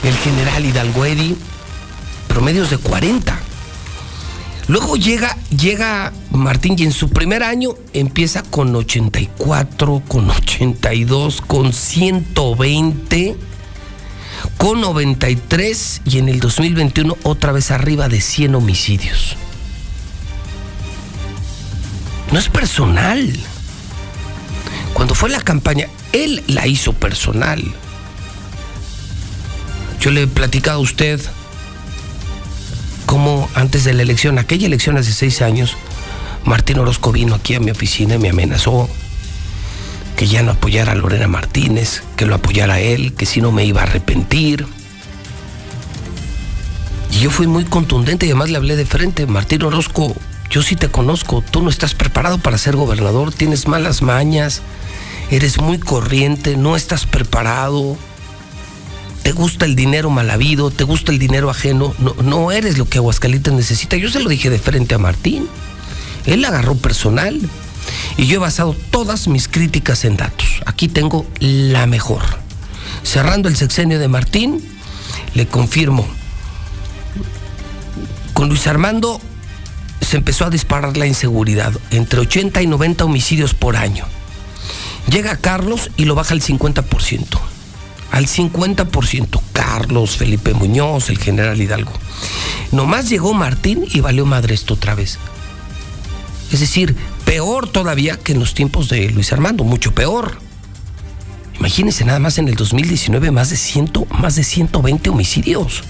el 0.03 0.17
general 0.17 0.65
Hidalgo 0.65 1.05
Eddy, 1.05 1.37
promedios 2.29 2.71
de 2.71 2.79
40. 2.79 3.39
Luego 4.69 4.97
llega, 4.97 5.35
llega 5.49 6.13
Martín 6.31 6.75
y 6.79 6.83
en 6.83 6.93
su 6.93 7.09
primer 7.09 7.43
año 7.43 7.71
empieza 7.95 8.43
con 8.43 8.77
84, 8.77 10.03
con 10.07 10.31
82, 10.31 11.41
con 11.41 11.73
120, 11.73 13.35
con 14.59 14.83
93 14.83 16.03
y 16.05 16.19
en 16.19 16.29
el 16.29 16.39
2021 16.39 17.17
otra 17.23 17.53
vez 17.53 17.71
arriba 17.71 18.11
de 18.11 18.21
100 18.21 18.57
homicidios. 18.57 19.37
No 22.31 22.39
es 22.39 22.51
personal. 22.51 23.33
Cuando 24.93 25.15
fue 25.15 25.31
la 25.31 25.41
campaña, 25.41 25.89
él 26.13 26.45
la 26.47 26.67
hizo 26.67 26.93
personal. 26.93 27.63
Yo 29.99 30.11
le 30.11 30.25
he 30.25 30.27
platicado 30.27 30.81
a 30.81 30.83
usted 30.83 31.21
cómo 33.09 33.49
antes 33.55 33.85
de 33.85 33.95
la 33.95 34.03
elección, 34.03 34.39
aquella 34.39 34.67
elección 34.67 34.99
hace 34.99 35.13
seis 35.13 35.41
años, 35.41 35.79
Martín 36.45 36.79
Orozco 36.79 37.11
vino 37.11 37.35
aquí 37.35 37.55
a 37.55 37.61
mi 37.61 37.71
oficina 37.71 38.17
y 38.17 38.19
me 38.19 38.29
amenazó 38.29 38.87
que 40.15 40.27
ya 40.27 40.43
no 40.43 40.53
apoyara 40.53 40.93
a 40.93 40.95
Lorena 40.95 41.27
Martínez, 41.27 42.03
que 42.17 42.27
lo 42.27 42.35
apoyara 42.35 42.81
él, 42.81 43.15
que 43.15 43.25
si 43.25 43.41
no 43.41 43.51
me 43.51 43.65
iba 43.65 43.81
a 43.81 43.85
arrepentir. 43.85 44.67
Y 47.11 47.21
yo 47.21 47.31
fui 47.31 47.47
muy 47.47 47.65
contundente 47.65 48.27
y 48.27 48.29
además 48.29 48.51
le 48.51 48.59
hablé 48.59 48.77
de 48.77 48.85
frente, 48.85 49.27
Martín 49.27 49.63
Orozco, 49.63 50.15
yo 50.51 50.61
sí 50.61 50.77
te 50.77 50.91
conozco, 50.91 51.43
tú 51.51 51.63
no 51.63 51.71
estás 51.71 51.95
preparado 51.95 52.37
para 52.37 52.59
ser 52.59 52.77
gobernador, 52.77 53.33
tienes 53.33 53.69
malas 53.69 54.03
mañas, 54.03 54.61
eres 55.31 55.59
muy 55.59 55.79
corriente, 55.79 56.59
no 56.59 56.77
estás 56.77 57.07
preparado 57.07 57.97
te 59.29 59.35
gusta 59.35 59.67
el 59.67 59.77
dinero 59.77 60.09
mal 60.09 60.31
habido, 60.31 60.71
te 60.71 60.85
gusta 60.85 61.13
el 61.13 61.19
dinero 61.19 61.51
ajeno, 61.51 61.95
no, 62.25 62.51
eres 62.51 62.79
lo 62.79 62.89
que 62.89 62.97
Aguascalientes 62.97 63.53
necesita. 63.53 63.99
Yo 63.99 64.09
se 64.09 64.21
lo 64.21 64.31
dije 64.31 64.49
de 64.49 64.59
frente 64.59 64.95
a 64.95 64.99
Martín. 64.99 65.47
Él 66.25 66.43
agarró 66.47 66.77
personal. 66.77 67.39
Y 68.17 68.25
yo 68.25 68.37
he 68.37 68.39
basado 68.39 68.75
todas 68.91 69.29
mis 69.29 69.47
críticas 69.47 70.07
en 70.07 70.17
datos. 70.17 70.47
Aquí 70.65 70.89
tengo 70.89 71.27
la 71.41 71.87
mejor. 71.87 72.23
Cerrando 73.03 73.51
el 73.51 73.57
sexenio 73.57 73.99
de 73.99 74.09
Martín, 74.09 74.67
le 75.35 75.47
confirmo. 75.47 76.09
Con 78.33 78.49
Luis 78.49 78.67
Armando 78.67 79.21
se 80.01 80.17
empezó 80.17 80.47
a 80.47 80.51
disparar 80.51 80.97
la 80.97 81.07
inseguridad, 81.07 81.75
entre 81.91 82.21
80 82.21 82.63
y 82.63 82.67
90 82.67 83.05
homicidios 83.05 83.53
por 83.53 83.77
año. 83.77 84.07
Llega 85.13 85.37
Carlos 85.37 85.91
y 85.99 86.07
lo 86.07 86.15
baja 86.15 86.33
al 86.33 86.41
50%. 86.41 87.58
Al 88.11 88.27
50%. 88.27 89.41
Carlos, 89.53 90.17
Felipe 90.17 90.55
Muñoz, 90.55 91.11
el 91.11 91.19
general 91.19 91.61
Hidalgo. 91.61 91.93
Nomás 92.73 93.09
llegó 93.09 93.35
Martín 93.35 93.85
y 93.91 94.01
valió 94.01 94.27
madre 94.27 94.55
esto 94.55 94.75
otra 94.75 94.95
vez. 94.95 95.19
Es 96.51 96.61
decir, 96.61 96.97
peor 97.25 97.69
todavía 97.69 98.17
que 98.17 98.33
en 98.33 98.41
los 98.41 98.55
tiempos 98.55 98.89
de 98.89 99.11
Luis 99.11 99.33
Armando, 99.33 99.65
mucho 99.65 99.93
peor. 99.95 100.39
Imagínense 101.59 102.05
nada 102.05 102.19
más 102.19 102.39
en 102.39 102.49
el 102.49 102.55
2019 102.55 103.31
más 103.31 103.51
de, 103.51 103.57
100, 103.57 103.93
más 104.11 104.37
de 104.37 104.45
120 104.45 105.11
homicidios. 105.11 105.83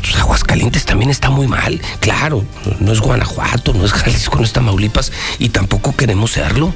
Pues, 0.00 0.16
Aguascalientes 0.16 0.84
también 0.84 1.10
está 1.10 1.30
muy 1.30 1.48
mal. 1.48 1.80
Claro, 2.00 2.44
no 2.80 2.92
es 2.92 3.00
Guanajuato, 3.00 3.72
no 3.72 3.84
es 3.84 3.92
Jalisco, 3.92 4.36
no 4.36 4.44
es 4.44 4.52
Tamaulipas 4.52 5.10
y 5.38 5.48
tampoco 5.48 5.96
queremos 5.96 6.32
serlo. 6.32 6.74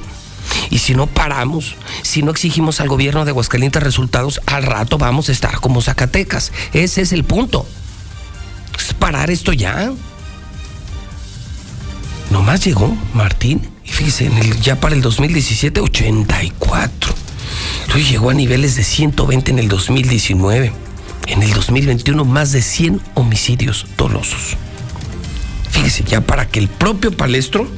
Y 0.70 0.78
si 0.78 0.94
no 0.94 1.06
paramos, 1.06 1.76
si 2.02 2.22
no 2.22 2.30
exigimos 2.30 2.80
al 2.80 2.88
gobierno 2.88 3.24
de 3.24 3.30
Aguascalientes 3.30 3.82
resultados, 3.82 4.40
al 4.46 4.62
rato 4.62 4.98
vamos 4.98 5.28
a 5.28 5.32
estar 5.32 5.60
como 5.60 5.82
Zacatecas. 5.82 6.52
Ese 6.72 7.02
es 7.02 7.12
el 7.12 7.24
punto. 7.24 7.66
Es 8.78 8.94
parar 8.94 9.30
esto 9.30 9.52
ya. 9.52 9.92
Nomás 12.30 12.64
llegó 12.64 12.96
Martín 13.14 13.70
y 13.84 13.90
fíjese, 13.90 14.26
en 14.26 14.38
el, 14.38 14.60
ya 14.60 14.80
para 14.80 14.94
el 14.94 15.02
2017, 15.02 15.80
84. 15.80 17.14
Luego 17.88 18.10
llegó 18.10 18.30
a 18.30 18.34
niveles 18.34 18.74
de 18.76 18.84
120 18.84 19.50
en 19.52 19.58
el 19.58 19.68
2019. 19.68 20.72
En 21.28 21.42
el 21.42 21.52
2021, 21.52 22.24
más 22.24 22.52
de 22.52 22.62
100 22.62 23.00
homicidios 23.14 23.86
dolosos. 23.96 24.56
Fíjese, 25.70 26.04
ya 26.04 26.20
para 26.20 26.48
que 26.48 26.58
el 26.58 26.68
propio 26.68 27.16
palestro, 27.16 27.68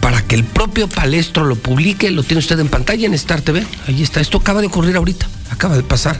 para 0.00 0.22
que 0.22 0.34
el 0.34 0.44
propio 0.44 0.88
palestro 0.88 1.44
lo 1.44 1.56
publique, 1.56 2.10
lo 2.10 2.22
tiene 2.22 2.38
usted 2.38 2.58
en 2.58 2.68
pantalla 2.68 3.06
en 3.06 3.14
Star 3.14 3.40
TV. 3.40 3.66
Ahí 3.86 4.02
está, 4.02 4.20
esto 4.20 4.38
acaba 4.38 4.60
de 4.60 4.68
ocurrir 4.68 4.96
ahorita, 4.96 5.28
acaba 5.50 5.76
de 5.76 5.82
pasar. 5.82 6.18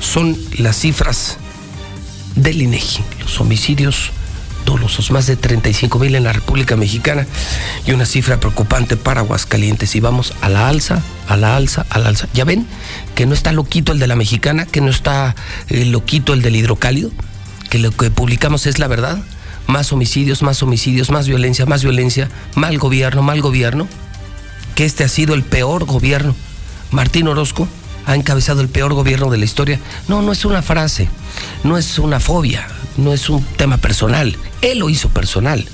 Son 0.00 0.36
las 0.58 0.76
cifras 0.78 1.38
del 2.34 2.62
INEGI, 2.62 3.02
los 3.20 3.40
homicidios 3.40 4.12
dolosos, 4.66 5.10
más 5.10 5.26
de 5.26 5.36
35 5.36 5.98
mil 5.98 6.14
en 6.14 6.24
la 6.24 6.32
República 6.32 6.76
Mexicana 6.76 7.26
y 7.86 7.92
una 7.92 8.04
cifra 8.04 8.38
preocupante 8.38 8.96
para 8.96 9.20
Aguascalientes. 9.20 9.94
Y 9.96 10.00
vamos 10.00 10.34
a 10.42 10.50
la 10.50 10.68
alza, 10.68 11.02
a 11.28 11.36
la 11.36 11.56
alza, 11.56 11.86
a 11.88 11.98
la 11.98 12.08
alza. 12.08 12.28
¿Ya 12.34 12.44
ven 12.44 12.66
que 13.14 13.24
no 13.24 13.32
está 13.32 13.52
loquito 13.52 13.92
el 13.92 13.98
de 13.98 14.06
la 14.06 14.16
mexicana, 14.16 14.66
que 14.66 14.82
no 14.82 14.90
está 14.90 15.34
eh, 15.68 15.86
loquito 15.86 16.34
el 16.34 16.42
del 16.42 16.56
hidrocálido? 16.56 17.10
Que 17.70 17.78
lo 17.78 17.90
que 17.92 18.10
publicamos 18.10 18.66
es 18.66 18.78
la 18.78 18.88
verdad. 18.88 19.18
Más 19.66 19.92
homicidios, 19.92 20.42
más 20.42 20.62
homicidios, 20.62 21.10
más 21.10 21.26
violencia, 21.26 21.66
más 21.66 21.82
violencia, 21.82 22.30
mal 22.54 22.78
gobierno, 22.78 23.22
mal 23.22 23.40
gobierno. 23.40 23.88
Que 24.74 24.84
este 24.84 25.04
ha 25.04 25.08
sido 25.08 25.34
el 25.34 25.42
peor 25.42 25.84
gobierno. 25.84 26.34
Martín 26.90 27.28
Orozco 27.28 27.68
ha 28.06 28.14
encabezado 28.14 28.60
el 28.60 28.68
peor 28.68 28.94
gobierno 28.94 29.30
de 29.30 29.38
la 29.38 29.44
historia. 29.44 29.80
No, 30.08 30.22
no 30.22 30.32
es 30.32 30.44
una 30.44 30.62
frase, 30.62 31.08
no 31.64 31.76
es 31.76 31.98
una 31.98 32.20
fobia, 32.20 32.66
no 32.96 33.12
es 33.12 33.28
un 33.28 33.42
tema 33.42 33.78
personal. 33.78 34.36
Él 34.62 34.78
lo 34.78 34.88
hizo 34.88 35.08
personal. 35.08 35.66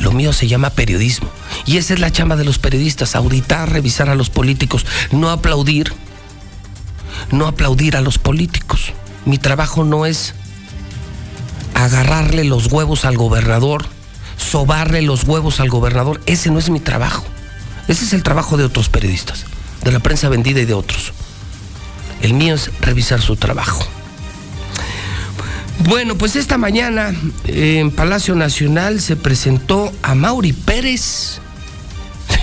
Lo 0.00 0.12
mío 0.12 0.32
se 0.32 0.48
llama 0.48 0.70
periodismo. 0.70 1.28
Y 1.66 1.76
esa 1.76 1.92
es 1.94 2.00
la 2.00 2.10
chamba 2.10 2.36
de 2.36 2.44
los 2.44 2.58
periodistas, 2.58 3.14
auditar, 3.14 3.70
revisar 3.70 4.08
a 4.08 4.14
los 4.14 4.30
políticos, 4.30 4.86
no 5.12 5.30
aplaudir, 5.30 5.92
no 7.30 7.46
aplaudir 7.46 7.96
a 7.96 8.00
los 8.00 8.16
políticos. 8.18 8.92
Mi 9.26 9.36
trabajo 9.36 9.84
no 9.84 10.06
es 10.06 10.34
agarrarle 11.74 12.44
los 12.44 12.66
huevos 12.66 13.04
al 13.04 13.16
gobernador, 13.16 13.86
sobarle 14.36 15.02
los 15.02 15.24
huevos 15.24 15.60
al 15.60 15.68
gobernador. 15.68 16.20
Ese 16.26 16.50
no 16.50 16.58
es 16.58 16.70
mi 16.70 16.80
trabajo. 16.80 17.24
Ese 17.88 18.04
es 18.04 18.12
el 18.12 18.22
trabajo 18.22 18.56
de 18.56 18.64
otros 18.64 18.88
periodistas, 18.88 19.44
de 19.82 19.92
la 19.92 20.00
prensa 20.00 20.28
vendida 20.28 20.60
y 20.60 20.64
de 20.64 20.74
otros. 20.74 21.12
El 22.22 22.34
mío 22.34 22.54
es 22.54 22.70
revisar 22.80 23.20
su 23.20 23.36
trabajo. 23.36 23.84
Bueno, 25.88 26.16
pues 26.16 26.36
esta 26.36 26.58
mañana 26.58 27.14
en 27.46 27.90
Palacio 27.90 28.34
Nacional 28.34 29.00
se 29.00 29.16
presentó 29.16 29.90
a 30.02 30.14
Mauri 30.14 30.52
Pérez. 30.52 31.40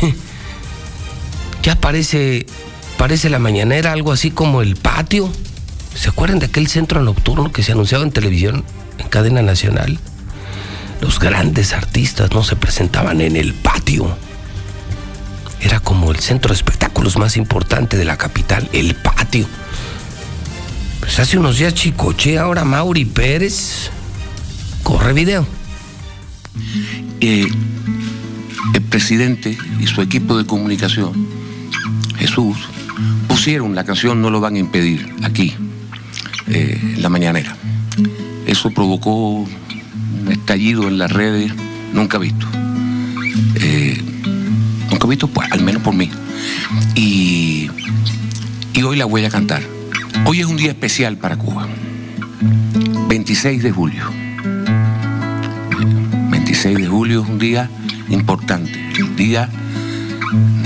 ya 1.63 1.75
parece, 1.75 2.47
parece 2.97 3.29
la 3.29 3.39
mañanera, 3.39 3.91
algo 3.91 4.11
así 4.11 4.31
como 4.31 4.61
el 4.61 4.75
patio. 4.75 5.31
¿Se 5.93 6.09
acuerdan 6.09 6.39
de 6.39 6.47
aquel 6.47 6.67
centro 6.67 7.01
nocturno 7.01 7.51
que 7.51 7.63
se 7.63 7.71
anunciaba 7.71 8.03
en 8.03 8.11
televisión, 8.11 8.63
en 8.97 9.07
cadena 9.09 9.41
nacional? 9.41 9.99
Los 11.01 11.19
grandes 11.19 11.73
artistas 11.73 12.31
no 12.31 12.43
se 12.43 12.55
presentaban 12.55 13.21
en 13.21 13.35
el 13.35 13.53
patio. 13.53 14.17
Era 15.59 15.79
como 15.79 16.11
el 16.11 16.19
centro 16.19 16.49
de 16.49 16.55
espectáculos 16.55 17.17
más 17.17 17.37
importante 17.37 17.97
de 17.97 18.05
la 18.05 18.17
capital, 18.17 18.69
el 18.73 18.95
patio. 18.95 19.45
Pues 20.99 21.19
hace 21.19 21.37
unos 21.37 21.57
días 21.57 21.73
Chicoche, 21.73 22.37
ahora 22.37 22.63
Mauri 22.65 23.05
Pérez. 23.05 23.89
Corre 24.83 25.13
video. 25.13 25.45
Eh, 27.19 27.47
el 28.73 28.81
presidente 28.83 29.57
y 29.79 29.87
su 29.87 30.01
equipo 30.01 30.37
de 30.37 30.45
comunicación, 30.45 31.27
Jesús, 32.17 32.57
pusieron 33.27 33.75
la 33.75 33.83
canción 33.83 34.21
No 34.21 34.29
lo 34.29 34.39
van 34.39 34.55
a 34.55 34.59
impedir 34.59 35.13
aquí, 35.23 35.55
eh, 36.47 36.79
en 36.95 37.01
la 37.01 37.09
mañanera. 37.09 37.55
Eso 38.45 38.71
provocó 38.71 39.11
un 39.11 40.31
estallido 40.31 40.87
en 40.87 40.97
las 40.97 41.11
redes 41.11 41.51
nunca 41.93 42.17
visto. 42.17 42.47
Eh, 43.55 44.01
nunca 44.91 45.07
visto, 45.07 45.27
pues, 45.27 45.51
al 45.51 45.61
menos 45.61 45.81
por 45.81 45.93
mí. 45.93 46.09
Y, 46.95 47.69
y 48.73 48.83
hoy 48.83 48.97
la 48.97 49.05
voy 49.05 49.25
a 49.25 49.29
cantar. 49.29 49.63
Hoy 50.25 50.41
es 50.41 50.45
un 50.45 50.57
día 50.57 50.69
especial 50.69 51.17
para 51.17 51.37
Cuba. 51.37 51.67
26 53.09 53.63
de 53.63 53.71
julio. 53.71 54.03
26 56.29 56.77
de 56.77 56.87
julio 56.87 57.23
es 57.23 57.29
un 57.29 57.39
día 57.39 57.69
importante, 58.09 58.79
el 58.97 59.15
día 59.15 59.49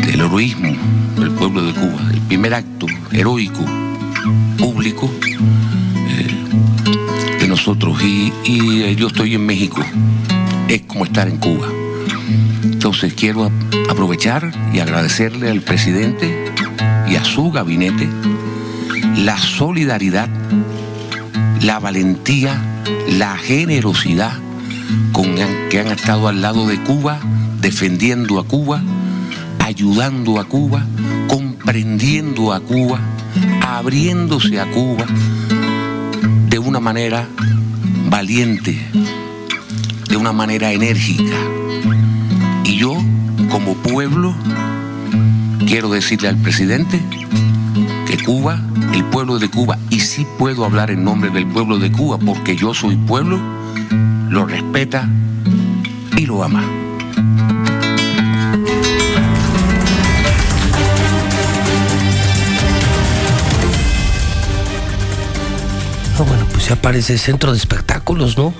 del 0.06 0.22
heroísmo 0.22 0.76
del 1.18 1.32
pueblo 1.32 1.64
de 1.64 1.74
Cuba, 1.74 2.10
el 2.12 2.22
primer 2.22 2.54
acto 2.54 2.88
heroico 3.12 3.66
público 4.58 5.12
Y, 7.74 8.82
eh, 8.82 8.96
yo 8.98 9.08
estoy 9.08 9.36
en 9.36 9.46
México, 9.46 9.82
es 10.68 10.82
como 10.82 11.06
estar 11.06 11.30
en 11.30 11.38
Cuba. 11.38 11.68
Entonces 12.64 13.14
quiero 13.14 13.50
aprovechar 13.90 14.52
y 14.74 14.80
agradecerle 14.80 15.50
al 15.50 15.62
presidente 15.62 16.52
y 17.10 17.16
a 17.16 17.24
su 17.24 17.50
gabinete 17.50 18.10
la 19.16 19.38
solidaridad, 19.38 20.28
la 21.62 21.80
valentía, 21.80 22.62
la 23.08 23.38
generosidad 23.38 24.34
con 25.14 25.36
que 25.70 25.80
han 25.80 25.88
estado 25.88 26.28
al 26.28 26.42
lado 26.42 26.68
de 26.68 26.78
Cuba, 26.84 27.22
defendiendo 27.62 28.40
a 28.40 28.44
Cuba, 28.44 28.82
ayudando 29.60 30.42
a 30.42 30.44
Cuba, 30.44 30.86
comprendiendo 31.30 32.52
a 32.52 32.60
Cuba, 32.60 33.00
abriéndose 33.66 34.60
a 34.60 34.70
Cuba 34.70 35.06
de 36.50 36.60
una 36.60 36.82
manera 36.82 37.30
valiente, 38.12 38.78
de 40.10 40.18
una 40.18 40.34
manera 40.34 40.74
enérgica. 40.74 41.38
Y 42.66 42.76
yo, 42.76 42.98
como 43.50 43.74
pueblo, 43.76 44.36
quiero 45.66 45.90
decirle 45.90 46.28
al 46.28 46.36
presidente 46.36 47.02
que 48.06 48.22
Cuba, 48.22 48.62
el 48.94 49.06
pueblo 49.06 49.40
de 49.40 49.50
Cuba, 49.50 49.80
y 49.90 50.02
sí 50.02 50.28
puedo 50.38 50.66
hablar 50.66 50.92
en 50.92 51.06
nombre 51.06 51.32
del 51.32 51.48
pueblo 51.48 51.80
de 51.80 51.90
Cuba 51.90 52.18
porque 52.18 52.58
yo 52.58 52.74
soy 52.74 52.98
pueblo, 52.98 53.40
lo 54.30 54.46
respeta 54.46 55.08
y 56.18 56.26
lo 56.26 56.44
ama. 56.44 56.64
No, 66.22 66.26
bueno, 66.26 66.46
pues 66.52 66.68
ya 66.68 66.76
parece 66.76 67.18
centro 67.18 67.52
de 67.52 67.58
espectáculos, 67.58 67.91
¿no? 68.38 68.54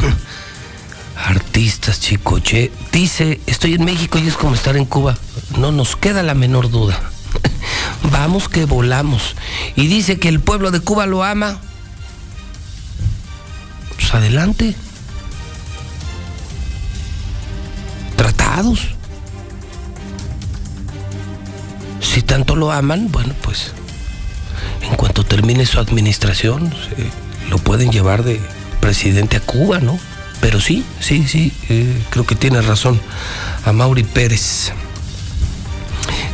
Artistas, 1.16 2.00
chicoche. 2.00 2.70
Dice, 2.92 3.40
estoy 3.46 3.74
en 3.74 3.84
México 3.84 4.18
y 4.18 4.28
es 4.28 4.36
como 4.36 4.54
estar 4.54 4.76
en 4.76 4.84
Cuba. 4.84 5.16
No 5.58 5.72
nos 5.72 5.96
queda 5.96 6.22
la 6.22 6.34
menor 6.34 6.70
duda. 6.70 7.00
Vamos 8.12 8.48
que 8.48 8.64
volamos. 8.64 9.34
Y 9.74 9.88
dice 9.88 10.18
que 10.18 10.28
el 10.28 10.40
pueblo 10.40 10.70
de 10.70 10.80
Cuba 10.80 11.06
lo 11.06 11.24
ama. 11.24 11.58
Pues 13.96 14.14
adelante. 14.14 14.74
Tratados. 18.16 18.88
Si 22.00 22.22
tanto 22.22 22.54
lo 22.54 22.70
aman, 22.70 23.10
bueno, 23.10 23.34
pues 23.42 23.72
en 24.82 24.94
cuanto 24.96 25.24
termine 25.24 25.66
su 25.66 25.80
administración, 25.80 26.72
pueden 27.58 27.90
llevar 27.90 28.24
de 28.24 28.40
presidente 28.80 29.36
a 29.36 29.40
Cuba, 29.40 29.80
¿no? 29.80 29.98
Pero 30.40 30.60
sí, 30.60 30.84
sí, 31.00 31.26
sí, 31.26 31.52
eh, 31.68 32.02
creo 32.10 32.26
que 32.26 32.34
tiene 32.34 32.60
razón 32.62 33.00
a 33.64 33.72
Mauri 33.72 34.04
Pérez. 34.04 34.72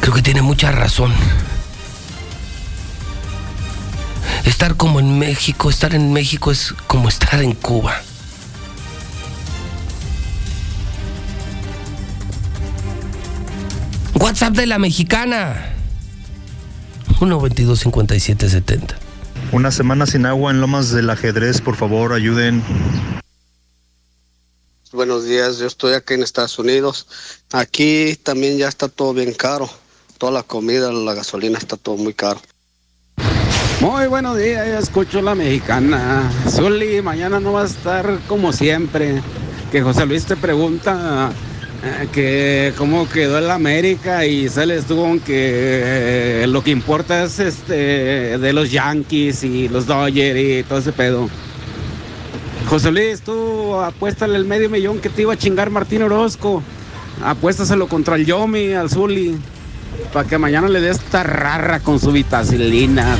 Creo 0.00 0.14
que 0.14 0.22
tiene 0.22 0.42
mucha 0.42 0.72
razón. 0.72 1.12
Estar 4.44 4.76
como 4.76 5.00
en 5.00 5.18
México, 5.18 5.70
estar 5.70 5.94
en 5.94 6.12
México 6.12 6.50
es 6.50 6.74
como 6.86 7.08
estar 7.08 7.42
en 7.42 7.52
Cuba. 7.52 8.02
WhatsApp 14.14 14.54
de 14.54 14.66
la 14.66 14.78
mexicana. 14.78 15.72
122 17.18 17.78
5770 17.80 19.01
Una 19.52 19.70
semana 19.70 20.06
sin 20.06 20.24
agua 20.24 20.50
en 20.50 20.62
Lomas 20.62 20.92
del 20.92 21.10
Ajedrez, 21.10 21.60
por 21.60 21.76
favor, 21.76 22.14
ayuden. 22.14 22.62
Buenos 24.92 25.26
días, 25.26 25.58
yo 25.58 25.66
estoy 25.66 25.92
aquí 25.92 26.14
en 26.14 26.22
Estados 26.22 26.58
Unidos. 26.58 27.06
Aquí 27.52 28.16
también 28.22 28.56
ya 28.56 28.68
está 28.68 28.88
todo 28.88 29.12
bien 29.12 29.34
caro. 29.34 29.68
Toda 30.16 30.32
la 30.32 30.42
comida, 30.42 30.90
la 30.90 31.12
gasolina 31.12 31.58
está 31.58 31.76
todo 31.76 31.98
muy 31.98 32.14
caro. 32.14 32.40
Muy 33.80 34.06
buenos 34.06 34.38
días, 34.38 34.66
ya 34.66 34.78
escucho 34.78 35.20
la 35.20 35.34
mexicana. 35.34 36.32
Zuli, 36.48 37.02
mañana 37.02 37.38
no 37.38 37.52
va 37.52 37.64
a 37.64 37.66
estar 37.66 38.20
como 38.28 38.54
siempre. 38.54 39.22
Que 39.70 39.82
José 39.82 40.06
Luis 40.06 40.24
te 40.24 40.36
pregunta 40.36 41.30
que 42.12 42.72
cómo 42.76 43.08
quedó 43.08 43.38
el 43.38 43.50
América 43.50 44.24
y 44.24 44.48
sales 44.48 44.84
tú 44.84 44.96
con 44.96 45.18
que 45.18 46.42
eh, 46.44 46.46
lo 46.46 46.62
que 46.62 46.70
importa 46.70 47.24
es 47.24 47.40
este 47.40 48.38
de 48.38 48.52
los 48.52 48.70
Yankees 48.70 49.42
y 49.42 49.68
los 49.68 49.86
Dodgers 49.86 50.38
y 50.38 50.62
todo 50.62 50.78
ese 50.78 50.92
pedo. 50.92 51.28
José 52.68 52.92
Luis, 52.92 53.20
tú 53.22 53.74
apuéstale 53.74 54.36
el 54.36 54.44
medio 54.44 54.70
millón 54.70 55.00
que 55.00 55.08
te 55.08 55.22
iba 55.22 55.32
a 55.32 55.36
chingar 55.36 55.70
Martín 55.70 56.02
Orozco. 56.02 56.62
Apuéstaselo 57.24 57.88
contra 57.88 58.16
el 58.16 58.26
Yomi, 58.26 58.72
al 58.72 58.88
Zuli, 58.88 59.36
para 60.12 60.28
que 60.28 60.38
mañana 60.38 60.68
le 60.68 60.80
dé 60.80 60.90
esta 60.90 61.22
rara 61.22 61.80
con 61.80 62.00
su 62.00 62.12
vitacilina. 62.12 63.16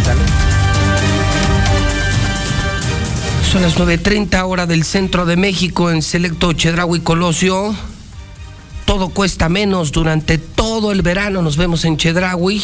Son 3.51 3.61
las 3.61 3.77
9.30 3.77 4.43
hora 4.47 4.67
del 4.67 4.85
centro 4.85 5.27
de 5.27 5.37
México 5.37 5.91
en 5.91 6.01
Selecto 6.01 6.53
Chedraui 6.53 7.01
Colosio. 7.01 7.75
Todo 8.93 9.09
cuesta 9.09 9.49
menos 9.49 9.91
durante 9.91 10.37
todo 10.37 10.93
el 10.93 11.01
verano. 11.01 11.41
Nos 11.41 11.57
vemos 11.57 11.87
en 11.87 11.97
Chedraui. 11.97 12.63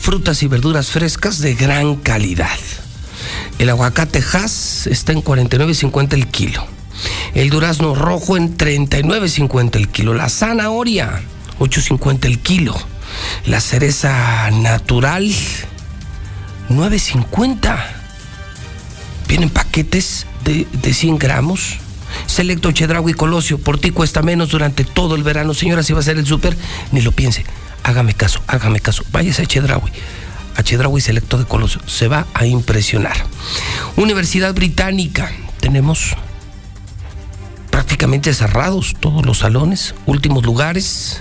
Frutas 0.00 0.44
y 0.44 0.46
verduras 0.46 0.90
frescas 0.90 1.40
de 1.40 1.56
gran 1.56 1.96
calidad. 1.96 2.56
El 3.58 3.70
aguacate 3.70 4.22
Hass 4.32 4.86
está 4.86 5.10
en 5.10 5.24
49.50 5.24 6.12
el 6.12 6.28
kilo. 6.28 6.64
El 7.34 7.50
durazno 7.50 7.96
rojo 7.96 8.36
en 8.36 8.56
39.50 8.56 9.74
el 9.74 9.88
kilo. 9.88 10.14
La 10.14 10.28
zanahoria, 10.28 11.20
8.50 11.58 12.26
el 12.26 12.38
kilo. 12.38 12.76
La 13.44 13.60
cereza 13.60 14.48
natural, 14.52 15.28
9.50. 16.68 17.86
Vienen 19.26 19.50
paquetes 19.50 20.28
de, 20.44 20.64
de 20.80 20.94
100 20.94 21.18
gramos. 21.18 21.80
Selecto 22.26 22.72
Chedraui 22.72 23.14
Colosio, 23.14 23.58
por 23.58 23.78
ti 23.78 23.90
cuesta 23.90 24.22
menos 24.22 24.50
durante 24.50 24.84
todo 24.84 25.14
el 25.14 25.22
verano. 25.22 25.54
Señora, 25.54 25.82
si 25.82 25.92
va 25.92 26.00
a 26.00 26.02
ser 26.02 26.18
el 26.18 26.26
súper, 26.26 26.56
ni 26.92 27.00
lo 27.00 27.12
piense. 27.12 27.44
Hágame 27.82 28.14
caso, 28.14 28.40
hágame 28.46 28.80
caso. 28.80 29.04
Váyase 29.12 29.42
a 29.42 29.46
Chedraui. 29.46 29.90
A 30.56 30.62
Chedraui 30.62 31.00
Selecto 31.00 31.38
de 31.38 31.44
Colosio. 31.44 31.80
Se 31.86 32.08
va 32.08 32.26
a 32.34 32.46
impresionar. 32.46 33.16
Universidad 33.96 34.54
Británica. 34.54 35.30
Tenemos 35.60 36.16
prácticamente 37.70 38.32
cerrados 38.34 38.96
todos 38.98 39.24
los 39.24 39.38
salones, 39.38 39.94
últimos 40.06 40.44
lugares, 40.44 41.20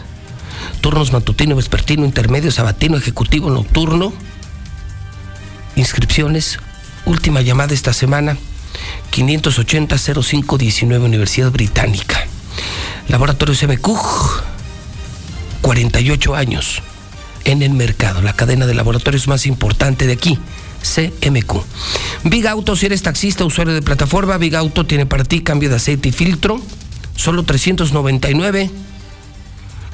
turnos 0.81 1.11
matutino, 1.11 1.55
vespertino, 1.55 2.05
intermedio, 2.05 2.49
sabatino, 2.51 2.97
ejecutivo, 2.97 3.49
nocturno. 3.49 4.13
Inscripciones, 5.75 6.59
última 7.05 7.41
llamada 7.41 7.73
esta 7.73 7.91
semana, 7.91 8.37
580-0519 9.11 11.03
Universidad 11.03 11.51
Británica. 11.51 12.25
Laboratorio 13.07 13.55
CMQ, 13.55 13.89
48 15.61 16.35
años 16.35 16.81
en 17.45 17.61
el 17.61 17.73
mercado, 17.73 18.21
la 18.21 18.33
cadena 18.33 18.65
de 18.65 18.73
laboratorios 18.73 19.27
más 19.27 19.45
importante 19.45 20.07
de 20.07 20.13
aquí. 20.13 20.39
CMQ. 20.85 21.63
Big 22.25 22.47
Auto, 22.47 22.75
si 22.75 22.85
eres 22.85 23.01
taxista, 23.01 23.43
usuario 23.43 23.73
de 23.73 23.81
plataforma, 23.81 24.37
Big 24.37 24.55
Auto 24.55 24.85
tiene 24.85 25.05
para 25.05 25.23
ti 25.23 25.41
cambio 25.41 25.69
de 25.69 25.77
aceite 25.77 26.09
y 26.09 26.11
filtro, 26.11 26.61
solo 27.15 27.43
399. 27.43 28.69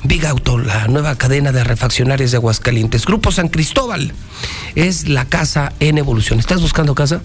Big 0.04 0.26
Auto, 0.26 0.58
la 0.58 0.88
nueva 0.88 1.16
cadena 1.16 1.52
de 1.52 1.64
refaccionarias 1.64 2.32
de 2.32 2.38
Aguascalientes. 2.38 3.06
Grupo 3.06 3.32
San 3.32 3.50
Cristóbal 3.50 4.14
es 4.76 5.08
la 5.08 5.26
casa 5.26 5.74
en 5.80 5.98
evolución. 5.98 6.40
¿Estás 6.40 6.62
buscando 6.62 6.96
casa? 6.96 7.22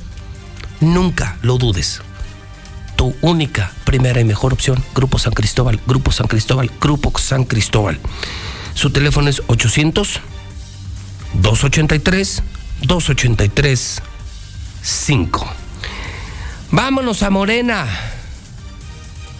Nunca 0.80 1.36
lo 1.42 1.58
dudes. 1.58 2.00
Tu 2.96 3.14
única, 3.20 3.72
primera 3.84 4.20
y 4.20 4.24
mejor 4.24 4.52
opción, 4.52 4.82
Grupo 4.94 5.18
San 5.18 5.32
Cristóbal, 5.32 5.80
Grupo 5.86 6.12
San 6.12 6.28
Cristóbal, 6.28 6.70
Grupo 6.80 7.12
San 7.18 7.44
Cristóbal. 7.44 7.98
Su 8.74 8.90
teléfono 8.90 9.28
es 9.28 9.42
800 9.46 10.20
283 11.34 12.42
283 12.82 14.02
5. 14.82 15.46
Vámonos 16.70 17.22
a 17.22 17.30
Morena. 17.30 17.86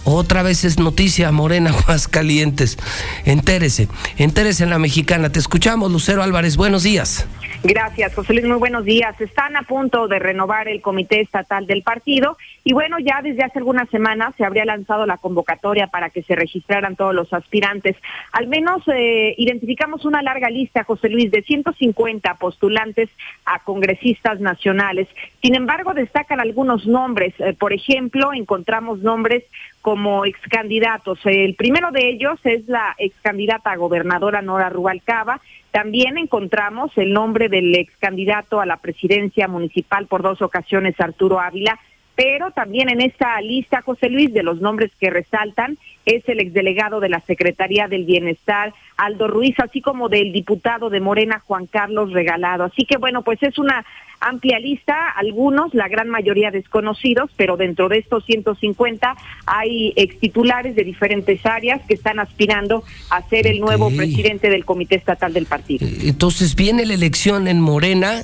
Otra 0.03 0.41
vez 0.41 0.63
es 0.63 0.79
noticia 0.79 1.31
Morena 1.31 1.69
Aguascalientes. 1.77 2.77
Entérese, 3.25 3.89
entérese 4.17 4.63
en 4.63 4.69
la 4.69 4.79
mexicana. 4.79 5.29
Te 5.29 5.39
escuchamos, 5.39 5.91
Lucero 5.91 6.23
Álvarez. 6.23 6.57
Buenos 6.57 6.83
días. 6.83 7.25
Gracias, 7.63 8.13
José 8.13 8.33
Luis. 8.33 8.45
Muy 8.45 8.57
buenos 8.57 8.85
días. 8.85 9.19
Están 9.19 9.57
a 9.57 9.63
punto 9.63 10.07
de 10.07 10.19
renovar 10.19 10.67
el 10.67 10.81
comité 10.81 11.21
estatal 11.21 11.65
del 11.65 11.81
partido 11.81 12.37
y 12.63 12.73
bueno, 12.73 12.97
ya 12.99 13.21
desde 13.21 13.43
hace 13.43 13.59
algunas 13.59 13.89
semanas 13.89 14.35
se 14.37 14.45
habría 14.45 14.63
lanzado 14.63 15.05
la 15.05 15.17
convocatoria 15.17 15.87
para 15.87 16.09
que 16.09 16.21
se 16.21 16.35
registraran 16.35 16.95
todos 16.95 17.15
los 17.15 17.33
aspirantes. 17.33 17.95
Al 18.31 18.47
menos 18.47 18.83
eh, 18.87 19.33
identificamos 19.37 20.05
una 20.05 20.21
larga 20.21 20.49
lista, 20.49 20.83
José 20.83 21.09
Luis, 21.09 21.31
de 21.31 21.41
150 21.41 22.35
postulantes 22.35 23.09
a 23.45 23.59
congresistas 23.59 24.39
nacionales. 24.39 25.07
Sin 25.41 25.55
embargo, 25.55 25.93
destacan 25.93 26.39
algunos 26.39 26.85
nombres. 26.85 27.33
Eh, 27.39 27.53
por 27.53 27.73
ejemplo, 27.73 28.33
encontramos 28.33 28.99
nombres 28.99 29.43
como 29.87 30.25
excandidatos. 30.25 31.17
El 31.23 31.55
primero 31.55 31.91
de 31.91 32.09
ellos 32.09 32.37
es 32.43 32.67
la 32.67 32.93
excandidata 32.97 33.71
a 33.71 33.77
gobernadora 33.77 34.41
Nora 34.41 34.67
Rubalcaba. 34.67 35.39
También 35.71 36.17
encontramos 36.17 36.91
el 36.97 37.13
nombre 37.13 37.47
del 37.47 37.73
ex 37.73 37.95
candidato 37.95 38.59
a 38.59 38.65
la 38.65 38.75
presidencia 38.75 39.47
municipal 39.47 40.05
por 40.07 40.23
dos 40.23 40.41
ocasiones, 40.41 40.99
Arturo 40.99 41.39
Ávila, 41.39 41.79
pero 42.17 42.51
también 42.51 42.89
en 42.89 42.99
esta 42.99 43.39
lista, 43.39 43.81
José 43.81 44.09
Luis, 44.09 44.33
de 44.33 44.43
los 44.43 44.59
nombres 44.59 44.91
que 44.99 45.09
resaltan, 45.09 45.77
es 46.07 46.27
el 46.27 46.39
exdelegado 46.39 46.99
de 46.99 47.09
la 47.09 47.19
Secretaría 47.19 47.87
del 47.87 48.05
Bienestar, 48.05 48.73
Aldo 48.95 49.27
Ruiz, 49.27 49.55
así 49.59 49.81
como 49.81 50.07
del 50.07 50.31
diputado 50.31 50.89
de 50.89 51.01
Morena, 51.01 51.43
Juan 51.45 51.67
Carlos 51.67 52.13
Regalado. 52.13 52.63
Así 52.63 52.85
que 52.85 52.97
bueno, 52.97 53.23
pues 53.23 53.43
es 53.43 53.59
una 53.59 53.85
amplia 54.21 54.57
lista, 54.57 55.09
algunos, 55.11 55.73
la 55.73 55.89
gran 55.89 56.09
mayoría 56.09 56.49
desconocidos, 56.49 57.29
pero 57.35 57.57
dentro 57.57 57.89
de 57.89 57.99
estos 57.99 58.25
150 58.25 59.15
hay 59.45 59.93
extitulares 59.95 60.75
de 60.75 60.83
diferentes 60.85 61.45
áreas 61.45 61.81
que 61.87 61.93
están 61.93 62.19
aspirando 62.19 62.83
a 63.09 63.21
ser 63.27 63.45
el 63.45 63.59
nuevo 63.59 63.89
presidente 63.89 64.49
del 64.49 64.65
Comité 64.65 64.95
Estatal 64.95 65.33
del 65.33 65.45
Partido. 65.45 65.85
Entonces 66.03 66.55
viene 66.55 66.85
la 66.85 66.93
elección 66.93 67.47
en 67.47 67.59
Morena, 67.59 68.23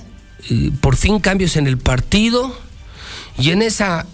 por 0.82 0.96
fin 0.96 1.20
cambios 1.20 1.58
en 1.58 1.68
el 1.68 1.78
partido, 1.78 2.56
y 3.38 3.52
en 3.52 3.62
esa 3.62 4.06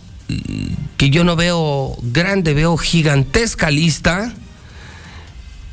que 0.98 1.10
yo 1.10 1.24
no 1.24 1.36
veo 1.36 1.96
grande, 2.02 2.54
veo 2.54 2.78
gigantesca 2.78 3.72
lista, 3.72 4.34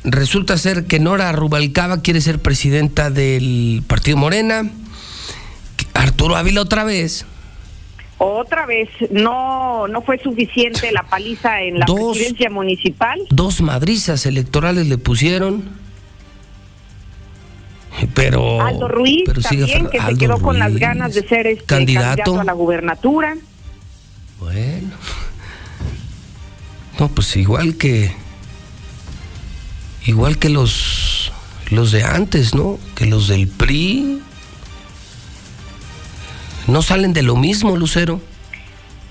resulta 0.03 0.57
ser 0.57 0.85
que 0.85 0.99
Nora 0.99 1.31
Rubalcaba 1.31 2.01
quiere 2.01 2.21
ser 2.21 2.39
presidenta 2.39 3.09
del 3.09 3.83
Partido 3.87 4.17
Morena, 4.17 4.69
Arturo 5.93 6.35
Ávila 6.35 6.61
otra 6.61 6.83
vez. 6.83 7.25
Otra 8.19 8.65
vez, 8.65 8.89
no, 9.11 9.87
no 9.87 10.01
fue 10.01 10.17
suficiente 10.17 10.91
la 10.91 11.03
paliza 11.03 11.61
en 11.61 11.79
la 11.79 11.85
presidencia 11.85 12.49
municipal. 12.49 13.19
Dos 13.29 13.61
madrizas 13.61 14.25
electorales 14.25 14.87
le 14.87 14.97
pusieron. 14.97 15.65
Pero. 18.15 18.61
Aldo 18.61 18.87
Ruiz 18.87 19.23
pero 19.25 19.41
también, 19.41 19.87
que 19.89 20.01
se 20.01 20.17
quedó 20.17 20.39
con 20.39 20.57
las 20.57 20.75
ganas 20.75 21.13
de 21.13 21.27
ser 21.27 21.45
este 21.45 21.65
candidato. 21.65 22.07
candidato 22.07 22.39
a 22.39 22.43
la 22.43 22.53
gubernatura. 22.53 23.37
Bueno. 24.39 24.89
No, 26.99 27.09
pues 27.09 27.35
igual 27.37 27.77
que. 27.77 28.11
Igual 30.05 30.37
que 30.37 30.49
los. 30.49 31.31
Los 31.69 31.91
de 31.91 32.03
antes, 32.03 32.55
¿no? 32.55 32.79
Que 32.95 33.05
los 33.05 33.27
del 33.27 33.47
PRI. 33.47 34.21
No 36.67 36.81
salen 36.81 37.13
de 37.13 37.23
lo 37.23 37.35
mismo, 37.35 37.75
Lucero. 37.75 38.21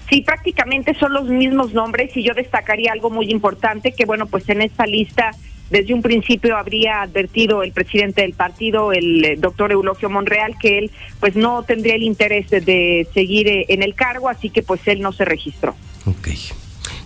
Sí, 0.08 0.22
prácticamente 0.22 0.94
son 0.98 1.12
los 1.12 1.24
mismos 1.24 1.72
nombres 1.74 2.16
y 2.16 2.22
yo 2.22 2.32
destacaría 2.32 2.92
algo 2.92 3.10
muy 3.10 3.30
importante 3.30 3.92
que 3.92 4.04
bueno, 4.04 4.26
pues 4.26 4.48
en 4.48 4.62
esta 4.62 4.86
lista 4.86 5.32
desde 5.70 5.94
un 5.94 6.02
principio 6.02 6.56
habría 6.56 7.02
advertido 7.02 7.62
el 7.62 7.72
presidente 7.72 8.22
del 8.22 8.34
partido, 8.34 8.92
el 8.92 9.24
eh, 9.24 9.36
doctor 9.36 9.72
Eulogio 9.72 10.08
Monreal, 10.08 10.54
que 10.60 10.78
él 10.78 10.90
pues 11.20 11.34
no 11.36 11.62
tendría 11.64 11.94
el 11.94 12.02
interés 12.02 12.50
de 12.50 13.06
seguir 13.12 13.48
eh, 13.48 13.66
en 13.68 13.82
el 13.82 13.94
cargo, 13.94 14.28
así 14.28 14.50
que 14.50 14.62
pues 14.62 14.86
él 14.86 15.00
no 15.00 15.12
se 15.12 15.24
registró. 15.24 15.74
Ok. 16.06 16.28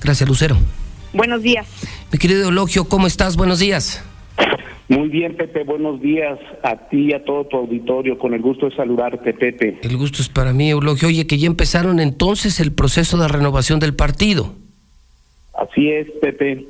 Gracias, 0.00 0.28
Lucero. 0.28 0.56
Buenos 1.12 1.42
días. 1.42 1.66
Mi 2.12 2.18
querido 2.18 2.44
Eulogio, 2.44 2.88
¿cómo 2.88 3.06
estás? 3.06 3.36
Buenos 3.36 3.58
días. 3.58 4.04
Muy 4.88 5.08
bien, 5.08 5.36
Pepe, 5.36 5.62
buenos 5.62 6.00
días 6.00 6.36
a 6.64 6.88
ti 6.88 7.10
y 7.10 7.12
a 7.12 7.24
todo 7.24 7.44
tu 7.46 7.56
auditorio. 7.56 8.18
Con 8.18 8.34
el 8.34 8.42
gusto 8.42 8.68
de 8.68 8.74
saludarte, 8.74 9.32
Pepe. 9.32 9.78
El 9.82 9.96
gusto 9.96 10.20
es 10.20 10.28
para 10.28 10.52
mí, 10.52 10.68
Eulogio. 10.68 11.06
Oye, 11.06 11.28
que 11.28 11.38
ya 11.38 11.46
empezaron 11.46 12.00
entonces 12.00 12.58
el 12.58 12.72
proceso 12.72 13.16
de 13.16 13.28
renovación 13.28 13.78
del 13.78 13.94
partido. 13.94 14.52
Así 15.54 15.90
es, 15.90 16.08
Pepe. 16.20 16.66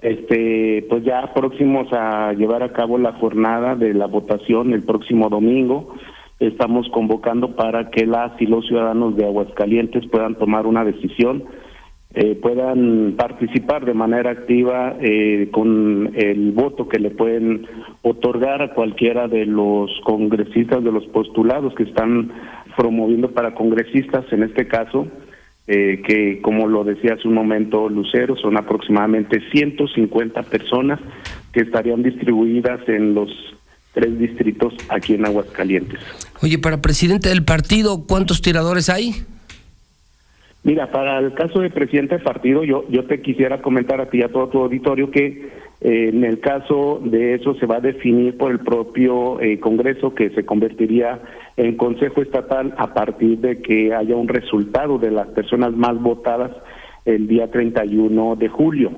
Este, 0.00 0.86
pues 0.88 1.04
ya 1.04 1.32
próximos 1.34 1.92
a 1.92 2.32
llevar 2.32 2.62
a 2.62 2.72
cabo 2.72 2.98
la 2.98 3.14
jornada 3.14 3.74
de 3.74 3.94
la 3.94 4.06
votación 4.06 4.72
el 4.72 4.84
próximo 4.84 5.28
domingo. 5.28 5.94
Estamos 6.38 6.88
convocando 6.90 7.56
para 7.56 7.90
que 7.90 8.06
las 8.06 8.40
y 8.40 8.46
los 8.46 8.66
ciudadanos 8.66 9.16
de 9.16 9.24
Aguascalientes 9.24 10.06
puedan 10.06 10.36
tomar 10.36 10.66
una 10.66 10.84
decisión 10.84 11.44
eh, 12.14 12.36
puedan 12.36 13.16
participar 13.18 13.84
de 13.84 13.92
manera 13.92 14.30
activa 14.30 14.96
eh, 14.98 15.50
con 15.52 16.10
el 16.14 16.52
voto 16.52 16.88
que 16.88 16.98
le 16.98 17.10
pueden 17.10 17.66
otorgar 18.00 18.62
a 18.62 18.72
cualquiera 18.72 19.28
de 19.28 19.44
los 19.44 19.90
congresistas, 20.04 20.82
de 20.82 20.90
los 20.90 21.06
postulados 21.08 21.74
que 21.74 21.82
están 21.82 22.32
promoviendo 22.78 23.30
para 23.32 23.54
congresistas, 23.54 24.24
en 24.32 24.42
este 24.42 24.66
caso, 24.66 25.06
eh, 25.68 26.02
que 26.02 26.40
como 26.40 26.66
lo 26.66 26.82
decía 26.82 27.14
hace 27.14 27.28
un 27.28 27.34
momento 27.34 27.90
Lucero, 27.90 28.36
son 28.36 28.56
aproximadamente 28.56 29.42
150 29.52 30.42
personas 30.44 30.98
que 31.52 31.60
estarían 31.60 32.02
distribuidas 32.02 32.80
en 32.88 33.14
los 33.14 33.28
tres 33.92 34.18
distritos 34.18 34.72
aquí 34.88 35.14
en 35.14 35.26
Aguascalientes. 35.26 36.00
Oye, 36.42 36.58
para 36.58 36.80
presidente 36.80 37.28
del 37.28 37.44
partido, 37.44 38.06
¿cuántos 38.06 38.40
tiradores 38.40 38.88
hay? 38.88 39.12
Mira, 40.62 40.90
para 40.90 41.18
el 41.18 41.34
caso 41.34 41.60
de 41.60 41.70
presidente 41.70 42.14
del 42.14 42.24
partido, 42.24 42.64
yo, 42.64 42.84
yo 42.88 43.04
te 43.04 43.20
quisiera 43.20 43.60
comentar 43.60 44.00
a 44.00 44.10
ti 44.10 44.18
y 44.18 44.22
a 44.22 44.28
todo 44.28 44.48
tu 44.48 44.58
auditorio 44.60 45.10
que 45.10 45.50
eh, 45.80 46.10
en 46.12 46.24
el 46.24 46.40
caso 46.40 47.00
de 47.04 47.34
eso 47.34 47.54
se 47.54 47.66
va 47.66 47.76
a 47.76 47.80
definir 47.80 48.36
por 48.36 48.50
el 48.50 48.58
propio 48.58 49.40
eh, 49.40 49.60
Congreso 49.60 50.12
que 50.14 50.30
se 50.30 50.44
convertiría 50.44 51.20
en 51.56 51.76
Consejo 51.76 52.20
Estatal 52.20 52.74
a 52.76 52.92
partir 52.94 53.38
de 53.38 53.62
que 53.62 53.94
haya 53.94 54.16
un 54.16 54.26
resultado 54.26 54.98
de 54.98 55.12
las 55.12 55.28
personas 55.28 55.72
más 55.74 56.00
votadas 56.00 56.50
el 57.04 57.28
día 57.28 57.50
31 57.50 58.36
de 58.36 58.48
julio. 58.48 58.90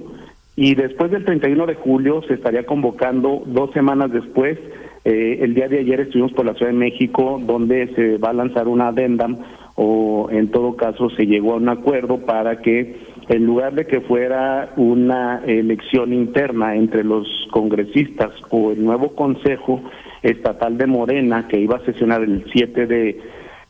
Y 0.57 0.75
después 0.75 1.10
del 1.10 1.25
31 1.25 1.67
de 1.67 1.75
julio 1.75 2.23
se 2.26 2.34
estaría 2.34 2.65
convocando 2.65 3.42
dos 3.47 3.73
semanas 3.73 4.10
después. 4.12 4.59
Eh, 5.05 5.39
el 5.42 5.55
día 5.55 5.68
de 5.68 5.81
ayer 5.81 6.00
estuvimos 6.00 6.33
por 6.33 6.44
la 6.44 6.55
Ciudad 6.55 6.73
de 6.73 6.78
México 6.78 7.41
donde 7.42 7.94
se 7.94 8.18
va 8.18 8.31
a 8.31 8.34
lanzar 8.34 8.68
una 8.68 8.89
adendam 8.89 9.39
o 9.76 10.28
en 10.31 10.50
todo 10.50 10.76
caso 10.76 11.09
se 11.10 11.26
llegó 11.26 11.55
a 11.55 11.57
un 11.57 11.68
acuerdo 11.70 12.18
para 12.18 12.60
que 12.60 12.97
en 13.31 13.47
lugar 13.47 13.75
de 13.75 13.86
que 13.86 14.00
fuera 14.00 14.73
una 14.76 15.41
elección 15.47 16.12
interna 16.12 16.75
entre 16.75 17.05
los 17.05 17.28
congresistas 17.52 18.33
o 18.50 18.73
el 18.73 18.84
nuevo 18.84 19.15
Consejo 19.15 19.81
Estatal 20.20 20.76
de 20.76 20.89
Morena, 20.89 21.47
que 21.47 21.60
iba 21.60 21.76
a 21.76 21.84
sesionar 21.84 22.23
el 22.23 22.44
7 22.52 22.86
de, 22.89 23.20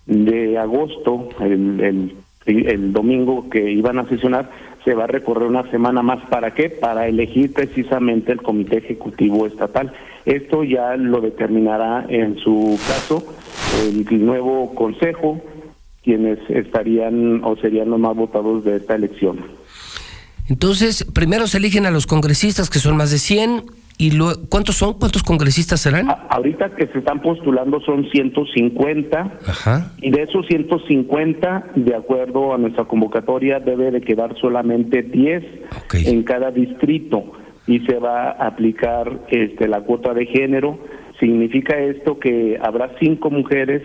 de 0.07 0.57
agosto, 0.57 1.29
el, 1.41 1.79
el, 2.47 2.67
el 2.67 2.93
domingo 2.95 3.51
que 3.51 3.71
iban 3.71 3.99
a 3.99 4.09
sesionar, 4.09 4.49
se 4.83 4.95
va 4.95 5.05
a 5.05 5.09
recorrer 5.09 5.47
una 5.47 5.71
semana 5.71 6.01
más. 6.01 6.25
¿Para 6.31 6.55
qué? 6.55 6.71
Para 6.71 7.07
elegir 7.07 7.53
precisamente 7.53 8.33
el 8.33 8.41
Comité 8.41 8.79
Ejecutivo 8.79 9.47
Estatal. 9.47 9.93
Esto 10.25 10.65
ya 10.65 10.97
lo 10.97 11.21
determinará 11.21 12.07
en 12.09 12.39
su 12.39 12.79
caso 12.89 13.23
el 13.85 14.25
nuevo 14.25 14.75
Consejo 14.75 15.39
quienes 16.03 16.39
estarían 16.49 17.43
o 17.45 17.57
serían 17.57 17.91
los 17.91 18.01
más 18.01 18.17
votados 18.17 18.65
de 18.65 18.77
esta 18.77 18.95
elección. 18.95 19.39
Entonces, 20.49 21.05
primero 21.15 21.47
se 21.47 21.59
eligen 21.59 21.87
a 21.87 21.91
los 21.91 22.07
congresistas, 22.07 22.71
que 22.71 22.79
son 22.79 22.97
más 22.97 23.11
de 23.11 23.19
100, 23.19 23.63
y 23.99 24.13
luego, 24.13 24.41
¿cuántos 24.49 24.77
son? 24.77 24.95
¿Cuántos 24.95 25.23
congresistas 25.23 25.81
serán? 25.81 26.09
ahorita 26.31 26.75
que 26.75 26.87
se 26.87 27.01
están 27.01 27.21
postulando 27.21 27.81
son 27.81 28.11
150, 28.11 29.39
Ajá. 29.47 29.93
y 30.01 30.11
de 30.11 30.23
esos 30.23 30.47
150, 30.47 31.67
de 31.77 31.95
acuerdo 31.95 32.55
a 32.55 32.59
nuestra 32.59 32.85
convocatoria, 32.85 33.61
debe 33.61 33.91
de 33.91 34.01
quedar 34.01 34.35
solamente 34.41 35.03
10 35.03 35.45
en 36.07 36.23
cada 36.23 36.51
distrito, 36.51 37.33
y 37.67 37.81
se 37.81 37.99
va 37.99 38.31
a 38.31 38.47
aplicar 38.49 39.21
este, 39.29 39.69
la 39.69 39.83
cuota 39.83 40.15
de 40.15 40.27
género. 40.27 40.79
Significa 41.21 41.79
esto 41.79 42.19
que 42.19 42.59
habrá 42.61 42.97
cinco 42.99 43.31
mujeres 43.31 43.83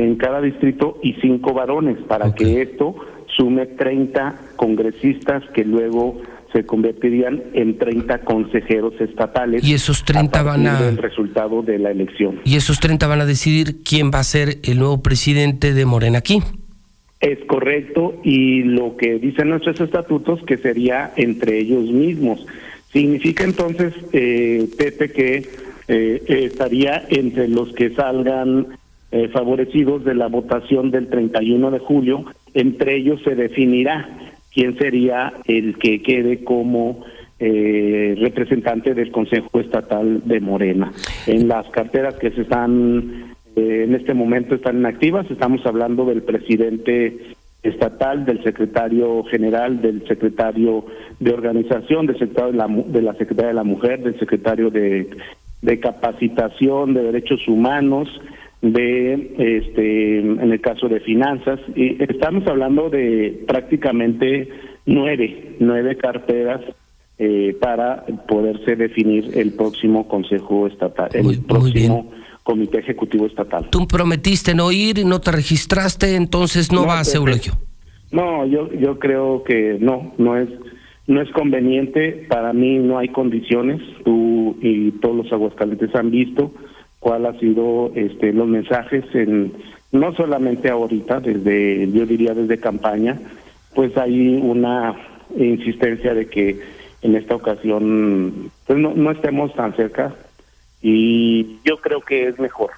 en 0.00 0.16
cada 0.16 0.40
distrito 0.40 0.98
y 1.02 1.12
cinco 1.20 1.52
varones 1.52 1.98
para 2.08 2.34
que 2.34 2.62
esto 2.62 2.94
sume 3.36 3.66
30 3.66 4.34
congresistas 4.56 5.42
que 5.54 5.62
luego 5.64 6.22
se 6.54 6.64
convertirían 6.64 7.42
en 7.52 7.76
30 7.76 8.18
consejeros 8.20 8.94
estatales. 8.98 9.62
Y 9.62 9.74
esos 9.74 10.04
30 10.04 10.42
van 10.42 10.66
a... 10.66 10.88
El 10.88 10.96
resultado 10.96 11.62
de 11.62 11.78
la 11.78 11.90
elección. 11.90 12.40
Y 12.44 12.56
esos 12.56 12.80
30 12.80 13.06
van 13.06 13.20
a 13.20 13.26
decidir 13.26 13.82
quién 13.84 14.10
va 14.10 14.20
a 14.20 14.24
ser 14.24 14.56
el 14.64 14.78
nuevo 14.78 15.02
presidente 15.02 15.74
de 15.74 15.84
Morena 15.84 16.18
aquí. 16.18 16.42
Es 17.20 17.38
correcto, 17.46 18.14
y 18.24 18.62
lo 18.62 18.96
que 18.96 19.18
dicen 19.18 19.50
nuestros 19.50 19.80
estatutos 19.80 20.42
que 20.44 20.56
sería 20.56 21.12
entre 21.16 21.58
ellos 21.58 21.84
mismos. 21.90 22.46
Significa 22.90 23.44
entonces, 23.44 23.92
eh, 24.12 24.66
Pepe, 24.78 25.12
que 25.12 25.46
eh, 25.88 26.22
estaría 26.26 27.04
entre 27.10 27.48
los 27.48 27.72
que 27.74 27.94
salgan 27.94 28.79
eh, 29.12 29.28
favorecidos 29.28 30.04
de 30.04 30.14
la 30.14 30.28
votación 30.28 30.90
del 30.90 31.08
31 31.08 31.70
de 31.72 31.78
julio. 31.80 32.24
Entre 32.54 32.96
ellos 32.96 33.20
se 33.24 33.34
definirá 33.34 34.08
quién 34.52 34.78
sería 34.78 35.32
el 35.46 35.78
que 35.78 36.00
quede 36.02 36.44
como 36.44 37.04
eh, 37.40 38.14
representante 38.18 38.94
del 38.94 39.10
Consejo 39.10 39.60
Estatal 39.60 40.22
de 40.26 40.40
Morena. 40.40 40.92
En 41.26 41.48
las 41.48 41.68
carteras 41.70 42.14
que 42.16 42.30
se 42.30 42.42
están 42.42 43.34
eh, 43.56 43.84
en 43.84 43.94
este 43.94 44.14
momento 44.14 44.54
están 44.54 44.78
inactivas, 44.78 45.28
estamos 45.30 45.64
hablando 45.66 46.04
del 46.04 46.22
presidente 46.22 47.34
estatal, 47.62 48.24
del 48.24 48.42
secretario 48.44 49.24
general, 49.24 49.82
del 49.82 50.06
secretario 50.06 50.84
de 51.18 51.32
organización, 51.32 52.06
del 52.06 52.18
secretario 52.18 52.52
de 52.52 52.58
la, 52.58 52.68
de 52.68 53.02
la 53.02 53.12
de 53.12 53.54
la 53.54 53.64
mujer, 53.64 54.02
del 54.02 54.18
secretario 54.18 54.70
de 54.70 55.80
capacitación, 55.80 56.94
de 56.94 57.02
derechos 57.02 57.46
humanos, 57.48 58.08
de 58.62 59.34
este 59.38 60.18
en 60.18 60.52
el 60.52 60.60
caso 60.60 60.88
de 60.88 61.00
finanzas 61.00 61.58
y 61.74 62.02
estamos 62.02 62.46
hablando 62.46 62.90
de 62.90 63.42
prácticamente 63.46 64.48
nueve 64.84 65.56
nueve 65.60 65.96
carteras 65.96 66.60
eh, 67.18 67.56
para 67.58 68.04
poderse 68.28 68.76
definir 68.76 69.30
el 69.34 69.54
próximo 69.54 70.06
consejo 70.06 70.66
estatal 70.66 71.08
el 71.14 71.40
próximo 71.40 72.10
comité 72.42 72.78
ejecutivo 72.78 73.26
estatal. 73.26 73.68
Tú 73.70 73.86
prometiste 73.86 74.54
no 74.54 74.72
ir 74.72 74.98
y 74.98 75.04
no 75.04 75.20
te 75.20 75.30
registraste 75.30 76.16
entonces 76.16 76.70
no, 76.70 76.84
vas 76.84 77.14
Eulogio 77.14 77.54
no 78.12 78.44
yo 78.44 78.70
yo 78.74 78.98
creo 78.98 79.42
que 79.42 79.78
no 79.80 80.12
no 80.18 80.36
es 80.36 80.50
no 81.06 81.22
es 81.22 81.30
conveniente 81.30 82.26
para 82.28 82.52
mí 82.52 82.78
no 82.78 82.98
hay 82.98 83.08
condiciones 83.08 83.80
tú 84.04 84.58
y 84.60 84.90
todos 85.00 85.16
los 85.16 85.32
aguascalientes 85.32 85.94
han 85.94 86.10
visto 86.10 86.52
cuál 87.00 87.26
ha 87.26 87.32
sido 87.40 87.90
este 87.96 88.32
los 88.32 88.46
mensajes 88.46 89.04
en 89.14 89.52
no 89.90 90.14
solamente 90.14 90.68
ahorita 90.70 91.20
desde 91.20 91.90
yo 91.90 92.06
diría 92.06 92.34
desde 92.34 92.60
campaña 92.60 93.18
pues 93.74 93.96
hay 93.96 94.36
una 94.36 94.94
insistencia 95.36 96.14
de 96.14 96.26
que 96.26 96.60
en 97.02 97.16
esta 97.16 97.34
ocasión 97.34 98.50
pues 98.66 98.78
no, 98.78 98.94
no 98.94 99.10
estemos 99.10 99.52
tan 99.54 99.74
cerca 99.74 100.14
y 100.82 101.58
yo 101.64 101.78
creo 101.78 102.02
que 102.02 102.28
es 102.28 102.38
mejor 102.38 102.70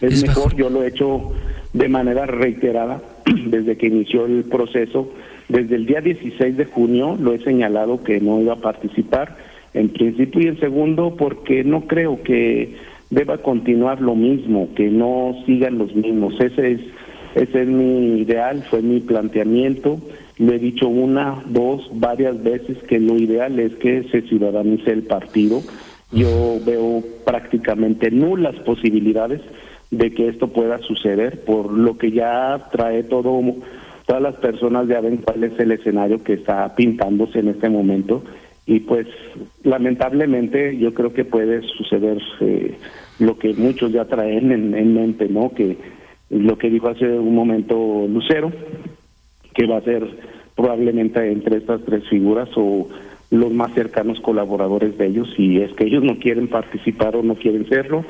es, 0.00 0.22
mejor. 0.22 0.56
yo 0.56 0.70
lo 0.70 0.82
he 0.82 0.88
hecho 0.88 1.32
de 1.74 1.88
manera 1.88 2.26
reiterada 2.26 3.02
desde 3.46 3.76
que 3.76 3.86
inició 3.88 4.24
el 4.24 4.44
proceso 4.44 5.12
desde 5.48 5.76
el 5.76 5.86
día 5.86 6.00
16 6.00 6.56
de 6.56 6.64
junio 6.64 7.16
lo 7.20 7.34
he 7.34 7.44
señalado 7.44 8.02
que 8.02 8.20
no 8.20 8.40
iba 8.40 8.54
a 8.54 8.60
participar 8.60 9.36
en 9.74 9.90
principio 9.90 10.40
y 10.40 10.46
en 10.46 10.58
segundo 10.58 11.14
porque 11.16 11.62
no 11.62 11.86
creo 11.86 12.22
que 12.22 12.74
deba 13.10 13.38
continuar 13.38 14.00
lo 14.00 14.14
mismo, 14.14 14.68
que 14.74 14.88
no 14.88 15.34
sigan 15.46 15.78
los 15.78 15.94
mismos. 15.94 16.34
Ese 16.40 16.72
es, 16.72 16.80
ese 17.34 17.62
es 17.62 17.68
mi 17.68 18.20
ideal, 18.20 18.64
fue 18.68 18.82
mi 18.82 19.00
planteamiento. 19.00 19.98
Lo 20.38 20.52
he 20.52 20.58
dicho 20.58 20.88
una, 20.88 21.42
dos, 21.46 21.90
varias 21.94 22.42
veces 22.42 22.78
que 22.84 23.00
lo 23.00 23.16
ideal 23.16 23.58
es 23.58 23.74
que 23.76 24.04
se 24.10 24.22
ciudadanice 24.22 24.92
el 24.92 25.02
partido. 25.02 25.62
Yo 26.12 26.58
veo 26.64 27.02
prácticamente 27.24 28.10
nulas 28.10 28.56
posibilidades 28.60 29.40
de 29.90 30.12
que 30.12 30.28
esto 30.28 30.48
pueda 30.48 30.78
suceder 30.78 31.44
por 31.44 31.72
lo 31.72 31.96
que 31.96 32.12
ya 32.12 32.68
trae 32.70 33.04
todo 33.04 33.40
todas 34.06 34.22
las 34.22 34.36
personas 34.36 34.86
ya 34.86 35.00
ven 35.00 35.18
cuál 35.18 35.44
es 35.44 35.58
el 35.58 35.72
escenario 35.72 36.22
que 36.22 36.34
está 36.34 36.74
pintándose 36.74 37.38
en 37.40 37.48
este 37.48 37.68
momento 37.68 38.22
y 38.68 38.80
pues 38.80 39.06
lamentablemente 39.64 40.76
yo 40.76 40.92
creo 40.92 41.14
que 41.14 41.24
puede 41.24 41.62
suceder 41.62 42.18
eh, 42.40 42.76
lo 43.18 43.38
que 43.38 43.54
muchos 43.54 43.90
ya 43.92 44.04
traen 44.04 44.52
en, 44.52 44.74
en 44.74 44.92
mente, 44.92 45.26
¿no? 45.30 45.54
Que 45.54 45.78
lo 46.28 46.58
que 46.58 46.68
dijo 46.68 46.88
hace 46.88 47.06
un 47.06 47.34
momento 47.34 48.06
Lucero, 48.06 48.52
que 49.54 49.66
va 49.66 49.78
a 49.78 49.82
ser 49.82 50.06
probablemente 50.54 51.32
entre 51.32 51.56
estas 51.56 51.82
tres 51.86 52.06
figuras 52.10 52.50
o 52.56 52.86
los 53.30 53.50
más 53.52 53.72
cercanos 53.72 54.20
colaboradores 54.20 54.98
de 54.98 55.06
ellos, 55.06 55.34
y 55.38 55.62
es 55.62 55.72
que 55.72 55.86
ellos 55.86 56.04
no 56.04 56.18
quieren 56.18 56.48
participar 56.48 57.16
o 57.16 57.22
no 57.22 57.36
quieren 57.36 57.66
serlo. 57.70 58.04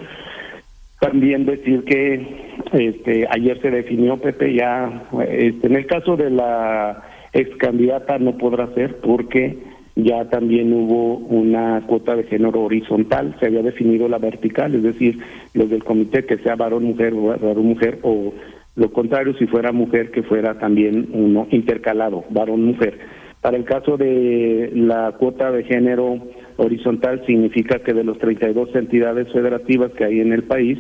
También 0.99 1.47
decir 1.47 1.85
que 1.85 2.51
este, 2.73 3.29
ayer 3.31 3.61
se 3.63 3.71
definió, 3.71 4.17
Pepe, 4.17 4.55
ya 4.55 5.05
este, 5.29 5.69
en 5.69 5.77
el 5.77 5.87
caso 5.87 6.17
de 6.17 6.31
la 6.31 7.05
ex 7.33 7.55
candidata 7.59 8.19
no 8.19 8.37
podrá 8.37 8.75
ser 8.75 8.97
porque 8.97 9.68
ya 9.99 10.25
también 10.27 10.73
hubo 10.73 11.17
una 11.17 11.83
cuota 11.87 12.15
de 12.15 12.23
género 12.23 12.63
horizontal, 12.63 13.35
se 13.41 13.47
había 13.47 13.63
definido 13.63 14.09
la 14.09 14.19
vertical, 14.19 14.73
es 14.77 14.85
decir, 14.85 15.19
los 15.55 15.69
del 15.69 15.83
comité 15.83 16.25
que 16.25 16.39
sea 16.39 16.55
varón, 16.55 16.85
mujer, 16.85 17.15
varón, 17.15 17.67
mujer, 17.67 17.99
o 18.03 18.33
lo 18.77 18.93
contrario, 18.93 19.35
si 19.39 19.49
fuera 19.49 19.73
mujer, 19.73 20.13
que 20.13 20.23
fuera 20.23 20.57
también 20.61 21.09
uno 21.13 21.49
intercalado, 21.51 22.25
varón, 22.31 22.65
mujer. 22.65 22.97
Para 23.41 23.57
el 23.57 23.65
caso 23.65 23.97
de 23.97 24.71
la 24.73 25.13
cuota 25.19 25.51
de 25.51 25.65
género 25.65 26.19
horizontal, 26.59 27.25
significa 27.27 27.81
que 27.81 27.93
de 27.93 28.05
los 28.05 28.19
32 28.19 28.75
entidades 28.77 29.33
federativas 29.33 29.91
que 29.93 30.05
hay 30.05 30.21
en 30.21 30.33
el 30.33 30.45
país, 30.45 30.79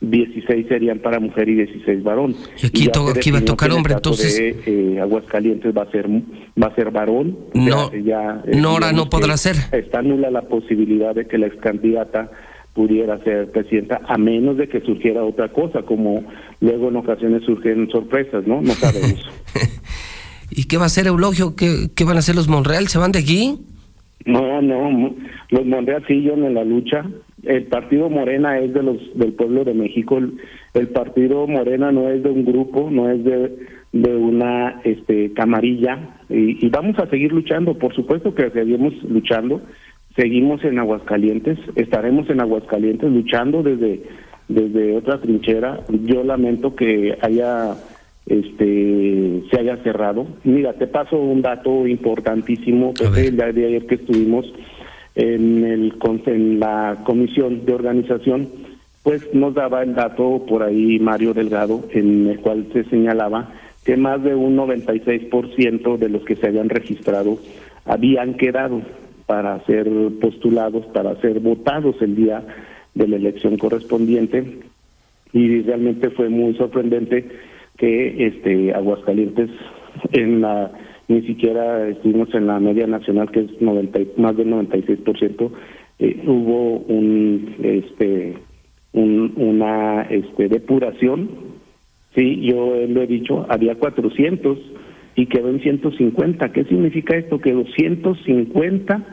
16 0.00 0.66
serían 0.68 1.00
para 1.00 1.18
mujer 1.18 1.48
y 1.48 1.54
16 1.56 2.02
varón. 2.04 2.36
Y 2.62 2.66
aquí, 2.66 2.88
aquí 3.16 3.30
va 3.30 3.38
a 3.38 3.44
tocar 3.44 3.70
hombre, 3.72 3.94
entonces. 3.94 4.36
De, 4.36 4.56
eh, 4.66 5.00
Aguascalientes 5.00 5.76
va 5.76 5.82
a 5.82 5.90
ser 5.90 6.08
va 6.08 6.68
a 6.68 6.74
ser 6.74 6.90
varón. 6.90 7.36
No, 7.54 7.92
ya, 7.92 8.42
eh, 8.46 8.56
Nora 8.56 8.92
no 8.92 9.08
podrá 9.08 9.36
ser. 9.36 9.56
Está 9.72 10.02
nula 10.02 10.30
la 10.30 10.42
posibilidad 10.42 11.14
de 11.14 11.26
que 11.26 11.38
la 11.38 11.48
ex 11.48 11.56
candidata 11.56 12.30
pudiera 12.74 13.18
ser 13.24 13.50
presidenta, 13.50 14.00
a 14.06 14.16
menos 14.18 14.56
de 14.56 14.68
que 14.68 14.80
surgiera 14.82 15.24
otra 15.24 15.48
cosa, 15.48 15.82
como 15.82 16.22
luego 16.60 16.90
en 16.90 16.96
ocasiones 16.96 17.42
surgen 17.44 17.90
sorpresas, 17.90 18.46
¿no? 18.46 18.62
No 18.62 18.72
sabemos. 18.74 19.28
¿Y 20.50 20.64
qué 20.64 20.76
va 20.76 20.84
a 20.84 20.86
hacer 20.86 21.08
Eulogio? 21.08 21.56
¿Qué, 21.56 21.88
¿Qué 21.94 22.04
van 22.04 22.16
a 22.16 22.20
hacer 22.20 22.36
los 22.36 22.46
Monreal? 22.46 22.86
¿Se 22.86 22.98
van 22.98 23.10
de 23.10 23.18
aquí? 23.18 23.58
No, 24.24 24.62
no, 24.62 25.14
los 25.50 25.66
Monreal 25.66 26.06
siguen 26.06 26.44
en 26.44 26.54
la 26.54 26.62
lucha. 26.62 27.04
El 27.44 27.64
partido 27.64 28.10
Morena 28.10 28.58
es 28.58 28.74
de 28.74 28.82
los 28.82 28.96
del 29.14 29.32
pueblo 29.32 29.64
de 29.64 29.74
México. 29.74 30.18
El, 30.18 30.38
el 30.74 30.88
partido 30.88 31.46
Morena 31.46 31.92
no 31.92 32.08
es 32.08 32.22
de 32.22 32.30
un 32.30 32.44
grupo, 32.44 32.90
no 32.90 33.10
es 33.10 33.22
de, 33.24 33.56
de 33.92 34.16
una 34.16 34.80
este 34.84 35.32
camarilla. 35.32 36.16
Y, 36.28 36.64
y, 36.64 36.68
vamos 36.68 36.98
a 36.98 37.08
seguir 37.08 37.32
luchando, 37.32 37.74
por 37.74 37.94
supuesto 37.94 38.34
que 38.34 38.50
seguimos 38.50 38.94
luchando. 39.04 39.60
Seguimos 40.16 40.64
en 40.64 40.80
Aguascalientes, 40.80 41.58
estaremos 41.76 42.28
en 42.28 42.40
Aguascalientes 42.40 43.08
luchando 43.10 43.62
desde 43.62 44.02
desde 44.48 44.96
otra 44.96 45.20
trinchera. 45.20 45.80
Yo 46.04 46.24
lamento 46.24 46.74
que 46.74 47.16
haya 47.20 47.76
este 48.26 49.42
se 49.50 49.60
haya 49.60 49.76
cerrado. 49.78 50.26
Mira, 50.44 50.72
te 50.74 50.86
paso 50.86 51.18
un 51.18 51.42
dato 51.42 51.86
importantísimo, 51.86 52.92
que 52.94 53.28
el 53.28 53.36
día 53.36 53.52
de 53.52 53.66
ayer 53.66 53.86
que 53.86 53.96
estuvimos 53.96 54.46
en, 55.18 55.64
el, 55.64 55.94
en 56.26 56.60
la 56.60 56.98
comisión 57.04 57.66
de 57.66 57.74
organización, 57.74 58.48
pues 59.02 59.34
nos 59.34 59.52
daba 59.52 59.82
el 59.82 59.94
dato 59.94 60.46
por 60.48 60.62
ahí 60.62 61.00
Mario 61.00 61.34
Delgado, 61.34 61.84
en 61.90 62.28
el 62.28 62.38
cual 62.38 62.68
se 62.72 62.84
señalaba 62.84 63.52
que 63.84 63.96
más 63.96 64.22
de 64.22 64.36
un 64.36 64.56
96% 64.56 65.98
de 65.98 66.08
los 66.08 66.24
que 66.24 66.36
se 66.36 66.46
habían 66.46 66.68
registrado 66.68 67.38
habían 67.84 68.34
quedado 68.34 68.80
para 69.26 69.58
ser 69.66 69.88
postulados, 70.20 70.86
para 70.86 71.20
ser 71.20 71.40
votados 71.40 72.00
el 72.00 72.14
día 72.14 72.44
de 72.94 73.08
la 73.08 73.16
elección 73.16 73.58
correspondiente. 73.58 74.60
Y 75.32 75.62
realmente 75.62 76.10
fue 76.10 76.28
muy 76.28 76.54
sorprendente 76.54 77.28
que 77.76 78.26
este 78.26 78.72
Aguascalientes 78.72 79.50
en 80.12 80.42
la 80.42 80.70
ni 81.08 81.22
siquiera 81.22 81.88
estuvimos 81.88 82.32
en 82.34 82.46
la 82.46 82.60
media 82.60 82.86
nacional 82.86 83.30
que 83.30 83.40
es 83.40 83.60
90, 83.60 84.00
más 84.18 84.36
del 84.36 84.48
96%, 84.48 85.50
eh, 85.98 86.22
hubo 86.26 86.76
un 86.76 87.56
este 87.62 88.34
un, 88.92 89.32
una 89.36 90.02
este 90.02 90.48
depuración, 90.48 91.28
sí, 92.14 92.40
yo 92.42 92.74
lo 92.88 93.02
he 93.02 93.06
dicho, 93.06 93.46
había 93.48 93.74
400 93.74 94.58
y 95.16 95.26
quedó 95.26 95.48
en 95.48 95.60
150. 95.60 96.52
¿Qué 96.52 96.64
significa 96.64 97.16
esto? 97.16 97.40
Que 97.40 97.52
los 97.52 97.66
150 97.74 99.04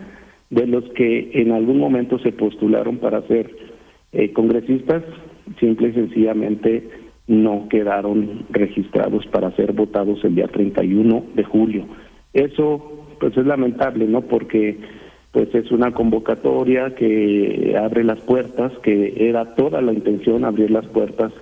de 0.52 0.68
los 0.68 0.84
que 0.92 1.32
en 1.34 1.52
algún 1.52 1.80
momento 1.80 2.20
se 2.20 2.32
postularon 2.32 2.98
para 2.98 3.24
ser 3.24 3.56
eh, 4.14 4.32
congresistas, 4.32 5.04
simple 5.60 5.90
y 5.90 5.94
sencillamente 5.94 6.88
no 7.28 7.68
quedaron 7.70 8.46
registrados 8.50 9.26
para 9.28 9.52
ser 9.52 9.74
votados 9.74 10.24
el 10.24 10.36
día 10.36 10.48
31 10.48 11.24
de 11.34 11.44
julio. 11.44 11.86
Eso 12.34 12.92
pues 13.20 13.36
es 13.38 13.46
lamentable, 13.46 14.06
¿no? 14.06 14.22
Porque 14.22 14.78
pues 15.32 15.54
es 15.54 15.72
una 15.72 15.92
convocatoria 15.92 16.96
que 16.96 17.76
abre 17.78 18.04
las 18.04 18.20
puertas, 18.20 18.72
que 18.84 19.30
era 19.30 19.56
toda 19.56 19.82
la 19.82 19.92
intención 19.92 20.46
abrir 20.46 20.72
las 20.72 20.86
puertas 20.86 21.34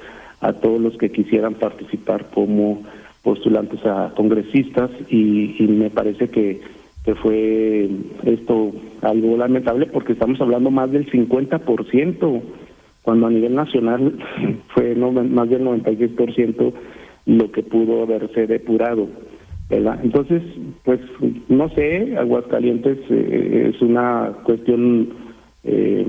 a 0.41 0.53
todos 0.53 0.81
los 0.81 0.97
que 0.97 1.11
quisieran 1.11 1.55
participar 1.55 2.29
como 2.33 2.83
postulantes 3.21 3.85
a 3.85 4.11
congresistas 4.15 4.91
y, 5.09 5.55
y 5.57 5.67
me 5.67 5.89
parece 5.89 6.29
que, 6.29 6.59
que 7.05 7.15
fue 7.15 7.89
esto 8.23 8.71
algo 9.01 9.37
lamentable 9.37 9.85
porque 9.85 10.13
estamos 10.13 10.39
hablando 10.41 10.71
más 10.71 10.91
del 10.91 11.09
50% 11.09 12.41
cuando 13.03 13.27
a 13.27 13.29
nivel 13.29 13.53
nacional 13.53 14.17
fue 14.73 14.95
no, 14.95 15.11
más 15.11 15.49
del 15.49 15.63
96% 15.63 16.73
lo 17.25 17.51
que 17.51 17.61
pudo 17.61 18.01
haberse 18.01 18.47
depurado. 18.47 19.07
¿verdad? 19.69 19.99
Entonces, 20.03 20.41
pues 20.83 20.99
no 21.47 21.69
sé, 21.69 22.17
Aguascalientes 22.17 22.97
eh, 23.09 23.71
es 23.73 23.81
una 23.81 24.33
cuestión 24.43 25.09
eh, 25.63 26.05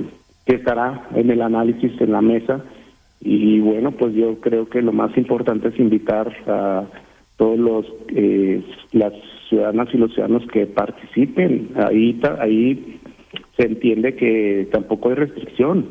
que 0.47 0.56
estará 0.56 1.08
en 1.14 1.31
el 1.31 1.40
análisis 1.40 1.92
en 2.00 2.12
la 2.12 2.20
mesa 2.20 2.64
y 3.20 3.60
bueno, 3.60 3.92
pues 3.92 4.14
yo 4.14 4.40
creo 4.40 4.68
que 4.68 4.82
lo 4.82 4.92
más 4.92 5.16
importante 5.16 5.68
es 5.68 5.78
invitar 5.78 6.32
a 6.47 6.84
todos 7.36 7.58
los 7.58 7.86
eh, 8.08 8.62
las 8.92 9.12
ciudadanas 9.48 9.89
y 9.92 9.98
los 9.98 10.12
ciudadanos 10.12 10.47
que 10.48 10.66
participen. 10.66 11.70
Ahí 11.76 12.20
ahí 12.40 13.00
se 13.56 13.66
entiende 13.66 14.14
que 14.14 14.68
tampoco 14.70 15.08
hay 15.08 15.14
restricción 15.14 15.86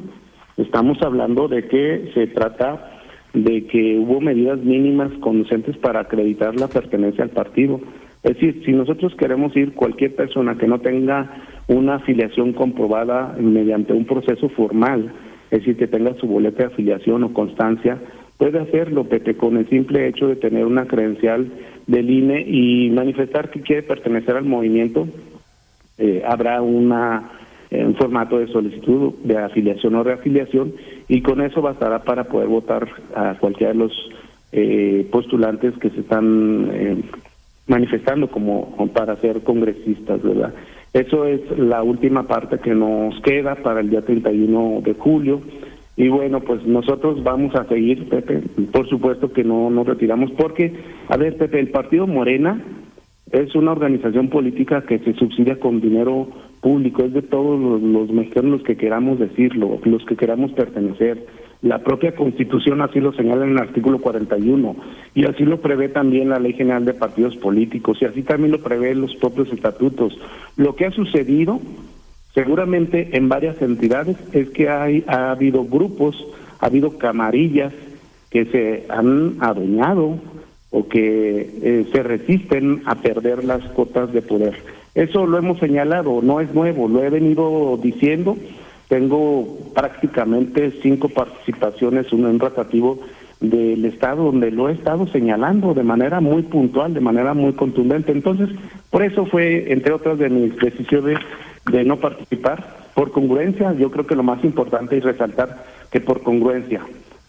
Estamos 0.57 1.01
hablando 1.01 1.48
de 1.48 1.67
que 1.67 2.11
se 2.14 2.27
trata 2.27 3.01
de 3.33 3.65
que 3.65 3.98
hubo 3.98 4.22
medidas 4.22 4.59
mínimas 4.59 5.11
conducentes 5.19 5.75
para 5.77 6.01
acreditar 6.01 6.56
la 6.56 6.67
pertenencia 6.67 7.23
al 7.23 7.32
partido. 7.32 7.82
Es 8.22 8.35
decir, 8.35 8.61
si 8.64 8.72
nosotros 8.72 9.15
queremos 9.15 9.56
ir, 9.57 9.73
cualquier 9.73 10.15
persona 10.15 10.57
que 10.57 10.67
no 10.67 10.80
tenga 10.80 11.32
una 11.67 11.95
afiliación 11.95 12.53
comprobada 12.53 13.35
mediante 13.40 13.93
un 13.93 14.06
proceso 14.06 14.49
formal, 14.49 15.11
es 15.49 15.59
decir, 15.59 15.77
que 15.77 15.88
tenga 15.88 16.14
su 16.15 16.27
boleta 16.27 16.64
de 16.64 16.73
afiliación 16.73 17.23
o 17.23 17.33
constancia, 17.33 17.98
puede 18.38 18.59
hacerlo, 18.59 19.06
Pepe, 19.06 19.35
con 19.35 19.57
el 19.57 19.67
simple 19.69 20.07
hecho 20.07 20.27
de 20.27 20.35
tener 20.35 20.65
una 20.65 20.85
credencial 20.85 21.51
del 21.88 22.09
INE 22.09 22.41
y 22.48 22.91
manifestar 22.91 23.49
que 23.49 23.61
quiere 23.61 23.83
pertenecer 23.83 24.35
al 24.35 24.45
movimiento, 24.45 25.07
eh, 25.98 26.23
habrá 26.25 26.61
una 26.61 27.30
en 27.74 27.95
formato 27.95 28.38
de 28.38 28.48
solicitud 28.48 29.14
de 29.24 29.38
afiliación 29.38 29.95
o 29.95 30.03
reafiliación 30.03 30.74
y 31.08 31.22
con 31.22 31.42
eso 31.42 31.61
bastará 31.61 32.03
para 32.03 32.26
poder 32.26 32.48
votar 32.48 32.88
a 33.16 33.35
cualquiera 33.40 33.74
de 33.74 33.80
los 33.80 33.92
eh, 34.52 35.08
postulantes 35.11 35.74
que 35.80 35.90
se 35.90 36.02
están 36.02 36.69
eh, 36.72 37.03
manifestando 37.68 38.30
como, 38.30 38.76
para 38.93 39.16
ser 39.18 39.42
congresistas, 39.42 40.22
¿verdad? 40.22 40.53
Eso 40.93 41.26
es 41.26 41.42
la 41.58 41.82
última 41.82 42.27
parte 42.27 42.60
que 42.60 42.76
nos 42.76 43.19
queda 43.22 43.56
para 43.56 43.80
el 43.80 43.90
día 43.90 44.03
31 44.03 44.82
de 44.84 44.93
julio. 44.93 45.42
Y 45.95 46.08
bueno, 46.10 46.42
pues 46.42 46.64
nosotros 46.66 47.24
vamos 47.24 47.56
a 47.56 47.66
seguir, 47.66 48.08
Pepe. 48.10 48.42
Por 48.72 48.88
supuesto 48.88 49.32
que 49.32 49.43
no 49.43 49.72
nos 49.72 49.88
retiramos 49.88 50.32
porque, 50.32 50.74
a 51.08 51.18
ver, 51.18 51.38
Pepe, 51.38 51.60
el 51.60 51.69
partido 51.69 52.06
Morena 52.06 52.61
es 53.33 53.55
una 53.55 53.71
organización 53.71 54.29
política 54.29 54.83
que 54.83 54.99
se 54.99 55.13
subsidia 55.15 55.59
con 55.59 55.81
dinero 55.81 56.27
público, 56.61 57.03
es 57.03 57.13
de 57.13 57.23
todos 57.23 57.59
los, 57.81 58.11
mexicanos 58.11 58.51
los 58.51 58.63
que 58.63 58.77
queramos 58.77 59.17
decirlo, 59.17 59.79
los 59.83 60.05
que 60.05 60.15
queramos 60.15 60.51
pertenecer. 60.51 61.25
La 61.63 61.79
propia 61.79 62.13
Constitución 62.13 62.81
así 62.81 62.99
lo 62.99 63.11
señala 63.13 63.45
en 63.45 63.51
el 63.51 63.57
artículo 63.57 63.99
41 63.99 64.75
y 65.15 65.25
así 65.25 65.45
lo 65.45 65.61
prevé 65.61 65.89
también 65.89 66.29
la 66.29 66.37
Ley 66.37 66.53
General 66.53 66.85
de 66.85 66.93
Partidos 66.93 67.35
Políticos 67.37 67.97
y 68.01 68.05
así 68.05 68.21
también 68.21 68.51
lo 68.51 68.59
prevé 68.59 68.93
los 68.93 69.15
propios 69.15 69.51
estatutos. 69.51 70.15
Lo 70.55 70.75
que 70.75 70.85
ha 70.85 70.91
sucedido 70.91 71.59
seguramente 72.35 73.17
en 73.17 73.29
varias 73.29 73.59
entidades 73.63 74.17
es 74.31 74.49
que 74.51 74.69
hay, 74.69 75.03
ha 75.07 75.31
habido 75.31 75.63
grupos, 75.63 76.23
ha 76.59 76.67
habido 76.67 76.99
camarillas 76.99 77.73
que 78.29 78.45
se 78.45 78.85
han 78.89 79.37
adueñado 79.39 80.19
o 80.74 80.88
que 80.88 81.50
eh, 81.61 81.85
se 81.92 82.02
resisten 82.02 82.82
a 82.85 82.95
perder 82.95 83.43
las 83.45 83.61
cuotas 83.69 84.11
de 84.11 84.24
poder. 84.24 84.56
Eso 84.95 85.27
lo 85.27 85.38
hemos 85.38 85.60
señalado, 85.60 86.22
no 86.24 86.42
es 86.42 86.52
nuevo, 86.53 86.88
lo 86.88 87.03
he 87.03 87.10
venido 87.11 87.80
diciendo. 87.82 88.35
Tengo 88.90 89.58
prácticamente 89.76 90.72
cinco 90.82 91.10
participaciones, 91.10 92.11
uno 92.11 92.30
en 92.30 92.40
rotativo 92.40 93.00
del 93.40 93.85
Estado, 93.85 94.24
donde 94.26 94.50
lo 94.50 94.68
he 94.68 94.74
estado 94.74 95.06
señalando 95.08 95.76
de 95.76 95.84
manera 95.84 96.22
muy 96.22 96.42
puntual, 96.42 96.93
de 96.93 97.02
manera 97.02 97.35
muy 97.35 97.53
contundente. 97.53 98.11
Entonces, 98.11 98.50
por 98.90 99.03
eso 99.03 99.26
fue, 99.27 99.72
entre 99.72 99.93
otras 99.93 100.18
de 100.18 100.30
mis 100.30 100.56
decisiones, 100.58 101.19
de 101.72 101.84
no 101.84 101.98
participar. 101.98 102.84
Por 102.95 103.11
congruencia, 103.11 103.74
yo 103.74 103.92
creo 103.92 104.08
que 104.08 104.16
lo 104.16 104.24
más 104.24 104.43
importante 104.43 104.98
es 104.98 105.03
resaltar 105.03 105.66
que 105.92 106.02
por 106.02 106.24
congruencia. 106.24 106.82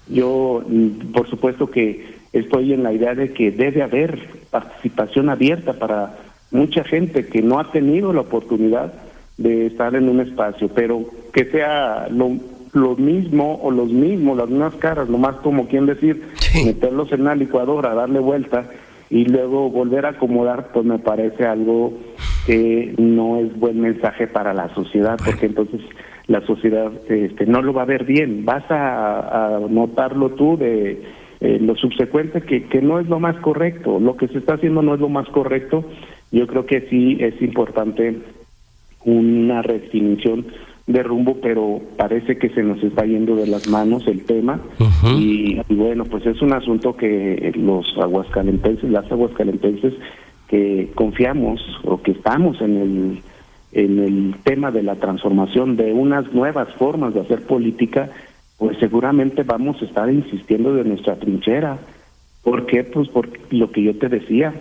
Yo, 0.09 0.63
mm, 0.67 1.13
por 1.13 1.29
supuesto 1.29 1.71
que 1.71 2.15
estoy 2.33 2.73
en 2.73 2.83
la 2.83 2.93
idea 2.93 3.15
de 3.15 3.33
que 3.33 3.51
debe 3.51 3.83
haber 3.83 4.19
participación 4.51 5.31
abierta 5.31 5.75
para 5.75 6.17
mucha 6.51 6.85
gente 6.85 7.27
que 7.27 7.43
no 7.43 7.59
ha 7.59 7.71
tenido 7.71 8.13
la 8.13 8.21
oportunidad 8.21 8.93
de 9.37 9.67
estar 9.67 9.95
en 9.95 10.09
un 10.09 10.21
espacio, 10.21 10.69
pero 10.69 11.05
que 11.33 11.45
sea 11.47 12.09
lo, 12.11 12.33
lo 12.73 12.97
mismo 12.97 13.59
o 13.63 13.71
los 13.71 13.91
mismos, 13.91 14.37
las 14.37 14.49
mismas 14.49 14.75
caras, 14.75 15.09
lo 15.09 15.19
más 15.19 15.37
como 15.37 15.67
quien 15.67 15.87
decir, 15.87 16.23
meterlos 16.65 17.11
en 17.13 17.23
una 17.23 17.35
licuadora, 17.35 17.95
darle 17.95 18.21
vuelta 18.21 18.67
y 19.11 19.25
luego 19.25 19.71
volver 19.71 20.07
a 20.07 20.11
acomodar, 20.11 20.69
pues 20.73 20.85
me 20.85 20.99
parece 20.99 21.45
algo 21.45 21.93
que 22.47 22.95
no 22.99 23.39
es 23.39 23.59
buen 23.59 23.81
mensaje 23.81 24.27
para 24.27 24.53
la 24.53 24.73
sociedad, 24.75 25.19
porque 25.25 25.47
entonces 25.47 25.81
la 26.27 26.41
sociedad 26.47 26.91
este, 27.09 27.47
no 27.47 27.63
lo 27.63 27.73
va 27.73 27.83
a 27.83 27.87
ver 27.87 28.05
bien. 28.05 28.45
Vas 28.45 28.65
a, 28.71 29.61
notarlo 29.69 30.31
tú 30.31 30.57
de 30.57 31.03
eh, 31.41 31.59
lo 31.61 31.77
subsecuente 31.77 32.43
que, 32.43 32.65
que 32.65 32.81
no 32.81 32.99
es 32.99 33.09
lo 33.09 33.21
más 33.21 33.37
correcto. 33.37 34.01
Lo 34.01 34.17
que 34.17 34.29
se 34.29 34.39
está 34.39 34.55
haciendo 34.55 34.83
no 34.83 34.95
es 34.95 35.01
lo 35.01 35.09
más 35.09 35.29
correcto. 35.29 35.85
Yo 36.33 36.47
creo 36.47 36.67
que 36.67 36.83
sí 36.89 37.19
es 37.21 37.41
importante 37.43 38.19
una 39.05 39.63
redefinición 39.63 40.47
de 40.87 41.03
rumbo, 41.03 41.39
pero 41.41 41.81
parece 41.97 42.37
que 42.37 42.51
se 42.51 42.63
nos 42.63 42.83
está 42.83 43.05
yendo 43.07 43.37
de 43.37 43.47
las 43.47 43.69
manos 43.69 44.07
el 44.07 44.25
tema 44.25 44.61
y, 45.17 45.59
y, 45.69 45.75
bueno, 45.75 46.05
pues 46.05 46.27
es 46.27 46.43
un 46.43 46.53
asunto 46.53 46.95
que 46.95 47.53
los 47.57 47.87
aguascalentenses, 47.99 48.91
las 48.91 49.11
aguascalentenses 49.11 49.95
que 50.49 50.91
confiamos 50.95 51.61
o 51.85 52.03
que 52.03 52.13
estamos 52.13 52.61
en 52.61 52.77
el 52.77 53.23
en 53.75 53.99
el 53.99 54.35
tema 54.45 54.71
de 54.71 54.83
la 54.83 54.95
transformación 54.97 55.77
de 55.77 55.93
unas 55.93 56.33
nuevas 56.33 56.69
formas 56.75 57.13
de 57.13 57.21
hacer 57.21 57.43
política, 57.43 58.09
pues 58.57 58.79
seguramente 58.79 59.43
vamos 59.43 59.83
a 59.83 59.85
estar 59.85 60.11
insistiendo 60.11 60.73
de 60.75 60.85
nuestra 60.85 61.17
trinchera. 61.17 61.79
¿Por 62.43 62.67
qué? 62.67 62.85
Pues 62.85 63.09
por 63.09 63.29
lo 63.51 63.71
que 63.73 63.83
yo 63.83 63.97
te 63.97 64.09
decía, 64.09 64.55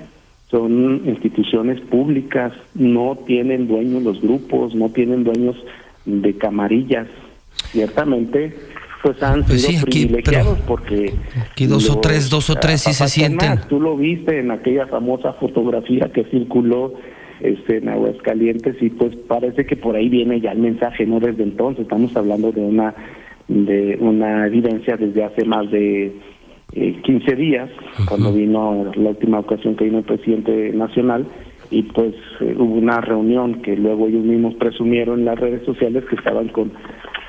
son 0.50 1.02
instituciones 1.06 1.80
públicas, 1.82 2.54
no 2.74 3.18
tienen 3.26 3.68
dueños 3.68 4.04
los 4.04 4.22
grupos, 4.22 4.74
no 4.74 4.90
tienen 4.90 5.24
dueños 5.24 5.56
de 6.06 6.36
camarillas. 6.38 7.08
Ciertamente, 7.72 8.56
pues 9.04 9.22
han 9.22 9.44
Pues 9.44 9.62
sido 9.62 9.80
sí, 9.80 9.86
aquí, 9.86 10.06
privilegiados 10.06 10.60
porque 10.68 11.14
aquí 11.52 11.68
dos 11.68 11.90
o 11.90 12.00
tres, 12.00 12.30
dos 12.30 12.50
o 12.50 12.56
tres 12.56 12.82
sí 12.82 12.94
se 12.94 13.08
sienten. 13.08 13.50
más. 13.50 13.68
Tú 13.68 13.80
lo 13.80 13.96
viste 13.98 14.40
en 14.40 14.50
aquella 14.52 14.88
famosa 14.88 15.34
fotografía 15.34 16.12
que 16.12 16.24
circuló 16.26 16.94
este, 17.42 17.78
en 17.78 17.90
Aguascalientes 17.90 18.76
y 18.82 18.90
pues 18.90 19.16
parece 19.28 19.66
que 19.66 19.76
por 19.76 19.96
ahí 19.96 20.10
viene 20.10 20.40
ya 20.42 20.52
el 20.52 20.60
mensaje, 20.60 21.06
no 21.06 21.20
desde 21.20 21.44
entonces, 21.44 21.84
estamos 21.84 22.16
hablando 22.16 22.52
de 22.52 22.62
una 22.62 22.94
de 23.48 23.98
una 24.00 24.48
evidencia 24.48 24.96
desde 24.96 25.24
hace 25.24 25.44
más 25.44 25.70
de 25.70 26.14
eh, 26.74 27.02
15 27.04 27.36
días, 27.36 27.70
cuando 28.08 28.32
vino 28.32 28.92
la 28.96 29.10
última 29.10 29.40
ocasión 29.40 29.76
que 29.76 29.86
vino 29.86 30.00
el 30.00 30.06
presidente 30.06 30.72
nacional 30.72 31.26
y 31.70 31.84
pues 31.84 32.16
eh, 32.40 32.56
hubo 32.58 32.76
una 32.76 33.02
reunión 33.02 33.62
que 33.62 33.76
luego 33.76 34.08
ellos 34.08 34.24
mismos 34.24 34.56
presumieron 34.56 35.20
en 35.20 35.26
las 35.26 35.40
redes 35.40 35.66
sociales 35.66 36.06
que 36.10 36.16
estaban 36.16 36.48
con 36.50 36.72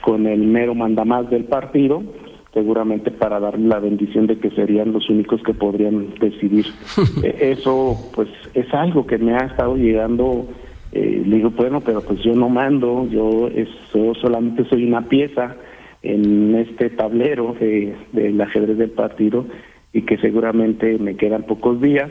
con 0.04 0.26
el 0.26 0.40
mero 0.40 0.74
mandamás 0.74 1.30
del 1.30 1.44
partido, 1.44 2.02
seguramente 2.54 3.10
para 3.10 3.40
darle 3.40 3.66
la 3.68 3.80
bendición 3.80 4.26
de 4.26 4.38
que 4.38 4.50
serían 4.50 4.92
los 4.92 5.10
únicos 5.10 5.42
que 5.42 5.52
podrían 5.54 6.14
decidir. 6.20 6.66
Eh, 7.22 7.52
Eso, 7.58 7.96
pues, 8.14 8.28
es 8.54 8.72
algo 8.72 9.06
que 9.06 9.18
me 9.18 9.34
ha 9.34 9.46
estado 9.46 9.76
llegando. 9.76 10.46
Eh, 10.92 11.22
le 11.26 11.36
digo, 11.36 11.50
bueno, 11.50 11.80
pero 11.80 12.00
pues 12.02 12.22
yo 12.22 12.34
no 12.34 12.48
mando, 12.48 13.06
yo, 13.10 13.48
es- 13.48 13.68
yo 13.92 14.14
solamente 14.14 14.64
soy 14.66 14.84
una 14.84 15.02
pieza 15.08 15.56
en 16.02 16.54
este 16.54 16.90
tablero 16.90 17.54
de- 17.58 17.94
del 18.12 18.40
ajedrez 18.40 18.78
del 18.78 18.90
partido 18.90 19.44
y 19.92 20.02
que 20.02 20.18
seguramente 20.18 20.98
me 20.98 21.16
quedan 21.16 21.42
pocos 21.44 21.80
días 21.80 22.10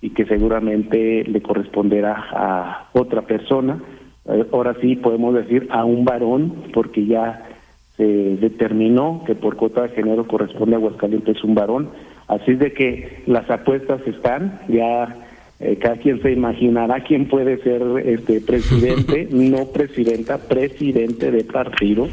y 0.00 0.10
que 0.10 0.24
seguramente 0.24 1.24
le 1.24 1.40
corresponderá 1.42 2.14
a 2.32 2.88
otra 2.94 3.22
persona. 3.22 3.78
Eh, 4.26 4.44
Ahora 4.52 4.74
sí 4.80 4.96
podemos 4.96 5.34
decir 5.34 5.68
a 5.70 5.84
un 5.84 6.04
varón, 6.04 6.52
porque 6.72 7.04
ya 7.06 7.46
se 8.00 8.36
determinó 8.36 9.22
que 9.26 9.34
por 9.34 9.56
cuota 9.56 9.82
de 9.82 9.90
género 9.90 10.26
corresponde 10.26 10.74
a 10.74 10.78
Aguascalientes 10.78 11.44
un 11.44 11.54
varón. 11.54 11.90
Así 12.28 12.52
es 12.52 12.58
de 12.58 12.72
que 12.72 13.22
las 13.26 13.50
apuestas 13.50 14.00
están, 14.06 14.58
ya 14.68 15.16
eh, 15.60 15.76
cada 15.76 15.96
quien 15.96 16.22
se 16.22 16.32
imaginará 16.32 17.00
quién 17.00 17.28
puede 17.28 17.58
ser 17.58 17.82
este 18.06 18.40
presidente, 18.40 19.28
no 19.32 19.66
presidenta, 19.66 20.38
presidente 20.38 21.30
de 21.30 21.44
partido 21.44 22.08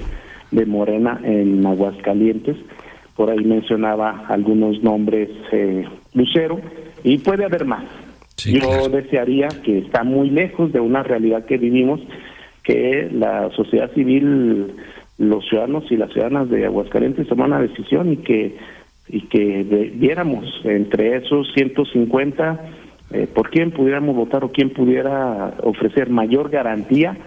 de 0.51 0.65
Morena 0.65 1.21
en 1.23 1.65
Aguascalientes. 1.65 2.57
Por 3.15 3.29
ahí 3.29 3.45
mencionaba 3.45 4.25
algunos 4.27 4.83
nombres 4.83 5.29
eh, 5.53 5.85
Lucero 6.13 6.59
y 7.05 7.19
puede 7.19 7.45
haber 7.45 7.63
más. 7.63 7.85
Yo 8.45 8.89
desearía 8.89 9.47
que 9.63 9.77
está 9.77 10.03
muy 10.03 10.31
lejos 10.31 10.73
de 10.73 10.81
una 10.81 11.01
realidad 11.01 11.45
que 11.45 11.57
vivimos, 11.57 12.01
que 12.63 13.09
la 13.09 13.49
sociedad 13.51 13.89
civil, 13.93 14.73
los 15.17 15.47
ciudadanos 15.47 15.91
y 15.91 15.97
las 15.97 16.11
ciudadanas 16.11 16.49
de 16.49 16.65
Aguascalientes 16.65 17.27
toman 17.27 17.51
una 17.51 17.61
decisión 17.61 18.13
y 18.13 18.17
que 18.17 18.57
y 19.09 19.21
que 19.21 19.63
viéramos 19.95 20.45
entre 20.65 21.15
esos 21.15 21.47
150 21.53 22.59
eh, 23.11 23.27
por 23.33 23.49
quién 23.49 23.71
pudiéramos 23.71 24.15
votar 24.15 24.43
o 24.43 24.51
quién 24.51 24.71
pudiera 24.71 25.53
ofrecer 25.63 26.09
mayor 26.09 26.49
garantía 26.49 27.17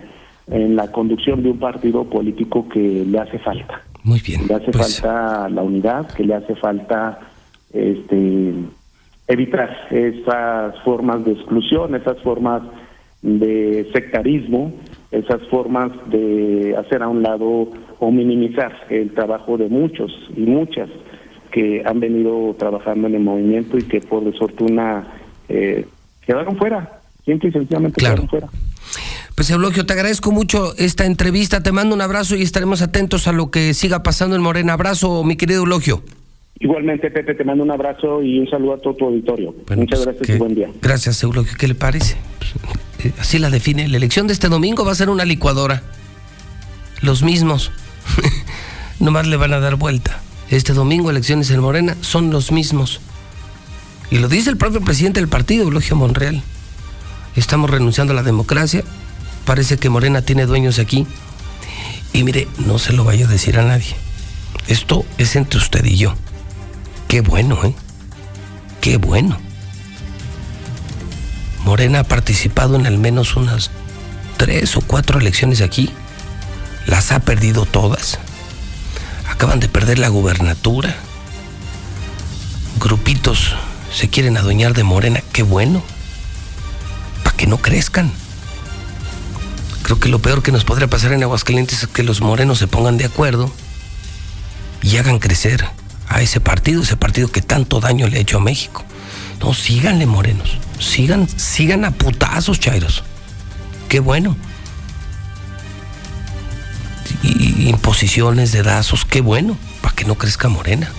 en 0.49 0.77
la 0.77 0.93
conducción 0.93 1.43
de 1.43 1.51
un 1.51 1.59
partido 1.59 2.05
político 2.05 2.69
que 2.69 3.05
le 3.07 3.19
hace 3.19 3.39
falta. 3.39 3.83
Muy 4.05 4.21
bien. 4.21 4.47
Le 4.47 4.55
hace 4.55 4.71
pues- 4.73 5.01
falta 5.01 5.49
la 5.49 5.63
unidad, 5.63 6.13
que 6.13 6.25
le 6.25 6.35
hace 6.35 6.55
falta 6.57 7.21
este 7.73 8.53
evitar 9.27 9.89
esas 9.91 10.79
formas 10.83 11.25
de 11.25 11.33
exclusión, 11.33 11.95
esas 11.95 12.19
formas 12.21 12.63
de 13.23 13.89
sectarismo, 13.93 14.73
esas 15.11 15.41
formas 15.49 15.91
de 16.11 16.77
hacer 16.79 17.03
a 17.03 17.09
un 17.09 17.23
lado 17.23 17.69
o 17.99 18.11
minimizar 18.11 18.73
el 18.91 19.13
trabajo 19.13 19.57
de 19.57 19.69
muchos 19.69 20.13
y 20.37 20.43
muchas 20.43 20.89
que 21.51 21.83
han 21.85 21.99
venido 22.01 22.55
trabajando 22.59 23.09
en 23.09 23.17
el 23.17 23.23
movimiento 23.23 23.77
y 23.77 23.83
que 23.83 24.01
por 24.01 24.25
desfortuna 24.25 25.07
eh, 25.49 25.85
quedaron 26.25 26.57
fuera, 26.57 27.01
simple 27.25 27.49
y 27.49 27.53
sencillamente 27.53 28.01
quedaron 28.01 28.29
fuera. 28.29 28.49
Pues 29.35 29.51
Eulogio, 29.51 29.87
te 29.87 29.95
agradezco 29.95 30.33
mucho 30.33 30.75
esta 30.77 31.07
entrevista, 31.07 31.63
te 31.63 31.73
mando 31.73 31.95
un 31.95 32.03
abrazo 32.03 32.37
y 32.37 32.43
estaremos 32.43 32.83
atentos 32.83 33.27
a 33.27 33.33
lo 33.33 33.51
que 33.51 33.75
siga 33.75 34.03
pasando 34.03 34.37
en 34.37 34.43
Morena. 34.43 34.75
Abrazo, 34.75 35.25
mi 35.25 35.37
querido 35.37 35.61
Eulogio. 35.61 36.03
Igualmente, 36.63 37.11
Pepe, 37.11 37.35
te 37.35 37.43
mando 37.43 37.65
un 37.65 37.71
abrazo 37.71 38.23
y 38.23 38.39
un 38.39 38.49
saludo 38.49 38.75
a 38.75 38.79
todo 38.79 38.95
tu 38.95 39.07
auditorio. 39.07 39.55
Muchas 39.75 40.05
gracias 40.05 40.27
¿qué? 40.27 40.35
y 40.35 40.39
buen 40.39 40.55
día. 40.55 40.69
Gracias, 40.83 41.23
Eulogio. 41.23 41.57
¿Qué 41.59 41.67
le 41.67 41.75
parece? 41.75 42.17
Pues, 42.39 43.07
eh, 43.07 43.13
Así 43.19 43.39
la 43.39 43.49
define. 43.49 43.89
La 43.89 43.97
elección 43.97 44.27
de 44.27 44.35
este 44.35 44.51
domingo 44.51 44.85
va 44.85 44.93
a 44.93 44.95
ser 44.95 45.09
una 45.09 45.25
licuadora. 45.25 45.83
Los 47.01 47.23
mismos. 47.23 47.73
Nomás 49.01 49.27
le 49.27 49.39
van 49.39 49.55
a 49.55 49.61
dar 49.61 49.77
vuelta. 49.77 50.21
Este 50.51 50.75
domingo 50.75 51.09
elecciones 51.09 51.51
en 51.51 51.61
Morena 51.61 51.97
son 52.03 52.31
los 52.31 52.53
mismos. 52.53 53.01
Y 54.11 54.19
lo 54.19 54.29
dice 54.29 54.51
el 54.51 54.59
propio 54.59 54.83
presidente 54.83 55.21
del 55.21 55.31
partido, 55.31 55.65
Eulogio 55.65 55.97
Monreal. 55.97 56.43
Estamos 57.37 57.71
renunciando 57.71 58.13
a 58.13 58.17
la 58.17 58.23
democracia. 58.23 58.85
Parece 59.47 59.79
que 59.79 59.89
Morena 59.89 60.21
tiene 60.21 60.45
dueños 60.45 60.79
aquí. 60.79 61.07
Y 62.13 62.23
mire, 62.23 62.49
no 62.59 62.79
se 62.79 62.93
lo 62.93 63.05
vaya 63.05 63.27
a 63.27 63.31
decir 63.31 63.59
a 63.59 63.65
nadie. 63.65 63.95
Esto 64.69 65.07
es 65.17 65.37
entre 65.37 65.59
usted 65.59 65.87
y 65.87 65.97
yo. 65.97 66.15
Qué 67.11 67.23
bueno, 67.23 67.59
¿eh? 67.65 67.75
Qué 68.81 68.97
bueno. 68.97 69.37
Morena 71.65 71.99
ha 71.99 72.05
participado 72.05 72.77
en 72.77 72.87
al 72.87 72.99
menos 72.99 73.35
unas 73.35 73.73
tres 74.37 74.77
o 74.77 74.81
cuatro 74.81 75.19
elecciones 75.19 75.61
aquí. 75.61 75.91
Las 76.87 77.11
ha 77.11 77.19
perdido 77.19 77.65
todas. 77.65 78.21
Acaban 79.29 79.59
de 79.59 79.69
perder 79.69 79.99
la 79.99 80.07
gubernatura. 80.07 80.95
Grupitos 82.79 83.57
se 83.93 84.09
quieren 84.09 84.37
adueñar 84.37 84.73
de 84.75 84.85
Morena. 84.85 85.21
Qué 85.33 85.43
bueno. 85.43 85.83
Para 87.25 87.37
que 87.37 87.49
no 87.49 87.57
crezcan. 87.57 88.13
Creo 89.83 89.99
que 89.99 90.09
lo 90.09 90.21
peor 90.21 90.45
que 90.45 90.53
nos 90.53 90.65
podría 90.65 90.87
pasar 90.87 91.13
en 91.13 91.25
Aguascalientes 91.25 91.83
es 91.83 91.89
que 91.89 92.05
los 92.05 92.21
morenos 92.21 92.61
se 92.61 92.69
pongan 92.69 92.99
de 92.99 93.07
acuerdo 93.07 93.53
y 94.81 94.97
hagan 94.99 95.19
crecer 95.19 95.80
a 96.11 96.21
ese 96.21 96.41
partido, 96.41 96.83
ese 96.83 96.97
partido 96.97 97.31
que 97.31 97.41
tanto 97.41 97.81
daño 97.81 98.09
le 98.09 98.19
ha 98.19 98.21
hecho 98.21 98.39
a 98.39 98.41
México. 98.41 98.85
No, 99.41 99.55
síganle, 99.55 100.07
morenos. 100.07 100.59
Sigan, 100.79 101.29
sigan 101.29 101.85
a 101.85 101.93
putazos, 101.93 102.59
chairos. 102.59 103.05
Qué 103.89 104.01
bueno. 104.01 104.37
Y, 107.23 107.69
imposiciones, 107.69 108.51
dedazos, 108.53 109.05
qué 109.05 109.21
bueno. 109.21 109.57
Para 109.81 109.95
que 109.95 110.05
no 110.05 110.17
crezca 110.17 110.49
morena. 110.49 110.91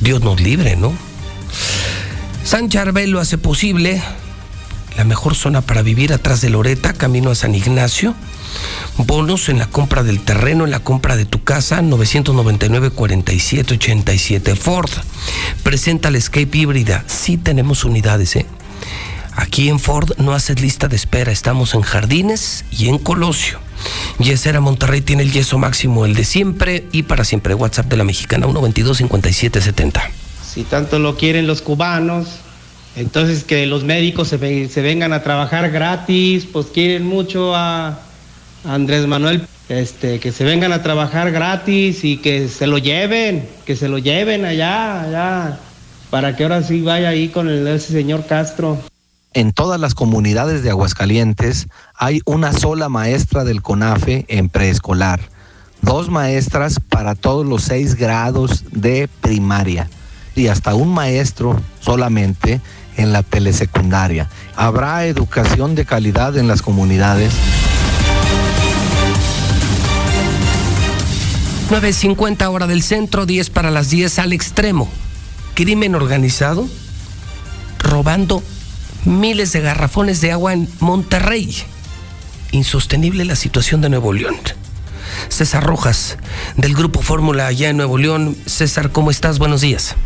Dios 0.00 0.22
nos 0.22 0.40
libre, 0.40 0.76
¿no? 0.76 0.92
San 2.44 2.68
Charbel 2.68 3.10
lo 3.10 3.20
hace 3.20 3.38
posible. 3.38 4.02
La 4.96 5.04
mejor 5.04 5.36
zona 5.36 5.60
para 5.62 5.82
vivir 5.82 6.12
atrás 6.12 6.40
de 6.40 6.50
Loreta, 6.50 6.92
camino 6.92 7.30
a 7.30 7.36
San 7.36 7.54
Ignacio. 7.54 8.14
Bonos 8.98 9.48
en 9.48 9.58
la 9.58 9.66
compra 9.66 10.02
del 10.02 10.20
terreno, 10.20 10.64
en 10.64 10.70
la 10.70 10.80
compra 10.80 11.16
de 11.16 11.24
tu 11.24 11.42
casa, 11.44 11.80
999-4787. 11.82 14.56
Ford 14.56 14.90
presenta 15.62 16.10
la 16.10 16.18
Escape 16.18 16.58
híbrida. 16.58 17.04
Sí 17.06 17.36
tenemos 17.36 17.84
unidades, 17.84 18.34
¿eh? 18.36 18.46
Aquí 19.34 19.70
en 19.70 19.78
Ford 19.78 20.10
no 20.18 20.34
haces 20.34 20.60
lista 20.60 20.88
de 20.88 20.96
espera, 20.96 21.32
estamos 21.32 21.72
en 21.74 21.80
Jardines 21.80 22.66
y 22.70 22.88
en 22.88 22.98
Colosio. 22.98 23.60
Yesera 24.18 24.60
Monterrey 24.60 25.00
tiene 25.00 25.22
el 25.22 25.32
yeso 25.32 25.56
máximo, 25.58 26.04
el 26.04 26.14
de 26.14 26.24
siempre 26.24 26.84
y 26.92 27.04
para 27.04 27.24
siempre. 27.24 27.54
WhatsApp 27.54 27.86
de 27.86 27.96
la 27.96 28.04
mexicana 28.04 28.46
122-5770. 28.46 30.02
Si 30.46 30.64
tanto 30.64 30.98
lo 30.98 31.16
quieren 31.16 31.46
los 31.46 31.62
cubanos, 31.62 32.28
entonces 32.94 33.44
que 33.44 33.64
los 33.66 33.84
médicos 33.84 34.28
se, 34.28 34.68
se 34.68 34.82
vengan 34.82 35.14
a 35.14 35.22
trabajar 35.22 35.70
gratis, 35.70 36.46
pues 36.52 36.66
quieren 36.66 37.06
mucho 37.06 37.56
a, 37.56 38.00
Andrés 38.64 39.06
Manuel, 39.06 39.46
este, 39.68 40.20
que 40.20 40.32
se 40.32 40.44
vengan 40.44 40.72
a 40.72 40.82
trabajar 40.82 41.30
gratis 41.32 42.04
y 42.04 42.18
que 42.18 42.48
se 42.48 42.66
lo 42.66 42.78
lleven, 42.78 43.48
que 43.66 43.76
se 43.76 43.88
lo 43.88 43.98
lleven 43.98 44.44
allá, 44.44 45.02
allá, 45.02 45.58
para 46.10 46.36
que 46.36 46.44
ahora 46.44 46.62
sí 46.62 46.82
vaya 46.82 47.08
ahí 47.08 47.28
con 47.28 47.48
el, 47.48 47.66
ese 47.66 47.92
señor 47.92 48.26
Castro. 48.26 48.78
En 49.34 49.52
todas 49.52 49.80
las 49.80 49.94
comunidades 49.94 50.62
de 50.62 50.70
Aguascalientes 50.70 51.68
hay 51.94 52.20
una 52.26 52.52
sola 52.52 52.88
maestra 52.88 53.44
del 53.44 53.62
CONAFE 53.62 54.26
en 54.28 54.48
preescolar, 54.50 55.20
dos 55.80 56.10
maestras 56.10 56.78
para 56.78 57.14
todos 57.14 57.46
los 57.46 57.62
seis 57.62 57.94
grados 57.94 58.64
de 58.70 59.08
primaria 59.22 59.88
y 60.34 60.48
hasta 60.48 60.74
un 60.74 60.92
maestro 60.92 61.60
solamente 61.80 62.60
en 62.96 63.12
la 63.12 63.22
telesecundaria. 63.22 64.28
Habrá 64.54 65.06
educación 65.06 65.74
de 65.74 65.86
calidad 65.86 66.36
en 66.36 66.46
las 66.46 66.62
comunidades. 66.62 67.32
9.50 71.72 72.50
hora 72.50 72.66
del 72.66 72.82
centro, 72.82 73.24
10 73.24 73.48
para 73.48 73.70
las 73.70 73.88
10 73.88 74.18
al 74.18 74.34
extremo. 74.34 74.90
Crimen 75.54 75.94
organizado 75.94 76.66
robando 77.78 78.42
miles 79.06 79.54
de 79.54 79.62
garrafones 79.62 80.20
de 80.20 80.32
agua 80.32 80.52
en 80.52 80.68
Monterrey. 80.80 81.48
Insostenible 82.50 83.24
la 83.24 83.36
situación 83.36 83.80
de 83.80 83.88
Nuevo 83.88 84.12
León. 84.12 84.34
César 85.28 85.64
Rojas, 85.64 86.18
del 86.58 86.74
Grupo 86.74 87.00
Fórmula 87.00 87.46
allá 87.46 87.70
en 87.70 87.78
Nuevo 87.78 87.96
León. 87.96 88.36
César, 88.44 88.92
¿cómo 88.92 89.10
estás? 89.10 89.38
Buenos 89.38 89.62
días. 89.62 89.96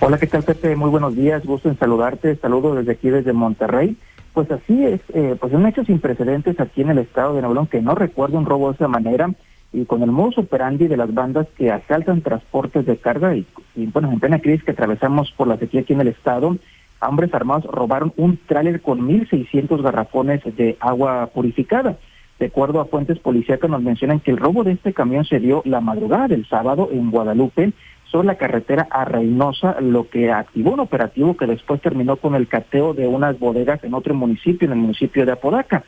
Hola, 0.00 0.16
¿qué 0.16 0.28
tal 0.28 0.44
Pepe? 0.44 0.76
Muy 0.76 0.88
buenos 0.88 1.14
días, 1.14 1.44
gusto 1.44 1.68
en 1.68 1.78
saludarte. 1.78 2.36
Saludo 2.36 2.74
desde 2.76 2.92
aquí, 2.92 3.10
desde 3.10 3.34
Monterrey. 3.34 3.98
Pues 4.32 4.50
así 4.50 4.82
es, 4.86 5.02
eh, 5.12 5.36
pues 5.38 5.52
son 5.52 5.66
hechos 5.66 5.86
sin 5.88 6.00
precedentes 6.00 6.58
aquí 6.58 6.80
en 6.80 6.88
el 6.88 7.00
estado 7.00 7.34
de 7.34 7.42
Nuevo 7.42 7.52
León, 7.52 7.66
que 7.66 7.82
no 7.82 7.94
recuerdo 7.94 8.38
un 8.38 8.46
robo 8.46 8.70
de 8.70 8.76
esa 8.76 8.88
manera 8.88 9.28
y 9.72 9.84
con 9.84 10.02
el 10.02 10.10
modus 10.10 10.38
operandi 10.38 10.88
de 10.88 10.96
las 10.96 11.12
bandas 11.14 11.46
que 11.56 11.70
asaltan 11.70 12.22
transportes 12.22 12.84
de 12.86 12.96
carga 12.96 13.36
y, 13.36 13.46
bueno, 13.92 14.10
en 14.10 14.18
plena 14.18 14.40
crisis 14.40 14.64
que 14.64 14.72
atravesamos 14.72 15.30
por 15.32 15.46
la 15.46 15.58
sequía 15.58 15.82
aquí 15.82 15.92
en 15.92 16.00
el 16.00 16.08
estado, 16.08 16.56
hombres 17.00 17.32
armados 17.32 17.64
robaron 17.64 18.12
un 18.16 18.36
tráiler 18.36 18.80
con 18.80 19.00
1.600 19.08 19.80
garrafones 19.82 20.42
de 20.56 20.76
agua 20.80 21.30
purificada. 21.32 21.96
De 22.38 22.46
acuerdo 22.46 22.80
a 22.80 22.86
fuentes 22.86 23.18
policíacas 23.18 23.70
nos 23.70 23.82
mencionan 23.82 24.20
que 24.20 24.30
el 24.30 24.38
robo 24.38 24.64
de 24.64 24.72
este 24.72 24.92
camión 24.92 25.24
se 25.24 25.40
dio 25.40 25.62
la 25.64 25.80
madrugada 25.80 26.28
del 26.28 26.46
sábado 26.46 26.88
en 26.90 27.10
Guadalupe 27.10 27.72
sobre 28.10 28.26
la 28.26 28.36
carretera 28.36 28.88
a 28.90 29.04
Reynosa, 29.04 29.80
lo 29.80 30.08
que 30.08 30.32
activó 30.32 30.72
un 30.72 30.80
operativo 30.80 31.36
que 31.36 31.46
después 31.46 31.80
terminó 31.80 32.16
con 32.16 32.34
el 32.34 32.48
cateo 32.48 32.92
de 32.92 33.06
unas 33.06 33.38
bodegas 33.38 33.84
en 33.84 33.94
otro 33.94 34.14
municipio, 34.14 34.66
en 34.66 34.72
el 34.72 34.78
municipio 34.78 35.24
de 35.24 35.32
Apodaca. 35.32 35.84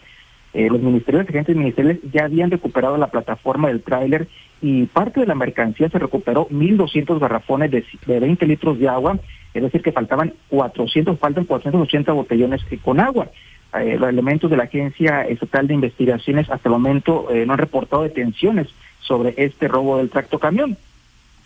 Eh, 0.54 0.68
los 0.68 0.80
ministerios, 0.80 1.26
agentes 1.28 1.56
ministeriales 1.56 2.02
ya 2.12 2.24
habían 2.24 2.50
recuperado 2.50 2.98
la 2.98 3.06
plataforma 3.06 3.68
del 3.68 3.82
tráiler 3.82 4.28
y 4.60 4.84
parte 4.84 5.20
de 5.20 5.26
la 5.26 5.34
mercancía 5.34 5.88
se 5.88 5.98
recuperó 5.98 6.46
1.200 6.50 7.18
garrafones 7.18 7.70
de, 7.70 7.84
20 8.06 8.46
litros 8.46 8.78
de 8.78 8.88
agua, 8.88 9.18
es 9.54 9.62
decir, 9.62 9.82
que 9.82 9.92
faltaban 9.92 10.34
400, 10.48 11.18
faltan 11.18 11.44
480 11.44 12.12
botellones 12.12 12.60
con 12.84 13.00
agua. 13.00 13.28
Eh, 13.80 13.96
los 13.98 14.10
elementos 14.10 14.50
de 14.50 14.58
la 14.58 14.64
Agencia 14.64 15.22
Estatal 15.22 15.66
de 15.66 15.74
Investigaciones 15.74 16.50
hasta 16.50 16.68
el 16.68 16.74
momento 16.74 17.28
eh, 17.30 17.46
no 17.46 17.54
han 17.54 17.58
reportado 17.58 18.02
detenciones 18.02 18.68
sobre 19.00 19.34
este 19.38 19.68
robo 19.68 19.96
del 19.98 20.10
tracto 20.10 20.38
camión. 20.38 20.76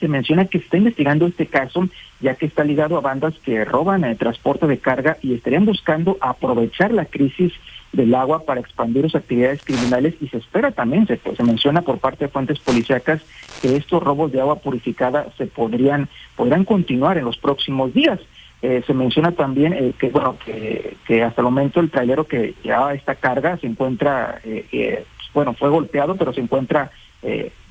Se 0.01 0.09
menciona 0.09 0.45
que 0.45 0.59
se 0.59 0.65
está 0.65 0.77
investigando 0.77 1.27
este 1.27 1.47
caso 1.47 1.89
ya 2.21 2.35
que 2.35 2.47
está 2.47 2.65
ligado 2.65 2.99
a 2.99 3.01
bandas 3.01 3.35
que 3.45 3.65
roban 3.65 4.05
el 4.05 4.19
transporte 4.19 4.67
de 4.67 4.79
carga 4.79 5.17
y 5.23 5.35
estarían 5.35 5.65
buscando 5.65 6.19
aprovechar 6.21 6.93
la 6.93 7.07
crisis 7.07 7.53
del 7.93 8.15
agua 8.15 8.45
para 8.45 8.61
expandir 8.61 9.05
sus 9.05 9.15
actividades 9.15 9.63
criminales 9.65 10.15
y 10.21 10.29
se 10.29 10.39
espera 10.39 10.71
también, 10.71 11.07
se, 11.07 11.19
se 11.19 11.43
menciona 11.43 11.83
por 11.83 11.99
parte 11.99 12.27
de 12.27 12.31
fuentes 12.31 12.59
policíacas 12.59 13.23
que 13.63 13.77
estos 13.77 14.03
robos 14.03 14.33
de 14.33 14.41
agua 14.41 14.57
purificada 14.57 15.27
se 15.39 15.47
podrían, 15.47 16.09
podrán 16.37 16.65
continuar 16.65 17.19
en 17.19 17.25
los 17.25 17.39
próximos 17.39 17.95
días. 17.95 18.21
Eh, 18.63 18.83
se 18.87 18.95
menciona 18.95 19.33
también 19.33 19.75
eh, 19.75 19.93
que 19.99 20.09
bueno 20.09 20.39
que, 20.45 20.97
que, 21.07 21.23
hasta 21.23 21.43
el 21.43 21.45
momento 21.45 21.79
el 21.79 21.91
trailero 21.91 22.25
que 22.25 22.55
llevaba 22.63 22.95
esta 22.95 23.15
carga 23.15 23.59
se 23.59 23.67
encuentra 23.67 24.41
eh, 24.45 25.05
bueno 25.35 25.53
fue 25.53 25.69
golpeado 25.69 26.17
pero 26.17 26.33
se 26.33 26.41
encuentra 26.41 26.91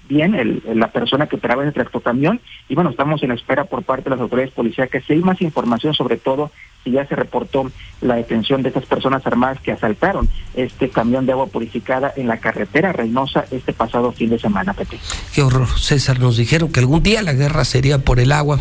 bien 0.07 0.35
el, 0.35 0.61
la 0.75 0.91
persona 0.91 1.27
que 1.27 1.35
operaba 1.35 1.63
el 1.63 1.73
tractocamión 1.73 2.39
y 2.69 2.75
bueno, 2.75 2.89
estamos 2.89 3.23
en 3.23 3.31
espera 3.31 3.65
por 3.65 3.83
parte 3.83 4.05
de 4.05 4.11
las 4.11 4.19
autoridades 4.19 4.53
policiales 4.53 4.91
que 4.91 5.01
si 5.01 5.13
hay 5.13 5.19
más 5.19 5.41
información 5.41 5.93
sobre 5.93 6.17
todo 6.17 6.51
si 6.83 6.91
ya 6.91 7.05
se 7.07 7.15
reportó 7.15 7.71
la 8.01 8.15
detención 8.15 8.61
de 8.61 8.69
estas 8.69 8.85
personas 8.85 9.25
armadas 9.25 9.59
que 9.59 9.71
asaltaron 9.71 10.29
este 10.55 10.89
camión 10.89 11.25
de 11.25 11.31
agua 11.31 11.47
purificada 11.47 12.13
en 12.15 12.27
la 12.27 12.37
carretera 12.37 12.93
Reynosa 12.93 13.45
este 13.51 13.73
pasado 13.73 14.11
fin 14.11 14.29
de 14.29 14.39
semana, 14.39 14.73
Pepe. 14.73 14.99
Qué 15.33 15.41
horror, 15.41 15.67
César, 15.79 16.19
nos 16.19 16.37
dijeron 16.37 16.71
que 16.71 16.79
algún 16.79 17.01
día 17.01 17.23
la 17.23 17.33
guerra 17.33 17.65
sería 17.65 17.97
por 17.97 18.19
el 18.19 18.31
agua, 18.31 18.59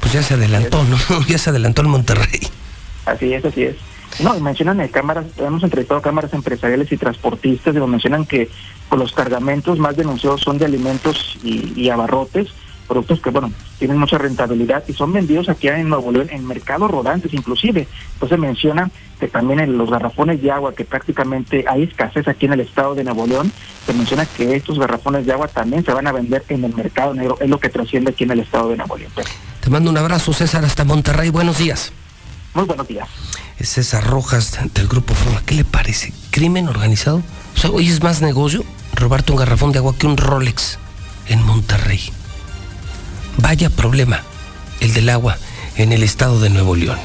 pues 0.00 0.12
ya 0.14 0.22
se 0.22 0.34
adelantó, 0.34 0.82
¿no? 0.84 0.96
Ya 1.28 1.36
se 1.36 1.50
adelantó 1.50 1.82
en 1.82 1.88
Monterrey. 1.88 2.40
Así 3.04 3.34
es, 3.34 3.44
así 3.44 3.64
es. 3.64 3.89
No, 4.18 4.38
mencionan 4.40 4.86
cámaras, 4.88 5.26
hemos 5.38 5.62
entrevistado 5.62 6.02
cámaras 6.02 6.34
empresariales 6.34 6.90
y 6.92 6.96
transportistas, 6.96 7.74
y 7.74 7.78
lo 7.78 7.86
mencionan 7.86 8.26
que 8.26 8.50
pues, 8.88 8.98
los 8.98 9.12
cargamentos 9.12 9.78
más 9.78 9.96
denunciados 9.96 10.40
son 10.42 10.58
de 10.58 10.66
alimentos 10.66 11.38
y, 11.42 11.88
abarrotes, 11.88 12.48
productos 12.86 13.20
que, 13.20 13.30
bueno, 13.30 13.52
tienen 13.78 13.98
mucha 13.98 14.18
rentabilidad 14.18 14.82
y 14.88 14.92
son 14.92 15.12
vendidos 15.12 15.48
aquí 15.48 15.68
en 15.68 15.88
Nuevo 15.88 16.10
León 16.10 16.28
en 16.32 16.44
mercados 16.44 16.90
rodantes 16.90 17.32
inclusive. 17.32 17.86
Entonces 18.14 18.38
menciona 18.38 18.90
que 19.20 19.28
también 19.28 19.60
en 19.60 19.78
los 19.78 19.88
garrafones 19.88 20.42
de 20.42 20.50
agua, 20.50 20.74
que 20.74 20.84
prácticamente 20.84 21.64
hay 21.68 21.84
escasez 21.84 22.26
aquí 22.26 22.46
en 22.46 22.54
el 22.54 22.60
estado 22.60 22.96
de 22.96 23.04
Nuevo 23.04 23.28
León, 23.28 23.52
se 23.86 23.92
menciona 23.92 24.26
que 24.26 24.56
estos 24.56 24.78
garrafones 24.78 25.24
de 25.24 25.32
agua 25.32 25.46
también 25.46 25.84
se 25.84 25.92
van 25.92 26.08
a 26.08 26.12
vender 26.12 26.42
en 26.48 26.64
el 26.64 26.74
mercado 26.74 27.14
negro, 27.14 27.38
es 27.40 27.48
lo 27.48 27.60
que 27.60 27.68
trasciende 27.68 28.10
aquí 28.10 28.24
en 28.24 28.32
el 28.32 28.40
estado 28.40 28.70
de 28.70 28.76
Nuevo 28.76 28.98
León. 28.98 29.12
Te 29.60 29.70
mando 29.70 29.88
un 29.88 29.96
abrazo, 29.96 30.32
César, 30.32 30.64
hasta 30.64 30.84
Monterrey. 30.84 31.30
Buenos 31.30 31.58
días. 31.58 31.92
Muy 32.54 32.64
buenos 32.64 32.88
días. 32.88 33.08
César 33.60 34.04
Rojas 34.04 34.58
del 34.74 34.88
Grupo 34.88 35.14
Forma. 35.14 35.42
¿Qué 35.46 35.54
le 35.54 35.64
parece? 35.64 36.12
¿Crimen 36.30 36.68
organizado? 36.68 37.22
O 37.56 37.58
sea, 37.60 37.70
hoy 37.70 37.88
es 37.88 38.02
más 38.02 38.22
negocio 38.22 38.64
robarte 38.94 39.32
un 39.32 39.38
garrafón 39.38 39.72
de 39.72 39.78
agua 39.78 39.94
que 39.96 40.06
un 40.06 40.16
Rolex 40.16 40.78
en 41.28 41.42
Monterrey. 41.42 42.00
Vaya 43.36 43.70
problema, 43.70 44.22
el 44.80 44.92
del 44.94 45.08
agua 45.10 45.38
en 45.76 45.92
el 45.92 46.02
estado 46.02 46.40
de 46.40 46.50
Nuevo 46.50 46.74
León. 46.74 46.98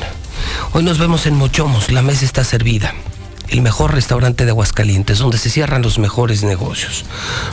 Hoy 0.73 0.83
nos 0.83 0.97
vemos 0.97 1.25
en 1.27 1.35
Mochomos, 1.35 1.91
la 1.91 2.01
mesa 2.01 2.25
está 2.25 2.43
servida. 2.43 2.93
El 3.47 3.61
mejor 3.61 3.93
restaurante 3.93 4.45
de 4.45 4.51
Aguascalientes, 4.51 5.19
donde 5.19 5.37
se 5.37 5.51
cierran 5.51 5.83
los 5.83 5.99
mejores 5.99 6.43
negocios. 6.43 7.05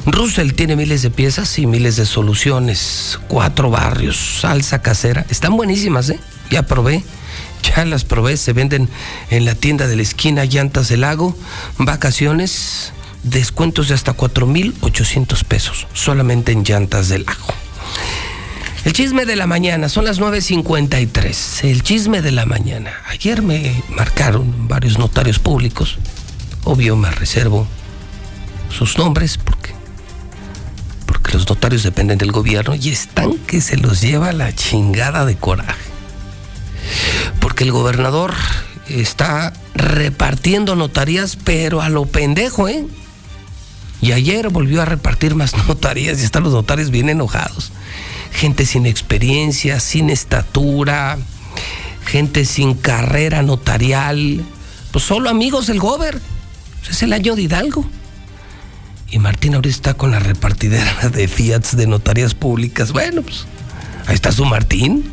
Russell 0.07 0.53
tiene 0.53 0.75
miles 0.75 1.03
de 1.03 1.11
piezas 1.11 1.59
y 1.59 1.67
miles 1.67 1.97
de 1.97 2.07
soluciones. 2.07 3.19
Cuatro 3.29 3.71
barrios, 3.71 4.39
salsa 4.41 4.81
casera. 4.81 5.27
Están 5.29 5.55
buenísimas, 5.57 6.09
¿eh? 6.09 6.19
Ya 6.51 6.63
probé. 6.63 7.05
Ya 7.63 7.85
las 7.85 8.05
probé, 8.05 8.37
se 8.37 8.53
venden 8.53 8.89
en 9.31 9.45
la 9.45 9.55
tienda 9.55 9.87
de 9.87 9.97
la 9.97 10.03
esquina 10.03 10.45
Llantas 10.45 10.89
del 10.89 11.03
Lago. 11.03 11.37
Vacaciones, 11.79 12.93
descuentos 13.23 13.89
de 13.89 13.95
hasta 13.95 14.13
4,800 14.13 15.45
pesos, 15.45 15.87
solamente 15.93 16.53
en 16.53 16.65
Llantas 16.65 17.09
del 17.09 17.25
Lago. 17.25 17.55
El 18.85 18.93
chisme 18.93 19.27
de 19.27 19.37
la 19.37 19.47
mañana, 19.47 19.89
son 19.89 20.05
las 20.05 20.21
9.53. 20.21 21.65
El 21.69 21.85
chisme 21.85 22.21
de 22.21 22.33
la 22.33 22.47
mañana. 22.47 22.93
Ayer 23.09 23.41
me 23.41 23.81
marcaron 23.89 24.67
varios 24.67 24.99
notarios 24.99 25.39
públicos. 25.39 25.99
Obvio, 26.65 26.97
me 26.97 27.11
reservo 27.13 27.69
sus 28.77 28.99
nombres 28.99 29.39
porque, 29.39 29.71
porque 31.07 31.33
los 31.33 31.49
notarios 31.49 31.85
dependen 31.85 32.19
del 32.19 32.33
gobierno 32.33 32.75
y 32.75 32.89
están 32.89 33.39
que 33.39 33.61
se 33.61 33.77
los 33.77 34.01
lleva 34.01 34.33
la 34.33 34.53
chingada 34.53 35.25
de 35.27 35.37
coraje. 35.37 35.92
Porque 37.41 37.65
el 37.65 37.73
gobernador 37.73 38.35
está 38.89 39.53
repartiendo 39.75 40.77
notarías, 40.77 41.37
pero 41.37 41.83
a 41.83 41.89
lo 41.89 42.07
pendejo, 42.07 42.69
¿eh? 42.69 42.87
Y 44.01 44.13
ayer 44.13 44.49
volvió 44.49 44.83
a 44.83 44.85
repartir 44.85 45.35
más 45.35 45.57
notarías 45.69 46.21
y 46.21 46.25
están 46.25 46.43
los 46.43 46.53
notarios 46.53 46.91
bien 46.91 47.09
enojados. 47.09 47.73
Gente 48.33 48.67
sin 48.67 48.87
experiencia, 48.87 49.79
sin 49.79 50.11
estatura, 50.11 51.19
gente 52.05 52.45
sin 52.45 52.75
carrera 52.75 53.43
notarial. 53.43 54.45
Pues 54.91 55.05
solo 55.05 55.31
amigos 55.31 55.69
del 55.69 55.79
gober. 55.79 56.21
Es 56.91 57.03
el 57.03 57.13
año 57.13 57.37
de 57.37 57.43
Hidalgo. 57.43 57.87
Y 59.09 59.19
Martín 59.19 59.55
ahorita 59.55 59.75
está 59.75 59.95
con 59.95 60.11
la 60.11 60.19
repartidera 60.19 61.09
de 61.13 61.29
Fiats 61.29 61.77
de 61.77 61.87
notarías 61.87 62.35
públicas. 62.35 62.93
Bueno, 62.93 63.23
pues 63.23 63.47
ahí 64.07 64.15
está 64.15 64.33
su 64.33 64.45
Martín. 64.45 65.13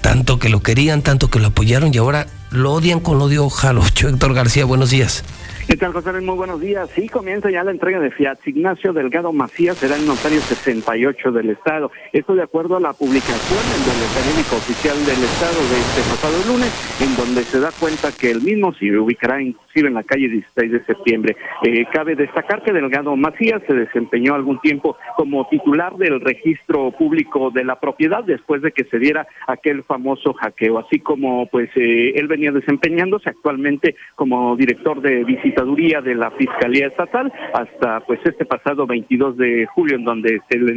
Tanto 0.00 0.38
que 0.38 0.48
lo 0.48 0.60
querían, 0.60 1.02
tanto 1.02 1.28
que 1.28 1.38
lo 1.38 1.48
apoyaron 1.48 1.92
y 1.92 1.98
ahora 1.98 2.26
lo 2.50 2.72
odian 2.72 3.00
con 3.00 3.20
odio 3.20 3.48
jalocho. 3.50 4.08
Héctor 4.08 4.34
García, 4.34 4.64
buenos 4.64 4.90
días. 4.90 5.24
¿Qué 5.70 5.76
tal, 5.76 5.92
José? 5.92 6.10
Muy 6.20 6.34
buenos 6.34 6.60
días. 6.60 6.90
Sí, 6.96 7.08
comienza 7.08 7.48
ya 7.48 7.62
la 7.62 7.70
entrega 7.70 8.00
de 8.00 8.10
Fiat. 8.10 8.38
Ignacio 8.44 8.92
Delgado 8.92 9.32
Macías 9.32 9.76
será 9.76 9.94
el 9.94 10.04
notario 10.04 10.40
68 10.40 11.30
del 11.30 11.50
Estado. 11.50 11.92
Esto 12.12 12.34
de 12.34 12.42
acuerdo 12.42 12.76
a 12.76 12.80
la 12.80 12.92
publicación 12.92 13.60
en 13.76 14.02
el 14.02 14.08
periódico 14.12 14.56
oficial 14.56 14.98
del 15.06 15.22
Estado 15.22 15.54
de 15.54 15.78
este 15.78 16.00
pasado 16.10 16.34
lunes, 16.48 16.72
en 16.98 17.14
donde 17.14 17.44
se 17.44 17.60
da 17.60 17.70
cuenta 17.78 18.10
que 18.10 18.32
el 18.32 18.40
mismo 18.40 18.74
se 18.74 18.98
ubicará 18.98 19.40
inclusive 19.70 19.88
en 19.88 19.94
la 19.94 20.02
calle 20.02 20.28
16 20.28 20.72
de 20.72 20.84
septiembre. 20.84 21.36
Eh, 21.62 21.84
cabe 21.92 22.14
destacar 22.14 22.62
que 22.62 22.72
Delgado 22.72 23.14
Macías 23.16 23.62
se 23.66 23.74
desempeñó 23.74 24.34
algún 24.34 24.58
tiempo 24.60 24.96
como 25.16 25.46
titular 25.48 25.96
del 25.96 26.20
registro 26.20 26.90
público 26.92 27.50
de 27.50 27.64
la 27.64 27.78
propiedad 27.78 28.24
después 28.24 28.62
de 28.62 28.72
que 28.72 28.84
se 28.84 28.98
diera 28.98 29.26
aquel 29.46 29.82
famoso 29.84 30.32
hackeo, 30.34 30.78
así 30.78 30.98
como 30.98 31.46
pues 31.46 31.70
eh, 31.76 32.12
él 32.16 32.26
venía 32.26 32.52
desempeñándose 32.52 33.30
actualmente 33.30 33.96
como 34.14 34.56
director 34.56 35.00
de 35.00 35.24
visita 35.24 35.64
de 35.80 36.14
la 36.14 36.30
Fiscalía 36.32 36.88
Estatal 36.88 37.32
hasta 37.52 38.00
pues 38.00 38.20
este 38.24 38.44
pasado 38.44 38.86
22 38.86 39.36
de 39.36 39.66
julio 39.66 39.96
en 39.96 40.04
donde 40.04 40.40
se 40.48 40.58
le 40.58 40.74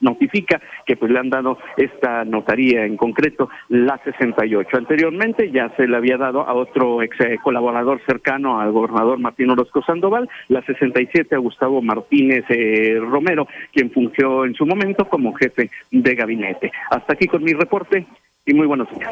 notifica 0.00 0.60
que 0.84 0.96
pues 0.96 1.10
le 1.10 1.18
han 1.18 1.30
dado 1.30 1.58
esta 1.76 2.24
notaría 2.24 2.84
en 2.84 2.96
concreto 2.96 3.48
la 3.68 3.98
68. 4.04 4.76
Anteriormente 4.76 5.50
ya 5.50 5.74
se 5.76 5.86
le 5.86 5.96
había 5.96 6.16
dado 6.16 6.42
a 6.42 6.54
otro 6.54 7.02
ex 7.02 7.20
eh, 7.20 7.38
colaborador 7.42 8.00
cercano 8.06 8.35
al 8.44 8.72
gobernador 8.72 9.18
Martín 9.18 9.50
Orozco 9.50 9.82
Sandoval, 9.82 10.28
la 10.48 10.62
67 10.62 11.34
a 11.34 11.38
Gustavo 11.38 11.80
Martínez 11.80 12.44
eh, 12.48 12.98
Romero, 13.00 13.48
quien 13.72 13.90
fungió 13.90 14.44
en 14.44 14.54
su 14.54 14.66
momento 14.66 15.06
como 15.06 15.34
jefe 15.34 15.70
de 15.90 16.14
gabinete. 16.14 16.70
Hasta 16.90 17.14
aquí 17.14 17.26
con 17.26 17.42
mi 17.42 17.52
reporte 17.52 18.06
y 18.44 18.54
muy 18.54 18.66
buenos 18.66 18.88
días. 18.90 19.10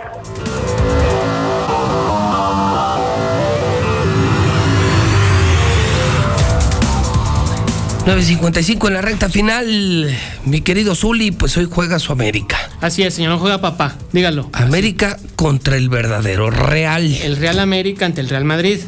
9.55 8.06 8.88
en 8.88 8.94
la 8.94 9.00
recta 9.00 9.30
final. 9.30 10.14
Mi 10.44 10.60
querido 10.60 10.94
Zuli, 10.94 11.30
pues 11.30 11.56
hoy 11.56 11.66
juega 11.70 11.98
su 11.98 12.12
América. 12.12 12.58
Así 12.82 13.02
es, 13.02 13.14
señor, 13.14 13.32
no 13.32 13.38
juega 13.38 13.62
papá, 13.62 13.96
dígalo. 14.12 14.50
América 14.52 15.16
contra 15.36 15.78
el 15.78 15.88
verdadero 15.88 16.50
Real. 16.50 17.10
El 17.22 17.38
Real 17.38 17.58
América 17.60 18.04
ante 18.04 18.20
el 18.20 18.28
Real 18.28 18.44
Madrid. 18.44 18.80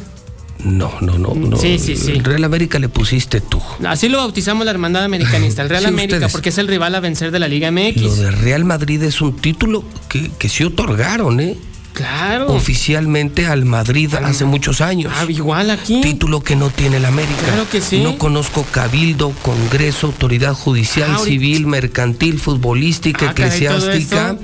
No, 0.63 0.91
no, 1.01 1.17
no, 1.17 1.33
no. 1.35 1.57
Sí, 1.57 1.77
sí, 1.79 1.95
sí. 1.95 2.13
Real 2.19 2.43
América 2.43 2.79
le 2.79 2.89
pusiste 2.89 3.41
tú. 3.41 3.61
Así 3.85 4.09
lo 4.09 4.17
bautizamos 4.17 4.65
la 4.65 4.71
hermandad 4.71 5.03
americanista, 5.03 5.61
el 5.61 5.69
Real 5.69 5.85
América, 5.87 6.27
porque 6.29 6.49
es 6.49 6.57
el 6.57 6.67
rival 6.67 6.95
a 6.95 6.99
vencer 6.99 7.31
de 7.31 7.39
la 7.39 7.47
Liga 7.47 7.71
MX. 7.71 8.01
Lo 8.01 8.15
de 8.15 8.31
Real 8.31 8.65
Madrid 8.65 9.01
es 9.03 9.21
un 9.21 9.35
título 9.35 9.83
que, 10.09 10.31
que 10.37 10.49
sí 10.49 10.63
otorgaron, 10.63 11.39
¿eh? 11.39 11.57
Claro. 11.93 12.53
Oficialmente 12.53 13.47
al 13.47 13.65
Madrid 13.65 14.13
hace 14.13 14.45
muchos 14.45 14.81
años. 14.81 15.11
Ah, 15.15 15.25
igual 15.29 15.71
aquí. 15.71 15.99
Título 16.01 16.41
que 16.43 16.55
no 16.55 16.69
tiene 16.69 16.97
el 16.97 17.05
América. 17.05 17.41
Claro 17.43 17.67
que 17.71 17.81
sí. 17.81 18.01
No 18.03 18.19
conozco 18.19 18.63
cabildo, 18.71 19.31
congreso, 19.41 20.05
autoridad 20.07 20.53
judicial, 20.53 21.09
Ah, 21.15 21.19
civil, 21.23 21.65
mercantil, 21.65 22.39
futbolística, 22.39 23.29
Ah, 23.29 23.33
caray, 23.33 23.61
¿todo 23.65 23.77
eclesiástica? 23.77 24.37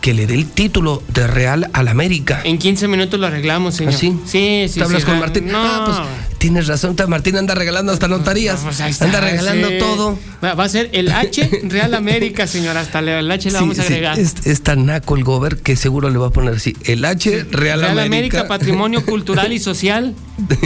Que 0.00 0.14
le 0.14 0.26
dé 0.26 0.34
el 0.34 0.46
título 0.46 1.02
de 1.08 1.26
Real 1.26 1.70
al 1.72 1.88
América. 1.88 2.40
En 2.44 2.58
15 2.58 2.88
minutos 2.88 3.18
lo 3.18 3.26
arreglamos, 3.26 3.76
señor. 3.76 3.94
¿Ah, 3.94 3.98
sí? 3.98 4.18
Sí, 4.24 4.66
sí. 4.68 4.78
¿Te 4.78 4.84
hablas 4.84 5.02
sí, 5.02 5.06
con 5.06 5.18
Martín? 5.18 5.48
No. 5.48 5.58
Ah, 5.58 5.82
pues 5.84 6.37
tienes 6.38 6.66
razón, 6.66 6.96
Martín 7.08 7.36
anda 7.36 7.54
regalando 7.54 7.92
hasta 7.92 8.08
notarías. 8.08 8.60
Pues 8.60 8.80
está, 8.80 9.04
anda 9.04 9.20
regalando 9.20 9.68
sí. 9.68 9.78
todo. 9.78 10.18
Va, 10.42 10.52
a 10.52 10.68
ser 10.68 10.88
el 10.92 11.10
H 11.10 11.62
Real 11.64 11.94
América, 11.94 12.46
señor. 12.46 12.76
Hasta 12.76 13.00
el 13.00 13.30
H 13.30 13.44
le 13.44 13.50
Sí, 13.50 13.56
vamos 13.56 13.78
a 13.78 13.82
sí, 13.82 13.92
agregar. 13.92 14.18
es, 14.18 14.46
es 14.46 14.62
tan 14.62 14.86
naco 14.86 15.16
el 15.16 15.24
gober 15.24 15.58
que 15.58 15.76
seguro 15.76 16.10
le 16.10 16.18
va 16.18 16.28
a 16.28 16.30
poner 16.30 16.54
así. 16.54 16.76
El 16.84 17.04
H 17.04 17.30
Real, 17.50 17.80
Real 17.80 17.84
América. 17.84 18.04
América. 18.06 18.48
patrimonio 18.48 19.04
cultural 19.06 19.52
y 19.52 19.58
social 19.58 20.14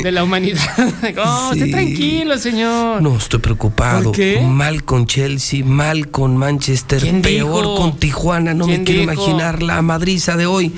de 0.02 0.12
la 0.12 0.24
humanidad. 0.24 0.60
Oh, 1.24 1.50
esté 1.52 1.66
Sí. 1.66 1.70
tranquilo, 1.70 2.38
señor. 2.38 3.00
No, 3.02 3.16
estoy 3.16 3.40
preocupado. 3.40 4.04
¿Por 4.04 4.16
qué? 4.16 4.40
Mal 4.40 4.84
con 4.84 5.06
Chelsea, 5.06 5.64
mal 5.64 6.08
con 6.10 6.36
Manchester, 6.36 7.00
¿Quién 7.00 7.22
peor 7.22 7.62
dijo? 7.62 7.76
con 7.76 7.96
Tijuana. 7.98 8.54
No 8.54 8.66
me 8.66 8.74
¿Quién 8.74 8.84
quiero 8.84 9.00
dijo? 9.02 9.12
imaginar 9.12 9.62
la 9.62 9.80
madriza 9.82 10.36
de 10.36 10.46
hoy. 10.46 10.72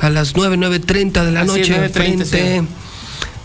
A 0.00 0.10
las 0.10 0.34
9, 0.36 0.56
9.30 0.58 1.24
de 1.24 1.32
la 1.32 1.40
Así 1.42 1.60
es, 1.60 1.68
noche 1.70 1.80
9:30, 1.88 1.90
frente, 1.92 2.24
señor. 2.24 2.64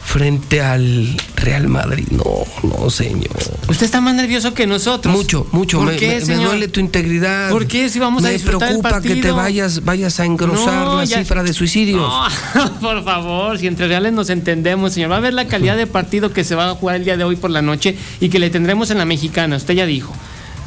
Frente 0.04 0.62
al 0.62 1.16
Real 1.36 1.68
Madrid. 1.68 2.08
No, 2.12 2.24
no, 2.64 2.90
señor. 2.90 3.30
Usted 3.68 3.86
está 3.86 4.02
más 4.02 4.16
nervioso 4.16 4.54
que 4.54 4.66
nosotros. 4.66 5.16
Mucho, 5.16 5.46
mucho. 5.52 5.78
¿Por 5.80 5.90
me, 5.90 5.96
qué, 5.98 6.08
me- 6.08 6.14
me 6.16 6.22
señor? 6.26 6.48
duele 6.48 6.68
tu 6.68 6.80
integridad. 6.80 7.50
¿Por 7.52 7.68
qué? 7.68 7.90
Si 7.90 8.00
vamos 8.00 8.24
a 8.24 8.28
me 8.28 8.34
disfrutar 8.34 8.70
del 8.74 8.80
preocupa 8.82 9.02
que 9.02 9.16
te 9.18 9.32
vayas, 9.32 9.84
vayas 9.86 10.20
a 10.20 10.26
engrosar 10.26 10.86
No, 10.86 10.98
la 10.98 11.06
ya- 11.06 11.20
cifra 11.20 11.44
de 11.44 11.54
suicidios. 11.54 12.12
No, 12.56 12.74
por 12.82 13.04
favor, 13.04 13.60
si 13.60 13.68
entre 13.68 13.88
reales 13.88 14.14
nos 14.14 14.30
entendemos, 14.32 14.94
señor. 14.94 15.12
Va 15.12 15.18
a 15.18 15.22
ver 15.22 15.34
la 15.34 15.46
calidad 15.48 15.78
de 15.78 15.86
partido 15.86 16.32
que 16.34 16.44
se 16.44 16.56
va 16.56 16.70
a 16.70 16.76
jugar 16.76 16.96
el 16.96 17.06
día 17.06 17.16
de 17.18 17.24
hoy 17.24 17.36
por 17.36 17.52
la 17.52 17.62
noche 17.62 17.96
y 18.20 18.30
que 18.30 18.40
le 18.40 18.50
tendremos 18.50 18.90
en 18.92 18.98
la 18.98 19.06
mexicana. 19.06 19.58
Usted 19.58 19.76
ya 19.76 19.86
dijo. 19.86 20.14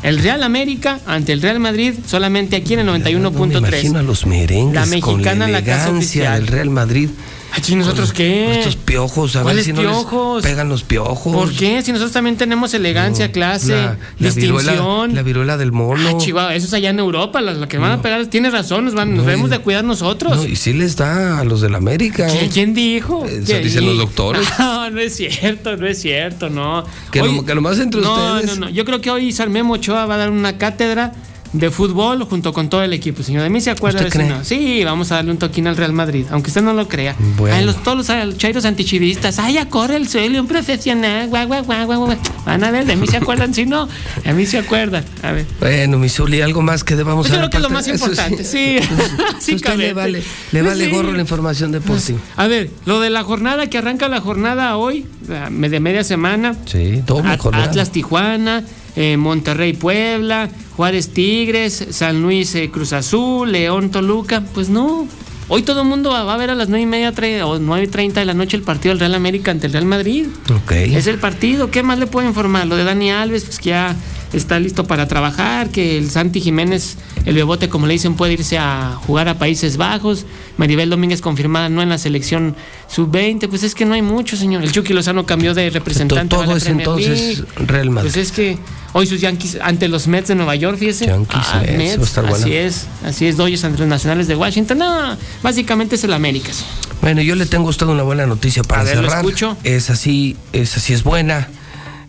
El 0.04 0.18
Real 0.18 0.42
América 0.42 0.98
ante 1.06 1.32
el 1.32 1.40
Real 1.40 1.60
Madrid 1.60 1.94
solamente 2.08 2.56
aquí 2.56 2.74
en 2.74 2.80
el 2.80 2.86
No 2.86 2.92
me 2.92 2.98
91.3. 3.04 3.58
imagino 3.58 3.98
a 4.00 4.02
los 4.02 4.26
merengues 4.26 4.74
La 4.74 4.80
con 5.00 5.14
mexicana, 5.16 5.46
la 5.46 5.52
la 5.52 5.64
casa 5.64 5.84
elegancia 5.90 5.96
oficial. 5.96 6.34
del 6.40 6.46
Real 6.48 6.70
Madrid. 6.70 7.10
Ay, 7.54 7.62
¿y 7.68 7.74
nosotros 7.76 8.12
qué? 8.12 8.58
Estos 8.58 8.76
piojos, 8.76 9.36
a 9.36 9.40
ver 9.40 9.44
¿Cuáles 9.44 9.64
si 9.66 9.72
no 9.72 9.82
les 9.82 9.90
piojos? 9.90 10.42
pegan 10.42 10.68
los 10.68 10.82
piojos. 10.82 11.32
¿Por 11.34 11.52
qué? 11.52 11.82
Si 11.82 11.92
nosotros 11.92 12.12
también 12.12 12.36
tenemos 12.36 12.72
elegancia, 12.74 13.30
clase, 13.30 13.72
La, 13.72 13.82
la 14.18 14.30
distinción. 14.30 14.56
viruela, 14.58 15.06
la 15.14 15.22
viruela 15.22 15.56
del 15.58 15.70
mono. 15.72 16.08
Ah, 16.08 16.18
Chihuahua, 16.18 16.54
eso 16.54 16.66
es 16.66 16.72
allá 16.74 16.90
en 16.90 16.98
Europa, 16.98 17.40
lo 17.40 17.68
que 17.68 17.78
van 17.78 17.92
a 17.92 18.02
pegar, 18.02 18.24
tiene 18.26 18.50
razón, 18.50 18.86
nos, 18.86 18.94
van, 18.94 19.10
nos 19.10 19.18
No, 19.18 19.30
debemos 19.30 19.48
y- 19.48 19.52
de 19.52 19.58
cuidar 19.58 19.84
nosotros. 19.84 20.36
No, 20.36 20.44
y 20.46 20.56
sí 20.56 20.72
les 20.72 20.96
da 20.96 21.38
a 21.40 21.44
los 21.44 21.60
del 21.60 21.74
América. 21.74 22.26
¿Quién, 22.26 22.44
¿eh? 22.46 22.50
quién 22.52 22.74
dijo? 22.74 23.24
Eso 23.26 23.58
dicen 23.58 23.86
los 23.86 23.98
doctores. 23.98 24.48
No, 24.58 24.90
no 24.90 25.00
es 25.00 25.16
cierto, 25.16 25.76
no 25.76 25.86
es 25.86 26.00
cierto, 26.00 26.48
no. 26.50 26.84
Que 27.10 27.20
no- 27.22 27.44
que 27.44 27.54
nomás 27.54 27.78
entre 27.78 28.00
no, 28.00 28.12
ustedes. 28.38 28.58
No, 28.58 28.66
no, 28.66 28.70
yo 28.72 28.84
creo 28.84 29.00
que 29.00 29.10
hoy 29.10 29.32
Salmemo 29.32 29.74
Ochoa 29.74 30.06
va 30.06 30.14
a 30.14 30.18
dar 30.18 30.30
una 30.30 30.58
cátedra 30.58 31.12
de 31.52 31.70
fútbol 31.70 32.24
junto 32.24 32.52
con 32.52 32.68
todo 32.70 32.82
el 32.82 32.92
equipo, 32.92 33.22
señor. 33.22 33.42
De 33.42 33.50
mí 33.50 33.60
se 33.60 33.70
acuerda 33.70 34.00
¿Usted 34.00 34.20
de 34.20 34.26
cree? 34.26 34.44
Sí, 34.44 34.82
vamos 34.84 35.12
a 35.12 35.16
darle 35.16 35.32
un 35.32 35.38
toquín 35.38 35.66
al 35.66 35.76
Real 35.76 35.92
Madrid, 35.92 36.24
aunque 36.30 36.48
usted 36.48 36.62
no 36.62 36.72
lo 36.72 36.88
crea. 36.88 37.14
Bueno. 37.36 37.56
Ay, 37.56 37.64
los, 37.64 37.82
todos 37.82 38.08
los 38.08 38.38
chairos 38.38 38.64
antichivistas, 38.64 39.38
ay, 39.38 39.54
ya 39.54 39.68
corre 39.68 39.96
el 39.96 40.08
suelo, 40.08 40.40
un 40.40 40.48
profesional, 40.48 41.28
guau, 41.28 41.46
guau, 41.46 41.64
guau, 41.64 41.86
guau. 41.86 42.16
Van 42.46 42.64
a 42.64 42.70
ver, 42.70 42.86
de 42.86 42.96
mí 42.96 43.06
se 43.06 43.18
acuerdan, 43.18 43.52
si 43.54 43.66
no, 43.66 43.88
a 44.24 44.32
mí 44.32 44.46
se 44.46 44.58
acuerdan. 44.58 45.04
A 45.22 45.32
ver. 45.32 45.46
Bueno, 45.60 46.00
algo 46.44 46.62
más 46.62 46.84
que 46.84 46.96
debamos 46.96 47.28
yo 47.28 47.36
creo 47.36 47.50
que 47.50 47.56
es 47.58 47.62
lo 47.62 47.70
más 47.70 47.86
importante, 47.88 48.44
sí. 48.44 48.78
A 49.36 49.40
Sí, 49.40 49.54
usted 49.54 49.76
le 49.76 49.92
vale, 49.92 50.22
le 50.52 50.62
vale 50.62 50.86
Sí. 50.86 50.90
gorro 50.90 51.12
la 51.12 51.20
información 51.20 51.72
deportiva. 51.72 52.18
A 52.36 52.46
ver, 52.46 52.70
lo 52.86 53.00
de 53.00 53.10
la 53.10 53.22
jornada 53.22 53.68
que 53.68 53.78
arranca 53.78 54.08
la 54.08 54.20
jornada 54.20 54.76
hoy, 54.76 55.06
de 55.20 55.80
media 55.80 56.04
semana. 56.04 56.54
Sí, 56.66 57.02
doble 57.06 57.36
jornada. 57.38 57.64
Atlas 57.64 57.90
Tijuana, 57.90 58.64
eh, 58.96 59.16
Monterrey 59.16 59.72
Puebla, 59.72 60.50
Juárez 60.76 61.10
Tigres, 61.10 61.86
San 61.90 62.22
Luis 62.22 62.54
eh, 62.54 62.70
Cruz 62.70 62.92
Azul, 62.92 63.52
León 63.52 63.90
Toluca. 63.90 64.42
Pues 64.54 64.68
no. 64.68 65.06
Hoy 65.48 65.62
todo 65.62 65.82
el 65.82 65.88
mundo 65.88 66.10
va 66.10 66.32
a 66.32 66.36
ver 66.36 66.50
a 66.50 66.54
las 66.54 66.68
nueve 66.68 66.82
y 66.82 66.86
media 66.86 67.12
o 67.44 67.58
nueve 67.58 67.84
y 67.84 67.88
treinta 67.88 68.20
de 68.20 68.26
la 68.26 68.32
noche 68.32 68.56
el 68.56 68.62
partido 68.62 68.94
del 68.94 69.00
Real 69.00 69.14
América 69.14 69.50
ante 69.50 69.66
el 69.66 69.72
Real 69.72 69.84
Madrid. 69.84 70.26
Ok. 70.54 70.72
Es 70.72 71.06
el 71.06 71.18
partido. 71.18 71.70
¿Qué 71.70 71.82
más 71.82 71.98
le 71.98 72.06
puedo 72.06 72.26
informar? 72.26 72.66
Lo 72.66 72.76
de 72.76 72.84
Dani 72.84 73.10
Alves, 73.10 73.44
pues 73.44 73.58
que 73.58 73.70
ya 73.70 73.94
está 74.32 74.58
listo 74.58 74.84
para 74.84 75.06
trabajar, 75.08 75.70
que 75.70 75.98
el 75.98 76.10
Santi 76.10 76.40
Jiménez, 76.40 76.96
el 77.26 77.34
bebote, 77.34 77.68
como 77.68 77.86
le 77.86 77.92
dicen, 77.94 78.14
puede 78.14 78.34
irse 78.34 78.58
a 78.58 78.98
jugar 79.06 79.28
a 79.28 79.38
Países 79.38 79.76
Bajos. 79.76 80.24
Maribel 80.56 80.90
Domínguez 80.90 81.20
confirmada 81.20 81.68
no 81.68 81.82
en 81.82 81.88
la 81.88 81.98
selección 81.98 82.54
sub-20. 82.88 83.48
Pues 83.48 83.62
es 83.62 83.74
que 83.74 83.84
no 83.84 83.94
hay 83.94 84.02
mucho, 84.02 84.36
señor. 84.36 84.62
El 84.62 84.72
Chucky 84.72 84.92
Lozano 84.92 85.26
cambió 85.26 85.54
de 85.54 85.70
representante. 85.70 86.28
Todo 86.28 86.42
a 86.42 86.46
la 86.46 86.56
es 86.56 86.64
Premier 86.64 86.80
entonces 86.88 87.38
League. 87.38 87.44
Real 87.66 87.90
Madrid. 87.90 88.10
Pues 88.12 88.26
es 88.26 88.32
que 88.32 88.58
hoy 88.92 89.06
sus 89.06 89.20
Yankees 89.20 89.58
ante 89.62 89.88
los 89.88 90.06
Mets 90.08 90.28
de 90.28 90.34
Nueva 90.34 90.54
York, 90.56 90.78
fíjese. 90.78 91.06
Yankees, 91.06 91.46
Mets, 91.76 91.98
va 91.98 92.02
a 92.02 92.06
estar 92.06 92.26
así 92.26 92.52
es, 92.54 92.86
así 93.04 93.26
es, 93.26 93.36
Dodgers 93.36 93.64
ante 93.64 93.78
los 93.78 93.88
Nacionales 93.88 94.28
de 94.28 94.36
Washington. 94.36 94.78
No, 94.78 95.16
básicamente 95.42 95.94
es 95.96 96.04
el 96.04 96.12
América. 96.12 96.52
sí. 96.52 96.64
Bueno, 97.00 97.20
yo 97.20 97.34
le 97.34 97.46
tengo 97.46 97.66
a 97.66 97.70
usted 97.70 97.86
una 97.86 98.04
buena 98.04 98.26
noticia 98.26 98.62
para 98.62 98.82
A 98.82 98.84
ver, 98.84 98.96
lo 98.98 99.02
cerrar. 99.02 99.18
escucho. 99.24 99.56
Es 99.64 99.90
así, 99.90 100.36
es 100.52 100.76
así, 100.76 100.92
es 100.92 101.02
buena. 101.02 101.48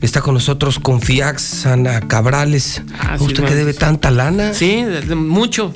Está 0.03 0.21
con 0.21 0.33
nosotros 0.33 0.79
Confiax, 0.79 1.65
Ana 1.65 2.01
Cabrales. 2.01 2.81
Ah, 2.99 3.15
sí, 3.17 3.23
¿Usted 3.23 3.45
que 3.45 3.55
debe 3.55 3.73
tanta 3.73 4.11
lana? 4.11 4.53
Sí, 4.53 4.83
de- 4.83 4.99
de- 5.01 5.15
mucho. 5.15 5.73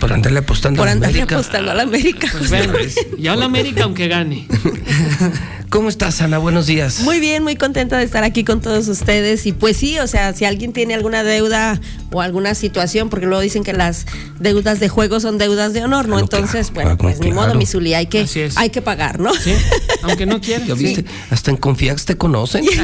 Por 0.00 0.12
andarle 0.14 0.38
apostando 0.38 0.78
Por 0.78 0.88
a 0.88 0.90
la 0.90 0.92
andarle 0.94 1.18
América. 1.20 1.34
apostando 1.36 1.70
a 1.70 1.74
la 1.74 1.82
América. 1.82 2.26
Pues 2.32 2.48
bueno, 2.48 2.72
ya 3.18 3.36
la 3.36 3.44
América 3.44 3.84
aunque 3.84 4.08
gane. 4.08 4.48
¿Cómo 5.70 5.88
estás, 5.88 6.20
Ana? 6.22 6.38
Buenos 6.38 6.66
días. 6.66 7.00
Muy 7.00 7.18
bien, 7.18 7.42
muy 7.42 7.56
contenta 7.56 7.98
de 7.98 8.04
estar 8.04 8.22
aquí 8.22 8.44
con 8.44 8.60
todos 8.60 8.86
ustedes. 8.88 9.46
Y 9.46 9.52
pues 9.52 9.76
sí, 9.76 9.98
o 9.98 10.06
sea, 10.06 10.32
si 10.32 10.44
alguien 10.44 10.72
tiene 10.72 10.94
alguna 10.94 11.24
deuda 11.24 11.80
o 12.12 12.20
alguna 12.20 12.54
situación, 12.54 13.10
porque 13.10 13.26
luego 13.26 13.40
dicen 13.40 13.64
que 13.64 13.72
las 13.72 14.06
deudas 14.38 14.78
de 14.78 14.88
juego 14.88 15.18
son 15.18 15.38
deudas 15.38 15.72
de 15.72 15.82
honor, 15.82 16.08
¿no? 16.08 16.18
Entonces, 16.18 16.72
bueno, 16.72 16.96
pues 16.96 17.18
ni 17.18 17.32
modo, 17.32 17.54
mi 17.54 17.66
Zuli, 17.66 17.94
hay 17.94 18.06
que, 18.06 18.26
hay 18.54 18.70
que 18.70 18.80
pagar, 18.80 19.18
¿no? 19.18 19.34
Sí, 19.34 19.52
aunque 20.02 20.24
no 20.24 20.40
quiera. 20.40 20.64
¿Ya 20.64 20.74
viste? 20.76 21.04
Hasta 21.30 21.50
en 21.50 21.56
Confiax 21.56 22.04
te 22.04 22.16
conocen. 22.16 22.64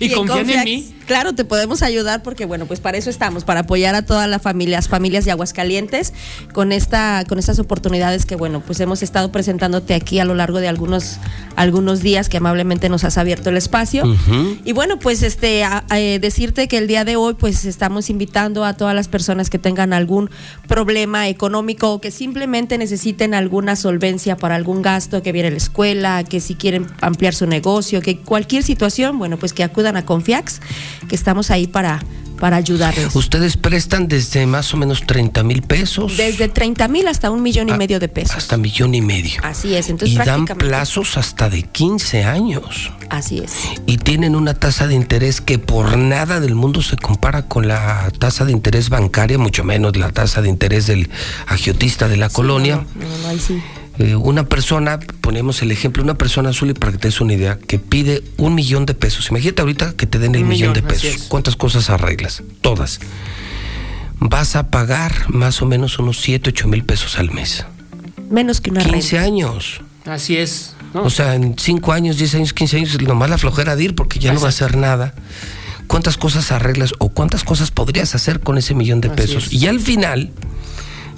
Y, 0.00 0.06
en 0.06 0.14
confían 0.14 0.38
en 0.38 0.46
Confiax, 0.46 0.64
mí. 0.64 0.94
Claro, 1.06 1.34
te 1.34 1.44
podemos 1.44 1.82
ayudar 1.82 2.22
porque, 2.22 2.46
bueno, 2.46 2.66
pues 2.66 2.80
para 2.80 2.96
eso 2.96 3.10
estamos, 3.10 3.44
para 3.44 3.60
apoyar 3.60 3.94
a 3.94 4.02
todas 4.06 4.28
las 4.28 4.40
familias, 4.40 4.88
familias 4.88 5.24
de 5.24 5.32
Aguascalientes 5.32 6.12
con 6.52 6.72
esta, 6.72 7.24
con 7.28 7.38
estas 7.38 7.58
oportunidades 7.58 8.24
que, 8.24 8.36
bueno, 8.36 8.62
pues 8.64 8.80
hemos 8.80 9.02
estado 9.02 9.30
presentándote 9.32 9.94
aquí 9.94 10.20
a 10.20 10.24
lo 10.24 10.34
largo 10.34 10.60
de 10.60 10.68
algunos, 10.68 11.18
algunos 11.56 11.81
días 12.00 12.28
que 12.28 12.36
amablemente 12.38 12.88
nos 12.88 13.04
has 13.04 13.18
abierto 13.18 13.50
el 13.50 13.56
espacio. 13.56 14.04
Y 14.64 14.72
bueno, 14.72 14.98
pues 14.98 15.22
este 15.22 15.64
a- 15.64 15.84
a, 15.88 15.98
eh, 16.00 16.18
decirte 16.18 16.68
que 16.68 16.78
el 16.78 16.86
día 16.86 17.04
de 17.04 17.16
hoy 17.16 17.34
pues 17.34 17.64
estamos 17.64 18.08
invitando 18.10 18.64
a 18.64 18.74
todas 18.74 18.94
las 18.94 19.08
personas 19.08 19.50
que 19.50 19.58
tengan 19.58 19.92
algún 19.92 20.30
problema 20.68 21.28
económico 21.28 21.92
o 21.92 22.00
que 22.00 22.10
simplemente 22.10 22.78
necesiten 22.78 23.34
alguna 23.34 23.76
solvencia 23.76 24.36
para 24.36 24.54
algún 24.54 24.82
gasto, 24.82 25.22
que 25.22 25.32
viene 25.32 25.48
a 25.48 25.50
la 25.50 25.56
escuela, 25.56 26.24
que 26.24 26.40
si 26.40 26.54
quieren 26.54 26.86
ampliar 27.00 27.34
su 27.34 27.46
negocio, 27.46 28.00
que 28.00 28.18
cualquier 28.18 28.62
situación, 28.62 29.18
bueno, 29.18 29.36
pues 29.36 29.52
que 29.52 29.64
acudan 29.64 29.96
a 29.96 30.04
Confiax, 30.06 30.60
que 31.08 31.14
estamos 31.14 31.50
ahí 31.50 31.66
para 31.66 32.02
para 32.42 32.56
ayudarles. 32.56 33.14
Ustedes 33.14 33.56
prestan 33.56 34.08
desde 34.08 34.46
más 34.46 34.74
o 34.74 34.76
menos 34.76 35.06
30 35.06 35.44
mil 35.44 35.62
pesos 35.62 36.16
Desde 36.16 36.48
30 36.48 36.88
mil 36.88 37.06
hasta 37.06 37.30
un 37.30 37.40
millón 37.40 37.68
y 37.68 37.72
medio 37.74 38.00
de 38.00 38.08
pesos. 38.08 38.36
hasta 38.36 38.56
millón 38.56 38.96
y 38.96 39.00
medio. 39.00 39.40
Así 39.44 39.76
es, 39.76 39.88
entonces 39.88 40.16
Y 40.16 40.18
dan 40.18 40.46
plazos 40.46 41.16
hasta 41.16 41.48
de 41.48 41.62
15 41.62 42.24
años. 42.24 42.90
Así 43.10 43.38
es. 43.38 43.52
Y 43.86 43.98
tienen 43.98 44.34
una 44.34 44.54
tasa 44.54 44.88
de 44.88 44.96
interés 44.96 45.40
que 45.40 45.60
por 45.60 45.96
nada 45.96 46.40
del 46.40 46.56
mundo 46.56 46.82
se 46.82 46.96
compara 46.96 47.42
con 47.42 47.68
la 47.68 48.10
tasa 48.18 48.44
de 48.44 48.50
interés 48.50 48.88
bancaria, 48.88 49.38
mucho 49.38 49.62
menos 49.62 49.96
la 49.96 50.10
tasa 50.10 50.42
de 50.42 50.48
interés 50.48 50.88
del 50.88 51.10
agiotista 51.46 52.08
de 52.08 52.16
la 52.16 52.28
colonia. 52.28 52.84
No, 52.96 53.18
no, 53.22 53.28
ahí 53.28 53.38
sí. 53.38 53.62
Eh, 53.98 54.14
una 54.16 54.44
persona, 54.46 54.98
ponemos 55.20 55.60
el 55.62 55.70
ejemplo, 55.70 56.02
una 56.02 56.14
persona 56.14 56.50
azul 56.50 56.70
y 56.70 56.74
para 56.74 56.92
que 56.92 56.98
te 56.98 57.08
des 57.08 57.20
una 57.20 57.34
idea, 57.34 57.58
que 57.58 57.78
pide 57.78 58.22
un 58.38 58.54
millón 58.54 58.86
de 58.86 58.94
pesos. 58.94 59.28
Imagínate 59.30 59.60
ahorita 59.62 59.92
que 59.94 60.06
te 60.06 60.18
den 60.18 60.34
el 60.34 60.42
Un 60.44 60.48
millón, 60.48 60.72
millón, 60.72 60.86
de 60.86 60.94
pesos. 60.94 61.14
es. 61.16 61.22
¿Cuántas 61.24 61.56
cosas 61.56 61.90
arreglas? 61.90 62.42
Todas. 62.62 63.00
Vas 64.18 64.56
a 64.56 64.68
pagar 64.70 65.12
más 65.28 65.60
o 65.62 65.66
menos 65.66 65.98
unos 65.98 66.20
7, 66.20 66.50
8 66.50 66.68
mil 66.68 66.84
pesos 66.84 67.18
al 67.18 67.30
mes. 67.32 67.66
Menos 68.30 68.60
que 68.60 68.70
una 68.70 68.82
15 68.82 69.16
renta. 69.16 69.26
años. 69.26 69.80
Así 70.06 70.36
es. 70.36 70.74
¿no? 70.94 71.02
O 71.02 71.10
sea, 71.10 71.34
en 71.34 71.56
5 71.58 71.92
años, 71.92 72.16
10 72.18 72.36
años, 72.36 72.52
15 72.52 72.76
años, 72.78 73.02
nomás 73.02 73.28
la 73.30 73.38
flojera 73.38 73.76
de 73.76 73.84
ir 73.84 73.94
porque 73.94 74.18
ya 74.18 74.32
no 74.32 74.40
va 74.40 74.46
a 74.46 74.50
hacer 74.50 74.76
nada. 74.76 75.14
¿Cuántas 75.86 76.16
cosas 76.16 76.50
arreglas 76.52 76.94
o 76.98 77.10
cuántas 77.10 77.44
cosas 77.44 77.70
podrías 77.70 78.14
hacer 78.14 78.40
con 78.40 78.56
ese 78.56 78.74
millón 78.74 79.00
de 79.02 79.08
Así 79.08 79.16
pesos? 79.16 79.46
es. 79.48 79.52
Y 79.52 79.66
al 79.66 79.80
final, 79.80 80.30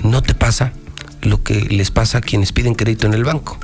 no 0.02 0.22
te 0.22 0.34
pasa 0.34 0.72
lo 1.24 1.42
que 1.42 1.60
les 1.62 1.90
pasa 1.90 2.18
a 2.18 2.20
quienes 2.20 2.52
piden 2.52 2.74
crédito 2.74 3.06
en 3.06 3.14
el 3.14 3.24
banco. 3.24 3.58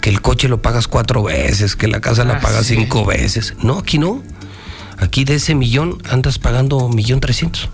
Que 0.00 0.10
el 0.10 0.20
coche 0.20 0.48
lo 0.48 0.60
pagas 0.60 0.86
cuatro 0.88 1.22
veces, 1.22 1.76
que 1.76 1.88
la 1.88 2.00
casa 2.00 2.24
la 2.24 2.34
Ah, 2.34 2.40
pagas 2.40 2.66
sí. 2.66 2.74
cinco 2.76 3.04
veces. 3.04 3.54
No, 3.62 3.78
aquí 3.78 3.98
no. 3.98 4.22
Aquí 4.98 5.24
de 5.24 5.36
ese 5.36 5.54
millón 5.54 5.98
andas 6.10 6.38
pagando 6.38 6.88
millón 6.88 7.20
trescientos. 7.20 7.68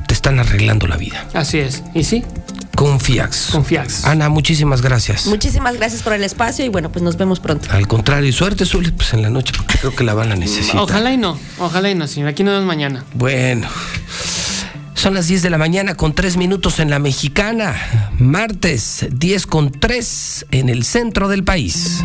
te 0.07 0.13
están 0.13 0.39
arreglando 0.39 0.87
la 0.87 0.97
vida. 0.97 1.25
Así 1.33 1.59
es. 1.59 1.83
¿Y 1.93 2.03
sí? 2.03 2.25
Confiax. 2.75 3.51
Confiax. 3.53 4.03
Ana, 4.03 4.27
muchísimas 4.27 4.81
gracias. 4.81 5.25
Muchísimas 5.27 5.77
gracias 5.77 6.03
por 6.03 6.11
el 6.11 6.25
espacio 6.25 6.65
y 6.65 6.69
bueno, 6.69 6.91
pues 6.91 7.01
nos 7.01 7.15
vemos 7.15 7.39
pronto. 7.39 7.69
Al 7.71 7.87
contrario, 7.87 8.27
y 8.27 8.33
suerte, 8.33 8.65
Zuli, 8.65 8.91
pues 8.91 9.13
en 9.13 9.21
la 9.21 9.29
noche, 9.29 9.53
porque 9.55 9.77
creo 9.77 9.95
que 9.95 10.03
la 10.03 10.13
van 10.13 10.33
a 10.33 10.35
necesitar. 10.35 10.81
Ojalá 10.81 11.13
y 11.13 11.17
no. 11.17 11.39
Ojalá 11.59 11.89
y 11.89 11.95
no, 11.95 12.07
señor. 12.07 12.27
Aquí 12.27 12.43
nos 12.43 12.55
vemos 12.55 12.67
mañana. 12.67 13.05
Bueno. 13.13 13.69
Son 14.95 15.13
las 15.13 15.27
10 15.27 15.43
de 15.43 15.49
la 15.49 15.57
mañana 15.57 15.95
con 15.95 16.13
3 16.13 16.35
minutos 16.35 16.79
en 16.79 16.89
la 16.89 16.99
mexicana. 16.99 17.75
Martes, 18.17 19.05
10 19.11 19.47
con 19.47 19.71
3 19.71 20.47
en 20.51 20.67
el 20.69 20.83
centro 20.83 21.29
del 21.29 21.43
país. 21.43 22.03